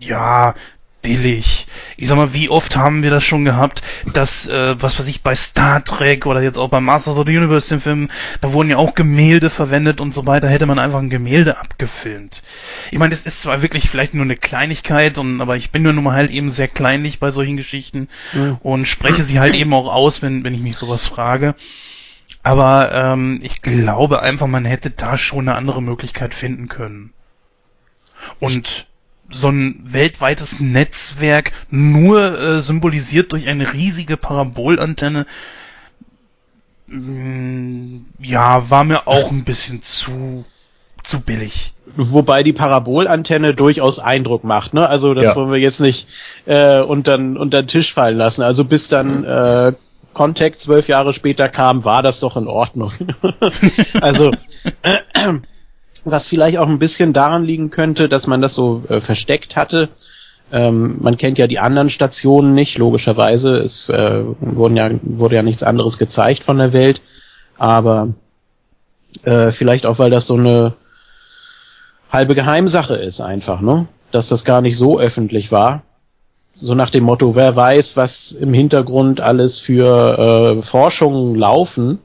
ja, 0.00 0.54
billig. 1.02 1.66
Ich 1.96 2.08
sag 2.08 2.16
mal, 2.16 2.32
wie 2.32 2.48
oft 2.48 2.76
haben 2.76 3.02
wir 3.02 3.10
das 3.10 3.24
schon 3.24 3.44
gehabt, 3.44 3.82
dass, 4.14 4.48
äh, 4.48 4.80
was 4.80 4.98
weiß 4.98 5.08
ich, 5.08 5.22
bei 5.22 5.34
Star 5.34 5.84
Trek 5.84 6.26
oder 6.26 6.40
jetzt 6.40 6.58
auch 6.58 6.68
bei 6.68 6.80
Masters 6.80 7.16
of 7.16 7.26
the 7.26 7.36
Universe, 7.36 7.68
den 7.68 7.80
Film, 7.80 8.08
da 8.40 8.52
wurden 8.52 8.70
ja 8.70 8.76
auch 8.78 8.94
Gemälde 8.94 9.50
verwendet 9.50 10.00
und 10.00 10.14
so 10.14 10.26
weiter, 10.26 10.48
hätte 10.48 10.66
man 10.66 10.78
einfach 10.78 11.00
ein 11.00 11.10
Gemälde 11.10 11.58
abgefilmt. 11.58 12.42
Ich 12.90 12.98
meine, 12.98 13.10
das 13.10 13.26
ist 13.26 13.42
zwar 13.42 13.62
wirklich 13.62 13.90
vielleicht 13.90 14.14
nur 14.14 14.24
eine 14.24 14.36
Kleinigkeit, 14.36 15.18
und, 15.18 15.40
aber 15.40 15.56
ich 15.56 15.70
bin 15.70 15.82
nur 15.82 15.92
nun 15.92 16.04
mal 16.04 16.14
halt 16.14 16.30
eben 16.30 16.50
sehr 16.50 16.68
kleinlich 16.68 17.18
bei 17.18 17.30
solchen 17.30 17.56
Geschichten 17.56 18.08
mhm. 18.32 18.58
und 18.62 18.86
spreche 18.86 19.24
sie 19.24 19.40
halt 19.40 19.54
eben 19.54 19.74
auch 19.74 19.92
aus, 19.92 20.22
wenn, 20.22 20.44
wenn 20.44 20.54
ich 20.54 20.60
mich 20.60 20.76
sowas 20.76 21.04
frage. 21.04 21.54
Aber 22.42 22.92
ähm, 22.92 23.38
ich 23.42 23.62
glaube 23.62 24.22
einfach, 24.22 24.46
man 24.46 24.64
hätte 24.64 24.90
da 24.90 25.16
schon 25.16 25.48
eine 25.48 25.56
andere 25.56 25.82
Möglichkeit 25.82 26.34
finden 26.34 26.68
können. 26.68 27.12
Und 28.40 28.86
so 29.30 29.48
ein 29.48 29.80
weltweites 29.84 30.60
Netzwerk 30.60 31.52
nur 31.70 32.38
äh, 32.38 32.62
symbolisiert 32.62 33.32
durch 33.32 33.48
eine 33.48 33.72
riesige 33.72 34.16
Parabolantenne, 34.16 35.26
mm, 36.88 37.98
ja, 38.18 38.68
war 38.70 38.84
mir 38.84 39.06
auch 39.06 39.30
ein 39.30 39.44
bisschen 39.44 39.82
zu 39.82 40.44
zu 41.02 41.20
billig. 41.20 41.74
Wobei 41.96 42.42
die 42.42 42.52
Parabolantenne 42.52 43.54
durchaus 43.54 43.98
Eindruck 43.98 44.44
macht, 44.44 44.72
ne? 44.72 44.88
Also 44.88 45.14
das 45.14 45.24
ja. 45.24 45.36
wollen 45.36 45.50
wir 45.50 45.58
jetzt 45.58 45.80
nicht 45.80 46.06
äh, 46.46 46.80
unter, 46.80 47.16
unter 47.16 47.62
den 47.62 47.68
Tisch 47.68 47.92
fallen 47.92 48.16
lassen. 48.16 48.42
Also 48.42 48.64
bis 48.64 48.88
dann 48.88 49.24
äh, 49.24 49.72
Contact 50.14 50.60
zwölf 50.60 50.88
Jahre 50.88 51.12
später 51.12 51.48
kam, 51.48 51.84
war 51.84 52.02
das 52.02 52.20
doch 52.20 52.36
in 52.36 52.46
Ordnung. 52.46 52.92
also, 54.00 54.30
äh, 54.82 54.98
was 56.04 56.26
vielleicht 56.26 56.58
auch 56.58 56.68
ein 56.68 56.78
bisschen 56.78 57.12
daran 57.12 57.44
liegen 57.44 57.70
könnte, 57.70 58.08
dass 58.08 58.26
man 58.26 58.40
das 58.40 58.54
so 58.54 58.82
äh, 58.88 59.00
versteckt 59.00 59.56
hatte. 59.56 59.88
Ähm, 60.50 60.96
man 61.00 61.16
kennt 61.16 61.38
ja 61.38 61.46
die 61.46 61.58
anderen 61.58 61.90
Stationen 61.90 62.54
nicht, 62.54 62.78
logischerweise. 62.78 63.56
Es 63.56 63.88
äh, 63.88 64.22
wurden 64.40 64.76
ja, 64.76 64.90
wurde 65.02 65.36
ja 65.36 65.42
nichts 65.42 65.62
anderes 65.62 65.98
gezeigt 65.98 66.44
von 66.44 66.58
der 66.58 66.72
Welt. 66.72 67.00
Aber 67.56 68.08
äh, 69.22 69.52
vielleicht 69.52 69.86
auch, 69.86 69.98
weil 69.98 70.10
das 70.10 70.26
so 70.26 70.34
eine 70.34 70.74
halbe 72.10 72.34
Geheimsache 72.34 72.96
ist 72.96 73.20
einfach, 73.20 73.60
ne? 73.60 73.86
Dass 74.10 74.28
das 74.28 74.44
gar 74.44 74.60
nicht 74.60 74.76
so 74.76 74.98
öffentlich 74.98 75.50
war 75.50 75.82
so 76.56 76.74
nach 76.74 76.90
dem 76.90 77.04
Motto, 77.04 77.34
wer 77.34 77.56
weiß, 77.56 77.96
was 77.96 78.32
im 78.32 78.54
Hintergrund 78.54 79.20
alles 79.20 79.58
für 79.58 80.58
äh, 80.58 80.62
Forschungen 80.62 81.34
laufen, 81.34 81.98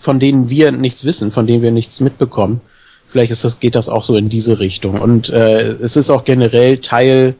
von 0.00 0.18
denen 0.18 0.48
wir 0.48 0.72
nichts 0.72 1.04
wissen, 1.04 1.32
von 1.32 1.46
denen 1.46 1.62
wir 1.62 1.70
nichts 1.70 2.00
mitbekommen. 2.00 2.60
Vielleicht 3.08 3.30
ist 3.30 3.44
das, 3.44 3.60
geht 3.60 3.74
das 3.74 3.88
auch 3.88 4.02
so 4.02 4.16
in 4.16 4.28
diese 4.28 4.58
Richtung. 4.58 5.00
Und 5.00 5.28
äh, 5.28 5.72
es 5.72 5.96
ist 5.96 6.10
auch 6.10 6.24
generell 6.24 6.78
Teil 6.78 7.34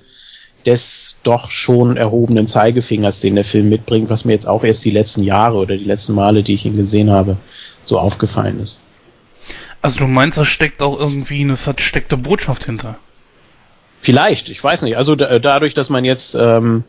des 0.66 1.16
doch 1.22 1.50
schon 1.50 1.96
erhobenen 1.96 2.46
Zeigefingers, 2.46 3.20
den 3.20 3.34
der 3.34 3.44
Film 3.44 3.68
mitbringt, 3.68 4.10
was 4.10 4.24
mir 4.24 4.32
jetzt 4.32 4.46
auch 4.46 4.64
erst 4.64 4.84
die 4.84 4.90
letzten 4.90 5.22
Jahre 5.22 5.56
oder 5.56 5.76
die 5.76 5.84
letzten 5.84 6.14
Male, 6.14 6.42
die 6.42 6.54
ich 6.54 6.64
ihn 6.64 6.76
gesehen 6.76 7.10
habe, 7.10 7.36
so 7.82 7.98
aufgefallen 7.98 8.60
ist. 8.60 8.80
Also 9.80 9.98
du 9.98 10.06
meinst, 10.06 10.38
da 10.38 10.44
steckt 10.44 10.82
auch 10.82 10.98
irgendwie 10.98 11.40
eine 11.40 11.56
versteckte 11.56 12.16
Botschaft 12.16 12.64
hinter? 12.66 12.98
Vielleicht, 14.02 14.48
ich 14.48 14.62
weiß 14.62 14.82
nicht. 14.82 14.96
Also 14.96 15.14
da, 15.14 15.38
dadurch, 15.38 15.74
dass 15.74 15.88
man 15.88 16.04
jetzt 16.04 16.34
ähm, 16.34 16.82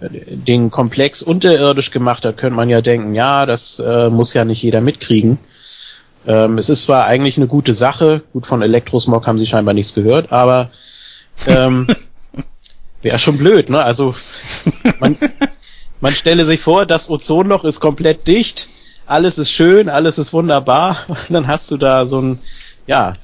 den 0.00 0.72
Komplex 0.72 1.22
unterirdisch 1.22 1.92
gemacht 1.92 2.24
hat, 2.24 2.36
könnte 2.36 2.56
man 2.56 2.68
ja 2.68 2.80
denken, 2.80 3.14
ja, 3.14 3.46
das 3.46 3.78
äh, 3.78 4.10
muss 4.10 4.34
ja 4.34 4.44
nicht 4.44 4.60
jeder 4.60 4.80
mitkriegen. 4.80 5.38
Ähm, 6.26 6.58
es 6.58 6.68
ist 6.68 6.82
zwar 6.82 7.06
eigentlich 7.06 7.36
eine 7.36 7.46
gute 7.46 7.74
Sache, 7.74 8.24
gut 8.32 8.46
von 8.46 8.60
Elektrosmog 8.60 9.24
haben 9.24 9.38
sie 9.38 9.46
scheinbar 9.46 9.72
nichts 9.72 9.94
gehört, 9.94 10.32
aber 10.32 10.72
ähm, 11.46 11.86
wäre 13.02 13.20
schon 13.20 13.38
blöd, 13.38 13.70
ne? 13.70 13.80
Also 13.80 14.16
man, 14.98 15.16
man 16.00 16.12
stelle 16.12 16.44
sich 16.44 16.60
vor, 16.60 16.86
das 16.86 17.08
Ozonloch 17.08 17.62
ist 17.62 17.78
komplett 17.78 18.26
dicht, 18.26 18.68
alles 19.06 19.38
ist 19.38 19.52
schön, 19.52 19.88
alles 19.88 20.18
ist 20.18 20.32
wunderbar, 20.32 21.04
und 21.06 21.18
dann 21.30 21.46
hast 21.46 21.70
du 21.70 21.76
da 21.76 22.04
so 22.04 22.20
ein, 22.20 22.40
ja, 22.88 23.14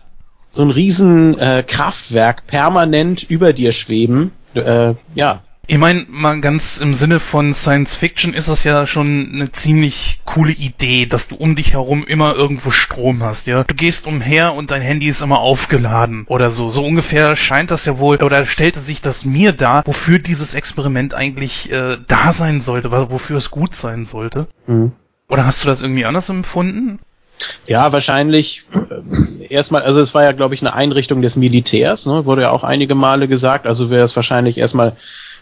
so 0.50 0.62
ein 0.62 0.70
riesen 0.70 1.38
äh, 1.38 1.62
Kraftwerk 1.66 2.46
permanent 2.46 3.22
über 3.22 3.52
dir 3.52 3.72
schweben. 3.72 4.32
Äh, 4.54 4.94
ja. 5.14 5.42
Ich 5.70 5.76
meine, 5.76 6.06
mal 6.08 6.40
ganz 6.40 6.78
im 6.78 6.94
Sinne 6.94 7.20
von 7.20 7.52
Science 7.52 7.94
Fiction 7.94 8.32
ist 8.32 8.48
es 8.48 8.64
ja 8.64 8.86
schon 8.86 9.32
eine 9.34 9.52
ziemlich 9.52 10.22
coole 10.24 10.52
Idee, 10.52 11.04
dass 11.04 11.28
du 11.28 11.36
um 11.36 11.56
dich 11.56 11.74
herum 11.74 12.06
immer 12.06 12.34
irgendwo 12.34 12.70
Strom 12.70 13.22
hast, 13.22 13.46
ja. 13.46 13.64
Du 13.64 13.74
gehst 13.74 14.06
umher 14.06 14.54
und 14.54 14.70
dein 14.70 14.80
Handy 14.80 15.08
ist 15.08 15.20
immer 15.20 15.40
aufgeladen 15.40 16.24
oder 16.26 16.48
so. 16.48 16.70
So 16.70 16.86
ungefähr 16.86 17.36
scheint 17.36 17.70
das 17.70 17.84
ja 17.84 17.98
wohl, 17.98 18.16
oder 18.16 18.46
stellte 18.46 18.80
sich 18.80 19.02
das 19.02 19.26
mir 19.26 19.52
da, 19.52 19.82
wofür 19.84 20.18
dieses 20.18 20.54
Experiment 20.54 21.12
eigentlich 21.12 21.70
äh, 21.70 21.98
da 22.06 22.32
sein 22.32 22.62
sollte, 22.62 22.90
wofür 22.90 23.36
es 23.36 23.50
gut 23.50 23.74
sein 23.74 24.06
sollte. 24.06 24.48
Mhm. 24.66 24.92
Oder 25.28 25.44
hast 25.44 25.62
du 25.62 25.68
das 25.68 25.82
irgendwie 25.82 26.06
anders 26.06 26.30
empfunden? 26.30 26.98
Ja, 27.66 27.92
wahrscheinlich 27.92 28.64
äh, 28.72 29.46
erstmal, 29.52 29.82
also 29.82 30.00
es 30.00 30.14
war 30.14 30.24
ja, 30.24 30.32
glaube 30.32 30.54
ich, 30.54 30.60
eine 30.60 30.74
Einrichtung 30.74 31.22
des 31.22 31.36
Militärs, 31.36 32.06
ne, 32.06 32.24
wurde 32.24 32.42
ja 32.42 32.50
auch 32.50 32.64
einige 32.64 32.94
Male 32.94 33.28
gesagt, 33.28 33.66
also 33.66 33.90
wäre 33.90 34.04
es 34.04 34.16
wahrscheinlich 34.16 34.58
erstmal 34.58 34.96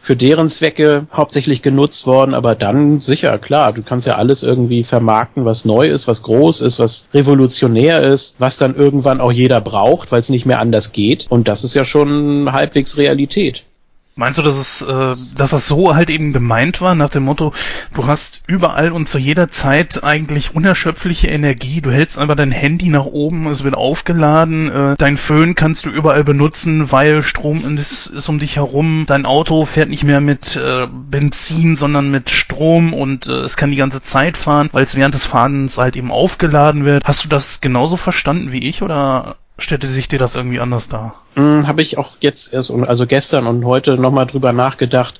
für 0.06 0.14
deren 0.14 0.50
Zwecke 0.50 1.08
hauptsächlich 1.12 1.62
genutzt 1.62 2.06
worden, 2.06 2.32
aber 2.32 2.54
dann 2.54 3.00
sicher, 3.00 3.38
klar, 3.38 3.72
du 3.72 3.82
kannst 3.82 4.06
ja 4.06 4.14
alles 4.14 4.44
irgendwie 4.44 4.84
vermarkten, 4.84 5.44
was 5.44 5.64
neu 5.64 5.88
ist, 5.88 6.06
was 6.06 6.22
groß 6.22 6.60
ist, 6.60 6.78
was 6.78 7.08
revolutionär 7.12 8.02
ist, 8.02 8.36
was 8.38 8.56
dann 8.56 8.76
irgendwann 8.76 9.20
auch 9.20 9.32
jeder 9.32 9.60
braucht, 9.60 10.12
weil 10.12 10.20
es 10.20 10.28
nicht 10.28 10.46
mehr 10.46 10.60
anders 10.60 10.92
geht. 10.92 11.26
Und 11.28 11.48
das 11.48 11.64
ist 11.64 11.74
ja 11.74 11.84
schon 11.84 12.52
halbwegs 12.52 12.96
Realität. 12.96 13.64
Meinst 14.18 14.38
du, 14.38 14.42
dass 14.42 14.56
es, 14.56 14.80
äh, 14.80 15.14
dass 15.36 15.50
das 15.50 15.66
so 15.66 15.94
halt 15.94 16.08
eben 16.08 16.32
gemeint 16.32 16.80
war, 16.80 16.94
nach 16.94 17.10
dem 17.10 17.24
Motto, 17.24 17.52
du 17.92 18.06
hast 18.06 18.42
überall 18.46 18.90
und 18.90 19.06
zu 19.06 19.18
jeder 19.18 19.50
Zeit 19.50 20.04
eigentlich 20.04 20.54
unerschöpfliche 20.54 21.26
Energie, 21.26 21.82
du 21.82 21.90
hältst 21.90 22.16
einfach 22.16 22.34
dein 22.34 22.50
Handy 22.50 22.88
nach 22.88 23.04
oben, 23.04 23.46
es 23.46 23.62
wird 23.62 23.74
aufgeladen, 23.74 24.70
äh, 24.70 24.96
dein 24.96 25.18
Föhn 25.18 25.54
kannst 25.54 25.84
du 25.84 25.90
überall 25.90 26.24
benutzen, 26.24 26.90
weil 26.90 27.22
Strom 27.22 27.76
ist, 27.76 28.06
ist 28.06 28.30
um 28.30 28.38
dich 28.38 28.56
herum, 28.56 29.04
dein 29.06 29.26
Auto 29.26 29.66
fährt 29.66 29.90
nicht 29.90 30.04
mehr 30.04 30.22
mit 30.22 30.56
äh, 30.56 30.86
Benzin, 30.90 31.76
sondern 31.76 32.10
mit 32.10 32.30
Strom 32.30 32.94
und 32.94 33.26
äh, 33.26 33.40
es 33.40 33.58
kann 33.58 33.70
die 33.70 33.76
ganze 33.76 34.02
Zeit 34.02 34.38
fahren, 34.38 34.70
weil 34.72 34.84
es 34.84 34.96
während 34.96 35.14
des 35.14 35.26
Fahrens 35.26 35.76
halt 35.76 35.94
eben 35.94 36.10
aufgeladen 36.10 36.86
wird. 36.86 37.04
Hast 37.04 37.22
du 37.22 37.28
das 37.28 37.60
genauso 37.60 37.98
verstanden 37.98 38.50
wie 38.50 38.66
ich 38.66 38.80
oder 38.80 39.36
stellte 39.58 39.86
sich 39.86 40.08
dir 40.08 40.18
das 40.18 40.34
irgendwie 40.34 40.60
anders 40.60 40.88
dar? 40.88 41.22
Hm, 41.34 41.66
Habe 41.66 41.82
ich 41.82 41.98
auch 41.98 42.12
jetzt 42.20 42.52
erst, 42.52 42.70
also 42.70 43.06
gestern 43.06 43.46
und 43.46 43.64
heute 43.64 43.96
nochmal 43.96 44.26
drüber 44.26 44.52
nachgedacht. 44.52 45.18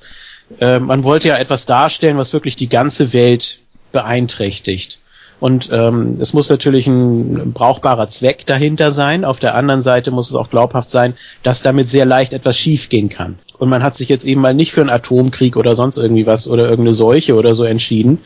Äh, 0.59 0.79
man 0.79 1.03
wollte 1.03 1.29
ja 1.29 1.37
etwas 1.37 1.65
darstellen, 1.65 2.17
was 2.17 2.33
wirklich 2.33 2.55
die 2.55 2.69
ganze 2.69 3.13
Welt 3.13 3.59
beeinträchtigt. 3.91 4.99
Und 5.39 5.69
ähm, 5.71 6.17
es 6.19 6.33
muss 6.33 6.49
natürlich 6.49 6.87
ein 6.87 7.53
brauchbarer 7.53 8.09
Zweck 8.09 8.45
dahinter 8.47 8.91
sein. 8.91 9.23
Auf 9.23 9.39
der 9.39 9.53
anderen 9.53 9.81
Seite 9.81 10.09
muss 10.09 10.29
es 10.29 10.35
auch 10.35 10.49
glaubhaft 10.49 10.89
sein, 10.89 11.13
dass 11.43 11.61
damit 11.61 11.89
sehr 11.89 12.05
leicht 12.05 12.33
etwas 12.33 12.57
schiefgehen 12.57 13.09
kann. 13.09 13.37
Und 13.59 13.69
man 13.69 13.83
hat 13.83 13.97
sich 13.97 14.09
jetzt 14.09 14.25
eben 14.25 14.41
mal 14.41 14.55
nicht 14.55 14.71
für 14.71 14.81
einen 14.81 14.89
Atomkrieg 14.89 15.55
oder 15.55 15.75
sonst 15.75 15.97
irgendwie 15.97 16.25
was 16.25 16.47
oder 16.47 16.63
irgendeine 16.63 16.95
Seuche 16.95 17.35
oder 17.35 17.53
so 17.53 17.65
entschieden, 17.65 18.19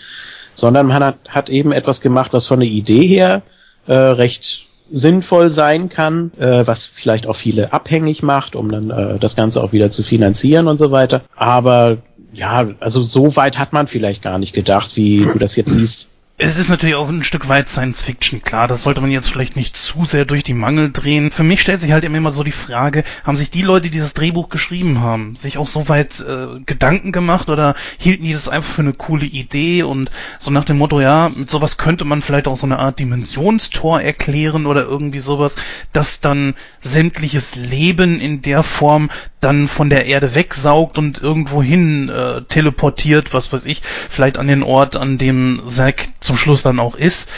sondern 0.54 0.88
man 0.88 1.04
hat, 1.04 1.18
hat 1.28 1.50
eben 1.50 1.74
etwas 1.74 2.00
gemacht, 2.00 2.32
was 2.32 2.46
von 2.46 2.62
der 2.62 2.70
Idee 2.70 3.08
her 3.08 3.42
äh, 3.88 3.94
recht 3.94 4.68
sinnvoll 4.92 5.50
sein 5.50 5.90
kann, 5.90 6.32
äh, 6.38 6.66
was 6.66 6.86
vielleicht 6.86 7.28
auch 7.28 7.36
viele 7.36 7.74
abhängig 7.74 8.24
macht, 8.24 8.56
um 8.56 8.70
dann 8.70 8.90
äh, 8.90 9.20
das 9.20 9.36
Ganze 9.36 9.64
auch 9.64 9.72
wieder 9.72 9.92
zu 9.92 10.04
finanzieren 10.04 10.68
und 10.68 10.78
so 10.78 10.92
weiter. 10.92 11.22
Aber 11.36 11.98
ja, 12.34 12.70
also 12.80 13.02
so 13.02 13.36
weit 13.36 13.58
hat 13.58 13.74
man 13.74 13.88
vielleicht 13.88 14.22
gar 14.22 14.38
nicht 14.38 14.54
gedacht, 14.54 14.96
wie 14.96 15.26
du 15.32 15.40
das 15.40 15.56
jetzt 15.56 15.72
siehst. 15.72 16.08
Es 16.44 16.58
ist 16.58 16.70
natürlich 16.70 16.96
auch 16.96 17.08
ein 17.08 17.24
Stück 17.24 17.50
weit 17.50 17.70
Science 17.70 18.02
Fiction, 18.02 18.42
klar, 18.42 18.68
das 18.68 18.82
sollte 18.82 19.00
man 19.00 19.12
jetzt 19.12 19.30
vielleicht 19.30 19.56
nicht 19.56 19.78
zu 19.78 20.06
sehr 20.06 20.26
durch 20.26 20.44
die 20.44 20.56
Mangel 20.56 20.92
drehen. 20.92 21.30
Für 21.30 21.44
mich 21.44 21.62
stellt 21.62 21.82
sich 21.82 21.92
halt 21.92 22.04
immer 22.04 22.32
so 22.32 22.42
die 22.42 22.52
Frage, 22.52 23.04
haben 23.24 23.36
sich 23.36 23.52
die 23.52 23.62
Leute, 23.62 23.84
die 23.84 23.92
dieses 23.92 24.16
Drehbuch 24.16 24.50
geschrieben 24.50 25.02
haben, 25.02 25.36
sich 25.36 25.60
auch 25.60 25.68
so 25.68 25.88
weit 25.88 26.20
äh, 26.28 26.60
Gedanken 26.66 27.12
gemacht 27.12 27.52
oder 27.52 27.76
hielten 28.00 28.24
die 28.24 28.34
das 28.34 28.50
einfach 28.50 28.74
für 28.74 28.82
eine 28.82 28.94
coole 28.94 29.28
Idee 29.28 29.84
und 29.84 30.10
so 30.40 30.50
nach 30.50 30.66
dem 30.66 30.80
Motto, 30.80 31.00
ja, 31.00 31.30
mit 31.30 31.48
sowas 31.48 31.78
könnte 31.78 32.06
man 32.06 32.24
vielleicht 32.24 32.48
auch 32.48 32.56
so 32.56 32.66
eine 32.66 32.80
Art 32.80 32.98
Dimensionstor 32.98 34.02
erklären 34.02 34.66
oder 34.66 34.82
irgendwie 34.82 35.20
sowas, 35.20 35.58
dass 35.94 36.22
dann 36.22 36.56
sämtliches 36.82 37.54
Leben 37.54 38.20
in 38.20 38.42
der 38.42 38.64
Form 38.64 39.12
dann 39.42 39.68
von 39.68 39.90
der 39.90 40.06
Erde 40.06 40.34
wegsaugt 40.34 40.98
und 40.98 41.22
irgendwo 41.22 41.62
hin 41.62 42.10
äh, 42.10 42.42
teleportiert, 42.44 43.34
was 43.34 43.54
weiß 43.54 43.66
ich, 43.66 43.82
vielleicht 44.10 44.38
an 44.38 44.48
den 44.48 44.64
Ort, 44.64 44.96
an 44.96 45.18
dem 45.18 45.62
Zack 45.68 46.10
zum 46.32 46.38
Schluss 46.38 46.64
dann 46.64 46.80
auch 46.80 46.96
ist. 46.96 47.30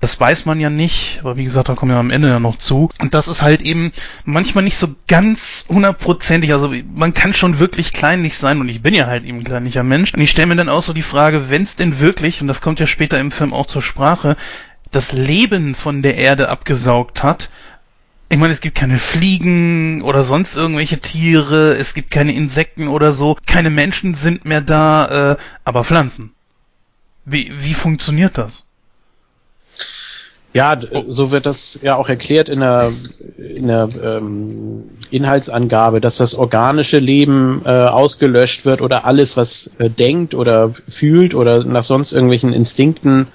Das 0.00 0.18
weiß 0.18 0.46
man 0.46 0.58
ja 0.58 0.70
nicht, 0.70 1.18
aber 1.20 1.36
wie 1.36 1.44
gesagt, 1.44 1.68
da 1.68 1.74
kommen 1.74 1.92
wir 1.92 1.98
am 1.98 2.10
Ende 2.10 2.28
ja 2.28 2.40
noch 2.40 2.56
zu. 2.56 2.88
Und 2.98 3.12
das 3.12 3.28
ist 3.28 3.42
halt 3.42 3.60
eben 3.60 3.92
manchmal 4.24 4.64
nicht 4.64 4.78
so 4.78 4.88
ganz 5.08 5.66
hundertprozentig. 5.68 6.54
Also 6.54 6.72
man 6.94 7.12
kann 7.12 7.34
schon 7.34 7.58
wirklich 7.58 7.92
kleinlich 7.92 8.38
sein 8.38 8.62
und 8.62 8.70
ich 8.70 8.80
bin 8.80 8.94
ja 8.94 9.08
halt 9.08 9.24
eben 9.24 9.40
ein 9.40 9.44
kleinlicher 9.44 9.82
Mensch. 9.82 10.14
Und 10.14 10.22
ich 10.22 10.30
stelle 10.30 10.46
mir 10.46 10.56
dann 10.56 10.70
auch 10.70 10.82
so 10.82 10.94
die 10.94 11.02
Frage, 11.02 11.50
wenn 11.50 11.60
es 11.60 11.76
denn 11.76 12.00
wirklich, 12.00 12.40
und 12.40 12.48
das 12.48 12.62
kommt 12.62 12.80
ja 12.80 12.86
später 12.86 13.20
im 13.20 13.30
Film 13.30 13.52
auch 13.52 13.66
zur 13.66 13.82
Sprache, 13.82 14.38
das 14.90 15.12
Leben 15.12 15.74
von 15.74 16.00
der 16.00 16.16
Erde 16.16 16.48
abgesaugt 16.48 17.22
hat, 17.22 17.50
ich 18.30 18.38
meine, 18.38 18.54
es 18.54 18.62
gibt 18.62 18.78
keine 18.78 18.98
Fliegen 18.98 20.00
oder 20.00 20.24
sonst 20.24 20.56
irgendwelche 20.56 21.00
Tiere, 21.00 21.76
es 21.76 21.92
gibt 21.92 22.10
keine 22.10 22.32
Insekten 22.32 22.88
oder 22.88 23.12
so, 23.12 23.36
keine 23.46 23.68
Menschen 23.68 24.14
sind 24.14 24.46
mehr 24.46 24.62
da, 24.62 25.32
äh, 25.32 25.36
aber 25.64 25.84
Pflanzen. 25.84 26.32
Wie, 27.24 27.50
wie 27.52 27.74
funktioniert 27.74 28.38
das? 28.38 28.66
Ja, 30.52 30.80
so 31.06 31.30
wird 31.30 31.46
das 31.46 31.78
ja 31.80 31.94
auch 31.94 32.08
erklärt 32.08 32.48
in 32.48 32.58
der, 32.58 32.92
in 33.38 33.68
der 33.68 33.88
ähm, 34.02 34.82
Inhaltsangabe, 35.10 36.00
dass 36.00 36.16
das 36.16 36.34
organische 36.34 36.98
Leben 36.98 37.62
äh, 37.64 37.68
ausgelöscht 37.68 38.64
wird 38.64 38.80
oder 38.80 39.04
alles, 39.04 39.36
was 39.36 39.70
äh, 39.78 39.88
denkt 39.88 40.34
oder 40.34 40.74
fühlt 40.88 41.34
oder 41.34 41.62
nach 41.64 41.84
sonst 41.84 42.10
irgendwelchen 42.12 42.52
Instinkten 42.52 43.28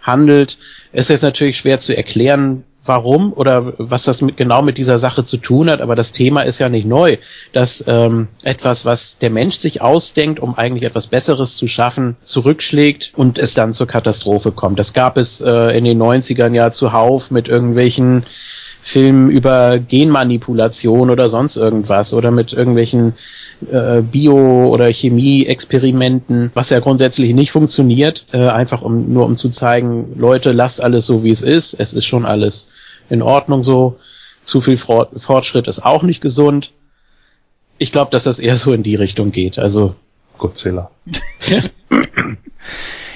handelt. 0.00 0.56
Ist 0.92 1.10
jetzt 1.10 1.22
natürlich 1.22 1.58
schwer 1.58 1.78
zu 1.78 1.94
erklären, 1.94 2.64
warum 2.84 3.32
oder 3.32 3.74
was 3.78 4.04
das 4.04 4.22
mit, 4.22 4.36
genau 4.36 4.62
mit 4.62 4.78
dieser 4.78 4.98
Sache 4.98 5.24
zu 5.24 5.36
tun 5.36 5.70
hat, 5.70 5.80
aber 5.80 5.94
das 5.94 6.12
Thema 6.12 6.42
ist 6.42 6.58
ja 6.58 6.68
nicht 6.68 6.86
neu, 6.86 7.18
dass 7.52 7.84
ähm, 7.86 8.28
etwas, 8.42 8.84
was 8.84 9.18
der 9.18 9.30
Mensch 9.30 9.56
sich 9.56 9.80
ausdenkt, 9.80 10.40
um 10.40 10.56
eigentlich 10.56 10.84
etwas 10.84 11.06
Besseres 11.06 11.56
zu 11.56 11.68
schaffen, 11.68 12.16
zurückschlägt 12.22 13.12
und 13.16 13.38
es 13.38 13.54
dann 13.54 13.72
zur 13.72 13.86
Katastrophe 13.86 14.52
kommt. 14.52 14.78
Das 14.78 14.92
gab 14.92 15.16
es 15.16 15.40
äh, 15.40 15.76
in 15.76 15.84
den 15.84 16.02
90ern 16.02 16.54
ja 16.54 16.72
zuhauf 16.72 17.30
mit 17.30 17.48
irgendwelchen 17.48 18.24
Filmen 18.84 19.30
über 19.30 19.78
Genmanipulation 19.78 21.08
oder 21.08 21.28
sonst 21.28 21.56
irgendwas 21.56 22.12
oder 22.12 22.32
mit 22.32 22.52
irgendwelchen 22.52 23.14
äh, 23.70 24.02
Bio- 24.02 24.66
oder 24.68 24.92
Chemie-Experimenten, 24.92 26.50
was 26.54 26.70
ja 26.70 26.80
grundsätzlich 26.80 27.32
nicht 27.32 27.52
funktioniert, 27.52 28.26
äh, 28.32 28.48
einfach 28.48 28.82
um 28.82 29.12
nur 29.12 29.24
um 29.24 29.36
zu 29.36 29.50
zeigen, 29.50 30.12
Leute, 30.16 30.50
lasst 30.50 30.82
alles 30.82 31.06
so 31.06 31.22
wie 31.22 31.30
es 31.30 31.42
ist, 31.42 31.74
es 31.74 31.92
ist 31.92 32.06
schon 32.06 32.26
alles 32.26 32.68
in 33.08 33.22
Ordnung 33.22 33.62
so. 33.62 33.98
Zu 34.44 34.60
viel 34.60 34.76
Fortschritt 34.76 35.68
ist 35.68 35.84
auch 35.84 36.02
nicht 36.02 36.20
gesund. 36.20 36.72
Ich 37.78 37.92
glaube, 37.92 38.10
dass 38.10 38.24
das 38.24 38.40
eher 38.40 38.56
so 38.56 38.72
in 38.72 38.82
die 38.82 38.96
Richtung 38.96 39.30
geht. 39.30 39.60
Also 39.60 39.94
Godzilla. 40.38 40.90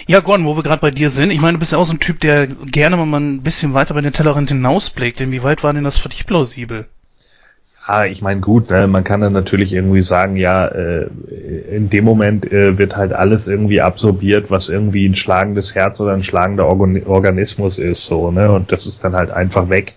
Ja, 0.09 0.21
Gordon, 0.21 0.47
wo 0.47 0.55
wir 0.55 0.63
gerade 0.63 0.81
bei 0.81 0.93
dir 0.93 1.11
sind, 1.11 1.33
ich 1.33 1.41
meine, 1.41 1.55
du 1.55 1.59
bist 1.59 1.73
ja 1.73 1.79
auch 1.79 1.85
so 1.85 1.93
ein 1.93 1.99
Typ, 1.99 2.21
der 2.21 2.47
gerne 2.47 2.97
mal 2.97 3.21
ein 3.21 3.43
bisschen 3.43 3.75
weiter 3.75 3.93
bei 3.93 4.01
den 4.01 4.13
Tellerrand 4.13 4.51
hinausblickt. 4.51 5.21
Inwieweit 5.21 5.65
war 5.65 5.73
denn 5.73 5.83
das 5.83 5.97
für 5.97 6.09
dich 6.09 6.27
plausibel? 6.27 6.87
Ja, 7.89 8.05
ich 8.05 8.23
meine, 8.23 8.41
gut, 8.41 8.71
ne, 8.71 8.87
man 8.87 9.03
kann 9.03 9.21
dann 9.21 9.33
natürlich 9.33 9.73
irgendwie 9.73 10.03
sagen, 10.03 10.37
ja, 10.37 10.67
äh, 10.67 11.09
in 11.73 11.91
dem 11.91 12.05
Moment 12.05 12.51
äh, 12.53 12.79
wird 12.79 12.97
halt 12.97 13.13
alles 13.13 13.49
irgendwie 13.49 13.81
absorbiert, 13.81 14.49
was 14.49 14.69
irgendwie 14.69 15.09
ein 15.09 15.17
schlagendes 15.17 15.75
Herz 15.75 16.01
oder 16.01 16.13
ein 16.13 16.23
schlagender 16.23 16.67
Organ 16.67 17.03
Organismus 17.05 17.79
ist, 17.79 18.07
so, 18.07 18.31
ne, 18.31 18.53
und 18.53 18.71
das 18.71 18.87
ist 18.87 19.03
dann 19.03 19.15
halt 19.15 19.33
einfach 19.33 19.69
weg. 19.69 19.97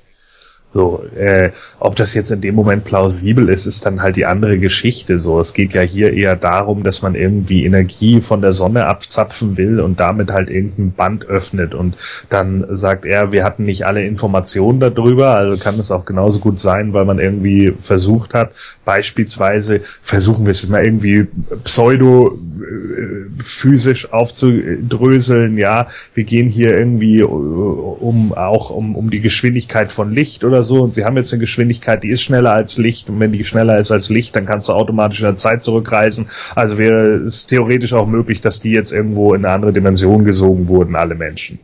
So, 0.71 1.03
äh, 1.15 1.49
ob 1.79 1.95
das 1.95 2.13
jetzt 2.13 2.29
in 2.29 2.41
dem 2.41 2.53
Moment 2.53 2.83
plausibel 2.83 3.49
ist, 3.49 3.65
ist 3.65 3.87
dann 3.87 4.03
halt 4.03 4.15
die 4.15 4.27
andere 4.27 4.59
Geschichte. 4.59 5.17
So, 5.17 5.39
es 5.39 5.53
geht 5.53 5.73
ja 5.73 5.81
hier 5.81 6.13
eher 6.13 6.35
darum, 6.35 6.83
dass 6.83 7.01
man 7.01 7.15
irgendwie 7.15 7.65
Energie 7.65 8.21
von 8.21 8.41
der 8.41 8.53
Sonne 8.53 8.85
abzapfen 8.85 9.57
will 9.57 9.79
und 9.79 9.99
damit 9.99 10.29
halt 10.29 10.51
irgendein 10.51 10.91
Band 10.91 11.25
öffnet. 11.25 11.73
Und 11.73 11.95
dann 12.29 12.65
sagt 12.69 13.05
er, 13.05 13.31
wir 13.31 13.43
hatten 13.43 13.65
nicht 13.65 13.87
alle 13.87 14.05
Informationen 14.05 14.79
darüber, 14.79 15.35
also 15.35 15.57
kann 15.57 15.79
es 15.79 15.89
auch 15.91 16.05
genauso 16.05 16.39
gut 16.39 16.59
sein, 16.59 16.93
weil 16.93 17.05
man 17.05 17.17
irgendwie 17.17 17.73
versucht 17.81 18.35
hat, 18.35 18.51
beispielsweise 18.85 19.81
versuchen 20.03 20.45
wir 20.45 20.51
es 20.51 20.67
mal 20.69 20.85
irgendwie 20.85 21.27
pseudo 21.63 22.37
äh, 22.37 23.41
physisch 23.41 24.13
aufzudröseln, 24.13 25.57
ja, 25.57 25.87
wir 26.13 26.25
gehen 26.25 26.47
hier 26.47 26.77
irgendwie 26.77 27.23
um 27.23 28.33
auch 28.33 28.69
um, 28.69 28.95
um 28.95 29.09
die 29.09 29.21
Geschwindigkeit 29.21 29.91
von 29.91 30.13
Licht 30.13 30.43
oder 30.43 30.58
oder 30.59 30.63
so 30.63 30.83
und 30.83 30.93
sie 30.93 31.05
haben 31.05 31.15
jetzt 31.15 31.31
eine 31.31 31.39
Geschwindigkeit, 31.39 32.03
die 32.03 32.09
ist 32.09 32.21
schneller 32.21 32.53
als 32.53 32.77
Licht 32.77 33.09
und 33.09 33.19
wenn 33.19 33.31
die 33.31 33.45
schneller 33.45 33.79
ist 33.79 33.91
als 33.91 34.09
Licht, 34.09 34.35
dann 34.35 34.45
kannst 34.45 34.67
du 34.67 34.73
automatisch 34.73 35.19
in 35.19 35.25
der 35.25 35.35
Zeit 35.37 35.63
zurückreisen. 35.63 36.27
Also 36.55 36.77
wäre 36.77 37.15
es 37.17 37.47
theoretisch 37.47 37.93
auch 37.93 38.07
möglich, 38.07 38.41
dass 38.41 38.59
die 38.59 38.71
jetzt 38.71 38.91
irgendwo 38.91 39.33
in 39.33 39.45
eine 39.45 39.53
andere 39.53 39.73
Dimension 39.73 40.25
gesogen 40.25 40.67
wurden, 40.67 40.95
alle 40.95 41.15
Menschen. 41.15 41.59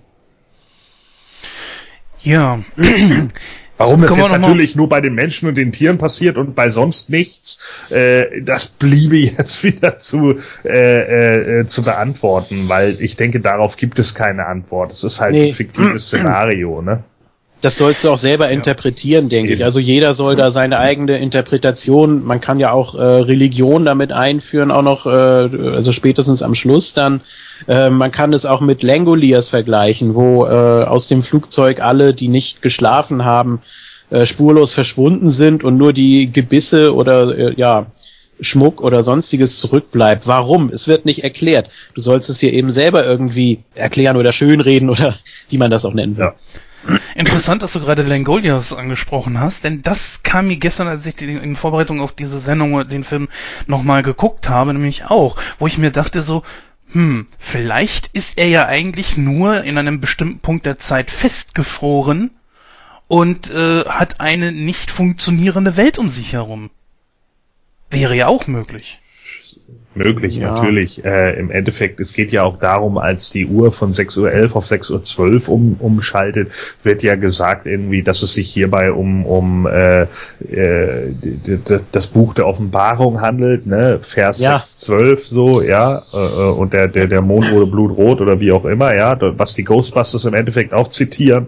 Ja. 2.22 2.60
Warum 3.78 4.02
das 4.02 4.16
jetzt 4.16 4.32
natürlich 4.32 4.78
nur 4.78 4.88
bei 4.88 5.02
den 5.02 5.14
Menschen 5.14 5.50
und 5.50 5.56
den 5.56 5.74
Tieren 5.74 5.98
passiert 5.98 6.38
und 6.38 6.56
bei 6.56 6.70
sonst 6.70 7.10
nichts, 7.10 7.60
äh, 7.90 8.42
das 8.42 8.68
bliebe 8.68 9.18
jetzt 9.38 9.64
wieder 9.64 10.00
zu, 10.00 10.36
äh, 10.64 11.60
äh, 11.60 11.68
zu 11.68 11.84
beantworten, 11.84 12.70
weil 12.70 12.96
ich 13.02 13.18
denke, 13.18 13.42
darauf 13.42 13.76
gibt 13.76 14.00
es 14.00 14.16
keine 14.16 14.46
Antwort. 14.46 14.94
Es 14.94 15.04
ist 15.04 15.20
halt 15.20 15.34
nee. 15.34 15.50
ein 15.50 15.54
fiktives 15.54 16.08
Szenario, 16.08 16.82
ne? 16.82 17.04
Das 17.62 17.78
sollst 17.78 18.04
du 18.04 18.12
auch 18.12 18.18
selber 18.18 18.46
ja. 18.46 18.52
interpretieren, 18.52 19.30
denke 19.30 19.52
Eben. 19.52 19.60
ich. 19.60 19.66
Also 19.66 19.80
jeder 19.80 20.14
soll 20.14 20.36
da 20.36 20.52
seine 20.52 20.78
eigene 20.78 21.18
Interpretation, 21.18 22.24
man 22.24 22.42
kann 22.42 22.60
ja 22.60 22.72
auch 22.72 22.96
äh, 22.96 23.02
Religion 23.02 23.86
damit 23.86 24.12
einführen, 24.12 24.72
auch 24.72 24.82
noch, 24.82 25.06
äh, 25.06 25.10
also 25.10 25.92
spätestens 25.92 26.44
am 26.44 26.54
Schluss 26.54 26.94
dann. 26.94 27.22
Äh, 27.68 27.90
man 27.90 28.12
kann 28.12 28.34
es 28.34 28.46
auch 28.46 28.62
mit 28.62 28.84
Langoliers 28.84 29.50
vergleichen, 29.50 30.16
wo 30.16 30.46
äh, 30.46 30.84
aus 30.84 31.08
dem 31.08 31.24
Flugzeug 31.24 31.82
alle, 31.82 32.14
die 32.14 32.28
nicht 32.28 32.62
geschlafen 32.62 33.26
haben, 33.26 33.62
äh, 34.12 34.26
spurlos 34.26 34.74
verschwunden 34.74 35.32
sind 35.32 35.64
und 35.64 35.78
nur 35.78 35.92
die 35.92 36.32
Gebisse 36.32 36.94
oder 36.94 37.36
äh, 37.36 37.54
ja, 37.58 37.88
Schmuck 38.40 38.82
oder 38.82 39.02
sonstiges 39.02 39.58
zurückbleibt. 39.58 40.28
Warum? 40.28 40.70
Es 40.70 40.88
wird 40.88 41.06
nicht 41.06 41.24
erklärt. 41.24 41.70
Du 41.94 42.02
sollst 42.02 42.30
es 42.30 42.40
dir 42.40 42.54
eben 42.54 42.70
selber 42.70 43.06
irgendwie 43.06 43.64
erklären 43.74 44.18
oder 44.18 44.32
schönreden 44.32 44.90
oder 44.92 45.16
wie 45.50 45.58
man 45.58 45.72
das 45.72 45.86
auch 45.86 45.94
nennen 45.94 46.18
will. 46.18 46.26
Ja. 46.26 46.36
Interessant, 47.16 47.64
dass 47.64 47.74
du 47.74 47.80
gerade 47.80 48.04
Langolias 48.04 48.74
angesprochen 48.74 49.40
hast, 49.40 49.64
denn 49.64 49.82
das 49.82 50.24
kam 50.24 50.48
mir 50.48 50.58
gestern, 50.58 50.88
als 50.88 51.06
ich 51.06 51.22
in 51.22 51.56
Vorbereitung 51.56 52.00
auf 52.00 52.14
diese 52.14 52.40
Sendung 52.40 52.88
den 52.88 53.04
Film 53.04 53.28
nochmal 53.68 54.04
geguckt 54.04 54.50
habe, 54.50 54.74
nämlich 54.74 55.06
auch, 55.06 55.38
wo 55.58 55.68
ich 55.68 55.78
mir 55.78 55.92
dachte 55.92 56.22
so, 56.22 56.44
hm, 56.92 57.28
vielleicht 57.40 58.08
ist 58.08 58.38
er 58.38 58.48
ja 58.48 58.68
eigentlich 58.68 59.18
nur 59.18 59.64
in 59.64 59.78
einem 59.78 60.00
bestimmten 60.00 60.40
Punkt 60.40 60.66
der 60.66 60.78
Zeit 60.78 61.10
festgefroren 61.10 62.32
und 63.08 63.50
äh, 63.52 63.86
hat 63.86 64.20
eine 64.20 64.52
nicht 64.52 64.92
funktionierende 64.92 65.78
Welt 65.78 65.98
um 65.98 66.10
sich 66.10 66.34
herum. 66.34 66.70
Wäre 67.90 68.16
ja 68.16 68.28
auch 68.28 68.48
möglich 68.48 69.00
möglich, 69.96 70.38
ja. 70.38 70.54
natürlich. 70.54 71.04
Äh, 71.04 71.40
Im 71.40 71.50
Endeffekt, 71.50 72.00
es 72.00 72.14
geht 72.14 72.32
ja 72.32 72.44
auch 72.44 72.58
darum, 72.58 72.98
als 72.98 73.30
die 73.30 73.46
Uhr 73.46 73.72
von 73.72 73.92
6.11 73.92 74.50
Uhr 74.50 74.56
auf 74.58 74.66
6.12 74.66 75.48
Uhr 75.48 75.54
um, 75.54 75.76
umschaltet, 75.80 76.52
wird 76.84 77.02
ja 77.04 77.16
gesagt 77.16 77.66
irgendwie, 77.66 78.04
dass 78.04 78.22
es 78.22 78.34
sich 78.34 78.52
hierbei 78.52 78.92
um, 78.92 79.26
um 79.26 79.68
äh, 79.68 80.04
äh, 80.52 81.14
das, 81.66 81.90
das 81.90 82.08
Buch 82.08 82.34
der 82.34 82.48
Offenbarung 82.48 83.22
handelt, 83.22 83.66
ne? 83.66 84.00
Vers 84.02 84.40
ja. 84.40 84.58
6.12 84.58 85.18
so, 85.28 85.62
ja, 85.62 86.02
äh, 86.14 86.18
äh, 86.18 86.52
und 86.52 86.74
der, 86.74 86.88
der, 86.88 87.08
der 87.08 87.22
Mond 87.22 87.52
wurde 87.52 87.68
blutrot 87.68 88.22
oder 88.22 88.40
wie 88.40 88.52
auch 88.52 88.66
immer, 88.66 88.96
ja, 88.96 89.18
was 89.38 89.56
die 89.56 89.64
Ghostbusters 89.64 90.26
im 90.26 90.34
Endeffekt 90.34 90.74
auch 90.74 90.90
zitieren. 90.90 91.48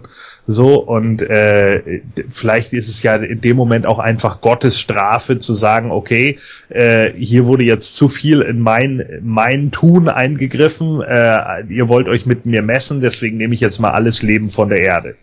So, 0.50 0.80
und 0.80 1.20
äh, 1.20 2.00
vielleicht 2.30 2.72
ist 2.72 2.88
es 2.88 3.02
ja 3.02 3.16
in 3.16 3.42
dem 3.42 3.54
Moment 3.54 3.84
auch 3.84 3.98
einfach 3.98 4.40
Gottes 4.40 4.80
Strafe 4.80 5.38
zu 5.38 5.52
sagen, 5.52 5.90
okay, 5.90 6.38
äh, 6.70 7.12
hier 7.18 7.44
wurde 7.44 7.66
jetzt 7.66 7.94
zu 7.94 8.08
viel 8.08 8.40
in 8.40 8.60
mein, 8.60 9.20
mein 9.22 9.72
Tun 9.72 10.08
eingegriffen, 10.08 11.02
äh, 11.02 11.64
ihr 11.68 11.90
wollt 11.90 12.08
euch 12.08 12.24
mit 12.24 12.46
mir 12.46 12.62
messen, 12.62 13.02
deswegen 13.02 13.36
nehme 13.36 13.52
ich 13.52 13.60
jetzt 13.60 13.78
mal 13.78 13.90
alles 13.90 14.22
Leben 14.22 14.50
von 14.50 14.70
der 14.70 14.80
Erde. 14.80 15.16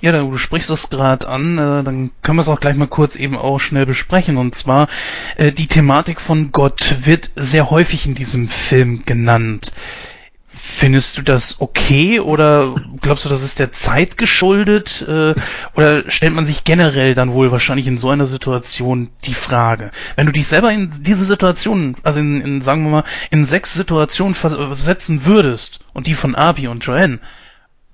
Ja, 0.00 0.12
du 0.12 0.36
sprichst 0.36 0.70
es 0.70 0.88
gerade 0.88 1.26
an, 1.26 1.58
äh, 1.58 1.82
dann 1.82 2.12
können 2.22 2.38
wir 2.38 2.42
es 2.42 2.48
auch 2.48 2.60
gleich 2.60 2.76
mal 2.76 2.86
kurz 2.86 3.16
eben 3.16 3.36
auch 3.36 3.58
schnell 3.58 3.86
besprechen. 3.86 4.36
Und 4.36 4.54
zwar, 4.54 4.86
äh, 5.36 5.50
die 5.50 5.66
Thematik 5.66 6.20
von 6.20 6.52
Gott 6.52 6.98
wird 7.04 7.30
sehr 7.34 7.70
häufig 7.70 8.06
in 8.06 8.14
diesem 8.14 8.48
Film 8.48 9.04
genannt. 9.06 9.72
Findest 10.64 11.18
du 11.18 11.22
das 11.22 11.60
okay 11.60 12.20
oder 12.20 12.72
glaubst 13.00 13.24
du, 13.24 13.28
das 13.28 13.42
ist 13.42 13.58
der 13.58 13.72
Zeit 13.72 14.16
geschuldet? 14.16 15.04
Äh, 15.08 15.34
oder 15.74 16.08
stellt 16.08 16.34
man 16.34 16.46
sich 16.46 16.62
generell 16.62 17.16
dann 17.16 17.32
wohl 17.32 17.50
wahrscheinlich 17.50 17.88
in 17.88 17.98
so 17.98 18.10
einer 18.10 18.26
Situation 18.26 19.10
die 19.24 19.34
Frage? 19.34 19.90
Wenn 20.14 20.26
du 20.26 20.32
dich 20.32 20.46
selber 20.46 20.70
in 20.70 21.02
diese 21.02 21.24
Situation, 21.24 21.96
also 22.04 22.20
in, 22.20 22.40
in 22.40 22.62
sagen 22.62 22.84
wir 22.84 22.90
mal, 22.90 23.04
in 23.32 23.44
sechs 23.44 23.74
Situationen 23.74 24.36
versetzen 24.36 25.24
würdest 25.24 25.80
und 25.94 26.06
die 26.06 26.14
von 26.14 26.36
Abi 26.36 26.68
und 26.68 26.84
Joanne, 26.84 27.18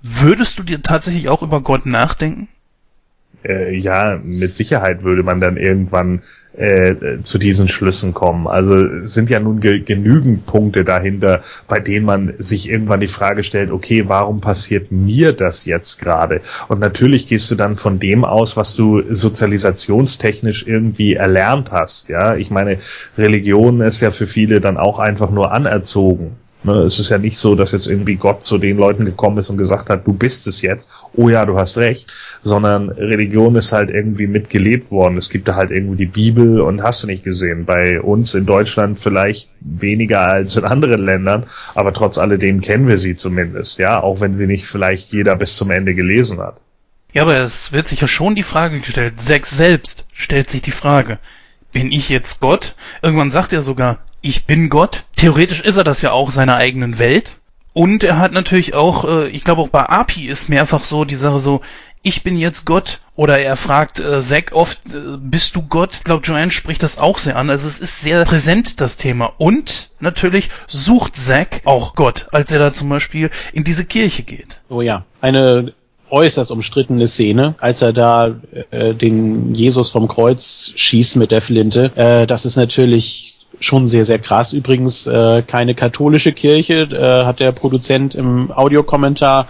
würdest 0.03 0.59
du 0.59 0.63
dir 0.63 0.83
tatsächlich 0.83 1.31
auch 1.31 1.41
über 1.41 1.63
Gott 1.63 1.87
nachdenken? 1.87 2.49
Äh, 3.45 3.77
ja, 3.77 4.19
mit 4.23 4.55
Sicherheit 4.55 5.03
würde 5.03 5.23
man 5.23 5.41
dann 5.41 5.57
irgendwann 5.57 6.23
äh, 6.57 7.23
zu 7.23 7.39
diesen 7.39 7.69
Schlüssen 7.69 8.15
kommen. 8.15 8.47
Also 8.47 8.75
es 8.77 9.15
sind 9.15 9.31
ja 9.31 9.39
nun 9.39 9.61
ge 9.61 9.81
genügend 9.81 10.47
Punkte 10.47 10.85
dahinter, 10.85 11.41
bei 11.69 11.79
denen 11.79 12.05
man 12.05 12.35
sich 12.39 12.69
irgendwann 12.69 13.01
die 13.01 13.07
Frage 13.07 13.45
stellt, 13.45 13.71
okay, 13.71 14.05
warum 14.09 14.41
passiert 14.41 14.91
mir 14.91 15.33
das 15.33 15.67
jetzt 15.67 15.99
gerade? 15.99 16.41
Und 16.69 16.81
natürlich 16.81 17.27
gehst 17.27 17.51
du 17.51 17.55
dann 17.55 17.77
von 17.77 18.01
dem 18.01 18.25
aus, 18.25 18.57
was 18.57 18.75
du 18.75 19.03
sozialisationstechnisch 19.09 20.67
irgendwie 20.67 21.15
erlernt 21.15 21.71
hast. 21.71 22.09
Ja, 22.09 22.35
ich 22.35 22.51
meine, 22.51 22.79
Religion 23.17 23.81
ist 23.81 24.01
ja 24.01 24.11
für 24.11 24.27
viele 24.27 24.61
dann 24.61 24.79
auch 24.79 24.99
einfach 24.99 25.31
nur 25.31 25.53
anerzogen. 25.53 26.37
Ne, 26.65 26.73
es 26.81 26.99
ist 26.99 27.11
ja 27.11 27.19
nicht 27.19 27.39
so, 27.39 27.55
dass 27.55 27.71
jetzt 27.71 27.87
irgendwie 27.87 28.17
Gott 28.17 28.43
zu 28.43 28.59
den 28.59 28.79
Leuten 28.79 29.05
gekommen 29.05 29.39
ist 29.39 29.49
und 29.49 29.59
gesagt 29.59 29.89
hat, 29.91 30.05
du 30.05 30.13
bist 30.13 30.45
es 30.49 30.61
jetzt, 30.61 30.91
oh 31.15 31.29
ja, 31.29 31.47
du 31.47 31.57
hast 31.57 31.79
recht, 31.79 32.13
sondern 32.43 32.89
Religion 32.89 33.55
ist 33.55 33.71
halt 33.71 33.91
irgendwie 33.91 34.27
mitgelebt 34.27 34.91
worden. 34.91 35.17
Es 35.17 35.31
gibt 35.31 35.47
da 35.47 35.55
halt 35.55 35.71
irgendwie 35.71 35.99
die 35.99 36.11
Bibel 36.11 36.61
und 36.61 36.83
hast 36.83 37.05
du 37.05 37.07
nicht 37.07 37.23
gesehen. 37.23 37.65
Bei 37.65 38.01
uns 38.01 38.35
in 38.35 38.45
Deutschland 38.45 38.99
vielleicht 38.99 39.51
weniger 39.61 40.27
als 40.27 40.57
in 40.57 40.65
anderen 40.65 41.05
Ländern, 41.05 41.47
aber 41.77 41.93
trotz 41.93 42.19
alledem 42.19 42.61
kennen 42.61 42.89
wir 42.89 42.99
sie 42.99 43.15
zumindest, 43.15 43.79
ja, 43.79 44.03
auch 44.03 44.21
wenn 44.21 44.35
sie 44.35 44.49
nicht 44.49 44.67
vielleicht 44.67 45.13
jeder 45.13 45.37
bis 45.37 45.55
zum 45.55 45.71
Ende 45.71 45.95
gelesen 45.95 46.41
hat. 46.41 46.61
Ja, 47.13 47.23
aber 47.23 47.37
es 47.37 47.73
wird 47.73 47.87
sich 47.87 48.01
ja 48.01 48.09
schon 48.09 48.35
die 48.35 48.43
Frage 48.43 48.81
gestellt, 48.81 49.21
Sex 49.21 49.57
selbst 49.57 50.05
stellt 50.13 50.51
sich 50.51 50.63
die 50.63 50.73
Frage, 50.73 51.19
bin 51.79 51.93
ich 51.93 52.09
jetzt 52.09 52.41
Gott? 52.41 52.75
Irgendwann 53.03 53.31
sagt 53.31 53.53
er 53.53 53.63
sogar, 53.63 53.99
ich 54.21 54.47
bin 54.47 54.69
Gott. 54.69 55.05
Theoretisch 55.15 55.61
ist 55.61 55.77
er 55.77 55.85
das 55.85 56.03
ja 56.03 56.11
auch 56.11 56.33
seiner 56.33 56.57
eigenen 56.57 56.99
Welt. 56.99 57.37
Und 57.73 58.03
er 58.03 58.19
hat 58.19 58.33
natürlich 58.33 58.75
auch, 58.75 59.05
äh, 59.05 59.29
ich 59.29 59.45
glaube 59.45 59.63
auch 59.63 59.69
bei 59.69 59.85
Api 59.85 60.27
ist 60.27 60.49
mehrfach 60.49 60.83
so 60.83 61.05
die 61.05 61.15
Sache 61.15 61.39
so, 61.39 61.61
ich 62.03 62.25
bin 62.25 62.37
jetzt 62.37 62.65
Gott. 62.65 63.01
Oder 63.15 63.39
er 63.39 63.57
fragt 63.57 64.01
äh, 64.01 64.21
Zack 64.21 64.51
oft, 64.55 64.81
äh, 64.87 65.19
bist 65.19 65.55
du 65.55 65.63
Gott? 65.63 65.99
Ich 65.99 66.05
glaube, 66.05 66.27
Joanne 66.27 66.51
spricht 66.51 66.83
das 66.83 66.99
auch 66.99 67.21
sehr 67.21 67.37
an. 67.37 67.49
Also 67.49 67.69
es 67.69 67.79
ist 67.79 68.01
sehr 68.01 68.25
präsent, 68.25 68.81
das 68.81 68.97
Thema. 68.97 69.35
Und 69.39 69.91
natürlich 70.01 70.51
sucht 70.67 71.15
Zack 71.15 71.61
auch 71.65 71.95
Gott, 71.95 72.27
als 72.33 72.51
er 72.51 72.59
da 72.59 72.73
zum 72.73 72.89
Beispiel 72.89 73.31
in 73.53 73.63
diese 73.63 73.85
Kirche 73.85 74.25
geht. 74.25 74.61
Oh 74.69 74.83
ja, 74.83 75.05
eine 75.21 75.75
äußerst 76.11 76.51
umstrittene 76.51 77.09
Szene, 77.09 77.55
als 77.59 77.83
er 77.83 77.93
da 77.93 78.35
äh, 78.71 78.95
den 78.95 79.55
Jesus 79.55 79.91
vom 79.91 80.09
Kreuz 80.09 80.73
schießt 80.75 81.17
mit 81.17 81.31
der 81.31 81.43
Flinte. 81.43 81.93
Äh, 81.97 82.27
das 82.27 82.45
ist 82.45 82.57
natürlich 82.57 83.38
schon 83.61 83.87
sehr, 83.87 84.05
sehr 84.05 84.19
krass. 84.19 84.53
Übrigens 84.53 85.07
äh, 85.07 85.43
keine 85.43 85.75
katholische 85.75 86.33
Kirche, 86.33 86.89
äh, 86.93 87.25
hat 87.25 87.41
der 87.41 87.53
Produzent 87.53 88.15
im 88.15 88.51
Audiokommentar 88.53 89.49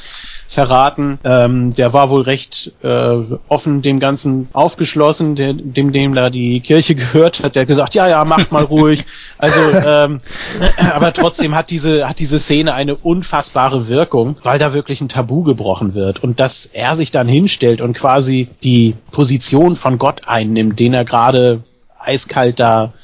verraten. 0.49 1.19
Ähm, 1.25 1.75
der 1.75 1.93
war 1.93 2.09
wohl 2.09 2.23
recht 2.23 2.73
äh, 2.83 3.17
offen 3.49 3.83
dem 3.83 4.01
Ganzen 4.01 4.49
aufgeschlossen, 4.55 5.37
der, 5.37 5.53
dem 5.53 5.93
dem 5.93 6.15
da 6.15 6.31
die 6.31 6.61
Kirche 6.61 6.95
gehört 6.97 7.43
hat, 7.43 7.55
der 7.55 7.67
gesagt, 7.67 7.95
ja, 7.95 8.09
ja, 8.09 8.25
macht 8.25 8.51
mal 8.51 8.65
ruhig. 8.65 9.05
Also, 9.37 9.61
ähm, 9.85 10.21
aber 10.95 11.13
trotzdem 11.13 11.55
hat 11.55 11.71
diese, 11.71 12.09
hat 12.09 12.19
diese 12.19 12.39
Szene 12.39 12.73
eine 12.73 12.97
unfassbare 12.97 13.89
Wirkung, 13.89 14.37
weil 14.43 14.59
da 14.59 14.73
wirklich 14.73 15.01
ein 15.01 15.09
Tabu 15.09 15.43
gebrochen 15.43 15.95
wird. 15.95 16.23
Und 16.23 16.41
dass 16.41 16.67
er 16.67 16.97
sich 16.97 17.11
dann 17.11 17.29
hinstellt 17.29 17.81
und 17.81 17.93
quasi 17.93 18.49
die 18.63 18.95
Position 19.13 19.77
von 19.77 19.99
Gott 19.99 20.23
einnimmt, 20.27 20.81
den 20.81 20.95
er 20.95 21.05
gerade 21.05 21.63
eiskalt 21.99 22.59
da 22.59 22.95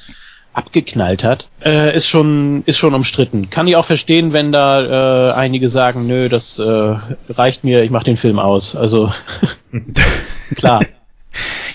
abgeknallt 0.55 1.23
hat, 1.25 1.49
äh, 1.65 1.95
ist 1.95 2.09
schon 2.09 2.63
ist 2.67 2.79
schon 2.79 2.95
umstritten. 2.95 3.51
Kann 3.51 3.69
ich 3.69 3.77
auch 3.77 3.85
verstehen, 3.85 4.33
wenn 4.33 4.53
da 4.53 5.31
äh, 5.31 5.33
einige 5.35 5.69
sagen, 5.69 6.07
nö, 6.07 6.29
das 6.29 6.59
äh, 6.59 6.97
reicht 7.29 7.65
mir, 7.65 7.83
ich 7.83 7.91
mach 7.91 8.05
den 8.05 8.17
Film 8.17 8.39
aus. 8.39 8.75
Also 8.75 9.13
klar. 10.55 10.81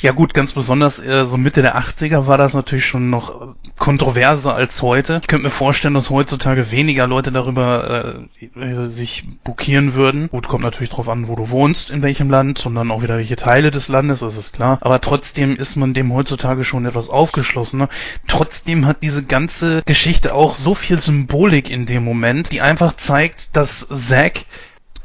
Ja 0.02 0.11
gut, 0.11 0.34
ganz 0.34 0.53
besonders 0.53 0.99
äh, 0.99 1.26
so 1.26 1.38
Mitte 1.38 1.61
der 1.61 1.77
80er 1.77 2.27
war 2.27 2.38
das 2.38 2.53
natürlich 2.53 2.86
schon 2.86 3.10
noch 3.10 3.56
kontroverser 3.77 4.56
als 4.56 4.81
heute. 4.81 5.19
Ich 5.22 5.27
könnte 5.27 5.45
mir 5.45 5.52
vorstellen, 5.52 5.94
dass 5.94 6.10
heutzutage 6.10 6.72
weniger 6.72 7.07
Leute 7.07 7.31
darüber 7.31 8.23
äh, 8.56 8.86
sich 8.86 9.26
bukieren 9.44 9.94
würden. 9.94 10.30
Gut, 10.30 10.48
kommt 10.48 10.64
natürlich 10.64 10.90
drauf 10.90 11.10
an, 11.10 11.27
wo 11.27 11.36
du 11.36 11.49
wohnst, 11.49 11.90
in 11.90 12.02
welchem 12.02 12.30
Land 12.30 12.65
und 12.65 12.76
dann 12.76 12.91
auch 12.91 13.02
wieder 13.02 13.18
welche 13.18 13.36
Teile 13.36 13.72
des 13.72 13.88
Landes, 13.88 14.19
das 14.19 14.38
ist 14.38 14.53
klar. 14.53 14.77
Aber 14.81 15.02
trotzdem 15.02 15.56
ist 15.56 15.76
man 15.76 15.94
dem 15.94 16.14
heutzutage 16.14 16.64
schon 16.64 16.86
etwas 16.86 17.10
aufgeschlossener. 17.10 17.90
Trotzdem 18.27 18.86
hat 18.86 19.03
diese 19.03 19.23
ganze 19.23 19.81
Geschichte 19.84 20.34
auch 20.34 20.56
so 20.56 20.76
viel 20.76 21.02
Symbolik 21.02 21.69
in 21.69 21.86
dem 21.86 22.03
Moment, 22.03 22.52
die 22.52 22.61
einfach 22.61 22.94
zeigt, 22.94 23.56
dass 23.56 23.88
Zack 23.90 24.45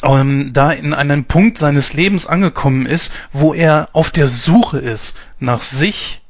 ähm, 0.04 0.52
da 0.52 0.70
in 0.70 0.94
einem 0.94 1.24
Punkt 1.24 1.58
seines 1.58 1.92
Lebens 1.92 2.26
angekommen 2.26 2.86
ist, 2.86 3.12
wo 3.32 3.54
er 3.54 3.88
auf 3.92 4.10
der 4.10 4.26
Suche 4.26 4.78
ist 4.78 5.16
nach 5.40 5.62
sich, 5.62 6.22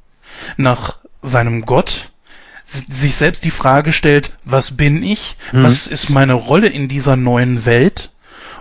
nach 0.57 0.99
seinem 1.23 1.65
Gott, 1.65 2.11
sich 2.65 3.17
selbst 3.17 3.45
die 3.45 3.51
Frage 3.51 3.93
stellt, 3.93 4.37
was 4.45 4.77
bin 4.77 5.03
ich? 5.03 5.37
Mhm. 5.53 5.65
Was 5.65 5.87
ist 5.87 6.09
meine 6.09 6.35
Rolle 6.35 6.69
in 6.69 6.89
dieser 6.89 7.17
neuen 7.17 7.67
Welt? 7.67 8.11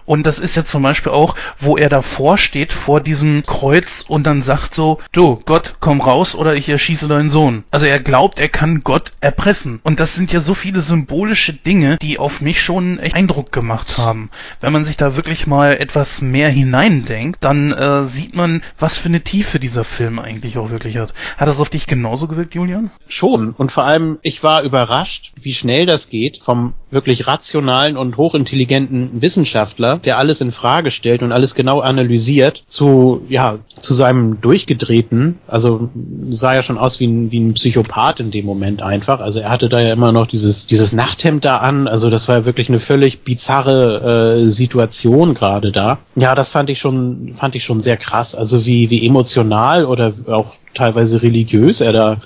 Und 0.06 0.26
das 0.26 0.40
ist 0.40 0.56
ja 0.56 0.64
zum 0.64 0.84
Beispiel 0.84 1.12
auch, 1.12 1.36
wo 1.60 1.78
er 1.78 1.90
davor 1.90 2.38
steht, 2.38 2.74
vor 2.74 3.02
diesem 3.02 3.44
Kreuz 3.46 4.06
und 4.08 4.26
dann 4.26 4.42
sagt 4.42 4.76
so, 4.76 5.00
du, 5.12 5.40
Gott, 5.46 5.76
komm 5.80 6.02
raus 6.02 6.36
oder 6.36 6.56
ich 6.56 6.70
erschieße 6.70 7.08
deinen 7.08 7.30
Sohn. 7.30 7.64
Also 7.72 7.86
er 7.86 8.00
glaubt, 8.00 8.40
er 8.40 8.50
kann 8.50 8.82
Gott 8.82 9.14
erpressen. 9.22 9.80
Und 9.84 10.00
das 10.00 10.16
sind 10.16 10.32
ja 10.32 10.40
so 10.40 10.54
viele 10.54 10.82
symbolische 10.82 11.54
Dinge, 11.54 11.98
die 12.02 12.20
auf 12.20 12.42
mich 12.42 12.62
schon 12.62 13.00
echt 13.00 13.16
Eindruck 13.16 13.52
gemacht 13.52 13.98
haben. 13.98 14.30
Wenn 14.62 14.74
man 14.74 14.84
sich 14.84 14.98
da 14.98 15.16
wirklich 15.16 15.48
mal 15.48 15.74
etwas 15.78 16.22
mehr 16.22 16.50
hineindenkt, 16.50 17.44
dann 17.44 17.72
äh, 17.72 18.06
sieht 18.06 18.36
man, 18.36 18.62
was 18.78 18.98
für 18.98 19.10
eine 19.10 19.22
Tiefe 19.22 19.60
dieser 19.60 19.84
Film 19.84 20.20
eigentlich 20.20 20.58
auch 20.58 20.70
wirklich 20.70 20.98
hat. 20.98 21.14
Hat 21.38 21.48
das 21.48 21.60
auf 21.60 21.70
dich 21.70 21.88
genauso 21.88 22.28
gewirkt, 22.28 22.56
Julian? 22.56 22.92
Schon. 23.08 23.52
Und 23.52 23.72
vor 23.72 23.86
allem, 23.86 24.20
ich 24.22 24.44
war 24.44 24.64
überrascht, 24.64 25.34
wie 25.40 25.54
schnell 25.54 25.86
das 25.86 26.10
geht 26.10 26.44
vom 26.44 26.74
wirklich 26.94 27.28
rationalen 27.28 27.98
und 27.98 28.18
hochintelligenten 28.18 29.22
Wissenschaftler, 29.22 29.98
der 29.98 30.18
alles 30.18 30.42
in 30.42 30.52
Frage 30.52 30.92
stellt 30.92 31.24
und 31.24 31.32
alles 31.32 31.56
genau 31.56 31.80
analysiert, 31.80 32.64
zu, 32.68 33.24
ja, 33.30 33.60
zu 33.80 33.94
seinem 33.94 34.42
durchgedrehten, 34.42 35.40
also 35.48 35.90
sah 36.30 36.56
ja 36.56 36.64
schon 36.64 36.78
aus 36.78 37.00
wie 37.00 37.08
ein, 37.08 37.32
wie 37.32 37.40
ein 37.40 37.54
Psychopath 37.54 38.20
in 38.20 38.32
dem 38.32 38.46
Moment 38.46 38.82
einfach. 38.82 39.20
Also 39.20 39.40
er 39.40 39.50
hatte 39.50 39.70
da 39.70 39.80
ja 39.80 39.94
immer 39.94 40.12
noch 40.12 40.28
dieses, 40.28 40.68
dieses 40.68 40.94
Nachthemd 40.94 41.46
da 41.46 41.58
an, 41.58 41.88
also 41.88 42.10
das 42.10 42.28
war 42.28 42.40
ja 42.40 42.46
wirklich 42.46 42.70
eine 42.70 42.80
völlig 42.80 43.24
bizarre 43.24 44.44
äh, 44.44 44.50
Situation 44.50 45.34
gerade 45.34 45.72
da. 45.72 46.00
Ja, 46.16 46.36
das 46.36 46.52
fand 46.52 46.70
ich 46.70 46.80
schon, 46.80 47.34
fand 47.36 47.56
ich 47.56 47.64
schon 47.64 47.82
sehr 47.82 47.98
krass. 47.98 48.36
Also 48.36 48.66
wie, 48.66 48.90
wie 48.90 49.06
emotional 49.06 49.86
oder 49.86 50.14
auch 50.28 50.54
teilweise 50.74 51.22
religiös 51.22 51.82
er 51.82 51.94
da 51.94 52.18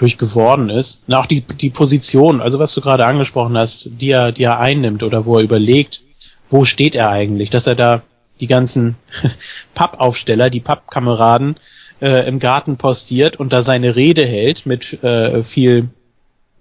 durch 0.00 0.16
geworden 0.16 0.70
ist. 0.70 1.02
Und 1.06 1.14
auch 1.14 1.26
die, 1.26 1.42
die 1.42 1.68
Position, 1.68 2.40
also 2.40 2.58
was 2.58 2.72
du 2.72 2.80
gerade 2.80 3.04
angesprochen 3.04 3.56
hast, 3.56 3.84
die 3.84 4.10
er, 4.10 4.32
die 4.32 4.44
er 4.44 4.58
einnimmt 4.58 5.02
oder 5.02 5.26
wo 5.26 5.36
er 5.36 5.44
überlegt, 5.44 6.00
wo 6.48 6.64
steht 6.64 6.94
er 6.94 7.10
eigentlich, 7.10 7.50
dass 7.50 7.66
er 7.66 7.74
da 7.74 8.02
die 8.40 8.46
ganzen 8.46 8.96
Pappaufsteller, 9.74 10.48
die 10.48 10.60
Pappkameraden 10.60 11.56
äh, 12.00 12.26
im 12.26 12.38
Garten 12.38 12.78
postiert 12.78 13.36
und 13.36 13.52
da 13.52 13.62
seine 13.62 13.94
Rede 13.94 14.24
hält 14.24 14.64
mit 14.64 15.02
äh, 15.02 15.42
viel 15.44 15.90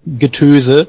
Getöse 0.06 0.88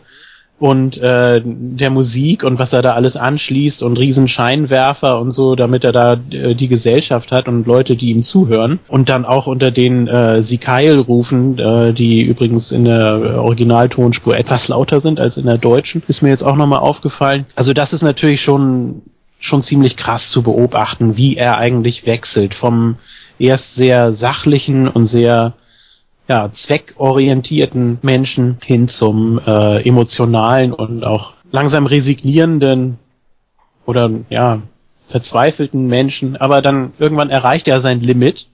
und 0.61 0.99
äh, 0.99 1.41
der 1.43 1.89
Musik 1.89 2.45
und 2.45 2.59
was 2.59 2.75
er 2.75 2.83
da 2.83 2.93
alles 2.93 3.17
anschließt 3.17 3.83
und 3.83 3.99
Riesenscheinwerfer 3.99 5.19
und 5.19 5.33
so, 5.33 5.57
damit 5.57 5.85
er 5.85 5.93
da 5.93 6.17
äh, 6.31 6.55
die 6.55 6.69
Gesellschaft 6.69 7.33
hat 7.33 7.49
und 7.49 7.67
Leute, 7.67 7.97
die 7.97 8.11
ihm 8.11 8.23
zuhören. 8.23 8.79
Und 8.87 9.09
dann 9.09 9.25
auch 9.25 9.47
unter 9.47 9.71
den 9.71 10.07
äh, 10.07 10.43
Sikail 10.43 10.99
rufen, 10.99 11.59
äh, 11.59 11.95
die 11.95 12.21
übrigens 12.21 12.73
in 12.73 12.85
der 12.85 13.43
Originaltonspur 13.43 14.37
etwas 14.37 14.69
lauter 14.69 15.01
sind 15.01 15.19
als 15.19 15.39
in 15.39 15.47
der 15.47 15.57
deutschen, 15.57 16.03
ist 16.09 16.21
mir 16.21 16.29
jetzt 16.29 16.43
auch 16.43 16.57
nochmal 16.57 16.81
aufgefallen. 16.81 17.47
Also 17.57 17.73
das 17.73 17.95
ist 17.95 18.03
natürlich 18.03 18.43
schon 18.43 19.03
schon 19.43 19.63
ziemlich 19.63 19.97
krass 19.97 20.29
zu 20.29 20.43
beobachten, 20.43 21.17
wie 21.17 21.39
er 21.39 21.57
eigentlich 21.57 22.05
wechselt 22.05 22.55
vom 22.55 22.97
erst 23.39 23.75
sehr 23.75 24.13
sachlichen 24.13 24.87
und 24.87 25.07
sehr 25.07 25.55
ja, 26.31 26.53
zweckorientierten 26.53 27.99
Menschen 28.03 28.59
hin 28.63 28.87
zum 28.87 29.41
äh, 29.45 29.83
emotionalen 29.83 30.73
und 30.73 31.03
auch 31.03 31.35
langsam 31.51 31.87
resignierenden 31.87 33.01
oder 33.85 34.09
ja, 34.29 34.63
verzweifelten 35.09 35.89
Menschen, 35.89 36.37
aber 36.37 36.63
dann 36.63 36.93
irgendwann 37.01 37.31
erreicht 37.31 37.67
er 37.67 37.81
sein 37.81 37.99
Limit 37.99 38.47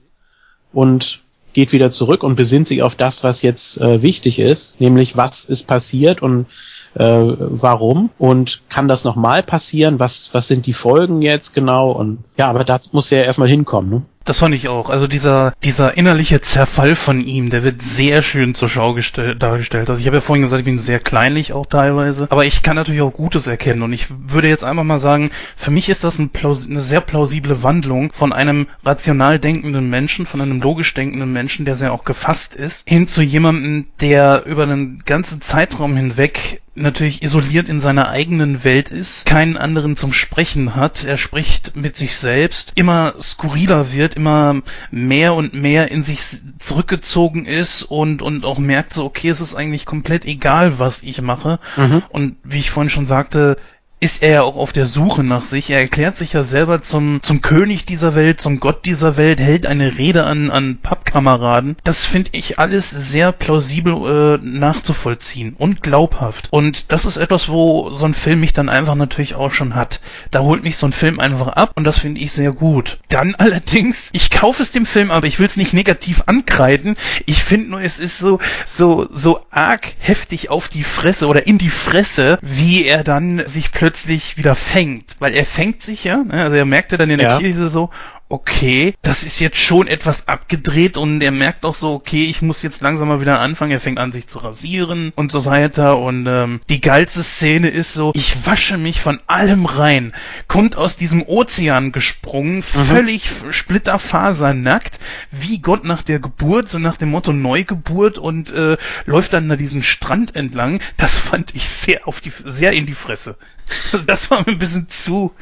und 0.73 1.21
geht 1.53 1.71
wieder 1.71 1.91
zurück 1.91 2.23
und 2.23 2.35
besinnt 2.35 2.67
sich 2.67 2.81
auf 2.81 2.95
das, 2.95 3.23
was 3.23 3.43
jetzt 3.43 3.79
äh, 3.79 4.01
wichtig 4.01 4.39
ist, 4.39 4.81
nämlich 4.81 5.15
was 5.15 5.45
ist 5.45 5.67
passiert 5.67 6.23
und 6.23 6.47
äh, 6.95 7.03
warum 7.03 8.09
und 8.17 8.63
kann 8.69 8.87
das 8.87 9.03
nochmal 9.03 9.43
passieren, 9.43 9.99
was, 9.99 10.31
was 10.33 10.47
sind 10.47 10.65
die 10.65 10.73
Folgen 10.73 11.21
jetzt 11.21 11.53
genau 11.53 11.91
und 11.91 12.23
ja, 12.37 12.49
aber 12.49 12.63
da 12.63 12.79
muss 12.91 13.11
er 13.11 13.25
erstmal 13.25 13.49
hinkommen. 13.49 13.89
Ne? 13.91 14.01
Das 14.27 14.39
fand 14.39 14.53
ich 14.53 14.67
auch. 14.67 14.89
Also 14.89 15.07
dieser, 15.07 15.53
dieser 15.63 15.95
innerliche 15.95 16.41
Zerfall 16.41 16.95
von 16.95 17.21
ihm, 17.21 17.49
der 17.49 17.63
wird 17.63 17.81
sehr 17.81 18.21
schön 18.21 18.53
zur 18.53 18.67
Schau 18.67 18.93
dargestellt. 18.93 19.89
Also 19.89 20.01
ich 20.01 20.05
habe 20.05 20.17
ja 20.17 20.21
vorhin 20.21 20.41
gesagt, 20.41 20.59
ich 20.59 20.65
bin 20.65 20.77
sehr 20.77 20.99
kleinlich 20.99 21.53
auch 21.53 21.65
teilweise, 21.65 22.27
aber 22.29 22.43
ich 22.43 22.61
kann 22.61 22.75
natürlich 22.75 23.01
auch 23.01 23.13
Gutes 23.13 23.47
erkennen 23.47 23.83
und 23.83 23.93
ich 23.93 24.07
würde 24.09 24.49
jetzt 24.49 24.65
einfach 24.65 24.83
mal 24.83 24.99
sagen, 24.99 25.31
für 25.55 25.71
mich 25.71 25.87
ist 25.87 26.03
das 26.03 26.19
ein 26.19 26.29
eine 26.37 26.81
sehr 26.81 26.99
plausible 26.99 27.63
Wandlung 27.63 28.11
von 28.11 28.33
einem 28.33 28.67
rational 28.85 29.39
denkenden 29.39 29.89
Menschen, 29.89 30.25
von 30.25 30.41
einem 30.41 30.61
logisch 30.61 30.93
denkenden 30.93 31.31
Menschen, 31.31 31.63
der 31.63 31.75
sehr 31.75 31.93
auch 31.93 32.03
gefasst 32.03 32.53
ist, 32.53 32.87
hin 32.87 33.07
zu 33.07 33.21
jemandem, 33.21 33.87
der 34.01 34.45
über 34.45 34.63
einen 34.63 35.03
ganzen 35.05 35.41
Zeitraum 35.41 35.95
hinweg 35.95 36.61
natürlich 36.77 37.23
isoliert 37.23 37.67
in 37.69 37.79
seiner 37.79 38.09
eigenen 38.09 38.63
Welt 38.63 38.89
ist, 38.89 39.25
keinen 39.25 39.57
anderen 39.57 39.97
zum 39.97 40.13
Sprechen 40.13 40.75
hat, 40.75 41.03
er 41.03 41.17
spricht 41.17 41.75
mit 41.75 41.95
sich 41.95 42.17
selbst, 42.17 42.73
immer 42.75 43.15
skurriler 43.19 43.91
wird, 43.91 44.15
immer 44.15 44.61
mehr 44.91 45.33
und 45.33 45.53
mehr 45.53 45.91
in 45.91 46.03
sich 46.03 46.21
zurückgezogen 46.59 47.45
ist 47.45 47.83
und, 47.83 48.21
und 48.21 48.45
auch 48.45 48.59
merkt 48.59 48.93
so, 48.93 49.05
okay, 49.05 49.29
es 49.29 49.41
ist 49.41 49.55
eigentlich 49.55 49.85
komplett 49.85 50.25
egal, 50.25 50.79
was 50.79 51.03
ich 51.03 51.21
mache. 51.21 51.59
Mhm. 51.75 52.03
Und 52.09 52.35
wie 52.43 52.59
ich 52.59 52.71
vorhin 52.71 52.89
schon 52.89 53.05
sagte, 53.05 53.57
ist 53.99 54.21
er 54.21 54.31
ja 54.31 54.41
auch 54.43 54.57
auf 54.57 54.73
der 54.73 54.85
Suche 54.85 55.23
nach 55.23 55.43
sich. 55.43 55.71
Er 55.71 55.79
erklärt 55.79 56.17
sich 56.17 56.33
ja 56.33 56.43
selber 56.43 56.81
zum, 56.81 57.19
zum 57.23 57.41
König 57.41 57.85
dieser 57.85 58.13
Welt, 58.13 58.39
zum 58.39 58.59
Gott 58.59 58.85
dieser 58.85 59.17
Welt, 59.17 59.39
hält 59.39 59.65
eine 59.65 59.97
Rede 59.97 60.23
an, 60.23 60.51
an 60.51 60.77
Pappkameraden. 60.77 61.77
Das 61.83 62.05
finde 62.05 62.29
ich 62.33 62.59
alles 62.59 62.91
sehr 62.91 63.31
plausibel 63.31 64.39
äh, 64.39 64.45
nachzuvollziehen 64.45 65.55
und 65.57 65.81
glaubhaft. 65.81 66.47
Und 66.51 66.91
das 66.91 67.05
ist 67.05 67.17
etwas, 67.17 67.49
wo 67.49 67.89
so 67.89 68.05
ein 68.05 68.13
Film 68.13 68.41
mich 68.41 68.53
dann 68.53 68.69
einfach 68.69 68.93
natürlich 68.93 69.33
auch 69.33 69.51
schon 69.51 69.73
hat. 69.73 69.99
Da 70.29 70.41
holt 70.41 70.63
mich 70.63 70.77
so 70.77 70.85
ein 70.85 70.93
Film 70.93 71.19
einfach 71.19 71.47
ab 71.47 71.71
und 71.73 71.83
das 71.83 71.97
finde 71.97 72.21
ich 72.21 72.31
sehr 72.31 72.51
gut. 72.51 72.99
Dann 73.09 73.33
allerdings, 73.39 74.11
ich 74.13 74.29
kaufe 74.29 74.61
es 74.61 74.71
dem 74.71 74.85
Film, 74.85 75.09
aber 75.09 75.25
ich 75.25 75.39
will 75.39 75.47
es 75.47 75.57
nicht 75.57 75.73
negativ 75.73 76.23
ankreiden. 76.27 76.97
Ich 77.25 77.43
finde 77.43 77.71
nur, 77.71 77.81
es 77.81 77.97
ist 77.97 78.19
so, 78.19 78.37
so, 78.67 79.07
so 79.11 79.41
arg 79.49 79.95
heftig 79.97 80.51
auf 80.51 80.67
die 80.67 80.83
Fresse 80.83 81.25
oder 81.25 81.47
in 81.47 81.57
die 81.57 81.71
Fresse, 81.71 82.37
wie 82.43 82.85
er 82.85 83.03
dann 83.03 83.41
sich 83.47 83.71
plötzlich 83.71 83.86
plötzlich 83.87 84.35
wieder 84.35 84.53
fängt, 84.53 85.15
weil 85.19 85.33
er 85.33 85.45
fängt 85.45 85.81
sich 85.81 86.03
ja, 86.03 86.17
ne? 86.17 86.43
also 86.43 86.57
er 86.57 86.65
merkte 86.65 86.97
dann 86.97 87.09
in 87.09 87.19
der 87.19 87.29
ja. 87.29 87.39
Kirche 87.39 87.69
so, 87.69 87.89
okay, 88.29 88.93
das 89.01 89.23
ist 89.23 89.39
jetzt 89.39 89.57
schon 89.57 89.87
etwas 89.87 90.27
abgedreht 90.27 90.97
und 90.97 91.21
er 91.21 91.31
merkt 91.31 91.63
auch 91.63 91.75
so, 91.75 91.93
okay, 91.93 92.25
ich 92.25 92.41
muss 92.41 92.61
jetzt 92.61 92.81
langsam 92.81 93.07
mal 93.07 93.21
wieder 93.21 93.39
anfangen. 93.39 93.71
Er 93.71 93.79
fängt 93.79 93.99
an, 93.99 94.11
sich 94.11 94.27
zu 94.27 94.39
rasieren 94.39 95.13
und 95.15 95.31
so 95.31 95.45
weiter. 95.45 95.97
Und 95.97 96.27
ähm, 96.27 96.59
die 96.67 96.81
geilste 96.81 97.23
Szene 97.23 97.69
ist 97.69 97.93
so, 97.93 98.11
ich 98.15 98.45
wasche 98.45 98.77
mich 98.77 99.01
von 99.01 99.19
allem 99.27 99.65
rein, 99.65 100.13
kommt 100.47 100.75
aus 100.75 100.97
diesem 100.97 101.23
Ozean 101.23 101.91
gesprungen, 101.91 102.57
mhm. 102.57 102.61
völlig 102.61 103.29
splitterfasernackt, 103.51 104.99
wie 105.31 105.59
Gott 105.59 105.85
nach 105.85 106.03
der 106.03 106.19
Geburt, 106.19 106.67
so 106.67 106.79
nach 106.79 106.97
dem 106.97 107.09
Motto 107.09 107.31
Neugeburt 107.31 108.17
und 108.17 108.49
äh, 108.51 108.77
läuft 109.05 109.33
dann 109.33 109.47
da 109.47 109.55
diesen 109.55 109.83
Strand 109.83 110.35
entlang. 110.35 110.81
Das 110.97 111.17
fand 111.17 111.55
ich 111.55 111.69
sehr 111.69 112.07
auf 112.07 112.19
die, 112.19 112.33
sehr 112.43 112.73
in 112.73 112.85
die 112.85 112.93
Fresse. 112.93 113.37
Das 114.05 114.31
war 114.31 114.39
mir 114.39 114.53
ein 114.53 114.59
bisschen 114.59 114.87
zu. 114.87 115.33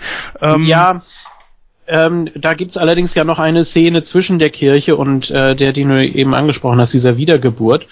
Ähm, 0.41 0.66
ja, 0.66 1.03
ähm, 1.88 2.30
da 2.36 2.53
gibt's 2.53 2.78
allerdings 2.78 3.14
ja 3.14 3.24
noch 3.24 3.40
eine 3.40 3.66
Szene 3.66 4.03
zwischen 4.03 4.40
der 4.40 4.49
Kirche 4.49 4.95
und 4.95 5.30
äh, 5.32 5.56
der, 5.56 5.74
die 5.74 5.84
du 5.84 6.03
eben 6.03 6.34
angesprochen 6.34 6.80
hast, 6.80 6.94
dieser 6.94 7.18
Wiedergeburt. 7.18 7.88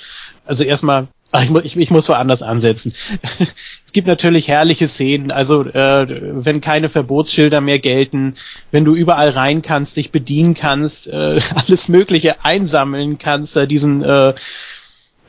Also 0.46 0.64
erstmal, 0.64 1.08
ich, 1.42 1.52
ich, 1.64 1.78
ich 1.78 1.92
muss 1.92 2.10
woanders 2.10 2.42
ansetzen. 2.42 2.94
es 3.86 3.94
gibt 3.94 4.08
natürlich 4.08 4.48
herrliche 4.48 4.88
Szenen, 4.88 5.32
also 5.32 5.64
äh, 5.64 6.08
wenn 6.44 6.62
keine 6.62 6.90
Verbotsschilder 6.90 7.62
mehr 7.62 7.80
gelten, 7.80 8.36
wenn 8.72 8.86
du 8.86 8.96
überall 8.96 9.30
rein 9.30 9.62
kannst, 9.62 9.98
dich 9.98 10.12
bedienen 10.12 10.56
kannst, 10.56 11.08
äh, 11.08 11.40
alles 11.56 11.88
Mögliche 11.88 12.44
einsammeln 12.44 13.20
kannst, 13.20 13.56
da 13.56 13.66
diesen 13.66 14.04
äh, 14.04 14.34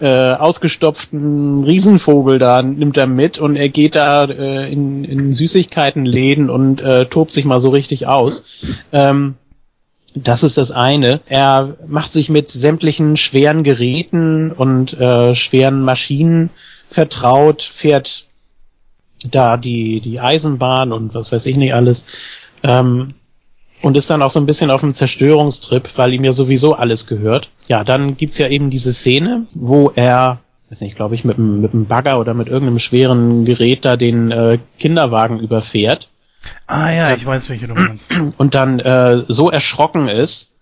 äh, 0.05 0.35
ausgestopften 0.35 1.65
Riesenvogel 1.65 2.39
da 2.39 2.63
nimmt 2.63 2.99
er 2.99 3.07
mit 3.07 3.39
und 3.39 3.57
er 3.57 3.71
geht 3.71 3.95
da 3.95 4.25
äh, 4.25 4.71
in, 4.71 5.03
in 5.05 5.33
Süßigkeitenläden 5.33 6.51
und 6.51 6.83
äh, 6.83 7.07
tobt 7.07 7.31
sich 7.31 7.47
mal 7.47 7.61
so 7.61 7.71
richtig 7.71 8.07
aus. 8.07 8.45
Ähm, 8.93 9.37
das 10.15 10.43
ist 10.43 10.59
das 10.59 10.71
eine. 10.71 11.23
Er 11.25 11.79
macht 11.87 12.13
sich 12.13 12.29
mit 12.29 12.51
sämtlichen 12.51 13.17
schweren 13.17 13.65
Geräten 13.65 14.53
und 14.53 14.93
äh, 14.93 15.35
schweren 15.35 15.81
Maschinen 15.81 16.51
vertraut, 16.91 17.63
fährt 17.63 18.27
da 19.25 19.57
die, 19.57 20.03
die 20.03 20.21
Eisenbahn 20.21 20.93
und 20.93 21.15
was 21.15 21.33
weiß 21.33 21.47
ich 21.47 21.57
nicht 21.57 21.73
alles. 21.73 22.05
Ähm, 22.63 23.15
und 23.85 23.99
ist 23.99 24.09
dann 24.09 24.23
auch 24.23 24.31
so 24.31 24.41
ein 24.41 24.47
bisschen 24.47 24.71
auf 24.71 24.83
einem 24.83 24.95
Zerstörungstrip, 24.95 25.91
weil 25.97 26.15
ihm 26.15 26.25
ja 26.25 26.33
sowieso 26.33 26.73
alles 26.73 27.07
gehört. 27.07 27.51
Ja, 27.69 27.85
dann 27.85 28.17
gibt's 28.17 28.39
ja 28.39 28.49
eben 28.49 28.71
diese 28.71 28.95
Szene, 28.95 29.47
wo 29.53 29.93
er, 29.95 30.39
weiß 30.71 30.81
nicht, 30.81 30.97
glaube 30.97 31.15
ich, 31.15 31.25
mit 31.27 31.37
einem, 31.37 31.61
mit 31.61 31.75
einem 31.75 31.85
Bagger 31.85 32.19
oder 32.19 32.33
mit 32.33 32.49
irgendeinem 32.49 32.79
schweren 32.79 33.45
Gerät 33.45 33.85
da 33.85 33.97
den 33.97 34.31
äh, 34.31 34.59
Kinderwagen 34.79 35.39
überfährt. 35.39 36.09
Ah 36.67 36.91
ja, 36.93 37.15
ich 37.15 37.27
weiß, 37.27 37.51
welche 37.51 37.69
du 37.69 37.75
meinst. 37.75 38.11
Und 38.39 38.55
dann 38.55 38.81
äh, 38.81 39.25
so 39.29 39.51
erschrocken 39.51 40.09
ist 40.09 40.55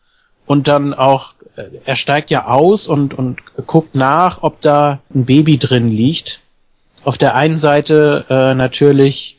und 0.47 0.66
dann 0.66 0.93
auch, 0.93 1.35
äh, 1.55 1.66
er 1.85 1.94
steigt 1.94 2.28
ja 2.31 2.47
aus 2.47 2.89
und, 2.89 3.15
und 3.15 3.39
guckt 3.69 3.94
nach, 3.94 4.43
ob 4.43 4.61
da 4.61 4.99
ein 5.15 5.27
Baby 5.27 5.59
drin 5.59 5.86
liegt. 5.86 6.40
Auf 7.05 7.19
der 7.19 7.36
einen 7.36 7.59
Seite 7.59 8.24
äh, 8.28 8.55
natürlich 8.55 9.39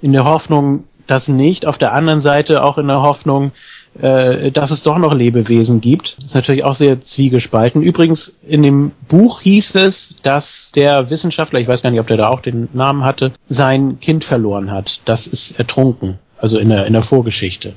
in 0.00 0.14
der 0.14 0.24
Hoffnung, 0.24 0.84
das 1.10 1.28
nicht. 1.28 1.66
Auf 1.66 1.78
der 1.78 1.92
anderen 1.92 2.20
Seite 2.20 2.62
auch 2.62 2.78
in 2.78 2.88
der 2.88 3.02
Hoffnung, 3.02 3.52
äh, 4.00 4.50
dass 4.52 4.70
es 4.70 4.82
doch 4.82 4.98
noch 4.98 5.12
Lebewesen 5.12 5.80
gibt. 5.80 6.16
Ist 6.24 6.34
natürlich 6.34 6.64
auch 6.64 6.74
sehr 6.74 7.00
zwiegespalten. 7.00 7.82
Übrigens, 7.82 8.32
in 8.46 8.62
dem 8.62 8.92
Buch 9.08 9.40
hieß 9.40 9.74
es, 9.74 10.16
dass 10.22 10.70
der 10.74 11.10
Wissenschaftler, 11.10 11.60
ich 11.60 11.68
weiß 11.68 11.82
gar 11.82 11.90
nicht, 11.90 12.00
ob 12.00 12.06
der 12.06 12.16
da 12.16 12.28
auch 12.28 12.40
den 12.40 12.68
Namen 12.72 13.04
hatte, 13.04 13.32
sein 13.48 13.98
Kind 14.00 14.24
verloren 14.24 14.70
hat. 14.70 15.00
Das 15.04 15.26
ist 15.26 15.58
ertrunken. 15.58 16.18
Also 16.38 16.58
in 16.58 16.70
der, 16.70 16.86
in 16.86 16.94
der 16.94 17.02
Vorgeschichte. 17.02 17.74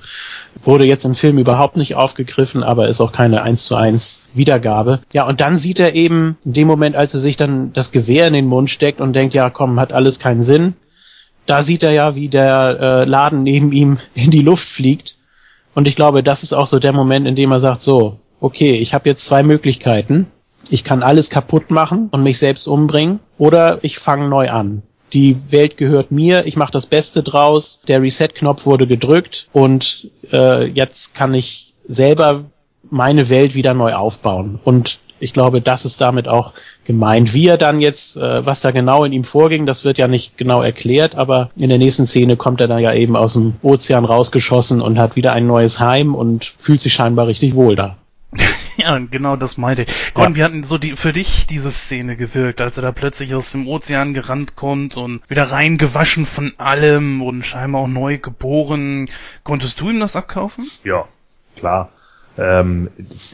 Wurde 0.61 0.87
jetzt 0.87 1.03
im 1.03 1.15
Film 1.15 1.37
überhaupt 1.37 1.75
nicht 1.75 1.95
aufgegriffen, 1.95 2.63
aber 2.63 2.87
ist 2.87 3.01
auch 3.01 3.11
keine 3.11 3.41
1 3.41 3.65
zu 3.65 3.75
1 3.75 4.23
Wiedergabe. 4.33 4.99
Ja, 5.11 5.27
und 5.27 5.41
dann 5.41 5.57
sieht 5.57 5.79
er 5.79 5.95
eben 5.95 6.37
in 6.45 6.53
dem 6.53 6.67
Moment, 6.67 6.95
als 6.95 7.13
er 7.13 7.19
sich 7.19 7.35
dann 7.35 7.73
das 7.73 7.91
Gewehr 7.91 8.25
in 8.27 8.33
den 8.33 8.45
Mund 8.45 8.69
steckt 8.69 9.01
und 9.01 9.13
denkt, 9.13 9.33
ja 9.33 9.49
komm, 9.49 9.81
hat 9.81 9.91
alles 9.91 10.17
keinen 10.17 10.43
Sinn, 10.43 10.75
da 11.45 11.63
sieht 11.63 11.83
er 11.83 11.91
ja, 11.91 12.15
wie 12.15 12.29
der 12.29 12.79
äh, 12.79 13.03
Laden 13.05 13.43
neben 13.43 13.71
ihm 13.71 13.99
in 14.13 14.31
die 14.31 14.41
Luft 14.41 14.67
fliegt. 14.67 15.17
Und 15.75 15.87
ich 15.87 15.95
glaube, 15.95 16.23
das 16.23 16.43
ist 16.43 16.53
auch 16.53 16.67
so 16.67 16.79
der 16.79 16.93
Moment, 16.93 17.27
in 17.27 17.35
dem 17.35 17.51
er 17.51 17.59
sagt, 17.59 17.81
so, 17.81 18.19
okay, 18.39 18.75
ich 18.75 18.93
habe 18.93 19.09
jetzt 19.09 19.25
zwei 19.25 19.41
Möglichkeiten. 19.41 20.27
Ich 20.69 20.83
kann 20.83 21.03
alles 21.03 21.29
kaputt 21.29 21.71
machen 21.71 22.09
und 22.11 22.23
mich 22.23 22.37
selbst 22.37 22.67
umbringen 22.67 23.19
oder 23.37 23.79
ich 23.83 23.99
fange 23.99 24.27
neu 24.27 24.49
an. 24.49 24.83
Die 25.11 25.37
Welt 25.49 25.77
gehört 25.77 26.11
mir, 26.11 26.45
ich 26.45 26.55
mache 26.55 26.71
das 26.71 26.85
Beste 26.85 27.21
draus, 27.21 27.81
der 27.87 28.01
Reset-Knopf 28.01 28.65
wurde 28.65 28.87
gedrückt 28.87 29.47
und 29.51 30.09
äh, 30.31 30.65
jetzt 30.65 31.13
kann 31.13 31.33
ich 31.33 31.73
selber 31.87 32.45
meine 32.89 33.29
Welt 33.29 33.55
wieder 33.55 33.73
neu 33.73 33.93
aufbauen. 33.93 34.59
Und 34.63 34.99
ich 35.23 35.33
glaube, 35.33 35.61
das 35.61 35.85
ist 35.85 36.01
damit 36.01 36.27
auch 36.27 36.53
gemeint. 36.83 37.33
Wie 37.33 37.47
er 37.47 37.57
dann 37.57 37.79
jetzt, 37.79 38.17
äh, 38.17 38.45
was 38.45 38.61
da 38.61 38.71
genau 38.71 39.05
in 39.05 39.13
ihm 39.13 39.23
vorging, 39.23 39.65
das 39.65 39.83
wird 39.83 39.97
ja 39.97 40.07
nicht 40.07 40.37
genau 40.37 40.61
erklärt, 40.61 41.15
aber 41.15 41.49
in 41.55 41.69
der 41.69 41.77
nächsten 41.77 42.05
Szene 42.05 42.35
kommt 42.35 42.61
er 42.61 42.67
dann 42.67 42.79
ja 42.79 42.93
eben 42.93 43.15
aus 43.15 43.33
dem 43.33 43.55
Ozean 43.61 44.05
rausgeschossen 44.05 44.81
und 44.81 44.99
hat 44.99 45.15
wieder 45.15 45.33
ein 45.33 45.47
neues 45.47 45.79
Heim 45.79 46.13
und 46.13 46.55
fühlt 46.59 46.81
sich 46.81 46.93
scheinbar 46.93 47.27
richtig 47.27 47.55
wohl 47.55 47.75
da. 47.75 47.97
Ja, 48.75 48.97
genau 48.97 49.35
das 49.35 49.57
meinte 49.57 49.83
ich. 49.83 50.13
Gordon, 50.15 50.33
ja. 50.33 50.37
wie 50.37 50.43
hatten 50.43 50.63
so 50.63 50.79
die, 50.79 50.95
für 50.95 51.13
dich 51.13 51.45
diese 51.45 51.69
Szene 51.69 52.17
gewirkt, 52.17 52.59
als 52.59 52.75
er 52.75 52.81
da 52.81 52.91
plötzlich 52.91 53.35
aus 53.35 53.51
dem 53.51 53.67
Ozean 53.67 54.15
gerannt 54.15 54.55
kommt 54.55 54.97
und 54.97 55.21
wieder 55.29 55.51
reingewaschen 55.51 56.25
von 56.25 56.53
allem 56.57 57.21
und 57.21 57.43
scheinbar 57.43 57.83
auch 57.83 57.87
neu 57.87 58.17
geboren. 58.17 59.11
Konntest 59.43 59.79
du 59.79 59.91
ihm 59.91 59.99
das 59.99 60.15
abkaufen? 60.15 60.65
Ja, 60.83 61.07
klar. 61.55 61.91
Ähm, 62.37 62.89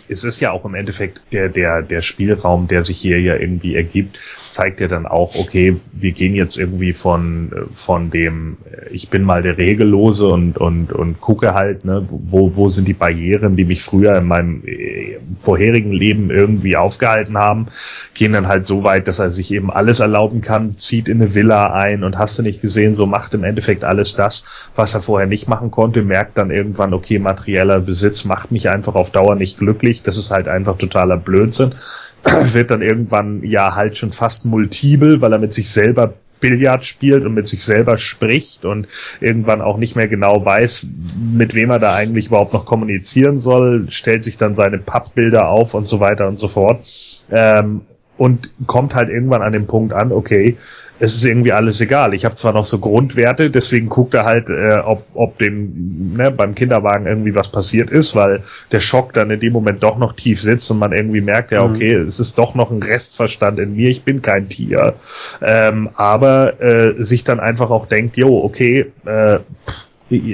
es 0.09 0.23
ist 0.23 0.39
ja 0.39 0.51
auch 0.51 0.65
im 0.65 0.75
Endeffekt 0.75 1.21
der, 1.31 1.47
der, 1.49 1.81
der 1.81 2.01
Spielraum, 2.01 2.67
der 2.67 2.81
sich 2.81 2.97
hier 2.97 3.19
ja 3.19 3.35
irgendwie 3.35 3.75
ergibt, 3.75 4.19
zeigt 4.49 4.81
ja 4.81 4.87
dann 4.87 5.05
auch, 5.05 5.35
okay, 5.35 5.77
wir 5.93 6.11
gehen 6.11 6.35
jetzt 6.35 6.57
irgendwie 6.57 6.93
von, 6.93 7.51
von 7.75 8.11
dem, 8.11 8.57
äh, 8.69 8.89
ich 8.91 9.09
bin 9.09 9.23
mal 9.23 9.41
der 9.41 9.57
Regellose 9.57 10.27
und, 10.27 10.57
und, 10.57 10.91
und 10.91 11.21
gucke 11.21 11.53
halt, 11.53 11.85
ne, 11.85 12.05
wo, 12.09 12.55
wo 12.55 12.67
sind 12.67 12.87
die 12.87 12.93
Barrieren, 12.93 13.55
die 13.55 13.65
mich 13.65 13.83
früher 13.83 14.17
in 14.17 14.25
meinem 14.25 14.63
äh, 14.65 15.17
vorherigen 15.41 15.91
Leben 15.91 16.29
irgendwie 16.29 16.75
aufgehalten 16.75 17.37
haben, 17.37 17.67
gehen 18.13 18.33
dann 18.33 18.47
halt 18.47 18.65
so 18.65 18.83
weit, 18.83 19.07
dass 19.07 19.19
er 19.19 19.31
sich 19.31 19.53
eben 19.53 19.71
alles 19.71 19.99
erlauben 19.99 20.41
kann, 20.41 20.77
zieht 20.77 21.07
in 21.07 21.21
eine 21.21 21.33
Villa 21.33 21.73
ein 21.73 22.03
und 22.03 22.17
hast 22.17 22.37
du 22.37 22.43
nicht 22.43 22.61
gesehen, 22.61 22.95
so 22.95 23.05
macht 23.05 23.33
im 23.33 23.43
Endeffekt 23.43 23.83
alles 23.83 24.15
das, 24.15 24.43
was 24.75 24.93
er 24.93 25.01
vorher 25.01 25.27
nicht 25.27 25.47
machen 25.47 25.71
konnte, 25.71 26.01
merkt 26.01 26.37
dann 26.37 26.51
irgendwann, 26.51 26.93
okay, 26.93 27.19
materieller 27.19 27.79
Besitz 27.79 28.25
macht 28.25 28.51
mich 28.51 28.69
einfach 28.69 28.88
auf 28.95 29.11
Dauer 29.11 29.35
nicht 29.35 29.57
glücklich, 29.57 30.03
das 30.03 30.17
ist 30.17 30.31
halt 30.31 30.47
einfach 30.47 30.77
totaler 30.77 31.17
Blödsinn, 31.17 31.73
wird 32.53 32.71
dann 32.71 32.81
irgendwann 32.81 33.43
ja 33.43 33.75
halt 33.75 33.97
schon 33.97 34.11
fast 34.11 34.45
multibel, 34.45 35.21
weil 35.21 35.33
er 35.33 35.39
mit 35.39 35.53
sich 35.53 35.69
selber 35.69 36.13
Billard 36.39 36.85
spielt 36.85 37.25
und 37.25 37.33
mit 37.33 37.47
sich 37.47 37.63
selber 37.63 37.97
spricht 37.97 38.65
und 38.65 38.87
irgendwann 39.19 39.61
auch 39.61 39.77
nicht 39.77 39.95
mehr 39.95 40.07
genau 40.07 40.43
weiß, 40.45 40.87
mit 41.33 41.53
wem 41.53 41.69
er 41.69 41.79
da 41.79 41.95
eigentlich 41.95 42.27
überhaupt 42.27 42.53
noch 42.53 42.65
kommunizieren 42.65 43.39
soll, 43.39 43.87
stellt 43.89 44.23
sich 44.23 44.37
dann 44.37 44.55
seine 44.55 44.77
Pappbilder 44.77 45.49
auf 45.49 45.73
und 45.73 45.87
so 45.87 45.99
weiter 45.99 46.27
und 46.27 46.37
so 46.37 46.47
fort. 46.47 46.85
Ähm, 47.31 47.81
und 48.19 48.49
kommt 48.67 48.93
halt 48.95 49.09
irgendwann 49.09 49.41
an 49.41 49.53
den 49.53 49.65
Punkt 49.65 49.93
an, 49.93 50.11
okay, 50.11 50.57
es 50.99 51.15
ist 51.15 51.23
irgendwie 51.23 51.53
alles 51.53 51.79
egal. 51.79 52.13
Ich 52.13 52.25
habe 52.25 52.35
zwar 52.35 52.51
noch 52.51 52.65
so 52.65 52.77
Grundwerte, 52.77 53.49
deswegen 53.49 53.87
guckt 53.87 54.13
er 54.13 54.25
halt, 54.25 54.49
äh, 54.49 54.79
ob, 54.83 55.05
ob 55.13 55.37
dem 55.37 56.15
ne, 56.17 56.29
beim 56.29 56.53
Kinderwagen 56.53 57.07
irgendwie 57.07 57.33
was 57.33 57.49
passiert 57.49 57.89
ist, 57.89 58.15
weil 58.15 58.43
der 58.73 58.81
Schock 58.81 59.13
dann 59.13 59.31
in 59.31 59.39
dem 59.39 59.53
Moment 59.53 59.81
doch 59.81 59.97
noch 59.97 60.11
tief 60.11 60.41
sitzt 60.41 60.69
und 60.69 60.79
man 60.79 60.91
irgendwie 60.91 61.21
merkt, 61.21 61.53
ja, 61.53 61.65
mhm. 61.65 61.75
okay, 61.75 61.97
mhm. 61.97 62.03
es 62.03 62.19
ist 62.19 62.37
doch 62.37 62.55
noch 62.55 62.71
ein 62.71 62.83
Restverstand 62.83 63.57
in 63.57 63.77
mir, 63.77 63.89
ich 63.89 64.03
bin 64.03 64.21
kein 64.21 64.49
Tier. 64.49 64.95
Ähm, 65.41 65.89
aber 65.95 66.61
äh, 66.61 67.01
sich 67.01 67.23
dann 67.23 67.39
einfach 67.39 67.71
auch 67.71 67.85
denkt, 67.85 68.17
jo, 68.17 68.43
okay, 68.43 68.91
äh, 69.05 69.39
pff, 69.65 69.87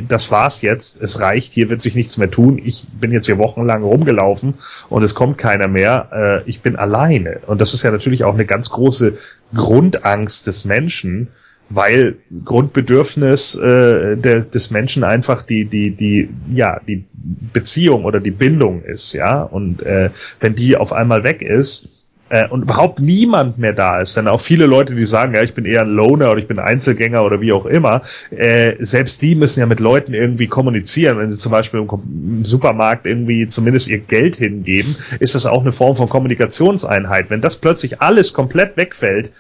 das 0.08 0.32
war's 0.32 0.62
jetzt, 0.62 1.02
es 1.02 1.20
reicht, 1.20 1.54
hier 1.54 1.70
wird 1.70 1.82
sich 1.82 1.96
nichts 1.96 2.18
mehr 2.18 2.32
tun. 2.32 2.60
Ich 2.64 2.88
bin 3.00 3.12
jetzt 3.12 3.26
hier 3.26 3.38
wochenlang 3.38 3.84
rumgelaufen 3.84 4.56
und 4.90 5.04
es 5.04 5.16
kommt 5.16 5.38
keiner 5.38 5.68
mehr. 5.68 6.44
Äh, 6.46 6.50
ich 6.50 6.62
bin 6.62 6.76
alleine. 6.76 7.40
Und 7.48 7.62
das 7.62 7.74
ist 7.74 7.84
ja 7.84 7.92
natürlich 7.92 8.24
auch 8.24 8.34
eine 8.34 8.46
ganz 8.46 8.70
große 8.70 9.18
Grundangst 9.54 10.48
des 10.48 10.66
Menschen, 10.66 11.30
weil 11.70 12.18
Grundbedürfnis 12.46 13.56
äh, 13.56 14.16
der, 14.18 14.42
des 14.42 14.72
Menschen 14.72 15.04
einfach 15.04 15.44
die 15.44 15.66
die 15.66 15.92
die 15.92 16.30
ja 16.54 16.80
die 16.88 17.06
Beziehung 17.54 18.06
oder 18.06 18.20
die 18.20 18.32
Bindung 18.32 18.84
ist 18.84 19.14
ja 19.14 19.42
und 19.42 19.82
äh, 19.82 20.12
wenn 20.40 20.54
die 20.54 20.78
auf 20.78 20.94
einmal 20.94 21.24
weg 21.24 21.42
ist 21.42 21.95
äh, 22.30 22.48
und 22.48 22.64
überhaupt 22.64 23.00
niemand 23.00 23.58
mehr 23.58 23.74
da 23.74 24.02
ist, 24.02 24.18
denn 24.18 24.28
auch 24.28 24.42
viele 24.42 24.66
Leute, 24.66 24.96
die 24.96 25.06
sagen, 25.06 25.36
ja, 25.36 25.44
ich 25.44 25.54
bin 25.54 25.66
eher 25.66 25.82
ein 25.82 25.90
Loner 25.90 26.32
oder 26.32 26.40
ich 26.40 26.48
bin 26.48 26.60
Einzelgänger 26.60 27.24
oder 27.24 27.40
wie 27.42 27.54
auch 27.54 27.66
immer, 27.66 28.02
äh, 28.32 28.74
selbst 28.80 29.22
die 29.22 29.36
müssen 29.36 29.60
ja 29.60 29.66
mit 29.66 29.80
Leuten 29.80 30.14
irgendwie 30.14 30.48
kommunizieren. 30.48 31.18
Wenn 31.18 31.30
sie 31.30 31.38
zum 31.38 31.52
Beispiel 31.52 31.82
im, 31.82 31.90
im, 31.90 32.44
Supermarkt 32.44 33.06
irgendwie 33.06 33.48
zumindest 33.48 33.88
ihr 33.88 34.00
Geld 34.00 34.38
hingeben, 34.38 34.96
ist 35.20 35.36
das 35.36 35.46
auch 35.46 35.62
eine 35.62 35.72
Form 35.72 35.96
von 35.96 36.10
Kommunikationseinheit. 36.10 37.30
Wenn 37.30 37.42
das 37.42 37.58
plötzlich 37.58 38.02
alles 38.02 38.34
komplett 38.34 38.76
wegfällt, 38.78 39.32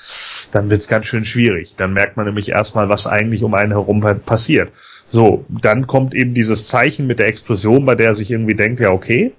dann 0.52 0.70
wird's 0.70 0.88
ganz 0.88 1.06
schön 1.06 1.26
schwierig. 1.26 1.76
Dann 1.78 1.94
merkt 1.94 2.18
man 2.18 2.26
nämlich 2.26 2.49
erstmal, 2.49 2.90
was 2.90 3.07
eigentlich 3.07 3.44
um 3.44 3.53
einen 3.53 3.72
herum 3.72 4.02
passiert. 4.26 4.70
So, 5.07 5.45
dann 5.49 5.88
kommt 5.88 6.14
eben 6.14 6.34
dieses 6.34 6.68
Zeichen 6.68 7.07
mit 7.07 7.20
der 7.20 7.28
Explosion, 7.28 7.86
bei 7.86 7.95
der 7.95 8.07
er 8.07 8.16
sich 8.16 8.32
irgendwie 8.32 8.56
denkt, 8.56 8.80
ja, 8.80 8.91
okay, 8.91 9.34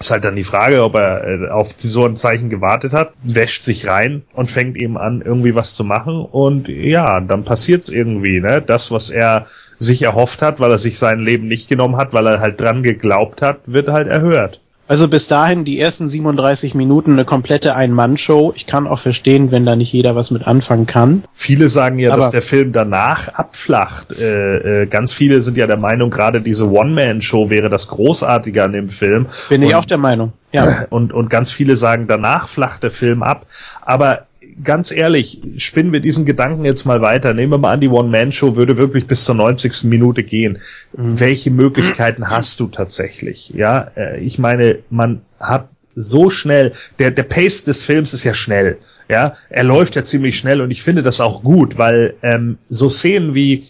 ist 0.00 0.10
halt 0.10 0.24
dann 0.24 0.36
die 0.36 0.44
Frage, 0.44 0.82
ob 0.82 0.96
er 0.96 1.24
äh, 1.24 1.48
auf 1.50 1.74
so 1.78 2.04
ein 2.04 2.16
Zeichen 2.16 2.50
gewartet 2.50 2.92
hat, 2.92 3.12
wäscht 3.22 3.62
sich 3.62 3.86
rein 3.86 4.22
und 4.32 4.50
fängt 4.50 4.76
eben 4.76 4.98
an, 4.98 5.22
irgendwie 5.24 5.54
was 5.54 5.74
zu 5.74 5.84
machen. 5.84 6.24
Und 6.24 6.68
ja, 6.68 7.20
dann 7.20 7.44
passiert's 7.44 7.88
irgendwie, 7.88 8.40
ne? 8.40 8.62
Das, 8.64 8.90
was 8.90 9.10
er 9.10 9.46
sich 9.78 10.02
erhofft 10.02 10.42
hat, 10.42 10.60
weil 10.60 10.70
er 10.70 10.78
sich 10.78 10.98
sein 10.98 11.20
Leben 11.20 11.48
nicht 11.48 11.68
genommen 11.68 11.96
hat, 11.96 12.12
weil 12.12 12.26
er 12.26 12.40
halt 12.40 12.60
dran 12.60 12.82
geglaubt 12.82 13.42
hat, 13.42 13.60
wird 13.66 13.88
halt 13.88 14.08
erhört. 14.08 14.60
Also 14.86 15.08
bis 15.08 15.28
dahin 15.28 15.64
die 15.64 15.80
ersten 15.80 16.08
37 16.08 16.74
Minuten 16.74 17.12
eine 17.12 17.24
komplette 17.24 17.74
Ein-Mann-Show. 17.74 18.52
Ich 18.54 18.66
kann 18.66 18.86
auch 18.86 18.98
verstehen, 18.98 19.50
wenn 19.50 19.64
da 19.64 19.76
nicht 19.76 19.92
jeder 19.92 20.14
was 20.14 20.30
mit 20.30 20.46
anfangen 20.46 20.86
kann. 20.86 21.24
Viele 21.32 21.70
sagen 21.70 21.98
ja, 21.98 22.12
Aber 22.12 22.20
dass 22.20 22.30
der 22.30 22.42
Film 22.42 22.72
danach 22.72 23.28
abflacht. 23.28 24.12
Äh, 24.18 24.82
äh, 24.82 24.86
ganz 24.86 25.12
viele 25.12 25.40
sind 25.40 25.56
ja 25.56 25.66
der 25.66 25.78
Meinung, 25.78 26.10
gerade 26.10 26.42
diese 26.42 26.70
One-Man-Show 26.70 27.48
wäre 27.48 27.70
das 27.70 27.88
Großartige 27.88 28.62
an 28.62 28.72
dem 28.72 28.88
Film. 28.90 29.26
Bin 29.48 29.62
und, 29.62 29.68
ich 29.68 29.74
auch 29.74 29.86
der 29.86 29.98
Meinung. 29.98 30.32
Ja. 30.52 30.84
Und, 30.90 31.12
und 31.12 31.30
ganz 31.30 31.50
viele 31.50 31.74
sagen, 31.74 32.06
danach 32.06 32.48
flacht 32.48 32.84
der 32.84 32.92
Film 32.92 33.24
ab. 33.24 33.44
Aber 33.82 34.26
ganz 34.62 34.90
ehrlich, 34.90 35.40
spinnen 35.56 35.92
wir 35.92 36.00
diesen 36.00 36.24
Gedanken 36.24 36.64
jetzt 36.64 36.84
mal 36.84 37.00
weiter. 37.00 37.34
Nehmen 37.34 37.52
wir 37.52 37.58
mal 37.58 37.72
an, 37.72 37.80
die 37.80 37.88
One-Man-Show 37.88 38.56
würde 38.56 38.76
wirklich 38.76 39.06
bis 39.06 39.24
zur 39.24 39.34
90. 39.34 39.84
Minute 39.84 40.22
gehen. 40.22 40.58
Mhm. 40.96 41.18
Welche 41.18 41.50
Möglichkeiten 41.50 42.30
hast 42.30 42.60
du 42.60 42.68
tatsächlich? 42.68 43.50
Ja, 43.50 43.90
äh, 43.96 44.20
ich 44.20 44.38
meine, 44.38 44.78
man 44.90 45.22
hat 45.40 45.68
so 45.96 46.30
schnell, 46.30 46.72
der, 46.98 47.10
der 47.10 47.22
Pace 47.22 47.64
des 47.64 47.82
Films 47.82 48.12
ist 48.12 48.24
ja 48.24 48.34
schnell. 48.34 48.78
Ja, 49.08 49.34
er 49.50 49.64
läuft 49.64 49.96
ja 49.96 50.04
ziemlich 50.04 50.38
schnell 50.38 50.60
und 50.60 50.70
ich 50.70 50.82
finde 50.82 51.02
das 51.02 51.20
auch 51.20 51.42
gut, 51.42 51.78
weil 51.78 52.14
ähm, 52.22 52.58
so 52.68 52.88
Szenen 52.88 53.34
wie, 53.34 53.64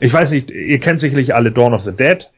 ich 0.00 0.12
weiß 0.12 0.30
nicht, 0.30 0.50
ihr 0.50 0.78
kennt 0.78 1.00
sicherlich 1.00 1.34
alle 1.34 1.52
Dawn 1.52 1.74
of 1.74 1.82
the 1.82 1.94
Dead, 1.94 2.30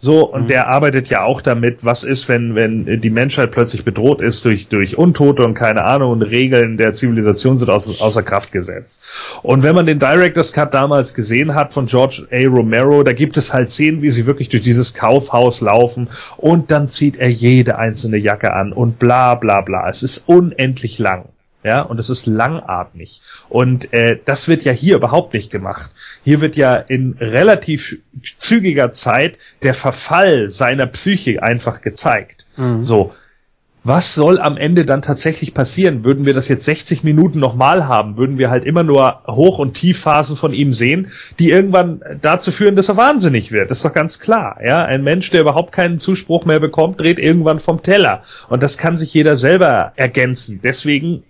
so, 0.00 0.32
und 0.32 0.44
mhm. 0.44 0.46
der 0.46 0.68
arbeitet 0.68 1.08
ja 1.08 1.24
auch 1.24 1.42
damit, 1.42 1.84
was 1.84 2.04
ist, 2.04 2.28
wenn, 2.28 2.54
wenn 2.54 3.00
die 3.00 3.10
Menschheit 3.10 3.50
plötzlich 3.50 3.84
bedroht 3.84 4.20
ist 4.20 4.44
durch, 4.44 4.68
durch 4.68 4.96
Untote 4.96 5.44
und 5.44 5.54
keine 5.54 5.84
Ahnung 5.84 6.12
und 6.12 6.22
Regeln 6.22 6.76
der 6.76 6.94
Zivilisation 6.94 7.56
sind 7.56 7.68
aus, 7.68 8.00
außer 8.00 8.22
Kraft 8.22 8.52
gesetzt. 8.52 9.02
Und 9.42 9.64
wenn 9.64 9.74
man 9.74 9.86
den 9.86 9.98
Director's 9.98 10.52
Cut 10.52 10.72
damals 10.72 11.14
gesehen 11.14 11.56
hat 11.56 11.74
von 11.74 11.86
George 11.86 12.28
A. 12.30 12.46
Romero, 12.46 13.02
da 13.02 13.12
gibt 13.12 13.36
es 13.36 13.52
halt 13.52 13.72
Szenen, 13.72 14.00
wie 14.00 14.12
sie 14.12 14.24
wirklich 14.24 14.48
durch 14.48 14.62
dieses 14.62 14.94
Kaufhaus 14.94 15.60
laufen 15.60 16.08
und 16.36 16.70
dann 16.70 16.88
zieht 16.88 17.16
er 17.16 17.30
jede 17.30 17.76
einzelne 17.76 18.18
Jacke 18.18 18.52
an 18.52 18.72
und 18.72 19.00
bla 19.00 19.34
bla 19.34 19.62
bla. 19.62 19.88
Es 19.88 20.04
ist 20.04 20.28
unendlich 20.28 21.00
lang 21.00 21.24
ja, 21.68 21.82
und 21.82 22.00
es 22.00 22.08
ist 22.08 22.24
langatmig. 22.26 23.20
Und 23.50 23.92
äh, 23.92 24.18
das 24.24 24.48
wird 24.48 24.64
ja 24.64 24.72
hier 24.72 24.96
überhaupt 24.96 25.34
nicht 25.34 25.50
gemacht. 25.50 25.90
Hier 26.24 26.40
wird 26.40 26.56
ja 26.56 26.74
in 26.74 27.16
relativ 27.20 27.98
zügiger 28.38 28.90
Zeit 28.92 29.36
der 29.62 29.74
Verfall 29.74 30.48
seiner 30.48 30.86
Psyche 30.86 31.42
einfach 31.42 31.82
gezeigt. 31.82 32.46
Mhm. 32.56 32.82
So. 32.82 33.12
Was 33.84 34.14
soll 34.14 34.38
am 34.40 34.56
Ende 34.56 34.84
dann 34.84 35.02
tatsächlich 35.02 35.54
passieren? 35.54 36.04
Würden 36.04 36.26
wir 36.26 36.34
das 36.34 36.48
jetzt 36.48 36.64
60 36.64 37.04
Minuten 37.04 37.38
nochmal 37.38 37.86
haben, 37.86 38.18
würden 38.18 38.36
wir 38.36 38.50
halt 38.50 38.64
immer 38.64 38.82
nur 38.82 39.22
Hoch- 39.26 39.60
und 39.60 39.74
Tiefphasen 39.74 40.36
von 40.36 40.52
ihm 40.52 40.72
sehen, 40.74 41.08
die 41.38 41.50
irgendwann 41.50 42.02
dazu 42.20 42.50
führen, 42.50 42.76
dass 42.76 42.88
er 42.88 42.96
wahnsinnig 42.96 43.52
wird. 43.52 43.70
Das 43.70 43.78
ist 43.78 43.84
doch 43.84 43.94
ganz 43.94 44.18
klar. 44.18 44.58
Ja, 44.62 44.84
ein 44.84 45.04
Mensch, 45.04 45.30
der 45.30 45.40
überhaupt 45.40 45.72
keinen 45.72 45.98
Zuspruch 45.98 46.44
mehr 46.44 46.60
bekommt, 46.60 47.00
dreht 47.00 47.18
irgendwann 47.18 47.60
vom 47.60 47.82
Teller. 47.82 48.22
Und 48.50 48.62
das 48.62 48.76
kann 48.76 48.96
sich 48.96 49.14
jeder 49.14 49.36
selber 49.36 49.92
ergänzen. 49.96 50.60
Deswegen 50.62 51.22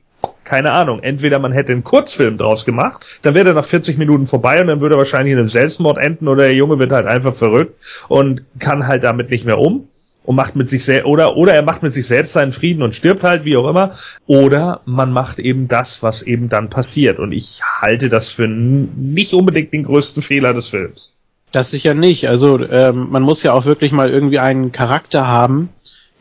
keine 0.49 0.73
Ahnung, 0.73 1.03
entweder 1.03 1.39
man 1.39 1.53
hätte 1.53 1.73
einen 1.73 1.85
Kurzfilm 1.85 2.39
draus 2.39 2.65
gemacht, 2.65 3.21
dann 3.23 3.35
wäre 3.35 3.49
er 3.49 3.55
nach 3.55 3.67
40 3.67 3.99
Minuten 3.99 4.27
vorbei 4.27 4.61
und 4.61 4.69
dann 4.69 4.81
würde 4.81 4.95
er 4.95 4.99
wahrscheinlich 4.99 5.33
in 5.33 5.39
einem 5.39 5.51
Selbstmord 5.51 5.99
enden 5.99 6.27
oder 6.27 6.45
der 6.45 6.55
Junge 6.55 6.79
wird 6.79 6.91
halt 6.91 7.07
einfach 7.07 7.37
verrückt 7.37 7.75
und 8.09 8.43
kann 8.59 8.87
halt 8.87 9.05
damit 9.05 9.31
nicht 9.31 9.45
mehr 9.45 9.59
um 9.59 9.89
und 10.25 10.37
macht 10.37 10.57
mit 10.57 10.71
sich 10.71 10.85
selbst 10.85 11.07
oder 11.07 11.37
oder 11.37 11.53
er 11.53 11.63
macht 11.63 11.83
mit 11.83 11.93
sich 11.93 12.07
selbst 12.07 12.33
seinen 12.33 12.53
Frieden 12.53 12.83
und 12.83 12.95
stirbt 12.95 13.23
halt 13.23 13.45
wie 13.45 13.57
auch 13.57 13.69
immer. 13.69 13.93
Oder 14.27 14.81
man 14.87 15.13
macht 15.13 15.39
eben 15.39 15.69
das 15.69 16.03
was 16.03 16.23
eben 16.23 16.49
dann 16.49 16.71
passiert. 16.71 17.19
Und 17.19 17.33
ich 17.33 17.61
halte 17.81 18.09
das 18.09 18.31
für 18.31 18.49
nicht 18.49 19.35
unbedingt 19.35 19.73
den 19.73 19.85
größten 19.85 20.23
Fehler 20.23 20.55
des 20.55 20.69
Films. 20.69 21.15
Das 21.53 21.71
sicher 21.71 21.95
nicht. 21.95 22.29
Also 22.29 22.59
ähm, 22.59 23.09
man 23.11 23.23
muss 23.23 23.43
ja 23.43 23.53
auch 23.53 23.65
wirklich 23.65 23.93
mal 23.93 24.11
irgendwie 24.11 24.39
einen 24.39 24.73
Charakter 24.73 25.27
haben 25.27 25.71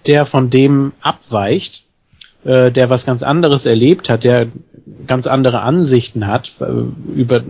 der 0.08 0.26
von 0.26 0.50
dem 0.50 0.94
abweicht 1.02 1.84
äh, 2.48 2.72
der 2.72 2.90
was 2.90 3.06
ganz 3.06 3.24
anderes 3.24 3.66
erlebt 3.66 4.10
hat, 4.10 4.24
der 4.24 4.48
ganz 5.06 5.28
andere 5.28 5.62
Ansichten 5.62 6.28
hat 6.28 6.54
äh, 6.60 6.66
über 7.20 7.44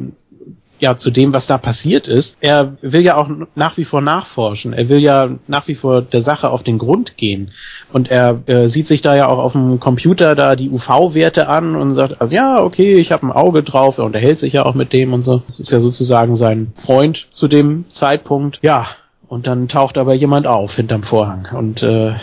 ja 0.80 0.98
zu 0.98 1.12
dem, 1.12 1.34
was 1.34 1.48
da 1.48 1.58
passiert 1.58 2.08
ist. 2.08 2.38
Er 2.40 2.78
will 2.82 3.02
ja 3.02 3.16
auch 3.16 3.30
nach 3.56 3.78
wie 3.78 3.86
vor 3.86 4.02
nachforschen. 4.02 4.74
Er 4.74 4.90
will 4.90 5.00
ja 5.02 5.30
nach 5.48 5.68
wie 5.68 5.76
vor 5.76 6.02
der 6.02 6.22
Sache 6.22 6.50
auf 6.50 6.64
den 6.64 6.78
Grund 6.78 7.18
gehen. 7.18 7.52
Und 7.94 8.10
er 8.10 8.42
äh, 8.46 8.68
sieht 8.68 8.88
sich 8.88 9.02
da 9.02 9.16
ja 9.16 9.28
auch 9.28 9.40
auf 9.40 9.54
dem 9.54 9.80
Computer 9.80 10.36
da 10.36 10.56
die 10.56 10.70
UV-Werte 10.70 11.48
an 11.48 11.76
und 11.76 11.96
sagt, 11.96 12.22
also 12.22 12.36
ja, 12.36 12.62
okay, 12.62 12.96
ich 12.96 13.12
habe 13.12 13.26
ein 13.26 13.32
Auge 13.32 13.64
drauf. 13.64 13.98
Er 13.98 14.06
unterhält 14.06 14.40
sich 14.40 14.54
ja 14.54 14.66
auch 14.66 14.76
mit 14.76 14.94
dem 14.94 15.14
und 15.14 15.24
so. 15.24 15.42
Das 15.48 15.60
ist 15.60 15.72
ja 15.72 15.80
sozusagen 15.80 16.36
sein 16.36 16.74
Freund 16.76 17.28
zu 17.32 17.48
dem 17.48 17.86
Zeitpunkt. 17.90 18.60
Ja, 18.62 18.88
und 19.28 19.48
dann 19.48 19.68
taucht 19.68 19.98
aber 19.98 20.14
jemand 20.14 20.48
auf 20.48 20.76
hinterm 20.76 21.04
Vorhang 21.04 21.48
und 21.54 21.84
äh, 21.84 22.14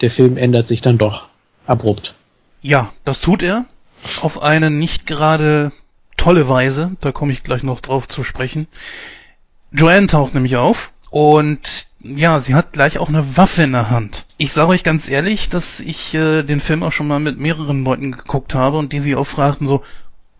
der 0.00 0.10
Film 0.10 0.36
ändert 0.36 0.66
sich 0.66 0.80
dann 0.80 0.98
doch 0.98 1.28
abrupt. 1.66 2.14
Ja, 2.62 2.92
das 3.04 3.20
tut 3.20 3.42
er. 3.42 3.64
Auf 4.20 4.42
eine 4.42 4.70
nicht 4.70 5.06
gerade 5.06 5.72
tolle 6.16 6.48
Weise. 6.48 6.96
Da 7.00 7.12
komme 7.12 7.32
ich 7.32 7.42
gleich 7.42 7.62
noch 7.62 7.80
drauf 7.80 8.08
zu 8.08 8.24
sprechen. 8.24 8.66
Joanne 9.72 10.06
taucht 10.06 10.34
nämlich 10.34 10.56
auf 10.56 10.92
und 11.10 11.88
ja, 12.00 12.38
sie 12.38 12.54
hat 12.54 12.72
gleich 12.72 12.98
auch 12.98 13.08
eine 13.08 13.36
Waffe 13.36 13.64
in 13.64 13.72
der 13.72 13.90
Hand. 13.90 14.26
Ich 14.38 14.52
sage 14.52 14.68
euch 14.68 14.84
ganz 14.84 15.08
ehrlich, 15.08 15.48
dass 15.48 15.80
ich 15.80 16.14
äh, 16.14 16.42
den 16.42 16.60
Film 16.60 16.82
auch 16.82 16.92
schon 16.92 17.08
mal 17.08 17.18
mit 17.18 17.38
mehreren 17.38 17.84
Leuten 17.84 18.12
geguckt 18.12 18.54
habe 18.54 18.78
und 18.78 18.92
die 18.92 19.00
sie 19.00 19.16
auch 19.16 19.26
fragten 19.26 19.66
so, 19.66 19.82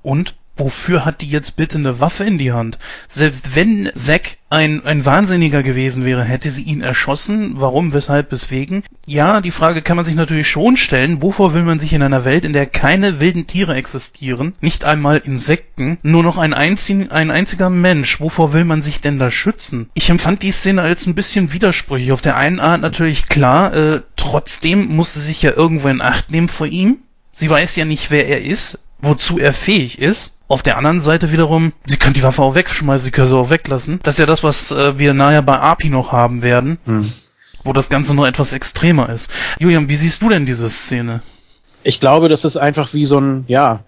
und 0.02 0.36
wofür 0.56 1.04
hat 1.04 1.20
die 1.20 1.28
jetzt 1.28 1.56
bitte 1.56 1.78
eine 1.78 2.00
Waffe 2.00 2.24
in 2.24 2.38
die 2.38 2.52
Hand? 2.52 2.78
Selbst 3.08 3.54
wenn 3.54 3.90
Zack 3.94 4.38
ein, 4.48 4.84
ein 4.84 5.04
Wahnsinniger 5.04 5.62
gewesen 5.62 6.04
wäre, 6.04 6.22
hätte 6.22 6.50
sie 6.50 6.62
ihn 6.62 6.80
erschossen. 6.80 7.54
Warum, 7.56 7.92
weshalb, 7.92 8.30
weswegen? 8.30 8.84
Ja, 9.04 9.40
die 9.40 9.50
Frage 9.50 9.82
kann 9.82 9.96
man 9.96 10.04
sich 10.04 10.14
natürlich 10.14 10.48
schon 10.48 10.76
stellen. 10.76 11.20
Wovor 11.20 11.52
will 11.52 11.64
man 11.64 11.80
sich 11.80 11.92
in 11.92 12.02
einer 12.02 12.24
Welt, 12.24 12.44
in 12.44 12.52
der 12.52 12.66
keine 12.66 13.18
wilden 13.18 13.46
Tiere 13.46 13.74
existieren, 13.74 14.54
nicht 14.60 14.84
einmal 14.84 15.18
Insekten, 15.18 15.98
nur 16.02 16.22
noch 16.22 16.38
ein, 16.38 16.54
einzig, 16.54 17.10
ein 17.10 17.30
einziger 17.30 17.70
Mensch, 17.70 18.20
wovor 18.20 18.52
will 18.52 18.64
man 18.64 18.82
sich 18.82 19.00
denn 19.00 19.18
da 19.18 19.30
schützen? 19.30 19.90
Ich 19.94 20.10
empfand 20.10 20.42
die 20.42 20.52
Szene 20.52 20.82
als 20.82 21.06
ein 21.06 21.14
bisschen 21.14 21.52
widersprüchlich. 21.52 22.12
Auf 22.12 22.22
der 22.22 22.36
einen 22.36 22.60
Art 22.60 22.80
natürlich 22.80 23.28
klar, 23.28 23.74
äh, 23.74 24.00
trotzdem 24.14 24.86
muss 24.86 25.14
sie 25.14 25.20
sich 25.20 25.42
ja 25.42 25.52
irgendwo 25.52 25.88
in 25.88 26.00
Acht 26.00 26.30
nehmen 26.30 26.48
vor 26.48 26.66
ihm. 26.66 26.98
Sie 27.32 27.50
weiß 27.50 27.76
ja 27.76 27.84
nicht, 27.84 28.10
wer 28.10 28.28
er 28.28 28.42
ist, 28.42 28.85
wozu 29.00 29.38
er 29.38 29.52
fähig 29.52 30.00
ist. 30.00 30.34
Auf 30.48 30.62
der 30.62 30.76
anderen 30.76 31.00
Seite 31.00 31.32
wiederum, 31.32 31.72
sie 31.86 31.96
können 31.96 32.14
die 32.14 32.22
Waffe 32.22 32.42
auch 32.42 32.54
wegschmeißen, 32.54 33.04
sie 33.04 33.10
können 33.10 33.26
sie 33.26 33.36
auch 33.36 33.50
weglassen. 33.50 33.98
Das 34.04 34.14
ist 34.14 34.18
ja 34.20 34.26
das, 34.26 34.44
was 34.44 34.70
äh, 34.70 34.96
wir 34.98 35.12
nachher 35.12 35.42
bei 35.42 35.58
API 35.58 35.88
noch 35.88 36.12
haben 36.12 36.42
werden, 36.42 36.78
hm. 36.84 37.10
wo 37.64 37.72
das 37.72 37.88
Ganze 37.88 38.14
noch 38.14 38.26
etwas 38.26 38.52
extremer 38.52 39.08
ist. 39.08 39.28
Julian, 39.58 39.88
wie 39.88 39.96
siehst 39.96 40.22
du 40.22 40.28
denn 40.28 40.46
diese 40.46 40.70
Szene? 40.70 41.20
Ich 41.82 41.98
glaube, 41.98 42.28
das 42.28 42.44
ist 42.44 42.56
einfach 42.56 42.94
wie 42.94 43.06
so 43.06 43.20
ein, 43.20 43.44
ja, 43.48 43.80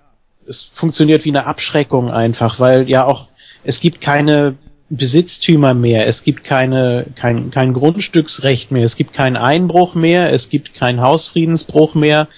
es 0.48 0.70
funktioniert 0.74 1.24
wie 1.24 1.30
eine 1.30 1.46
Abschreckung 1.46 2.10
einfach, 2.10 2.58
weil 2.58 2.88
ja 2.88 3.04
auch, 3.04 3.28
es 3.64 3.80
gibt 3.80 4.00
keine 4.00 4.56
Besitztümer 4.90 5.74
mehr, 5.74 6.06
es 6.06 6.22
gibt 6.22 6.44
keine, 6.44 7.06
kein, 7.14 7.50
kein 7.50 7.74
Grundstücksrecht 7.74 8.70
mehr, 8.70 8.84
es 8.84 8.96
gibt 8.96 9.12
keinen 9.12 9.36
Einbruch 9.36 9.94
mehr, 9.94 10.32
es 10.32 10.48
gibt 10.48 10.72
keinen 10.72 11.02
Hausfriedensbruch 11.02 11.94
mehr. 11.94 12.28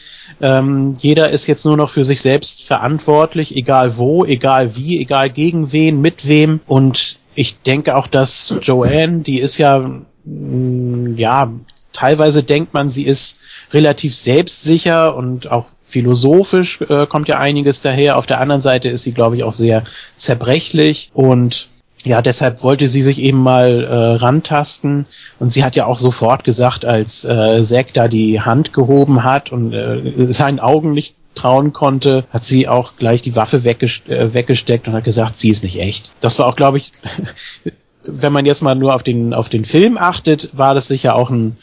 Ähm, 0.40 0.96
jeder 0.98 1.30
ist 1.30 1.46
jetzt 1.46 1.64
nur 1.64 1.76
noch 1.76 1.90
für 1.90 2.04
sich 2.04 2.20
selbst 2.20 2.64
verantwortlich, 2.64 3.54
egal 3.54 3.96
wo, 3.98 4.24
egal 4.24 4.74
wie, 4.74 5.00
egal 5.00 5.30
gegen 5.30 5.70
wen, 5.70 6.00
mit 6.00 6.26
wem. 6.26 6.60
Und 6.66 7.18
ich 7.36 7.60
denke 7.62 7.96
auch, 7.96 8.08
dass 8.08 8.58
Joanne, 8.62 9.20
die 9.20 9.38
ist 9.38 9.58
ja, 9.58 9.78
mm, 10.24 11.16
ja, 11.16 11.52
teilweise 11.92 12.42
denkt 12.42 12.74
man, 12.74 12.88
sie 12.88 13.04
ist 13.04 13.38
relativ 13.72 14.16
selbstsicher 14.16 15.14
und 15.14 15.50
auch 15.50 15.66
philosophisch 15.84 16.80
äh, 16.82 17.06
kommt 17.06 17.28
ja 17.28 17.38
einiges 17.38 17.80
daher. 17.80 18.16
Auf 18.16 18.26
der 18.26 18.40
anderen 18.40 18.62
Seite 18.62 18.88
ist 18.88 19.02
sie, 19.02 19.12
glaube 19.12 19.36
ich, 19.36 19.44
auch 19.44 19.52
sehr 19.52 19.84
zerbrechlich 20.16 21.10
und 21.14 21.69
ja, 22.04 22.22
deshalb 22.22 22.62
wollte 22.62 22.88
sie 22.88 23.02
sich 23.02 23.20
eben 23.20 23.38
mal 23.38 23.84
äh, 23.84 23.94
rantasten 24.16 25.06
und 25.38 25.52
sie 25.52 25.64
hat 25.64 25.76
ja 25.76 25.86
auch 25.86 25.98
sofort 25.98 26.44
gesagt, 26.44 26.84
als 26.84 27.24
äh, 27.24 27.62
Zack 27.62 27.92
da 27.92 28.08
die 28.08 28.40
Hand 28.40 28.72
gehoben 28.72 29.22
hat 29.22 29.52
und 29.52 29.72
äh, 29.72 30.32
seinen 30.32 30.60
Augen 30.60 30.92
nicht 30.92 31.14
trauen 31.34 31.72
konnte, 31.72 32.24
hat 32.30 32.44
sie 32.44 32.68
auch 32.68 32.96
gleich 32.96 33.22
die 33.22 33.36
Waffe 33.36 33.64
weggest 33.64 34.08
äh, 34.08 34.32
weggesteckt 34.34 34.88
und 34.88 34.94
hat 34.94 35.04
gesagt, 35.04 35.36
sie 35.36 35.50
ist 35.50 35.62
nicht 35.62 35.78
echt. 35.78 36.12
Das 36.20 36.38
war 36.38 36.46
auch, 36.46 36.56
glaube 36.56 36.78
ich, 36.78 36.90
wenn 38.04 38.32
man 38.32 38.46
jetzt 38.46 38.62
mal 38.62 38.74
nur 38.74 38.94
auf 38.94 39.02
den 39.02 39.34
auf 39.34 39.48
den 39.48 39.64
Film 39.64 39.98
achtet, 39.98 40.50
war 40.52 40.74
das 40.74 40.88
sicher 40.88 41.14
auch 41.14 41.30
ein 41.30 41.58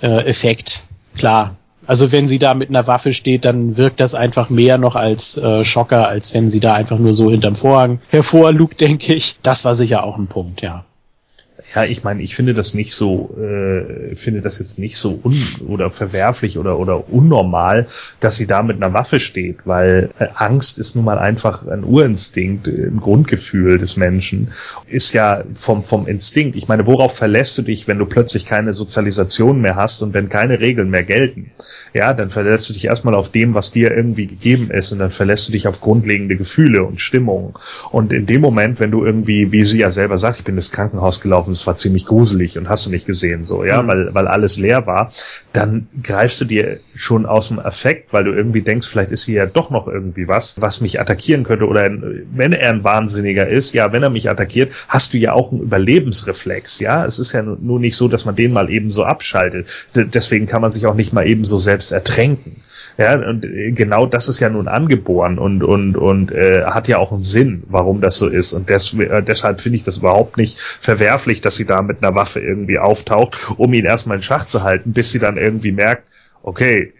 äh, 0.00 0.24
Effekt. 0.26 0.82
Klar, 1.16 1.56
also 1.88 2.12
wenn 2.12 2.28
sie 2.28 2.38
da 2.38 2.52
mit 2.52 2.68
einer 2.68 2.86
Waffe 2.86 3.14
steht, 3.14 3.46
dann 3.46 3.78
wirkt 3.78 3.98
das 3.98 4.14
einfach 4.14 4.50
mehr 4.50 4.76
noch 4.76 4.94
als 4.94 5.38
äh, 5.38 5.64
Schocker, 5.64 6.06
als 6.06 6.34
wenn 6.34 6.50
sie 6.50 6.60
da 6.60 6.74
einfach 6.74 6.98
nur 6.98 7.14
so 7.14 7.30
hinterm 7.30 7.56
Vorhang 7.56 8.00
hervorlugt, 8.10 8.80
denke 8.82 9.14
ich. 9.14 9.38
Das 9.42 9.64
war 9.64 9.74
sicher 9.74 10.04
auch 10.04 10.18
ein 10.18 10.26
Punkt, 10.26 10.60
ja. 10.60 10.84
Ja, 11.74 11.84
ich 11.84 12.02
meine, 12.02 12.22
ich 12.22 12.34
finde 12.34 12.54
das 12.54 12.72
nicht 12.72 12.94
so, 12.94 13.36
äh, 13.38 14.16
finde 14.16 14.40
das 14.40 14.58
jetzt 14.58 14.78
nicht 14.78 14.96
so 14.96 15.20
un 15.22 15.36
oder 15.66 15.90
verwerflich 15.90 16.56
oder 16.56 16.78
oder 16.78 17.12
unnormal, 17.12 17.86
dass 18.20 18.36
sie 18.36 18.46
da 18.46 18.62
mit 18.62 18.82
einer 18.82 18.94
Waffe 18.94 19.20
steht, 19.20 19.66
weil 19.66 20.08
äh, 20.18 20.28
Angst 20.34 20.78
ist 20.78 20.96
nun 20.96 21.04
mal 21.04 21.18
einfach 21.18 21.66
ein 21.66 21.84
Urinstinkt, 21.84 22.68
ein 22.68 23.00
Grundgefühl 23.00 23.76
des 23.76 23.98
Menschen, 23.98 24.50
ist 24.86 25.12
ja 25.12 25.44
vom 25.60 25.84
vom 25.84 26.06
Instinkt. 26.06 26.56
Ich 26.56 26.68
meine, 26.68 26.86
worauf 26.86 27.14
verlässt 27.14 27.58
du 27.58 27.62
dich, 27.62 27.86
wenn 27.86 27.98
du 27.98 28.06
plötzlich 28.06 28.46
keine 28.46 28.72
Sozialisation 28.72 29.60
mehr 29.60 29.76
hast 29.76 30.00
und 30.00 30.14
wenn 30.14 30.30
keine 30.30 30.60
Regeln 30.60 30.88
mehr 30.88 31.02
gelten? 31.02 31.50
Ja, 31.92 32.14
dann 32.14 32.30
verlässt 32.30 32.70
du 32.70 32.72
dich 32.72 32.86
erstmal 32.86 33.14
auf 33.14 33.30
dem, 33.30 33.52
was 33.52 33.72
dir 33.72 33.90
irgendwie 33.90 34.26
gegeben 34.26 34.70
ist 34.70 34.90
und 34.92 35.00
dann 35.00 35.10
verlässt 35.10 35.48
du 35.48 35.52
dich 35.52 35.68
auf 35.68 35.82
grundlegende 35.82 36.36
Gefühle 36.36 36.82
und 36.84 36.98
Stimmungen. 36.98 37.52
Und 37.90 38.14
in 38.14 38.24
dem 38.24 38.40
Moment, 38.40 38.80
wenn 38.80 38.90
du 38.90 39.04
irgendwie, 39.04 39.52
wie 39.52 39.64
sie 39.64 39.80
ja 39.80 39.90
selber 39.90 40.16
sagt, 40.16 40.38
ich 40.38 40.44
bin 40.44 40.56
ins 40.56 40.70
Krankenhaus 40.70 41.20
gelaufen, 41.20 41.57
es 41.60 41.66
war 41.66 41.76
ziemlich 41.76 42.06
gruselig 42.06 42.56
und 42.58 42.68
hast 42.68 42.86
du 42.86 42.90
nicht 42.90 43.06
gesehen, 43.06 43.44
so, 43.44 43.64
ja, 43.64 43.82
mhm. 43.82 43.88
weil, 43.88 44.14
weil 44.14 44.28
alles 44.28 44.56
leer 44.56 44.86
war, 44.86 45.12
dann 45.52 45.88
greifst 46.02 46.40
du 46.40 46.44
dir 46.44 46.80
schon 46.98 47.26
aus 47.26 47.46
dem 47.48 47.60
Affekt, 47.60 48.12
weil 48.12 48.24
du 48.24 48.32
irgendwie 48.32 48.60
denkst, 48.60 48.88
vielleicht 48.88 49.12
ist 49.12 49.24
hier 49.24 49.36
ja 49.36 49.46
doch 49.46 49.70
noch 49.70 49.86
irgendwie 49.86 50.26
was, 50.26 50.60
was 50.60 50.80
mich 50.80 51.00
attackieren 51.00 51.44
könnte 51.44 51.66
oder 51.66 51.88
wenn 51.88 52.52
er 52.52 52.70
ein 52.70 52.82
Wahnsinniger 52.82 53.46
ist, 53.46 53.72
ja, 53.72 53.92
wenn 53.92 54.02
er 54.02 54.10
mich 54.10 54.28
attackiert, 54.28 54.72
hast 54.88 55.14
du 55.14 55.18
ja 55.18 55.32
auch 55.32 55.52
einen 55.52 55.62
Überlebensreflex, 55.62 56.80
ja, 56.80 57.04
es 57.04 57.20
ist 57.20 57.32
ja 57.32 57.42
nur 57.42 57.78
nicht 57.78 57.94
so, 57.94 58.08
dass 58.08 58.24
man 58.24 58.34
den 58.34 58.52
mal 58.52 58.68
eben 58.68 58.90
so 58.90 59.04
abschaltet. 59.04 59.68
Deswegen 59.94 60.46
kann 60.46 60.60
man 60.60 60.72
sich 60.72 60.86
auch 60.86 60.96
nicht 60.96 61.12
mal 61.12 61.28
eben 61.28 61.44
so 61.44 61.56
selbst 61.56 61.92
ertränken. 61.92 62.56
Ja, 62.96 63.14
und 63.14 63.44
äh, 63.44 63.70
genau 63.70 64.06
das 64.06 64.28
ist 64.28 64.40
ja 64.40 64.48
nun 64.48 64.66
angeboren 64.66 65.38
und 65.38 65.62
und 65.62 65.96
und 65.96 66.32
äh, 66.32 66.64
hat 66.64 66.88
ja 66.88 66.98
auch 66.98 67.12
einen 67.12 67.22
Sinn, 67.22 67.62
warum 67.68 68.00
das 68.00 68.16
so 68.16 68.26
ist. 68.26 68.52
Und 68.52 68.68
des, 68.70 68.92
äh, 68.94 69.22
deshalb 69.22 69.60
finde 69.60 69.76
ich 69.76 69.84
das 69.84 69.98
überhaupt 69.98 70.36
nicht 70.36 70.58
verwerflich, 70.58 71.40
dass 71.40 71.54
sie 71.54 71.64
da 71.64 71.82
mit 71.82 72.02
einer 72.02 72.16
Waffe 72.16 72.40
irgendwie 72.40 72.78
auftaucht, 72.78 73.38
um 73.56 73.72
ihn 73.72 73.84
erstmal 73.84 74.16
in 74.16 74.22
Schach 74.24 74.46
zu 74.46 74.64
halten, 74.64 74.92
bis 74.92 75.12
sie 75.12 75.20
dann 75.20 75.36
irgendwie 75.36 75.70
merkt, 75.70 76.02
okay, 76.42 76.92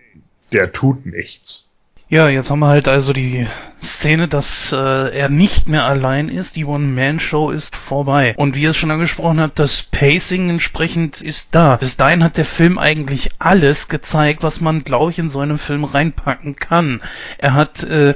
der 0.52 0.72
tut 0.72 1.06
nichts. 1.06 1.68
Ja, 2.10 2.30
jetzt 2.30 2.50
haben 2.50 2.60
wir 2.60 2.68
halt 2.68 2.88
also 2.88 3.12
die 3.12 3.46
Szene, 3.82 4.28
dass 4.28 4.72
äh, 4.72 5.14
er 5.14 5.28
nicht 5.28 5.68
mehr 5.68 5.84
allein 5.84 6.30
ist. 6.30 6.56
Die 6.56 6.64
One-Man-Show 6.64 7.50
ist 7.50 7.76
vorbei. 7.76 8.32
Und 8.38 8.56
wie 8.56 8.62
ihr 8.62 8.70
es 8.70 8.78
schon 8.78 8.90
angesprochen 8.90 9.40
habt, 9.40 9.58
das 9.58 9.82
Pacing 9.82 10.48
entsprechend 10.48 11.20
ist 11.20 11.54
da. 11.54 11.76
Bis 11.76 11.98
dahin 11.98 12.24
hat 12.24 12.38
der 12.38 12.46
Film 12.46 12.78
eigentlich 12.78 13.28
alles 13.38 13.88
gezeigt, 13.88 14.42
was 14.42 14.62
man, 14.62 14.84
glaube 14.84 15.10
ich, 15.10 15.18
in 15.18 15.28
so 15.28 15.40
einem 15.40 15.58
Film 15.58 15.84
reinpacken 15.84 16.56
kann. 16.56 17.02
Er 17.36 17.52
hat 17.52 17.82
äh, 17.82 18.14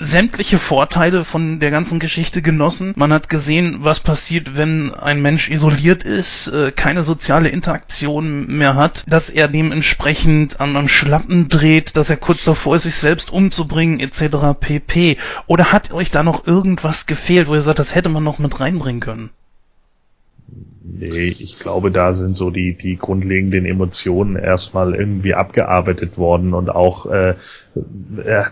sämtliche 0.00 0.58
Vorteile 0.58 1.24
von 1.24 1.60
der 1.60 1.70
ganzen 1.70 1.98
Geschichte 2.00 2.40
genossen. 2.40 2.94
Man 2.96 3.12
hat 3.12 3.28
gesehen, 3.28 3.78
was 3.80 4.00
passiert, 4.00 4.56
wenn 4.56 4.94
ein 4.94 5.20
Mensch 5.20 5.50
isoliert 5.50 6.02
ist, 6.02 6.48
äh, 6.48 6.72
keine 6.72 7.02
soziale 7.02 7.50
Interaktion 7.50 8.46
mehr 8.46 8.74
hat, 8.74 9.04
dass 9.06 9.28
er 9.28 9.46
dementsprechend 9.46 10.60
an, 10.60 10.74
an 10.76 10.88
Schlappen 10.88 11.48
dreht, 11.48 11.96
dass 11.96 12.08
er 12.08 12.16
kurz 12.16 12.44
davor 12.44 12.76
ist, 12.76 12.84
sich 12.84 12.94
selbst 12.94 13.30
umzubringen, 13.30 14.00
etc. 14.00 14.58
pp. 14.58 15.18
Oder 15.46 15.70
hat 15.70 15.92
euch 15.92 16.10
da 16.10 16.22
noch 16.22 16.46
irgendwas 16.46 17.06
gefehlt, 17.06 17.48
wo 17.48 17.54
ihr 17.54 17.60
sagt, 17.60 17.78
das 17.78 17.94
hätte 17.94 18.08
man 18.08 18.24
noch 18.24 18.38
mit 18.38 18.58
reinbringen 18.58 19.00
können? 19.00 19.30
Nee, 20.82 21.34
ich 21.38 21.58
glaube, 21.58 21.90
da 21.90 22.12
sind 22.14 22.34
so 22.34 22.50
die, 22.50 22.74
die 22.74 22.96
grundlegenden 22.96 23.64
Emotionen 23.64 24.36
erstmal 24.36 24.94
irgendwie 24.94 25.34
abgearbeitet 25.34 26.18
worden 26.18 26.52
und 26.52 26.70
auch 26.70 27.06
äh, 27.06 27.34
äh, 28.24 28.44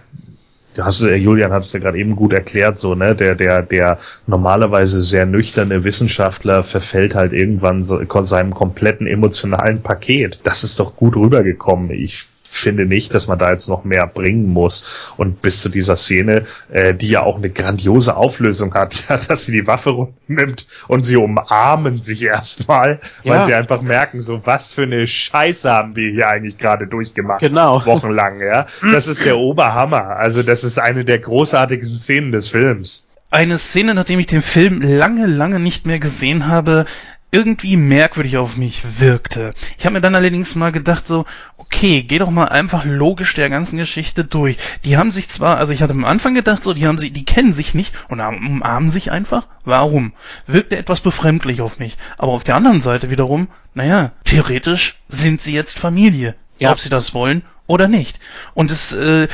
hast 0.84 1.02
äh, 1.02 1.14
Julian 1.14 1.52
hat 1.52 1.64
es 1.64 1.72
ja 1.72 1.80
gerade 1.80 1.98
eben 1.98 2.16
gut 2.16 2.32
erklärt, 2.32 2.78
so, 2.78 2.94
ne, 2.94 3.14
der, 3.14 3.34
der, 3.34 3.62
der 3.62 3.98
normalerweise 4.26 5.02
sehr 5.02 5.26
nüchterne 5.26 5.84
Wissenschaftler 5.84 6.62
verfällt 6.62 7.14
halt 7.14 7.32
irgendwann 7.32 7.84
so, 7.84 8.00
seinem 8.22 8.55
kompletten 8.55 9.06
emotionalen 9.06 9.82
Paket. 9.82 10.40
Das 10.44 10.64
ist 10.64 10.78
doch 10.78 10.96
gut 10.96 11.16
rübergekommen. 11.16 11.90
Ich 11.90 12.28
finde 12.51 12.87
nicht, 12.87 13.15
dass 13.15 13.27
man 13.27 13.39
da 13.39 13.51
jetzt 13.51 13.69
noch 13.69 13.85
mehr 13.85 14.07
bringen 14.07 14.47
muss. 14.47 15.12
Und 15.16 15.43
bis 15.43 15.61
zu 15.61 15.69
dieser 15.69 15.97
Szene, 15.97 16.45
äh, 16.70 16.95
die 16.95 17.11
ja 17.11 17.23
auch 17.23 17.37
eine 17.37 17.51
grandiose 17.51 18.16
Auflösung 18.16 18.75
hat, 18.75 19.05
ja, 19.09 19.16
dass 19.16 19.45
sie 19.45 19.53
die 19.53 19.66
Waffe 19.66 20.09
nimmt 20.27 20.66
und 20.89 21.05
sie 21.05 21.16
umarmen 21.16 22.03
sich 22.03 22.23
erstmal, 22.23 23.01
ja. 23.23 23.33
weil 23.35 23.45
sie 23.47 23.55
einfach 23.55 23.83
merken, 23.83 24.23
so 24.23 24.41
was 24.45 24.73
für 24.73 24.83
eine 24.83 25.07
Scheiße 25.07 25.70
haben 25.70 25.97
wir 25.97 26.11
hier 26.11 26.29
eigentlich 26.29 26.59
gerade 26.59 26.87
durchgemacht. 26.87 27.41
Genau. 27.41 27.85
Wochenlang, 27.87 28.41
ja. 28.41 28.66
Das 28.93 29.07
ist 29.07 29.25
der 29.25 29.39
Oberhammer. 29.39 30.16
Also 30.16 30.43
das 30.43 30.65
ist 30.65 30.79
eine 30.79 31.05
der 31.05 31.19
großartigsten 31.19 31.99
Szenen 31.99 32.33
des 32.33 32.49
Films. 32.49 33.07
Eine 33.31 33.59
Szene, 33.59 33.95
nachdem 33.95 34.19
ich 34.20 34.27
den 34.27 34.41
Film 34.41 34.81
lange, 34.81 35.27
lange 35.27 35.61
nicht 35.61 35.87
mehr 35.87 35.99
gesehen 35.99 36.47
habe, 36.47 36.87
irgendwie 37.30 37.76
merkwürdig 37.76 38.38
auf 38.38 38.56
mich 38.56 39.00
wirkte. 39.00 39.52
Ich 39.76 39.84
habe 39.84 39.94
mir 39.94 40.00
dann 40.00 40.14
allerdings 40.14 40.55
mal 40.55 40.72
gedacht, 40.72 41.06
so, 41.06 41.26
okay, 41.59 42.02
geh 42.02 42.18
doch 42.18 42.30
mal 42.30 42.48
einfach 42.48 42.84
logisch 42.84 43.34
der 43.34 43.50
ganzen 43.50 43.76
Geschichte 43.76 44.24
durch. 44.24 44.56
Die 44.84 44.96
haben 44.96 45.10
sich 45.10 45.28
zwar, 45.28 45.59
also 45.59 45.72
ich 45.72 45.82
hatte 45.82 45.92
am 45.92 46.05
Anfang 46.05 46.34
gedacht, 46.34 46.62
so, 46.62 46.72
die 46.72 46.86
haben 46.86 46.98
sie, 46.98 47.10
die 47.10 47.24
kennen 47.24 47.52
sich 47.52 47.74
nicht 47.74 47.94
und 48.09 48.20
umarmen 48.20 48.90
sich 48.90 49.10
einfach. 49.10 49.46
Warum? 49.64 50.12
Wirkte 50.46 50.78
etwas 50.78 51.00
befremdlich 51.00 51.60
auf 51.60 51.78
mich. 51.78 51.98
Aber 52.16 52.32
auf 52.32 52.44
der 52.44 52.56
anderen 52.56 52.80
Seite 52.80 53.10
wiederum, 53.10 53.48
naja, 53.74 54.12
theoretisch 54.24 54.98
sind 55.09 55.42
sie 55.42 55.55
jetzt 55.55 55.78
Familie. 55.78 56.34
Ja. 56.59 56.72
Ob 56.72 56.80
sie 56.80 56.88
das 56.88 57.14
wollen 57.14 57.42
oder 57.69 57.86
nicht. 57.86 58.19
Und 58.55 58.73
es, 58.73 58.93
äh, 58.93 59.28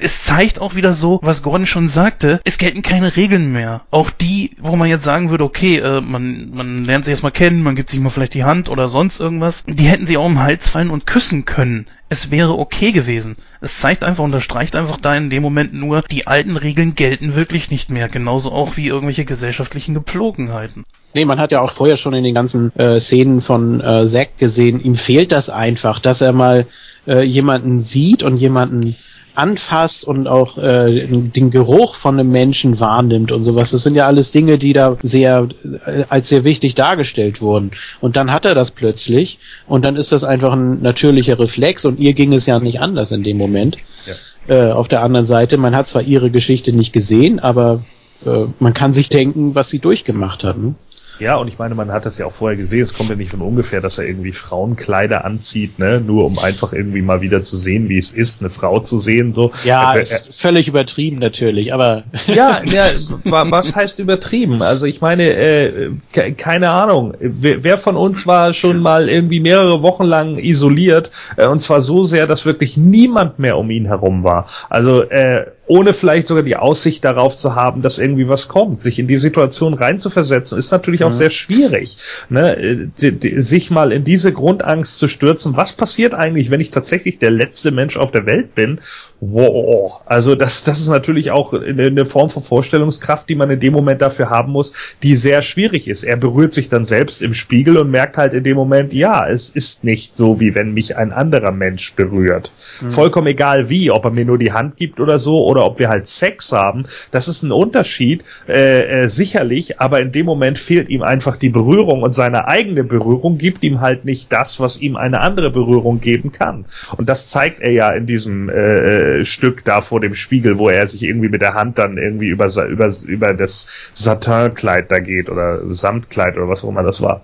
es 0.00 0.22
zeigt 0.22 0.60
auch 0.60 0.74
wieder 0.74 0.94
so, 0.94 1.20
was 1.22 1.42
Gordon 1.42 1.66
schon 1.66 1.88
sagte, 1.88 2.40
es 2.44 2.58
gelten 2.58 2.82
keine 2.82 3.14
Regeln 3.14 3.52
mehr. 3.52 3.82
Auch 3.92 4.10
die, 4.10 4.56
wo 4.58 4.74
man 4.74 4.88
jetzt 4.88 5.04
sagen 5.04 5.30
würde, 5.30 5.44
okay, 5.44 5.76
äh, 5.76 6.00
man, 6.00 6.50
man 6.52 6.84
lernt 6.84 7.04
sich 7.04 7.12
erstmal 7.12 7.30
kennen, 7.30 7.62
man 7.62 7.76
gibt 7.76 7.90
sich 7.90 8.00
mal 8.00 8.10
vielleicht 8.10 8.34
die 8.34 8.44
Hand 8.44 8.68
oder 8.68 8.88
sonst 8.88 9.20
irgendwas, 9.20 9.64
die 9.68 9.84
hätten 9.84 10.06
sie 10.06 10.16
auch 10.16 10.26
im 10.26 10.40
Hals 10.40 10.66
fallen 10.66 10.90
und 10.90 11.06
küssen 11.06 11.44
können. 11.44 11.86
Es 12.10 12.30
wäre 12.30 12.58
okay 12.58 12.92
gewesen. 12.92 13.36
Es 13.60 13.78
zeigt 13.78 14.02
einfach, 14.02 14.24
unterstreicht 14.24 14.76
einfach 14.76 14.96
da 14.96 15.14
in 15.14 15.30
dem 15.30 15.42
Moment 15.42 15.74
nur, 15.74 16.02
die 16.02 16.26
alten 16.26 16.56
Regeln 16.56 16.94
gelten 16.94 17.34
wirklich 17.34 17.70
nicht 17.70 17.90
mehr. 17.90 18.08
Genauso 18.08 18.50
auch 18.52 18.76
wie 18.76 18.86
irgendwelche 18.86 19.24
gesellschaftlichen 19.24 19.94
Gepflogenheiten. 19.94 20.84
Nee, 21.14 21.24
man 21.24 21.38
hat 21.38 21.52
ja 21.52 21.60
auch 21.60 21.72
vorher 21.72 21.96
schon 21.96 22.14
in 22.14 22.24
den 22.24 22.34
ganzen 22.34 22.74
äh, 22.76 23.00
Szenen 23.00 23.42
von 23.42 23.80
äh, 23.80 24.06
Zack 24.06 24.38
gesehen, 24.38 24.80
ihm 24.80 24.94
fehlt 24.94 25.32
das 25.32 25.50
einfach, 25.50 26.00
dass 26.00 26.20
er 26.20 26.32
mal 26.32 26.66
äh, 27.06 27.22
jemanden 27.22 27.82
sieht 27.82 28.22
und 28.22 28.36
jemanden 28.36 28.94
anfasst 29.38 30.04
und 30.04 30.26
auch 30.26 30.58
äh, 30.58 31.06
den 31.06 31.50
Geruch 31.50 31.94
von 31.94 32.18
einem 32.18 32.30
Menschen 32.30 32.80
wahrnimmt 32.80 33.32
und 33.32 33.44
sowas. 33.44 33.70
Das 33.70 33.82
sind 33.82 33.94
ja 33.94 34.06
alles 34.06 34.30
Dinge, 34.30 34.58
die 34.58 34.72
da 34.72 34.96
sehr 35.02 35.48
äh, 35.86 36.04
als 36.08 36.28
sehr 36.28 36.44
wichtig 36.44 36.74
dargestellt 36.74 37.40
wurden. 37.40 37.70
Und 38.00 38.16
dann 38.16 38.32
hat 38.32 38.44
er 38.44 38.54
das 38.54 38.72
plötzlich 38.72 39.38
und 39.66 39.84
dann 39.84 39.96
ist 39.96 40.12
das 40.12 40.24
einfach 40.24 40.52
ein 40.52 40.82
natürlicher 40.82 41.38
Reflex 41.38 41.84
und 41.84 42.00
ihr 42.00 42.12
ging 42.14 42.32
es 42.32 42.46
ja 42.46 42.58
nicht 42.58 42.80
anders 42.80 43.12
in 43.12 43.22
dem 43.22 43.38
Moment. 43.38 43.78
Ja. 44.06 44.54
Äh, 44.54 44.72
auf 44.72 44.88
der 44.88 45.02
anderen 45.02 45.26
Seite, 45.26 45.56
man 45.56 45.76
hat 45.76 45.88
zwar 45.88 46.02
ihre 46.02 46.30
Geschichte 46.30 46.72
nicht 46.72 46.92
gesehen, 46.92 47.38
aber 47.38 47.82
äh, 48.26 48.46
man 48.58 48.74
kann 48.74 48.92
sich 48.92 49.08
denken, 49.08 49.54
was 49.54 49.70
sie 49.70 49.78
durchgemacht 49.78 50.42
hat. 50.42 50.58
Ne? 50.58 50.74
Ja, 51.18 51.36
und 51.36 51.48
ich 51.48 51.58
meine, 51.58 51.74
man 51.74 51.92
hat 51.92 52.06
das 52.06 52.18
ja 52.18 52.26
auch 52.26 52.32
vorher 52.32 52.56
gesehen, 52.56 52.82
es 52.82 52.94
kommt 52.94 53.08
ja 53.10 53.16
nicht 53.16 53.30
von 53.30 53.42
ungefähr, 53.42 53.80
dass 53.80 53.98
er 53.98 54.06
irgendwie 54.06 54.32
Frauenkleider 54.32 55.24
anzieht, 55.24 55.78
ne, 55.78 56.00
nur 56.00 56.24
um 56.24 56.38
einfach 56.38 56.72
irgendwie 56.72 57.02
mal 57.02 57.20
wieder 57.20 57.42
zu 57.42 57.56
sehen, 57.56 57.88
wie 57.88 57.98
es 57.98 58.12
ist, 58.12 58.40
eine 58.40 58.50
Frau 58.50 58.78
zu 58.80 58.98
sehen, 58.98 59.32
so. 59.32 59.50
Ja, 59.64 59.94
er, 59.94 60.10
er, 60.10 60.20
völlig 60.32 60.68
übertrieben 60.68 61.18
natürlich, 61.18 61.72
aber. 61.72 62.04
Ja, 62.28 62.62
ja, 62.62 62.84
was 63.24 63.74
heißt 63.74 63.98
übertrieben? 63.98 64.62
Also 64.62 64.86
ich 64.86 65.00
meine, 65.00 65.30
äh, 65.30 65.90
keine 66.36 66.70
Ahnung, 66.70 67.14
wer, 67.18 67.64
wer, 67.64 67.78
von 67.78 67.96
uns 67.96 68.26
war 68.26 68.52
schon 68.52 68.80
mal 68.80 69.08
irgendwie 69.08 69.40
mehrere 69.40 69.82
Wochen 69.82 70.04
lang 70.04 70.38
isoliert, 70.38 71.10
äh, 71.36 71.46
und 71.46 71.60
zwar 71.60 71.80
so 71.80 72.04
sehr, 72.04 72.26
dass 72.26 72.44
wirklich 72.44 72.76
niemand 72.76 73.38
mehr 73.38 73.56
um 73.56 73.70
ihn 73.70 73.86
herum 73.86 74.24
war. 74.24 74.46
Also, 74.68 75.02
äh, 75.04 75.46
ohne 75.68 75.92
vielleicht 75.92 76.26
sogar 76.26 76.42
die 76.42 76.56
Aussicht 76.56 77.04
darauf 77.04 77.36
zu 77.36 77.54
haben, 77.54 77.82
dass 77.82 77.98
irgendwie 77.98 78.28
was 78.28 78.48
kommt. 78.48 78.80
Sich 78.80 78.98
in 78.98 79.06
die 79.06 79.18
Situation 79.18 79.74
reinzuversetzen, 79.74 80.58
ist 80.58 80.72
natürlich 80.72 81.04
auch 81.04 81.10
mhm. 81.10 81.14
sehr 81.14 81.30
schwierig. 81.30 81.98
Ne? 82.30 82.90
Die, 83.00 83.12
die, 83.12 83.40
sich 83.40 83.70
mal 83.70 83.92
in 83.92 84.02
diese 84.02 84.32
Grundangst 84.32 84.98
zu 84.98 85.08
stürzen, 85.08 85.56
was 85.56 85.74
passiert 85.74 86.14
eigentlich, 86.14 86.50
wenn 86.50 86.60
ich 86.60 86.70
tatsächlich 86.70 87.18
der 87.18 87.30
letzte 87.30 87.70
Mensch 87.70 87.96
auf 87.96 88.10
der 88.10 88.26
Welt 88.26 88.54
bin? 88.54 88.80
Wow. 89.20 90.00
Also 90.06 90.34
das, 90.34 90.64
das 90.64 90.80
ist 90.80 90.88
natürlich 90.88 91.30
auch 91.30 91.52
eine, 91.52 91.86
eine 91.86 92.06
Form 92.06 92.30
von 92.30 92.42
Vorstellungskraft, 92.42 93.28
die 93.28 93.34
man 93.34 93.50
in 93.50 93.60
dem 93.60 93.74
Moment 93.74 94.00
dafür 94.00 94.30
haben 94.30 94.52
muss, 94.52 94.96
die 95.02 95.16
sehr 95.16 95.42
schwierig 95.42 95.88
ist. 95.88 96.02
Er 96.02 96.16
berührt 96.16 96.54
sich 96.54 96.68
dann 96.68 96.84
selbst 96.84 97.20
im 97.20 97.34
Spiegel 97.34 97.76
und 97.76 97.90
merkt 97.90 98.16
halt 98.16 98.32
in 98.32 98.44
dem 98.44 98.56
Moment, 98.56 98.94
ja, 98.94 99.28
es 99.28 99.50
ist 99.50 99.84
nicht 99.84 100.16
so, 100.16 100.40
wie 100.40 100.54
wenn 100.54 100.72
mich 100.72 100.96
ein 100.96 101.12
anderer 101.12 101.52
Mensch 101.52 101.94
berührt. 101.94 102.52
Mhm. 102.80 102.90
Vollkommen 102.92 103.26
egal 103.26 103.68
wie, 103.68 103.90
ob 103.90 104.04
er 104.04 104.12
mir 104.12 104.24
nur 104.24 104.38
die 104.38 104.52
Hand 104.52 104.76
gibt 104.76 105.00
oder 105.00 105.18
so, 105.18 105.44
oder 105.44 105.57
oder 105.58 105.66
ob 105.66 105.78
wir 105.78 105.88
halt 105.88 106.06
Sex 106.06 106.52
haben, 106.52 106.86
das 107.10 107.28
ist 107.28 107.42
ein 107.42 107.52
Unterschied, 107.52 108.24
äh, 108.48 109.02
äh, 109.02 109.08
sicherlich, 109.08 109.80
aber 109.80 110.00
in 110.00 110.12
dem 110.12 110.26
Moment 110.26 110.58
fehlt 110.58 110.88
ihm 110.88 111.02
einfach 111.02 111.36
die 111.36 111.48
Berührung 111.48 112.02
und 112.02 112.14
seine 112.14 112.46
eigene 112.46 112.84
Berührung 112.84 113.38
gibt 113.38 113.64
ihm 113.64 113.80
halt 113.80 114.04
nicht 114.04 114.32
das, 114.32 114.60
was 114.60 114.80
ihm 114.80 114.96
eine 114.96 115.20
andere 115.20 115.50
Berührung 115.50 116.00
geben 116.00 116.32
kann. 116.32 116.64
Und 116.96 117.08
das 117.08 117.28
zeigt 117.28 117.60
er 117.60 117.72
ja 117.72 117.90
in 117.90 118.06
diesem 118.06 118.48
äh, 118.48 119.20
äh 119.20 119.24
Stück 119.24 119.64
da 119.64 119.80
vor 119.80 120.00
dem 120.00 120.14
Spiegel, 120.14 120.58
wo 120.58 120.68
er 120.68 120.86
sich 120.86 121.02
irgendwie 121.02 121.28
mit 121.28 121.42
der 121.42 121.54
Hand 121.54 121.78
dann 121.78 121.98
irgendwie 121.98 122.28
über, 122.28 122.46
über, 122.68 122.88
über 123.06 123.34
das 123.34 123.90
Satinkleid 123.92 124.90
da 124.90 125.00
geht 125.00 125.28
oder 125.28 125.60
Samtkleid 125.74 126.36
oder 126.36 126.48
was 126.48 126.64
auch 126.64 126.68
immer 126.68 126.84
das 126.84 127.02
war. 127.02 127.22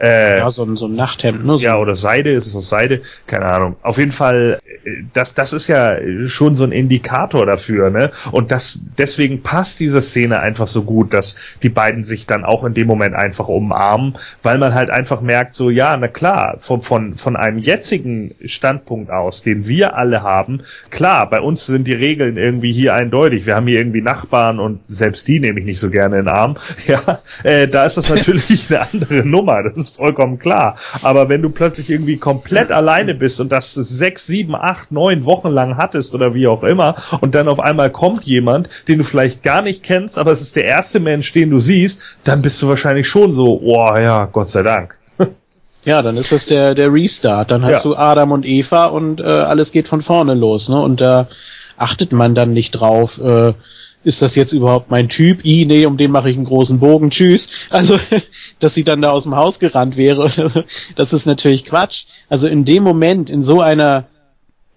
Äh, 0.00 0.38
ja, 0.38 0.50
so 0.50 0.64
ein, 0.64 0.76
so 0.76 0.86
ein 0.86 0.94
Nachthemd, 0.94 1.44
ne? 1.44 1.54
So 1.54 1.58
ja, 1.58 1.76
oder 1.76 1.94
Seide, 1.94 2.30
ist 2.30 2.46
es 2.46 2.54
aus 2.54 2.68
Seide? 2.68 3.02
Keine 3.26 3.46
Ahnung. 3.46 3.76
Auf 3.82 3.98
jeden 3.98 4.12
Fall, 4.12 4.60
äh, 4.84 4.90
das, 5.12 5.34
das 5.34 5.52
ist 5.52 5.66
ja 5.66 5.96
schon 6.26 6.54
so 6.54 6.64
ein 6.64 6.72
Indikator 6.72 7.46
dafür, 7.46 7.90
ne? 7.90 8.10
Und 8.30 8.52
das, 8.52 8.78
deswegen 8.96 9.42
passt 9.42 9.80
diese 9.80 10.00
Szene 10.00 10.40
einfach 10.40 10.68
so 10.68 10.84
gut, 10.84 11.12
dass 11.12 11.36
die 11.62 11.68
beiden 11.68 12.04
sich 12.04 12.26
dann 12.26 12.44
auch 12.44 12.64
in 12.64 12.74
dem 12.74 12.86
Moment 12.86 13.14
einfach 13.14 13.48
umarmen, 13.48 14.14
weil 14.42 14.58
man 14.58 14.74
halt 14.74 14.90
einfach 14.90 15.20
merkt, 15.20 15.54
so, 15.54 15.70
ja, 15.70 15.96
na 15.96 16.08
klar, 16.08 16.58
von, 16.60 16.82
von, 16.82 17.16
von 17.16 17.36
einem 17.36 17.58
jetzigen 17.58 18.34
Standpunkt 18.44 19.10
aus, 19.10 19.42
den 19.42 19.66
wir 19.66 19.96
alle 19.96 20.22
haben, 20.22 20.60
klar, 20.90 21.28
bei 21.28 21.40
uns 21.40 21.66
sind 21.66 21.88
die 21.88 21.92
Regeln 21.92 22.36
irgendwie 22.36 22.72
hier 22.72 22.94
eindeutig. 22.94 23.46
Wir 23.46 23.56
haben 23.56 23.66
hier 23.66 23.78
irgendwie 23.78 24.02
Nachbarn 24.02 24.60
und 24.60 24.80
selbst 24.86 25.26
die 25.26 25.40
nehme 25.40 25.58
ich 25.58 25.66
nicht 25.66 25.80
so 25.80 25.90
gerne 25.90 26.18
in 26.18 26.26
den 26.26 26.34
Arm. 26.34 26.54
Ja, 26.86 27.20
äh, 27.42 27.68
da 27.68 27.84
ist 27.84 27.96
das 27.98 28.08
natürlich 28.14 28.70
eine 28.70 28.88
andere 28.92 29.26
Nummer. 29.26 29.62
Das 29.62 29.76
ist 29.76 29.87
ist 29.88 29.96
vollkommen 29.96 30.38
klar. 30.38 30.76
Aber 31.02 31.28
wenn 31.28 31.42
du 31.42 31.50
plötzlich 31.50 31.90
irgendwie 31.90 32.16
komplett 32.16 32.72
alleine 32.72 33.14
bist 33.14 33.40
und 33.40 33.50
das 33.50 33.74
sechs, 33.74 34.26
sieben, 34.26 34.54
acht, 34.54 34.92
neun 34.92 35.24
Wochen 35.24 35.48
lang 35.48 35.76
hattest 35.76 36.14
oder 36.14 36.34
wie 36.34 36.46
auch 36.46 36.62
immer 36.62 36.94
und 37.20 37.34
dann 37.34 37.48
auf 37.48 37.60
einmal 37.60 37.90
kommt 37.90 38.24
jemand, 38.24 38.68
den 38.88 38.98
du 38.98 39.04
vielleicht 39.04 39.42
gar 39.42 39.62
nicht 39.62 39.82
kennst, 39.82 40.18
aber 40.18 40.32
es 40.32 40.40
ist 40.40 40.56
der 40.56 40.64
erste 40.64 41.00
Mensch, 41.00 41.32
den 41.32 41.50
du 41.50 41.58
siehst, 41.58 42.18
dann 42.24 42.42
bist 42.42 42.60
du 42.62 42.68
wahrscheinlich 42.68 43.08
schon 43.08 43.32
so, 43.32 43.60
oh 43.62 43.94
ja, 43.98 44.26
Gott 44.26 44.50
sei 44.50 44.62
Dank. 44.62 44.98
Ja, 45.84 46.02
dann 46.02 46.16
ist 46.16 46.32
das 46.32 46.44
der, 46.44 46.74
der 46.74 46.92
Restart. 46.92 47.50
Dann 47.50 47.64
hast 47.64 47.84
ja. 47.84 47.90
du 47.90 47.96
Adam 47.96 48.32
und 48.32 48.44
Eva 48.44 48.86
und 48.86 49.20
äh, 49.20 49.24
alles 49.24 49.72
geht 49.72 49.88
von 49.88 50.02
vorne 50.02 50.34
los. 50.34 50.68
Ne? 50.68 50.78
Und 50.78 51.00
da 51.00 51.28
achtet 51.78 52.12
man 52.12 52.34
dann 52.34 52.52
nicht 52.52 52.72
drauf, 52.72 53.18
äh, 53.18 53.54
ist 54.04 54.22
das 54.22 54.34
jetzt 54.34 54.52
überhaupt 54.52 54.90
mein 54.90 55.08
Typ? 55.08 55.44
I, 55.44 55.66
nee, 55.66 55.84
um 55.84 55.96
den 55.96 56.10
mache 56.10 56.30
ich 56.30 56.36
einen 56.36 56.44
großen 56.44 56.78
Bogen, 56.78 57.10
tschüss. 57.10 57.48
Also, 57.70 57.98
dass 58.60 58.74
sie 58.74 58.84
dann 58.84 59.02
da 59.02 59.10
aus 59.10 59.24
dem 59.24 59.36
Haus 59.36 59.58
gerannt 59.58 59.96
wäre, 59.96 60.64
das 60.96 61.12
ist 61.12 61.26
natürlich 61.26 61.64
Quatsch. 61.64 62.04
Also 62.28 62.46
in 62.46 62.64
dem 62.64 62.82
Moment, 62.82 63.28
in 63.28 63.42
so 63.42 63.60
einer, 63.60 64.06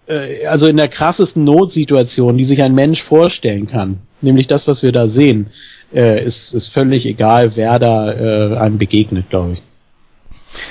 äh, 0.06 0.46
also 0.46 0.66
in 0.66 0.76
der 0.76 0.88
krassesten 0.88 1.44
Notsituation, 1.44 2.36
die 2.36 2.44
sich 2.44 2.62
ein 2.62 2.74
Mensch 2.74 3.02
vorstellen 3.02 3.68
kann, 3.68 4.00
nämlich 4.20 4.48
das, 4.48 4.66
was 4.66 4.82
wir 4.82 4.92
da 4.92 5.08
sehen, 5.08 5.48
äh, 5.94 6.24
ist, 6.24 6.52
ist 6.52 6.68
völlig 6.68 7.06
egal, 7.06 7.56
wer 7.56 7.78
da 7.78 8.12
äh, 8.12 8.56
einem 8.56 8.78
begegnet, 8.78 9.30
glaube 9.30 9.54
ich. 9.54 9.62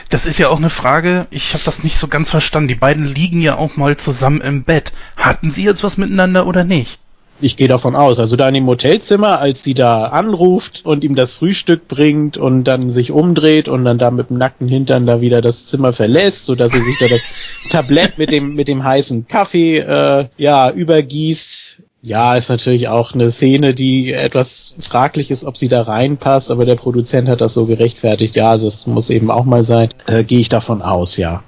Das 0.10 0.26
ist 0.26 0.38
ja 0.38 0.50
auch 0.50 0.58
eine 0.58 0.70
Frage, 0.70 1.28
ich 1.32 1.54
habe 1.54 1.64
das 1.64 1.84
nicht 1.84 1.98
so 1.98 2.08
ganz 2.08 2.30
verstanden. 2.30 2.68
Die 2.68 2.76
beiden 2.76 3.06
liegen 3.06 3.42
ja 3.42 3.58
auch 3.58 3.78
mal 3.78 3.98
zusammen 3.98 4.42
im 4.42 4.64
Bett. 4.64 4.94
Hatten 5.18 5.52
sie 5.52 5.64
jetzt 5.64 5.84
was 5.84 5.98
miteinander 5.98 6.46
oder 6.46 6.64
nicht? 6.64 7.01
Ich 7.42 7.58
gehe 7.58 7.68
davon 7.68 7.96
aus. 7.96 8.20
Also 8.20 8.36
da 8.36 8.48
in 8.48 8.54
dem 8.54 8.68
Hotelzimmer, 8.68 9.40
als 9.40 9.64
sie 9.64 9.74
da 9.74 10.06
anruft 10.06 10.86
und 10.86 11.04
ihm 11.04 11.16
das 11.16 11.34
Frühstück 11.34 11.88
bringt 11.88 12.38
und 12.38 12.66
dann 12.66 12.92
sich 12.92 13.12
umdreht 13.12 13.68
und 13.68 13.84
dann 13.84 13.98
da 13.98 14.12
mit 14.12 14.30
dem 14.30 14.38
nackten 14.38 14.68
Hintern 14.68 15.08
da 15.08 15.22
wieder 15.22 15.42
das 15.42 15.66
Zimmer 15.66 15.92
verlässt, 15.92 16.46
so 16.46 16.56
dass 16.56 16.72
sie 16.72 16.82
sich 16.82 16.98
da 17.00 17.08
das 17.08 17.22
Tablett 17.72 18.18
mit 18.18 18.32
dem 18.32 18.54
mit 18.54 18.68
dem 18.68 18.84
heißen 18.84 19.28
Kaffee 19.28 19.80
äh, 19.80 20.28
ja 20.38 20.70
übergießt. 20.72 21.80
Ja, 22.04 22.36
ist 22.36 22.50
natürlich 22.50 22.88
auch 22.88 23.14
eine 23.14 23.30
Szene, 23.30 23.76
die 23.76 24.12
etwas 24.12 24.76
fraglich 24.80 25.30
ist, 25.30 25.44
ob 25.44 25.56
sie 25.56 25.68
da 25.70 25.84
reinpasst, 25.84 26.50
aber 26.50 26.66
der 26.66 26.76
Produzent 26.76 27.30
hat 27.30 27.42
das 27.42 27.54
so 27.54 27.68
gerechtfertigt. 27.68 28.36
Ja, 28.36 28.58
das 28.58 28.88
muss 28.88 29.12
eben 29.12 29.30
auch 29.30 29.46
mal 29.46 29.64
sein. 29.64 29.90
Äh, 30.08 30.24
Gehe 30.24 30.40
ich 30.40 30.50
davon 30.50 30.82
aus, 30.82 31.18
ja. 31.18 31.44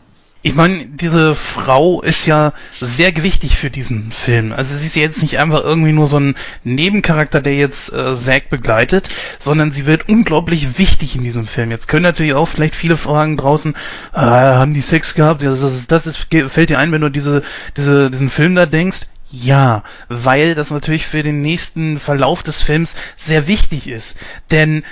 Ich 0.45 0.56
meine, 0.56 0.86
diese 0.88 1.36
Frau 1.36 2.02
ist 2.02 2.26
ja 2.26 2.52
sehr 2.72 3.14
gewichtig 3.14 3.57
für 3.57 3.70
diesen 3.70 4.11
Film. 4.11 4.52
Also 4.52 4.76
sie 4.76 4.88
ist 4.88 4.95
jetzt 4.98 5.22
nicht 5.22 5.40
einfach 5.40 5.64
irgendwie 5.64 5.94
nur 5.94 6.07
so 6.07 6.20
ein 6.20 6.36
Nebencharakter, 6.65 7.40
der 7.40 7.56
jetzt 7.56 7.94
äh, 7.94 8.14
Zack 8.14 8.49
begleitet, 8.49 9.07
sondern 9.40 9.72
sie 9.72 9.86
wird 9.86 10.10
unglaublich 10.10 10.78
wichtig 10.78 11.15
in 11.15 11.24
diesem 11.24 11.48
Film. 11.48 11.72
Jetzt 11.72 11.88
können 11.88 12.03
natürlich 12.03 12.34
auch 12.34 12.49
vielleicht 12.49 12.76
viele 12.76 12.98
Fragen 12.98 13.38
draußen, 13.38 13.74
äh, 14.14 14.18
haben 14.18 14.74
die 14.74 14.82
Sex 14.82 15.15
gehabt? 15.15 15.41
Das 15.44 15.61
ist, 15.61 15.90
das 15.90 16.07
ist, 16.07 16.28
fällt 16.49 16.70
dir 16.70 16.78
ein, 16.78 16.91
wenn 16.91 16.99
du 16.99 17.10
diese, 17.10 17.41
diese, 17.78 18.11
diesen 18.11 18.30
Film 18.30 18.56
da 18.56 18.65
denkst. 18.65 19.03
Ja, 19.32 19.84
weil 20.10 20.56
das 20.56 20.72
natürlich 20.72 21.07
für 21.07 21.24
den 21.24 21.41
nächsten 21.41 22.02
Verlauf 22.02 22.44
des 22.44 22.61
Films 22.61 22.98
sehr 23.15 23.48
wichtig 23.48 23.88
ist. 23.88 24.18
Denn 24.52 24.84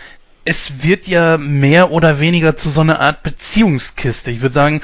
es 0.45 0.83
wird 0.83 1.07
ja 1.07 1.37
mehr 1.37 1.91
oder 1.91 2.19
weniger 2.19 2.57
zu 2.57 2.69
so 2.69 2.81
einer 2.81 2.99
Art 2.99 3.21
Beziehungskiste. 3.21 4.31
Ich 4.31 4.41
würde 4.41 4.53
sagen, 4.53 4.81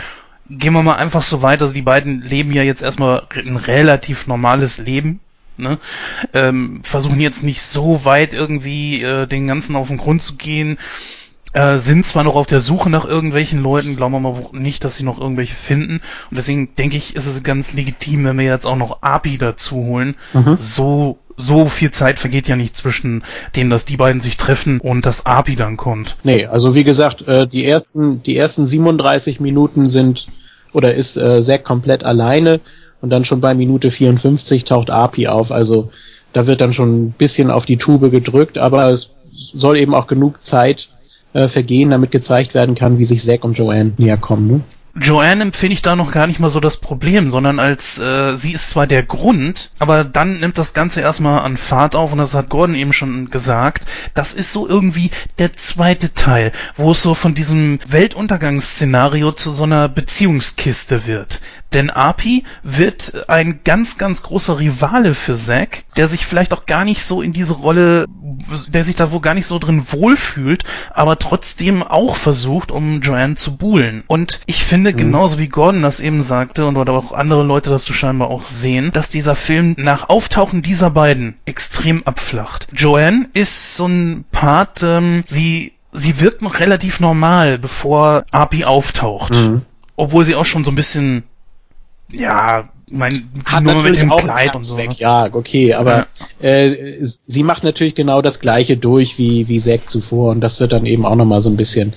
gehen 0.49 0.73
wir 0.73 0.83
mal 0.83 0.95
einfach 0.95 1.21
so 1.21 1.41
weit, 1.41 1.61
also 1.61 1.73
die 1.73 1.81
beiden 1.81 2.21
leben 2.21 2.51
ja 2.51 2.63
jetzt 2.63 2.81
erstmal 2.81 3.23
ein 3.35 3.57
relativ 3.57 4.27
normales 4.27 4.77
Leben. 4.77 5.19
Ne? 5.57 5.79
Ähm, 6.33 6.81
versuchen 6.83 7.19
jetzt 7.19 7.43
nicht 7.43 7.63
so 7.63 8.05
weit 8.05 8.33
irgendwie 8.33 9.01
äh, 9.01 9.25
den 9.25 9.47
ganzen 9.47 9.75
auf 9.75 9.87
den 9.87 9.97
Grund 9.97 10.21
zu 10.21 10.35
gehen. 10.35 10.77
Äh, 11.53 11.77
sind 11.77 12.05
zwar 12.05 12.23
noch 12.23 12.35
auf 12.35 12.45
der 12.45 12.59
Suche 12.59 12.89
nach 12.89 13.05
irgendwelchen 13.05 13.63
Leuten, 13.63 13.95
glauben 13.95 14.13
wir 14.13 14.19
mal 14.19 14.49
nicht, 14.51 14.83
dass 14.83 14.95
sie 14.95 15.03
noch 15.03 15.19
irgendwelche 15.19 15.55
finden. 15.55 16.01
Und 16.29 16.37
deswegen 16.37 16.75
denke 16.75 16.97
ich, 16.97 17.15
ist 17.15 17.25
es 17.25 17.41
ganz 17.41 17.73
legitim, 17.73 18.25
wenn 18.25 18.37
wir 18.37 18.45
jetzt 18.45 18.67
auch 18.67 18.75
noch 18.75 19.01
API 19.01 19.37
dazu 19.37 19.75
holen. 19.77 20.15
Mhm. 20.33 20.57
So 20.57 21.17
so 21.37 21.67
viel 21.67 21.91
Zeit 21.91 22.19
vergeht 22.19 22.47
ja 22.47 22.55
nicht 22.55 22.75
zwischen 22.75 23.23
denen, 23.55 23.69
dass 23.69 23.85
die 23.85 23.97
beiden 23.97 24.19
sich 24.19 24.37
treffen 24.37 24.79
und 24.79 25.05
das 25.05 25.25
API 25.25 25.55
dann 25.55 25.77
kommt. 25.77 26.17
Nee, 26.23 26.45
also 26.45 26.73
wie 26.73 26.83
gesagt, 26.83 27.21
äh, 27.27 27.47
die 27.47 27.65
ersten, 27.65 28.23
die 28.23 28.35
ersten 28.35 28.65
37 28.65 29.39
Minuten 29.39 29.87
sind 29.87 30.27
oder 30.73 30.93
ist 30.95 31.15
äh, 31.15 31.41
Zack 31.43 31.63
komplett 31.63 32.03
alleine 32.03 32.59
und 33.01 33.11
dann 33.11 33.23
schon 33.23 33.39
bei 33.39 33.53
Minute 33.53 33.91
54 33.91 34.65
taucht 34.65 34.89
Api 34.89 35.27
auf. 35.27 35.51
Also 35.51 35.91
da 36.33 36.47
wird 36.47 36.59
dann 36.59 36.73
schon 36.73 37.05
ein 37.05 37.11
bisschen 37.11 37.51
auf 37.51 37.65
die 37.65 37.77
Tube 37.77 38.09
gedrückt, 38.11 38.57
aber 38.57 38.91
es 38.91 39.11
soll 39.53 39.77
eben 39.77 39.93
auch 39.93 40.07
genug 40.07 40.43
Zeit 40.43 40.89
äh, 41.33 41.47
vergehen, 41.47 41.91
damit 41.91 42.11
gezeigt 42.11 42.55
werden 42.55 42.75
kann, 42.75 42.97
wie 42.97 43.05
sich 43.05 43.23
Zack 43.23 43.43
und 43.43 43.57
Joanne 43.57 43.93
näher 43.97 44.17
kommen. 44.17 44.47
Ne? 44.47 44.61
Joanne 44.99 45.43
empfinde 45.43 45.73
ich 45.73 45.81
da 45.81 45.95
noch 45.95 46.11
gar 46.11 46.27
nicht 46.27 46.39
mal 46.39 46.49
so 46.49 46.59
das 46.59 46.77
Problem, 46.77 47.29
sondern 47.29 47.59
als 47.59 47.99
äh, 47.99 48.35
sie 48.35 48.53
ist 48.53 48.69
zwar 48.69 48.87
der 48.87 49.03
Grund, 49.03 49.71
aber 49.79 50.03
dann 50.03 50.39
nimmt 50.39 50.57
das 50.57 50.73
Ganze 50.73 51.01
erstmal 51.01 51.41
an 51.41 51.57
Fahrt 51.57 51.95
auf 51.95 52.11
und 52.11 52.17
das 52.17 52.33
hat 52.33 52.49
Gordon 52.49 52.75
eben 52.75 52.93
schon 52.93 53.29
gesagt. 53.29 53.85
Das 54.15 54.33
ist 54.33 54.51
so 54.51 54.67
irgendwie 54.67 55.11
der 55.37 55.53
zweite 55.53 56.13
Teil, 56.13 56.51
wo 56.75 56.91
es 56.91 57.03
so 57.03 57.13
von 57.13 57.35
diesem 57.35 57.79
Weltuntergangsszenario 57.87 59.31
zu 59.33 59.51
so 59.51 59.63
einer 59.63 59.87
Beziehungskiste 59.87 61.05
wird. 61.05 61.41
Denn 61.73 61.89
Api 61.89 62.43
wird 62.63 63.29
ein 63.29 63.59
ganz, 63.63 63.97
ganz 63.97 64.23
großer 64.23 64.59
Rivale 64.59 65.13
für 65.13 65.35
Zack, 65.35 65.83
der 65.97 66.07
sich 66.07 66.25
vielleicht 66.25 66.53
auch 66.53 66.65
gar 66.65 66.85
nicht 66.85 67.03
so 67.03 67.21
in 67.21 67.33
diese 67.33 67.55
Rolle, 67.55 68.05
der 68.69 68.83
sich 68.83 68.95
da 68.95 69.11
wohl 69.11 69.21
gar 69.21 69.33
nicht 69.33 69.47
so 69.47 69.59
drin 69.59 69.85
wohlfühlt, 69.91 70.63
aber 70.93 71.19
trotzdem 71.19 71.83
auch 71.83 72.15
versucht, 72.15 72.71
um 72.71 73.01
Joanne 73.01 73.35
zu 73.35 73.57
buhlen. 73.57 74.03
Und 74.07 74.39
ich 74.45 74.63
finde, 74.63 74.93
mhm. 74.93 74.97
genauso 74.97 75.39
wie 75.39 75.49
Gordon 75.49 75.81
das 75.81 75.99
eben 75.99 76.23
sagte 76.23 76.65
und 76.65 76.77
oder 76.77 76.93
auch 76.93 77.11
andere 77.11 77.43
Leute 77.43 77.69
das 77.69 77.85
so 77.85 77.93
scheinbar 77.93 78.29
auch 78.29 78.45
sehen, 78.45 78.91
dass 78.93 79.09
dieser 79.09 79.35
Film 79.35 79.75
nach 79.77 80.09
Auftauchen 80.09 80.61
dieser 80.61 80.89
beiden 80.89 81.35
extrem 81.45 82.03
abflacht. 82.03 82.67
Joanne 82.73 83.29
ist 83.33 83.75
so 83.75 83.87
ein 83.87 84.25
Part, 84.31 84.83
ähm, 84.83 85.23
sie 85.27 85.73
sie 85.91 86.19
wirkt 86.19 86.41
noch 86.41 86.59
relativ 86.59 86.99
normal, 86.99 87.57
bevor 87.57 88.25
Api 88.31 88.65
auftaucht. 88.65 89.33
Mhm. 89.33 89.61
Obwohl 89.95 90.25
sie 90.25 90.35
auch 90.35 90.45
schon 90.45 90.63
so 90.63 90.71
ein 90.71 90.75
bisschen 90.75 91.23
ja, 92.11 92.69
mein 92.89 93.29
Hat 93.45 93.63
nur 93.63 93.83
mit 93.83 93.97
dem 93.97 94.09
Kleid 94.09 94.55
und 94.55 94.63
so. 94.63 94.77
Weg. 94.77 94.89
Ne? 94.89 94.95
Ja, 94.97 95.27
okay, 95.31 95.73
aber 95.73 96.07
ja. 96.39 96.47
Äh, 96.47 97.05
sie 97.25 97.43
macht 97.43 97.63
natürlich 97.63 97.95
genau 97.95 98.21
das 98.21 98.39
gleiche 98.39 98.77
durch 98.77 99.17
wie, 99.17 99.47
wie 99.47 99.59
Zack 99.59 99.89
zuvor 99.89 100.31
und 100.31 100.41
das 100.41 100.59
wird 100.59 100.71
dann 100.71 100.85
eben 100.85 101.05
auch 101.05 101.15
nochmal 101.15 101.41
so 101.41 101.49
ein 101.49 101.57
bisschen 101.57 101.93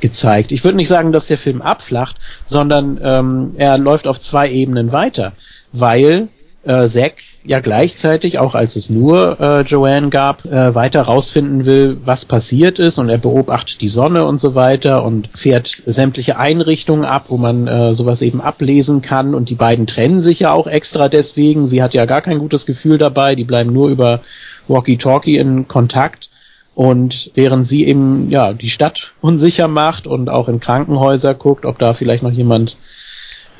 gezeigt. 0.00 0.50
Ich 0.50 0.64
würde 0.64 0.76
nicht 0.76 0.88
sagen, 0.88 1.12
dass 1.12 1.28
der 1.28 1.38
Film 1.38 1.62
abflacht, 1.62 2.16
sondern 2.46 3.00
ähm, 3.02 3.52
er 3.56 3.78
läuft 3.78 4.08
auf 4.08 4.20
zwei 4.20 4.50
Ebenen 4.50 4.90
weiter, 4.90 5.32
weil 5.72 6.28
äh, 6.64 6.88
Zack 6.88 7.14
ja 7.44 7.60
gleichzeitig, 7.60 8.38
auch 8.38 8.54
als 8.54 8.76
es 8.76 8.88
nur 8.88 9.40
äh, 9.40 9.62
Joanne 9.62 10.10
gab, 10.10 10.44
äh, 10.44 10.74
weiter 10.74 11.02
rausfinden 11.02 11.64
will, 11.64 11.98
was 12.04 12.24
passiert 12.24 12.78
ist 12.78 12.98
und 12.98 13.08
er 13.08 13.18
beobachtet 13.18 13.80
die 13.80 13.88
Sonne 13.88 14.24
und 14.26 14.40
so 14.40 14.54
weiter 14.54 15.04
und 15.04 15.28
fährt 15.34 15.82
sämtliche 15.84 16.38
Einrichtungen 16.38 17.04
ab, 17.04 17.26
wo 17.28 17.36
man 17.36 17.66
äh, 17.66 17.94
sowas 17.94 18.22
eben 18.22 18.40
ablesen 18.40 19.02
kann 19.02 19.34
und 19.34 19.50
die 19.50 19.56
beiden 19.56 19.86
trennen 19.86 20.22
sich 20.22 20.40
ja 20.40 20.52
auch 20.52 20.66
extra 20.66 21.08
deswegen. 21.08 21.66
Sie 21.66 21.82
hat 21.82 21.94
ja 21.94 22.06
gar 22.06 22.20
kein 22.20 22.38
gutes 22.38 22.64
Gefühl 22.64 22.98
dabei, 22.98 23.34
die 23.34 23.44
bleiben 23.44 23.72
nur 23.72 23.88
über 23.88 24.20
Walkie-Talkie 24.68 25.36
in 25.36 25.66
Kontakt. 25.66 26.28
Und 26.74 27.30
während 27.34 27.66
sie 27.66 27.86
eben 27.86 28.30
ja 28.30 28.54
die 28.54 28.70
Stadt 28.70 29.12
unsicher 29.20 29.68
macht 29.68 30.06
und 30.06 30.30
auch 30.30 30.48
in 30.48 30.58
Krankenhäuser 30.58 31.34
guckt, 31.34 31.66
ob 31.66 31.78
da 31.78 31.92
vielleicht 31.92 32.22
noch 32.22 32.32
jemand 32.32 32.78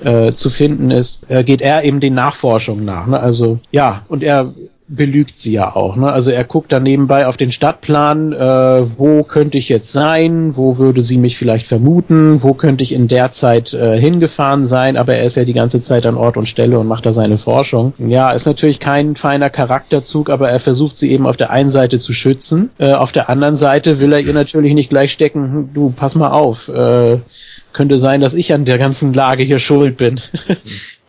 äh, 0.04 0.32
zu 0.32 0.50
finden 0.50 0.90
ist, 0.90 1.20
äh, 1.28 1.44
geht 1.44 1.60
er 1.60 1.84
eben 1.84 2.00
den 2.00 2.14
Nachforschungen 2.14 2.84
nach. 2.84 3.06
Ne? 3.06 3.18
Also 3.18 3.58
ja, 3.70 4.02
und 4.08 4.22
er 4.22 4.52
belügt 4.94 5.40
sie 5.40 5.52
ja 5.52 5.74
auch. 5.74 5.96
Ne? 5.96 6.12
Also 6.12 6.30
er 6.30 6.44
guckt 6.44 6.72
dann 6.72 6.82
nebenbei 6.82 7.26
auf 7.26 7.36
den 7.36 7.50
Stadtplan, 7.50 8.32
äh, 8.32 8.82
wo 8.98 9.22
könnte 9.22 9.58
ich 9.58 9.68
jetzt 9.68 9.90
sein, 9.90 10.56
wo 10.56 10.78
würde 10.78 11.02
sie 11.02 11.16
mich 11.16 11.38
vielleicht 11.38 11.66
vermuten, 11.66 12.42
wo 12.42 12.54
könnte 12.54 12.84
ich 12.84 12.92
in 12.92 13.08
der 13.08 13.32
Zeit 13.32 13.72
äh, 13.72 13.98
hingefahren 13.98 14.66
sein, 14.66 14.96
aber 14.96 15.14
er 15.14 15.24
ist 15.24 15.36
ja 15.36 15.44
die 15.44 15.54
ganze 15.54 15.82
Zeit 15.82 16.04
an 16.04 16.16
Ort 16.16 16.36
und 16.36 16.46
Stelle 16.46 16.78
und 16.78 16.86
macht 16.86 17.06
da 17.06 17.12
seine 17.12 17.38
Forschung. 17.38 17.94
Ja, 17.98 18.32
ist 18.32 18.46
natürlich 18.46 18.80
kein 18.80 19.16
feiner 19.16 19.50
Charakterzug, 19.50 20.28
aber 20.28 20.50
er 20.50 20.60
versucht 20.60 20.96
sie 20.96 21.10
eben 21.10 21.26
auf 21.26 21.36
der 21.36 21.50
einen 21.50 21.70
Seite 21.70 21.98
zu 21.98 22.12
schützen, 22.12 22.70
äh, 22.78 22.92
auf 22.92 23.12
der 23.12 23.30
anderen 23.30 23.56
Seite 23.56 24.00
will 24.00 24.12
er 24.12 24.20
ihr 24.20 24.34
natürlich 24.34 24.74
nicht 24.74 24.90
gleich 24.90 25.12
stecken, 25.12 25.42
hm, 25.42 25.70
du, 25.72 25.92
pass 25.96 26.14
mal 26.14 26.30
auf, 26.30 26.68
äh, 26.68 27.18
könnte 27.72 27.98
sein, 27.98 28.20
dass 28.20 28.34
ich 28.34 28.52
an 28.52 28.64
der 28.64 28.78
ganzen 28.78 29.12
Lage 29.12 29.42
hier 29.42 29.58
schuld 29.58 29.96
bin. 29.96 30.20
Mhm. 30.48 30.56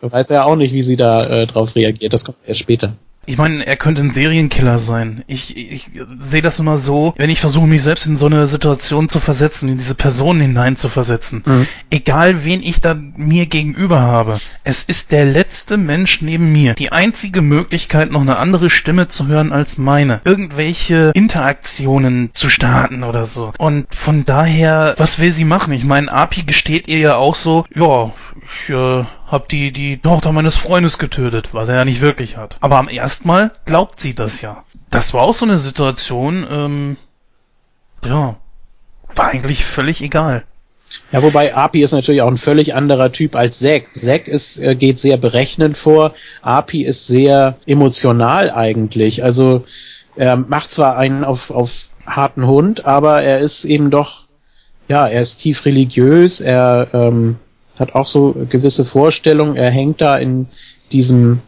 weiß 0.12 0.28
ja 0.28 0.44
auch 0.44 0.56
nicht, 0.56 0.72
wie 0.72 0.82
sie 0.82 0.96
da 0.96 1.26
äh, 1.26 1.46
drauf 1.46 1.74
reagiert. 1.74 2.12
Das 2.12 2.24
kommt 2.24 2.38
erst 2.46 2.60
später. 2.60 2.94
Ich 3.26 3.38
meine, 3.38 3.66
er 3.66 3.76
könnte 3.76 4.02
ein 4.02 4.10
Serienkiller 4.10 4.78
sein. 4.78 5.24
Ich, 5.26 5.56
ich 5.56 5.90
sehe 6.18 6.42
das 6.42 6.58
immer 6.58 6.76
so, 6.76 7.14
wenn 7.16 7.30
ich 7.30 7.40
versuche, 7.40 7.66
mich 7.66 7.82
selbst 7.82 8.06
in 8.06 8.16
so 8.16 8.26
eine 8.26 8.46
Situation 8.46 9.08
zu 9.08 9.20
versetzen, 9.20 9.68
in 9.68 9.78
diese 9.78 9.94
Person 9.94 10.40
hinein 10.40 10.76
zu 10.76 10.88
versetzen. 10.88 11.42
Mhm. 11.44 11.66
Egal, 11.90 12.44
wen 12.44 12.62
ich 12.62 12.80
da 12.80 12.94
mir 12.94 13.46
gegenüber 13.46 14.00
habe. 14.00 14.38
Es 14.64 14.82
ist 14.82 15.12
der 15.12 15.24
letzte 15.24 15.76
Mensch 15.76 16.22
neben 16.22 16.52
mir. 16.52 16.74
Die 16.74 16.92
einzige 16.92 17.42
Möglichkeit, 17.42 18.10
noch 18.10 18.20
eine 18.20 18.36
andere 18.36 18.70
Stimme 18.70 19.08
zu 19.08 19.26
hören 19.26 19.52
als 19.52 19.78
meine. 19.78 20.20
Irgendwelche 20.24 21.12
Interaktionen 21.14 22.30
zu 22.32 22.50
starten 22.50 23.04
oder 23.04 23.24
so. 23.24 23.52
Und 23.58 23.86
von 23.94 24.24
daher, 24.24 24.94
was 24.98 25.18
will 25.18 25.32
sie 25.32 25.44
machen? 25.44 25.72
Ich 25.72 25.84
meine, 25.84 26.12
Api 26.12 26.42
gesteht 26.42 26.88
ihr 26.88 26.98
ja 26.98 27.16
auch 27.16 27.34
so, 27.34 27.64
ja, 27.74 28.12
ich 28.42 28.70
äh, 28.70 29.04
hab 29.26 29.48
die, 29.48 29.72
die 29.72 29.98
Tochter 29.98 30.32
meines 30.32 30.56
Freundes 30.56 30.98
getötet, 30.98 31.50
was 31.52 31.68
er 31.68 31.76
ja 31.76 31.84
nicht 31.84 32.00
wirklich 32.00 32.36
hat. 32.36 32.58
Aber 32.60 32.78
am 32.78 32.88
ersten 32.88 33.28
Mal 33.28 33.52
glaubt 33.64 34.00
sie 34.00 34.14
das 34.14 34.40
ja. 34.42 34.64
Das 34.90 35.14
war 35.14 35.22
auch 35.22 35.34
so 35.34 35.44
eine 35.44 35.56
Situation, 35.56 36.46
ähm, 36.48 36.96
ja, 38.04 38.36
war 39.14 39.28
eigentlich 39.28 39.64
völlig 39.64 40.02
egal. 40.02 40.44
Ja, 41.10 41.22
wobei 41.22 41.54
Api 41.54 41.82
ist 41.82 41.92
natürlich 41.92 42.22
auch 42.22 42.28
ein 42.28 42.38
völlig 42.38 42.74
anderer 42.74 43.10
Typ 43.12 43.34
als 43.34 43.58
Zack. 43.58 43.94
Zack 43.94 44.28
ist, 44.28 44.58
äh, 44.58 44.76
geht 44.76 44.98
sehr 44.98 45.16
berechnend 45.16 45.76
vor. 45.76 46.14
Api 46.42 46.84
ist 46.84 47.06
sehr 47.06 47.56
emotional 47.66 48.50
eigentlich. 48.50 49.24
Also 49.24 49.64
er 50.16 50.36
macht 50.36 50.70
zwar 50.70 50.96
einen 50.96 51.24
auf, 51.24 51.50
auf 51.50 51.70
harten 52.06 52.46
Hund, 52.46 52.84
aber 52.84 53.22
er 53.22 53.40
ist 53.40 53.64
eben 53.64 53.90
doch, 53.90 54.26
ja, 54.88 55.08
er 55.08 55.22
ist 55.22 55.38
tief 55.38 55.64
religiös, 55.64 56.40
er 56.40 56.88
ähm, 56.92 57.36
hat 57.76 57.94
auch 57.94 58.06
so 58.06 58.34
gewisse 58.48 58.84
Vorstellungen. 58.84 59.56
Er 59.56 59.70
hängt 59.70 60.00
da 60.00 60.14
in 60.16 60.46
diesem 60.92 61.40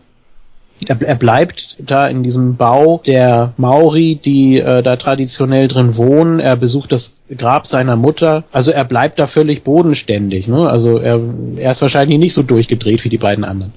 er, 0.87 1.01
er 1.01 1.15
bleibt 1.15 1.77
da 1.79 2.07
in 2.07 2.23
diesem 2.23 2.57
Bau 2.57 3.01
der 3.07 3.55
Maori, 3.57 4.21
die 4.23 4.61
äh, 4.61 4.83
da 4.83 4.97
traditionell 4.97 5.69
drin 5.69 5.97
wohnen. 5.97 6.41
Er 6.41 6.57
besucht 6.57 6.93
das 6.93 7.15
Grab 7.37 7.67
seiner 7.67 7.97
Mutter. 7.97 8.45
Also 8.53 8.71
er 8.71 8.85
bleibt 8.85 9.19
da 9.19 9.27
völlig 9.27 9.65
bodenständig. 9.65 10.47
Ne? 10.47 10.69
Also 10.69 10.99
er, 10.99 11.21
er 11.57 11.73
ist 11.73 11.83
wahrscheinlich 11.83 12.19
nicht 12.19 12.35
so 12.35 12.43
durchgedreht 12.43 13.05
wie 13.05 13.09
die 13.09 13.19
beiden 13.19 13.45
anderen. 13.45 13.73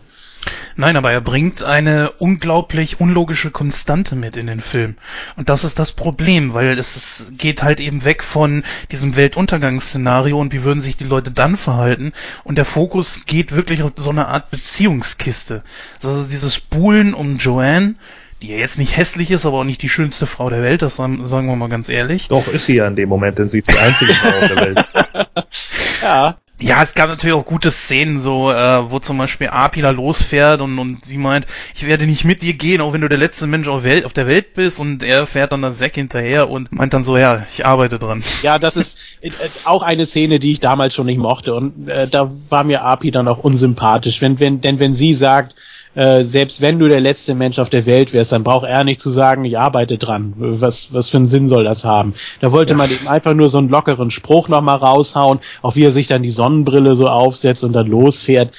Nein, 0.76 0.96
aber 0.96 1.12
er 1.12 1.22
bringt 1.22 1.64
eine 1.64 2.12
unglaublich 2.12 3.00
unlogische 3.00 3.52
Konstante 3.52 4.16
mit 4.16 4.38
in 4.38 4.48
den 4.48 4.62
Film. 4.62 4.96
Und 5.36 5.50
das 5.50 5.64
ist 5.64 5.80
das 5.80 5.92
Problem, 5.92 6.54
weil 6.54 6.78
es 6.80 7.32
geht 7.38 7.64
halt 7.64 7.80
eben 7.80 8.06
weg 8.06 8.24
von 8.24 8.64
diesem 8.92 9.16
Weltuntergangsszenario 9.16 10.40
und 10.40 10.54
wie 10.54 10.64
würden 10.64 10.82
sich 10.82 10.96
die 10.96 11.04
Leute 11.04 11.32
dann 11.32 11.58
verhalten. 11.58 12.14
Und 12.44 12.58
der 12.58 12.66
Fokus 12.66 13.26
geht 13.26 13.54
wirklich 13.54 13.84
auf 13.84 13.92
so 13.96 14.10
eine 14.10 14.28
Art 14.28 14.50
Beziehungskiste. 14.52 15.64
Also 16.04 16.28
dieses 16.28 16.60
Buhlen 16.60 17.14
um 17.14 17.38
Joanne, 17.38 17.96
die 18.42 18.48
ja 18.48 18.58
jetzt 18.58 18.80
nicht 18.80 18.96
hässlich 18.96 19.32
ist, 19.32 19.46
aber 19.46 19.60
auch 19.60 19.64
nicht 19.66 19.82
die 19.82 19.90
schönste 19.90 20.26
Frau 20.26 20.50
der 20.50 20.62
Welt, 20.62 20.82
das 20.82 20.96
sagen 20.96 21.26
wir 21.26 21.56
mal 21.58 21.68
ganz 21.68 21.90
ehrlich. 21.90 22.30
Doch, 22.30 22.48
ist 22.48 22.68
sie 22.68 22.76
ja 22.76 22.88
in 22.88 22.96
dem 22.96 23.10
Moment, 23.10 23.38
denn 23.38 23.50
sie 23.50 23.60
ist 23.60 23.70
die 23.70 23.78
einzige 23.78 24.14
Frau 24.14 24.48
der 24.48 24.56
Welt. 24.56 24.86
ja. 26.02 26.38
Ja, 26.62 26.82
es 26.82 26.94
gab 26.94 27.08
natürlich 27.08 27.36
auch 27.36 27.46
gute 27.46 27.72
Szenen, 27.72 28.20
so, 28.20 28.52
äh, 28.52 28.92
wo 28.92 29.00
zum 29.00 29.18
Beispiel 29.18 29.48
Api 29.48 29.82
da 29.82 29.92
losfährt 29.92 30.60
und, 30.60 30.78
und 30.78 31.06
sie 31.06 31.18
meint, 31.18 31.46
ich 31.74 31.86
werde 31.86 32.06
nicht 32.06 32.26
mit 32.26 32.42
dir 32.42 32.54
gehen, 32.54 32.82
auch 32.82 32.92
wenn 32.92 33.00
du 33.02 33.08
der 33.08 33.18
letzte 33.18 33.48
Mensch 33.48 33.68
auf, 33.70 33.84
Welt, 33.84 34.06
auf 34.06 34.12
der 34.12 34.28
Welt 34.28 34.54
bist. 34.56 34.80
Und 34.80 35.02
er 35.02 35.26
fährt 35.26 35.54
dann 35.54 35.62
das 35.62 35.78
Sack 35.78 35.96
hinterher 35.96 36.50
und 36.50 36.72
meint 36.74 36.94
dann 36.94 37.06
so, 37.06 37.18
ja, 37.18 37.46
ich 37.54 37.66
arbeite 37.66 37.98
dran. 37.98 38.24
Ja, 38.44 38.60
das 38.60 38.76
ist 38.76 38.98
äh, 39.22 39.32
auch 39.64 39.84
eine 39.84 40.06
Szene, 40.06 40.40
die 40.40 40.52
ich 40.52 40.60
damals 40.60 40.94
schon 40.94 41.06
nicht 41.06 41.20
mochte. 41.20 41.56
Und 41.56 41.88
äh, 41.88 42.10
da 42.10 42.30
war 42.50 42.66
mir 42.66 42.84
Api 42.84 43.12
dann 43.12 43.30
auch 43.30 43.40
unsympathisch, 43.40 44.20
wenn, 44.20 44.40
wenn, 44.40 44.60
denn 44.60 44.80
wenn 44.80 44.96
sie 44.96 45.14
sagt, 45.14 45.56
äh, 45.96 46.24
selbst 46.24 46.62
wenn 46.62 46.80
du 46.80 46.88
der 46.88 47.02
letzte 47.02 47.34
Mensch 47.34 47.60
auf 47.60 47.70
der 47.70 47.86
Welt 47.86 48.14
wärst, 48.14 48.32
dann 48.32 48.44
braucht 48.44 48.68
er 48.68 48.84
nicht 48.84 49.02
zu 49.02 49.10
sagen, 49.10 49.44
ich 49.46 49.58
arbeite 49.58 49.98
dran. 49.98 50.34
Was, 50.38 50.94
was 50.94 51.10
für 51.10 51.18
einen 51.18 51.28
Sinn 51.28 51.48
soll 51.48 51.64
das 51.64 51.84
haben? 51.84 52.14
Da 52.42 52.52
wollte 52.52 52.72
ja. 52.72 52.78
man 52.78 52.92
eben 52.92 53.08
einfach 53.08 53.34
nur 53.34 53.50
so 53.50 53.58
einen 53.58 53.70
lockeren 53.70 54.12
Spruch 54.12 54.48
nochmal 54.48 54.78
raushauen, 54.78 55.40
auch 55.62 55.76
wie 55.76 55.86
er 55.86 55.92
sich 55.92 56.08
dann 56.08 56.24
die 56.24 56.30
Sonnenbrille 56.30 56.96
so 56.96 57.08
aufsetzt 57.08 57.64
und 57.64 57.74
dann 57.74 57.88
losfährt. 57.88 58.56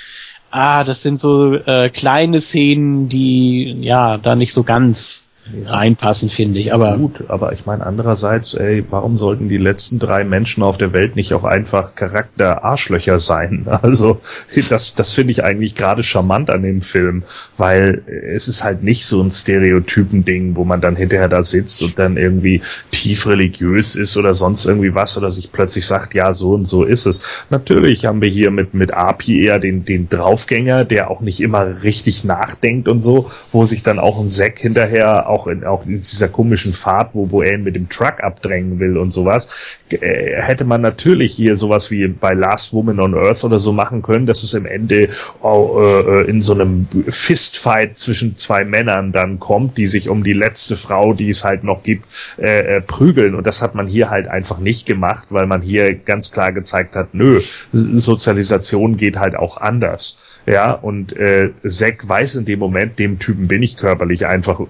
Ah, 0.51 0.83
das 0.83 1.03
sind 1.03 1.21
so 1.21 1.55
äh, 1.55 1.91
kleine 1.91 2.41
Szenen, 2.41 3.09
die 3.09 3.77
ja 3.81 4.19
da 4.19 4.35
nicht 4.35 4.53
so 4.53 4.65
ganz 4.65 5.25
reinpassen, 5.67 6.31
finde 6.31 6.61
ich. 6.61 6.73
Aber 6.73 6.97
Gut, 6.97 7.25
aber 7.29 7.53
ich 7.53 7.67
meine 7.67 7.87
andererseits, 7.87 8.55
ey, 8.55 8.85
warum 8.91 9.19
sollten 9.19 9.49
die 9.49 9.59
letzten 9.59 9.99
drei 9.99 10.25
Menschen 10.25 10.63
auf 10.63 10.79
der 10.79 10.93
Welt 10.93 11.17
nicht 11.17 11.33
auch 11.35 11.45
einfach 11.45 11.95
Charakter-Arschlöcher 11.95 13.19
sein? 13.21 13.67
Also 13.83 14.21
das, 14.69 14.95
das 14.95 15.15
finde 15.15 15.33
ich 15.33 15.43
eigentlich 15.43 15.75
gerade 15.75 16.03
charmant 16.03 16.53
an 16.53 16.63
dem 16.63 16.83
Film, 16.83 17.25
weil 17.57 18.03
es 18.07 18.47
ist 18.47 18.63
halt 18.63 18.83
nicht 18.83 19.07
so 19.07 19.23
ein 19.23 19.31
Stereotypen-Ding, 19.31 20.55
wo 20.55 20.65
man 20.65 20.81
dann 20.81 20.97
hinterher 20.97 21.29
da 21.29 21.43
sitzt 21.43 21.83
und 21.83 21.99
dann 21.99 22.17
irgendwie 22.17 22.61
tief 22.91 23.27
religiös 23.27 23.97
ist 23.97 24.17
oder 24.17 24.35
sonst 24.35 24.67
irgendwie 24.67 24.95
was 24.95 25.17
oder 25.17 25.31
sich 25.31 25.51
plötzlich 25.51 25.87
sagt, 25.87 26.15
ja, 26.15 26.33
so 26.33 26.53
und 26.53 26.67
so 26.67 26.85
ist 26.85 27.07
es. 27.07 27.45
Natürlich 27.49 28.05
haben 28.05 28.21
wir 28.21 28.29
hier 28.29 28.51
mit, 28.51 28.75
mit 28.75 28.93
Api 28.93 29.45
eher 29.45 29.59
den, 29.59 29.85
den 29.85 30.09
Draufgänger, 30.09 30.85
der 30.85 31.11
auch 31.11 31.21
nicht 31.21 31.41
immer 31.41 31.83
richtig 31.83 32.25
nachdenkt 32.25 32.89
und 32.89 33.01
so, 33.01 33.27
wo 33.51 33.65
sich 33.65 33.83
dann 33.83 33.99
auch 33.99 34.21
ein 34.21 34.29
Zack 34.29 34.59
hinterher 34.59 35.29
auch 35.29 35.40
in, 35.47 35.65
auch 35.65 35.85
in 35.87 35.99
dieser 35.99 36.29
komischen 36.29 36.73
Fahrt, 36.73 37.11
wo, 37.13 37.43
er 37.43 37.55
ihn 37.55 37.65
mit 37.65 37.77
dem 37.77 37.89
Truck 37.89 38.23
abdrängen 38.23 38.79
will 38.79 38.97
und 38.97 39.11
sowas, 39.13 39.79
äh, 39.89 40.41
hätte 40.41 40.65
man 40.65 40.81
natürlich 40.81 41.33
hier 41.33 41.57
sowas 41.57 41.91
wie 41.91 42.07
bei 42.09 42.33
Last 42.33 42.73
Woman 42.73 43.01
on 43.01 43.15
Earth 43.15 43.45
oder 43.45 43.59
so 43.59 43.73
machen 43.73 44.03
können, 44.03 44.27
dass 44.27 44.43
es 44.43 44.55
im 44.55 44.67
Ende 44.67 45.09
oh, 45.43 45.81
äh, 45.81 46.29
in 46.29 46.43
so 46.43 46.55
einem 46.55 46.87
Fistfight 47.09 47.99
zwischen 47.99 48.37
zwei 48.37 48.65
Männern 48.65 49.13
dann 49.13 49.39
kommt, 49.39 49.79
die 49.79 49.87
sich 49.87 50.09
um 50.09 50.25
die 50.25 50.33
letzte 50.33 50.77
Frau, 50.77 51.13
die 51.13 51.31
es 51.31 51.45
halt 51.45 51.65
noch 51.65 51.83
gibt, 51.83 52.07
äh, 52.39 52.77
äh, 52.77 52.81
prügeln. 52.81 53.35
Und 53.35 53.47
das 53.47 53.63
hat 53.63 53.75
man 53.75 53.87
hier 53.87 54.11
halt 54.11 54.29
einfach 54.29 54.59
nicht 54.59 54.87
gemacht, 54.87 55.29
weil 55.31 55.47
man 55.47 55.63
hier 55.63 55.95
ganz 55.95 56.33
klar 56.33 56.53
gezeigt 56.53 56.97
hat, 56.97 57.15
nö, 57.15 57.41
Sozialisation 57.73 58.97
geht 58.97 59.19
halt 59.19 59.37
auch 59.37 59.59
anders. 59.59 60.41
Ja, 60.47 60.73
und 60.73 61.17
äh, 61.17 61.51
Zack 61.69 62.09
weiß 62.09 62.37
in 62.37 62.45
dem 62.45 62.59
Moment, 62.59 62.99
dem 62.99 63.19
Typen 63.19 63.47
bin 63.47 63.63
ich 63.63 63.77
körperlich 63.77 64.27
einfach 64.27 64.61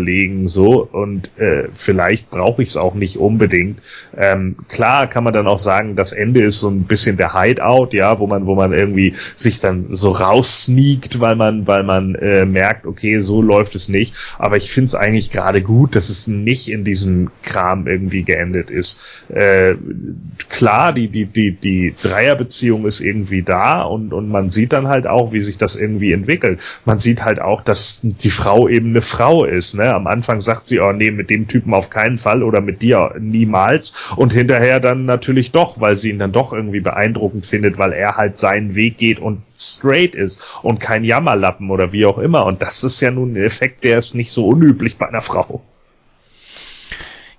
unterlegen 0.00 0.48
so 0.48 0.88
und 0.90 1.30
äh, 1.38 1.68
vielleicht 1.74 2.30
brauche 2.30 2.62
ich 2.62 2.70
es 2.70 2.76
auch 2.76 2.94
nicht 2.94 3.18
unbedingt. 3.18 3.80
Ähm, 4.16 4.56
klar 4.68 5.06
kann 5.06 5.24
man 5.24 5.32
dann 5.32 5.46
auch 5.46 5.58
sagen, 5.58 5.96
das 5.96 6.12
Ende 6.12 6.42
ist 6.42 6.60
so 6.60 6.68
ein 6.68 6.84
bisschen 6.84 7.16
der 7.16 7.34
Hideout, 7.34 7.88
ja, 7.92 8.18
wo 8.18 8.26
man, 8.26 8.46
wo 8.46 8.54
man 8.54 8.72
irgendwie 8.72 9.14
sich 9.36 9.60
dann 9.60 9.86
so 9.90 10.10
raussneakt, 10.10 11.20
weil 11.20 11.36
man, 11.36 11.66
weil 11.66 11.82
man 11.82 12.14
äh, 12.14 12.46
merkt, 12.46 12.86
okay, 12.86 13.20
so 13.20 13.42
läuft 13.42 13.74
es 13.74 13.88
nicht. 13.88 14.14
Aber 14.38 14.56
ich 14.56 14.72
finde 14.72 14.86
es 14.86 14.94
eigentlich 14.94 15.30
gerade 15.30 15.62
gut, 15.62 15.94
dass 15.94 16.08
es 16.08 16.26
nicht 16.26 16.68
in 16.68 16.84
diesem 16.84 17.30
Kram 17.42 17.86
irgendwie 17.86 18.24
geendet 18.24 18.70
ist. 18.70 19.24
Äh, 19.28 19.74
klar, 20.48 20.92
die, 20.92 21.08
die, 21.08 21.26
die, 21.26 21.52
die 21.52 21.94
Dreierbeziehung 22.02 22.86
ist 22.86 23.00
irgendwie 23.00 23.42
da 23.42 23.82
und, 23.82 24.12
und 24.12 24.28
man 24.28 24.50
sieht 24.50 24.72
dann 24.72 24.88
halt 24.88 25.06
auch, 25.06 25.32
wie 25.32 25.40
sich 25.40 25.58
das 25.58 25.76
irgendwie 25.76 26.12
entwickelt. 26.12 26.60
Man 26.84 26.98
sieht 26.98 27.24
halt 27.24 27.40
auch, 27.40 27.62
dass 27.62 28.00
die 28.02 28.30
Frau 28.30 28.68
eben 28.68 28.90
eine 28.90 29.02
Frau 29.02 29.44
ist. 29.44 29.74
Ne? 29.74 29.89
Am 29.94 30.06
Anfang 30.06 30.40
sagt 30.40 30.66
sie, 30.66 30.80
oh 30.80 30.92
nee, 30.92 31.10
mit 31.10 31.30
dem 31.30 31.48
Typen 31.48 31.74
auf 31.74 31.90
keinen 31.90 32.18
Fall 32.18 32.42
oder 32.42 32.60
mit 32.60 32.82
dir 32.82 33.14
niemals. 33.18 33.92
Und 34.16 34.32
hinterher 34.32 34.80
dann 34.80 35.04
natürlich 35.04 35.52
doch, 35.52 35.80
weil 35.80 35.96
sie 35.96 36.10
ihn 36.10 36.18
dann 36.18 36.32
doch 36.32 36.52
irgendwie 36.52 36.80
beeindruckend 36.80 37.46
findet, 37.46 37.78
weil 37.78 37.92
er 37.92 38.16
halt 38.16 38.38
seinen 38.38 38.74
Weg 38.74 38.98
geht 38.98 39.18
und 39.18 39.42
straight 39.56 40.14
ist 40.14 40.60
und 40.62 40.80
kein 40.80 41.04
Jammerlappen 41.04 41.70
oder 41.70 41.92
wie 41.92 42.06
auch 42.06 42.18
immer. 42.18 42.46
Und 42.46 42.62
das 42.62 42.84
ist 42.84 43.00
ja 43.00 43.10
nun 43.10 43.32
ein 43.32 43.42
Effekt, 43.42 43.84
der 43.84 43.98
ist 43.98 44.14
nicht 44.14 44.32
so 44.32 44.46
unüblich 44.46 44.96
bei 44.98 45.08
einer 45.08 45.22
Frau. 45.22 45.62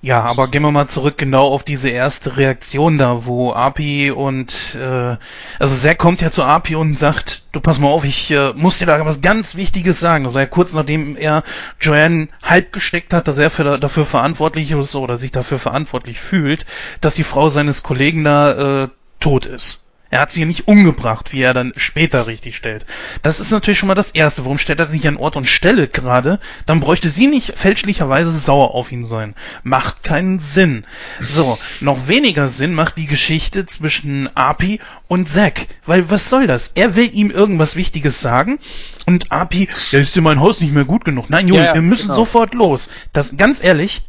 Ja, 0.04 0.24
aber 0.24 0.48
gehen 0.50 0.64
wir 0.64 0.72
mal 0.72 0.88
zurück 0.88 1.20
genau 1.20 1.46
auf 1.46 1.62
diese 1.62 1.90
erste 1.90 2.36
Reaktion 2.36 2.98
da, 2.98 3.28
wo 3.28 3.54
Api 3.54 4.10
und 4.10 4.76
äh, 4.76 5.16
also 5.60 5.76
Zack 5.76 6.00
kommt 6.00 6.22
ja 6.22 6.32
zu 6.32 6.42
Api 6.44 6.76
und 6.76 6.98
sagt, 6.98 7.44
du 7.52 7.60
pass 7.60 7.78
mal 7.78 7.90
auf, 7.90 8.04
ich 8.04 8.32
äh, 8.32 8.52
muss 8.54 8.80
dir 8.80 8.88
da 8.88 9.06
was 9.06 9.22
ganz 9.22 9.56
Wichtiges 9.56 10.00
sagen. 10.00 10.26
Also 10.26 10.40
ja 10.40 10.48
kurz 10.48 10.74
nachdem 10.74 11.16
er 11.18 11.44
Joanne 11.80 12.30
halb 12.42 12.74
gesteckt 12.74 13.14
hat, 13.14 13.28
dass 13.28 13.38
er 13.38 13.52
für, 13.52 13.78
dafür 13.78 14.08
verantwortlich 14.08 14.72
ist 14.72 14.96
oder 14.96 15.18
sich 15.18 15.32
dafür 15.32 15.60
verantwortlich 15.60 16.20
fühlt, 16.20 16.66
dass 17.00 17.14
die 17.14 17.24
Frau 17.24 17.50
seines 17.50 17.84
Kollegen 17.84 18.24
da 18.24 18.86
äh, 18.86 18.88
tot 19.20 19.46
ist. 19.46 19.84
Er 20.12 20.20
hat 20.20 20.32
sie 20.32 20.44
nicht 20.46 20.68
umgebracht, 20.68 21.32
wie 21.32 21.42
er 21.42 21.54
dann 21.54 21.72
später 21.78 22.28
richtig 22.28 22.58
stellt. 22.58 22.86
Das 23.24 23.40
ist 23.40 23.52
natürlich 23.52 23.80
schon 23.80 23.88
mal 23.88 23.96
das 23.96 24.12
Erste. 24.12 24.44
Warum 24.44 24.58
stellt 24.58 24.80
er 24.80 24.86
sich 24.86 25.08
an 25.08 25.16
Ort 25.18 25.38
und 25.38 25.48
Stelle 25.48 25.88
gerade? 25.88 26.40
Dann 26.66 26.82
bräuchte 26.82 27.08
sie 27.10 27.28
nicht 27.28 27.58
fälschlicherweise 27.58 28.32
sauer 28.32 28.76
auf 28.76 28.92
ihn 28.92 29.06
sein. 29.06 29.36
Macht 29.64 30.04
keinen 30.04 30.40
Sinn. 30.40 30.84
So, 31.22 31.58
noch 31.80 32.08
weniger 32.10 32.50
Sinn 32.50 32.74
macht 32.74 32.98
die 32.98 33.08
Geschichte 33.08 33.66
zwischen 33.66 34.30
Api 34.36 34.82
und 35.08 35.30
Zack. 35.30 35.68
Weil 35.86 36.10
was 36.12 36.30
soll 36.30 36.46
das? 36.46 36.74
Er 36.76 36.96
will 36.98 37.10
ihm 37.14 37.32
irgendwas 37.32 37.78
Wichtiges 37.78 38.20
sagen 38.20 38.60
und 39.06 39.32
Api, 39.32 39.70
ja, 39.92 40.00
ist 40.00 40.16
dir 40.16 40.22
mein 40.22 40.42
Haus 40.42 40.60
nicht 40.60 40.74
mehr 40.74 40.86
gut 40.86 41.06
genug. 41.06 41.30
Nein, 41.30 41.48
Junge, 41.48 41.62
Ja, 41.62 41.68
ja, 41.68 41.74
wir 41.74 41.82
müssen 41.82 42.08
genau. 42.08 42.16
sofort 42.16 42.54
los. 42.54 42.90
Das, 43.14 43.38
ganz 43.38 43.64
ehrlich, 43.64 44.02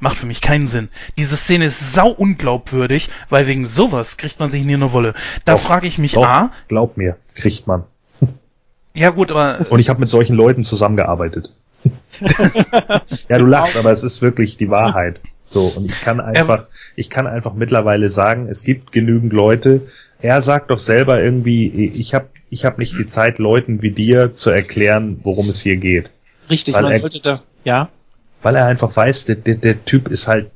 macht 0.00 0.18
für 0.18 0.26
mich 0.26 0.40
keinen 0.40 0.66
Sinn. 0.66 0.88
Diese 1.16 1.36
Szene 1.36 1.66
ist 1.66 1.92
sau 1.92 2.08
unglaubwürdig, 2.10 3.08
weil 3.28 3.46
wegen 3.46 3.66
sowas 3.66 4.16
kriegt 4.16 4.40
man 4.40 4.50
sich 4.50 4.64
nie 4.64 4.74
eine 4.74 4.92
Wolle. 4.92 5.14
Da 5.44 5.56
frage 5.56 5.86
ich 5.86 5.98
mich, 5.98 6.12
Doch, 6.12 6.26
A, 6.26 6.50
glaub 6.68 6.96
mir, 6.96 7.16
kriegt 7.34 7.66
man. 7.66 7.84
ja 8.94 9.10
gut, 9.10 9.30
aber 9.30 9.66
Und 9.70 9.78
ich 9.80 9.88
habe 9.88 10.00
mit 10.00 10.08
solchen 10.08 10.34
Leuten 10.36 10.64
zusammengearbeitet. 10.64 11.54
ja, 13.28 13.38
du 13.38 13.46
lachst, 13.46 13.76
aber 13.76 13.90
es 13.90 14.02
ist 14.04 14.20
wirklich 14.22 14.56
die 14.56 14.70
Wahrheit. 14.70 15.20
So, 15.44 15.66
und 15.66 15.86
ich 15.90 16.00
kann 16.00 16.20
einfach, 16.20 16.66
ich 16.94 17.10
kann 17.10 17.26
einfach 17.26 17.54
mittlerweile 17.54 18.08
sagen, 18.08 18.48
es 18.48 18.62
gibt 18.62 18.92
genügend 18.92 19.32
Leute. 19.32 19.82
Er 20.20 20.42
sagt 20.42 20.70
doch 20.70 20.78
selber 20.78 21.20
irgendwie, 21.20 21.66
ich 21.68 22.14
habe 22.14 22.26
ich 22.50 22.64
hab 22.64 22.78
nicht 22.78 22.96
die 22.98 23.06
Zeit, 23.06 23.38
Leuten 23.38 23.80
wie 23.82 23.90
dir 23.92 24.34
zu 24.34 24.50
erklären, 24.50 25.20
worum 25.22 25.48
es 25.48 25.60
hier 25.62 25.76
geht. 25.76 26.10
richtig, 26.50 26.74
Weil 26.74 26.82
man 26.82 26.92
er- 26.92 27.00
sollte 27.00 27.20
da, 27.20 27.42
ja, 27.64 27.88
Weil 28.42 28.56
er 28.56 28.66
einfach 28.66 28.94
weiß, 28.96 29.26
der, 29.26 29.36
der, 29.36 29.56
der 29.56 29.84
Typ 29.84 30.08
ist 30.08 30.26
halt 30.28 30.50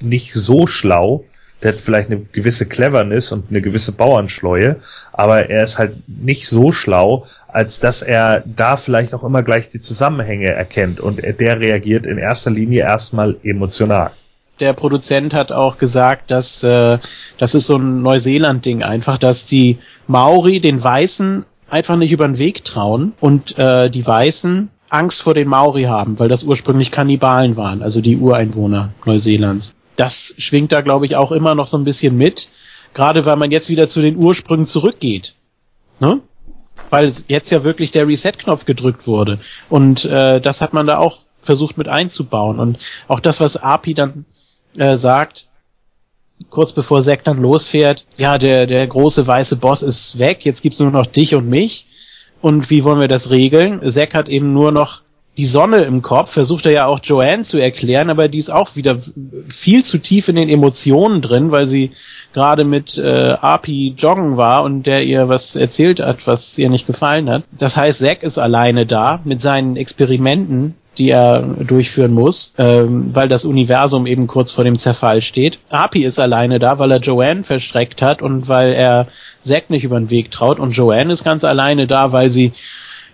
nicht 0.00 0.32
so 0.34 0.66
schlau. 0.66 1.24
Der 1.62 1.72
hat 1.72 1.80
vielleicht 1.80 2.10
eine 2.10 2.20
gewisse 2.20 2.66
Cleverness 2.66 3.32
und 3.32 3.48
eine 3.48 3.62
gewisse 3.62 3.92
Bauernschleue, 3.92 4.76
aber 5.14 5.48
er 5.48 5.62
ist 5.62 5.78
halt 5.78 5.96
nicht 6.06 6.46
so 6.46 6.72
schlau, 6.72 7.24
als 7.48 7.80
dass 7.80 8.02
er 8.02 8.42
da 8.44 8.76
vielleicht 8.76 9.14
auch 9.14 9.24
immer 9.24 9.42
gleich 9.42 9.70
die 9.70 9.80
Zusammenhänge 9.80 10.50
erkennt 10.50 11.00
und 11.00 11.20
er- 11.24 11.32
der 11.32 11.60
reagiert 11.60 12.04
in 12.04 12.18
erster 12.18 12.50
Linie 12.50 12.82
erstmal 12.82 13.36
emotional. 13.42 14.10
der 14.60 14.72
Produzent 14.74 15.32
hat 15.32 15.50
auch 15.52 15.78
gesagt, 15.78 16.30
dass 16.30 16.62
äh, 16.62 16.98
das 17.38 17.54
ist 17.54 17.66
so 17.66 17.76
ein 17.76 18.02
Neuseeland-Ding 18.02 18.82
einfach, 18.82 19.16
dass 19.18 19.46
die 19.46 19.78
Maori 20.06 20.60
den 20.60 20.84
Weißen 20.84 21.44
einfach 21.70 21.96
nicht 21.96 22.12
über 22.12 22.26
den 22.26 22.38
Weg 22.38 22.64
trauen 22.64 23.14
und 23.20 23.56
äh, 23.58 23.90
die 23.90 24.06
Weißen 24.06 24.68
Angst 24.94 25.22
vor 25.22 25.34
den 25.34 25.48
Maori 25.48 25.84
haben, 25.84 26.18
weil 26.18 26.28
das 26.28 26.44
ursprünglich 26.44 26.90
Kannibalen 26.90 27.56
waren, 27.56 27.82
also 27.82 28.00
die 28.00 28.16
Ureinwohner 28.16 28.90
Neuseelands. 29.04 29.74
Das 29.96 30.34
schwingt 30.38 30.72
da, 30.72 30.80
glaube 30.80 31.06
ich, 31.06 31.16
auch 31.16 31.32
immer 31.32 31.54
noch 31.54 31.66
so 31.66 31.76
ein 31.76 31.84
bisschen 31.84 32.16
mit, 32.16 32.48
gerade 32.94 33.26
weil 33.26 33.36
man 33.36 33.50
jetzt 33.50 33.68
wieder 33.68 33.88
zu 33.88 34.00
den 34.00 34.16
Ursprüngen 34.16 34.66
zurückgeht. 34.66 35.34
Ne? 36.00 36.20
Weil 36.90 37.12
jetzt 37.28 37.50
ja 37.50 37.64
wirklich 37.64 37.90
der 37.90 38.06
Reset-Knopf 38.06 38.64
gedrückt 38.64 39.06
wurde. 39.06 39.40
Und 39.68 40.04
äh, 40.04 40.40
das 40.40 40.60
hat 40.60 40.72
man 40.72 40.86
da 40.86 40.98
auch 40.98 41.20
versucht 41.42 41.76
mit 41.76 41.88
einzubauen. 41.88 42.58
Und 42.58 42.78
auch 43.08 43.20
das, 43.20 43.40
was 43.40 43.56
API 43.56 43.94
dann 43.94 44.24
äh, 44.76 44.96
sagt, 44.96 45.48
kurz 46.50 46.72
bevor 46.72 47.02
Zack 47.02 47.24
dann 47.24 47.40
losfährt, 47.40 48.06
ja, 48.16 48.38
der, 48.38 48.66
der 48.66 48.86
große 48.86 49.26
weiße 49.26 49.56
Boss 49.56 49.82
ist 49.82 50.18
weg, 50.18 50.44
jetzt 50.44 50.62
gibt's 50.62 50.80
nur 50.80 50.90
noch 50.90 51.06
dich 51.06 51.34
und 51.34 51.48
mich. 51.48 51.86
Und 52.44 52.68
wie 52.68 52.84
wollen 52.84 53.00
wir 53.00 53.08
das 53.08 53.30
regeln? 53.30 53.80
Zack 53.90 54.12
hat 54.12 54.28
eben 54.28 54.52
nur 54.52 54.70
noch 54.70 55.00
die 55.38 55.46
Sonne 55.46 55.84
im 55.84 56.02
Kopf, 56.02 56.32
versucht 56.32 56.66
er 56.66 56.72
ja 56.72 56.86
auch 56.86 57.00
Joanne 57.02 57.44
zu 57.44 57.56
erklären, 57.56 58.10
aber 58.10 58.28
die 58.28 58.36
ist 58.36 58.52
auch 58.52 58.76
wieder 58.76 58.98
viel 59.48 59.82
zu 59.82 59.96
tief 59.96 60.28
in 60.28 60.36
den 60.36 60.50
Emotionen 60.50 61.22
drin, 61.22 61.52
weil 61.52 61.66
sie 61.66 61.92
gerade 62.34 62.66
mit 62.66 62.98
äh, 62.98 63.30
Api 63.40 63.94
joggen 63.96 64.36
war 64.36 64.62
und 64.62 64.82
der 64.82 65.04
ihr 65.04 65.26
was 65.30 65.56
erzählt 65.56 66.00
hat, 66.00 66.26
was 66.26 66.58
ihr 66.58 66.68
nicht 66.68 66.86
gefallen 66.86 67.30
hat. 67.30 67.44
Das 67.50 67.78
heißt, 67.78 68.00
Zack 68.00 68.22
ist 68.22 68.36
alleine 68.36 68.84
da 68.84 69.20
mit 69.24 69.40
seinen 69.40 69.76
Experimenten, 69.76 70.74
die 70.98 71.10
er 71.10 71.42
durchführen 71.42 72.12
muss, 72.12 72.52
ähm, 72.58 73.14
weil 73.14 73.28
das 73.28 73.44
Universum 73.44 74.06
eben 74.06 74.26
kurz 74.26 74.50
vor 74.50 74.64
dem 74.64 74.76
Zerfall 74.76 75.22
steht. 75.22 75.58
Api 75.70 76.04
ist 76.04 76.18
alleine 76.18 76.58
da, 76.58 76.78
weil 76.78 76.90
er 76.90 77.00
Joanne 77.00 77.44
verstreckt 77.44 78.02
hat 78.02 78.22
und 78.22 78.48
weil 78.48 78.72
er 78.72 79.08
Zack 79.42 79.70
nicht 79.70 79.84
über 79.84 79.98
den 79.98 80.10
Weg 80.10 80.30
traut. 80.30 80.58
Und 80.58 80.72
Joanne 80.72 81.12
ist 81.12 81.24
ganz 81.24 81.44
alleine 81.44 81.86
da, 81.86 82.12
weil 82.12 82.30
sie 82.30 82.52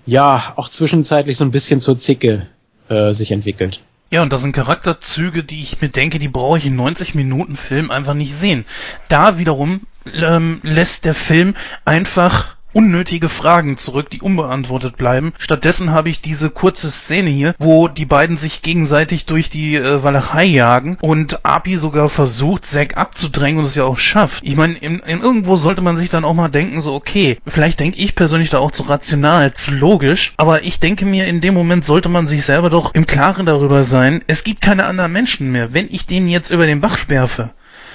ja 0.06 0.52
auch 0.56 0.68
zwischenzeitlich 0.68 1.36
so 1.36 1.44
ein 1.44 1.50
bisschen 1.50 1.80
zur 1.80 1.98
Zicke 1.98 2.46
äh, 2.88 3.12
sich 3.12 3.32
entwickelt. 3.32 3.80
Ja, 4.10 4.22
und 4.22 4.32
das 4.32 4.42
sind 4.42 4.52
Charakterzüge, 4.52 5.44
die 5.44 5.60
ich 5.60 5.80
mir 5.80 5.88
denke, 5.88 6.18
die 6.18 6.28
brauche 6.28 6.58
ich 6.58 6.66
in 6.66 6.74
90 6.74 7.14
Minuten 7.14 7.54
Film 7.54 7.92
einfach 7.92 8.14
nicht 8.14 8.34
sehen. 8.34 8.64
Da 9.08 9.38
wiederum 9.38 9.82
ähm, 10.20 10.60
lässt 10.64 11.04
der 11.04 11.14
Film 11.14 11.54
einfach 11.84 12.56
unnötige 12.72 13.28
Fragen 13.28 13.76
zurück, 13.76 14.10
die 14.10 14.20
unbeantwortet 14.20 14.96
bleiben. 14.96 15.32
Stattdessen 15.38 15.90
habe 15.92 16.08
ich 16.08 16.20
diese 16.20 16.50
kurze 16.50 16.90
Szene 16.90 17.30
hier, 17.30 17.54
wo 17.58 17.88
die 17.88 18.06
beiden 18.06 18.36
sich 18.36 18.62
gegenseitig 18.62 19.26
durch 19.26 19.50
die 19.50 19.76
äh, 19.76 20.02
Walachei 20.02 20.44
jagen 20.44 20.96
und 21.00 21.44
Api 21.44 21.76
sogar 21.76 22.08
versucht, 22.08 22.64
Zack 22.64 22.96
abzudrängen 22.96 23.58
und 23.58 23.66
es 23.66 23.74
ja 23.74 23.84
auch 23.84 23.98
schafft. 23.98 24.44
Ich 24.44 24.56
meine, 24.56 24.74
in, 24.74 25.00
in 25.00 25.20
irgendwo 25.20 25.56
sollte 25.56 25.82
man 25.82 25.96
sich 25.96 26.10
dann 26.10 26.24
auch 26.24 26.34
mal 26.34 26.48
denken, 26.48 26.80
so 26.80 26.94
okay, 26.94 27.38
vielleicht 27.46 27.80
denke 27.80 27.98
ich 27.98 28.14
persönlich 28.14 28.50
da 28.50 28.58
auch 28.58 28.70
zu 28.70 28.84
rational, 28.84 29.52
zu 29.54 29.72
logisch, 29.72 30.34
aber 30.36 30.62
ich 30.62 30.80
denke 30.80 31.04
mir, 31.04 31.26
in 31.26 31.40
dem 31.40 31.54
Moment 31.54 31.84
sollte 31.84 32.08
man 32.08 32.26
sich 32.26 32.44
selber 32.44 32.70
doch 32.70 32.94
im 32.94 33.06
Klaren 33.06 33.46
darüber 33.46 33.84
sein, 33.84 34.22
es 34.26 34.44
gibt 34.44 34.60
keine 34.60 34.84
anderen 34.84 35.12
Menschen 35.12 35.50
mehr. 35.50 35.72
Wenn 35.72 35.88
ich 35.90 36.06
den 36.06 36.28
jetzt 36.28 36.50
über 36.50 36.66
den 36.66 36.80
Bach 36.80 37.08
werfe, 37.08 37.50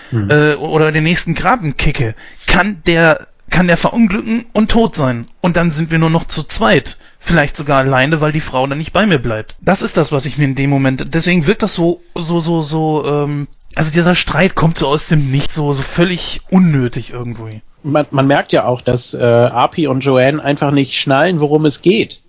hm. 0.09 0.29
äh, 0.29 0.53
oder 0.55 0.91
den 0.91 1.03
nächsten 1.03 1.33
Graben 1.33 1.77
kicke, 1.77 2.15
kann 2.47 2.81
der 2.85 3.27
kann 3.49 3.67
der 3.67 3.77
verunglücken 3.77 4.45
und 4.53 4.71
tot 4.71 4.95
sein. 4.95 5.27
Und 5.41 5.57
dann 5.57 5.71
sind 5.71 5.91
wir 5.91 5.99
nur 5.99 6.09
noch 6.09 6.25
zu 6.25 6.43
zweit. 6.43 6.97
Vielleicht 7.19 7.55
sogar 7.55 7.77
alleine, 7.77 8.21
weil 8.21 8.31
die 8.31 8.41
Frau 8.41 8.65
dann 8.67 8.77
nicht 8.77 8.93
bei 8.93 9.05
mir 9.05 9.19
bleibt. 9.19 9.55
Das 9.61 9.81
ist 9.81 9.97
das, 9.97 10.11
was 10.11 10.25
ich 10.25 10.37
mir 10.37 10.45
in 10.45 10.55
dem 10.55 10.69
Moment. 10.69 11.13
Deswegen 11.13 11.47
wirkt 11.47 11.63
das 11.63 11.73
so, 11.73 12.01
so, 12.15 12.39
so, 12.39 12.61
so, 12.61 13.05
ähm, 13.05 13.47
also 13.75 13.91
dieser 13.91 14.15
Streit 14.15 14.55
kommt 14.55 14.77
so 14.77 14.87
aus 14.87 15.07
dem 15.07 15.31
Nichts, 15.31 15.55
so, 15.55 15.73
so 15.73 15.83
völlig 15.83 16.41
unnötig 16.49 17.11
irgendwie. 17.11 17.61
Man, 17.83 18.05
man 18.11 18.27
merkt 18.27 18.51
ja 18.51 18.65
auch, 18.65 18.81
dass 18.81 19.13
äh, 19.13 19.23
Api 19.23 19.87
und 19.87 20.01
Joanne 20.01 20.43
einfach 20.43 20.71
nicht 20.71 20.99
schnallen, 20.99 21.39
worum 21.39 21.65
es 21.65 21.81
geht. 21.81 22.21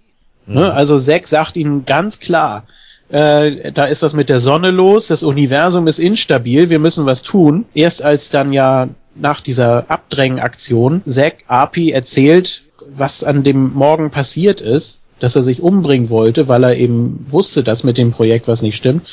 Ne? 0.47 0.55
Mhm. 0.55 0.61
Ne? 0.61 0.73
Also 0.73 0.99
Zack 0.99 1.29
sagt 1.29 1.57
ihnen 1.57 1.87
ganz 1.87 2.19
klar, 2.19 2.65
äh, 3.09 3.73
da 3.73 3.85
ist 3.85 4.03
was 4.03 4.15
mit 4.15 4.29
der 4.29 4.41
Sonne 4.41 4.71
los, 4.71 5.09
das 5.09 5.23
Universum 5.23 5.87
ist 5.87 5.99
instabil, 5.99 6.71
wir 6.71 6.79
müssen 6.79 7.07
was 7.07 7.23
tun. 7.23 7.67
Erst 7.75 8.03
als 8.03 8.31
dann 8.31 8.53
ja 8.53 8.89
nach 9.21 9.41
dieser 9.41 9.91
Abdrängaktion 9.91 11.03
Zack 11.07 11.45
Api 11.47 11.91
erzählt, 11.91 12.63
was 12.97 13.25
an 13.25 13.43
dem 13.43 13.73
Morgen 13.75 14.11
passiert 14.11 14.61
ist, 14.61 15.01
dass 15.21 15.37
er 15.37 15.43
sich 15.43 15.63
umbringen 15.63 16.11
wollte, 16.11 16.49
weil 16.49 16.65
er 16.65 16.77
eben 16.77 17.27
wusste, 17.31 17.63
dass 17.63 17.85
mit 17.85 17.99
dem 17.99 18.13
Projekt 18.13 18.49
was 18.49 18.63
nicht 18.63 18.77
stimmt. 18.77 19.07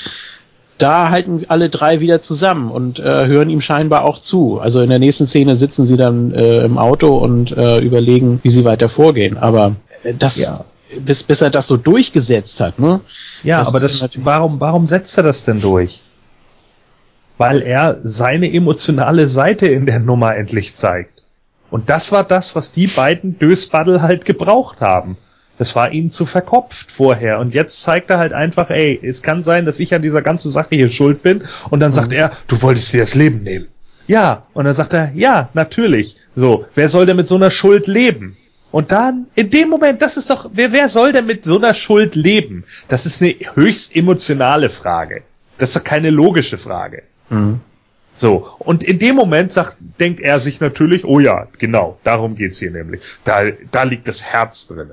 Da 0.77 1.11
halten 1.11 1.45
alle 1.47 1.69
drei 1.69 1.99
wieder 1.99 2.21
zusammen 2.21 2.69
und 2.69 2.99
äh, 2.99 3.27
hören 3.27 3.49
ihm 3.49 3.61
scheinbar 3.61 4.03
auch 4.03 4.19
zu. 4.19 4.59
Also 4.59 4.81
in 4.81 4.89
der 4.89 4.99
nächsten 4.99 5.27
Szene 5.27 5.55
sitzen 5.55 5.85
sie 5.85 5.97
dann 5.97 6.33
äh, 6.33 6.63
im 6.63 6.77
Auto 6.77 7.15
und 7.17 7.51
äh, 7.51 7.79
überlegen, 7.79 8.39
wie 8.43 8.49
sie 8.49 8.65
weiter 8.65 8.89
vorgehen. 8.89 9.37
Aber 9.37 9.75
äh, 10.03 10.13
das, 10.17 10.39
ja. 10.39 10.65
bis, 10.99 11.23
bis 11.23 11.41
er 11.41 11.51
das 11.51 11.67
so 11.67 11.77
durchgesetzt 11.77 12.59
hat, 12.59 12.79
ne? 12.79 12.99
Ja, 13.43 13.59
das 13.59 13.67
aber 13.69 13.79
das, 13.79 14.09
warum, 14.17 14.59
warum 14.59 14.87
setzt 14.87 15.15
er 15.15 15.23
das 15.23 15.45
denn 15.45 15.61
durch? 15.61 16.01
Weil 17.37 17.61
er 17.61 17.99
seine 18.03 18.51
emotionale 18.53 19.27
Seite 19.27 19.67
in 19.67 19.85
der 19.85 19.99
Nummer 19.99 20.35
endlich 20.35 20.75
zeigt. 20.75 21.23
Und 21.69 21.89
das 21.89 22.11
war 22.11 22.23
das, 22.23 22.55
was 22.55 22.71
die 22.71 22.87
beiden 22.87 23.39
Dösbaddel 23.39 24.01
halt 24.01 24.25
gebraucht 24.25 24.79
haben. 24.79 25.17
Das 25.57 25.75
war 25.75 25.91
ihnen 25.91 26.11
zu 26.11 26.25
verkopft 26.25 26.91
vorher. 26.91 27.39
Und 27.39 27.53
jetzt 27.53 27.81
zeigt 27.81 28.09
er 28.09 28.17
halt 28.17 28.33
einfach, 28.33 28.69
ey, 28.69 28.99
es 29.01 29.21
kann 29.21 29.43
sein, 29.43 29.65
dass 29.65 29.79
ich 29.79 29.93
an 29.93 30.01
dieser 30.01 30.21
ganzen 30.21 30.51
Sache 30.51 30.75
hier 30.75 30.89
schuld 30.89 31.23
bin. 31.23 31.43
Und 31.69 31.79
dann 31.79 31.89
mhm. 31.89 31.95
sagt 31.95 32.13
er, 32.13 32.31
du 32.47 32.61
wolltest 32.61 32.93
dir 32.93 32.99
das 32.99 33.15
Leben 33.15 33.43
nehmen. 33.43 33.67
Ja. 34.07 34.45
Und 34.53 34.65
dann 34.65 34.75
sagt 34.75 34.93
er, 34.93 35.11
ja, 35.15 35.49
natürlich. 35.53 36.17
So, 36.35 36.65
wer 36.75 36.89
soll 36.89 37.05
denn 37.05 37.15
mit 37.15 37.27
so 37.27 37.35
einer 37.35 37.51
Schuld 37.51 37.87
leben? 37.87 38.37
Und 38.71 38.91
dann, 38.91 39.27
in 39.35 39.51
dem 39.51 39.69
Moment, 39.69 40.01
das 40.01 40.17
ist 40.17 40.29
doch, 40.31 40.49
wer, 40.53 40.71
wer 40.71 40.89
soll 40.89 41.11
denn 41.11 41.27
mit 41.27 41.45
so 41.45 41.57
einer 41.57 41.75
Schuld 41.75 42.15
leben? 42.15 42.63
Das 42.87 43.05
ist 43.05 43.21
eine 43.21 43.35
höchst 43.53 43.95
emotionale 43.95 44.69
Frage. 44.69 45.21
Das 45.59 45.69
ist 45.69 45.75
doch 45.75 45.83
keine 45.83 46.09
logische 46.09 46.57
Frage. 46.57 47.03
So, 48.15 48.47
und 48.59 48.83
in 48.83 48.99
dem 48.99 49.15
Moment 49.15 49.53
sagt, 49.53 49.77
denkt 49.99 50.19
er 50.19 50.39
sich 50.39 50.59
natürlich, 50.59 51.03
oh 51.03 51.19
ja, 51.19 51.47
genau, 51.57 51.97
darum 52.03 52.35
geht's 52.35 52.59
hier 52.59 52.71
nämlich. 52.71 53.01
Da, 53.23 53.41
da 53.71 53.83
liegt 53.83 54.07
das 54.07 54.23
Herz 54.23 54.67
drin. 54.67 54.91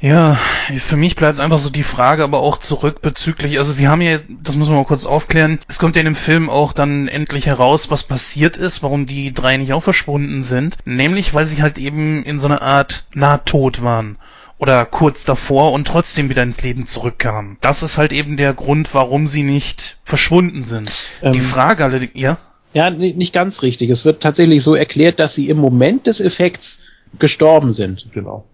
Ja, 0.00 0.38
für 0.78 0.96
mich 0.96 1.14
bleibt 1.14 1.40
einfach 1.40 1.58
so 1.58 1.68
die 1.68 1.82
Frage 1.82 2.24
aber 2.24 2.38
auch 2.40 2.56
zurück 2.58 3.02
bezüglich, 3.02 3.58
also 3.58 3.70
sie 3.70 3.86
haben 3.86 4.00
ja, 4.00 4.18
das 4.28 4.56
muss 4.56 4.68
man 4.68 4.78
mal 4.78 4.84
kurz 4.84 5.04
aufklären, 5.04 5.58
es 5.68 5.78
kommt 5.78 5.94
ja 5.94 6.00
in 6.00 6.06
dem 6.06 6.14
Film 6.14 6.48
auch 6.48 6.72
dann 6.72 7.06
endlich 7.06 7.44
heraus, 7.44 7.90
was 7.90 8.04
passiert 8.04 8.56
ist, 8.56 8.82
warum 8.82 9.04
die 9.04 9.34
drei 9.34 9.58
nicht 9.58 9.74
auch 9.74 9.82
verschwunden 9.82 10.42
sind, 10.42 10.78
nämlich 10.86 11.34
weil 11.34 11.44
sie 11.44 11.60
halt 11.60 11.76
eben 11.76 12.22
in 12.22 12.38
so 12.38 12.48
einer 12.48 12.62
Art 12.62 13.04
Nahtod 13.14 13.82
waren 13.82 14.16
oder 14.60 14.84
kurz 14.84 15.24
davor 15.24 15.72
und 15.72 15.88
trotzdem 15.88 16.28
wieder 16.28 16.42
ins 16.42 16.62
Leben 16.62 16.86
zurückkamen. 16.86 17.56
Das 17.62 17.82
ist 17.82 17.96
halt 17.96 18.12
eben 18.12 18.36
der 18.36 18.52
Grund, 18.52 18.92
warum 18.94 19.26
sie 19.26 19.42
nicht 19.42 19.96
verschwunden 20.04 20.62
sind. 20.62 20.92
Ähm, 21.22 21.32
Die 21.32 21.40
Frage 21.40 21.84
allerdings, 21.84 22.12
ja? 22.14 22.38
Ja, 22.74 22.90
nicht 22.90 23.32
ganz 23.32 23.62
richtig. 23.62 23.90
Es 23.90 24.04
wird 24.04 24.22
tatsächlich 24.22 24.62
so 24.62 24.74
erklärt, 24.74 25.18
dass 25.18 25.34
sie 25.34 25.48
im 25.48 25.56
Moment 25.56 26.06
des 26.06 26.20
Effekts 26.20 26.78
gestorben 27.18 27.72
sind. 27.72 28.06
Genau. 28.12 28.44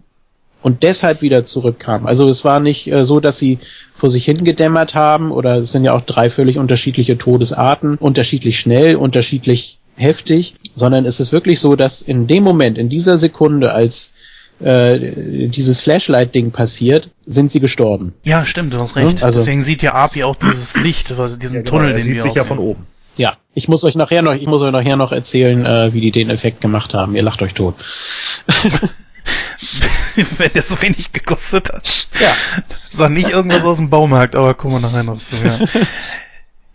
Und 0.63 0.81
deshalb 0.81 1.21
wieder 1.21 1.45
zurückkamen. 1.45 2.07
Also 2.07 2.27
es 2.27 2.43
war 2.43 2.59
nicht 2.61 2.91
äh, 2.91 3.05
so, 3.05 3.19
dass 3.19 3.37
sie 3.37 3.59
vor 3.93 4.09
sich 4.09 4.25
hingedämmert 4.25 4.95
haben 4.95 5.31
oder 5.31 5.57
es 5.57 5.71
sind 5.71 5.83
ja 5.83 5.93
auch 5.93 6.01
drei 6.01 6.29
völlig 6.29 6.57
unterschiedliche 6.57 7.17
Todesarten, 7.17 7.95
unterschiedlich 7.95 8.59
schnell, 8.59 8.95
unterschiedlich 8.95 9.77
heftig, 9.97 10.55
sondern 10.73 11.05
es 11.05 11.19
ist 11.19 11.31
wirklich 11.31 11.59
so, 11.59 11.75
dass 11.75 12.01
in 12.01 12.27
dem 12.27 12.43
Moment, 12.43 12.77
in 12.77 12.89
dieser 12.89 13.17
Sekunde, 13.17 13.73
als 13.73 14.11
äh, 14.59 15.47
dieses 15.47 15.81
Flashlight-Ding 15.81 16.51
passiert, 16.51 17.11
sind 17.25 17.51
sie 17.51 17.59
gestorben. 17.59 18.13
Ja, 18.23 18.45
stimmt, 18.45 18.73
du 18.73 18.79
hast 18.79 18.95
recht. 18.95 19.23
Also, 19.23 19.39
Deswegen 19.39 19.63
sieht 19.63 19.81
ja 19.81 19.93
Api 19.93 20.23
auch 20.23 20.35
dieses 20.35 20.75
Licht, 20.77 21.11
also 21.11 21.37
diesen 21.37 21.57
ja, 21.57 21.61
genau, 21.61 21.77
Tunnel, 21.77 21.93
den 21.93 22.01
sieht 22.01 22.15
wir 22.15 22.21
sich 22.21 22.35
ja 22.35 22.43
von 22.43 22.59
oben. 22.59 22.87
Ja, 23.17 23.37
ich 23.53 23.67
muss 23.67 23.83
euch 23.83 23.95
nachher 23.95 24.21
noch, 24.21 24.33
ich 24.33 24.45
muss 24.45 24.61
euch 24.61 24.71
nachher 24.71 24.95
noch 24.95 25.11
erzählen, 25.11 25.65
äh, 25.65 25.91
wie 25.93 26.01
die 26.01 26.11
den 26.11 26.29
Effekt 26.29 26.61
gemacht 26.61 26.93
haben. 26.93 27.15
Ihr 27.15 27.23
lacht 27.23 27.41
euch 27.41 27.53
tot. 27.53 27.75
Wenn 30.37 30.53
der 30.53 30.61
so 30.61 30.81
wenig 30.81 31.11
gekostet 31.11 31.69
hat. 31.73 32.07
Ja. 32.19 32.31
Sag 32.91 33.11
nicht 33.11 33.29
irgendwas 33.29 33.63
aus 33.63 33.77
dem 33.77 33.89
Baumarkt, 33.89 34.35
aber 34.35 34.53
kommen 34.53 34.75
wir 34.75 34.79
nachher 34.79 35.03
noch 35.03 35.21
zu. 35.21 35.35
Ja. 35.35 35.59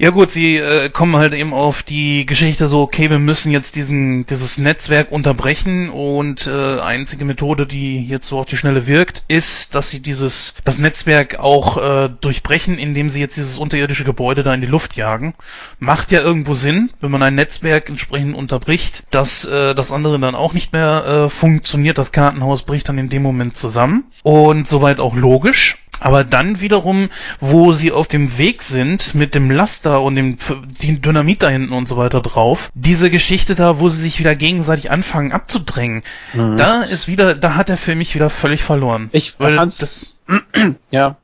Ja 0.03 0.11
gut, 0.11 0.31
sie 0.31 0.57
äh, 0.57 0.89
kommen 0.89 1.15
halt 1.15 1.33
eben 1.33 1.55
auf 1.55 1.85
die 1.85 2.27
Geschichte 2.27 2.67
so, 2.67 2.81
okay, 2.81 3.09
wir 3.09 3.21
müssen 3.21 3.53
jetzt 3.53 3.77
diesen 3.77 4.27
dieses 4.27 4.59
Netzwerk 4.59 5.13
unterbrechen 5.13 5.91
und 5.91 6.49
äh, 6.49 6.81
einzige 6.81 7.25
Methode, 7.25 7.69
die 7.69 8.05
jetzt 8.05 8.27
so 8.27 8.41
auf 8.41 8.47
die 8.47 8.57
Schnelle 8.57 8.89
wirkt, 8.89 9.23
ist, 9.29 9.77
dass 9.77 9.91
sie 9.91 10.01
dieses 10.01 10.55
das 10.65 10.79
Netzwerk 10.79 11.39
auch 11.39 11.77
äh, 11.77 12.09
durchbrechen, 12.21 12.79
indem 12.79 13.11
sie 13.11 13.21
jetzt 13.21 13.37
dieses 13.37 13.59
unterirdische 13.59 14.03
Gebäude 14.03 14.43
da 14.43 14.53
in 14.53 14.61
die 14.61 14.67
Luft 14.67 14.97
jagen. 14.97 15.35
Macht 15.79 16.11
ja 16.11 16.21
irgendwo 16.21 16.55
Sinn, 16.55 16.91
wenn 17.01 17.13
man 17.13 17.23
ein 17.23 17.37
Netzwerk 17.37 17.89
entsprechend 17.89 18.35
unterbricht, 18.35 19.05
dass 19.13 19.45
äh, 19.45 19.73
das 19.73 19.93
andere 19.93 20.19
dann 20.19 20.35
auch 20.35 20.53
nicht 20.53 20.73
mehr 20.73 21.05
äh, 21.07 21.31
funktioniert. 21.31 21.97
Das 21.97 22.11
Kartenhaus 22.11 22.65
bricht 22.65 22.89
dann 22.89 22.99
in 22.99 23.09
dem 23.09 23.23
Moment 23.23 23.57
zusammen 23.57 24.11
und 24.25 24.67
soweit 24.67 24.99
auch 24.99 25.15
logisch. 25.15 25.79
Aber 26.03 26.25
dann 26.25 26.61
wiederum, 26.61 27.11
wo 27.39 27.71
sie 27.71 27.93
auf 27.93 28.09
dem 28.09 28.37
Weg 28.37 28.65
sind 28.65 29.15
mit 29.15 29.37
dem 29.37 29.53
Laster 29.53 30.03
und 30.03 30.17
dem 30.17 30.37
Dynamit 31.01 31.45
da 31.45 31.49
hinten 31.49 31.73
und 31.73 31.87
so 31.87 31.97
weiter 31.97 32.21
drauf, 32.21 32.71
diese 32.75 33.09
Geschichte 33.09 33.55
da, 33.55 33.79
wo 33.79 33.89
sie 33.89 34.03
sich 34.03 34.19
wieder 34.19 34.35
gegenseitig 34.35 34.91
anfangen 34.91 35.31
abzudrängen, 35.31 36.03
mhm. 36.35 36.57
da 36.57 36.83
ist 36.83 37.07
wieder, 37.07 37.37
da 37.37 37.55
hat 37.55 37.71
er 37.71 37.77
für 37.77 37.95
mich 37.95 38.17
wieder 38.17 38.31
völlig 38.31 38.65
verloren. 38.65 39.11
Ich 39.13 39.37
weil 39.39 39.55
das 39.55 40.15
ja. 40.91 41.19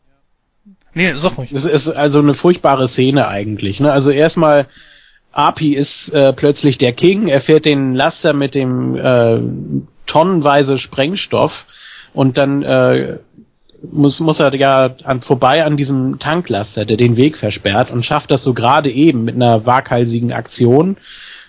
Nee, 0.95 1.13
sag 1.15 1.39
ruhig. 1.39 1.51
Das 1.53 1.65
ist 1.65 1.89
also 1.89 2.21
eine 2.21 2.35
furchtbare 2.35 2.87
Szene 2.87 3.27
eigentlich. 3.27 3.81
Ne? 3.81 3.91
Also 3.91 4.13
erstmal 4.13 4.69
Api 5.33 5.75
ist 5.75 6.11
äh, 6.11 6.33
plötzlich 6.33 6.79
der 6.79 6.93
King, 6.93 7.27
er 7.27 7.41
fährt 7.41 7.65
den 7.65 7.95
Laster 7.95 8.33
mit 8.33 8.55
dem 8.55 8.95
äh, 8.95 9.41
tonnenweise 10.07 10.79
Sprengstoff 10.79 11.67
und 12.15 12.39
dann 12.39 12.63
äh, 12.63 13.19
muss, 13.83 14.21
muss 14.21 14.41
er 14.41 14.55
ja 14.55 14.95
an, 15.05 15.23
vorbei 15.23 15.65
an 15.65 15.77
diesem 15.77 16.19
Tanklaster, 16.19 16.85
der 16.85 16.97
den 16.97 17.17
Weg 17.17 17.37
versperrt 17.37 17.91
und 17.91 18.05
schafft 18.05 18.31
das 18.31 18.43
so 18.43 18.55
gerade 18.55 18.91
eben 18.91 19.25
mit 19.25 19.35
einer 19.35 19.67
waghalsigen 19.67 20.33
Aktion. 20.33 20.97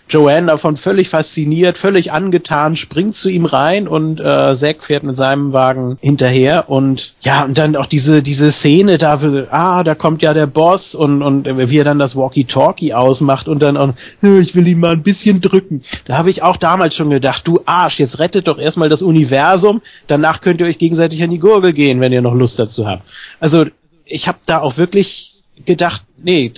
Joanne 0.10 0.48
davon 0.48 0.76
völlig 0.76 1.10
fasziniert, 1.10 1.78
völlig 1.78 2.12
angetan, 2.12 2.76
springt 2.76 3.16
zu 3.16 3.30
ihm 3.30 3.46
rein 3.46 3.88
und 3.88 4.20
äh, 4.20 4.56
Zack 4.56 4.84
fährt 4.84 5.04
mit 5.04 5.16
seinem 5.18 5.54
Wagen 5.54 5.98
hinterher 6.02 6.70
und 6.70 7.14
ja, 7.22 7.46
und 7.46 7.58
dann 7.58 7.76
auch 7.76 7.86
diese, 7.86 8.24
diese 8.24 8.52
Szene 8.52 8.98
da, 8.98 9.20
ah, 9.52 9.84
da 9.84 9.96
kommt 9.96 10.22
ja 10.22 10.34
der 10.34 10.48
Boss 10.48 10.96
und, 10.96 11.22
und 11.22 11.46
wie 11.46 11.78
er 11.78 11.84
dann 11.84 12.00
das 12.00 12.16
Walkie-Talkie 12.16 12.94
ausmacht 12.94 13.48
und 13.48 13.60
dann 13.60 13.78
auch, 13.78 13.94
ich 14.22 14.56
will 14.56 14.68
ihn 14.68 14.80
mal 14.80 14.92
ein 14.92 15.04
bisschen 15.04 15.42
drücken. 15.42 15.84
Da 16.06 16.18
habe 16.18 16.30
ich 16.30 16.42
auch 16.42 16.58
damals 16.58 16.96
schon 16.96 17.10
gedacht, 17.10 17.48
du 17.48 17.62
Arsch, 17.66 18.00
jetzt 18.00 18.20
rettet 18.20 18.48
doch 18.48 18.58
erstmal 18.58 18.90
das 18.90 19.02
Universum, 19.02 19.82
danach 20.08 20.42
könnt 20.42 20.60
ihr 20.60 20.68
euch 20.68 20.80
gegenseitig 20.80 21.22
an 21.24 21.30
die 21.30 21.40
Gurgel 21.40 21.74
gehen, 21.74 22.02
wenn 22.02 22.14
ihr 22.14 22.22
noch 22.22 22.34
Lust 22.34 22.58
dazu 22.58 22.88
habt. 22.88 23.04
Also 23.40 23.66
ich 24.06 24.28
habe 24.28 24.40
da 24.46 24.62
auch 24.62 24.78
wirklich 24.78 25.36
gedacht, 25.66 26.04
nee, 26.18 26.52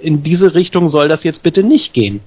in 0.00 0.22
diese 0.22 0.54
Richtung 0.54 0.88
soll 0.88 1.08
das 1.08 1.24
jetzt 1.24 1.42
bitte 1.42 1.62
nicht 1.62 1.92
gehen. 1.92 2.20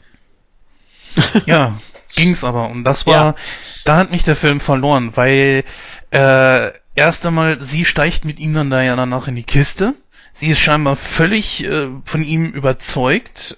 ja, 1.45 1.77
ging's 2.15 2.43
aber. 2.43 2.69
Und 2.69 2.83
das 2.83 3.05
war, 3.05 3.13
ja. 3.13 3.35
da 3.85 3.97
hat 3.97 4.11
mich 4.11 4.23
der 4.23 4.35
Film 4.35 4.59
verloren, 4.59 5.11
weil 5.15 5.63
äh, 6.11 6.71
erst 6.95 7.25
einmal, 7.25 7.59
sie 7.61 7.85
steigt 7.85 8.25
mit 8.25 8.39
ihm 8.39 8.53
dann 8.53 8.69
da 8.69 8.81
ja 8.81 8.95
danach 8.95 9.27
in 9.27 9.35
die 9.35 9.43
Kiste. 9.43 9.93
Sie 10.31 10.49
ist 10.49 10.59
scheinbar 10.59 10.95
völlig 10.95 11.65
äh, 11.65 11.87
von 12.05 12.23
ihm 12.23 12.45
überzeugt 12.45 13.57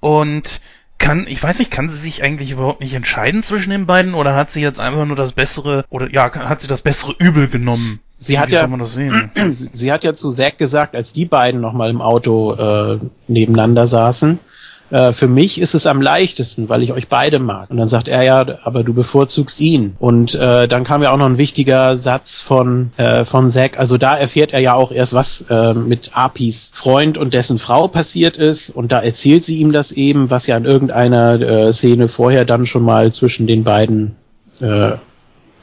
und 0.00 0.60
kann, 0.98 1.26
ich 1.28 1.42
weiß 1.42 1.58
nicht, 1.58 1.70
kann 1.70 1.88
sie 1.88 1.98
sich 1.98 2.22
eigentlich 2.22 2.52
überhaupt 2.52 2.80
nicht 2.80 2.94
entscheiden 2.94 3.42
zwischen 3.42 3.70
den 3.70 3.86
beiden 3.86 4.14
oder 4.14 4.34
hat 4.34 4.50
sie 4.50 4.62
jetzt 4.62 4.80
einfach 4.80 5.04
nur 5.04 5.16
das 5.16 5.32
bessere, 5.32 5.84
oder 5.90 6.10
ja, 6.10 6.32
hat 6.32 6.60
sie 6.62 6.68
das 6.68 6.80
bessere 6.80 7.14
Übel 7.18 7.48
genommen? 7.48 8.00
Sie 8.16 8.38
hat 8.38 8.48
Wie 8.48 8.54
ja, 8.54 8.66
das 8.66 8.92
sehen? 8.94 9.30
sie 9.72 9.92
hat 9.92 10.04
ja 10.04 10.14
zu 10.14 10.32
Zack 10.32 10.56
gesagt, 10.56 10.94
als 10.94 11.12
die 11.12 11.26
beiden 11.26 11.60
nochmal 11.60 11.90
im 11.90 12.00
Auto 12.00 12.54
äh, 12.54 12.98
nebeneinander 13.28 13.86
saßen, 13.86 14.38
äh, 14.90 15.12
für 15.12 15.28
mich 15.28 15.60
ist 15.60 15.74
es 15.74 15.86
am 15.86 16.00
leichtesten, 16.00 16.68
weil 16.68 16.82
ich 16.82 16.92
euch 16.92 17.08
beide 17.08 17.38
mag. 17.38 17.70
Und 17.70 17.76
dann 17.76 17.88
sagt 17.88 18.08
er 18.08 18.22
ja, 18.22 18.44
aber 18.64 18.84
du 18.84 18.94
bevorzugst 18.94 19.60
ihn. 19.60 19.96
Und 19.98 20.34
äh, 20.34 20.68
dann 20.68 20.84
kam 20.84 21.02
ja 21.02 21.12
auch 21.12 21.16
noch 21.16 21.26
ein 21.26 21.38
wichtiger 21.38 21.96
Satz 21.96 22.40
von, 22.40 22.90
äh, 22.96 23.24
von 23.24 23.50
Zack. 23.50 23.78
Also 23.78 23.98
da 23.98 24.16
erfährt 24.16 24.52
er 24.52 24.60
ja 24.60 24.74
auch 24.74 24.92
erst, 24.92 25.14
was 25.14 25.44
äh, 25.50 25.74
mit 25.74 26.10
Apis 26.14 26.70
Freund 26.74 27.18
und 27.18 27.34
dessen 27.34 27.58
Frau 27.58 27.88
passiert 27.88 28.36
ist. 28.36 28.70
Und 28.70 28.92
da 28.92 29.00
erzählt 29.00 29.44
sie 29.44 29.56
ihm 29.56 29.72
das 29.72 29.92
eben, 29.92 30.30
was 30.30 30.46
ja 30.46 30.56
in 30.56 30.64
irgendeiner 30.64 31.40
äh, 31.40 31.72
Szene 31.72 32.08
vorher 32.08 32.44
dann 32.44 32.66
schon 32.66 32.82
mal 32.82 33.12
zwischen 33.12 33.46
den 33.46 33.64
beiden 33.64 34.16
äh, 34.60 34.92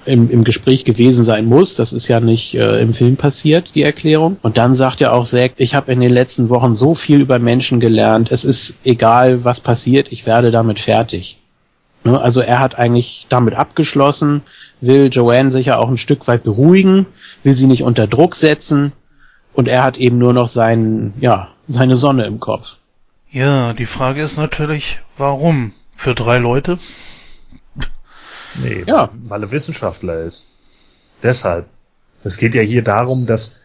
im, 0.06 0.30
im 0.30 0.43
Gespräch 0.43 0.85
gewesen 0.85 1.23
sein 1.23 1.45
muss. 1.45 1.75
Das 1.75 1.93
ist 1.93 2.07
ja 2.07 2.19
nicht 2.19 2.56
äh, 2.56 2.80
im 2.82 2.93
Film 2.93 3.17
passiert, 3.17 3.72
die 3.75 3.83
Erklärung. 3.83 4.38
Und 4.41 4.57
dann 4.57 4.75
sagt 4.75 5.01
er 5.01 5.14
auch 5.14 5.25
Zack, 5.25 5.53
ich 5.57 5.75
habe 5.75 5.91
in 5.91 6.01
den 6.01 6.11
letzten 6.11 6.49
Wochen 6.49 6.75
so 6.75 6.95
viel 6.95 7.22
über 7.22 7.40
Menschen 7.40 7.80
gelernt. 7.80 8.32
Es 8.32 8.43
ist 8.43 8.75
egal, 8.83 9.43
was 9.43 9.59
passiert, 9.59 10.11
ich 10.11 10.25
werde 10.25 10.51
damit 10.51 10.80
fertig. 10.80 11.40
Ne? 12.03 12.19
Also 12.19 12.41
er 12.41 12.59
hat 12.59 12.77
eigentlich 12.77 13.25
damit 13.30 13.56
abgeschlossen, 13.56 14.41
will 14.82 15.09
Joanne 15.11 15.51
sicher 15.51 15.80
auch 15.80 15.90
ein 15.90 15.98
Stück 15.98 16.27
weit 16.27 16.43
beruhigen, 16.43 17.06
will 17.43 17.53
sie 17.53 17.67
nicht 17.67 17.83
unter 17.83 18.07
Druck 18.07 18.35
setzen. 18.35 18.93
Und 19.53 19.67
er 19.67 19.83
hat 19.83 19.98
eben 19.98 20.17
nur 20.17 20.33
noch 20.33 20.48
seinen, 20.48 21.14
ja, 21.19 21.49
seine 21.67 21.95
Sonne 21.95 22.25
im 22.25 22.40
Kopf. 22.40 22.77
Ja, 23.32 23.73
die 23.73 23.85
Frage 23.85 24.22
ist 24.22 24.38
natürlich, 24.38 24.99
warum? 25.17 25.73
Für 25.95 26.15
drei 26.15 26.38
Leute? 26.38 26.77
Nee, 28.61 28.83
Ja. 28.88 29.09
weil 29.27 29.43
er 29.43 29.51
Wissenschaftler 29.51 30.22
ist. 30.23 30.49
Deshalb. 31.22 31.65
Es 32.23 32.38
geht 32.38 32.56
ja 32.56 32.61
hier 32.61 32.83
darum, 32.83 33.25
dass 33.25 33.59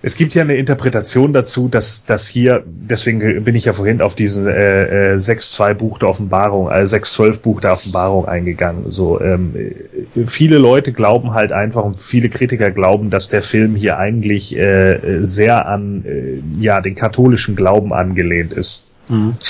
es 0.00 0.14
gibt 0.14 0.32
ja 0.34 0.42
eine 0.42 0.54
Interpretation 0.54 1.32
dazu, 1.32 1.68
dass 1.68 2.04
dass 2.06 2.28
hier, 2.28 2.62
deswegen 2.66 3.42
bin 3.42 3.56
ich 3.56 3.64
ja 3.64 3.72
vorhin 3.72 4.00
auf 4.00 4.14
diesen 4.14 4.46
äh, 4.46 5.14
äh, 5.14 5.16
6.2 5.16 5.74
Buch 5.74 5.98
der 5.98 6.08
Offenbarung, 6.08 6.70
äh, 6.70 6.82
6.12 6.86 7.40
Buch 7.40 7.60
der 7.60 7.72
Offenbarung 7.72 8.26
eingegangen. 8.26 8.90
So, 8.92 9.20
ähm, 9.20 9.56
äh, 9.56 10.26
viele 10.28 10.58
Leute 10.58 10.92
glauben 10.92 11.34
halt 11.34 11.50
einfach 11.50 11.82
und 11.84 12.00
viele 12.00 12.28
Kritiker 12.28 12.70
glauben, 12.70 13.10
dass 13.10 13.28
der 13.28 13.42
Film 13.42 13.74
hier 13.74 13.98
eigentlich 13.98 14.56
äh, 14.56 15.20
sehr 15.24 15.66
an 15.66 16.04
äh, 16.04 16.42
ja 16.60 16.80
den 16.80 16.94
katholischen 16.94 17.56
Glauben 17.56 17.92
angelehnt 17.92 18.52
ist. 18.52 18.86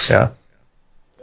Ja. 0.09 0.33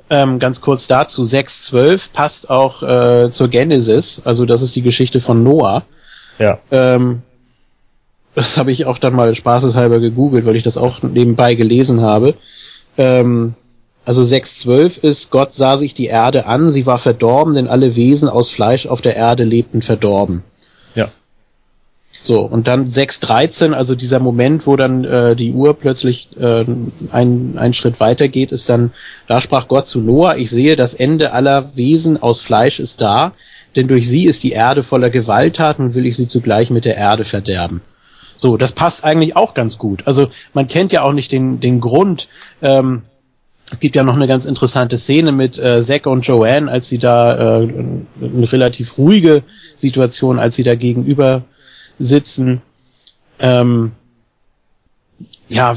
Ähm, 0.10 0.38
ganz 0.38 0.62
kurz 0.62 0.86
dazu, 0.86 1.24
6.12 1.24 2.10
passt 2.14 2.50
auch 2.50 2.84
äh, 2.84 3.32
zur 3.32 3.48
Genesis, 3.48 4.22
also 4.24 4.46
das 4.46 4.62
ist 4.62 4.76
die 4.76 4.84
Geschichte 4.84 5.20
von 5.20 5.44
Noah. 5.44 5.84
Ja. 6.38 6.60
Ähm, 6.70 7.24
das 8.36 8.58
habe 8.58 8.72
ich 8.72 8.86
auch 8.86 8.98
dann 9.00 9.16
mal 9.16 9.34
spaßeshalber 9.34 10.00
gegoogelt, 10.00 10.46
weil 10.46 10.58
ich 10.58 10.64
das 10.64 10.78
auch 10.78 11.02
nebenbei 11.02 11.56
gelesen 11.56 12.02
habe. 12.02 12.36
Ähm, 12.98 13.56
also 14.04 14.22
6.12 14.22 15.00
ist, 15.02 15.32
Gott 15.32 15.56
sah 15.56 15.78
sich 15.78 15.96
die 15.96 16.06
Erde 16.06 16.46
an, 16.46 16.70
sie 16.70 16.86
war 16.86 17.00
verdorben, 17.00 17.56
denn 17.56 17.68
alle 17.68 17.96
Wesen 17.96 18.30
aus 18.30 18.52
Fleisch 18.52 18.86
auf 18.86 19.02
der 19.02 19.16
Erde 19.16 19.44
lebten 19.44 19.82
verdorben. 19.82 20.44
So, 22.24 22.42
und 22.42 22.68
dann 22.68 22.90
6.13, 22.90 23.74
also 23.74 23.94
dieser 23.94 24.20
Moment, 24.20 24.66
wo 24.66 24.76
dann 24.76 25.04
äh, 25.04 25.36
die 25.36 25.54
Uhr 25.54 25.76
plötzlich 25.76 26.30
äh, 26.40 26.66
ein, 27.12 27.58
einen 27.58 27.74
Schritt 27.74 28.00
weiter 28.00 28.28
geht, 28.28 28.52
ist 28.52 28.68
dann, 28.68 28.92
da 29.28 29.42
sprach 29.42 29.68
Gott 29.68 29.86
zu 29.88 30.02
Noah, 30.02 30.36
ich 30.36 30.50
sehe, 30.50 30.76
das 30.76 30.94
Ende 30.94 31.34
aller 31.34 31.76
Wesen 31.76 32.22
aus 32.22 32.42
Fleisch 32.42 32.80
ist 32.80 33.00
da, 33.00 33.34
denn 33.76 33.88
durch 33.88 34.08
sie 34.08 34.26
ist 34.26 34.44
die 34.44 34.54
Erde 34.54 34.84
voller 34.84 35.10
Gewalttaten 35.10 35.86
und 35.86 35.96
will 35.96 36.06
ich 36.06 36.16
sie 36.16 36.28
zugleich 36.28 36.70
mit 36.70 36.86
der 36.86 36.98
Erde 36.98 37.26
verderben. 37.26 37.82
So, 38.38 38.58
das 38.58 38.72
passt 38.72 39.04
eigentlich 39.04 39.36
auch 39.36 39.54
ganz 39.54 39.78
gut. 39.78 40.04
Also 40.06 40.30
man 40.54 40.68
kennt 40.68 40.92
ja 40.92 41.04
auch 41.04 41.14
nicht 41.14 41.32
den, 41.32 41.60
den 41.60 41.80
Grund. 41.80 42.28
Ähm, 42.62 43.04
es 43.72 43.80
gibt 43.80 43.96
ja 43.96 44.04
noch 44.04 44.16
eine 44.16 44.28
ganz 44.28 44.46
interessante 44.46 44.98
Szene 44.98 45.32
mit 45.32 45.58
äh, 45.58 45.82
Zack 45.82 46.06
und 46.06 46.26
Joanne, 46.26 46.72
als 46.72 46.88
sie 46.88 47.00
da 47.00 47.62
äh, 47.62 47.68
eine 48.22 48.52
relativ 48.52 48.98
ruhige 48.98 49.44
Situation, 49.76 50.40
als 50.40 50.56
sie 50.56 50.64
da 50.64 50.76
gegenüber 50.76 51.44
sitzen. 52.00 52.62
Ähm, 53.40 53.92
ja, 55.48 55.76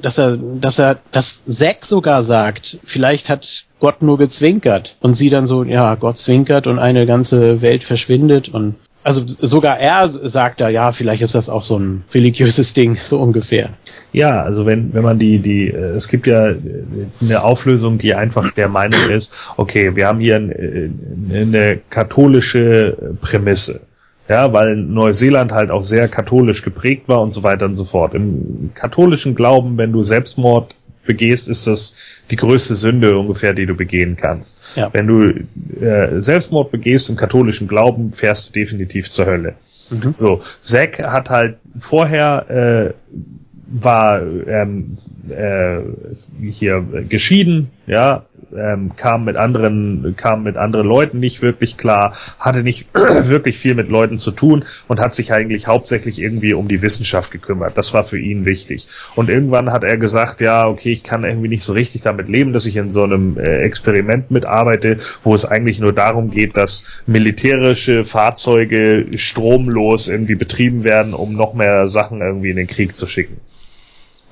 dass 0.00 0.18
er, 0.18 0.36
dass 0.36 0.78
er, 0.78 0.98
dass 1.12 1.42
Zack 1.46 1.84
sogar 1.84 2.22
sagt, 2.22 2.78
vielleicht 2.84 3.28
hat 3.28 3.64
Gott 3.78 4.02
nur 4.02 4.18
gezwinkert 4.18 4.96
und 5.00 5.14
sie 5.14 5.30
dann 5.30 5.46
so, 5.46 5.64
ja, 5.64 5.94
Gott 5.94 6.18
zwinkert 6.18 6.66
und 6.66 6.78
eine 6.78 7.06
ganze 7.06 7.60
Welt 7.62 7.84
verschwindet 7.84 8.48
und 8.48 8.74
also 9.02 9.22
sogar 9.26 9.78
er 9.78 10.08
sagt 10.10 10.60
da, 10.60 10.68
ja, 10.68 10.92
vielleicht 10.92 11.22
ist 11.22 11.34
das 11.34 11.48
auch 11.48 11.62
so 11.62 11.78
ein 11.78 12.04
religiöses 12.12 12.74
Ding, 12.74 12.98
so 13.04 13.18
ungefähr. 13.18 13.70
Ja, 14.12 14.42
also 14.42 14.66
wenn, 14.66 14.92
wenn 14.92 15.02
man 15.02 15.18
die, 15.18 15.38
die, 15.38 15.68
äh, 15.68 15.94
es 15.94 16.08
gibt 16.08 16.26
ja 16.26 16.50
äh, 16.50 16.58
eine 17.20 17.42
Auflösung, 17.42 17.96
die 17.96 18.14
einfach 18.14 18.52
der 18.52 18.68
Meinung 18.68 19.08
ist, 19.08 19.32
okay, 19.56 19.96
wir 19.96 20.06
haben 20.06 20.20
hier 20.20 20.36
ein, 20.36 20.50
äh, 20.50 21.42
eine 21.42 21.80
katholische 21.88 23.16
Prämisse. 23.22 23.80
Ja, 24.30 24.52
weil 24.52 24.76
Neuseeland 24.76 25.50
halt 25.50 25.72
auch 25.72 25.82
sehr 25.82 26.06
katholisch 26.06 26.62
geprägt 26.62 27.08
war 27.08 27.20
und 27.20 27.32
so 27.32 27.42
weiter 27.42 27.66
und 27.66 27.74
so 27.74 27.84
fort. 27.84 28.14
Im 28.14 28.70
katholischen 28.74 29.34
Glauben, 29.34 29.76
wenn 29.76 29.90
du 29.90 30.04
Selbstmord 30.04 30.76
begehst, 31.04 31.48
ist 31.48 31.66
das 31.66 31.96
die 32.30 32.36
größte 32.36 32.76
Sünde 32.76 33.18
ungefähr, 33.18 33.54
die 33.54 33.66
du 33.66 33.74
begehen 33.74 34.14
kannst. 34.14 34.60
Ja. 34.76 34.88
Wenn 34.92 35.08
du 35.08 35.84
äh, 35.84 36.20
Selbstmord 36.20 36.70
begehst 36.70 37.10
im 37.10 37.16
katholischen 37.16 37.66
Glauben, 37.66 38.12
fährst 38.12 38.48
du 38.48 38.52
definitiv 38.52 39.10
zur 39.10 39.26
Hölle. 39.26 39.54
Mhm. 39.90 40.14
So, 40.16 40.40
Zack 40.60 41.02
hat 41.02 41.28
halt 41.28 41.56
vorher 41.80 42.94
äh, 42.94 42.94
war 43.72 44.20
ähm, 44.22 44.96
äh, 45.28 45.78
hier 46.40 46.84
geschieden, 47.08 47.70
ja, 47.86 48.26
ähm, 48.56 48.96
kam 48.96 49.24
mit 49.24 49.36
anderen, 49.36 50.14
kam 50.16 50.42
mit 50.42 50.56
anderen 50.56 50.86
Leuten 50.86 51.20
nicht 51.20 51.42
wirklich 51.42 51.76
klar, 51.76 52.14
hatte 52.38 52.62
nicht 52.62 52.88
wirklich 52.94 53.58
viel 53.58 53.74
mit 53.74 53.88
Leuten 53.88 54.18
zu 54.18 54.30
tun 54.30 54.64
und 54.88 55.00
hat 55.00 55.14
sich 55.14 55.32
eigentlich 55.32 55.66
hauptsächlich 55.66 56.20
irgendwie 56.20 56.54
um 56.54 56.68
die 56.68 56.82
Wissenschaft 56.82 57.30
gekümmert. 57.30 57.76
Das 57.78 57.92
war 57.94 58.04
für 58.04 58.18
ihn 58.18 58.44
wichtig. 58.44 58.88
Und 59.14 59.30
irgendwann 59.30 59.70
hat 59.70 59.84
er 59.84 59.96
gesagt, 59.96 60.40
ja, 60.40 60.66
okay, 60.66 60.90
ich 60.90 61.04
kann 61.04 61.24
irgendwie 61.24 61.48
nicht 61.48 61.62
so 61.62 61.72
richtig 61.72 62.02
damit 62.02 62.28
leben, 62.28 62.52
dass 62.52 62.66
ich 62.66 62.76
in 62.76 62.90
so 62.90 63.04
einem 63.04 63.38
äh, 63.38 63.62
Experiment 63.62 64.30
mitarbeite, 64.30 64.96
wo 65.22 65.34
es 65.34 65.44
eigentlich 65.44 65.78
nur 65.78 65.92
darum 65.92 66.30
geht, 66.30 66.56
dass 66.56 67.02
militärische 67.06 68.04
Fahrzeuge 68.04 69.06
stromlos 69.14 70.08
irgendwie 70.08 70.34
betrieben 70.34 70.84
werden, 70.84 71.14
um 71.14 71.34
noch 71.34 71.54
mehr 71.54 71.88
Sachen 71.88 72.20
irgendwie 72.20 72.50
in 72.50 72.56
den 72.56 72.66
Krieg 72.66 72.96
zu 72.96 73.06
schicken. 73.06 73.40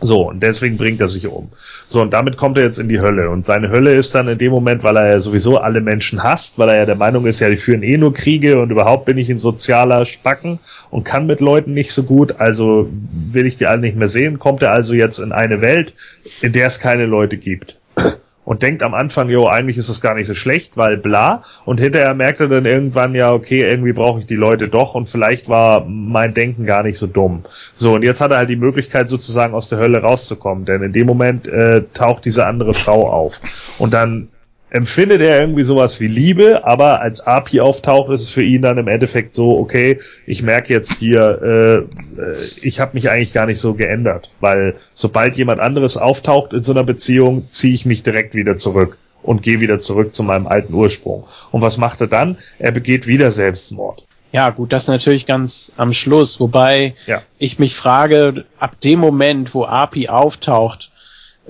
So, 0.01 0.29
und 0.29 0.43
deswegen 0.43 0.77
bringt 0.77 1.01
er 1.01 1.09
sich 1.09 1.27
um. 1.27 1.51
So, 1.87 2.01
und 2.01 2.13
damit 2.13 2.37
kommt 2.37 2.57
er 2.57 2.63
jetzt 2.63 2.79
in 2.79 2.89
die 2.89 3.01
Hölle. 3.01 3.31
Und 3.31 3.45
seine 3.45 3.69
Hölle 3.71 3.95
ist 3.95 4.15
dann 4.15 4.29
in 4.29 4.39
dem 4.39 4.53
Moment, 4.53 4.85
weil 4.85 4.97
er 4.97 5.11
ja 5.11 5.21
sowieso 5.21 5.59
alle 5.59 5.81
Menschen 5.81 6.23
hasst, 6.23 6.57
weil 6.57 6.69
er 6.69 6.79
ja 6.79 6.87
der 6.87 6.95
Meinung 6.95 7.27
ist, 7.27 7.41
ja, 7.41 7.51
die 7.51 7.57
führen 7.57 7.83
eh 7.83 7.97
nur 7.97 8.15
Kriege 8.15 8.61
und 8.61 8.71
überhaupt 8.71 9.07
bin 9.07 9.19
ich 9.19 9.29
ein 9.29 9.39
sozialer 9.39 10.05
Spacken 10.05 10.61
und 10.91 11.05
kann 11.05 11.27
mit 11.27 11.41
Leuten 11.41 11.75
nicht 11.75 11.91
so 11.91 12.05
gut, 12.05 12.37
also 12.39 12.89
will 13.33 13.47
ich 13.47 13.57
die 13.57 13.67
alle 13.67 13.81
nicht 13.81 13.97
mehr 13.97 14.09
sehen, 14.09 14.39
kommt 14.39 14.63
er 14.63 14.73
also 14.73 14.95
jetzt 14.95 15.19
in 15.19 15.33
eine 15.33 15.61
Welt, 15.61 15.95
in 16.43 16.53
der 16.53 16.69
es 16.69 16.79
keine 16.79 17.07
Leute 17.07 17.37
gibt. 17.37 17.77
Und 18.49 18.63
denkt 18.63 18.83
am 18.83 18.95
Anfang, 18.95 19.29
jo, 19.29 19.47
eigentlich 19.47 19.77
ist 19.77 19.91
es 19.91 20.01
gar 20.01 20.15
nicht 20.15 20.27
so 20.27 20.35
schlecht, 20.35 20.79
weil 20.79 20.97
bla. 20.97 21.43
Und 21.67 21.81
hinterher 21.81 22.15
merkt 22.15 22.41
er 22.41 22.49
dann 22.49 22.65
irgendwann, 22.65 23.15
ja, 23.15 23.31
okay, 23.31 23.59
irgendwie 23.59 23.93
brauche 23.93 24.21
ich 24.21 24.27
die 24.27 24.37
Leute 24.37 24.69
doch 24.69 24.95
und 24.95 25.07
vielleicht 25.07 25.51
war 25.51 25.85
mein 25.87 26.33
Denken 26.33 26.65
gar 26.65 26.83
nicht 26.83 26.97
so 26.97 27.07
dumm. 27.07 27.43
So, 27.75 27.93
und 27.93 28.05
jetzt 28.07 28.23
hat 28.23 28.31
er 28.31 28.39
halt 28.39 28.49
die 28.49 28.57
Möglichkeit 28.57 29.11
sozusagen 29.11 29.53
aus 29.53 29.69
der 29.69 29.81
Hölle 29.81 30.01
rauszukommen, 30.01 30.65
denn 30.65 30.83
in 30.83 30.95
dem 30.95 31.07
Moment 31.07 31.47
äh, 31.47 31.83
taucht 31.93 32.25
diese 32.25 32.47
andere 32.47 32.73
Frau 32.73 33.11
auf. 33.11 33.39
Und 33.79 33.93
dann 33.93 34.29
empfindet 34.71 35.21
er 35.23 35.41
irgendwie 35.41 35.63
sowas 35.63 35.99
wie 36.01 36.07
Liebe, 36.09 36.65
aber 36.67 37.01
als 37.01 37.21
Api 37.27 37.61
auftaucht, 37.61 38.11
ist 38.13 38.23
es 38.23 38.31
für 38.31 38.43
ihn 38.43 38.63
dann 38.63 38.79
im 38.79 38.89
Endeffekt 38.89 39.35
so, 39.35 39.59
okay, 39.59 39.99
ich 40.27 40.43
merke 40.43 40.73
jetzt 40.73 40.93
hier, 40.99 41.41
äh, 41.43 42.21
äh, 42.21 42.37
ich 42.63 42.81
habe 42.81 42.93
mich 42.95 43.11
eigentlich 43.11 43.33
gar 43.33 43.47
nicht 43.47 43.61
so 43.61 43.75
geändert, 43.75 44.31
weil 44.41 44.75
sobald 44.95 45.37
jemand 45.37 45.61
anderes 45.61 45.97
auftaucht 45.97 46.53
in 46.53 46.63
so 46.63 46.73
einer 46.73 46.85
Beziehung, 46.85 47.47
ziehe 47.51 47.75
ich 47.75 47.87
mich 47.87 48.03
direkt 48.03 48.35
wieder 48.35 48.57
zurück 48.57 48.99
und 49.23 49.43
gehe 49.43 49.61
wieder 49.61 49.79
zurück 49.79 50.13
zu 50.13 50.23
meinem 50.23 50.47
alten 50.47 50.75
Ursprung. 50.75 51.25
Und 51.51 51.63
was 51.63 51.77
macht 51.77 52.01
er 52.01 52.07
dann? 52.07 52.37
Er 52.59 52.73
begeht 52.73 53.07
wieder 53.07 53.31
Selbstmord. 53.31 54.05
Ja, 54.33 54.51
gut, 54.51 54.73
das 54.75 54.87
natürlich 54.89 55.25
ganz 55.25 55.73
am 55.79 55.95
Schluss, 55.95 56.39
wobei 56.39 56.95
Ja. 57.07 57.23
ich 57.39 57.59
mich 57.59 57.75
frage, 57.75 58.45
ab 58.59 58.79
dem 58.83 58.99
Moment, 59.01 59.55
wo 59.55 59.65
Api 59.65 60.09
auftaucht 60.09 60.91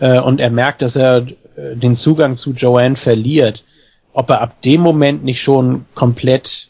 äh, 0.00 0.20
und 0.20 0.40
er 0.40 0.50
merkt, 0.50 0.82
dass 0.82 0.94
er 0.94 1.26
den 1.74 1.96
Zugang 1.96 2.36
zu 2.36 2.52
Joanne 2.52 2.96
verliert, 2.96 3.64
ob 4.12 4.30
er 4.30 4.40
ab 4.40 4.62
dem 4.62 4.80
Moment 4.80 5.24
nicht 5.24 5.42
schon 5.42 5.86
komplett 5.94 6.68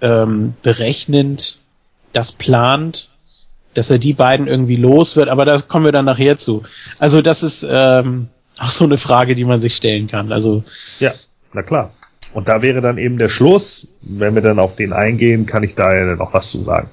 ähm, 0.00 0.54
berechnend 0.62 1.58
das 2.12 2.32
plant, 2.32 3.08
dass 3.74 3.90
er 3.90 3.98
die 3.98 4.14
beiden 4.14 4.46
irgendwie 4.46 4.76
los 4.76 5.16
wird, 5.16 5.28
aber 5.28 5.44
da 5.44 5.60
kommen 5.60 5.84
wir 5.84 5.92
dann 5.92 6.06
nachher 6.06 6.38
zu. 6.38 6.62
Also 6.98 7.20
das 7.20 7.42
ist, 7.42 7.66
ähm, 7.68 8.28
auch 8.58 8.70
so 8.70 8.84
eine 8.84 8.96
Frage, 8.96 9.34
die 9.34 9.44
man 9.44 9.60
sich 9.60 9.76
stellen 9.76 10.06
kann. 10.06 10.32
Also 10.32 10.64
Ja, 10.98 11.12
na 11.52 11.62
klar. 11.62 11.92
Und 12.32 12.48
da 12.48 12.60
wäre 12.62 12.80
dann 12.80 12.98
eben 12.98 13.18
der 13.18 13.28
Schluss. 13.28 13.88
Wenn 14.02 14.34
wir 14.34 14.42
dann 14.42 14.58
auf 14.58 14.76
den 14.76 14.92
eingehen, 14.92 15.46
kann 15.46 15.62
ich 15.62 15.74
da 15.74 15.94
ja 15.94 16.16
noch 16.16 16.34
was 16.34 16.50
zu 16.50 16.62
sagen. 16.62 16.90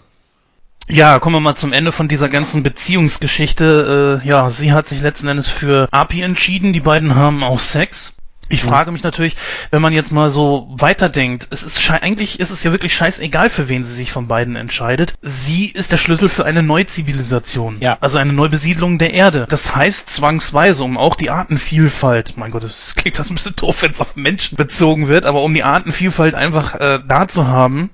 Ja, 0.90 1.20
kommen 1.20 1.36
wir 1.36 1.40
mal 1.40 1.56
zum 1.56 1.74
Ende 1.74 1.92
von 1.92 2.08
dieser 2.08 2.30
ganzen 2.30 2.62
Beziehungsgeschichte. 2.62 4.22
Äh, 4.24 4.28
ja, 4.28 4.50
sie 4.50 4.74
hat 4.74 4.88
sich 4.88 5.02
letzten 5.02 5.28
Endes 5.28 5.48
für 5.48 5.88
Api 5.92 6.22
entschieden. 6.22 6.74
Die 6.74 6.82
beiden 6.82 7.16
haben 7.16 7.44
auch 7.44 7.60
Sex. 7.60 8.14
Ich 8.50 8.62
frage 8.62 8.92
mich 8.92 9.04
natürlich, 9.04 9.36
wenn 9.72 9.82
man 9.82 9.94
jetzt 9.94 10.12
mal 10.12 10.30
so 10.30 10.68
weiterdenkt, 10.70 11.48
es 11.50 11.64
ist 11.64 11.90
eigentlich 11.90 12.40
ist 12.40 12.52
es 12.52 12.64
ja 12.64 12.72
wirklich 12.72 12.94
scheißegal, 12.94 13.50
für 13.50 13.68
wen 13.68 13.84
sie 13.84 13.96
sich 13.96 14.12
von 14.12 14.28
beiden 14.28 14.56
entscheidet. 14.56 15.16
Sie 15.22 15.68
ist 15.68 15.92
der 15.92 15.98
Schlüssel 15.98 16.30
für 16.30 16.46
eine 16.46 16.62
Neuzivilisation. 16.62 17.78
Ja. 17.80 17.98
Also 18.02 18.20
eine 18.20 18.34
Neubesiedlung 18.34 19.00
der 19.00 19.14
Erde. 19.14 19.48
Das 19.50 19.76
heißt 19.76 20.10
zwangsweise, 20.10 20.84
um 20.84 20.98
auch 20.98 21.16
die 21.16 21.32
Artenvielfalt, 21.32 22.38
mein 22.38 22.52
Gott, 22.52 22.64
das 22.64 22.94
klingt 22.98 23.18
das 23.18 23.32
ein 23.32 23.36
bisschen 23.36 23.56
doof, 23.56 23.82
wenn 23.82 23.92
es 23.92 24.02
auf 24.02 24.16
Menschen 24.16 24.56
bezogen 24.56 25.08
wird, 25.08 25.26
aber 25.26 25.42
um 25.42 25.54
die 25.54 25.64
Artenvielfalt 25.64 26.36
einfach 26.36 26.76
äh, 26.76 27.00
da 27.08 27.28
zu 27.28 27.48
haben, 27.48 27.90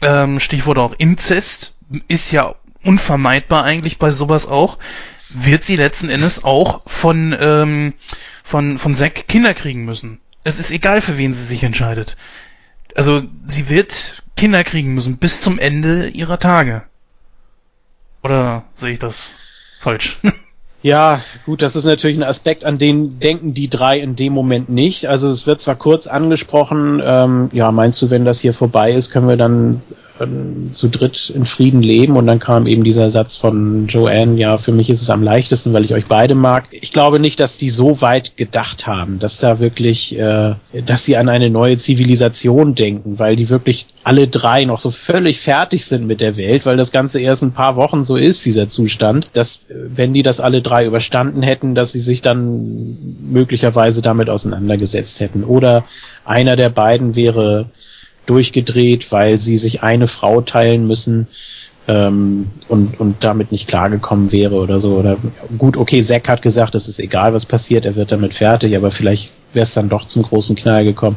ähm, 0.00 0.38
Stichwort 0.38 0.78
auch 0.78 0.94
Inzest, 0.98 1.77
ist 2.08 2.30
ja 2.30 2.54
unvermeidbar 2.84 3.64
eigentlich 3.64 3.98
bei 3.98 4.10
sowas 4.10 4.46
auch, 4.46 4.78
wird 5.30 5.64
sie 5.64 5.76
letzten 5.76 6.08
Endes 6.08 6.44
auch 6.44 6.82
von, 6.88 7.36
ähm, 7.38 7.94
von, 8.42 8.78
von 8.78 8.94
Zack 8.94 9.28
Kinder 9.28 9.54
kriegen 9.54 9.84
müssen. 9.84 10.20
Es 10.44 10.58
ist 10.58 10.70
egal, 10.70 11.00
für 11.00 11.18
wen 11.18 11.34
sie 11.34 11.44
sich 11.44 11.62
entscheidet. 11.62 12.16
Also, 12.94 13.22
sie 13.46 13.68
wird 13.68 14.22
Kinder 14.36 14.64
kriegen 14.64 14.94
müssen 14.94 15.18
bis 15.18 15.40
zum 15.40 15.58
Ende 15.58 16.08
ihrer 16.08 16.38
Tage. 16.38 16.82
Oder 18.22 18.64
sehe 18.74 18.92
ich 18.92 18.98
das 18.98 19.30
falsch? 19.80 20.18
Ja, 20.80 21.22
gut, 21.44 21.60
das 21.60 21.74
ist 21.74 21.84
natürlich 21.84 22.16
ein 22.16 22.22
Aspekt, 22.22 22.64
an 22.64 22.78
den 22.78 23.18
denken 23.18 23.52
die 23.52 23.68
drei 23.68 23.98
in 23.98 24.14
dem 24.14 24.32
Moment 24.32 24.68
nicht. 24.68 25.06
Also 25.06 25.28
es 25.28 25.44
wird 25.44 25.60
zwar 25.60 25.74
kurz 25.74 26.06
angesprochen, 26.06 27.02
ähm, 27.04 27.50
ja, 27.52 27.72
meinst 27.72 28.00
du, 28.00 28.10
wenn 28.10 28.24
das 28.24 28.38
hier 28.38 28.54
vorbei 28.54 28.92
ist, 28.92 29.10
können 29.10 29.26
wir 29.26 29.36
dann 29.36 29.82
ähm, 30.20 30.70
zu 30.72 30.88
dritt 30.88 31.30
in 31.34 31.46
Frieden 31.46 31.82
leben? 31.82 32.16
Und 32.16 32.26
dann 32.26 32.38
kam 32.38 32.66
eben 32.66 32.84
dieser 32.84 33.10
Satz 33.10 33.36
von 33.36 33.86
Joanne, 33.86 34.38
ja, 34.38 34.58
für 34.58 34.72
mich 34.72 34.90
ist 34.90 35.02
es 35.02 35.10
am 35.10 35.22
leichtesten, 35.22 35.72
weil 35.72 35.84
ich 35.84 35.94
euch 35.94 36.06
beide 36.06 36.34
mag. 36.34 36.64
Ich 36.70 36.92
glaube 36.92 37.20
nicht, 37.20 37.40
dass 37.40 37.56
die 37.56 37.70
so 37.70 38.00
weit 38.00 38.36
gedacht 38.36 38.86
haben, 38.86 39.18
dass 39.18 39.38
da 39.38 39.58
wirklich, 39.58 40.18
äh, 40.18 40.54
dass 40.86 41.04
sie 41.04 41.16
an 41.16 41.28
eine 41.28 41.50
neue 41.50 41.78
Zivilisation 41.78 42.74
denken, 42.74 43.18
weil 43.18 43.36
die 43.36 43.48
wirklich 43.48 43.86
alle 44.04 44.28
drei 44.28 44.64
noch 44.64 44.78
so 44.78 44.90
völlig 44.90 45.40
fertig 45.40 45.84
sind 45.84 46.06
mit 46.06 46.20
der 46.20 46.36
Welt, 46.36 46.64
weil 46.64 46.76
das 46.76 46.92
Ganze 46.92 47.20
erst 47.20 47.42
ein 47.42 47.52
paar 47.52 47.76
Wochen 47.76 48.04
so 48.04 48.16
ist, 48.16 48.44
dieser 48.44 48.68
Zustand, 48.68 49.28
dass 49.32 49.60
äh, 49.68 49.74
wenn 49.94 50.14
die 50.14 50.22
das 50.22 50.40
alle 50.40 50.62
drei 50.62 50.86
überstanden 50.86 51.42
hätten, 51.42 51.74
dass 51.74 51.92
sie 51.92 52.00
sich 52.00 52.22
dann 52.22 52.96
möglicherweise 53.30 54.02
damit 54.02 54.30
auseinandergesetzt 54.30 55.20
hätten. 55.20 55.44
Oder 55.44 55.84
einer 56.24 56.56
der 56.56 56.70
beiden 56.70 57.14
wäre 57.14 57.66
durchgedreht, 58.28 59.10
weil 59.10 59.38
sie 59.38 59.58
sich 59.58 59.82
eine 59.82 60.06
Frau 60.06 60.40
teilen 60.40 60.86
müssen 60.86 61.28
ähm, 61.88 62.50
und, 62.68 63.00
und 63.00 63.24
damit 63.24 63.50
nicht 63.50 63.66
klargekommen 63.66 64.30
wäre 64.30 64.54
oder 64.54 64.78
so. 64.78 64.96
Oder 64.96 65.16
gut, 65.56 65.76
okay, 65.76 66.02
Zack 66.02 66.28
hat 66.28 66.42
gesagt, 66.42 66.74
es 66.74 66.86
ist 66.86 66.98
egal, 66.98 67.32
was 67.32 67.46
passiert, 67.46 67.84
er 67.84 67.96
wird 67.96 68.12
damit 68.12 68.34
fertig, 68.34 68.76
aber 68.76 68.90
vielleicht 68.90 69.32
wäre 69.52 69.64
es 69.64 69.74
dann 69.74 69.88
doch 69.88 70.04
zum 70.04 70.22
großen 70.22 70.54
Knall 70.54 70.84
gekommen. 70.84 71.16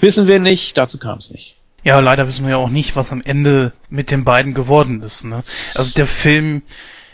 Wissen 0.00 0.26
wir 0.26 0.38
nicht, 0.38 0.76
dazu 0.76 0.98
kam 0.98 1.18
es 1.18 1.30
nicht. 1.30 1.56
Ja, 1.84 2.00
leider 2.00 2.28
wissen 2.28 2.44
wir 2.44 2.50
ja 2.50 2.56
auch 2.58 2.68
nicht, 2.68 2.96
was 2.96 3.12
am 3.12 3.22
Ende 3.22 3.72
mit 3.88 4.10
den 4.10 4.24
beiden 4.24 4.52
geworden 4.52 5.02
ist. 5.02 5.24
Ne? 5.24 5.42
Also 5.74 5.94
der 5.94 6.06
Film, 6.06 6.62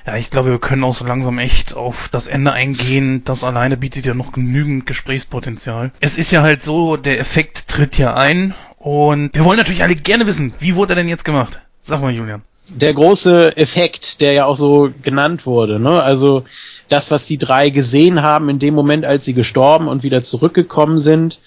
ja, 0.06 0.16
ich 0.16 0.30
glaube, 0.30 0.50
wir 0.50 0.58
können 0.58 0.82
auch 0.82 0.94
so 0.94 1.06
langsam 1.06 1.38
echt 1.38 1.74
auf 1.74 2.08
das 2.08 2.26
Ende 2.26 2.52
eingehen. 2.52 3.22
Das 3.24 3.44
alleine 3.44 3.76
bietet 3.76 4.04
ja 4.04 4.14
noch 4.14 4.32
genügend 4.32 4.86
Gesprächspotenzial. 4.86 5.92
Es 6.00 6.18
ist 6.18 6.30
ja 6.32 6.42
halt 6.42 6.62
so, 6.62 6.96
der 6.96 7.20
Effekt 7.20 7.68
tritt 7.68 7.98
ja 7.98 8.14
ein 8.14 8.54
und 8.84 9.34
wir 9.34 9.44
wollen 9.46 9.56
natürlich 9.56 9.82
alle 9.82 9.96
gerne 9.96 10.26
wissen, 10.26 10.52
wie 10.58 10.76
wurde 10.76 10.92
er 10.92 10.96
denn 10.96 11.08
jetzt 11.08 11.24
gemacht? 11.24 11.58
Sag 11.84 12.02
mal, 12.02 12.12
Julian. 12.12 12.42
der 12.68 12.92
große 12.92 13.56
Effekt, 13.56 14.20
der 14.20 14.32
ja 14.32 14.44
auch 14.44 14.58
so 14.58 14.90
genannt 15.02 15.46
wurde, 15.46 15.78
ne? 15.80 16.02
Also 16.02 16.44
das, 16.90 17.10
was 17.10 17.24
die 17.24 17.38
drei 17.38 17.70
gesehen 17.70 18.20
haben 18.20 18.50
in 18.50 18.58
dem 18.58 18.74
Moment, 18.74 19.06
als 19.06 19.24
sie 19.24 19.32
gestorben 19.32 19.88
und 19.88 20.02
wieder 20.02 20.22
zurückgekommen 20.22 20.98
sind, 20.98 21.40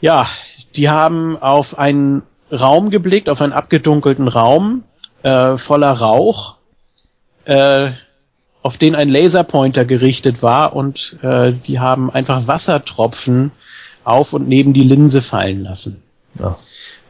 ja, 0.00 0.28
die 0.76 0.88
haben 0.88 1.36
auf 1.36 1.78
einen 1.78 2.22
Raum 2.52 2.90
geblickt, 2.90 3.28
auf 3.28 3.40
einen 3.40 3.52
abgedunkelten 3.52 4.28
Raum 4.28 4.84
äh, 5.24 5.56
voller 5.58 5.92
Rauch, 5.92 6.56
äh, 7.44 7.90
auf 8.62 8.78
den 8.78 8.94
ein 8.94 9.08
Laserpointer 9.08 9.84
gerichtet 9.84 10.42
war 10.42 10.76
und 10.76 11.18
äh, 11.22 11.52
die 11.66 11.80
haben 11.80 12.08
einfach 12.08 12.46
Wassertropfen 12.46 13.50
auf 14.04 14.32
und 14.32 14.46
neben 14.46 14.74
die 14.74 14.84
Linse 14.84 15.22
fallen 15.22 15.64
lassen. 15.64 16.03
Ja. 16.38 16.58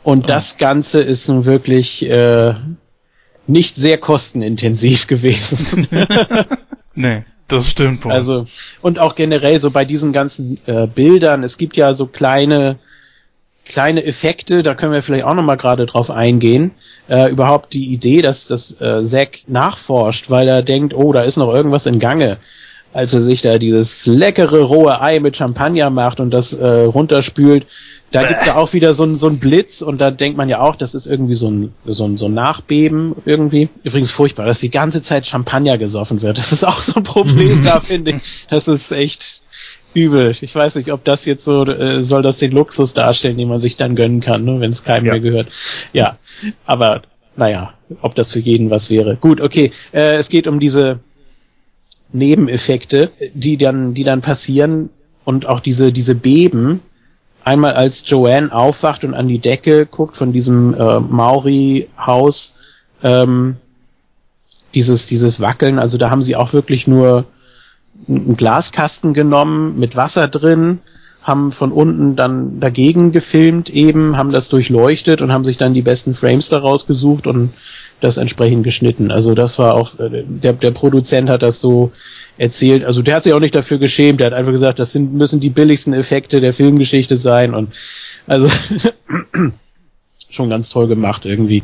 Und 0.02 0.28
das 0.28 0.58
Ganze 0.58 1.00
ist 1.00 1.28
nun 1.28 1.44
wirklich 1.44 2.08
äh, 2.08 2.54
nicht 3.46 3.76
sehr 3.76 3.98
kostenintensiv 3.98 5.06
gewesen. 5.06 5.88
Nee, 6.96 7.24
das 7.48 7.68
stimmt 7.68 8.04
wohl. 8.04 8.12
also 8.12 8.46
und 8.80 9.00
auch 9.00 9.16
generell 9.16 9.58
so 9.58 9.72
bei 9.72 9.84
diesen 9.84 10.12
ganzen 10.12 10.60
äh, 10.66 10.86
Bildern, 10.86 11.42
es 11.42 11.58
gibt 11.58 11.76
ja 11.76 11.92
so 11.92 12.06
kleine 12.06 12.78
kleine 13.64 14.04
Effekte, 14.04 14.62
da 14.62 14.74
können 14.74 14.92
wir 14.92 15.02
vielleicht 15.02 15.24
auch 15.24 15.34
noch 15.34 15.42
mal 15.42 15.56
gerade 15.56 15.86
drauf 15.86 16.10
eingehen. 16.10 16.72
Äh, 17.08 17.30
überhaupt 17.30 17.72
die 17.72 17.92
Idee, 17.92 18.22
dass 18.22 18.46
das 18.46 18.80
äh, 18.80 19.02
Zack 19.04 19.40
nachforscht, 19.46 20.30
weil 20.30 20.48
er 20.48 20.62
denkt, 20.62 20.94
oh, 20.94 21.12
da 21.12 21.20
ist 21.20 21.36
noch 21.36 21.52
irgendwas 21.52 21.86
in 21.86 21.98
Gange. 21.98 22.38
Als 22.94 23.12
er 23.12 23.20
sich 23.22 23.42
da 23.42 23.58
dieses 23.58 24.06
leckere 24.06 24.62
rohe 24.62 25.00
Ei 25.02 25.18
mit 25.20 25.36
Champagner 25.36 25.90
macht 25.90 26.20
und 26.20 26.30
das 26.30 26.52
äh, 26.52 26.66
runterspült, 26.84 27.66
da 28.12 28.22
gibt's 28.22 28.46
ja 28.46 28.54
auch 28.54 28.72
wieder 28.72 28.94
so 28.94 29.02
ein 29.02 29.16
so 29.16 29.26
ein 29.28 29.40
Blitz 29.40 29.82
und 29.82 30.00
da 30.00 30.12
denkt 30.12 30.38
man 30.38 30.48
ja 30.48 30.60
auch, 30.60 30.76
das 30.76 30.94
ist 30.94 31.04
irgendwie 31.06 31.34
so 31.34 31.50
ein, 31.50 31.72
so 31.84 32.04
ein, 32.06 32.16
so 32.16 32.26
ein 32.26 32.34
Nachbeben 32.34 33.16
irgendwie. 33.24 33.68
Übrigens 33.82 34.12
furchtbar, 34.12 34.46
dass 34.46 34.60
die 34.60 34.70
ganze 34.70 35.02
Zeit 35.02 35.26
Champagner 35.26 35.76
gesoffen 35.76 36.22
wird. 36.22 36.38
Das 36.38 36.52
ist 36.52 36.64
auch 36.64 36.80
so 36.80 36.94
ein 36.94 37.02
Problem 37.02 37.64
da, 37.66 37.80
finde 37.80 38.12
ich. 38.12 38.22
Das 38.48 38.68
ist 38.68 38.92
echt 38.92 39.42
übel. 39.94 40.32
Ich 40.40 40.54
weiß 40.54 40.76
nicht, 40.76 40.92
ob 40.92 41.04
das 41.04 41.24
jetzt 41.24 41.44
so, 41.44 41.64
äh, 41.66 42.04
soll 42.04 42.22
das 42.22 42.38
den 42.38 42.52
Luxus 42.52 42.94
darstellen, 42.94 43.36
den 43.36 43.48
man 43.48 43.60
sich 43.60 43.76
dann 43.76 43.96
gönnen 43.96 44.20
kann, 44.20 44.44
ne, 44.44 44.60
wenn 44.60 44.70
es 44.70 44.84
keinem 44.84 45.06
Ja. 45.06 45.12
mehr 45.12 45.20
gehört. 45.20 45.48
Ja, 45.92 46.18
aber 46.66 47.02
naja, 47.36 47.74
ob 48.02 48.14
das 48.14 48.32
für 48.32 48.38
jeden 48.40 48.70
was 48.70 48.90
wäre. 48.90 49.16
Gut, 49.16 49.40
okay. 49.40 49.72
Äh, 49.92 50.14
es 50.16 50.28
geht 50.28 50.46
um 50.46 50.60
diese 50.60 51.00
Nebeneffekte, 52.14 53.10
die 53.34 53.58
dann, 53.58 53.92
die 53.92 54.04
dann 54.04 54.22
passieren 54.22 54.90
und 55.24 55.46
auch 55.46 55.60
diese, 55.60 55.92
diese 55.92 56.14
Beben. 56.14 56.80
Einmal 57.42 57.74
als 57.74 58.08
Joanne 58.08 58.52
aufwacht 58.52 59.04
und 59.04 59.12
an 59.12 59.28
die 59.28 59.38
Decke 59.38 59.84
guckt 59.84 60.16
von 60.16 60.32
diesem 60.32 60.74
äh, 60.74 61.00
Maori-Haus, 61.00 62.54
ähm, 63.02 63.56
dieses, 64.74 65.06
dieses 65.06 65.40
Wackeln, 65.40 65.78
also 65.78 65.98
da 65.98 66.10
haben 66.10 66.22
sie 66.22 66.36
auch 66.36 66.52
wirklich 66.52 66.86
nur 66.86 67.26
einen 68.08 68.36
Glaskasten 68.36 69.14
genommen 69.14 69.78
mit 69.78 69.94
Wasser 69.94 70.26
drin, 70.26 70.80
haben 71.24 71.52
von 71.52 71.72
unten 71.72 72.16
dann 72.16 72.60
dagegen 72.60 73.10
gefilmt 73.10 73.70
eben, 73.70 74.16
haben 74.16 74.30
das 74.30 74.50
durchleuchtet 74.50 75.22
und 75.22 75.32
haben 75.32 75.44
sich 75.44 75.56
dann 75.56 75.72
die 75.72 75.82
besten 75.82 76.14
Frames 76.14 76.50
daraus 76.50 76.86
gesucht 76.86 77.26
und 77.26 77.54
das 78.00 78.18
entsprechend 78.18 78.62
geschnitten. 78.62 79.10
Also 79.10 79.34
das 79.34 79.58
war 79.58 79.74
auch, 79.74 79.98
äh, 79.98 80.22
der, 80.26 80.52
der 80.52 80.70
Produzent 80.70 81.30
hat 81.30 81.42
das 81.42 81.60
so 81.60 81.92
erzählt, 82.36 82.84
also 82.84 83.00
der 83.00 83.16
hat 83.16 83.22
sich 83.22 83.32
auch 83.32 83.40
nicht 83.40 83.54
dafür 83.54 83.78
geschämt, 83.78 84.20
der 84.20 84.26
hat 84.26 84.34
einfach 84.34 84.52
gesagt, 84.52 84.78
das 84.78 84.92
sind, 84.92 85.14
müssen 85.14 85.40
die 85.40 85.48
billigsten 85.48 85.94
Effekte 85.94 86.42
der 86.42 86.52
Filmgeschichte 86.52 87.16
sein 87.16 87.54
und 87.54 87.72
also 88.26 88.50
schon 90.30 90.50
ganz 90.50 90.68
toll 90.68 90.88
gemacht 90.88 91.24
irgendwie. 91.24 91.62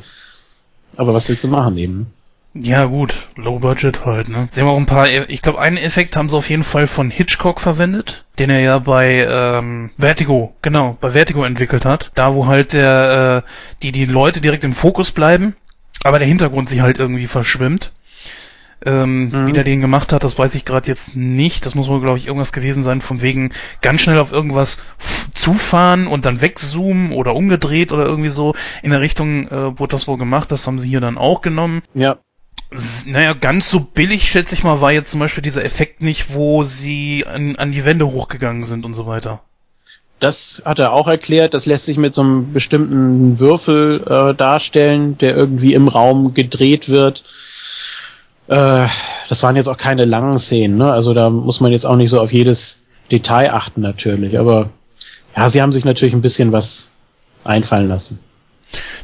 Aber 0.97 1.12
was 1.12 1.28
willst 1.28 1.44
du 1.44 1.48
machen 1.48 1.76
eben? 1.76 2.06
Ja, 2.52 2.84
gut, 2.86 3.28
Low 3.36 3.60
Budget 3.60 4.04
halt, 4.04 4.28
ne? 4.28 4.48
Sie 4.50 4.60
haben 4.60 4.68
auch 4.68 4.76
ein 4.76 4.86
paar, 4.86 5.08
ich 5.08 5.40
glaube, 5.40 5.60
einen 5.60 5.76
Effekt 5.76 6.16
haben 6.16 6.28
sie 6.28 6.36
auf 6.36 6.50
jeden 6.50 6.64
Fall 6.64 6.88
von 6.88 7.08
Hitchcock 7.08 7.60
verwendet, 7.60 8.24
den 8.40 8.50
er 8.50 8.58
ja 8.58 8.78
bei 8.80 9.24
ähm, 9.28 9.90
Vertigo, 9.96 10.56
genau, 10.60 10.96
bei 11.00 11.10
Vertigo 11.12 11.44
entwickelt 11.44 11.84
hat. 11.84 12.10
Da, 12.14 12.34
wo 12.34 12.46
halt 12.46 12.72
der, 12.72 13.44
äh, 13.46 13.50
die, 13.82 13.92
die 13.92 14.04
Leute 14.04 14.40
direkt 14.40 14.64
im 14.64 14.72
Fokus 14.72 15.12
bleiben, 15.12 15.54
aber 16.02 16.18
der 16.18 16.26
Hintergrund 16.26 16.68
sich 16.68 16.80
halt 16.80 16.98
irgendwie 16.98 17.28
verschwimmt. 17.28 17.92
Ähm, 18.84 19.28
Mhm. 19.28 19.46
Wie 19.46 19.52
der 19.52 19.62
den 19.64 19.82
gemacht 19.82 20.12
hat, 20.12 20.24
das 20.24 20.38
weiß 20.38 20.54
ich 20.54 20.64
gerade 20.64 20.88
jetzt 20.88 21.14
nicht. 21.14 21.66
Das 21.66 21.74
muss 21.74 21.88
wohl, 21.88 22.00
glaube 22.00 22.18
ich, 22.18 22.26
irgendwas 22.26 22.50
gewesen 22.52 22.82
sein, 22.82 23.02
von 23.02 23.20
wegen 23.20 23.52
ganz 23.82 24.00
schnell 24.00 24.18
auf 24.18 24.32
irgendwas 24.32 24.78
zufahren 25.34 26.06
und 26.06 26.24
dann 26.24 26.40
wegzoomen 26.40 27.12
oder 27.12 27.36
umgedreht 27.36 27.92
oder 27.92 28.06
irgendwie 28.06 28.30
so. 28.30 28.54
In 28.82 28.90
der 28.90 29.02
Richtung 29.02 29.46
äh, 29.48 29.78
wurde 29.78 29.92
das 29.92 30.08
wohl 30.08 30.16
gemacht. 30.16 30.50
Das 30.50 30.66
haben 30.66 30.78
sie 30.78 30.88
hier 30.88 31.00
dann 31.00 31.18
auch 31.18 31.42
genommen. 31.42 31.82
Ja, 31.92 32.18
Naja, 33.07 33.32
ganz 33.32 33.68
so 33.68 33.81
billig, 33.81 34.28
schätze 34.28 34.55
ich 34.55 34.62
mal, 34.62 34.81
war 34.81 34.92
jetzt 34.92 35.10
zum 35.10 35.18
Beispiel 35.18 35.42
dieser 35.42 35.65
Effekt 35.65 36.02
nicht, 36.02 36.34
wo 36.34 36.62
sie 36.62 37.26
an, 37.26 37.57
an 37.57 37.73
die 37.73 37.84
Wände 37.84 38.07
hochgegangen 38.07 38.65
sind 38.65 38.84
und 38.84 38.94
so 38.94 39.07
weiter. 39.07 39.40
Das 40.20 40.62
hat 40.65 40.78
er 40.78 40.92
auch 40.92 41.08
erklärt. 41.08 41.55
Das 41.55 41.66
lässt 41.66 41.86
sich 41.86 41.97
mit 41.97 42.15
so 42.15 42.20
einem 42.20 42.52
bestimmten 42.52 43.39
Würfel 43.39 44.05
äh, 44.07 44.34
darstellen, 44.34 45.18
der 45.18 45.34
irgendwie 45.34 45.74
im 45.74 45.89
Raum 45.89 46.34
gedreht 46.34 46.89
wird. 46.89 47.24
Äh, 48.47 48.86
das 49.28 49.42
waren 49.42 49.57
jetzt 49.57 49.68
auch 49.68 49.78
keine 49.78 50.05
langen 50.05 50.39
Szenen, 50.39 50.76
ne? 50.76 50.92
Also 50.92 51.15
da 51.15 51.31
muss 51.31 51.60
man 51.60 51.73
jetzt 51.73 51.86
auch 51.86 51.97
nicht 51.97 52.10
so 52.10 52.20
auf 52.20 52.32
jedes 52.32 52.81
Detail 53.10 53.52
achten 53.52 53.81
natürlich. 53.81 54.39
Aber 54.39 54.70
ja, 55.36 55.49
sie 55.49 55.62
haben 55.62 55.73
sich 55.73 55.84
natürlich 55.84 56.15
ein 56.15 56.23
bisschen 56.23 56.52
was 56.52 56.89
einfallen 57.42 57.89
lassen. 57.89 58.18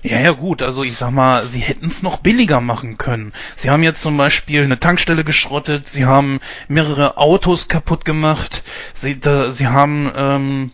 Ja, 0.02 0.20
ja, 0.20 0.30
gut, 0.32 0.62
also 0.62 0.82
ich 0.84 0.96
sag 0.96 1.10
mal, 1.10 1.44
sie 1.44 1.60
hätten 1.60 1.86
es 1.88 2.02
noch 2.02 2.18
billiger 2.18 2.60
machen 2.60 2.98
können. 2.98 3.32
Sie 3.56 3.70
haben 3.70 3.82
jetzt 3.82 4.02
zum 4.02 4.16
Beispiel 4.16 4.62
eine 4.62 4.78
Tankstelle 4.78 5.24
geschrottet, 5.24 5.88
sie 5.88 6.04
haben 6.04 6.40
mehrere 6.68 7.16
Autos 7.18 7.68
kaputt 7.68 8.04
gemacht, 8.04 8.62
sie, 8.94 9.18
da, 9.18 9.50
sie 9.50 9.66
haben, 9.66 10.12
ähm, 10.16 10.70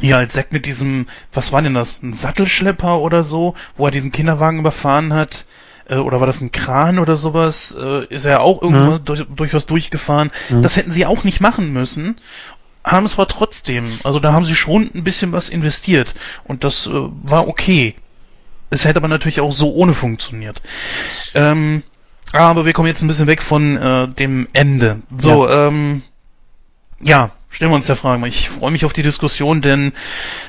ja, 0.00 0.16
als 0.18 0.32
Zack 0.32 0.52
mit 0.52 0.66
diesem, 0.66 1.06
was 1.32 1.52
war 1.52 1.62
denn 1.62 1.74
das, 1.74 2.02
ein 2.02 2.12
Sattelschlepper 2.12 2.98
oder 3.00 3.22
so, 3.22 3.54
wo 3.76 3.86
er 3.86 3.90
diesen 3.92 4.10
Kinderwagen 4.10 4.58
überfahren 4.58 5.12
hat, 5.12 5.44
äh, 5.88 5.96
oder 5.96 6.18
war 6.18 6.26
das 6.26 6.40
ein 6.40 6.50
Kran 6.50 6.98
oder 6.98 7.14
sowas, 7.14 7.76
äh, 7.80 8.06
ist 8.06 8.24
er 8.24 8.40
auch 8.40 8.62
irgendwo 8.62 8.92
Mhm. 8.92 9.04
durch, 9.04 9.24
durch 9.36 9.54
was 9.54 9.66
durchgefahren. 9.66 10.30
Mhm. 10.48 10.62
Das 10.62 10.76
hätten 10.76 10.90
sie 10.90 11.06
auch 11.06 11.24
nicht 11.24 11.40
machen 11.40 11.72
müssen 11.72 12.16
haben 12.84 13.06
es 13.06 13.14
aber 13.14 13.28
trotzdem. 13.28 13.86
Also 14.04 14.18
da 14.18 14.32
haben 14.32 14.44
sie 14.44 14.56
schon 14.56 14.90
ein 14.94 15.04
bisschen 15.04 15.32
was 15.32 15.48
investiert 15.48 16.14
und 16.44 16.64
das 16.64 16.86
äh, 16.86 16.90
war 16.92 17.48
okay. 17.48 17.94
Es 18.70 18.84
hätte 18.84 18.98
aber 18.98 19.08
natürlich 19.08 19.40
auch 19.40 19.52
so 19.52 19.72
ohne 19.74 19.94
funktioniert. 19.94 20.62
Ähm, 21.34 21.82
aber 22.32 22.64
wir 22.64 22.72
kommen 22.72 22.88
jetzt 22.88 23.02
ein 23.02 23.08
bisschen 23.08 23.26
weg 23.26 23.42
von 23.42 23.76
äh, 23.76 24.08
dem 24.08 24.48
Ende. 24.54 25.02
So, 25.18 25.48
ähm, 25.48 26.02
ja, 27.00 27.30
stellen 27.50 27.70
wir 27.70 27.76
uns 27.76 27.86
der 27.86 27.96
Frage 27.96 28.18
mal. 28.18 28.28
Ich 28.28 28.48
freue 28.48 28.70
mich 28.70 28.86
auf 28.86 28.94
die 28.94 29.02
Diskussion, 29.02 29.60
denn 29.60 29.92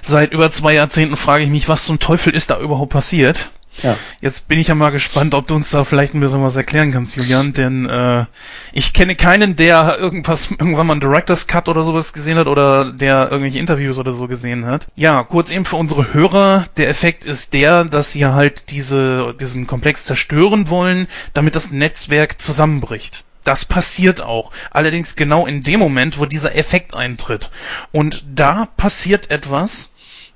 seit 0.02 0.32
über 0.32 0.50
zwei 0.52 0.74
Jahrzehnten 0.74 1.18
frage 1.18 1.44
ich 1.44 1.50
mich, 1.50 1.68
was 1.68 1.86
zum 1.86 2.00
Teufel 2.00 2.34
ist 2.34 2.50
da 2.50 2.60
überhaupt 2.60 2.94
passiert? 2.94 3.52
Ja. 3.82 3.98
Jetzt 4.22 4.48
bin 4.48 4.60
ich 4.60 4.68
ja 4.68 4.76
mal 4.76 4.92
gespannt, 4.92 5.34
ob 5.34 5.48
du 5.48 5.56
uns 5.56 5.70
da 5.72 5.84
vielleicht 5.84 6.14
ein 6.14 6.20
bisschen 6.20 6.44
was 6.44 6.56
erklären 6.56 6.92
kannst, 6.92 7.16
Julian, 7.16 7.54
denn 7.54 7.90
äh, 7.90 8.26
ich 8.72 8.94
kenne 8.94 9.16
keinen, 9.16 9.56
der 9.56 9.98
irgendwas, 10.00 10.52
irgendwann 10.52 10.88
mal 10.88 10.94
einen 10.94 11.02
Director's 11.02 11.48
Cut 11.48 11.68
oder 11.68 11.84
sowas 11.84 12.14
gesehen 12.14 12.38
hat 12.38 12.48
oder 12.48 12.92
der 12.92 13.32
irgendwelche 13.32 13.60
Interviews 13.60 13.98
oder 13.98 14.12
so 14.12 14.28
gesehen 14.28 14.66
hat. 14.66 14.88
Ja, 14.96 15.24
kurz 15.24 15.50
eben 15.50 15.66
für 15.66 15.78
unsere 15.78 16.14
Hörer, 16.14 16.68
der 16.78 16.90
Effekt 16.90 17.26
ist 17.26 17.54
der, 17.54 17.86
dass 17.86 18.12
sie 18.12 18.26
halt 18.26 18.70
diese, 18.70 19.34
diesen 19.40 19.68
Komplex 19.68 20.06
zerstören 20.06 20.70
wollen, 20.70 21.08
damit 21.34 21.56
das 21.56 21.72
Netzwerk 21.72 22.40
zusammenbricht. 22.40 23.26
Das 23.44 23.66
passiert 23.66 24.22
auch. 24.22 24.52
Allerdings 24.72 25.16
genau 25.16 25.46
in 25.46 25.64
dem 25.64 25.80
Moment, 25.80 26.18
wo 26.18 26.26
dieser 26.26 26.56
Effekt 26.56 26.96
eintritt. 26.96 27.52
Und 27.92 28.24
da 28.34 28.68
passiert 28.78 29.32
etwas, 29.32 29.92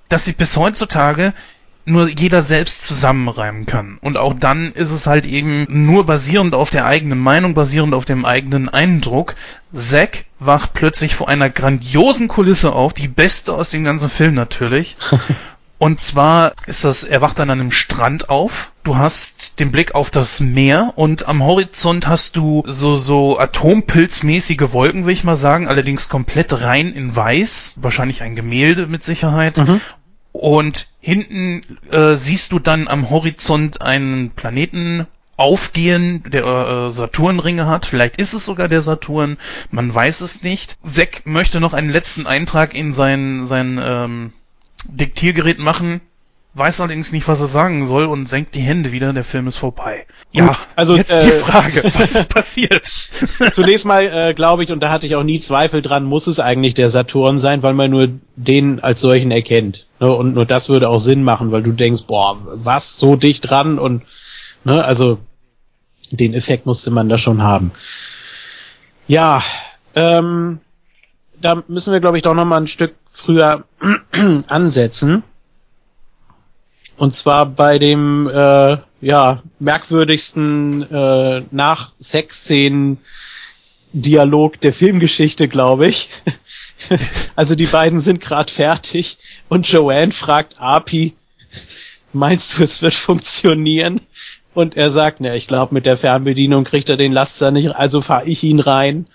dass 0.10 0.26
sich 0.26 0.38
bis 0.38 0.58
heutzutage 0.58 1.34
nur 1.88 2.10
jeder 2.10 2.44
selbst 2.44 2.84
zusammenreimen 2.84 3.66
kann. 3.66 3.98
Und 4.02 4.18
auch 4.18 4.34
dann 4.34 4.74
ist 4.74 4.92
es 4.92 5.08
halt 5.08 5.26
eben 5.26 5.66
nur 5.70 6.06
basierend 6.06 6.54
auf 6.54 6.70
der 6.70 6.86
eigenen 6.86 7.20
Meinung, 7.20 7.54
basierend 7.54 7.94
auf 7.94 8.06
dem 8.06 8.26
eigenen 8.26 8.70
Eindruck. 8.70 9.36
Zack 9.74 10.26
wacht 10.40 10.74
plötzlich 10.74 11.16
vor 11.16 11.30
einer 11.30 11.50
grandiosen 11.50 12.28
Kulisse 12.28 12.74
auf, 12.74 12.94
die 12.94 13.08
beste 13.08 13.54
aus 13.54 13.70
dem 13.70 13.84
ganzen 13.84 14.10
Film 14.10 14.34
natürlich. 14.34 14.98
Und 15.80 16.02
zwar 16.02 16.54
ist 16.66 16.84
das, 16.84 17.04
er 17.04 17.22
wacht 17.22 17.40
an 17.40 17.52
einem 17.52 17.72
Strand 17.72 18.30
auf. 18.30 18.72
Du 18.84 18.98
hast 18.98 19.60
den 19.60 19.72
Blick 19.72 19.94
auf 19.94 20.10
das 20.10 20.40
Meer 20.40 20.94
und 20.96 21.28
am 21.28 21.44
Horizont 21.44 22.08
hast 22.08 22.36
du 22.36 22.64
so, 22.66 22.96
so 22.96 23.38
atompilzmäßige 23.38 24.72
Wolken, 24.72 25.06
will 25.06 25.14
ich 25.14 25.24
mal 25.24 25.36
sagen, 25.36 25.68
allerdings 25.68 26.10
komplett 26.10 26.62
rein 26.62 26.94
in 26.94 27.16
weiß. 27.16 27.76
Wahrscheinlich 27.80 28.24
ein 28.24 28.36
Gemälde 28.36 28.88
mit 28.88 29.04
Sicherheit. 29.04 29.58
Mhm. 29.58 29.82
Und 30.32 30.88
hinten 31.08 31.62
äh, 31.90 32.16
siehst 32.16 32.52
du 32.52 32.60
dann 32.60 32.90
am 32.90 33.10
Horizont 33.10 33.82
einen 33.82 34.32
Planeten 34.32 35.08
aufgehen, 35.38 36.22
der 36.28 36.44
äh, 36.44 36.90
Saturnringe 36.90 37.66
hat. 37.66 37.86
Vielleicht 37.86 38.18
ist 38.18 38.34
es 38.34 38.44
sogar 38.44 38.68
der 38.68 38.82
Saturn, 38.82 39.38
man 39.72 39.96
weiß 39.96 40.20
es 40.20 40.44
nicht. 40.44 40.76
Zack 40.84 41.22
möchte 41.24 41.62
noch 41.62 41.74
einen 41.74 41.90
letzten 41.90 42.28
Eintrag 42.28 42.76
in 42.76 42.92
sein, 42.92 43.46
sein 43.46 43.80
ähm, 43.82 44.34
Diktiergerät 44.84 45.60
machen, 45.60 46.02
weiß 46.58 46.82
allerdings 46.82 47.12
nicht, 47.12 47.28
was 47.28 47.42
er 47.42 47.48
sagen 47.48 47.86
soll 47.86 48.06
und 48.06 48.28
senkt 48.28 48.56
die 48.56 48.62
Hände 48.62 48.92
wieder, 48.92 49.14
der 49.14 49.24
Film 49.24 49.48
ist 49.48 49.58
vorbei. 49.58 50.06
Ja, 50.32 50.48
Gut, 50.48 50.58
also, 50.76 50.96
jetzt 50.96 51.12
äh, 51.12 51.26
die 51.26 51.32
Frage, 51.44 51.84
was 51.94 52.16
ist 52.16 52.30
passiert? 52.30 52.86
Zunächst 53.54 53.86
mal 53.86 54.04
äh, 54.04 54.34
glaube 54.34 54.64
ich, 54.64 54.72
und 54.72 54.82
da 54.82 54.90
hatte 54.90 55.06
ich 55.06 55.16
auch 55.16 55.24
nie 55.24 55.40
Zweifel 55.40 55.82
dran, 55.82 56.04
muss 56.04 56.28
es 56.28 56.40
eigentlich 56.40 56.74
der 56.74 56.90
Saturn 56.90 57.40
sein, 57.40 57.64
weil 57.64 57.74
man 57.74 57.92
nur 57.92 58.08
den 58.36 58.80
als 58.80 59.02
solchen 59.02 59.32
erkennt. 59.32 59.88
Ne? 60.00 60.12
Und 60.12 60.34
nur 60.34 60.46
das 60.46 60.70
würde 60.70 60.90
auch 60.90 61.00
Sinn 61.00 61.24
machen, 61.24 61.52
weil 61.52 61.64
du 61.64 61.72
denkst, 61.72 62.04
boah, 62.08 62.38
was, 62.46 62.98
so 62.98 63.16
dicht 63.16 63.50
dran 63.50 63.80
und 63.80 64.04
ne, 64.64 64.84
also 64.84 65.20
den 66.12 66.34
Effekt 66.34 66.66
musste 66.66 66.92
man 66.92 67.10
da 67.10 67.18
schon 67.18 67.42
haben. 67.42 67.72
Ja, 69.08 69.44
ähm, 69.96 70.60
da 71.42 71.64
müssen 71.68 71.94
wir, 71.94 72.00
glaube 72.00 72.18
ich, 72.18 72.24
doch 72.24 72.34
noch 72.34 72.46
mal 72.46 72.58
ein 72.58 72.68
Stück 72.68 72.96
früher 73.12 73.66
ansetzen. 74.48 75.24
Und 76.98 77.16
zwar 77.16 77.46
bei 77.46 77.80
dem 77.80 78.28
äh, 78.28 78.78
ja 79.02 79.44
merkwürdigsten 79.60 80.92
äh, 80.92 81.44
nach 81.52 81.94
Sexszenen 82.00 82.98
Dialog 83.94 84.60
der 84.62 84.74
Filmgeschichte, 84.74 85.48
glaube 85.48 85.88
ich. 85.88 86.10
also 87.36 87.56
die 87.56 87.66
beiden 87.66 88.02
sind 88.02 88.22
gerade 88.22 88.52
fertig 88.52 89.18
und 89.48 89.68
Joanne 89.68 90.12
fragt 90.12 90.56
Api, 90.60 91.16
meinst 92.14 92.58
du, 92.58 92.64
es 92.64 92.82
wird 92.82 92.94
funktionieren? 92.94 94.02
Und 94.54 94.76
er 94.76 94.92
sagt, 94.92 95.22
ne, 95.22 95.38
ich 95.38 95.48
glaube, 95.48 95.74
mit 95.74 95.86
der 95.86 95.98
Fernbedienung 95.98 96.64
kriegt 96.64 96.90
er 96.90 96.98
den 96.98 97.14
Laster 97.14 97.52
nicht, 97.52 97.76
also 97.76 98.02
fahre 98.02 98.26
ich 98.26 98.44
ihn 98.44 98.60
rein. 98.60 99.06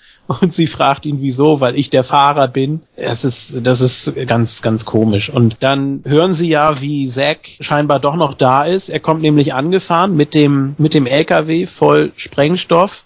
Und 0.41 0.53
sie 0.53 0.67
fragt 0.67 1.07
ihn, 1.07 1.21
wieso, 1.21 1.61
weil 1.61 1.79
ich 1.79 1.91
der 1.91 2.05
Fahrer 2.05 2.49
bin. 2.49 2.81
Das 2.97 3.25
ist, 3.25 3.67
das 3.67 3.81
ist 3.81 4.15
ganz, 4.27 4.63
ganz 4.63 4.85
komisch. 4.85 5.31
Und 5.31 5.57
dann 5.61 6.03
hören 6.05 6.35
sie 6.35 6.49
ja, 6.49 6.81
wie 6.81 7.09
Zack 7.09 7.49
scheinbar 7.61 8.01
doch 8.01 8.17
noch 8.17 8.35
da 8.35 8.65
ist. 8.65 8.89
Er 8.89 9.01
kommt 9.01 9.23
nämlich 9.23 9.55
angefahren 9.55 10.17
mit 10.17 10.35
dem, 10.35 10.75
mit 10.79 10.95
dem 10.95 11.07
LKW 11.07 11.67
voll 11.67 12.13
Sprengstoff, 12.17 13.05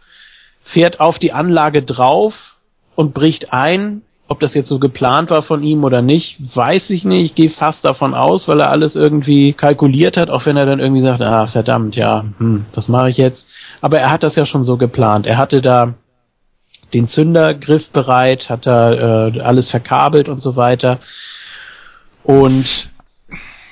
fährt 0.62 1.00
auf 1.00 1.18
die 1.18 1.32
Anlage 1.32 1.82
drauf 1.82 2.56
und 2.94 3.14
bricht 3.14 3.52
ein. 3.52 4.02
Ob 4.28 4.40
das 4.40 4.55
jetzt 4.55 4.68
so 4.68 4.80
geplant 4.80 5.30
war 5.30 5.42
von 5.42 5.62
ihm 5.62 5.84
oder 5.84 6.02
nicht, 6.02 6.56
weiß 6.56 6.90
ich 6.90 7.05
nicht. 7.05 7.26
Ich 7.26 7.34
gehe 7.36 7.48
fast 7.48 7.84
davon 7.84 8.12
aus, 8.12 8.48
weil 8.48 8.58
er 8.58 8.70
alles 8.70 8.96
irgendwie 8.96 9.52
kalkuliert 9.52 10.16
hat, 10.16 10.30
auch 10.30 10.46
wenn 10.46 10.56
er 10.56 10.66
dann 10.66 10.80
irgendwie 10.80 11.00
sagt, 11.00 11.22
ah, 11.22 11.46
verdammt, 11.46 11.94
ja, 11.94 12.24
hm, 12.38 12.64
das 12.72 12.88
mache 12.88 13.10
ich 13.10 13.18
jetzt. 13.18 13.46
Aber 13.80 14.00
er 14.00 14.10
hat 14.10 14.24
das 14.24 14.34
ja 14.34 14.44
schon 14.44 14.64
so 14.64 14.76
geplant. 14.78 15.26
Er 15.26 15.36
hatte 15.38 15.62
da 15.62 15.94
den 16.97 17.08
Zündergriff 17.08 17.91
bereit, 17.91 18.49
hat 18.49 18.66
er 18.66 19.34
äh, 19.34 19.41
alles 19.41 19.68
verkabelt 19.68 20.28
und 20.28 20.41
so 20.41 20.57
weiter. 20.57 20.99
Und 22.23 22.89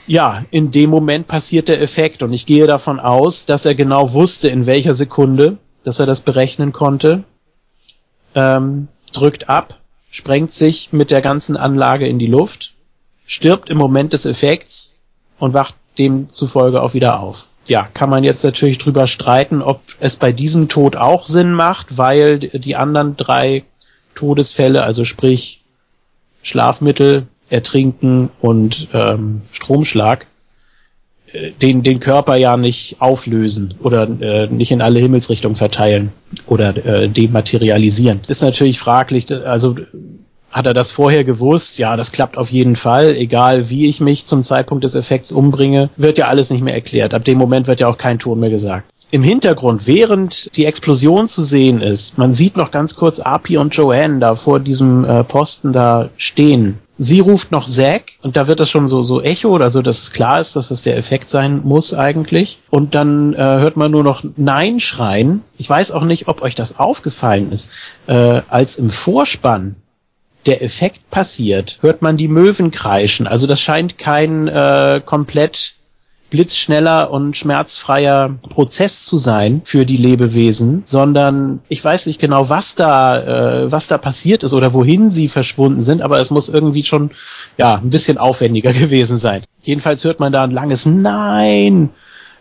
ja, 0.06 0.44
in 0.50 0.70
dem 0.70 0.90
Moment 0.90 1.26
passiert 1.26 1.68
der 1.68 1.80
Effekt 1.80 2.22
und 2.22 2.32
ich 2.32 2.46
gehe 2.46 2.66
davon 2.66 3.00
aus, 3.00 3.46
dass 3.46 3.64
er 3.64 3.74
genau 3.74 4.12
wusste, 4.12 4.48
in 4.48 4.66
welcher 4.66 4.94
Sekunde, 4.94 5.58
dass 5.82 5.98
er 5.98 6.06
das 6.06 6.20
berechnen 6.20 6.72
konnte, 6.72 7.24
ähm, 8.34 8.88
drückt 9.12 9.48
ab, 9.48 9.80
sprengt 10.10 10.52
sich 10.52 10.92
mit 10.92 11.10
der 11.10 11.22
ganzen 11.22 11.56
Anlage 11.56 12.06
in 12.06 12.18
die 12.18 12.26
Luft, 12.26 12.74
stirbt 13.26 13.70
im 13.70 13.78
Moment 13.78 14.12
des 14.12 14.26
Effekts 14.26 14.92
und 15.38 15.54
wacht 15.54 15.74
demzufolge 15.98 16.82
auch 16.82 16.94
wieder 16.94 17.20
auf. 17.20 17.46
Ja, 17.66 17.88
kann 17.94 18.10
man 18.10 18.24
jetzt 18.24 18.44
natürlich 18.44 18.78
drüber 18.78 19.06
streiten, 19.06 19.62
ob 19.62 19.80
es 20.00 20.16
bei 20.16 20.32
diesem 20.32 20.68
Tod 20.68 20.96
auch 20.96 21.26
Sinn 21.26 21.52
macht, 21.52 21.96
weil 21.96 22.38
die 22.38 22.76
anderen 22.76 23.16
drei 23.16 23.64
Todesfälle, 24.14 24.82
also 24.82 25.04
sprich 25.04 25.62
Schlafmittel, 26.42 27.26
Ertrinken 27.48 28.30
und 28.40 28.88
ähm, 28.92 29.42
Stromschlag, 29.52 30.26
äh, 31.32 31.52
den, 31.52 31.82
den 31.82 32.00
Körper 32.00 32.36
ja 32.36 32.56
nicht 32.56 32.96
auflösen 33.00 33.74
oder 33.82 34.08
äh, 34.20 34.46
nicht 34.48 34.70
in 34.70 34.82
alle 34.82 35.00
Himmelsrichtungen 35.00 35.56
verteilen 35.56 36.12
oder 36.46 36.76
äh, 36.84 37.08
dematerialisieren. 37.08 38.20
Ist 38.28 38.42
natürlich 38.42 38.78
fraglich, 38.78 39.30
also 39.32 39.76
hat 40.54 40.66
er 40.66 40.72
das 40.72 40.92
vorher 40.92 41.24
gewusst? 41.24 41.78
Ja, 41.78 41.96
das 41.96 42.12
klappt 42.12 42.38
auf 42.38 42.48
jeden 42.48 42.76
Fall. 42.76 43.16
Egal 43.16 43.68
wie 43.68 43.88
ich 43.88 44.00
mich 44.00 44.26
zum 44.26 44.44
Zeitpunkt 44.44 44.84
des 44.84 44.94
Effekts 44.94 45.32
umbringe, 45.32 45.90
wird 45.96 46.16
ja 46.16 46.28
alles 46.28 46.48
nicht 46.48 46.62
mehr 46.62 46.74
erklärt. 46.74 47.12
Ab 47.12 47.24
dem 47.24 47.38
Moment 47.38 47.66
wird 47.66 47.80
ja 47.80 47.88
auch 47.88 47.98
kein 47.98 48.20
Ton 48.20 48.38
mehr 48.38 48.50
gesagt. 48.50 48.88
Im 49.10 49.24
Hintergrund, 49.24 49.86
während 49.86 50.56
die 50.56 50.64
Explosion 50.64 51.28
zu 51.28 51.42
sehen 51.42 51.80
ist, 51.80 52.16
man 52.18 52.34
sieht 52.34 52.56
noch 52.56 52.70
ganz 52.70 52.94
kurz 52.94 53.18
Api 53.20 53.58
und 53.58 53.74
Joanne 53.74 54.20
da 54.20 54.36
vor 54.36 54.60
diesem 54.60 55.04
äh, 55.04 55.24
Posten 55.24 55.72
da 55.72 56.10
stehen. 56.16 56.78
Sie 56.98 57.18
ruft 57.18 57.50
noch 57.50 57.66
Zack 57.66 58.12
und 58.22 58.36
da 58.36 58.46
wird 58.46 58.60
das 58.60 58.70
schon 58.70 58.86
so, 58.86 59.02
so 59.02 59.20
Echo 59.20 59.48
oder 59.48 59.72
so, 59.72 59.82
dass 59.82 60.02
es 60.02 60.12
klar 60.12 60.40
ist, 60.40 60.54
dass 60.54 60.68
das 60.68 60.82
der 60.82 60.96
Effekt 60.96 61.28
sein 61.30 61.62
muss 61.64 61.92
eigentlich. 61.92 62.60
Und 62.70 62.94
dann 62.94 63.34
äh, 63.34 63.38
hört 63.38 63.76
man 63.76 63.90
nur 63.90 64.04
noch 64.04 64.22
Nein 64.36 64.78
schreien. 64.78 65.42
Ich 65.58 65.68
weiß 65.68 65.90
auch 65.90 66.04
nicht, 66.04 66.28
ob 66.28 66.42
euch 66.42 66.54
das 66.54 66.78
aufgefallen 66.78 67.50
ist. 67.50 67.68
Äh, 68.06 68.42
als 68.48 68.76
im 68.76 68.90
Vorspann 68.90 69.74
der 70.46 70.62
Effekt 70.62 71.10
passiert, 71.10 71.78
hört 71.80 72.02
man 72.02 72.16
die 72.16 72.28
Möwen 72.28 72.70
kreischen. 72.70 73.26
Also 73.26 73.46
das 73.46 73.60
scheint 73.60 73.98
kein 73.98 74.48
äh, 74.48 75.00
komplett 75.04 75.74
blitzschneller 76.30 77.12
und 77.12 77.36
schmerzfreier 77.36 78.34
Prozess 78.48 79.04
zu 79.04 79.18
sein 79.18 79.62
für 79.64 79.86
die 79.86 79.96
Lebewesen, 79.96 80.82
sondern 80.84 81.60
ich 81.68 81.84
weiß 81.84 82.06
nicht 82.06 82.20
genau, 82.20 82.48
was 82.48 82.74
da, 82.74 83.62
äh, 83.64 83.70
was 83.70 83.86
da 83.86 83.98
passiert 83.98 84.42
ist 84.42 84.52
oder 84.52 84.74
wohin 84.74 85.12
sie 85.12 85.28
verschwunden 85.28 85.82
sind, 85.82 86.02
aber 86.02 86.20
es 86.20 86.30
muss 86.30 86.48
irgendwie 86.48 86.82
schon, 86.82 87.12
ja, 87.56 87.76
ein 87.76 87.90
bisschen 87.90 88.18
aufwendiger 88.18 88.72
gewesen 88.84 89.18
sein. 89.18 89.44
Jedenfalls 89.62 90.02
hört 90.02 90.18
man 90.18 90.32
da 90.32 90.42
ein 90.42 90.50
langes 90.50 90.86
Nein 90.86 91.90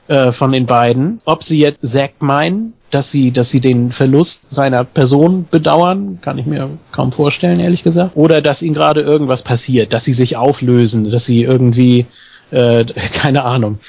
äh, 0.08 0.32
von 0.32 0.52
den 0.52 0.66
beiden. 0.66 1.22
Ob 1.26 1.44
sie 1.44 1.60
jetzt 1.60 1.88
Zack 1.88 2.22
meinen, 2.22 2.74
dass 2.92 3.10
sie, 3.10 3.32
dass 3.32 3.50
sie 3.50 3.60
den 3.60 3.92
Verlust 3.92 4.52
seiner 4.52 4.84
Person 4.84 5.48
bedauern, 5.50 6.20
kann 6.22 6.38
ich 6.38 6.46
mir 6.46 6.70
kaum 6.92 7.12
vorstellen, 7.12 7.60
ehrlich 7.60 7.84
gesagt. 7.84 8.12
Oder 8.16 8.42
dass 8.42 8.62
ihnen 8.62 8.76
gerade 8.76 9.02
irgendwas 9.02 9.42
passiert, 9.42 9.94
dass 9.94 10.04
sie 10.04 10.14
sich 10.14 10.38
auflösen, 10.38 11.10
dass 11.10 11.26
sie 11.26 11.44
irgendwie, 11.44 12.06
äh, 12.52 12.86
keine 13.14 13.46
Ahnung, 13.46 13.80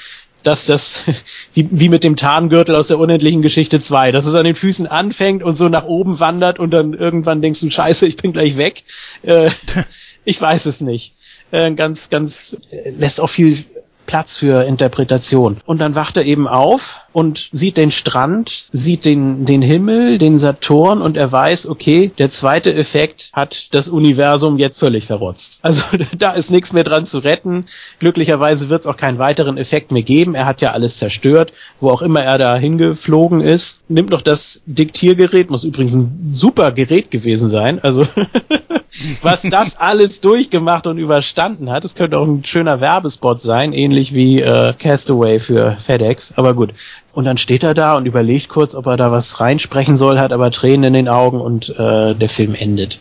dass 0.41 0.65
das, 0.65 1.03
wie, 1.53 1.67
wie 1.69 1.89
mit 1.89 2.03
dem 2.03 2.15
Tarngürtel 2.15 2.75
aus 2.75 2.87
der 2.87 2.97
unendlichen 2.97 3.41
Geschichte 3.41 3.81
2, 3.81 4.11
dass 4.11 4.25
es 4.25 4.35
an 4.35 4.45
den 4.45 4.55
Füßen 4.55 4.87
anfängt 4.87 5.43
und 5.43 5.57
so 5.57 5.69
nach 5.69 5.85
oben 5.85 6.19
wandert 6.19 6.59
und 6.59 6.71
dann 6.71 6.93
irgendwann 6.93 7.41
denkst 7.41 7.59
du, 7.59 7.69
scheiße, 7.69 8.07
ich 8.07 8.15
bin 8.15 8.31
gleich 8.31 8.57
weg. 8.57 8.85
Äh, 9.21 9.51
ich 10.25 10.41
weiß 10.41 10.65
es 10.65 10.81
nicht. 10.81 11.13
Äh, 11.51 11.73
ganz, 11.73 12.09
ganz, 12.09 12.57
äh, 12.71 12.89
lässt 12.91 13.19
auch 13.19 13.29
viel 13.29 13.65
Platz 14.05 14.35
für 14.37 14.63
Interpretation. 14.63 15.57
Und 15.65 15.79
dann 15.79 15.95
wacht 15.95 16.17
er 16.17 16.23
eben 16.23 16.47
auf 16.47 17.04
und 17.15 17.47
sieht 17.53 17.77
den 17.77 17.91
Strand, 17.91 18.65
sieht 18.73 19.05
den, 19.05 19.45
den 19.45 19.61
Himmel, 19.61 20.17
den 20.17 20.37
Saturn 20.37 21.01
und 21.01 21.15
er 21.15 21.31
weiß, 21.31 21.65
okay, 21.65 22.11
der 22.17 22.29
zweite 22.29 22.73
Effekt 22.75 23.29
hat 23.31 23.73
das 23.73 23.87
Universum 23.87 24.57
jetzt 24.57 24.79
völlig 24.79 25.05
verrotzt. 25.05 25.59
Also 25.65 25.81
da 26.17 26.33
ist 26.33 26.51
nichts 26.51 26.73
mehr 26.73 26.83
dran 26.83 27.05
zu 27.05 27.19
retten. 27.19 27.65
Glücklicherweise 27.99 28.69
wird 28.69 28.81
es 28.81 28.87
auch 28.87 28.97
keinen 28.97 29.17
weiteren 29.17 29.57
Effekt 29.57 29.91
mehr 29.91 30.03
geben. 30.03 30.35
Er 30.35 30.45
hat 30.45 30.61
ja 30.61 30.71
alles 30.71 30.97
zerstört, 30.97 31.53
wo 31.79 31.89
auch 31.89 32.01
immer 32.01 32.21
er 32.21 32.37
da 32.37 32.55
hingeflogen 32.55 33.41
ist. 33.41 33.79
Nimmt 33.87 34.11
noch 34.11 34.21
das 34.21 34.61
Diktiergerät, 34.65 35.49
muss 35.49 35.63
übrigens 35.63 35.93
ein 35.95 36.29
super 36.31 36.71
Gerät 36.71 37.11
gewesen 37.11 37.49
sein. 37.49 37.79
Also 37.79 38.07
was 39.21 39.41
das 39.41 39.77
alles 39.77 40.21
durchgemacht 40.21 40.87
und 40.87 40.97
überstanden 40.97 41.71
hat. 41.71 41.85
Es 41.85 41.95
könnte 41.95 42.17
auch 42.17 42.27
ein 42.27 42.43
schöner 42.45 42.79
Werbespot 42.81 43.41
sein, 43.41 43.73
ähnlich 43.73 44.13
wie 44.13 44.41
äh, 44.41 44.73
Castaway 44.73 45.39
für 45.39 45.77
FedEx. 45.85 46.33
Aber 46.35 46.53
gut. 46.53 46.73
Und 47.15 47.23
dann 47.23 47.37
steht 47.37 47.63
er 47.63 47.73
da 47.73 47.93
und 47.93 48.05
überlegt 48.05 48.49
kurz, 48.49 48.75
ob 48.75 48.87
er 48.87 48.97
da 48.97 49.09
was 49.09 49.39
reinsprechen 49.39 49.95
soll, 49.95 50.19
hat 50.19 50.33
aber 50.33 50.51
Tränen 50.51 50.83
in 50.83 50.93
den 50.93 51.07
Augen 51.07 51.39
und 51.39 51.69
äh, 51.69 52.13
der 52.13 52.27
Film 52.27 52.53
endet. 52.53 52.99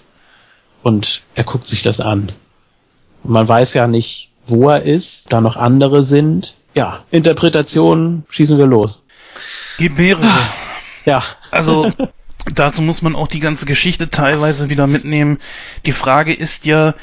Und 0.84 1.22
er 1.34 1.42
guckt 1.42 1.66
sich 1.66 1.82
das 1.82 1.98
an. 1.98 2.30
Und 3.24 3.30
man 3.32 3.48
weiß 3.48 3.74
ja 3.74 3.88
nicht, 3.88 4.30
wo 4.46 4.68
er 4.70 4.82
ist, 4.82 5.32
da 5.32 5.40
noch 5.40 5.56
andere 5.56 6.04
sind. 6.04 6.54
Ja, 6.74 7.00
Interpretationen 7.10 8.24
schießen 8.30 8.56
wir 8.56 8.66
los. 8.66 9.02
Gibt 9.78 9.98
mehrere. 9.98 10.30
Ja. 11.04 11.20
Also 11.50 11.90
dazu 12.54 12.82
muss 12.82 13.02
man 13.02 13.16
auch 13.16 13.26
die 13.26 13.40
ganze 13.40 13.66
Geschichte 13.66 14.10
teilweise 14.10 14.68
wieder 14.68 14.86
mitnehmen. 14.86 15.38
Die 15.86 15.92
Frage 15.92 16.32
ist 16.32 16.66
ja, 16.66 16.94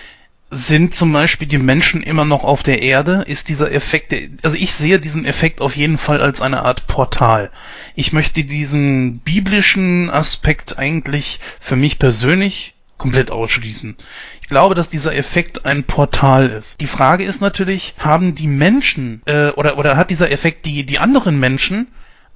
sind 0.53 0.93
zum 0.93 1.13
Beispiel 1.13 1.47
die 1.47 1.57
Menschen 1.57 2.03
immer 2.03 2.25
noch 2.25 2.43
auf 2.43 2.61
der 2.61 2.81
Erde? 2.81 3.23
Ist 3.25 3.47
dieser 3.47 3.71
Effekt, 3.71 4.13
also 4.43 4.57
ich 4.57 4.75
sehe 4.75 4.99
diesen 4.99 5.25
Effekt 5.25 5.61
auf 5.61 5.77
jeden 5.77 5.97
Fall 5.97 6.21
als 6.21 6.41
eine 6.41 6.63
Art 6.63 6.87
Portal. 6.87 7.51
Ich 7.95 8.11
möchte 8.11 8.43
diesen 8.43 9.19
biblischen 9.19 10.09
Aspekt 10.09 10.77
eigentlich 10.77 11.39
für 11.61 11.77
mich 11.77 11.99
persönlich 11.99 12.75
komplett 12.97 13.31
ausschließen. 13.31 13.95
Ich 14.41 14.49
glaube, 14.49 14.75
dass 14.75 14.89
dieser 14.89 15.15
Effekt 15.15 15.65
ein 15.65 15.85
Portal 15.85 16.49
ist. 16.49 16.81
Die 16.81 16.85
Frage 16.87 17.23
ist 17.23 17.39
natürlich, 17.39 17.95
haben 17.97 18.35
die 18.35 18.47
Menschen 18.47 19.21
äh, 19.25 19.51
oder 19.51 19.77
oder 19.77 19.95
hat 19.95 20.11
dieser 20.11 20.31
Effekt 20.31 20.65
die 20.65 20.85
die 20.85 20.99
anderen 20.99 21.39
Menschen 21.39 21.87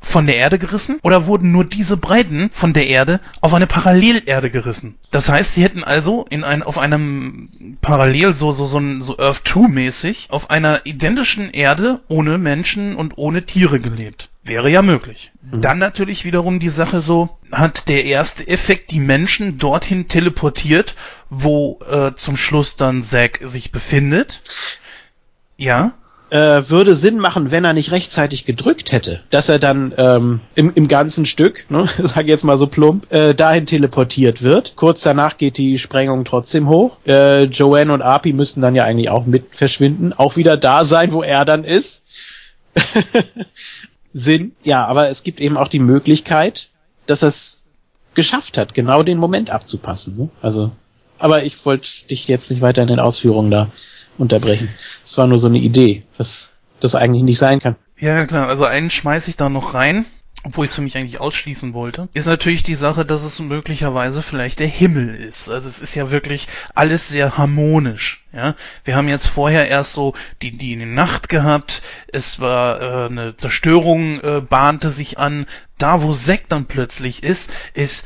von 0.06 0.28
der 0.28 0.38
Erde 0.38 0.60
gerissen 0.60 1.00
oder 1.02 1.26
wurden 1.26 1.52
nur 1.52 1.66
diese 1.66 1.98
Breiten 1.98 2.50
von 2.54 2.74
der 2.74 2.88
Erde 2.88 3.20
auf 3.42 3.54
eine 3.54 3.68
Parallelerde 3.68 4.52
gerissen? 4.52 4.96
Das 5.12 5.30
heißt, 5.30 5.54
sie 5.54 5.64
hätten 5.64 5.84
also 5.84 6.26
in 6.30 6.44
ein, 6.44 6.62
auf 6.62 6.78
einem 6.78 7.50
Parallel, 7.82 8.36
so, 8.36 8.52
so, 8.52 8.66
so, 8.66 8.80
so 9.00 9.18
Earth 9.18 9.42
2 9.46 9.68
mäßig, 9.68 10.28
auf 10.30 10.52
einer 10.52 10.86
identischen 10.86 11.50
Erde 11.50 12.02
ohne 12.08 12.38
Menschen 12.38 12.96
und 12.96 13.18
ohne 13.18 13.46
Tiere 13.46 13.80
gelebt. 13.80 14.30
Wäre 14.44 14.70
ja 14.70 14.84
möglich. 14.84 15.32
Mhm. 15.42 15.62
Dann 15.62 15.80
natürlich 15.80 16.24
wiederum 16.24 16.60
die 16.60 16.70
Sache 16.70 17.02
so, 17.02 17.38
hat 17.52 17.90
der 17.90 18.06
erste 18.06 18.48
Effekt 18.48 18.92
die 18.92 19.00
Menschen 19.00 19.58
dorthin 19.58 20.08
teleportiert, 20.08 20.96
wo 21.30 21.80
äh, 21.90 22.14
zum 22.16 22.38
Schluss 22.38 22.78
dann 22.78 23.02
Zack 23.02 23.40
sich 23.42 23.72
befindet. 23.72 24.44
Ja 25.58 25.94
äh, 26.36 26.70
würde 26.70 26.96
Sinn 26.96 27.18
machen, 27.18 27.50
wenn 27.52 27.64
er 27.64 27.72
nicht 27.72 27.92
rechtzeitig 27.92 28.44
gedrückt 28.44 28.92
hätte, 28.92 29.22
dass 29.30 29.48
er 29.48 29.58
dann 29.58 29.94
ähm, 29.98 30.42
im, 30.54 30.74
im 30.76 30.90
ganzen 30.90 31.26
Stück, 31.26 31.66
ne, 31.70 31.88
sag 32.04 32.28
jetzt 32.28 32.44
mal 32.44 32.58
so 32.58 32.68
plump, 32.68 33.10
äh, 33.10 33.34
dahin 33.34 33.66
teleportiert 33.66 34.42
wird. 34.42 34.74
Kurz 34.76 35.02
danach 35.02 35.38
geht 35.38 35.58
die 35.58 35.80
Sprengung 35.80 36.26
trotzdem 36.26 36.68
hoch. 36.68 36.98
Äh, 37.08 37.44
Joanne 37.46 37.94
und 37.94 38.02
Api 38.02 38.34
müssten 38.34 38.60
dann 38.60 38.76
ja 38.76 38.84
eigentlich 38.84 39.10
auch 39.10 39.26
mit 39.26 39.56
verschwinden, 39.56 40.12
auch 40.12 40.36
wieder 40.36 40.58
da 40.58 40.84
sein, 40.84 41.14
wo 41.14 41.24
er 41.24 41.46
dann 41.46 41.64
ist. 41.64 42.04
Sinn, 44.14 44.52
ja, 44.62 44.86
aber 44.86 45.08
es 45.08 45.24
gibt 45.24 45.40
eben 45.40 45.56
auch 45.56 45.70
die 45.70 45.80
Möglichkeit, 45.80 46.68
dass 47.06 47.22
er 47.22 47.30
es 47.30 47.62
geschafft 48.14 48.58
hat, 48.58 48.74
genau 48.74 49.04
den 49.04 49.20
Moment 49.20 49.50
abzupassen. 49.52 50.18
Ne? 50.18 50.30
Also, 50.42 50.72
aber 51.18 51.46
ich 51.46 51.66
wollte 51.66 51.88
dich 52.10 52.28
jetzt 52.28 52.52
nicht 52.52 52.62
weiter 52.62 52.82
in 52.82 52.90
den 52.90 53.00
Ausführungen 53.00 53.52
da 53.52 53.70
unterbrechen. 54.18 54.70
Es 55.04 55.18
war 55.18 55.28
nur 55.28 55.40
so 55.40 55.48
eine 55.48 55.60
Idee, 55.60 56.04
was 56.18 56.52
das 56.80 56.96
eigentlich 56.96 57.24
nicht 57.24 57.38
sein 57.38 57.60
kann. 57.60 57.76
Ja, 57.98 58.26
klar. 58.26 58.48
Also 58.48 58.66
einen 58.66 58.90
schmeiße 58.90 59.30
ich 59.30 59.38
da 59.38 59.50
noch 59.50 59.74
rein, 59.74 60.06
obwohl 60.46 60.66
ich 60.66 60.72
es 60.72 60.76
für 60.76 60.82
mich 60.82 60.96
eigentlich 60.96 61.20
ausschließen 61.20 61.74
wollte, 61.74 62.08
ist 62.14 62.28
natürlich 62.28 62.62
die 62.62 62.76
Sache, 62.76 63.04
dass 63.04 63.24
es 63.24 63.40
möglicherweise 63.40 64.22
vielleicht 64.22 64.60
der 64.60 64.68
Himmel 64.68 65.16
ist. 65.16 65.50
Also 65.50 65.68
es 65.68 65.82
ist 65.82 65.96
ja 65.96 66.12
wirklich 66.12 66.48
alles 66.76 67.10
sehr 67.10 67.38
harmonisch. 67.38 68.24
Ja, 68.32 68.56
wir 68.84 68.96
haben 68.96 69.08
jetzt 69.08 69.26
vorher 69.26 69.68
erst 69.70 69.94
so 69.94 70.14
die 70.42 70.52
die 70.52 70.76
Nacht 70.76 71.30
gehabt. 71.30 71.82
Es 72.08 72.40
war 72.40 72.82
äh, 72.82 73.06
eine 73.08 73.38
Zerstörung 73.38 74.20
äh, 74.22 74.42
bahnte 74.42 74.90
sich 74.92 75.18
an. 75.18 75.48
Da, 75.78 76.04
wo 76.04 76.14
Sekt 76.14 76.52
dann 76.52 76.66
plötzlich 76.66 77.24
ist, 77.24 77.52
ist 77.74 78.06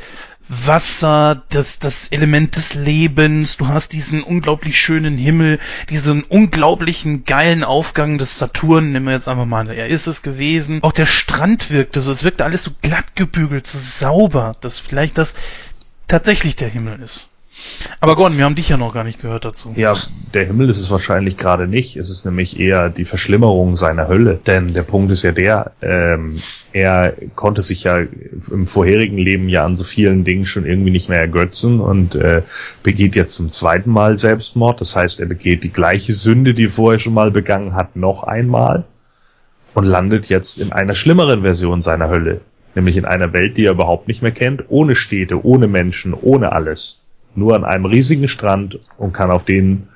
Wasser, 0.50 1.44
das, 1.50 1.78
das 1.78 2.08
Element 2.08 2.56
des 2.56 2.74
Lebens, 2.74 3.58
du 3.58 3.68
hast 3.68 3.94
diesen 3.94 4.24
unglaublich 4.24 4.82
schönen 4.82 5.16
Himmel, 5.16 5.60
diesen 5.90 6.24
unglaublichen 6.24 7.24
geilen 7.24 7.64
Aufgang 7.64 8.18
des 8.18 8.40
Saturn, 8.40 8.92
nehmen 8.92 9.06
wir 9.06 9.14
jetzt 9.14 9.28
einfach 9.28 9.45
mal, 9.45 9.69
er 9.69 9.88
ist 9.88 10.08
es 10.08 10.24
gewesen. 10.24 10.82
Auch 10.82 10.92
der 10.92 11.06
Strand 11.06 11.69
wirkte 11.69 12.02
so, 12.02 12.11
es 12.11 12.24
wirkte 12.24 12.45
alles 12.45 12.64
so 12.64 12.72
glatt 12.82 13.16
gebügelt, 13.16 13.68
so 13.68 13.78
sauber, 13.78 14.56
dass 14.60 14.80
vielleicht 14.80 15.19
das 15.19 15.36
tatsächlich 16.08 16.56
der 16.56 16.69
Himmel 16.69 17.00
ist. 17.00 17.28
Aber 18.00 18.16
Gordon, 18.16 18.38
wir 18.38 18.46
haben 18.46 18.56
dich 18.56 18.70
ja 18.70 18.78
noch 18.78 18.94
gar 18.94 19.04
nicht 19.04 19.22
gehört 19.22 19.46
dazu. 19.46 19.74
Ja, 19.76 19.98
der 20.34 20.46
Himmel 20.46 20.70
ist 20.70 20.80
es 20.80 20.92
wahrscheinlich 20.92 21.38
gerade 21.38 21.68
nicht. 21.68 21.98
Es 21.98 22.10
ist 22.10 22.26
nämlich 22.26 22.60
eher 22.60 22.90
die 22.90 23.06
Verschlimmerung 23.06 23.76
seiner 23.76 24.08
Hölle. 24.08 24.40
Denn 24.46 24.74
der 24.74 24.84
Punkt 24.84 25.12
ist 25.12 25.24
ja 25.24 25.32
der, 25.32 25.72
ähm, 25.82 26.40
er 26.72 27.14
konnte 27.36 27.62
sich 27.62 27.84
ja 27.84 28.00
im 28.52 28.68
vorherigen 28.68 29.18
Leben 29.18 29.50
ja 29.50 29.66
an 29.66 29.76
so 29.76 29.84
vielen 29.84 30.24
Dingen 30.24 30.46
schon 30.46 30.66
irgendwie 30.66 30.92
nicht 30.92 31.10
mehr 31.10 31.20
ergötzen 31.20 31.80
und 31.80 32.16
äh, 32.16 32.44
begeht 32.84 33.16
jetzt 33.16 33.36
zum 33.36 33.50
zweiten 33.50 33.90
Mal 33.90 34.18
Selbstmord. 34.18 34.80
Das 34.82 34.96
heißt, 34.96 35.20
er 35.20 35.26
begeht 35.26 35.64
die 35.64 35.74
gleiche 35.74 36.14
Sünde, 36.14 36.54
die 36.54 36.66
er 36.66 36.72
vorher 36.72 37.00
schon 37.00 37.14
mal 37.14 37.32
begangen 37.32 37.74
hat, 37.76 37.96
noch 37.96 38.24
einmal 38.24 38.86
und 39.74 39.86
landet 39.86 40.28
jetzt 40.28 40.58
in 40.58 40.72
einer 40.72 40.96
schlimmeren 40.96 41.42
Version 41.42 41.82
seiner 41.82 42.10
Hölle. 42.10 42.42
Nämlich 42.76 42.98
in 42.98 43.06
einer 43.06 43.34
Welt, 43.34 43.58
die 43.58 43.66
er 43.66 43.72
überhaupt 43.74 44.08
nicht 44.08 44.22
mehr 44.22 44.32
kennt, 44.32 44.64
ohne 44.70 44.96
Städte, 44.96 45.44
ohne 45.44 45.68
Menschen, 45.68 46.14
ohne 46.14 46.52
alles 46.52 46.99
nur 47.35 47.56
an 47.56 47.64
einem 47.64 47.85
riesigen 47.85 48.27
Strand 48.27 48.80
und 48.98 49.14
kann 49.14 49.32
auf 49.32 49.45
den, 49.45 49.88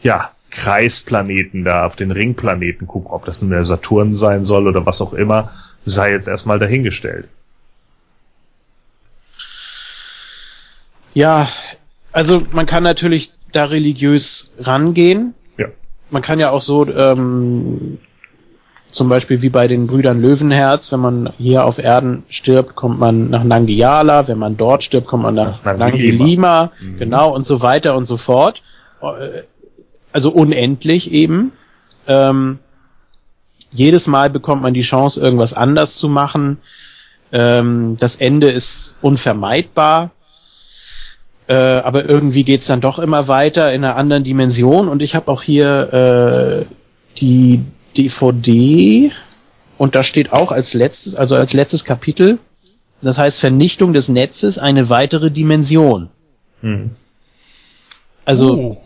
ja, 0.00 0.30
Kreisplaneten 0.50 1.64
da, 1.64 1.86
auf 1.86 1.96
den 1.96 2.10
Ringplaneten 2.10 2.86
gucken, 2.86 3.10
ob 3.10 3.24
das 3.24 3.40
nun 3.40 3.50
der 3.52 3.64
Saturn 3.64 4.12
sein 4.12 4.44
soll 4.44 4.66
oder 4.66 4.84
was 4.84 5.00
auch 5.00 5.12
immer, 5.14 5.50
sei 5.84 6.10
jetzt 6.10 6.28
erstmal 6.28 6.58
dahingestellt. 6.58 7.28
Ja, 11.14 11.48
also 12.12 12.42
man 12.52 12.66
kann 12.66 12.82
natürlich 12.82 13.32
da 13.52 13.64
religiös 13.64 14.50
rangehen. 14.58 15.34
Ja. 15.56 15.66
Man 16.10 16.22
kann 16.22 16.38
ja 16.38 16.50
auch 16.50 16.62
so 16.62 16.86
ähm, 16.86 17.98
zum 18.90 19.08
Beispiel 19.08 19.42
wie 19.42 19.48
bei 19.48 19.68
den 19.68 19.86
Brüdern 19.86 20.20
Löwenherz, 20.20 20.90
wenn 20.92 21.00
man 21.00 21.32
hier 21.38 21.64
auf 21.64 21.78
Erden 21.78 22.24
stirbt, 22.28 22.74
kommt 22.74 22.98
man 22.98 23.30
nach 23.30 23.44
Nangiala, 23.44 24.26
wenn 24.28 24.38
man 24.38 24.56
dort 24.56 24.82
stirbt, 24.82 25.06
kommt 25.06 25.22
man 25.22 25.34
nach, 25.34 25.64
nach 25.64 25.76
Nangilima, 25.76 26.72
mhm. 26.80 26.98
genau, 26.98 27.34
und 27.34 27.46
so 27.46 27.60
weiter 27.60 27.96
und 27.96 28.06
so 28.06 28.16
fort. 28.16 28.62
Äh, 29.02 29.42
also 30.12 30.30
unendlich 30.30 31.12
eben. 31.12 31.52
Ähm, 32.08 32.58
jedes 33.72 34.06
Mal 34.06 34.30
bekommt 34.30 34.62
man 34.62 34.74
die 34.74 34.80
Chance, 34.82 35.20
irgendwas 35.20 35.52
anders 35.52 35.94
zu 35.94 36.08
machen. 36.08 36.58
Ähm, 37.32 37.96
das 37.98 38.16
Ende 38.16 38.50
ist 38.50 38.94
unvermeidbar. 39.00 40.10
Äh, 41.46 41.54
aber 41.54 42.08
irgendwie 42.08 42.44
geht's 42.44 42.66
dann 42.66 42.80
doch 42.80 42.98
immer 42.98 43.28
weiter 43.28 43.72
in 43.72 43.84
einer 43.84 43.96
anderen 43.96 44.24
Dimension. 44.24 44.88
Und 44.88 45.02
ich 45.02 45.14
habe 45.14 45.30
auch 45.30 45.42
hier 45.42 46.66
äh, 46.68 46.74
die 47.18 47.64
DVD 47.96 49.12
und 49.78 49.94
da 49.94 50.02
steht 50.02 50.32
auch 50.32 50.52
als 50.52 50.74
letztes, 50.74 51.14
also 51.14 51.36
als 51.36 51.52
letztes 51.52 51.84
Kapitel, 51.84 52.38
das 53.02 53.18
heißt 53.18 53.40
Vernichtung 53.40 53.92
des 53.92 54.08
Netzes, 54.08 54.58
eine 54.58 54.88
weitere 54.90 55.30
Dimension. 55.30 56.08
Hm. 56.60 56.90
Also 58.24 58.54
Oh. 58.54 58.76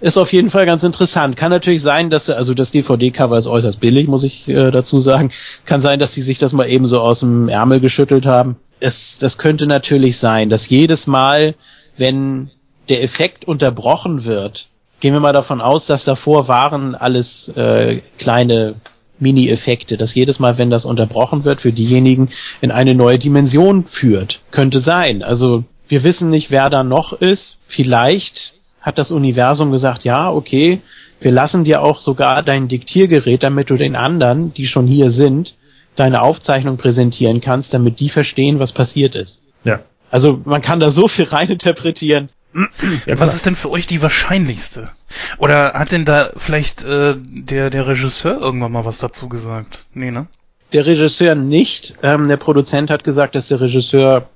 ist 0.00 0.16
auf 0.16 0.32
jeden 0.32 0.50
Fall 0.50 0.66
ganz 0.66 0.82
interessant. 0.82 1.36
Kann 1.36 1.50
natürlich 1.50 1.82
sein, 1.82 2.10
dass 2.10 2.30
also 2.30 2.54
das 2.54 2.70
DVD-Cover 2.70 3.36
ist 3.38 3.46
äußerst 3.46 3.78
billig, 3.80 4.08
muss 4.08 4.24
ich 4.24 4.48
äh, 4.48 4.70
dazu 4.70 5.00
sagen. 5.00 5.32
Kann 5.66 5.82
sein, 5.82 5.98
dass 5.98 6.12
die 6.12 6.22
sich 6.22 6.38
das 6.38 6.52
mal 6.52 6.68
eben 6.68 6.86
so 6.86 7.00
aus 7.00 7.20
dem 7.20 7.48
Ärmel 7.48 7.80
geschüttelt 7.80 8.26
haben. 8.26 8.56
Es, 8.80 9.18
das 9.18 9.38
könnte 9.38 9.66
natürlich 9.66 10.18
sein, 10.18 10.48
dass 10.50 10.68
jedes 10.68 11.06
Mal, 11.06 11.54
wenn 11.96 12.50
der 12.88 13.02
Effekt 13.02 13.46
unterbrochen 13.46 14.24
wird, 14.24 14.68
gehen 15.06 15.14
wir 15.14 15.20
mal 15.20 15.32
davon 15.32 15.60
aus, 15.60 15.86
dass 15.86 16.02
davor 16.02 16.48
waren 16.48 16.96
alles 16.96 17.48
äh, 17.50 18.00
kleine 18.18 18.74
Mini-Effekte, 19.20 19.96
dass 19.96 20.16
jedes 20.16 20.40
Mal, 20.40 20.58
wenn 20.58 20.68
das 20.68 20.84
unterbrochen 20.84 21.44
wird, 21.44 21.60
für 21.60 21.70
diejenigen 21.70 22.30
in 22.60 22.72
eine 22.72 22.92
neue 22.92 23.16
Dimension 23.16 23.84
führt. 23.86 24.40
Könnte 24.50 24.80
sein. 24.80 25.22
Also 25.22 25.62
wir 25.86 26.02
wissen 26.02 26.28
nicht, 26.28 26.50
wer 26.50 26.70
da 26.70 26.82
noch 26.82 27.12
ist. 27.12 27.58
Vielleicht 27.68 28.54
hat 28.80 28.98
das 28.98 29.12
Universum 29.12 29.70
gesagt, 29.70 30.02
ja, 30.02 30.28
okay, 30.28 30.80
wir 31.20 31.30
lassen 31.30 31.62
dir 31.62 31.84
auch 31.84 32.00
sogar 32.00 32.42
dein 32.42 32.66
Diktiergerät, 32.66 33.44
damit 33.44 33.70
du 33.70 33.76
den 33.76 33.94
anderen, 33.94 34.52
die 34.54 34.66
schon 34.66 34.88
hier 34.88 35.12
sind, 35.12 35.54
deine 35.94 36.20
Aufzeichnung 36.20 36.78
präsentieren 36.78 37.40
kannst, 37.40 37.72
damit 37.72 38.00
die 38.00 38.08
verstehen, 38.08 38.58
was 38.58 38.72
passiert 38.72 39.14
ist. 39.14 39.40
Ja. 39.62 39.78
Also 40.10 40.40
man 40.44 40.62
kann 40.62 40.80
da 40.80 40.90
so 40.90 41.06
viel 41.06 41.24
reininterpretieren. 41.30 42.28
Ja 43.06 43.18
Was 43.20 43.34
ist 43.34 43.46
denn 43.46 43.54
für 43.54 43.70
euch 43.70 43.86
die 43.86 44.02
wahrscheinlichste? 44.02 44.90
Oder 45.38 45.74
hat 45.74 45.92
denn 45.92 46.04
da 46.04 46.30
vielleicht 46.36 46.84
äh, 46.84 47.14
der, 47.16 47.70
der 47.70 47.86
Regisseur 47.86 48.40
irgendwann 48.40 48.72
mal 48.72 48.84
was 48.84 48.98
dazu 48.98 49.28
gesagt? 49.28 49.86
Nee, 49.94 50.10
ne? 50.10 50.26
Der 50.72 50.86
Regisseur 50.86 51.34
nicht. 51.34 51.94
Ähm, 52.02 52.28
der 52.28 52.36
Produzent 52.36 52.90
hat 52.90 53.04
gesagt, 53.04 53.34
dass 53.34 53.48
der 53.48 53.60
Regisseur 53.60 54.28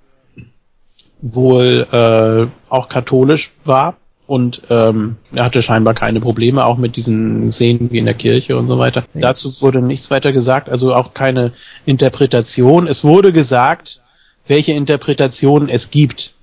wohl 1.23 1.87
äh, 1.91 2.47
auch 2.73 2.89
katholisch 2.89 3.53
war 3.65 3.97
und 4.31 4.63
ähm, 4.71 5.17
er 5.35 5.47
hatte 5.47 5.61
scheinbar 5.61 5.95
keine 5.95 6.21
Probleme, 6.21 6.65
auch 6.65 6.77
mit 6.77 6.95
diesen 6.95 7.51
Szenen 7.51 7.91
wie 7.91 7.99
in 7.99 8.05
der 8.05 8.15
Kirche 8.15 8.57
und 8.57 8.69
so 8.69 8.79
weiter. 8.79 9.03
Ja. 9.13 9.23
Dazu 9.23 9.51
wurde 9.61 9.83
nichts 9.83 10.09
weiter 10.09 10.31
gesagt, 10.31 10.69
also 10.69 10.95
auch 10.95 11.15
keine 11.15 11.53
Interpretation. 11.85 12.87
Es 12.87 13.03
wurde 13.03 13.33
gesagt, 13.33 14.01
welche 14.47 14.71
Interpretationen 14.71 15.69
es 15.69 15.91
gibt. 15.91 16.35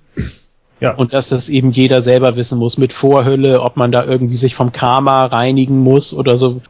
Ja. 0.79 0.93
Und 0.93 1.13
dass 1.13 1.29
das 1.29 1.49
eben 1.49 1.71
jeder 1.71 2.01
selber 2.01 2.35
wissen 2.35 2.57
muss 2.57 2.77
mit 2.77 2.93
Vorhölle, 2.93 3.61
ob 3.61 3.77
man 3.77 3.91
da 3.91 4.03
irgendwie 4.03 4.37
sich 4.37 4.55
vom 4.55 4.71
Karma 4.71 5.25
reinigen 5.25 5.79
muss 5.79 6.13
oder 6.13 6.37
so. 6.37 6.61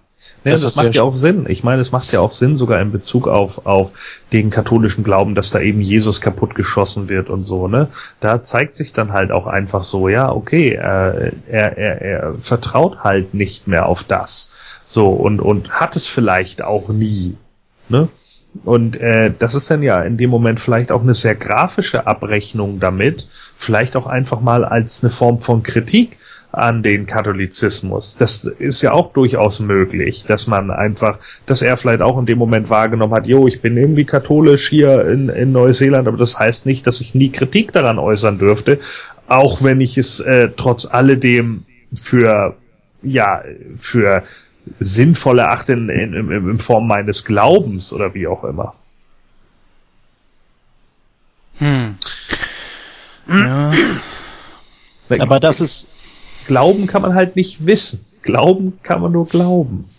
Ja, 0.44 0.52
Das 0.52 0.62
das, 0.62 0.76
macht 0.76 0.96
ja 0.96 1.04
auch 1.04 1.14
Sinn. 1.14 1.46
Ich 1.48 1.64
meine, 1.64 1.82
es 1.82 1.92
macht 1.92 2.12
ja 2.12 2.22
auch 2.22 2.32
Sinn, 2.32 2.56
sogar 2.56 2.82
in 2.82 2.92
Bezug 2.92 3.28
auf, 3.28 3.66
auf 3.66 3.92
den 4.32 4.50
katholischen 4.50 5.04
Glauben, 5.04 5.36
dass 5.36 5.52
da 5.52 5.60
eben 5.60 5.82
Jesus 5.82 6.22
kaputt 6.22 6.56
geschossen 6.56 7.10
wird 7.10 7.30
und 7.30 7.44
so, 7.44 7.68
ne? 7.68 7.90
Da 8.20 8.44
zeigt 8.44 8.76
sich 8.76 8.94
dann 8.94 9.14
halt 9.14 9.32
auch 9.32 9.46
einfach 9.46 9.84
so, 9.84 10.10
ja, 10.10 10.32
okay, 10.32 10.74
äh, 10.74 11.32
er, 11.48 11.78
er, 11.78 12.02
er 12.02 12.34
vertraut 12.40 13.04
halt 13.04 13.34
nicht 13.34 13.68
mehr 13.68 13.86
auf 13.86 14.04
das. 14.04 14.52
So, 14.86 15.10
und, 15.10 15.40
und 15.40 15.70
hat 15.72 15.96
es 15.96 16.08
vielleicht 16.08 16.64
auch 16.64 16.90
nie, 16.90 17.36
ne? 17.90 18.08
Und 18.64 19.00
äh, 19.00 19.32
das 19.38 19.56
ist 19.56 19.70
dann 19.70 19.84
ja 19.84 20.02
in 20.02 20.18
dem 20.18 20.30
Moment 20.30 20.60
vielleicht 20.60 20.92
auch 20.92 21.02
eine 21.02 21.14
sehr 21.14 21.36
grafische 21.36 22.08
Abrechnung 22.08 22.80
damit, 22.80 23.28
vielleicht 23.56 23.96
auch 23.96 24.08
einfach 24.08 24.42
mal 24.42 24.66
als 24.66 25.04
eine 25.04 25.12
Form 25.12 25.40
von 25.40 25.64
Kritik 25.64 26.18
an 26.52 26.82
den 26.82 27.06
Katholizismus. 27.06 28.16
Das 28.18 28.46
ist 28.46 28.82
ja 28.82 28.94
auch 28.94 29.14
durchaus 29.14 29.60
möglich, 29.60 30.26
dass 30.28 30.48
man 30.48 30.72
einfach, 30.72 31.20
dass 31.46 31.62
er 31.62 31.78
vielleicht 31.78 32.02
auch 32.02 32.18
in 32.18 32.26
dem 32.26 32.38
Moment 32.38 32.70
wahrgenommen 32.70 33.14
hat, 33.14 33.28
jo, 33.28 33.48
ich 33.48 33.62
bin 33.62 33.78
irgendwie 33.78 34.06
katholisch 34.06 34.70
hier 34.70 35.06
in, 35.08 35.30
in 35.30 35.52
Neuseeland, 35.52 36.08
aber 36.08 36.18
das 36.18 36.40
heißt 36.40 36.66
nicht, 36.66 36.88
dass 36.88 37.02
ich 37.02 37.14
nie 37.14 37.32
Kritik 37.32 37.74
daran 37.74 38.00
äußern 38.00 38.40
dürfte, 38.40 38.80
auch 39.28 39.64
wenn 39.64 39.82
ich 39.82 39.98
es 39.98 40.20
äh, 40.22 40.50
trotz 40.56 40.86
alledem 40.86 41.66
für, 42.02 42.56
ja, 43.04 43.44
für 43.78 44.24
sinnvoll 44.80 45.40
erachte 45.40 45.74
in, 45.74 45.90
in, 45.90 46.14
in, 46.14 46.32
in 46.32 46.60
Form 46.60 46.88
meines 46.88 47.26
Glaubens 47.26 47.94
oder 47.94 48.14
wie 48.14 48.28
auch 48.28 48.44
immer. 48.44 48.76
Hm. 51.60 51.98
Ja. 53.28 53.74
Aber 55.20 55.40
das 55.40 55.62
ist, 55.62 55.88
Glauben 56.48 56.88
kann 56.88 57.02
man 57.02 57.14
halt 57.14 57.36
nicht 57.36 57.66
wissen. 57.66 58.06
Glauben 58.22 58.80
kann 58.84 59.02
man 59.02 59.12
nur 59.12 59.28
glauben. 59.28 59.90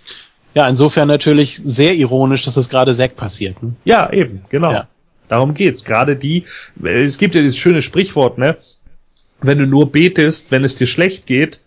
ja, 0.55 0.69
insofern 0.69 1.09
natürlich 1.09 1.61
sehr 1.65 1.95
ironisch, 1.95 2.43
dass 2.45 2.55
das 2.55 2.69
gerade 2.69 2.95
Zack 2.95 3.17
passiert. 3.17 3.63
Ne? 3.63 3.75
Ja, 3.85 4.11
eben, 4.13 4.45
genau. 4.49 4.73
Ja. 4.73 4.89
Darum 5.29 5.55
geht's. 5.55 5.85
Gerade 5.85 6.17
die, 6.17 6.45
es 6.83 7.19
gibt 7.19 7.35
ja 7.35 7.43
dieses 7.43 7.59
schöne 7.59 7.83
Sprichwort, 7.83 8.39
ne? 8.39 8.57
Wenn 9.41 9.59
du 9.59 9.67
nur 9.67 9.93
betest, 9.93 10.51
wenn 10.51 10.65
es 10.65 10.77
dir 10.77 10.87
schlecht 10.87 11.27
geht, 11.27 11.61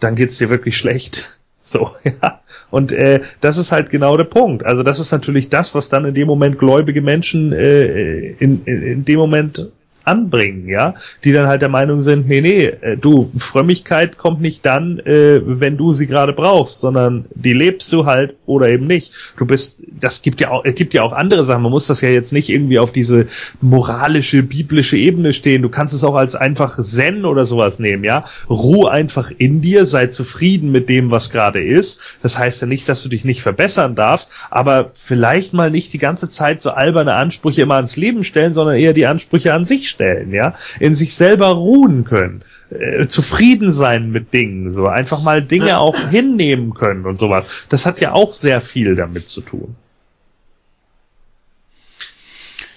dann 0.00 0.16
geht's 0.16 0.36
dir 0.36 0.50
wirklich 0.50 0.76
schlecht. 0.76 1.38
So, 1.64 1.90
ja. 2.04 2.40
Und 2.70 2.92
äh, 2.92 3.20
das 3.40 3.56
ist 3.56 3.72
halt 3.72 3.90
genau 3.90 4.16
der 4.16 4.24
Punkt. 4.24 4.64
Also 4.64 4.82
das 4.82 5.00
ist 5.00 5.10
natürlich 5.10 5.48
das, 5.48 5.74
was 5.74 5.88
dann 5.88 6.04
in 6.04 6.14
dem 6.14 6.28
Moment 6.28 6.58
gläubige 6.58 7.00
Menschen 7.00 7.52
äh, 7.52 8.32
in, 8.32 8.64
in, 8.66 8.82
in 8.82 9.04
dem 9.04 9.18
Moment 9.18 9.72
anbringen, 10.04 10.68
ja, 10.68 10.94
die 11.24 11.32
dann 11.32 11.46
halt 11.46 11.62
der 11.62 11.68
Meinung 11.68 12.02
sind, 12.02 12.28
nee, 12.28 12.40
nee, 12.40 12.64
äh, 12.66 12.96
du, 12.96 13.30
Frömmigkeit 13.38 14.18
kommt 14.18 14.40
nicht 14.40 14.64
dann, 14.64 14.98
äh, 15.00 15.40
wenn 15.44 15.76
du 15.76 15.92
sie 15.92 16.06
gerade 16.06 16.32
brauchst, 16.32 16.80
sondern 16.80 17.24
die 17.34 17.52
lebst 17.52 17.92
du 17.92 18.04
halt 18.04 18.34
oder 18.46 18.70
eben 18.70 18.86
nicht. 18.86 19.12
Du 19.38 19.46
bist, 19.46 19.82
das 19.98 20.22
gibt 20.22 20.40
ja 20.40 20.50
auch, 20.50 20.62
gibt 20.64 20.94
ja 20.94 21.02
auch 21.02 21.12
andere 21.12 21.44
Sachen, 21.44 21.62
man 21.62 21.72
muss 21.72 21.86
das 21.86 22.02
ja 22.02 22.10
jetzt 22.10 22.32
nicht 22.32 22.50
irgendwie 22.50 22.78
auf 22.78 22.92
diese 22.92 23.26
moralische, 23.60 24.42
biblische 24.42 24.96
Ebene 24.96 25.32
stehen, 25.32 25.62
du 25.62 25.70
kannst 25.70 25.94
es 25.94 26.04
auch 26.04 26.16
als 26.16 26.34
einfach 26.34 26.78
Zen 26.80 27.24
oder 27.24 27.44
sowas 27.46 27.78
nehmen, 27.78 28.04
ja, 28.04 28.24
ruh 28.50 28.86
einfach 28.86 29.30
in 29.36 29.62
dir, 29.62 29.86
sei 29.86 30.08
zufrieden 30.08 30.70
mit 30.70 30.88
dem, 30.88 31.10
was 31.10 31.30
gerade 31.30 31.64
ist, 31.64 32.18
das 32.22 32.38
heißt 32.38 32.60
ja 32.60 32.66
nicht, 32.66 32.88
dass 32.88 33.02
du 33.02 33.08
dich 33.08 33.24
nicht 33.24 33.42
verbessern 33.42 33.94
darfst, 33.94 34.30
aber 34.50 34.90
vielleicht 34.92 35.54
mal 35.54 35.70
nicht 35.70 35.92
die 35.92 35.98
ganze 35.98 36.28
Zeit 36.28 36.60
so 36.60 36.70
alberne 36.70 37.14
Ansprüche 37.14 37.62
immer 37.62 37.76
ans 37.76 37.96
Leben 37.96 38.24
stellen, 38.24 38.52
sondern 38.52 38.76
eher 38.76 38.92
die 38.92 39.06
Ansprüche 39.06 39.54
an 39.54 39.64
sich 39.64 39.93
stellen, 39.94 40.32
ja, 40.32 40.54
in 40.80 40.94
sich 40.94 41.14
selber 41.14 41.48
ruhen 41.48 42.04
können, 42.04 42.42
äh, 42.70 43.06
zufrieden 43.06 43.72
sein 43.72 44.10
mit 44.10 44.32
Dingen, 44.32 44.70
so 44.70 44.86
einfach 44.88 45.22
mal 45.22 45.42
Dinge 45.42 45.78
auch 45.78 45.96
hinnehmen 46.10 46.74
können 46.74 47.06
und 47.06 47.16
sowas. 47.16 47.66
Das 47.68 47.86
hat 47.86 48.00
ja 48.00 48.12
auch 48.12 48.34
sehr 48.34 48.60
viel 48.60 48.94
damit 48.96 49.28
zu 49.28 49.40
tun. 49.40 49.74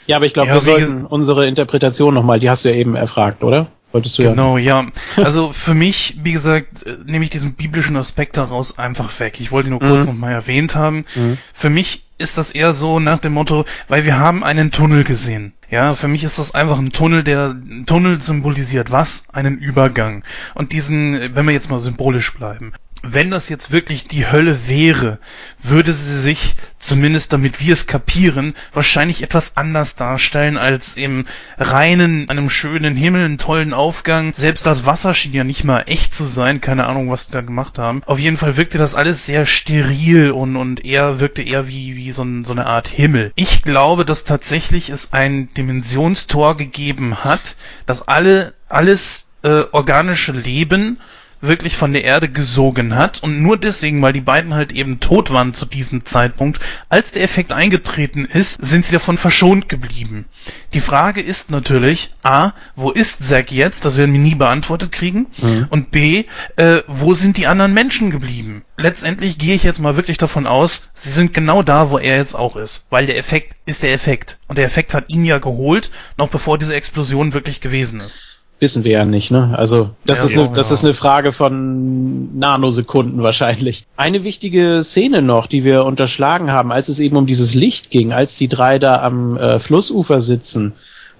Ja, 0.05 0.15
aber 0.15 0.25
ich 0.25 0.33
glaube, 0.33 0.49
Ja, 0.49 0.55
wir 0.55 0.61
sollten 0.61 1.05
unsere 1.05 1.47
Interpretation 1.47 2.13
nochmal, 2.13 2.39
die 2.39 2.49
hast 2.49 2.63
du 2.63 2.69
ja 2.69 2.75
eben 2.75 2.95
erfragt, 2.95 3.43
oder? 3.43 3.67
Wolltest 3.91 4.17
du 4.17 4.23
ja. 4.23 4.29
Genau, 4.31 4.57
ja. 4.57 4.85
Also 5.17 5.51
für 5.51 5.73
mich, 5.73 6.17
wie 6.23 6.31
gesagt, 6.33 6.85
äh, 6.85 6.97
nehme 7.05 7.23
ich 7.25 7.29
diesen 7.29 7.53
biblischen 7.53 7.95
Aspekt 7.97 8.37
daraus 8.37 8.77
einfach 8.77 9.17
weg. 9.19 9.39
Ich 9.39 9.51
wollte 9.51 9.69
ihn 9.69 9.71
nur 9.71 9.79
kurz 9.79 10.01
Mhm. 10.01 10.07
nochmal 10.07 10.33
erwähnt 10.33 10.75
haben. 10.75 11.05
Mhm. 11.15 11.37
Für 11.53 11.69
mich 11.69 12.03
ist 12.17 12.37
das 12.37 12.51
eher 12.51 12.73
so 12.73 12.99
nach 12.99 13.19
dem 13.19 13.33
Motto, 13.33 13.65
weil 13.87 14.05
wir 14.05 14.17
haben 14.17 14.43
einen 14.43 14.71
Tunnel 14.71 15.03
gesehen. 15.03 15.53
Ja, 15.69 15.93
für 15.93 16.07
mich 16.07 16.23
ist 16.23 16.39
das 16.39 16.55
einfach 16.55 16.77
ein 16.77 16.91
Tunnel, 16.91 17.23
der 17.23 17.55
Tunnel 17.85 18.21
symbolisiert 18.21 18.91
was? 18.91 19.23
Einen 19.31 19.57
Übergang. 19.57 20.23
Und 20.55 20.71
diesen, 20.71 21.35
wenn 21.35 21.45
wir 21.45 21.53
jetzt 21.53 21.69
mal 21.69 21.79
symbolisch 21.79 22.33
bleiben. 22.33 22.73
Wenn 23.03 23.31
das 23.31 23.49
jetzt 23.49 23.71
wirklich 23.71 24.07
die 24.07 24.29
Hölle 24.29 24.67
wäre, 24.67 25.19
würde 25.61 25.93
sie 25.93 26.19
sich, 26.19 26.55
zumindest 26.79 27.33
damit 27.33 27.59
wir 27.59 27.73
es 27.73 27.87
kapieren, 27.87 28.55
wahrscheinlich 28.73 29.23
etwas 29.23 29.57
anders 29.57 29.95
darstellen 29.95 30.57
als 30.57 30.95
im 30.95 31.25
reinen, 31.57 32.29
einem 32.29 32.49
schönen 32.49 32.95
Himmel, 32.95 33.25
einen 33.25 33.37
tollen 33.37 33.73
Aufgang. 33.73 34.33
Selbst 34.33 34.65
das 34.65 34.85
Wasser 34.85 35.13
schien 35.13 35.33
ja 35.33 35.43
nicht 35.43 35.63
mal 35.63 35.83
echt 35.87 36.13
zu 36.13 36.23
sein, 36.23 36.61
keine 36.61 36.87
Ahnung, 36.87 37.09
was 37.09 37.27
die 37.27 37.33
da 37.33 37.41
gemacht 37.41 37.79
haben. 37.79 38.01
Auf 38.05 38.19
jeden 38.19 38.37
Fall 38.37 38.57
wirkte 38.57 38.77
das 38.77 38.95
alles 38.95 39.25
sehr 39.25 39.45
steril 39.45 40.31
und, 40.31 40.55
und 40.55 40.85
eher 40.85 41.19
wirkte 41.19 41.41
eher 41.41 41.67
wie, 41.67 41.95
wie 41.95 42.11
so, 42.11 42.23
ein, 42.23 42.43
so 42.43 42.53
eine 42.53 42.65
Art 42.65 42.87
Himmel. 42.87 43.31
Ich 43.35 43.61
glaube, 43.61 44.05
dass 44.05 44.23
tatsächlich 44.23 44.89
es 44.89 45.13
ein 45.13 45.53
Dimensionstor 45.53 46.57
gegeben 46.57 47.23
hat, 47.23 47.55
dass 47.85 48.07
alle, 48.07 48.53
alles 48.69 49.29
äh, 49.43 49.63
organische 49.71 50.31
Leben 50.31 50.99
wirklich 51.41 51.77
von 51.77 51.93
der 51.93 52.03
Erde 52.03 52.29
gesogen 52.29 52.95
hat 52.95 53.21
und 53.23 53.41
nur 53.41 53.57
deswegen, 53.57 54.01
weil 54.01 54.13
die 54.13 54.21
beiden 54.21 54.53
halt 54.53 54.71
eben 54.71 54.99
tot 54.99 55.31
waren 55.31 55.53
zu 55.53 55.65
diesem 55.65 56.05
Zeitpunkt, 56.05 56.59
als 56.89 57.11
der 57.11 57.23
Effekt 57.23 57.51
eingetreten 57.51 58.25
ist, 58.25 58.61
sind 58.61 58.85
sie 58.85 58.93
davon 58.93 59.17
verschont 59.17 59.69
geblieben. 59.69 60.25
Die 60.73 60.79
Frage 60.79 61.21
ist 61.21 61.49
natürlich, 61.49 62.13
A, 62.23 62.51
wo 62.75 62.91
ist 62.91 63.23
Zack 63.23 63.51
jetzt? 63.51 63.85
Das 63.85 63.97
werden 63.97 64.13
wir 64.13 64.19
nie 64.19 64.35
beantwortet 64.35 64.91
kriegen. 64.91 65.27
Mhm. 65.37 65.67
Und 65.69 65.91
B, 65.91 66.25
äh, 66.55 66.81
wo 66.87 67.13
sind 67.13 67.37
die 67.37 67.47
anderen 67.47 67.73
Menschen 67.73 68.11
geblieben? 68.11 68.63
Letztendlich 68.77 69.37
gehe 69.37 69.55
ich 69.55 69.63
jetzt 69.63 69.79
mal 69.79 69.95
wirklich 69.95 70.17
davon 70.17 70.45
aus, 70.45 70.89
sie 70.93 71.09
sind 71.09 71.33
genau 71.33 71.63
da, 71.63 71.89
wo 71.89 71.97
er 71.97 72.17
jetzt 72.17 72.35
auch 72.35 72.55
ist, 72.55 72.85
weil 72.89 73.05
der 73.05 73.17
Effekt 73.17 73.55
ist 73.65 73.83
der 73.83 73.93
Effekt. 73.93 74.37
Und 74.47 74.57
der 74.57 74.65
Effekt 74.65 74.93
hat 74.93 75.09
ihn 75.09 75.25
ja 75.25 75.39
geholt, 75.39 75.89
noch 76.17 76.29
bevor 76.29 76.57
diese 76.57 76.75
Explosion 76.75 77.33
wirklich 77.33 77.61
gewesen 77.61 77.99
ist. 77.99 78.36
Wissen 78.59 78.83
wir 78.83 78.91
ja 78.91 79.05
nicht, 79.05 79.31
ne? 79.31 79.53
Also 79.55 79.89
das 80.05 80.19
Ja, 80.19 80.25
ist 80.25 80.31
so, 80.33 80.43
eine, 80.45 80.53
das 80.53 80.69
ja. 80.69 80.75
ist 80.75 80.83
eine 80.83 80.93
Frage 80.93 81.31
von 81.31 82.37
Nanosekunden 82.37 83.21
wahrscheinlich. 83.21 83.85
Eine 83.95 84.23
wichtige 84.23 84.81
Szene 84.83 85.21
noch, 85.21 85.47
die 85.47 85.63
wir 85.63 85.85
unterschlagen 85.85 86.51
haben, 86.51 86.71
als 86.71 86.89
es 86.89 86.99
eben 86.99 87.17
um 87.17 87.27
dieses 87.27 87.53
Licht 87.53 87.91
ging, 87.91 88.13
als 88.13 88.35
die 88.35 88.47
drei 88.47 88.79
da 88.79 89.01
am 89.01 89.37
äh, 89.37 89.59
Flussufer 89.59 90.21
sitzen 90.21 90.73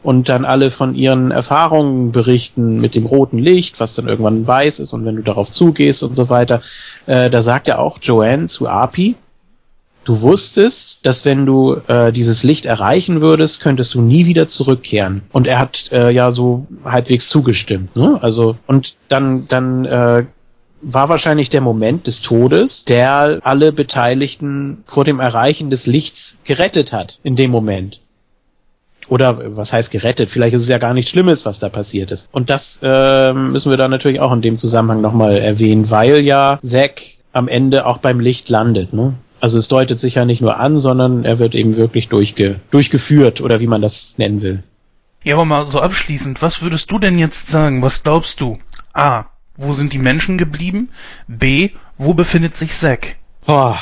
und 0.04 0.30
dann 0.30 0.46
alle 0.46 0.72
von 0.72 0.96
ihren 0.96 1.32
Erfahrungen 1.32 2.12
berichten 2.12 2.80
mit 2.80 2.96
dem 2.96 3.06
roten 3.06 3.40
Licht, 3.40 3.80
was 3.80 3.94
dann 3.94 4.08
irgendwann 4.08 4.46
weiß 4.48 4.80
ist 4.80 4.94
und 4.94 5.06
wenn 5.06 5.18
du 5.18 5.24
darauf 5.24 5.52
zugehst 5.52 6.04
und 6.04 6.16
so 6.16 6.30
weiter, 6.30 6.62
äh, 7.08 7.30
da 7.30 7.42
sagt 7.42 7.68
ja 7.68 7.78
auch 7.80 7.98
Joanne 8.02 8.48
zu 8.48 8.68
Api, 8.68 9.16
Du 10.08 10.22
wusstest, 10.22 11.06
dass 11.06 11.26
wenn 11.26 11.46
du 11.46 11.82
äh, 11.88 12.14
dieses 12.14 12.42
Licht 12.42 12.66
erreichen 12.66 13.20
würdest, 13.20 13.60
könntest 13.60 13.94
du 13.94 14.00
nie 14.00 14.26
wieder 14.26 14.48
zurückkehren. 14.48 15.24
Und 15.34 15.48
er 15.48 15.60
hat 15.60 15.92
äh, 15.92 16.14
ja 16.14 16.32
so 16.32 16.66
halbwegs 16.86 17.28
zugestimmt. 17.28 17.94
Ne? 17.98 18.18
Also 18.22 18.56
und 18.68 18.96
dann 19.10 19.50
dann 19.50 19.84
äh, 19.84 20.24
war 20.82 21.10
wahrscheinlich 21.10 21.50
der 21.50 21.60
Moment 21.60 22.08
des 22.08 22.22
Todes, 22.22 22.86
der 22.86 23.40
alle 23.44 23.74
Beteiligten 23.74 24.86
vor 24.86 25.04
dem 25.04 25.20
Erreichen 25.20 25.70
des 25.70 25.86
Lichts 25.88 26.38
gerettet 26.46 26.94
hat 26.94 27.20
in 27.24 27.36
dem 27.36 27.52
Moment. 27.52 28.00
Oder 29.10 29.58
was 29.58 29.74
heißt 29.74 29.92
gerettet? 29.92 30.30
Vielleicht 30.30 30.56
ist 30.56 30.62
es 30.62 30.70
ja 30.70 30.78
gar 30.78 30.94
nichts 30.94 31.12
Schlimmes, 31.12 31.46
was 31.46 31.60
da 31.60 31.68
passiert 31.68 32.12
ist. 32.12 32.30
Und 32.32 32.50
das 32.50 32.80
äh, 32.82 33.34
müssen 33.34 33.72
wir 33.72 33.78
dann 33.78 33.92
natürlich 33.92 34.22
auch 34.22 34.32
in 34.32 34.42
dem 34.42 34.56
Zusammenhang 34.56 35.02
nochmal 35.02 35.38
erwähnen, 35.38 35.90
weil 35.90 36.22
ja 36.22 36.60
Zack 36.64 37.02
am 37.34 37.50
Ende 37.50 37.86
auch 37.86 37.98
beim 37.98 38.22
Licht 38.22 38.48
landet. 38.48 38.94
Ne? 38.94 39.14
Also 39.40 39.58
es 39.58 39.68
deutet 39.68 40.00
sich 40.00 40.16
ja 40.16 40.26
nicht 40.26 40.42
nur 40.42 40.58
an, 40.58 40.80
sondern 40.80 41.26
er 41.26 41.40
wird 41.40 41.56
eben 41.56 41.78
wirklich 41.78 42.08
durchge 42.08 42.60
durchgeführt 42.72 43.42
oder 43.42 43.60
wie 43.60 43.68
man 43.68 43.82
das 43.82 44.16
nennen 44.18 44.42
will. 44.42 44.64
Ja, 45.24 45.36
aber 45.36 45.46
mal 45.46 45.66
so 45.66 45.82
abschließend, 45.82 46.42
was 46.42 46.62
würdest 46.62 46.92
du 46.92 47.00
denn 47.00 47.18
jetzt 47.20 47.50
sagen? 47.50 47.82
Was 47.82 48.04
glaubst 48.04 48.40
du? 48.42 48.60
A. 48.94 49.26
Wo 49.58 49.74
sind 49.74 49.94
die 49.94 50.00
Menschen 50.00 50.38
geblieben? 50.38 50.90
B. 51.28 51.72
Wo 51.98 52.14
befindet 52.14 52.56
sich 52.56 52.72
Zack? 52.72 53.18
Boah, 53.46 53.80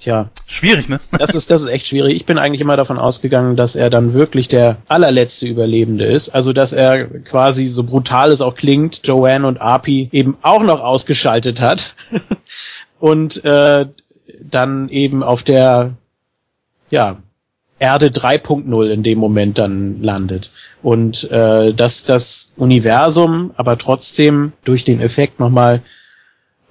tja, 0.00 0.30
Schwierig, 0.46 0.88
ne? 0.88 0.98
das 1.18 1.34
ist, 1.34 1.50
das 1.50 1.62
ist 1.62 1.68
echt 1.68 1.88
schwierig. 1.88 2.16
Ich 2.16 2.24
bin 2.24 2.38
eigentlich 2.38 2.62
immer 2.62 2.76
davon 2.76 2.98
ausgegangen, 2.98 3.54
dass 3.54 3.76
er 3.76 3.90
dann 3.90 4.14
wirklich 4.14 4.48
der 4.48 4.78
allerletzte 4.88 5.46
Überlebende 5.46 6.06
ist. 6.06 6.30
Also, 6.30 6.54
dass 6.54 6.72
er 6.72 7.04
quasi, 7.06 7.66
so 7.66 7.84
brutal 7.84 8.32
es 8.32 8.40
auch 8.40 8.54
klingt, 8.54 9.06
Joanne 9.06 9.46
und 9.46 9.60
Api 9.60 10.08
eben 10.10 10.38
auch 10.40 10.62
noch 10.62 10.80
ausgeschaltet 10.80 11.60
hat. 11.60 11.94
und 12.98 13.44
äh, 13.44 13.86
dann 14.42 14.88
eben 14.88 15.22
auf 15.22 15.42
der, 15.42 15.94
ja, 16.90 17.18
Erde 17.80 18.08
3.0 18.08 18.88
in 18.88 19.02
dem 19.02 19.18
Moment 19.18 19.58
dann 19.58 20.02
landet. 20.02 20.50
Und 20.82 21.30
äh, 21.30 21.72
dass 21.72 22.02
das 22.02 22.50
Universum 22.56 23.52
aber 23.56 23.78
trotzdem 23.78 24.52
durch 24.64 24.84
den 24.84 25.00
Effekt 25.00 25.38
nochmal 25.38 25.82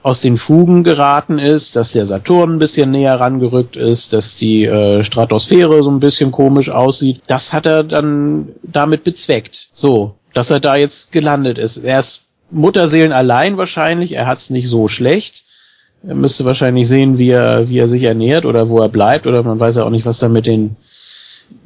aus 0.04 0.22
den 0.22 0.38
Fugen 0.38 0.84
geraten 0.84 1.40
ist, 1.40 1.76
dass 1.76 1.92
der 1.92 2.08
Saturn 2.08 2.56
ein 2.56 2.60
bisschen 2.60 2.92
näher 2.92 3.20
rangerückt 3.20 3.76
ist, 3.76 4.14
dass 4.14 4.36
die 4.36 4.66
äh, 4.66 5.04
Stratosphäre 5.04 5.84
so 5.84 5.90
ein 5.90 6.00
bisschen 6.00 6.32
komisch 6.32 6.70
aussieht. 6.70 7.22
Das 7.28 7.52
hat 7.52 7.66
er 7.66 7.84
dann 7.84 8.50
damit 8.64 9.04
bezweckt. 9.04 9.70
So, 9.74 10.16
dass 10.34 10.50
er 10.50 10.60
da 10.60 10.76
jetzt 10.76 11.12
gelandet 11.12 11.58
ist. 11.58 11.78
Er 11.78 12.00
ist 12.00 12.24
Mutterseelen 12.52 13.12
allein 13.12 13.58
wahrscheinlich, 13.58 14.14
er 14.14 14.28
hat 14.28 14.40
es 14.40 14.50
nicht 14.50 14.70
so 14.70 14.88
schlecht. 14.88 15.44
Er 16.06 16.16
müsste 16.16 16.46
wahrscheinlich 16.46 16.88
sehen, 16.88 17.18
wie 17.18 17.30
er, 17.30 17.70
wie 17.70 17.80
er 17.80 17.88
sich 17.88 18.04
ernährt 18.04 18.46
oder 18.46 18.70
wo 18.70 18.80
er 18.80 18.90
bleibt, 18.90 19.28
oder 19.28 19.44
man 19.44 19.60
weiß 19.60 19.76
ja 19.76 19.84
auch 19.84 19.90
nicht, 19.90 20.06
was 20.06 20.20
da 20.20 20.30
mit 20.30 20.46
den 20.46 20.76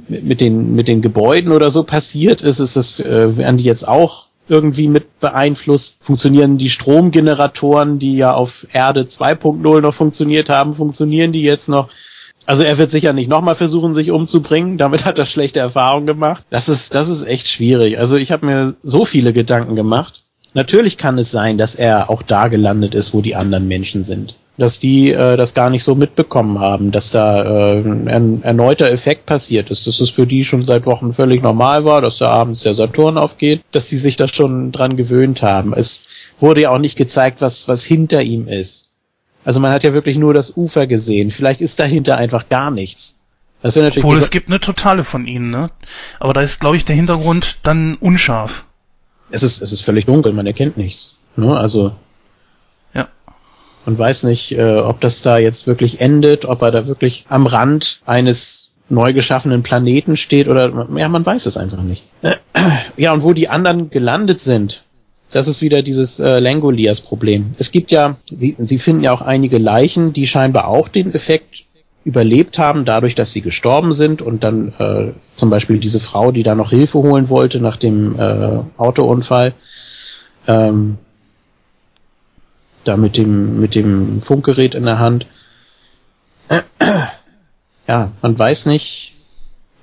mit 0.08 0.42
den 0.42 0.76
mit 0.76 0.88
den 0.88 1.02
Gebäuden 1.02 1.52
oder 1.52 1.72
so 1.72 1.84
passiert 1.84 2.42
ist, 2.42 2.60
ist 2.60 2.76
das 2.76 3.00
äh, 3.00 3.38
werden 3.38 3.58
die 3.58 3.64
jetzt 3.64 3.88
auch 3.88 4.28
irgendwie 4.48 4.88
mit 4.88 5.20
beeinflusst? 5.20 5.98
Funktionieren 6.02 6.58
die 6.58 6.70
Stromgeneratoren, 6.70 8.00
die 8.00 8.18
ja 8.18 8.34
auf 8.34 8.68
Erde 8.74 9.04
2.0 9.04 9.82
noch 9.82 9.94
funktioniert 9.94 10.50
haben, 10.50 10.76
funktionieren 10.76 11.32
die 11.32 11.44
jetzt 11.44 11.70
noch? 11.70 11.90
Also 12.46 12.64
er 12.64 12.78
wird 12.78 12.92
sicher 12.92 13.14
nicht 13.14 13.30
nochmal 13.30 13.56
versuchen, 13.56 13.94
sich 13.94 14.12
umzubringen. 14.12 14.78
Damit 14.78 15.06
hat 15.06 15.20
er 15.20 15.26
schlechte 15.26 15.60
Erfahrungen 15.60 16.08
gemacht. 16.08 16.44
Das 16.50 16.68
ist, 16.68 16.94
das 16.94 17.08
ist 17.08 17.24
echt 17.24 17.48
schwierig. 17.48 17.98
Also 18.00 18.18
ich 18.18 18.32
habe 18.32 18.46
mir 18.46 18.76
so 18.84 19.06
viele 19.06 19.32
Gedanken 19.32 19.76
gemacht. 19.76 20.24
Natürlich 20.54 20.98
kann 20.98 21.18
es 21.18 21.32
sein, 21.32 21.58
dass 21.58 21.76
er 21.76 22.10
auch 22.10 22.24
da 22.24 22.48
gelandet 22.48 22.94
ist, 22.94 23.14
wo 23.14 23.22
die 23.22 23.36
anderen 23.36 23.68
Menschen 23.68 24.04
sind. 24.04 24.36
Dass 24.58 24.80
die 24.80 25.12
äh, 25.12 25.38
das 25.38 25.54
gar 25.54 25.70
nicht 25.70 25.84
so 25.84 25.96
mitbekommen 25.96 26.60
haben, 26.60 26.92
dass 26.92 27.10
da 27.10 27.42
äh, 27.42 27.80
ein 27.82 28.44
erneuter 28.44 28.92
Effekt 28.92 29.26
passiert 29.26 29.72
ist, 29.72 29.88
dass 29.88 30.02
es 30.02 30.10
für 30.10 30.28
die 30.28 30.44
schon 30.44 30.66
seit 30.66 30.86
Wochen 30.86 31.14
völlig 31.14 31.42
normal 31.42 31.86
war, 31.86 32.02
dass 32.02 32.18
da 32.18 32.32
abends 32.32 32.62
der 32.62 32.74
Saturn 32.74 33.18
aufgeht, 33.18 33.62
dass 33.72 33.88
die 33.88 33.98
sich 33.98 34.18
da 34.18 34.28
schon 34.28 34.72
dran 34.72 34.98
gewöhnt 34.98 35.42
haben. 35.42 35.74
Es 35.74 36.02
wurde 36.40 36.62
ja 36.62 36.72
auch 36.72 36.80
nicht 36.80 36.98
gezeigt, 36.98 37.40
was, 37.40 37.68
was 37.68 37.84
hinter 37.84 38.22
ihm 38.22 38.48
ist. 38.48 38.90
Also 39.46 39.60
man 39.60 39.72
hat 39.72 39.84
ja 39.84 39.94
wirklich 39.94 40.18
nur 40.18 40.34
das 40.34 40.56
Ufer 40.56 40.86
gesehen. 40.86 41.32
Vielleicht 41.32 41.62
ist 41.62 41.80
dahinter 41.80 42.18
einfach 42.18 42.50
gar 42.50 42.72
nichts. 42.72 43.16
Das 43.62 43.76
natürlich 43.76 44.00
Obwohl 44.00 44.18
es 44.18 44.32
gibt 44.32 44.50
eine 44.50 44.60
totale 44.60 45.04
von 45.04 45.26
ihnen, 45.28 45.50
ne? 45.52 45.70
Aber 46.20 46.34
da 46.34 46.42
ist, 46.42 46.60
glaube 46.60 46.78
ich, 46.78 46.86
der 46.86 46.96
Hintergrund 46.96 47.60
dann 47.64 47.96
unscharf. 47.96 48.66
Es 49.32 49.44
ist, 49.44 49.62
es 49.62 49.72
ist 49.72 49.82
völlig 49.82 50.06
dunkel, 50.06 50.34
man 50.34 50.48
erkennt 50.48 50.78
nichts. 50.78 51.16
Ne? 51.36 51.56
Also 51.56 51.94
Ja. 52.94 53.08
man 53.86 53.98
weiß 53.98 54.24
nicht, 54.24 54.52
äh, 54.54 54.76
ob 54.78 55.02
das 55.02 55.22
da 55.22 55.38
jetzt 55.38 55.68
wirklich 55.68 56.02
endet, 56.02 56.46
ob 56.46 56.62
er 56.62 56.72
da 56.72 56.88
wirklich 56.88 57.26
am 57.30 57.48
Rand 57.48 58.02
eines 58.06 58.70
neu 58.90 59.14
geschaffenen 59.14 59.64
Planeten 59.64 60.18
steht 60.18 60.48
oder 60.50 60.88
ja, 60.98 61.08
man 61.08 61.26
weiß 61.26 61.46
es 61.46 61.56
einfach 61.58 61.82
nicht. 61.82 62.04
Ja, 62.98 63.14
und 63.14 63.24
wo 63.24 63.32
die 63.34 63.48
anderen 63.48 63.90
gelandet 63.90 64.42
sind, 64.42 64.84
das 65.32 65.48
ist 65.48 65.62
wieder 65.62 65.82
dieses 65.82 66.20
äh, 66.20 66.40
Langoliers-Problem. 66.40 67.54
Es 67.58 67.72
gibt 67.72 67.90
ja, 67.90 68.18
sie, 68.30 68.56
sie 68.60 68.80
finden 68.80 69.04
ja 69.04 69.14
auch 69.14 69.22
einige 69.22 69.58
Leichen, 69.60 70.12
die 70.12 70.28
scheinbar 70.28 70.68
auch 70.68 70.90
den 70.90 71.14
Effekt 71.14 71.64
überlebt 72.04 72.58
haben, 72.58 72.86
dadurch, 72.86 73.16
dass 73.16 73.32
sie 73.32 73.42
gestorben 73.42 73.94
sind 73.94 74.22
und 74.22 74.44
dann 74.44 74.74
äh, 74.80 75.14
zum 75.34 75.50
Beispiel 75.50 75.80
diese 75.80 76.00
Frau, 76.00 76.32
die 76.32 76.44
da 76.44 76.56
noch 76.56 76.72
Hilfe 76.72 77.00
holen 77.00 77.30
wollte 77.30 77.60
nach 77.60 77.78
dem 77.78 78.18
äh, 78.20 78.60
Autounfall, 78.78 79.54
ähm, 80.48 80.98
da 82.84 82.98
mit 82.98 83.18
dem, 83.18 83.60
mit 83.60 83.76
dem 83.76 84.22
Funkgerät 84.22 84.74
in 84.76 84.86
der 84.86 85.00
Hand. 85.00 85.26
Ja, 87.88 88.12
man 88.22 88.38
weiß 88.38 88.68
nicht, 88.68 89.16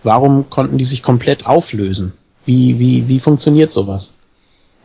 warum 0.03 0.49
konnten 0.49 0.79
die 0.79 0.85
sich 0.85 1.03
komplett 1.03 1.45
auflösen? 1.45 2.15
Wie, 2.47 2.79
wie, 2.79 3.07
wie 3.09 3.21
funktioniert 3.21 3.71
sowas? 3.71 4.15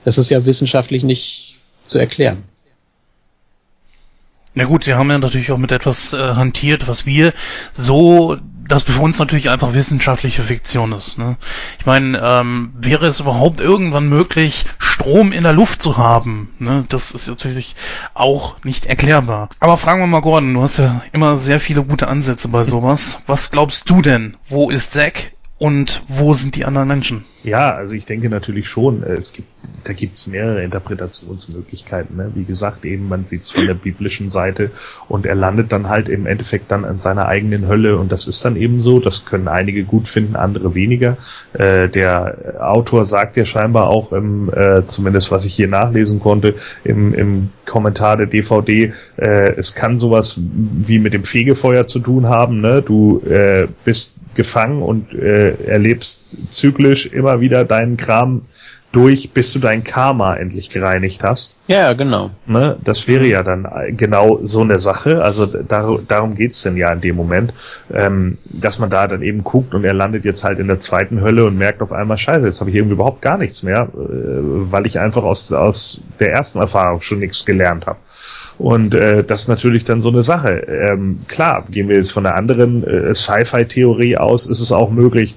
Das 0.03 0.17
ist 0.17 0.29
ja 0.29 0.45
wissenschaftlich 0.45 1.03
nicht 1.03 1.59
zu 1.85 1.99
erklären. 1.99 2.43
Na 4.55 4.65
gut, 4.65 4.83
sie 4.83 4.93
haben 4.93 5.09
ja 5.09 5.17
natürlich 5.17 5.51
auch 5.51 5.57
mit 5.57 5.71
etwas 5.71 6.13
äh, 6.13 6.35
hantiert, 6.35 6.87
was 6.87 7.05
wir 7.05 7.33
so, 7.73 8.37
das 8.67 8.83
für 8.83 8.99
uns 8.99 9.17
natürlich 9.19 9.49
einfach 9.49 9.73
wissenschaftliche 9.73 10.43
Fiktion 10.43 10.91
ist. 10.91 11.17
Ne? 11.17 11.37
Ich 11.79 11.85
meine, 11.85 12.19
ähm, 12.23 12.73
wäre 12.79 13.07
es 13.07 13.19
überhaupt 13.19 13.59
irgendwann 13.59 14.07
möglich, 14.07 14.65
Strom 14.77 15.31
in 15.31 15.43
der 15.43 15.53
Luft 15.53 15.81
zu 15.81 15.97
haben? 15.97 16.53
Ne? 16.59 16.85
Das 16.89 17.11
ist 17.11 17.27
natürlich 17.27 17.75
auch 18.13 18.63
nicht 18.63 18.85
erklärbar. 18.85 19.49
Aber 19.59 19.77
fragen 19.77 20.01
wir 20.01 20.07
mal 20.07 20.21
Gordon, 20.21 20.53
du 20.53 20.61
hast 20.61 20.77
ja 20.77 21.01
immer 21.11 21.35
sehr 21.35 21.59
viele 21.59 21.83
gute 21.83 22.07
Ansätze 22.07 22.47
bei 22.47 22.63
sowas. 22.63 23.19
Was 23.25 23.49
glaubst 23.49 23.89
du 23.89 24.01
denn? 24.01 24.37
Wo 24.47 24.69
ist 24.69 24.93
Zack 24.93 25.33
und 25.63 26.03
wo 26.09 26.33
sind 26.33 26.57
die 26.57 26.65
anderen 26.65 26.89
Menschen? 26.89 27.23
Ja, 27.45 27.73
also 27.73 27.95
ich 27.95 28.05
denke 28.05 28.27
natürlich 28.27 28.67
schon, 28.67 29.01
äh, 29.01 29.13
es 29.13 29.31
gibt, 29.31 29.47
da 29.85 29.93
gibt's 29.93 30.27
mehrere 30.27 30.61
Interpretationsmöglichkeiten. 30.61 32.17
Ne? 32.17 32.31
Wie 32.35 32.43
gesagt, 32.43 32.83
eben 32.83 33.07
man 33.07 33.23
sieht's 33.23 33.51
von 33.51 33.65
der 33.65 33.73
biblischen 33.73 34.27
Seite 34.27 34.71
und 35.07 35.25
er 35.25 35.35
landet 35.35 35.71
dann 35.71 35.87
halt 35.87 36.09
im 36.09 36.25
Endeffekt 36.25 36.69
dann 36.69 36.83
in 36.83 36.97
seiner 36.97 37.29
eigenen 37.29 37.65
Hölle 37.65 37.97
und 37.97 38.11
das 38.11 38.27
ist 38.27 38.43
dann 38.43 38.57
eben 38.57 38.81
so. 38.81 38.99
Das 38.99 39.25
können 39.25 39.47
einige 39.47 39.85
gut 39.85 40.09
finden, 40.09 40.35
andere 40.35 40.75
weniger. 40.75 41.15
Äh, 41.53 41.87
der 41.87 42.59
Autor 42.59 43.05
sagt 43.05 43.37
ja 43.37 43.45
scheinbar 43.45 43.87
auch, 43.87 44.11
im, 44.11 44.51
äh, 44.53 44.85
zumindest 44.87 45.31
was 45.31 45.45
ich 45.45 45.55
hier 45.55 45.69
nachlesen 45.69 46.19
konnte, 46.19 46.55
im, 46.83 47.13
im 47.13 47.51
Kommentar 47.65 48.17
der 48.17 48.27
DVD, 48.27 48.91
äh, 49.15 49.53
es 49.53 49.73
kann 49.73 49.97
sowas 49.97 50.37
wie 50.37 50.99
mit 50.99 51.13
dem 51.13 51.23
Fegefeuer 51.23 51.87
zu 51.87 51.99
tun 51.99 52.27
haben. 52.27 52.59
Ne? 52.59 52.81
Du 52.81 53.21
äh, 53.21 53.69
bist 53.85 54.12
gefangen 54.35 54.81
und 54.81 55.13
äh, 55.13 55.55
erlebst 55.65 56.53
zyklisch 56.53 57.05
immer 57.05 57.41
wieder 57.41 57.63
deinen 57.63 57.97
Kram 57.97 58.43
durch, 58.93 59.31
bis 59.33 59.51
du 59.51 59.59
dein 59.59 59.83
Karma 59.83 60.35
endlich 60.35 60.69
gereinigt 60.69 61.23
hast. 61.23 61.57
Ja, 61.67 61.93
genau. 61.93 62.29
Ne? 62.45 62.77
Das 62.83 63.07
wäre 63.07 63.25
ja 63.25 63.41
dann 63.41 63.67
genau 63.97 64.39
so 64.43 64.61
eine 64.61 64.77
Sache. 64.79 65.23
Also 65.23 65.47
dar 65.47 65.99
darum 66.07 66.35
geht's 66.35 66.61
denn 66.61 66.77
ja 66.77 66.93
in 66.93 67.01
dem 67.01 67.15
Moment, 67.15 67.53
ähm, 67.91 68.37
dass 68.45 68.77
man 68.77 68.91
da 68.91 69.07
dann 69.07 69.23
eben 69.23 69.43
guckt 69.43 69.73
und 69.73 69.83
er 69.83 69.95
landet 69.95 70.25
jetzt 70.25 70.43
halt 70.43 70.59
in 70.59 70.67
der 70.67 70.79
zweiten 70.79 71.21
Hölle 71.21 71.45
und 71.45 71.57
merkt 71.57 71.81
auf 71.81 71.91
einmal, 71.91 72.19
scheiße, 72.19 72.45
jetzt 72.45 72.59
habe 72.59 72.69
ich 72.69 72.75
irgendwie 72.75 72.93
überhaupt 72.93 73.23
gar 73.23 73.39
nichts 73.39 73.63
mehr, 73.63 73.89
äh, 73.93 73.97
weil 73.97 74.85
ich 74.85 74.99
einfach 74.99 75.23
aus, 75.23 75.51
aus 75.51 76.03
der 76.19 76.31
ersten 76.31 76.59
Erfahrung 76.59 77.01
schon 77.01 77.19
nichts 77.19 77.45
gelernt 77.45 77.87
habe. 77.87 77.97
Und 78.59 78.93
äh, 78.93 79.23
das 79.23 79.41
ist 79.41 79.47
natürlich 79.47 79.85
dann 79.85 80.01
so 80.01 80.09
eine 80.09 80.21
Sache. 80.21 80.49
Ähm, 80.67 81.21
klar, 81.27 81.65
gehen 81.67 81.89
wir 81.89 81.95
jetzt 81.95 82.11
von 82.11 82.27
einer 82.27 82.35
anderen 82.35 82.83
äh, 82.83 83.13
Sci-Fi-Theorie 83.13 84.17
aus, 84.17 84.45
ist 84.45 84.59
es 84.59 84.71
auch 84.71 84.91
möglich, 84.91 85.35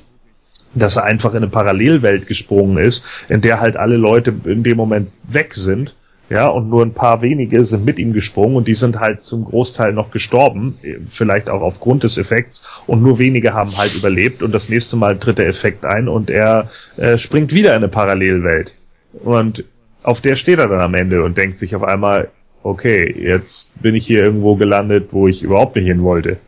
dass 0.80 0.96
er 0.96 1.04
einfach 1.04 1.32
in 1.32 1.38
eine 1.38 1.48
Parallelwelt 1.48 2.26
gesprungen 2.26 2.78
ist, 2.78 3.04
in 3.28 3.40
der 3.40 3.60
halt 3.60 3.76
alle 3.76 3.96
Leute 3.96 4.34
in 4.44 4.62
dem 4.62 4.76
Moment 4.76 5.10
weg 5.28 5.54
sind. 5.54 5.96
Ja, 6.28 6.48
und 6.48 6.68
nur 6.68 6.82
ein 6.82 6.92
paar 6.92 7.22
wenige 7.22 7.64
sind 7.64 7.84
mit 7.84 8.00
ihm 8.00 8.12
gesprungen 8.12 8.56
und 8.56 8.66
die 8.66 8.74
sind 8.74 8.98
halt 8.98 9.22
zum 9.22 9.44
Großteil 9.44 9.92
noch 9.92 10.10
gestorben, 10.10 10.76
vielleicht 11.08 11.48
auch 11.48 11.62
aufgrund 11.62 12.02
des 12.02 12.18
Effekts, 12.18 12.82
und 12.88 13.00
nur 13.00 13.20
wenige 13.20 13.54
haben 13.54 13.78
halt 13.78 13.94
überlebt 13.94 14.42
und 14.42 14.50
das 14.50 14.68
nächste 14.68 14.96
Mal 14.96 15.18
tritt 15.18 15.38
der 15.38 15.46
Effekt 15.46 15.84
ein 15.84 16.08
und 16.08 16.28
er 16.28 16.68
äh, 16.96 17.16
springt 17.16 17.52
wieder 17.52 17.70
in 17.70 17.76
eine 17.76 17.88
Parallelwelt. 17.88 18.74
Und 19.22 19.64
auf 20.02 20.20
der 20.20 20.34
steht 20.34 20.58
er 20.58 20.66
dann 20.66 20.80
am 20.80 20.94
Ende 20.94 21.22
und 21.22 21.38
denkt 21.38 21.58
sich 21.58 21.76
auf 21.76 21.84
einmal, 21.84 22.30
okay, 22.64 23.14
jetzt 23.16 23.80
bin 23.80 23.94
ich 23.94 24.04
hier 24.06 24.24
irgendwo 24.24 24.56
gelandet, 24.56 25.08
wo 25.12 25.28
ich 25.28 25.44
überhaupt 25.44 25.76
nicht 25.76 25.86
hin 25.86 26.02
wollte. 26.02 26.38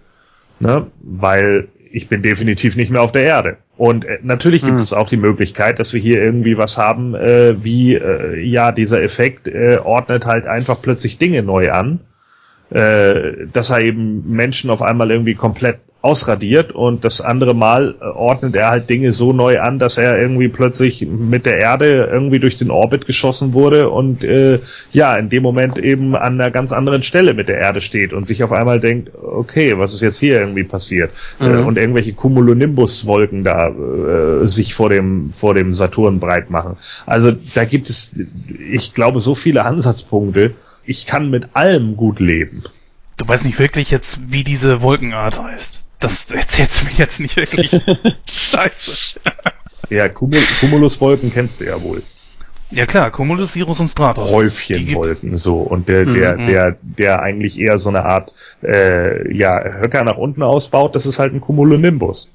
Ne? 0.58 0.89
Weil 1.00 1.68
ich 1.91 2.08
bin 2.08 2.23
definitiv 2.23 2.76
nicht 2.76 2.91
mehr 2.91 3.02
auf 3.02 3.12
der 3.12 3.25
Erde. 3.25 3.57
Und 3.76 4.05
äh, 4.05 4.18
natürlich 4.23 4.62
gibt 4.62 4.75
mhm. 4.75 4.81
es 4.81 4.92
auch 4.92 5.08
die 5.08 5.17
Möglichkeit, 5.17 5.78
dass 5.78 5.92
wir 5.92 6.00
hier 6.00 6.23
irgendwie 6.23 6.57
was 6.58 6.76
haben, 6.76 7.15
äh, 7.15 7.62
wie, 7.62 7.94
äh, 7.94 8.41
ja, 8.41 8.73
dieser 8.73 9.02
Effekt 9.02 9.49
äh, 9.49 9.78
ordnet 9.83 10.26
halt 10.26 10.47
einfach 10.47 10.83
plötzlich 10.83 11.18
Dinge 11.18 11.42
neu 11.42 11.70
an. 11.70 12.00
Äh, 12.70 13.47
dass 13.50 13.70
er 13.70 13.81
eben 13.81 14.31
Menschen 14.31 14.68
auf 14.68 14.83
einmal 14.83 15.10
irgendwie 15.10 15.34
komplett 15.34 15.78
ausradiert 16.01 16.70
und 16.70 17.05
das 17.05 17.20
andere 17.20 17.55
Mal 17.55 17.97
äh, 18.01 18.05
ordnet 18.05 18.55
er 18.55 18.70
halt 18.70 18.89
Dinge 18.89 19.10
so 19.10 19.33
neu 19.33 19.60
an, 19.60 19.81
dass 19.81 19.99
er 19.99 20.17
irgendwie 20.17 20.47
plötzlich 20.47 21.05
mit 21.07 21.44
der 21.44 21.59
Erde 21.59 22.09
irgendwie 22.12 22.39
durch 22.39 22.57
den 22.57 22.70
Orbit 22.70 23.05
geschossen 23.07 23.52
wurde 23.52 23.91
und 23.91 24.23
äh, 24.23 24.60
ja, 24.93 25.17
in 25.17 25.28
dem 25.28 25.43
Moment 25.43 25.77
eben 25.77 26.15
an 26.15 26.41
einer 26.41 26.52
ganz 26.52 26.70
anderen 26.70 27.02
Stelle 27.02 27.35
mit 27.35 27.49
der 27.49 27.59
Erde 27.59 27.81
steht 27.81 28.12
und 28.12 28.27
sich 28.27 28.44
auf 28.44 28.52
einmal 28.52 28.78
denkt, 28.78 29.10
okay, 29.20 29.77
was 29.77 29.93
ist 29.93 30.02
jetzt 30.02 30.20
hier 30.20 30.39
irgendwie 30.39 30.62
passiert? 30.62 31.10
Äh, 31.41 31.49
mhm. 31.49 31.55
Äh, 31.55 31.62
und 31.62 31.78
irgendwelche 31.78 32.12
Cumulonimbus-Wolken 32.12 33.43
da 33.43 33.68
äh, 33.68 34.47
sich 34.47 34.75
vor 34.75 34.91
dem, 34.91 35.33
vor 35.33 35.55
dem 35.55 35.75
Saturn 35.75 36.20
breit 36.20 36.49
machen. 36.49 36.77
Also 37.07 37.33
da 37.55 37.65
gibt 37.65 37.91
es, 37.91 38.15
ich 38.70 38.94
glaube, 38.94 39.18
so 39.18 39.35
viele 39.35 39.65
Ansatzpunkte. 39.65 40.52
Ich 40.85 41.07
kann 41.07 41.28
mit 41.28 41.49
allem 41.55 41.97
gut 41.97 42.20
leben. 42.20 42.62
Du 43.17 43.27
weißt 43.27 43.44
nicht 43.44 43.59
wirklich 43.59 43.91
jetzt, 43.91 44.33
wie 44.33 44.44
diese 44.44 44.81
Wolkenart 44.81 45.43
heißt. 45.43 45.88
Das 46.01 46.31
erzählst 46.31 46.81
du 46.81 46.85
mir 46.86 46.93
jetzt 46.93 47.20
nicht 47.20 47.36
wirklich. 47.36 47.70
Scheiße. 48.31 49.20
ja, 49.91 50.09
Cumul 50.09 50.41
Cumuluswolken 50.60 51.33
kennst 51.33 51.60
du 51.60 51.65
ja 51.65 51.81
wohl. 51.83 52.02
Ja 52.70 52.85
klar, 52.85 53.10
Cumulus, 53.10 53.55
Sirus 53.55 53.81
und 53.81 53.89
Stratus. 53.89 54.31
Häufchenwolken 54.31 55.39
so 55.39 55.57
und 55.60 55.89
der 55.89 56.05
der 56.05 56.36
mhm. 56.36 56.47
der 56.47 56.77
der 56.83 57.23
eigentlich 57.23 57.59
eher 57.59 57.78
so 57.78 57.89
eine 57.89 58.05
Art 58.05 58.35
äh, 58.62 59.35
ja 59.35 59.59
Höcker 59.81 60.05
nach 60.05 60.18
unten 60.18 60.43
ausbaut, 60.43 60.94
das 60.94 61.07
ist 61.07 61.18
halt 61.18 61.33
ein 61.33 61.41
Cumulonimbus. 61.41 62.31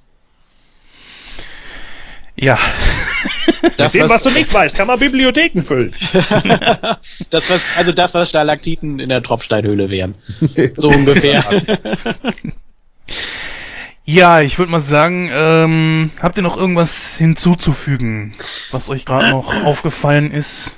Ja. 2.36 2.58
Das, 3.78 3.94
Mit 3.94 4.04
dem, 4.04 4.10
was, 4.10 4.26
was, 4.26 4.34
du 4.34 4.40
nicht 4.40 4.54
weißt, 4.54 4.76
kann 4.76 4.88
man 4.88 5.00
Bibliotheken 5.00 5.64
füllen. 5.64 5.96
das, 7.30 7.50
was, 7.50 7.62
also 7.78 7.94
das, 7.94 8.14
was 8.14 8.28
Stalaktiten 8.28 9.00
in 9.00 9.08
der 9.08 9.24
Tropfsteinhöhle 9.24 9.90
wären. 9.90 10.16
So 10.76 10.90
ungefähr. 10.90 11.44
Ja, 14.06 14.42
ich 14.42 14.60
würde 14.60 14.72
mal 14.72 14.82
sagen, 14.82 15.30
ähm, 15.32 16.12
habt 16.22 16.36
ihr 16.38 16.44
noch 16.44 16.58
irgendwas 16.58 17.16
hinzuzufügen, 17.16 18.34
was 18.72 18.90
euch 18.90 19.06
gerade 19.06 19.30
noch 19.30 19.54
aufgefallen 19.64 20.32
ist, 20.32 20.76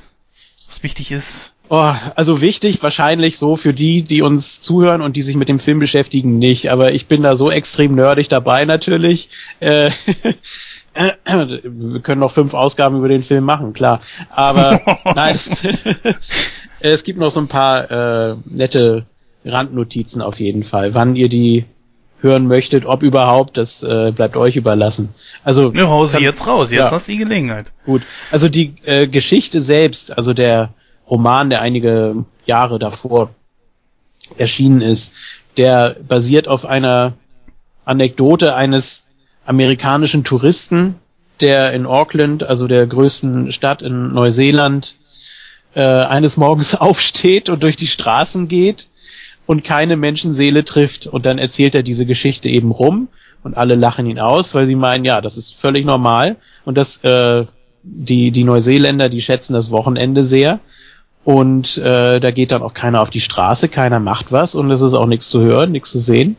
was 0.68 0.84
wichtig 0.84 1.12
ist? 1.12 1.54
Oh, 1.68 1.94
also 2.16 2.42
wichtig 2.42 2.84
wahrscheinlich 2.84 3.40
so 3.40 3.56
für 3.56 3.74
die, 3.74 4.04
die 4.04 4.22
uns 4.22 4.62
zuhören 4.62 5.02
und 5.02 5.16
die 5.16 5.24
sich 5.24 5.36
mit 5.36 5.50
dem 5.50 5.60
Film 5.60 5.80
beschäftigen, 5.80 6.38
nicht. 6.38 6.70
Aber 6.70 6.94
ich 6.94 7.08
bin 7.08 7.24
da 7.24 7.36
so 7.36 7.50
extrem 7.50 7.96
nerdig 7.96 8.30
dabei 8.30 8.66
natürlich. 8.66 9.30
Äh, 9.60 9.90
wir 10.94 12.02
können 12.02 12.22
noch 12.22 12.34
fünf 12.34 12.54
Ausgaben 12.54 12.98
über 12.98 13.08
den 13.08 13.24
Film 13.24 13.44
machen, 13.44 13.74
klar. 13.74 14.02
Aber 14.30 14.80
nein, 15.16 15.40
es 16.80 17.04
gibt 17.04 17.18
noch 17.18 17.32
so 17.32 17.40
ein 17.40 17.48
paar 17.48 17.90
äh, 17.90 18.36
nette 18.46 19.08
Randnotizen 19.44 20.22
auf 20.22 20.40
jeden 20.40 20.64
Fall. 20.64 20.94
Wann 20.94 21.16
ihr 21.16 21.30
die 21.30 21.66
hören 22.22 22.48
möchtet, 22.48 22.86
ob 22.86 23.04
überhaupt, 23.04 23.58
das 23.58 23.84
äh, 23.84 24.12
bleibt 24.12 24.36
euch 24.36 24.56
überlassen. 24.56 25.14
Also 25.44 25.72
ja, 25.74 25.88
hau 25.88 26.06
sie 26.06 26.20
jetzt 26.20 26.48
raus, 26.48 26.72
jetzt 26.72 26.80
ja. 26.80 26.92
hast 26.92 27.08
du 27.08 27.14
die 27.14 27.20
Gelegenheit. 27.20 27.72
Gut, 27.86 28.02
also 28.32 28.50
die 28.50 28.76
äh, 28.84 29.08
Geschichte 29.08 29.62
selbst, 29.62 30.18
also 30.18 30.34
der 30.34 30.74
Roman, 31.10 31.50
der 31.50 31.62
einige 31.62 32.26
Jahre 32.46 32.80
davor 32.80 33.30
erschienen 34.38 34.82
ist, 34.82 35.12
der 35.58 35.98
basiert 36.08 36.48
auf 36.48 36.66
einer 36.66 37.14
Anekdote 37.86 38.56
eines 38.56 39.06
amerikanischen 39.46 40.24
Touristen, 40.24 40.96
der 41.42 41.74
in 41.74 41.86
Auckland, 41.86 42.44
also 42.44 42.68
der 42.68 42.88
größten 42.88 43.52
Stadt 43.52 43.82
in 43.82 44.14
Neuseeland, 44.14 44.96
äh, 45.76 45.84
eines 45.84 46.38
Morgens 46.38 46.74
aufsteht 46.80 47.50
und 47.50 47.62
durch 47.62 47.76
die 47.76 47.88
Straßen 47.88 48.48
geht 48.48 48.90
und 49.46 49.64
keine 49.64 49.96
Menschenseele 49.96 50.64
trifft. 50.64 51.08
Und 51.08 51.26
dann 51.26 51.38
erzählt 51.38 51.76
er 51.76 51.84
diese 51.84 52.06
Geschichte 52.06 52.50
eben 52.50 52.72
rum 52.72 53.08
und 53.44 53.58
alle 53.58 53.76
lachen 53.76 54.08
ihn 54.08 54.20
aus, 54.20 54.54
weil 54.56 54.66
sie 54.66 54.76
meinen, 54.76 55.06
ja, 55.06 55.22
das 55.22 55.38
ist 55.38 55.56
völlig 55.56 55.86
normal 55.86 56.38
und 56.66 56.78
das 56.78 57.04
äh, 57.04 57.46
die 57.84 58.32
die 58.32 58.44
Neuseeländer, 58.44 59.10
die 59.10 59.22
schätzen 59.22 59.54
das 59.54 59.70
Wochenende 59.70 60.24
sehr 60.24 60.60
und 61.24 61.78
äh, 61.78 62.20
da 62.20 62.32
geht 62.32 62.52
dann 62.52 62.64
auch 62.64 62.74
keiner 62.74 63.02
auf 63.02 63.10
die 63.10 63.20
Straße, 63.20 63.70
keiner 63.70 64.00
macht 64.00 64.32
was 64.32 64.56
und 64.56 64.72
es 64.72 64.82
ist 64.82 64.94
auch 64.94 65.08
nichts 65.08 65.30
zu 65.30 65.42
hören, 65.42 65.72
nichts 65.72 65.92
zu 65.92 66.00
sehen. 66.00 66.38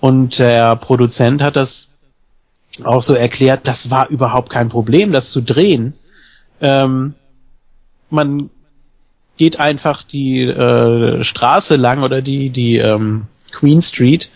Und 0.00 0.38
der 0.38 0.76
Produzent 0.76 1.42
hat 1.42 1.56
das 1.56 1.88
auch 2.84 3.02
so 3.02 3.14
erklärt, 3.14 3.66
das 3.68 3.90
war 3.90 4.08
überhaupt 4.08 4.50
kein 4.50 4.68
Problem, 4.68 5.12
das 5.12 5.30
zu 5.30 5.40
drehen. 5.40 5.94
Ähm, 6.60 7.14
man 8.10 8.50
geht 9.36 9.58
einfach 9.58 10.02
die 10.02 10.42
äh, 10.42 11.24
Straße 11.24 11.76
lang 11.76 12.02
oder 12.02 12.22
die, 12.22 12.50
die 12.50 12.76
ähm, 12.78 13.26
Queen 13.50 13.82
Street, 13.82 14.30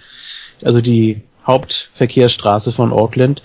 also 0.63 0.81
die 0.81 1.23
Hauptverkehrsstraße 1.47 2.73
von 2.73 2.93
Auckland, 2.93 3.43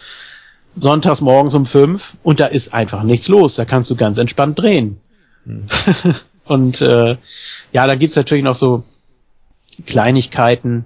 sonntags 0.75 1.21
morgens 1.21 1.53
um 1.53 1.65
fünf 1.65 2.13
und 2.23 2.39
da 2.39 2.47
ist 2.47 2.73
einfach 2.73 3.03
nichts 3.03 3.27
los. 3.27 3.55
Da 3.55 3.65
kannst 3.65 3.89
du 3.89 3.95
ganz 3.95 4.17
entspannt 4.17 4.59
drehen. 4.59 4.99
Hm. 5.45 5.65
und 6.45 6.81
äh, 6.81 7.17
ja, 7.71 7.87
da 7.87 7.95
gibt's 7.95 8.15
natürlich 8.15 8.43
noch 8.43 8.55
so 8.55 8.83
Kleinigkeiten, 9.85 10.85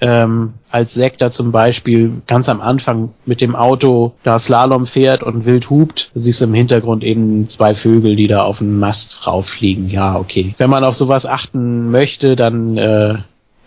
ähm, 0.00 0.54
als 0.70 0.98
da 1.18 1.30
zum 1.30 1.50
Beispiel 1.50 2.22
ganz 2.26 2.48
am 2.48 2.60
Anfang 2.60 3.14
mit 3.26 3.40
dem 3.40 3.56
Auto 3.56 4.14
da 4.22 4.38
Slalom 4.38 4.86
fährt 4.86 5.22
und 5.22 5.44
wild 5.44 5.70
hupt, 5.70 6.10
siehst 6.14 6.40
du 6.40 6.44
im 6.44 6.54
Hintergrund 6.54 7.02
eben 7.02 7.48
zwei 7.48 7.74
Vögel, 7.74 8.14
die 8.14 8.28
da 8.28 8.42
auf 8.42 8.58
den 8.58 8.78
Mast 8.78 9.26
rauffliegen. 9.26 9.90
Ja, 9.90 10.16
okay. 10.16 10.54
Wenn 10.58 10.70
man 10.70 10.84
auf 10.84 10.94
sowas 10.94 11.26
achten 11.26 11.90
möchte, 11.90 12.36
dann, 12.36 12.76
äh, 12.76 13.18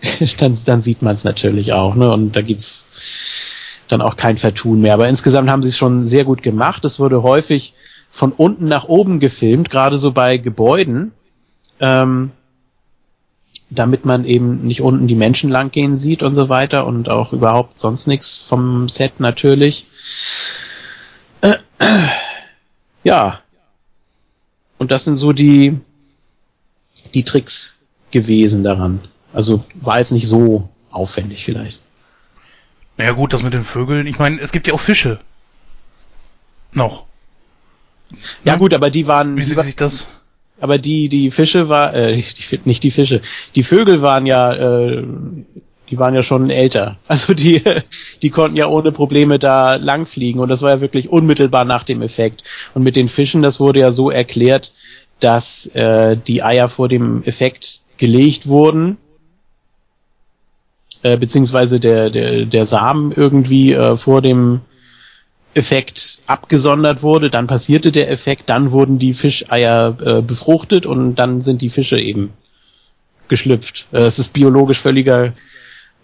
dann, 0.40 0.58
dann 0.64 0.82
sieht 0.82 1.02
man 1.02 1.16
es 1.16 1.24
natürlich 1.24 1.74
auch, 1.74 1.96
ne? 1.96 2.10
Und 2.10 2.36
da 2.36 2.42
gibt's 2.42 2.88
dann 3.90 4.02
auch 4.02 4.16
kein 4.16 4.38
Vertun 4.38 4.82
mehr. 4.82 4.94
Aber 4.94 5.10
insgesamt 5.10 5.50
haben 5.50 5.64
sie 5.64 5.70
es 5.70 5.78
schon 5.78 6.06
sehr 6.06 6.24
gut 6.24 6.44
gemacht. 6.44 6.86
Es 6.86 6.98
wurde 6.98 7.24
häufig 7.24 7.74
von 8.10 8.32
unten 8.32 8.68
nach 8.68 8.86
oben 8.86 9.20
gefilmt, 9.20 9.70
gerade 9.70 9.98
so 9.98 10.12
bei 10.12 10.38
Gebäuden. 10.38 11.12
Ähm, 11.82 12.32
damit 13.72 14.04
man 14.04 14.26
eben 14.26 14.68
nicht 14.68 14.82
unten 14.82 15.08
die 15.08 15.16
Menschen 15.16 15.50
langgehen 15.50 15.98
sieht 15.98 16.24
und 16.24 16.36
so 16.36 16.50
weiter 16.50 16.86
und 16.86 17.10
auch 17.10 17.32
überhaupt 17.32 17.80
sonst 17.80 18.06
nichts 18.06 18.36
vom 18.36 18.90
Set 18.90 19.20
natürlich. 19.20 19.88
Äh, 21.40 21.56
äh, 21.80 22.08
ja. 23.04 23.40
Und 24.78 24.92
das 24.92 25.06
sind 25.06 25.16
so 25.16 25.32
die, 25.32 25.80
die 27.14 27.24
Tricks 27.24 27.74
gewesen 28.12 28.64
daran. 28.64 29.08
Also 29.32 29.64
war 29.76 30.00
jetzt 30.00 30.12
nicht 30.12 30.28
so 30.28 30.70
aufwendig 30.90 31.46
vielleicht. 31.46 31.82
Naja 32.98 33.14
gut, 33.14 33.32
das 33.32 33.42
mit 33.42 33.54
den 33.54 33.64
Vögeln. 33.64 34.06
Ich 34.06 34.20
meine, 34.20 34.40
es 34.42 34.52
gibt 34.52 34.68
ja 34.68 34.74
auch 34.74 34.82
Fische. 34.82 35.20
Noch. 36.74 37.06
Ja, 38.12 38.18
ja 38.44 38.56
gut, 38.58 38.74
aber 38.74 38.90
die 38.90 39.08
waren. 39.08 39.38
Wie 39.38 39.44
sieht 39.44 39.60
sich 39.62 39.78
das? 39.78 40.08
Aber 40.62 40.78
die, 40.78 41.10
die 41.10 41.32
Fische 41.32 41.68
war, 41.68 41.94
äh, 41.94 42.16
die, 42.52 42.60
nicht 42.66 42.84
die 42.84 42.92
Fische, 42.92 43.22
die 43.56 43.64
Vögel 43.64 44.02
waren 44.02 44.26
ja, 44.26 44.54
äh, 44.54 45.04
die 45.90 46.00
waren 46.00 46.16
ja 46.16 46.24
schon 46.24 46.50
älter. 46.50 46.98
Also 47.08 47.34
die, 47.34 47.62
die 48.22 48.30
konnten 48.30 48.56
ja 48.56 48.68
ohne 48.68 48.94
Probleme 48.94 49.40
da 49.40 49.76
langfliegen 49.76 50.40
und 50.40 50.48
das 50.48 50.62
war 50.62 50.70
ja 50.70 50.82
wirklich 50.82 51.10
unmittelbar 51.10 51.66
nach 51.66 51.84
dem 51.84 52.02
Effekt. 52.02 52.44
Und 52.74 52.84
mit 52.84 52.96
den 52.96 53.10
Fischen, 53.10 53.42
das 53.42 53.60
wurde 53.60 53.82
ja 53.82 53.92
so 53.92 54.10
erklärt, 54.10 54.72
dass 55.20 55.66
äh, 55.74 56.16
die 56.16 56.42
Eier 56.42 56.70
vor 56.70 56.88
dem 56.88 57.24
Effekt 57.24 57.80
gelegt 57.98 58.48
wurden, 58.48 58.98
äh, 61.04 61.18
beziehungsweise 61.18 61.80
der, 61.80 62.10
der, 62.10 62.46
der 62.46 62.66
Samen 62.66 63.12
irgendwie 63.12 63.74
äh, 63.74 63.98
vor 63.98 64.22
dem 64.22 64.62
Effekt 65.54 66.20
abgesondert 66.28 67.04
wurde, 67.04 67.30
dann 67.30 67.48
passierte 67.48 67.92
der 67.92 68.10
Effekt, 68.10 68.50
dann 68.50 68.72
wurden 68.72 69.00
die 69.00 69.14
Fischeier 69.14 69.98
äh, 70.02 70.22
befruchtet 70.22 70.86
und 70.86 71.16
dann 71.16 71.42
sind 71.42 71.62
die 71.62 71.70
Fische 71.70 72.00
eben 72.00 72.34
geschlüpft. 73.28 73.88
Äh, 73.92 74.04
es 74.04 74.20
ist 74.20 74.34
biologisch 74.34 74.80
völliger 74.80 75.34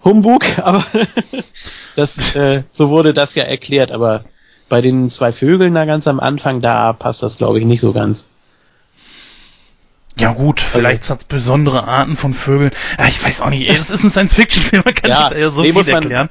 Humbug, 0.04 0.46
aber 0.60 0.86
das, 1.96 2.36
äh, 2.36 2.64
so 2.72 2.90
wurde 2.90 3.14
das 3.14 3.36
ja 3.36 3.44
erklärt, 3.44 3.92
aber 3.92 4.26
bei 4.70 4.82
den 4.82 5.10
zwei 5.10 5.32
Vögeln 5.32 5.76
da 5.76 5.86
ganz 5.86 6.08
am 6.08 6.20
Anfang, 6.20 6.62
da 6.62 6.92
passt 6.94 7.24
das 7.24 7.38
glaube 7.38 7.60
ich 7.60 7.66
nicht 7.66 7.82
so 7.82 7.94
ganz. 7.94 8.26
Ja 10.20 10.34
gut, 10.34 10.60
vielleicht 10.60 11.10
hat 11.10 11.20
es 11.20 11.26
besondere 11.26 11.88
Arten 11.88 12.16
von 12.16 12.34
Vögeln. 12.34 12.72
Ja, 12.98 13.08
ich 13.08 13.24
weiß 13.24 13.42
auch 13.42 13.50
nicht, 13.50 13.70
das 13.70 13.90
ist 13.92 14.04
ein 14.04 14.10
Science-Fiction-Film, 14.10 14.82
man 14.86 14.94
kann 14.96 15.10
Ja, 15.12 15.32
ja 15.36 15.50
so 15.52 15.62
nee, 15.62 15.68
viel 15.68 15.74
muss 15.76 15.86
man- 15.88 15.96
erklären. 16.04 16.30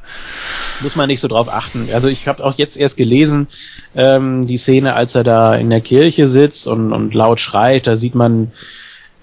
Muss 0.80 0.96
man 0.96 1.06
nicht 1.08 1.20
so 1.20 1.28
drauf 1.28 1.48
achten. 1.52 1.88
Also 1.92 2.08
ich 2.08 2.26
habe 2.26 2.44
auch 2.44 2.54
jetzt 2.56 2.76
erst 2.76 2.96
gelesen, 2.96 3.46
ähm, 3.94 4.44
die 4.46 4.56
Szene, 4.58 4.94
als 4.94 5.14
er 5.14 5.24
da 5.24 5.54
in 5.54 5.70
der 5.70 5.80
Kirche 5.80 6.28
sitzt 6.28 6.66
und, 6.66 6.92
und 6.92 7.14
laut 7.14 7.38
schreit, 7.40 7.86
da 7.86 7.96
sieht 7.96 8.14
man 8.14 8.50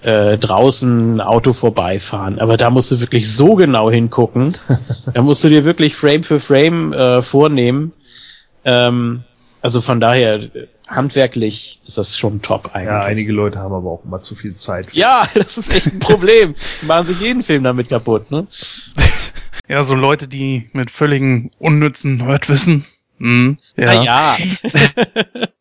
äh, 0.02 0.36
draußen 0.38 1.16
ein 1.16 1.20
Auto 1.20 1.52
vorbeifahren. 1.52 2.38
Aber 2.38 2.56
da 2.56 2.70
musst 2.70 2.90
du 2.90 3.00
wirklich 3.00 3.32
so 3.34 3.54
genau 3.54 3.90
hingucken. 3.90 4.56
da 5.14 5.22
musst 5.22 5.44
du 5.44 5.48
dir 5.48 5.64
wirklich 5.64 5.94
Frame 5.96 6.22
für 6.24 6.40
Frame 6.40 6.92
äh, 6.92 7.22
vornehmen. 7.22 7.92
Ähm, 8.64 9.24
also 9.64 9.80
von 9.80 9.98
daher, 9.98 10.50
handwerklich 10.88 11.80
ist 11.86 11.96
das 11.96 12.18
schon 12.18 12.42
top 12.42 12.74
eigentlich. 12.74 12.88
Ja, 12.88 13.00
einige 13.00 13.32
Leute 13.32 13.58
haben 13.60 13.72
aber 13.72 13.90
auch 13.90 14.04
immer 14.04 14.20
zu 14.20 14.34
viel 14.34 14.56
Zeit. 14.56 14.92
Ja, 14.92 15.26
das 15.34 15.56
ist 15.56 15.74
echt 15.74 15.86
ein 15.86 16.00
Problem. 16.00 16.54
Die 16.82 16.86
machen 16.86 17.06
sich 17.06 17.18
jeden 17.18 17.42
Film 17.42 17.64
damit 17.64 17.88
kaputt, 17.88 18.30
ne? 18.30 18.46
Ja, 19.66 19.82
so 19.82 19.94
Leute, 19.94 20.28
die 20.28 20.68
mit 20.74 20.90
völligen 20.90 21.50
unnützen 21.58 22.18
Nerdwissen. 22.18 22.84
Hm, 23.16 23.56
ja. 23.78 24.02
ja. 24.02 24.36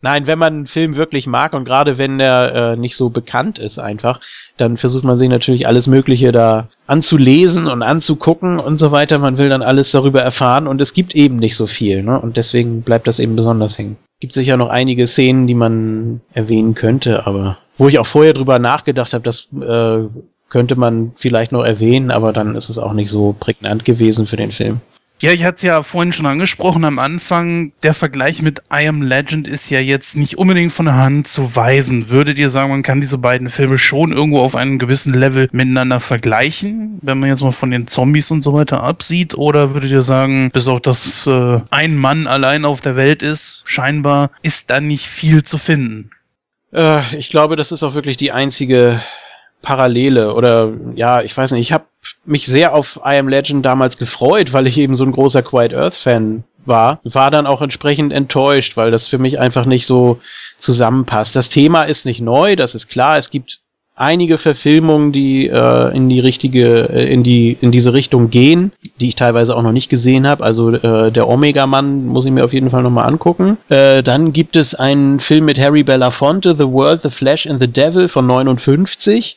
Nein, 0.00 0.28
wenn 0.28 0.38
man 0.38 0.54
einen 0.54 0.66
Film 0.68 0.94
wirklich 0.94 1.26
mag 1.26 1.54
und 1.54 1.64
gerade 1.64 1.98
wenn 1.98 2.18
der 2.18 2.54
äh, 2.54 2.76
nicht 2.76 2.96
so 2.96 3.10
bekannt 3.10 3.58
ist 3.58 3.80
einfach, 3.80 4.20
dann 4.56 4.76
versucht 4.76 5.02
man 5.02 5.18
sich 5.18 5.28
natürlich 5.28 5.66
alles 5.66 5.88
Mögliche 5.88 6.30
da 6.30 6.68
anzulesen 6.86 7.66
und 7.66 7.82
anzugucken 7.82 8.60
und 8.60 8.78
so 8.78 8.92
weiter. 8.92 9.18
Man 9.18 9.38
will 9.38 9.48
dann 9.48 9.62
alles 9.62 9.90
darüber 9.90 10.22
erfahren 10.22 10.68
und 10.68 10.80
es 10.80 10.92
gibt 10.92 11.16
eben 11.16 11.36
nicht 11.36 11.56
so 11.56 11.66
viel, 11.66 12.04
ne? 12.04 12.20
Und 12.20 12.36
deswegen 12.36 12.82
bleibt 12.82 13.08
das 13.08 13.18
eben 13.18 13.34
besonders 13.34 13.76
hängen. 13.76 13.96
Gibt 14.20 14.34
sicher 14.34 14.56
noch 14.56 14.68
einige 14.68 15.08
Szenen, 15.08 15.48
die 15.48 15.54
man 15.54 16.20
erwähnen 16.32 16.74
könnte, 16.74 17.26
aber 17.26 17.58
wo 17.76 17.88
ich 17.88 17.98
auch 17.98 18.06
vorher 18.06 18.34
drüber 18.34 18.60
nachgedacht 18.60 19.14
habe, 19.14 19.24
das 19.24 19.48
äh, 19.60 20.04
könnte 20.48 20.76
man 20.76 21.12
vielleicht 21.16 21.50
noch 21.50 21.64
erwähnen, 21.64 22.10
aber 22.10 22.32
dann 22.32 22.54
ist 22.54 22.68
es 22.68 22.78
auch 22.78 22.92
nicht 22.92 23.10
so 23.10 23.34
prägnant 23.38 23.84
gewesen 23.84 24.26
für 24.26 24.36
den 24.36 24.52
Film. 24.52 24.80
Ja, 25.20 25.32
ich 25.32 25.42
hatte 25.42 25.56
es 25.56 25.62
ja 25.62 25.82
vorhin 25.82 26.12
schon 26.12 26.26
angesprochen 26.26 26.84
am 26.84 27.00
Anfang. 27.00 27.72
Der 27.82 27.92
Vergleich 27.92 28.40
mit 28.40 28.60
I 28.72 28.86
Am 28.86 29.02
Legend 29.02 29.48
ist 29.48 29.68
ja 29.68 29.80
jetzt 29.80 30.16
nicht 30.16 30.38
unbedingt 30.38 30.72
von 30.72 30.86
der 30.86 30.94
Hand 30.94 31.26
zu 31.26 31.56
weisen. 31.56 32.08
Würdet 32.08 32.38
ihr 32.38 32.48
sagen, 32.48 32.70
man 32.70 32.84
kann 32.84 33.00
diese 33.00 33.18
beiden 33.18 33.50
Filme 33.50 33.78
schon 33.78 34.12
irgendwo 34.12 34.38
auf 34.38 34.54
einem 34.54 34.78
gewissen 34.78 35.12
Level 35.12 35.48
miteinander 35.50 35.98
vergleichen, 35.98 37.00
wenn 37.02 37.18
man 37.18 37.30
jetzt 37.30 37.42
mal 37.42 37.50
von 37.50 37.72
den 37.72 37.88
Zombies 37.88 38.30
und 38.30 38.42
so 38.42 38.52
weiter 38.52 38.84
absieht? 38.84 39.34
Oder 39.34 39.74
würdet 39.74 39.90
ihr 39.90 40.02
sagen, 40.02 40.52
bis 40.52 40.68
auf 40.68 40.82
das 40.82 41.26
äh, 41.26 41.60
ein 41.70 41.96
Mann 41.96 42.28
allein 42.28 42.64
auf 42.64 42.80
der 42.80 42.94
Welt 42.94 43.24
ist, 43.24 43.62
scheinbar 43.64 44.30
ist 44.42 44.70
da 44.70 44.80
nicht 44.80 45.08
viel 45.08 45.42
zu 45.42 45.58
finden? 45.58 46.10
Äh, 46.72 47.16
ich 47.16 47.28
glaube, 47.28 47.56
das 47.56 47.72
ist 47.72 47.82
auch 47.82 47.94
wirklich 47.94 48.18
die 48.18 48.30
einzige 48.30 49.02
Parallele 49.62 50.34
oder 50.34 50.72
ja, 50.94 51.22
ich 51.22 51.36
weiß 51.36 51.52
nicht, 51.52 51.62
ich 51.62 51.72
habe 51.72 51.84
mich 52.24 52.46
sehr 52.46 52.74
auf 52.74 53.00
I 53.04 53.18
Am 53.18 53.28
Legend 53.28 53.64
damals 53.64 53.98
gefreut, 53.98 54.52
weil 54.52 54.66
ich 54.66 54.78
eben 54.78 54.94
so 54.94 55.04
ein 55.04 55.12
großer 55.12 55.42
Quiet 55.42 55.74
Earth 55.74 55.96
Fan 55.96 56.44
war, 56.64 57.00
war 57.04 57.30
dann 57.30 57.46
auch 57.46 57.62
entsprechend 57.62 58.12
enttäuscht, 58.12 58.76
weil 58.76 58.90
das 58.90 59.08
für 59.08 59.18
mich 59.18 59.38
einfach 59.38 59.66
nicht 59.66 59.86
so 59.86 60.20
zusammenpasst. 60.58 61.34
Das 61.34 61.48
Thema 61.48 61.82
ist 61.82 62.04
nicht 62.04 62.20
neu, 62.20 62.56
das 62.56 62.74
ist 62.74 62.88
klar, 62.88 63.16
es 63.16 63.30
gibt 63.30 63.60
einige 63.98 64.38
Verfilmungen, 64.38 65.12
die 65.12 65.48
äh, 65.48 65.94
in 65.94 66.08
die 66.08 66.20
richtige, 66.20 66.88
äh, 66.88 67.12
in 67.12 67.22
die, 67.22 67.56
in 67.60 67.72
diese 67.72 67.92
Richtung 67.92 68.30
gehen, 68.30 68.72
die 69.00 69.08
ich 69.08 69.16
teilweise 69.16 69.56
auch 69.56 69.62
noch 69.62 69.72
nicht 69.72 69.88
gesehen 69.88 70.26
habe. 70.26 70.44
Also 70.44 70.70
äh, 70.70 71.10
der 71.10 71.28
Omega-Mann 71.28 72.06
muss 72.06 72.24
ich 72.24 72.30
mir 72.30 72.44
auf 72.44 72.52
jeden 72.52 72.70
Fall 72.70 72.82
nochmal 72.82 73.08
angucken. 73.08 73.58
Äh, 73.68 74.02
dann 74.02 74.32
gibt 74.32 74.56
es 74.56 74.74
einen 74.74 75.20
Film 75.20 75.46
mit 75.46 75.58
Harry 75.58 75.82
Belafonte, 75.82 76.54
The 76.56 76.68
World, 76.68 77.02
The 77.02 77.10
Flash 77.10 77.46
and 77.46 77.60
the 77.60 77.68
Devil 77.68 78.08
von 78.08 78.26
59. 78.26 79.36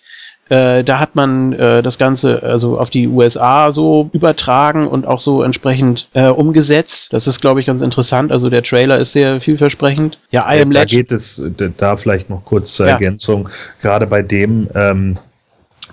Äh, 0.51 0.83
da 0.83 0.99
hat 0.99 1.15
man 1.15 1.53
äh, 1.53 1.81
das 1.81 1.97
Ganze 1.97 2.43
also 2.43 2.77
auf 2.77 2.89
die 2.89 3.07
USA 3.07 3.71
so 3.71 4.09
übertragen 4.11 4.85
und 4.85 5.07
auch 5.07 5.21
so 5.21 5.43
entsprechend 5.43 6.09
äh, 6.13 6.27
umgesetzt. 6.27 7.07
Das 7.13 7.25
ist, 7.25 7.39
glaube 7.39 7.61
ich, 7.61 7.67
ganz 7.67 7.81
interessant. 7.81 8.33
Also 8.33 8.49
der 8.49 8.61
Trailer 8.61 8.97
ist 8.99 9.13
sehr 9.13 9.39
vielversprechend. 9.39 10.17
Ja, 10.29 10.45
I 10.53 10.61
Am 10.61 10.71
da 10.73 10.83
geht 10.83 11.13
es, 11.13 11.41
da- 11.77 11.95
vielleicht 11.95 12.29
noch 12.29 12.43
kurz 12.43 12.73
zur 12.73 12.87
Ja. 12.87 12.93
Ergänzung. 12.93 13.47
Gerade 13.81 14.05
bei 14.07 14.21
dem, 14.23 14.67
ähm, 14.75 15.17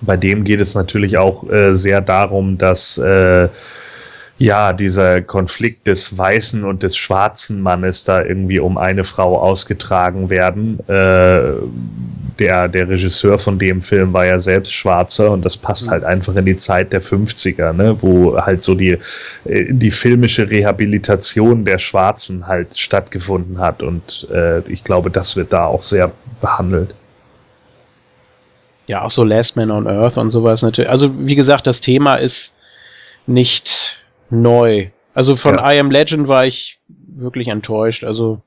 bei 0.01 0.17
dem 0.17 0.43
geht 0.43 0.59
es 0.59 0.75
natürlich 0.75 1.19
auch 1.19 1.49
äh, 1.49 1.73
sehr 1.73 2.01
darum, 2.01 2.59
dass 2.59 2.99
äh, 2.99 3.49
ja 4.39 4.73
dieser 4.73 5.21
Konflikt 5.21 5.87
des 5.87 6.17
weißen 6.17 6.65
und 6.65 6.83
des 6.83 6.97
schwarzen 6.97 7.61
Mannes 7.61 8.05
da 8.05 8.23
irgendwie 8.25 8.61
um 8.61 8.79
eine 8.79 9.05
Frau 9.05 9.39
ausgetragen 9.39 10.31
werden. 10.31 10.79
Äh, 10.89 11.55
der, 12.39 12.69
der 12.69 12.89
Regisseur 12.89 13.41
von 13.41 13.59
dem 13.59 13.83
Film 13.83 14.13
war 14.13 14.25
ja 14.25 14.39
selbst 14.39 14.73
Schwarzer 14.73 15.33
und 15.33 15.45
das 15.45 15.57
passt 15.57 15.91
halt 15.91 16.05
einfach 16.05 16.37
in 16.37 16.47
die 16.47 16.57
Zeit 16.57 16.93
der 16.93 17.03
50er, 17.03 17.73
ne, 17.73 18.01
wo 18.01 18.41
halt 18.41 18.63
so 18.63 18.77
die, 18.77 18.97
äh, 19.45 19.73
die 19.73 19.91
filmische 19.91 20.49
Rehabilitation 20.49 21.65
der 21.65 21.79
Schwarzen 21.79 22.47
halt 22.47 22.79
stattgefunden 22.79 23.59
hat 23.59 23.83
und 23.83 24.29
äh, 24.33 24.61
ich 24.71 24.85
glaube, 24.85 25.11
das 25.11 25.35
wird 25.35 25.53
da 25.53 25.67
auch 25.67 25.83
sehr 25.83 26.13
behandelt. 26.41 26.95
ja, 28.87 29.03
auch 29.03 29.11
so 29.11 29.25
Last 29.25 29.57
Man 29.57 29.73
on 29.73 29.89
Earth 29.89 30.17
und 30.17 30.31
sowas 30.31 30.63
natürlich. 30.63 30.91
Also, 30.91 31.11
wie 31.27 31.35
gesagt, 31.35 31.67
das 31.67 31.81
Thema 31.81 32.15
ist 32.15 32.55
nicht 33.27 33.99
neu. 34.31 34.91
Also 35.15 35.37
von 35.37 35.57
Ja. 35.57 35.73
I 35.73 35.79
Am 35.81 35.91
Legend 35.91 36.29
war 36.29 36.47
ich 36.47 36.79
wirklich 36.89 37.49
enttäuscht. 37.49 38.05
Also, 38.05 38.41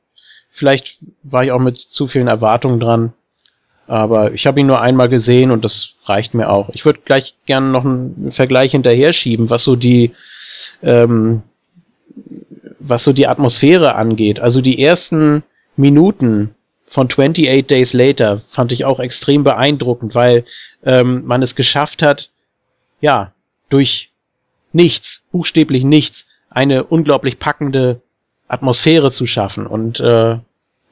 vielleicht 0.51 1.00
war 1.24 1.43
ich 1.43 1.51
auch 1.51 1.60
mit 1.60 1.80
zu 1.80 2.08
vielen 2.08 2.27
Erwartungen 2.27 2.80
dran. 2.80 3.14
Aber 3.88 4.32
ich 4.32 4.48
habe 4.48 4.60
ihn 4.60 4.68
nur 4.68 4.80
einmal 4.80 5.10
gesehen 5.10 5.51
und 5.51 5.66
das 5.66 5.95
reicht 6.06 6.34
mir 6.34 6.50
auch. 6.50 6.69
Ich 6.69 6.85
würde 6.85 7.01
gleich 7.03 7.35
gerne 7.45 7.68
noch 7.68 7.84
einen 7.84 8.32
Vergleich 8.32 8.72
hinterher 8.72 9.11
schieben, 9.11 9.50
was 9.50 9.64
so 9.64 9.76
die, 9.76 10.11
ähm, 10.82 11.42
was 12.80 13.03
so 13.03 13.11
die 13.11 13.27
Atmosphäre 13.27 13.95
angeht. 13.95 14.40
Also 14.40 14.61
die 14.61 14.82
ersten 14.82 15.43
Minuten 15.76 16.56
von 16.88 17.08
28 17.08 17.68
Days 17.68 17.93
Later 17.93 18.42
fand 18.50 18.72
ich 18.72 18.85
auch 18.85 19.00
extrem 19.00 19.43
beeindruckend, 19.43 20.16
weil 20.16 20.45
ähm, 20.85 21.26
man 21.26 21.42
es 21.42 21.56
geschafft 21.56 22.01
hat, 22.01 22.30
ja, 23.01 23.34
durch 23.69 24.10
nichts, 24.74 25.24
buchstäblich 25.32 25.83
nichts, 25.83 26.25
eine 26.50 26.83
unglaublich 26.83 27.40
packende 27.40 28.01
Atmosphäre 28.48 29.11
zu 29.11 29.27
schaffen. 29.27 29.67
Und 29.67 30.00
äh, 30.00 30.38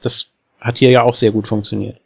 das 0.02 0.28
hat 0.62 0.78
hier 0.78 0.90
ja 0.90 1.04
auch 1.04 1.16
sehr 1.16 1.32
gut 1.32 1.48
funktioniert. 1.48 2.00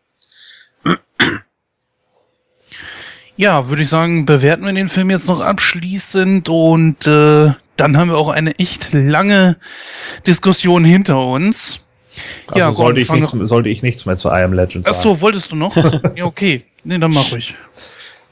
Ja, 3.36 3.68
würde 3.70 3.82
ich 3.82 3.90
sagen, 3.90 4.26
bewerten 4.26 4.64
wir 4.66 4.74
den 4.74 4.90
Film 4.90 5.10
jetzt 5.10 5.28
noch 5.28 5.42
abschließend 5.42 6.50
und 6.50 7.08
äh, 7.08 7.52
dann 7.78 7.98
haben 7.98 8.10
wir 8.10 8.18
auch 8.18 8.30
eine 8.30 8.58
echt 8.60 8.94
lange 8.94 9.58
Diskussion 10.28 10.84
hinter 10.84 11.20
uns. 11.20 11.80
Also 12.48 12.60
Ja, 12.60 12.66
sollte, 12.68 12.78
Gordon, 12.78 13.02
ich 13.02 13.10
nichts, 13.10 13.50
sollte 13.50 13.70
ich 13.70 13.82
nichts 13.82 14.06
mehr 14.06 14.18
zu 14.18 14.30
I 14.30 14.44
Am 14.44 14.54
Legend 14.54 14.86
Ach 14.88 14.94
sagen. 14.94 15.16
so, 15.16 15.22
wolltest 15.22 15.52
du 15.52 15.56
noch? 15.56 15.76
ja, 16.16 16.26
okay. 16.26 16.64
Nee, 16.84 17.00
dann 17.00 17.12
mach 17.12 17.32
ich. 17.34 17.56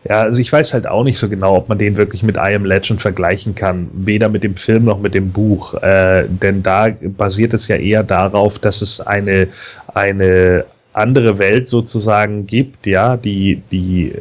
Ja, 0.03 0.21
also 0.21 0.39
ich 0.39 0.51
weiß 0.51 0.73
halt 0.73 0.87
auch 0.87 1.03
nicht 1.03 1.19
so 1.19 1.29
genau, 1.29 1.55
ob 1.55 1.69
man 1.69 1.77
den 1.77 1.95
wirklich 1.95 2.23
mit 2.23 2.35
I 2.35 2.55
Am 2.55 2.65
Legend 2.65 3.01
vergleichen 3.01 3.53
kann. 3.53 3.89
Weder 3.93 4.29
mit 4.29 4.43
dem 4.43 4.55
Film 4.55 4.85
noch 4.85 4.99
mit 4.99 5.13
dem 5.13 5.31
Buch. 5.31 5.75
Äh, 5.75 6.25
denn 6.27 6.63
da 6.63 6.87
basiert 7.01 7.53
es 7.53 7.67
ja 7.67 7.75
eher 7.75 8.03
darauf, 8.03 8.57
dass 8.57 8.81
es 8.81 8.99
eine, 8.99 9.47
eine 9.93 10.65
andere 10.93 11.37
Welt 11.37 11.67
sozusagen 11.67 12.47
gibt, 12.47 12.87
ja, 12.87 13.15
die, 13.15 13.61
die, 13.71 14.13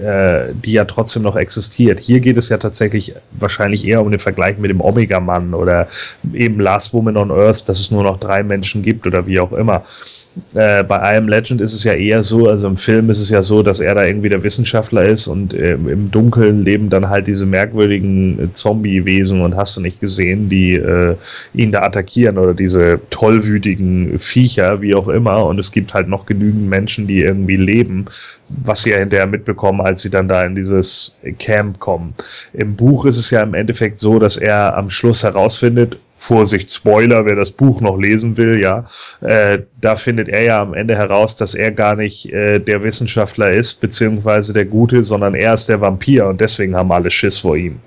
äh, 0.00 0.52
die 0.54 0.72
ja 0.72 0.84
trotzdem 0.84 1.24
noch 1.24 1.36
existiert. 1.36 1.98
Hier 1.98 2.20
geht 2.20 2.36
es 2.36 2.48
ja 2.48 2.58
tatsächlich 2.58 3.14
wahrscheinlich 3.32 3.86
eher 3.86 4.02
um 4.02 4.10
den 4.10 4.20
Vergleich 4.20 4.56
mit 4.58 4.70
dem 4.70 4.80
Omega-Mann 4.80 5.52
oder 5.52 5.88
eben 6.32 6.60
Last 6.60 6.94
Woman 6.94 7.16
on 7.16 7.32
Earth, 7.32 7.68
dass 7.68 7.80
es 7.80 7.90
nur 7.90 8.04
noch 8.04 8.20
drei 8.20 8.42
Menschen 8.44 8.82
gibt 8.82 9.06
oder 9.06 9.26
wie 9.26 9.40
auch 9.40 9.52
immer. 9.52 9.82
Äh, 10.54 10.82
bei 10.82 11.16
Am 11.16 11.28
Legend 11.28 11.60
ist 11.60 11.72
es 11.72 11.84
ja 11.84 11.92
eher 11.92 12.22
so, 12.24 12.48
also 12.48 12.66
im 12.66 12.76
Film 12.76 13.08
ist 13.08 13.20
es 13.20 13.30
ja 13.30 13.40
so, 13.40 13.62
dass 13.62 13.78
er 13.78 13.94
da 13.94 14.04
irgendwie 14.04 14.28
der 14.28 14.42
Wissenschaftler 14.42 15.06
ist 15.06 15.28
und 15.28 15.54
äh, 15.54 15.74
im 15.74 16.10
Dunkeln 16.10 16.64
leben 16.64 16.90
dann 16.90 17.08
halt 17.08 17.28
diese 17.28 17.46
merkwürdigen 17.46 18.38
äh, 18.40 18.52
Zombie-Wesen 18.52 19.40
und 19.42 19.56
hast 19.56 19.76
du 19.76 19.80
nicht 19.80 20.00
gesehen, 20.00 20.48
die 20.48 20.74
äh, 20.74 21.14
ihn 21.54 21.70
da 21.70 21.82
attackieren 21.82 22.36
oder 22.38 22.52
diese 22.52 23.00
tollwütigen 23.10 24.18
Viecher, 24.18 24.80
wie 24.80 24.96
auch 24.96 25.08
immer. 25.08 25.46
Und 25.46 25.60
es 25.60 25.70
gibt 25.70 25.94
halt 25.94 26.08
noch 26.08 26.26
genügend 26.26 26.68
Menschen, 26.68 27.06
die 27.06 27.20
irgendwie 27.20 27.56
leben, 27.56 28.06
was 28.48 28.82
sie 28.82 28.90
ja 28.90 28.98
hinterher 28.98 29.26
mitbekommen, 29.26 29.80
als 29.80 30.02
sie 30.02 30.10
dann 30.10 30.26
da 30.26 30.42
in 30.42 30.56
dieses 30.56 31.18
Camp 31.38 31.78
kommen. 31.78 32.14
Im 32.52 32.74
Buch 32.74 33.04
ist 33.04 33.18
es 33.18 33.30
ja 33.30 33.42
im 33.42 33.54
Endeffekt 33.54 34.00
so, 34.00 34.18
dass 34.18 34.36
er 34.36 34.76
am 34.76 34.90
Schluss 34.90 35.22
herausfindet, 35.22 35.98
Vorsicht, 36.26 36.70
Spoiler, 36.72 37.24
wer 37.24 37.36
das 37.36 37.52
Buch 37.52 37.80
noch 37.80 37.98
lesen 37.98 38.36
will, 38.36 38.60
ja, 38.60 38.86
äh, 39.20 39.60
da 39.80 39.96
findet 39.96 40.28
er 40.28 40.42
ja 40.42 40.58
am 40.60 40.74
Ende 40.74 40.96
heraus, 40.96 41.36
dass 41.36 41.54
er 41.54 41.70
gar 41.70 41.96
nicht 41.96 42.32
äh, 42.32 42.58
der 42.58 42.82
Wissenschaftler 42.82 43.50
ist, 43.50 43.80
beziehungsweise 43.80 44.52
der 44.52 44.64
Gute, 44.64 45.02
sondern 45.04 45.34
er 45.34 45.54
ist 45.54 45.68
der 45.68 45.80
Vampir 45.80 46.26
und 46.26 46.40
deswegen 46.40 46.74
haben 46.74 46.90
alle 46.92 47.10
Schiss 47.10 47.38
vor 47.38 47.56
ihm. 47.56 47.80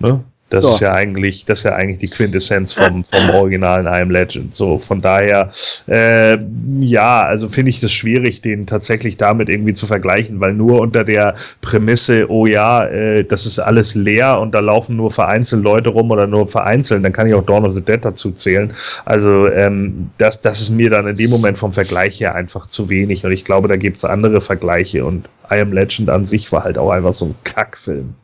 Ne? 0.00 0.24
Das 0.50 0.62
So. 0.64 0.70
ist 0.74 0.80
ja 0.80 0.92
eigentlich, 0.92 1.46
das 1.46 1.58
ist 1.60 1.64
ja 1.64 1.74
eigentlich 1.74 1.98
die 1.98 2.08
Quintessenz 2.08 2.74
vom, 2.74 3.02
vom 3.02 3.30
originalen 3.30 3.86
I 3.86 4.02
Am 4.02 4.10
Legend. 4.10 4.54
So, 4.54 4.78
von 4.78 5.00
daher, 5.00 5.50
äh, 5.88 6.36
ja, 6.80 7.22
also 7.24 7.48
finde 7.48 7.70
ich 7.70 7.80
das 7.80 7.90
schwierig, 7.92 8.40
den 8.42 8.66
tatsächlich 8.66 9.16
damit 9.16 9.48
irgendwie 9.48 9.72
zu 9.72 9.86
vergleichen, 9.86 10.40
weil 10.40 10.52
nur 10.52 10.80
unter 10.80 11.02
der 11.02 11.34
Prämisse, 11.60 12.30
oh 12.30 12.46
ja, 12.46 12.84
äh, 12.84 13.24
das 13.24 13.46
ist 13.46 13.58
alles 13.58 13.94
leer 13.94 14.38
und 14.38 14.54
da 14.54 14.60
laufen 14.60 14.96
nur 14.96 15.10
vereinzelt 15.10 15.64
Leute 15.64 15.88
rum 15.88 16.10
oder 16.10 16.26
nur 16.26 16.46
vereinzelt, 16.46 17.04
dann 17.04 17.12
kann 17.12 17.26
ich 17.26 17.34
auch 17.34 17.44
Dawn 17.44 17.64
of 17.64 17.72
the 17.72 17.82
Dead 17.82 18.04
dazu 18.04 18.30
zählen. 18.30 18.72
Also, 19.06 19.48
ähm, 19.48 20.10
das, 20.18 20.40
das 20.40 20.60
ist 20.60 20.70
mir 20.70 20.90
dann 20.90 21.08
in 21.08 21.16
dem 21.16 21.30
Moment 21.30 21.58
vom 21.58 21.72
Vergleich 21.72 22.20
her 22.20 22.34
einfach 22.34 22.66
zu 22.68 22.88
wenig 22.90 23.24
und 23.24 23.32
ich 23.32 23.44
glaube, 23.44 23.66
da 23.68 23.76
gibt's 23.76 24.04
andere 24.04 24.40
Vergleiche 24.40 25.04
und 25.04 25.26
I 25.50 25.58
Am 25.60 25.72
Legend 25.72 26.10
an 26.10 26.26
sich 26.26 26.52
war 26.52 26.64
halt 26.64 26.78
auch 26.78 26.90
einfach 26.90 27.12
so 27.12 27.24
ein 27.26 27.34
Kackfilm. 27.44 28.14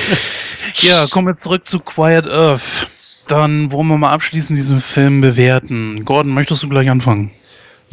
Ja, 0.76 1.08
kommen 1.08 1.28
wir 1.28 1.36
zurück 1.36 1.68
zu 1.68 1.80
Quiet 1.80 2.28
Earth. 2.28 2.88
Dann 3.28 3.72
wollen 3.72 3.88
wir 3.88 3.98
mal 3.98 4.12
abschließend 4.12 4.58
diesen 4.58 4.80
Film 4.80 5.22
bewerten. 5.22 6.04
Gordon, 6.04 6.34
möchtest 6.34 6.64
du 6.64 6.70
gleich 6.70 6.90
anfangen? 6.90 7.32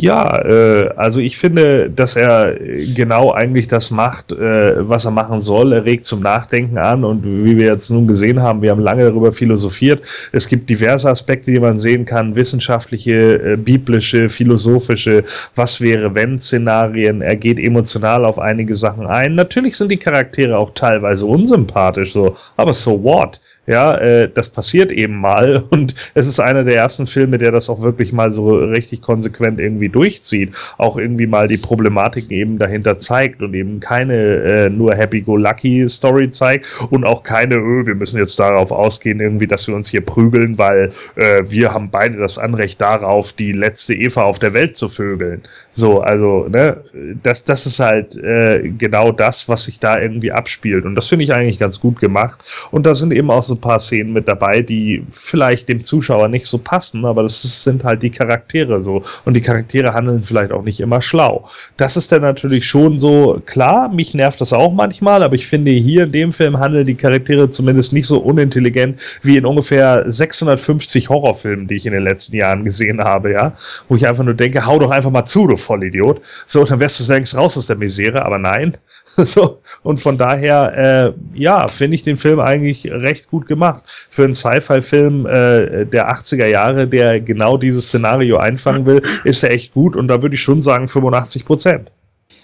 Ja, 0.02 0.34
äh, 0.46 0.88
also 0.96 1.20
ich 1.20 1.36
finde, 1.36 1.90
dass 1.90 2.16
er 2.16 2.54
genau 2.96 3.32
eigentlich 3.32 3.66
das 3.66 3.90
macht, 3.90 4.32
äh, 4.32 4.88
was 4.88 5.04
er 5.04 5.10
machen 5.10 5.42
soll. 5.42 5.74
Er 5.74 5.84
regt 5.84 6.06
zum 6.06 6.20
Nachdenken 6.20 6.78
an 6.78 7.04
und 7.04 7.22
wie 7.22 7.58
wir 7.58 7.66
jetzt 7.66 7.90
nun 7.90 8.06
gesehen 8.06 8.40
haben, 8.40 8.62
wir 8.62 8.70
haben 8.70 8.80
lange 8.80 9.04
darüber 9.04 9.30
philosophiert. 9.30 10.02
Es 10.32 10.48
gibt 10.48 10.70
diverse 10.70 11.10
Aspekte, 11.10 11.52
die 11.52 11.60
man 11.60 11.76
sehen 11.76 12.06
kann, 12.06 12.34
wissenschaftliche, 12.34 13.52
äh, 13.52 13.56
biblische, 13.56 14.30
philosophische, 14.30 15.22
was 15.54 15.82
wäre 15.82 16.14
wenn 16.14 16.38
Szenarien. 16.38 17.20
Er 17.20 17.36
geht 17.36 17.58
emotional 17.58 18.24
auf 18.24 18.38
einige 18.38 18.74
Sachen 18.76 19.06
ein. 19.06 19.34
Natürlich 19.34 19.76
sind 19.76 19.90
die 19.90 19.98
Charaktere 19.98 20.56
auch 20.56 20.70
teilweise 20.74 21.26
unsympathisch, 21.26 22.14
so, 22.14 22.34
aber 22.56 22.72
so 22.72 23.04
what? 23.04 23.38
Ja, 23.66 23.96
äh, 23.98 24.28
das 24.32 24.48
passiert 24.48 24.90
eben 24.90 25.20
mal 25.20 25.62
und 25.70 25.94
es 26.14 26.26
ist 26.26 26.40
einer 26.40 26.64
der 26.64 26.76
ersten 26.76 27.06
Filme, 27.06 27.38
der 27.38 27.52
das 27.52 27.68
auch 27.68 27.82
wirklich 27.82 28.12
mal 28.12 28.32
so 28.32 28.56
richtig 28.56 29.02
konsequent 29.02 29.60
irgendwie 29.60 29.89
durchzieht, 29.90 30.52
auch 30.78 30.96
irgendwie 30.96 31.26
mal 31.26 31.48
die 31.48 31.58
Problematiken 31.58 32.30
eben 32.32 32.58
dahinter 32.58 32.98
zeigt 32.98 33.42
und 33.42 33.54
eben 33.54 33.80
keine 33.80 34.14
äh, 34.14 34.70
nur 34.70 34.94
Happy-Go-Lucky-Story 34.94 36.30
zeigt 36.30 36.66
und 36.90 37.04
auch 37.04 37.22
keine, 37.22 37.56
öh, 37.56 37.86
wir 37.86 37.94
müssen 37.94 38.18
jetzt 38.18 38.38
darauf 38.38 38.70
ausgehen, 38.70 39.20
irgendwie, 39.20 39.46
dass 39.46 39.66
wir 39.68 39.74
uns 39.74 39.88
hier 39.88 40.04
prügeln, 40.04 40.58
weil 40.58 40.92
äh, 41.16 41.42
wir 41.48 41.72
haben 41.72 41.90
beide 41.90 42.18
das 42.18 42.38
Anrecht 42.38 42.80
darauf, 42.80 43.32
die 43.32 43.52
letzte 43.52 43.94
Eva 43.94 44.22
auf 44.22 44.38
der 44.38 44.54
Welt 44.54 44.76
zu 44.76 44.88
vögeln. 44.88 45.42
So, 45.70 46.00
also, 46.00 46.46
ne, 46.48 46.82
das, 47.22 47.44
das 47.44 47.66
ist 47.66 47.80
halt 47.80 48.16
äh, 48.16 48.70
genau 48.78 49.12
das, 49.12 49.48
was 49.48 49.64
sich 49.64 49.80
da 49.80 50.00
irgendwie 50.00 50.32
abspielt 50.32 50.84
und 50.84 50.94
das 50.94 51.08
finde 51.08 51.24
ich 51.24 51.32
eigentlich 51.32 51.58
ganz 51.58 51.80
gut 51.80 52.00
gemacht 52.00 52.40
und 52.70 52.86
da 52.86 52.94
sind 52.94 53.12
eben 53.12 53.30
auch 53.30 53.42
so 53.42 53.54
ein 53.54 53.60
paar 53.60 53.78
Szenen 53.78 54.12
mit 54.12 54.28
dabei, 54.28 54.60
die 54.60 55.04
vielleicht 55.12 55.68
dem 55.68 55.82
Zuschauer 55.82 56.28
nicht 56.28 56.46
so 56.46 56.58
passen, 56.58 57.04
aber 57.04 57.22
das 57.22 57.44
ist, 57.44 57.64
sind 57.64 57.84
halt 57.84 58.02
die 58.02 58.10
Charaktere 58.10 58.80
so 58.80 59.02
und 59.24 59.34
die 59.34 59.40
Charaktere 59.40 59.79
handeln 59.88 60.22
vielleicht 60.22 60.52
auch 60.52 60.62
nicht 60.62 60.80
immer 60.80 61.00
schlau. 61.00 61.48
Das 61.76 61.96
ist 61.96 62.12
dann 62.12 62.22
natürlich 62.22 62.66
schon 62.66 62.98
so, 62.98 63.42
klar, 63.46 63.88
mich 63.88 64.14
nervt 64.14 64.40
das 64.40 64.52
auch 64.52 64.72
manchmal, 64.72 65.22
aber 65.22 65.34
ich 65.34 65.46
finde 65.46 65.70
hier 65.70 66.04
in 66.04 66.12
dem 66.12 66.32
Film 66.32 66.58
handeln 66.58 66.86
die 66.86 66.94
Charaktere 66.94 67.50
zumindest 67.50 67.92
nicht 67.92 68.06
so 68.06 68.18
unintelligent 68.18 69.00
wie 69.22 69.36
in 69.36 69.46
ungefähr 69.46 70.04
650 70.06 71.08
Horrorfilmen, 71.08 71.66
die 71.66 71.74
ich 71.74 71.86
in 71.86 71.92
den 71.92 72.04
letzten 72.04 72.36
Jahren 72.36 72.64
gesehen 72.64 73.00
habe, 73.00 73.32
ja, 73.32 73.52
wo 73.88 73.96
ich 73.96 74.06
einfach 74.06 74.24
nur 74.24 74.34
denke, 74.34 74.64
hau 74.66 74.78
doch 74.78 74.90
einfach 74.90 75.10
mal 75.10 75.26
zu, 75.26 75.46
du 75.46 75.56
Vollidiot. 75.56 76.20
So, 76.46 76.64
dann 76.64 76.80
wärst 76.80 77.00
du 77.00 77.12
längst 77.12 77.36
raus 77.36 77.56
aus 77.56 77.66
der 77.66 77.76
Misere, 77.76 78.24
aber 78.24 78.38
nein. 78.38 78.76
so, 79.16 79.60
und 79.82 80.00
von 80.00 80.16
daher, 80.16 81.14
äh, 81.34 81.38
ja, 81.38 81.68
finde 81.68 81.96
ich 81.96 82.02
den 82.02 82.16
Film 82.16 82.40
eigentlich 82.40 82.86
recht 82.90 83.28
gut 83.30 83.46
gemacht. 83.46 83.84
Für 84.10 84.24
einen 84.24 84.34
Sci-Fi-Film 84.34 85.26
äh, 85.26 85.86
der 85.86 86.10
80er 86.10 86.46
Jahre, 86.46 86.86
der 86.86 87.20
genau 87.20 87.56
dieses 87.56 87.88
Szenario 87.88 88.36
einfangen 88.38 88.86
will, 88.86 89.02
ist 89.24 89.42
er 89.42 89.50
echt 89.50 89.59
gut 89.72 89.96
und 89.96 90.08
da 90.08 90.22
würde 90.22 90.34
ich 90.34 90.40
schon 90.40 90.62
sagen 90.62 90.88
85 90.88 91.44
Prozent. 91.44 91.90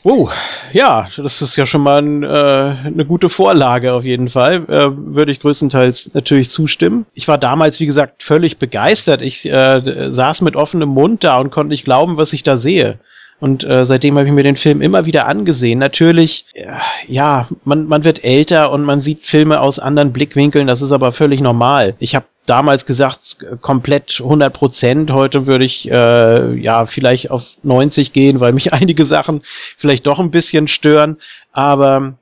Oh, 0.08 0.28
ja, 0.72 1.08
das 1.16 1.42
ist 1.42 1.56
ja 1.56 1.66
schon 1.66 1.80
mal 1.80 2.00
ein, 2.00 2.22
äh, 2.22 2.26
eine 2.26 3.04
gute 3.04 3.28
Vorlage 3.28 3.92
auf 3.92 4.04
jeden 4.04 4.28
Fall. 4.28 4.64
Äh, 4.68 4.86
würde 4.94 5.32
ich 5.32 5.40
größtenteils 5.40 6.14
natürlich 6.14 6.48
zustimmen. 6.48 7.06
Ich 7.14 7.26
war 7.26 7.38
damals, 7.38 7.80
wie 7.80 7.86
gesagt, 7.86 8.22
völlig 8.22 8.58
begeistert. 8.58 9.20
Ich 9.20 9.50
äh, 9.50 10.10
saß 10.12 10.42
mit 10.42 10.54
offenem 10.54 10.90
Mund 10.90 11.24
da 11.24 11.38
und 11.38 11.50
konnte 11.50 11.70
nicht 11.70 11.84
glauben, 11.84 12.18
was 12.18 12.32
ich 12.32 12.44
da 12.44 12.56
sehe. 12.56 13.00
Und 13.40 13.64
äh, 13.64 13.84
seitdem 13.84 14.16
habe 14.16 14.28
ich 14.28 14.32
mir 14.32 14.44
den 14.44 14.56
Film 14.56 14.80
immer 14.80 15.06
wieder 15.06 15.26
angesehen. 15.26 15.80
Natürlich, 15.80 16.46
äh, 16.54 16.66
ja, 17.08 17.48
man, 17.64 17.86
man 17.86 18.04
wird 18.04 18.22
älter 18.24 18.70
und 18.70 18.84
man 18.84 19.00
sieht 19.00 19.26
Filme 19.26 19.60
aus 19.60 19.80
anderen 19.80 20.12
Blickwinkeln. 20.12 20.68
Das 20.68 20.82
ist 20.82 20.92
aber 20.92 21.10
völlig 21.10 21.40
normal. 21.40 21.94
Ich 21.98 22.14
habe 22.14 22.26
damals 22.46 22.86
gesagt, 22.86 23.38
komplett 23.60 24.20
100 24.20 24.52
Prozent. 24.52 25.10
Heute 25.10 25.46
würde 25.46 25.64
ich 25.64 25.90
äh, 25.90 26.54
ja 26.54 26.86
vielleicht 26.86 27.30
auf 27.30 27.44
90 27.62 28.12
gehen, 28.12 28.40
weil 28.40 28.52
mich 28.52 28.72
einige 28.72 29.04
Sachen 29.04 29.42
vielleicht 29.76 30.06
doch 30.06 30.18
ein 30.18 30.30
bisschen 30.30 30.68
stören. 30.68 31.18
Aber 31.52 32.14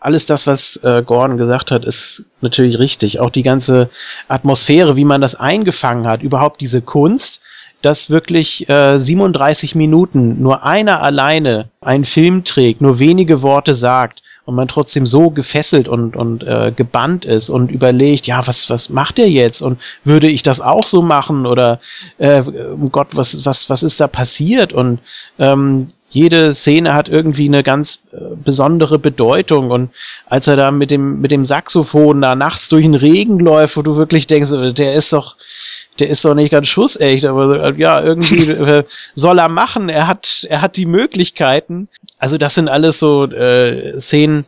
alles 0.00 0.26
das, 0.26 0.46
was 0.46 0.76
äh, 0.82 1.02
Gordon 1.04 1.38
gesagt 1.38 1.70
hat, 1.70 1.84
ist 1.84 2.24
natürlich 2.40 2.78
richtig. 2.78 3.20
Auch 3.20 3.30
die 3.30 3.44
ganze 3.44 3.88
Atmosphäre, 4.28 4.96
wie 4.96 5.04
man 5.04 5.20
das 5.20 5.34
eingefangen 5.34 6.06
hat, 6.06 6.22
überhaupt 6.22 6.60
diese 6.60 6.82
Kunst, 6.82 7.40
dass 7.82 8.10
wirklich 8.10 8.68
äh, 8.68 8.98
37 8.98 9.74
Minuten 9.74 10.40
nur 10.40 10.64
einer 10.64 11.02
alleine 11.02 11.68
einen 11.80 12.04
Film 12.04 12.44
trägt, 12.44 12.80
nur 12.80 12.98
wenige 12.98 13.42
Worte 13.42 13.74
sagt 13.74 14.22
und 14.44 14.54
man 14.54 14.68
trotzdem 14.68 15.06
so 15.06 15.30
gefesselt 15.30 15.86
und, 15.88 16.16
und 16.16 16.42
äh, 16.42 16.72
gebannt 16.74 17.24
ist 17.24 17.48
und 17.48 17.70
überlegt, 17.70 18.26
ja, 18.26 18.46
was, 18.46 18.68
was 18.70 18.88
macht 18.88 19.18
er 19.18 19.28
jetzt? 19.28 19.62
Und 19.62 19.80
würde 20.04 20.28
ich 20.28 20.42
das 20.42 20.60
auch 20.60 20.86
so 20.86 21.00
machen? 21.00 21.46
Oder 21.46 21.80
äh, 22.18 22.40
um 22.40 22.90
Gott, 22.90 23.08
was, 23.12 23.44
was, 23.44 23.70
was 23.70 23.82
ist 23.82 24.00
da 24.00 24.08
passiert? 24.08 24.72
Und 24.72 24.98
ähm, 25.38 25.92
jede 26.10 26.52
Szene 26.54 26.92
hat 26.92 27.08
irgendwie 27.08 27.46
eine 27.46 27.62
ganz 27.62 28.00
äh, 28.12 28.16
besondere 28.34 28.98
Bedeutung. 28.98 29.70
Und 29.70 29.90
als 30.26 30.46
er 30.46 30.56
da 30.56 30.70
mit 30.70 30.90
dem, 30.90 31.20
mit 31.20 31.30
dem 31.30 31.44
Saxophon 31.44 32.20
da 32.20 32.34
nachts 32.34 32.68
durch 32.68 32.84
den 32.84 32.94
Regen 32.94 33.38
läuft, 33.38 33.76
wo 33.76 33.82
du 33.82 33.96
wirklich 33.96 34.26
denkst, 34.26 34.50
der 34.76 34.94
ist 34.94 35.12
doch, 35.12 35.36
der 35.98 36.08
ist 36.08 36.24
doch 36.24 36.34
nicht 36.34 36.50
ganz 36.50 36.68
schussecht, 36.68 37.24
aber 37.24 37.76
ja, 37.76 38.02
irgendwie 38.02 38.50
äh, 38.50 38.84
soll 39.14 39.38
er 39.38 39.48
machen. 39.48 39.88
Er 39.88 40.08
hat, 40.08 40.46
er 40.48 40.62
hat 40.62 40.76
die 40.76 40.86
Möglichkeiten. 40.86 41.88
Also 42.18 42.38
das 42.38 42.54
sind 42.54 42.68
alles 42.68 42.98
so 42.98 43.24
äh, 43.24 43.98
Szenen, 44.00 44.46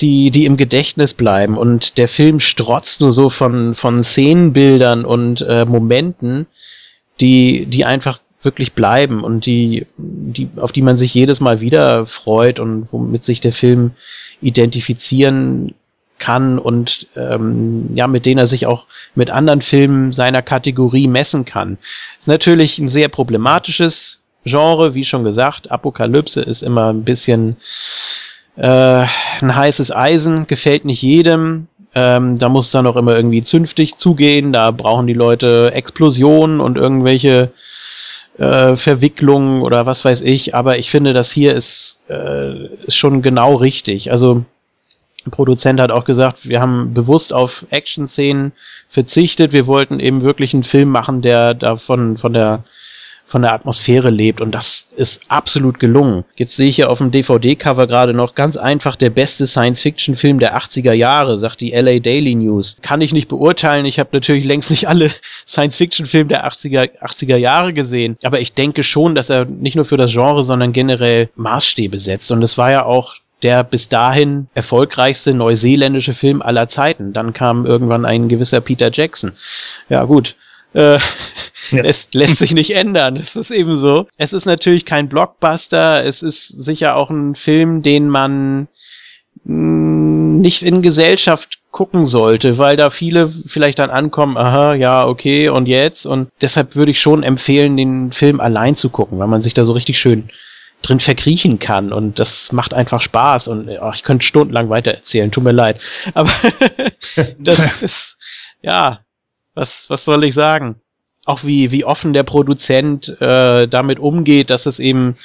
die, 0.00 0.30
die 0.30 0.44
im 0.44 0.56
Gedächtnis 0.56 1.14
bleiben. 1.14 1.56
Und 1.56 1.96
der 1.98 2.08
Film 2.08 2.40
strotzt 2.40 3.00
nur 3.00 3.12
so 3.12 3.30
von, 3.30 3.74
von 3.74 4.02
Szenenbildern 4.02 5.04
und 5.04 5.42
äh, 5.42 5.64
Momenten, 5.64 6.46
die, 7.20 7.66
die 7.66 7.84
einfach 7.84 8.20
wirklich 8.42 8.74
bleiben 8.74 9.24
und 9.24 9.46
die, 9.46 9.86
die, 9.96 10.48
auf 10.56 10.72
die 10.72 10.82
man 10.82 10.98
sich 10.98 11.14
jedes 11.14 11.40
Mal 11.40 11.60
wieder 11.60 12.06
freut 12.06 12.60
und 12.60 12.88
womit 12.92 13.24
sich 13.24 13.40
der 13.40 13.54
Film 13.54 13.92
identifizieren 14.42 15.74
kann 16.18 16.58
und 16.58 17.06
ähm, 17.16 17.88
ja, 17.94 18.06
mit 18.06 18.26
denen 18.26 18.38
er 18.38 18.46
sich 18.46 18.66
auch 18.66 18.86
mit 19.14 19.30
anderen 19.30 19.62
Filmen 19.62 20.12
seiner 20.12 20.42
Kategorie 20.42 21.08
messen 21.08 21.44
kann. 21.44 21.78
Ist 22.18 22.28
natürlich 22.28 22.78
ein 22.78 22.88
sehr 22.88 23.08
problematisches 23.08 24.20
Genre, 24.44 24.94
wie 24.94 25.04
schon 25.04 25.24
gesagt. 25.24 25.70
Apokalypse 25.70 26.40
ist 26.40 26.62
immer 26.62 26.92
ein 26.92 27.04
bisschen 27.04 27.56
äh, 28.56 29.04
ein 29.40 29.56
heißes 29.56 29.90
Eisen, 29.94 30.46
gefällt 30.46 30.84
nicht 30.84 31.02
jedem. 31.02 31.66
Ähm, 31.94 32.38
da 32.38 32.48
muss 32.48 32.70
dann 32.70 32.86
auch 32.86 32.96
immer 32.96 33.14
irgendwie 33.14 33.42
zünftig 33.42 33.96
zugehen. 33.96 34.52
Da 34.52 34.70
brauchen 34.70 35.06
die 35.06 35.14
Leute 35.14 35.70
Explosionen 35.72 36.60
und 36.60 36.76
irgendwelche 36.76 37.52
äh, 38.38 38.76
Verwicklungen 38.76 39.62
oder 39.62 39.86
was 39.86 40.04
weiß 40.04 40.20
ich. 40.22 40.54
Aber 40.54 40.78
ich 40.78 40.90
finde, 40.90 41.12
das 41.12 41.30
hier 41.30 41.54
ist, 41.54 42.00
äh, 42.08 42.66
ist 42.86 42.96
schon 42.96 43.22
genau 43.22 43.54
richtig. 43.54 44.10
Also 44.10 44.44
Produzent 45.30 45.80
hat 45.80 45.90
auch 45.90 46.04
gesagt, 46.04 46.48
wir 46.48 46.60
haben 46.60 46.94
bewusst 46.94 47.32
auf 47.32 47.66
Action-Szenen 47.70 48.52
verzichtet. 48.88 49.52
Wir 49.52 49.66
wollten 49.66 50.00
eben 50.00 50.22
wirklich 50.22 50.54
einen 50.54 50.64
Film 50.64 50.90
machen, 50.90 51.22
der 51.22 51.54
davon 51.54 52.16
von 52.16 52.32
der 52.32 52.64
von 53.26 53.42
der 53.42 53.52
Atmosphäre 53.52 54.10
lebt 54.10 54.40
und 54.40 54.54
das 54.54 54.88
ist 54.96 55.22
absolut 55.28 55.80
gelungen. 55.80 56.24
Jetzt 56.36 56.56
sehe 56.56 56.68
ich 56.68 56.76
ja 56.76 56.88
auf 56.88 56.98
dem 56.98 57.10
DVD-Cover 57.10 57.86
gerade 57.86 58.12
noch 58.12 58.34
ganz 58.34 58.56
einfach 58.56 58.96
der 58.96 59.10
beste 59.10 59.46
Science-Fiction-Film 59.46 60.38
der 60.38 60.56
80er 60.56 60.92
Jahre, 60.92 61.38
sagt 61.38 61.60
die 61.60 61.70
LA 61.72 62.00
Daily 62.00 62.34
News. 62.34 62.76
Kann 62.82 63.00
ich 63.00 63.12
nicht 63.12 63.28
beurteilen, 63.28 63.86
ich 63.86 63.98
habe 63.98 64.10
natürlich 64.12 64.44
längst 64.44 64.70
nicht 64.70 64.88
alle 64.88 65.10
Science-Fiction-Filme 65.46 66.28
der 66.28 66.46
80er, 66.46 67.00
80er 67.00 67.36
Jahre 67.36 67.72
gesehen, 67.72 68.18
aber 68.22 68.40
ich 68.40 68.52
denke 68.52 68.82
schon, 68.82 69.14
dass 69.14 69.30
er 69.30 69.46
nicht 69.46 69.74
nur 69.74 69.86
für 69.86 69.96
das 69.96 70.12
Genre, 70.12 70.44
sondern 70.44 70.72
generell 70.72 71.30
Maßstäbe 71.34 71.98
setzt 71.98 72.30
und 72.30 72.42
es 72.42 72.58
war 72.58 72.70
ja 72.70 72.84
auch 72.84 73.14
der 73.44 73.62
bis 73.62 73.88
dahin 73.88 74.48
erfolgreichste 74.54 75.34
neuseeländische 75.34 76.14
Film 76.14 76.42
aller 76.42 76.68
Zeiten. 76.68 77.12
Dann 77.12 77.32
kam 77.32 77.66
irgendwann 77.66 78.04
ein 78.04 78.28
gewisser 78.28 78.60
Peter 78.60 78.90
Jackson. 78.92 79.32
Ja, 79.88 80.04
gut. 80.04 80.34
Äh, 80.72 80.98
Ja. 81.70 81.82
Es 81.84 82.08
lässt 82.12 82.36
sich 82.36 82.52
nicht 82.52 82.70
ändern. 82.74 83.16
Es 83.16 83.36
ist 83.36 83.50
eben 83.50 83.76
so. 83.76 84.06
Es 84.18 84.32
ist 84.32 84.44
natürlich 84.44 84.84
kein 84.84 85.08
Blockbuster. 85.08 86.04
Es 86.04 86.22
ist 86.22 86.48
sicher 86.48 86.96
auch 86.96 87.10
ein 87.10 87.34
Film, 87.34 87.82
den 87.82 88.08
man 88.08 88.68
mh, 89.44 90.40
nicht 90.40 90.62
in 90.62 90.82
Gesellschaft 90.82 91.58
gucken 91.70 92.06
sollte, 92.06 92.58
weil 92.58 92.76
da 92.76 92.90
viele 92.90 93.32
vielleicht 93.46 93.78
dann 93.78 93.90
ankommen, 93.90 94.36
aha, 94.36 94.74
ja, 94.74 95.06
okay, 95.06 95.48
und 95.48 95.66
jetzt? 95.66 96.06
Und 96.06 96.30
deshalb 96.40 96.76
würde 96.76 96.92
ich 96.92 97.00
schon 97.00 97.22
empfehlen, 97.22 97.76
den 97.76 98.12
Film 98.12 98.40
allein 98.40 98.76
zu 98.76 98.90
gucken, 98.90 99.18
weil 99.18 99.26
man 99.26 99.42
sich 99.42 99.54
da 99.54 99.64
so 99.64 99.72
richtig 99.72 99.98
schön 99.98 100.28
drin 100.84 101.00
verkriechen 101.00 101.58
kann 101.58 101.92
und 101.92 102.18
das 102.18 102.52
macht 102.52 102.74
einfach 102.74 103.00
Spaß 103.00 103.48
und 103.48 103.68
oh, 103.68 103.92
ich 103.94 104.04
könnte 104.04 104.24
stundenlang 104.24 104.68
weiter 104.68 104.92
erzählen, 104.92 105.30
tut 105.30 105.44
mir 105.44 105.52
leid. 105.52 105.80
Aber 106.14 106.30
das 107.38 107.82
ist, 107.82 108.18
ja, 108.62 109.00
was, 109.54 109.88
was 109.88 110.04
soll 110.04 110.24
ich 110.24 110.34
sagen? 110.34 110.76
Auch 111.24 111.42
wie, 111.44 111.70
wie 111.70 111.84
offen 111.84 112.12
der 112.12 112.22
Produzent 112.22 113.20
äh, 113.20 113.66
damit 113.66 113.98
umgeht, 113.98 114.50
dass 114.50 114.66
es 114.66 114.78
eben 114.78 115.16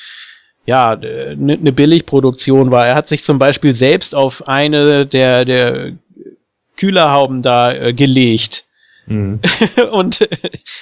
ja, 0.65 0.91
eine 0.91 1.35
ne 1.35 1.71
Billigproduktion 1.73 2.71
war. 2.71 2.87
Er 2.87 2.95
hat 2.95 3.07
sich 3.07 3.23
zum 3.23 3.39
Beispiel 3.39 3.73
selbst 3.73 4.15
auf 4.15 4.47
eine 4.47 5.05
der, 5.05 5.43
der 5.43 5.93
Kühlerhauben 6.77 7.41
da 7.41 7.73
äh, 7.73 7.93
gelegt. 7.93 8.65
Mhm. 9.09 9.39
Und 9.91 10.27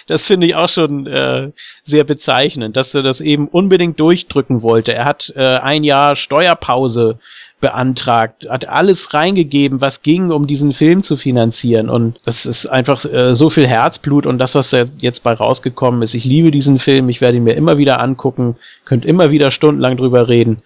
das 0.07 0.27
finde 0.27 0.47
ich 0.47 0.55
auch 0.55 0.69
schon 0.69 1.07
äh, 1.07 1.51
sehr 1.83 2.03
bezeichnend, 2.03 2.77
dass 2.77 2.93
er 2.93 3.01
das 3.01 3.21
eben 3.21 3.47
unbedingt 3.47 3.99
durchdrücken 3.99 4.61
wollte. 4.61 4.93
Er 4.93 5.05
hat 5.05 5.33
äh, 5.35 5.57
ein 5.57 5.83
Jahr 5.83 6.15
Steuerpause 6.15 7.19
beantragt, 7.59 8.47
hat 8.49 8.67
alles 8.67 9.13
reingegeben, 9.13 9.81
was 9.81 10.03
ging, 10.03 10.31
um 10.31 10.45
diesen 10.45 10.73
Film 10.73 11.01
zu 11.01 11.17
finanzieren. 11.17 11.89
Und 11.89 12.17
das 12.25 12.45
ist 12.45 12.67
einfach 12.67 13.03
äh, 13.05 13.33
so 13.33 13.49
viel 13.49 13.65
Herzblut 13.65 14.27
und 14.27 14.37
das, 14.37 14.53
was 14.53 14.69
da 14.69 14.85
jetzt 14.99 15.23
bei 15.23 15.33
rausgekommen 15.33 16.01
ist. 16.03 16.13
Ich 16.13 16.25
liebe 16.25 16.51
diesen 16.51 16.77
Film, 16.77 17.09
ich 17.09 17.21
werde 17.21 17.37
ihn 17.37 17.43
mir 17.43 17.55
immer 17.55 17.77
wieder 17.77 17.99
angucken, 17.99 18.57
könnt 18.85 19.05
immer 19.05 19.31
wieder 19.31 19.49
stundenlang 19.49 19.97
drüber 19.97 20.27
reden. 20.27 20.61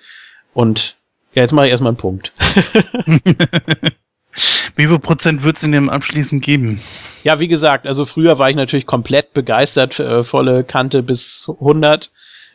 Und 0.53 0.95
ja, 1.33 1.43
jetzt 1.43 1.53
mache 1.53 1.67
ich 1.67 1.71
erstmal 1.71 1.91
einen 1.91 1.97
Punkt. 1.97 2.33
Wie 4.75 4.87
viel 4.87 4.99
Prozent 4.99 5.43
wird 5.43 5.57
es 5.57 5.63
in 5.63 5.71
dem 5.71 5.89
abschließend 5.89 6.43
geben? 6.43 6.79
Ja, 7.23 7.39
wie 7.39 7.47
gesagt, 7.47 7.85
also 7.85 8.05
früher 8.05 8.39
war 8.39 8.49
ich 8.49 8.55
natürlich 8.55 8.85
komplett 8.85 9.33
begeistert, 9.33 9.99
äh, 9.99 10.23
volle 10.23 10.63
Kante 10.63 11.03
bis 11.03 11.49
100. 11.49 12.11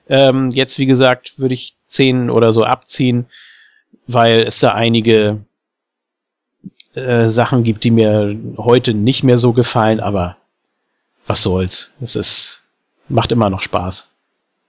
Ähm, 0.08 0.50
jetzt, 0.50 0.78
wie 0.78 0.86
gesagt, 0.86 1.34
würde 1.38 1.54
ich 1.54 1.74
10 1.86 2.30
oder 2.30 2.52
so 2.52 2.64
abziehen 2.64 3.26
weil 4.06 4.42
es 4.42 4.60
da 4.60 4.72
einige 4.72 5.44
äh, 6.94 7.28
Sachen 7.28 7.62
gibt, 7.62 7.84
die 7.84 7.90
mir 7.90 8.36
heute 8.56 8.94
nicht 8.94 9.24
mehr 9.24 9.38
so 9.38 9.52
gefallen, 9.52 10.00
aber 10.00 10.36
was 11.26 11.42
soll's. 11.42 11.90
Es 12.00 12.16
ist, 12.16 12.62
macht 13.08 13.32
immer 13.32 13.50
noch 13.50 13.62
Spaß. 13.62 14.08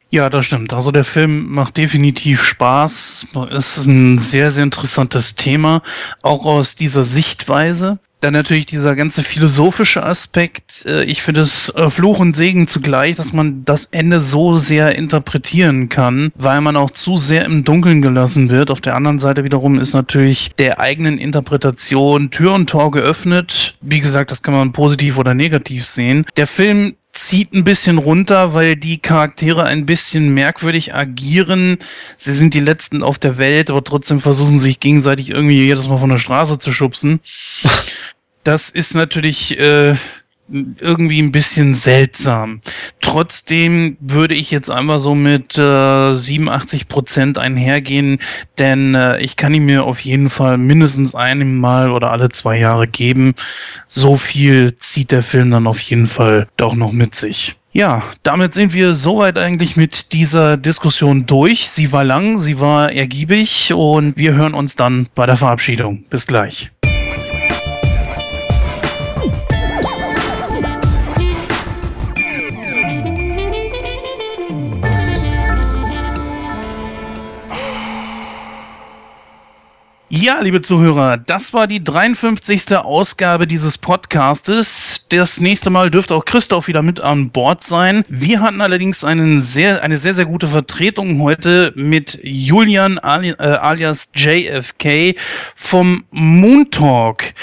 Ja, 0.10 0.30
das 0.30 0.46
stimmt. 0.46 0.74
Also 0.74 0.92
der 0.92 1.04
Film 1.04 1.50
macht 1.52 1.76
definitiv 1.76 2.42
Spaß. 2.42 3.28
Es 3.52 3.78
ist 3.78 3.88
ein 3.88 4.18
sehr, 4.18 4.52
sehr 4.52 4.64
interessantes 4.64 5.36
Thema, 5.36 5.82
auch 6.22 6.46
aus 6.46 6.76
dieser 6.76 7.04
Sichtweise. 7.04 8.00
Dann 8.20 8.34
natürlich 8.34 8.66
dieser 8.66 8.96
ganze 8.96 9.24
philosophische 9.24 10.02
Aspekt. 10.02 10.86
Äh, 10.88 11.04
ich 11.04 11.22
finde 11.22 11.42
es 11.42 11.70
äh, 11.76 11.88
Fluch 11.90 12.18
und 12.18 12.36
Segen 12.36 12.66
zugleich, 12.66 13.16
dass 13.16 13.32
man 13.32 13.64
das 13.64 13.86
Ende 13.88 14.22
so 14.22 14.56
sehr 14.56 14.96
interpretieren 14.96 15.88
kann, 15.90 16.32
weil 16.36 16.62
man 16.62 16.78
auch 16.78 16.90
zu 16.90 17.18
sehr 17.18 17.46
im 17.46 17.64
Dunkeln 17.64 18.02
gelassen 18.02 18.50
wird. 18.50 18.72
Auf 18.72 18.82
der 18.82 18.96
anderen 18.96 19.20
Seite 19.20 19.44
wiederum 19.44 19.78
ist 19.78 19.94
natürlich 19.94 20.50
der 20.58 20.80
eigenen 20.80 21.20
Interpretation 21.20 22.32
Tür 22.32 22.54
und 22.54 22.68
Tor 22.68 22.90
geöffnet. 22.90 23.76
Wie 23.82 24.00
gesagt, 24.00 24.32
das 24.32 24.42
kann 24.42 24.56
man 24.56 24.72
positiv 24.72 25.20
oder 25.20 25.36
negativ 25.36 25.86
sehen. 25.86 26.26
Der 26.38 26.48
Film 26.48 26.96
zieht 27.18 27.54
ein 27.54 27.64
bisschen 27.64 27.98
runter, 27.98 28.54
weil 28.54 28.76
die 28.76 29.00
Charaktere 29.00 29.64
ein 29.64 29.86
bisschen 29.86 30.34
merkwürdig 30.34 30.94
agieren. 30.94 31.78
Sie 32.16 32.32
sind 32.32 32.54
die 32.54 32.60
Letzten 32.60 33.04
auf 33.04 33.18
der 33.20 33.38
Welt, 33.38 33.70
aber 33.70 33.84
trotzdem 33.84 34.20
versuchen 34.20 34.60
sich 34.60 34.80
gegenseitig 34.80 35.32
irgendwie 35.32 35.66
jedes 35.66 35.88
Mal 35.88 35.98
von 35.98 36.10
der 36.10 36.20
Straße 36.20 36.60
zu 36.60 36.72
schubsen. 36.72 37.20
Das 38.44 38.70
ist 38.70 38.96
natürlich 38.96 39.60
äh, 39.60 39.96
irgendwie 40.50 41.22
ein 41.22 41.32
bisschen 41.32 41.74
seltsam. 41.74 42.62
Trotzdem 43.02 43.98
würde 44.00 44.36
ich 44.36 44.52
jetzt 44.52 44.70
einmal 44.70 45.00
so 45.00 45.16
mit 45.16 45.58
äh, 45.58 46.14
87 46.14 46.88
Prozent 46.88 47.38
einhergehen, 47.38 48.20
denn 48.58 48.96
äh, 48.96 49.20
ich 49.20 49.36
kann 49.36 49.54
ihn 49.54 49.66
mir 49.66 49.84
auf 49.84 50.00
jeden 50.00 50.30
Fall 50.30 50.58
mindestens 50.58 51.16
einmal 51.16 51.92
oder 51.92 52.12
alle 52.12 52.30
zwei 52.30 52.58
Jahre 52.58 52.88
geben. 52.88 53.36
So 53.88 54.16
viel 54.16 54.78
zieht 54.78 55.12
der 55.12 55.24
Film 55.24 55.52
dann 55.52 55.68
auf 55.68 55.80
jeden 55.82 56.08
Fall 56.08 56.48
doch 56.58 56.76
noch 56.76 56.92
mit 56.92 57.16
sich. 57.16 57.56
Ja, 57.74 58.02
damit 58.24 58.56
sind 58.56 58.74
wir 58.74 58.96
soweit 58.96 59.38
eigentlich 59.38 59.76
mit 59.76 60.12
dieser 60.14 60.58
Diskussion 60.58 61.28
durch. 61.28 61.70
Sie 61.70 61.92
war 61.92 62.04
lang, 62.04 62.40
sie 62.40 62.60
war 62.60 62.92
ergiebig 62.92 63.72
und 63.72 64.18
wir 64.18 64.34
hören 64.34 64.56
uns 64.56 64.76
dann 64.76 65.08
bei 65.14 65.28
der 65.28 65.38
Verabschiedung. 65.38 66.04
Bis 66.10 66.26
gleich. 66.26 66.72
Ja, 80.10 80.40
liebe 80.40 80.62
Zuhörer, 80.62 81.18
das 81.18 81.54
war 81.54 81.68
die 81.68 81.84
53. 81.84 82.78
Ausgabe 82.78 83.46
dieses 83.46 83.78
Podcastes. 83.78 85.06
Das 85.10 85.42
nächste 85.42 85.70
Mal 85.70 85.92
dürfte 85.92 86.16
auch 86.16 86.24
Christoph 86.24 86.70
wieder 86.70 86.82
mit 86.82 87.02
an 87.02 87.30
Bord 87.30 87.66
sein. 87.66 88.06
Wir 88.08 88.40
hatten 88.40 88.62
allerdings 88.62 89.04
einen 89.04 89.42
sehr, 89.42 89.84
eine 89.84 89.98
sehr, 89.98 90.14
sehr 90.14 90.26
gute 90.26 90.48
Vertretung 90.48 91.22
heute 91.22 91.74
mit 91.76 92.22
Julian 92.24 92.98
äh, 93.04 93.36
alias 93.38 94.10
JFK 94.16 95.14
vom 95.56 96.06
Moon 96.12 96.72
Talk. 96.72 97.34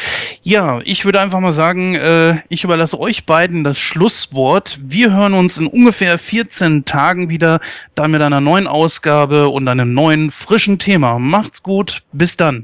Ja, 0.43 0.81
ich 0.85 1.05
würde 1.05 1.21
einfach 1.21 1.41
mal 1.41 1.53
sagen, 1.53 1.97
äh, 1.97 2.37
ich 2.49 2.65
überlasse 2.65 2.99
euch 2.99 3.27
beiden 3.27 3.63
das 3.63 3.79
Schlusswort. 3.79 4.79
Wir 4.83 5.13
hören 5.13 5.35
uns 5.35 5.59
in 5.59 5.67
ungefähr 5.67 6.19
14 6.19 6.87
Tagen 6.87 7.29
wieder, 7.29 7.61
dann 7.95 8.11
mit 8.11 8.23
einer 8.23 8.41
neuen 8.41 8.67
Ausgabe 8.67 9.51
und 9.51 9.69
einem 9.69 9.93
neuen, 9.93 10.31
frischen 10.31 10.79
Thema. 10.79 11.19
Macht's 11.19 11.63
gut, 11.63 12.03
bis 12.13 12.39
dann. 12.39 12.64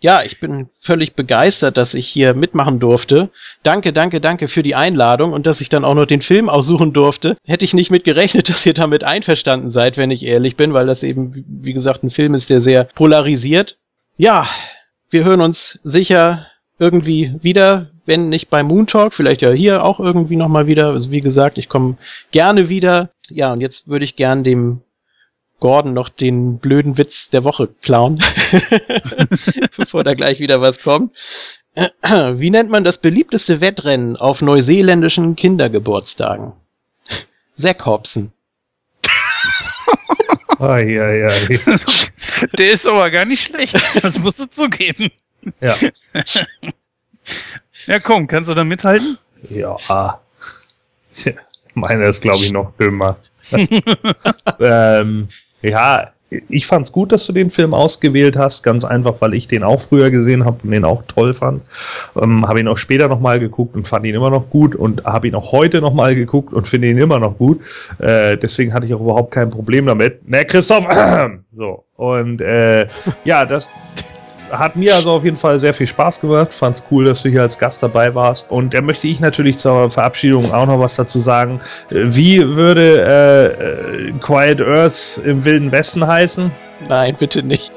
Ja, 0.00 0.22
ich 0.22 0.38
bin 0.38 0.68
völlig 0.80 1.14
begeistert, 1.14 1.76
dass 1.76 1.94
ich 1.94 2.06
hier 2.06 2.34
mitmachen 2.34 2.78
durfte. 2.78 3.30
Danke, 3.64 3.92
danke, 3.92 4.20
danke 4.20 4.46
für 4.46 4.62
die 4.62 4.76
Einladung 4.76 5.32
und 5.32 5.44
dass 5.44 5.60
ich 5.60 5.70
dann 5.70 5.84
auch 5.84 5.94
noch 5.94 6.04
den 6.04 6.22
Film 6.22 6.48
aussuchen 6.48 6.92
durfte. 6.92 7.36
Hätte 7.46 7.64
ich 7.64 7.74
nicht 7.74 7.90
mit 7.90 8.04
gerechnet, 8.04 8.48
dass 8.48 8.64
ihr 8.64 8.74
damit 8.74 9.02
einverstanden 9.02 9.70
seid, 9.70 9.96
wenn 9.96 10.12
ich 10.12 10.24
ehrlich 10.24 10.56
bin, 10.56 10.72
weil 10.72 10.86
das 10.86 11.02
eben, 11.02 11.44
wie 11.48 11.72
gesagt, 11.72 12.04
ein 12.04 12.10
Film 12.10 12.34
ist, 12.34 12.48
der 12.48 12.60
sehr 12.60 12.84
polarisiert. 12.84 13.76
Ja, 14.16 14.46
wir 15.10 15.24
hören 15.24 15.40
uns 15.40 15.80
sicher 15.82 16.46
irgendwie 16.78 17.34
wieder, 17.40 17.90
wenn 18.06 18.28
nicht 18.28 18.50
bei 18.50 18.62
Moon 18.62 18.86
Talk, 18.86 19.12
vielleicht 19.12 19.42
ja 19.42 19.50
hier 19.50 19.84
auch 19.84 19.98
irgendwie 19.98 20.36
nochmal 20.36 20.68
wieder. 20.68 20.90
Also 20.90 21.10
wie 21.10 21.20
gesagt, 21.20 21.58
ich 21.58 21.68
komme 21.68 21.96
gerne 22.30 22.68
wieder. 22.68 23.10
Ja, 23.28 23.52
und 23.52 23.60
jetzt 23.60 23.88
würde 23.88 24.04
ich 24.04 24.14
gern 24.14 24.44
dem 24.44 24.80
Gordon 25.60 25.92
noch 25.92 26.08
den 26.08 26.58
blöden 26.58 26.98
Witz 26.98 27.30
der 27.30 27.44
Woche 27.44 27.68
klauen, 27.82 28.18
bevor 29.76 30.04
da 30.04 30.14
gleich 30.14 30.40
wieder 30.40 30.60
was 30.60 30.82
kommt. 30.82 31.16
Wie 31.74 32.50
nennt 32.50 32.70
man 32.70 32.82
das 32.82 32.98
beliebteste 32.98 33.60
Wettrennen 33.60 34.16
auf 34.16 34.42
neuseeländischen 34.42 35.36
Kindergeburtstagen? 35.36 36.52
Säckhopsen. 37.54 38.32
ai, 40.58 41.00
ai, 41.00 41.26
ai. 41.26 41.60
Der 42.58 42.72
ist 42.72 42.86
aber 42.86 43.10
gar 43.10 43.24
nicht 43.24 43.44
schlecht. 43.44 43.76
Das 44.02 44.18
musst 44.18 44.40
du 44.40 44.50
zugeben. 44.50 45.10
Ja. 45.60 45.76
Ja, 47.86 48.00
komm, 48.00 48.26
kannst 48.26 48.50
du 48.50 48.54
da 48.54 48.64
mithalten? 48.64 49.18
Ja. 49.48 50.20
Meine 51.74 52.08
ist, 52.08 52.22
glaube 52.22 52.38
ich, 52.38 52.52
noch 52.52 52.72
dümmer. 52.76 53.18
ähm, 54.60 55.28
ja, 55.62 56.10
ich 56.48 56.66
fand's 56.66 56.92
gut, 56.92 57.12
dass 57.12 57.26
du 57.26 57.32
den 57.32 57.50
Film 57.50 57.72
ausgewählt 57.72 58.36
hast, 58.36 58.62
ganz 58.62 58.84
einfach, 58.84 59.14
weil 59.20 59.34
ich 59.34 59.48
den 59.48 59.62
auch 59.62 59.80
früher 59.80 60.10
gesehen 60.10 60.44
habe 60.44 60.58
und 60.62 60.70
den 60.70 60.84
auch 60.84 61.02
toll 61.08 61.32
fand. 61.32 61.62
Ähm, 62.20 62.46
habe 62.46 62.60
ihn 62.60 62.68
auch 62.68 62.76
später 62.76 63.08
nochmal 63.08 63.40
geguckt 63.40 63.76
und 63.76 63.88
fand 63.88 64.04
ihn 64.04 64.14
immer 64.14 64.30
noch 64.30 64.50
gut 64.50 64.74
und 64.74 65.04
habe 65.04 65.28
ihn 65.28 65.34
auch 65.34 65.52
heute 65.52 65.80
nochmal 65.80 66.14
geguckt 66.14 66.52
und 66.52 66.68
finde 66.68 66.88
ihn 66.88 66.98
immer 66.98 67.18
noch 67.18 67.38
gut. 67.38 67.60
Äh, 67.98 68.36
deswegen 68.36 68.74
hatte 68.74 68.86
ich 68.86 68.94
auch 68.94 69.00
überhaupt 69.00 69.30
kein 69.30 69.48
Problem 69.50 69.86
damit. 69.86 70.28
Ne, 70.28 70.44
Christoph! 70.44 70.86
so. 71.52 71.84
Und 71.96 72.40
äh, 72.40 72.86
ja, 73.24 73.46
das, 73.46 73.68
hat 74.50 74.76
mir 74.76 74.94
also 74.94 75.12
auf 75.12 75.24
jeden 75.24 75.36
Fall 75.36 75.58
sehr 75.60 75.74
viel 75.74 75.86
Spaß 75.86 76.20
gemacht. 76.20 76.52
Fand's 76.52 76.82
cool, 76.90 77.04
dass 77.04 77.22
du 77.22 77.28
hier 77.28 77.42
als 77.42 77.58
Gast 77.58 77.82
dabei 77.82 78.14
warst. 78.14 78.50
Und 78.50 78.74
da 78.74 78.80
möchte 78.80 79.08
ich 79.08 79.20
natürlich 79.20 79.58
zur 79.58 79.90
Verabschiedung 79.90 80.52
auch 80.52 80.66
noch 80.66 80.80
was 80.80 80.96
dazu 80.96 81.18
sagen. 81.18 81.60
Wie 81.90 82.40
würde 82.40 83.00
äh, 83.00 84.08
äh, 84.08 84.12
Quiet 84.20 84.60
Earth 84.60 85.20
im 85.24 85.44
Wilden 85.44 85.72
Westen 85.72 86.06
heißen? 86.06 86.50
Nein, 86.88 87.16
bitte 87.18 87.42
nicht. 87.42 87.72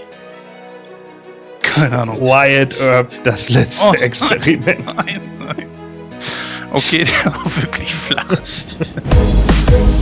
Keine 1.62 2.00
Ahnung. 2.00 2.20
Quiet 2.20 2.80
Earth, 2.80 3.20
das 3.24 3.50
letzte 3.50 3.88
oh, 3.88 3.94
Experiment. 3.94 4.86
Nein, 4.86 5.22
nein. 5.40 5.68
Okay, 6.72 7.06
der 7.26 7.34
war 7.34 7.46
wirklich 7.46 7.94
flach. 7.94 8.26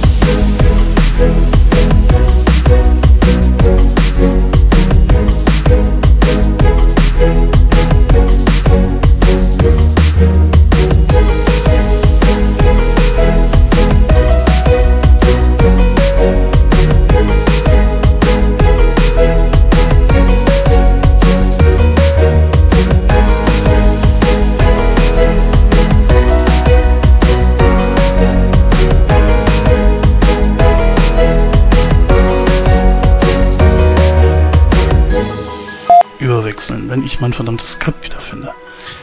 wenn 36.67 37.03
ich 37.03 37.19
mein 37.21 37.33
verdammtes 37.33 37.73
Skript 37.73 38.03
wiederfinde. 38.05 38.51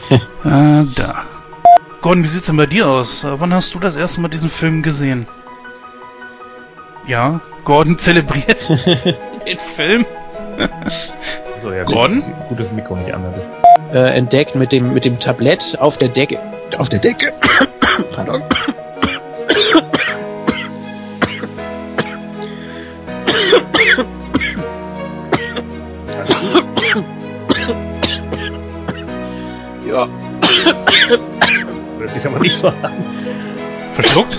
äh, 0.09 0.19
da. 0.95 1.23
Gordon, 2.01 2.23
wie 2.23 2.27
sieht's 2.27 2.45
denn 2.45 2.57
bei 2.57 2.65
dir 2.67 2.87
aus? 2.87 3.23
Äh, 3.23 3.39
Wann 3.39 3.53
hast 3.53 3.73
du 3.73 3.79
das 3.79 3.95
erste 3.95 4.21
Mal 4.21 4.27
diesen 4.29 4.49
Film 4.49 4.83
gesehen? 4.83 5.27
Ja, 7.07 7.41
Gordon 7.63 7.97
zelebriert 7.97 8.67
den 8.69 9.57
Film. 9.57 10.05
So, 11.61 11.71
ja, 11.73 11.83
Gordon? 11.85 12.21
Gut, 12.49 12.59
dass 12.59 12.71
Mikro 12.71 12.95
nicht 12.95 13.11
an 13.11 13.23
hatte. 13.23 13.41
Äh, 13.91 14.15
entdeckt 14.15 14.53
mit 14.53 14.71
dem, 14.71 14.93
mit 14.93 15.05
dem 15.05 15.19
Tablett 15.19 15.75
auf 15.79 15.97
der 15.97 16.09
Decke. 16.09 16.39
Auf 16.77 16.87
der 16.89 16.99
Decke. 16.99 17.33
Pardon. 18.13 18.43
Hört 31.99 32.13
sich 32.13 32.25
aber 32.25 32.39
nicht 32.39 32.55
so 32.55 32.67
an. 32.67 32.77
Verschluckt? 33.93 34.37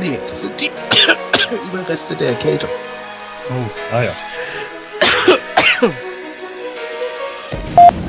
Nee, 0.00 0.18
das 0.28 0.40
sind 0.42 0.60
die 0.60 0.70
Überreste 1.72 2.14
der 2.14 2.28
Erkältung. 2.30 2.70
Ah 3.92 4.02
ja. 4.02 4.10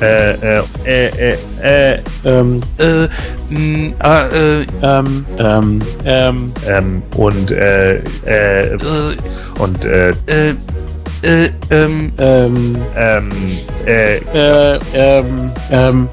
äh, 0.00 0.32
äh, 0.34 0.62
äh, 0.84 1.34
äh, 1.62 1.94
äh, 1.94 2.02
Ähm, 2.24 2.60
Äh, 2.78 3.08
mh, 3.48 3.94
ah, 4.00 4.26
äh, 4.28 4.62
ähm, 4.82 5.24
ähm, 5.38 5.82
ähm, 6.04 6.52
ähm, 6.66 7.02
und, 7.16 7.50
äh, 7.50 7.96
äh, 8.26 8.74
äh, 8.74 9.16
und, 9.58 9.84
äh, 9.84 10.10
äh, 10.26 10.54
äh, 11.22 11.50
ähm, 11.70 12.12
ähm, 12.18 12.76
ähm, 12.96 13.32
äh, 13.86 14.16
äh, 14.16 14.78
ähm, 14.94 15.50
ähm, 15.70 16.08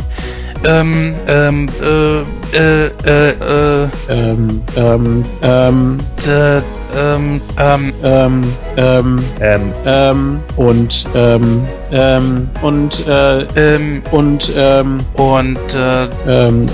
ähm, 0.63 1.15
ähm, 1.27 1.67
äh, 1.81 2.21
äh, 2.55 2.87
äh, 3.05 3.29
äh, 3.29 3.89
ähm, 4.09 4.63
ähm, 4.75 5.25
ähm, 5.41 5.97
d, 6.25 6.61
ähm, 6.95 7.41
ähm, 7.57 7.93
ähm, 8.03 8.53
ähm, 8.77 9.23
ähm, 9.41 9.73
ähm, 9.85 10.39
und, 10.55 11.05
ähm, 11.13 11.67
ähm, 11.91 12.49
und, 12.61 13.07
äh, 13.07 13.41
ähm, 13.55 14.03
und, 14.11 14.51
ähm, 14.55 14.97
und, 15.15 15.75
äh, 15.75 16.05
ähm, 16.27 16.69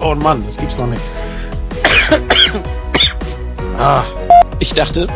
oh 0.00 0.14
Mann, 0.14 0.42
das 0.46 0.56
gibt's 0.56 0.76
doch 0.76 0.86
nicht. 0.86 1.02
ah, 3.78 4.02
ich 4.58 4.74
dachte, 4.74 5.06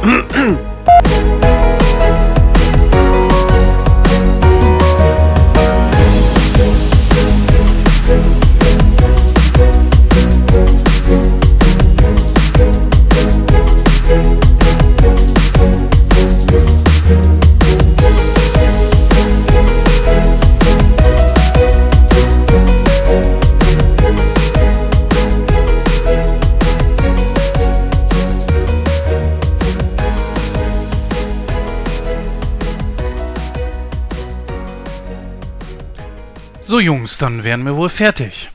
So, 36.72 36.80
Jungs, 36.80 37.18
dann 37.18 37.44
wären 37.44 37.66
wir 37.66 37.76
wohl 37.76 37.90
fertig. 37.90 38.50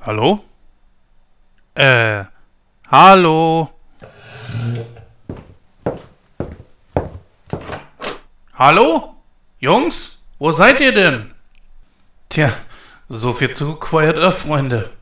Hallo? 0.00 0.44
Äh, 1.74 2.22
hallo? 2.88 3.70
Hallo? 8.54 9.16
Jungs? 9.58 10.22
Wo 10.38 10.52
seid 10.52 10.80
ihr 10.80 10.92
denn? 10.94 11.34
Tja, 12.28 12.52
so 13.08 13.32
viel 13.32 13.50
zu 13.50 13.74
Quiet 13.74 14.16
Earth, 14.16 14.38
Freunde. 14.38 14.95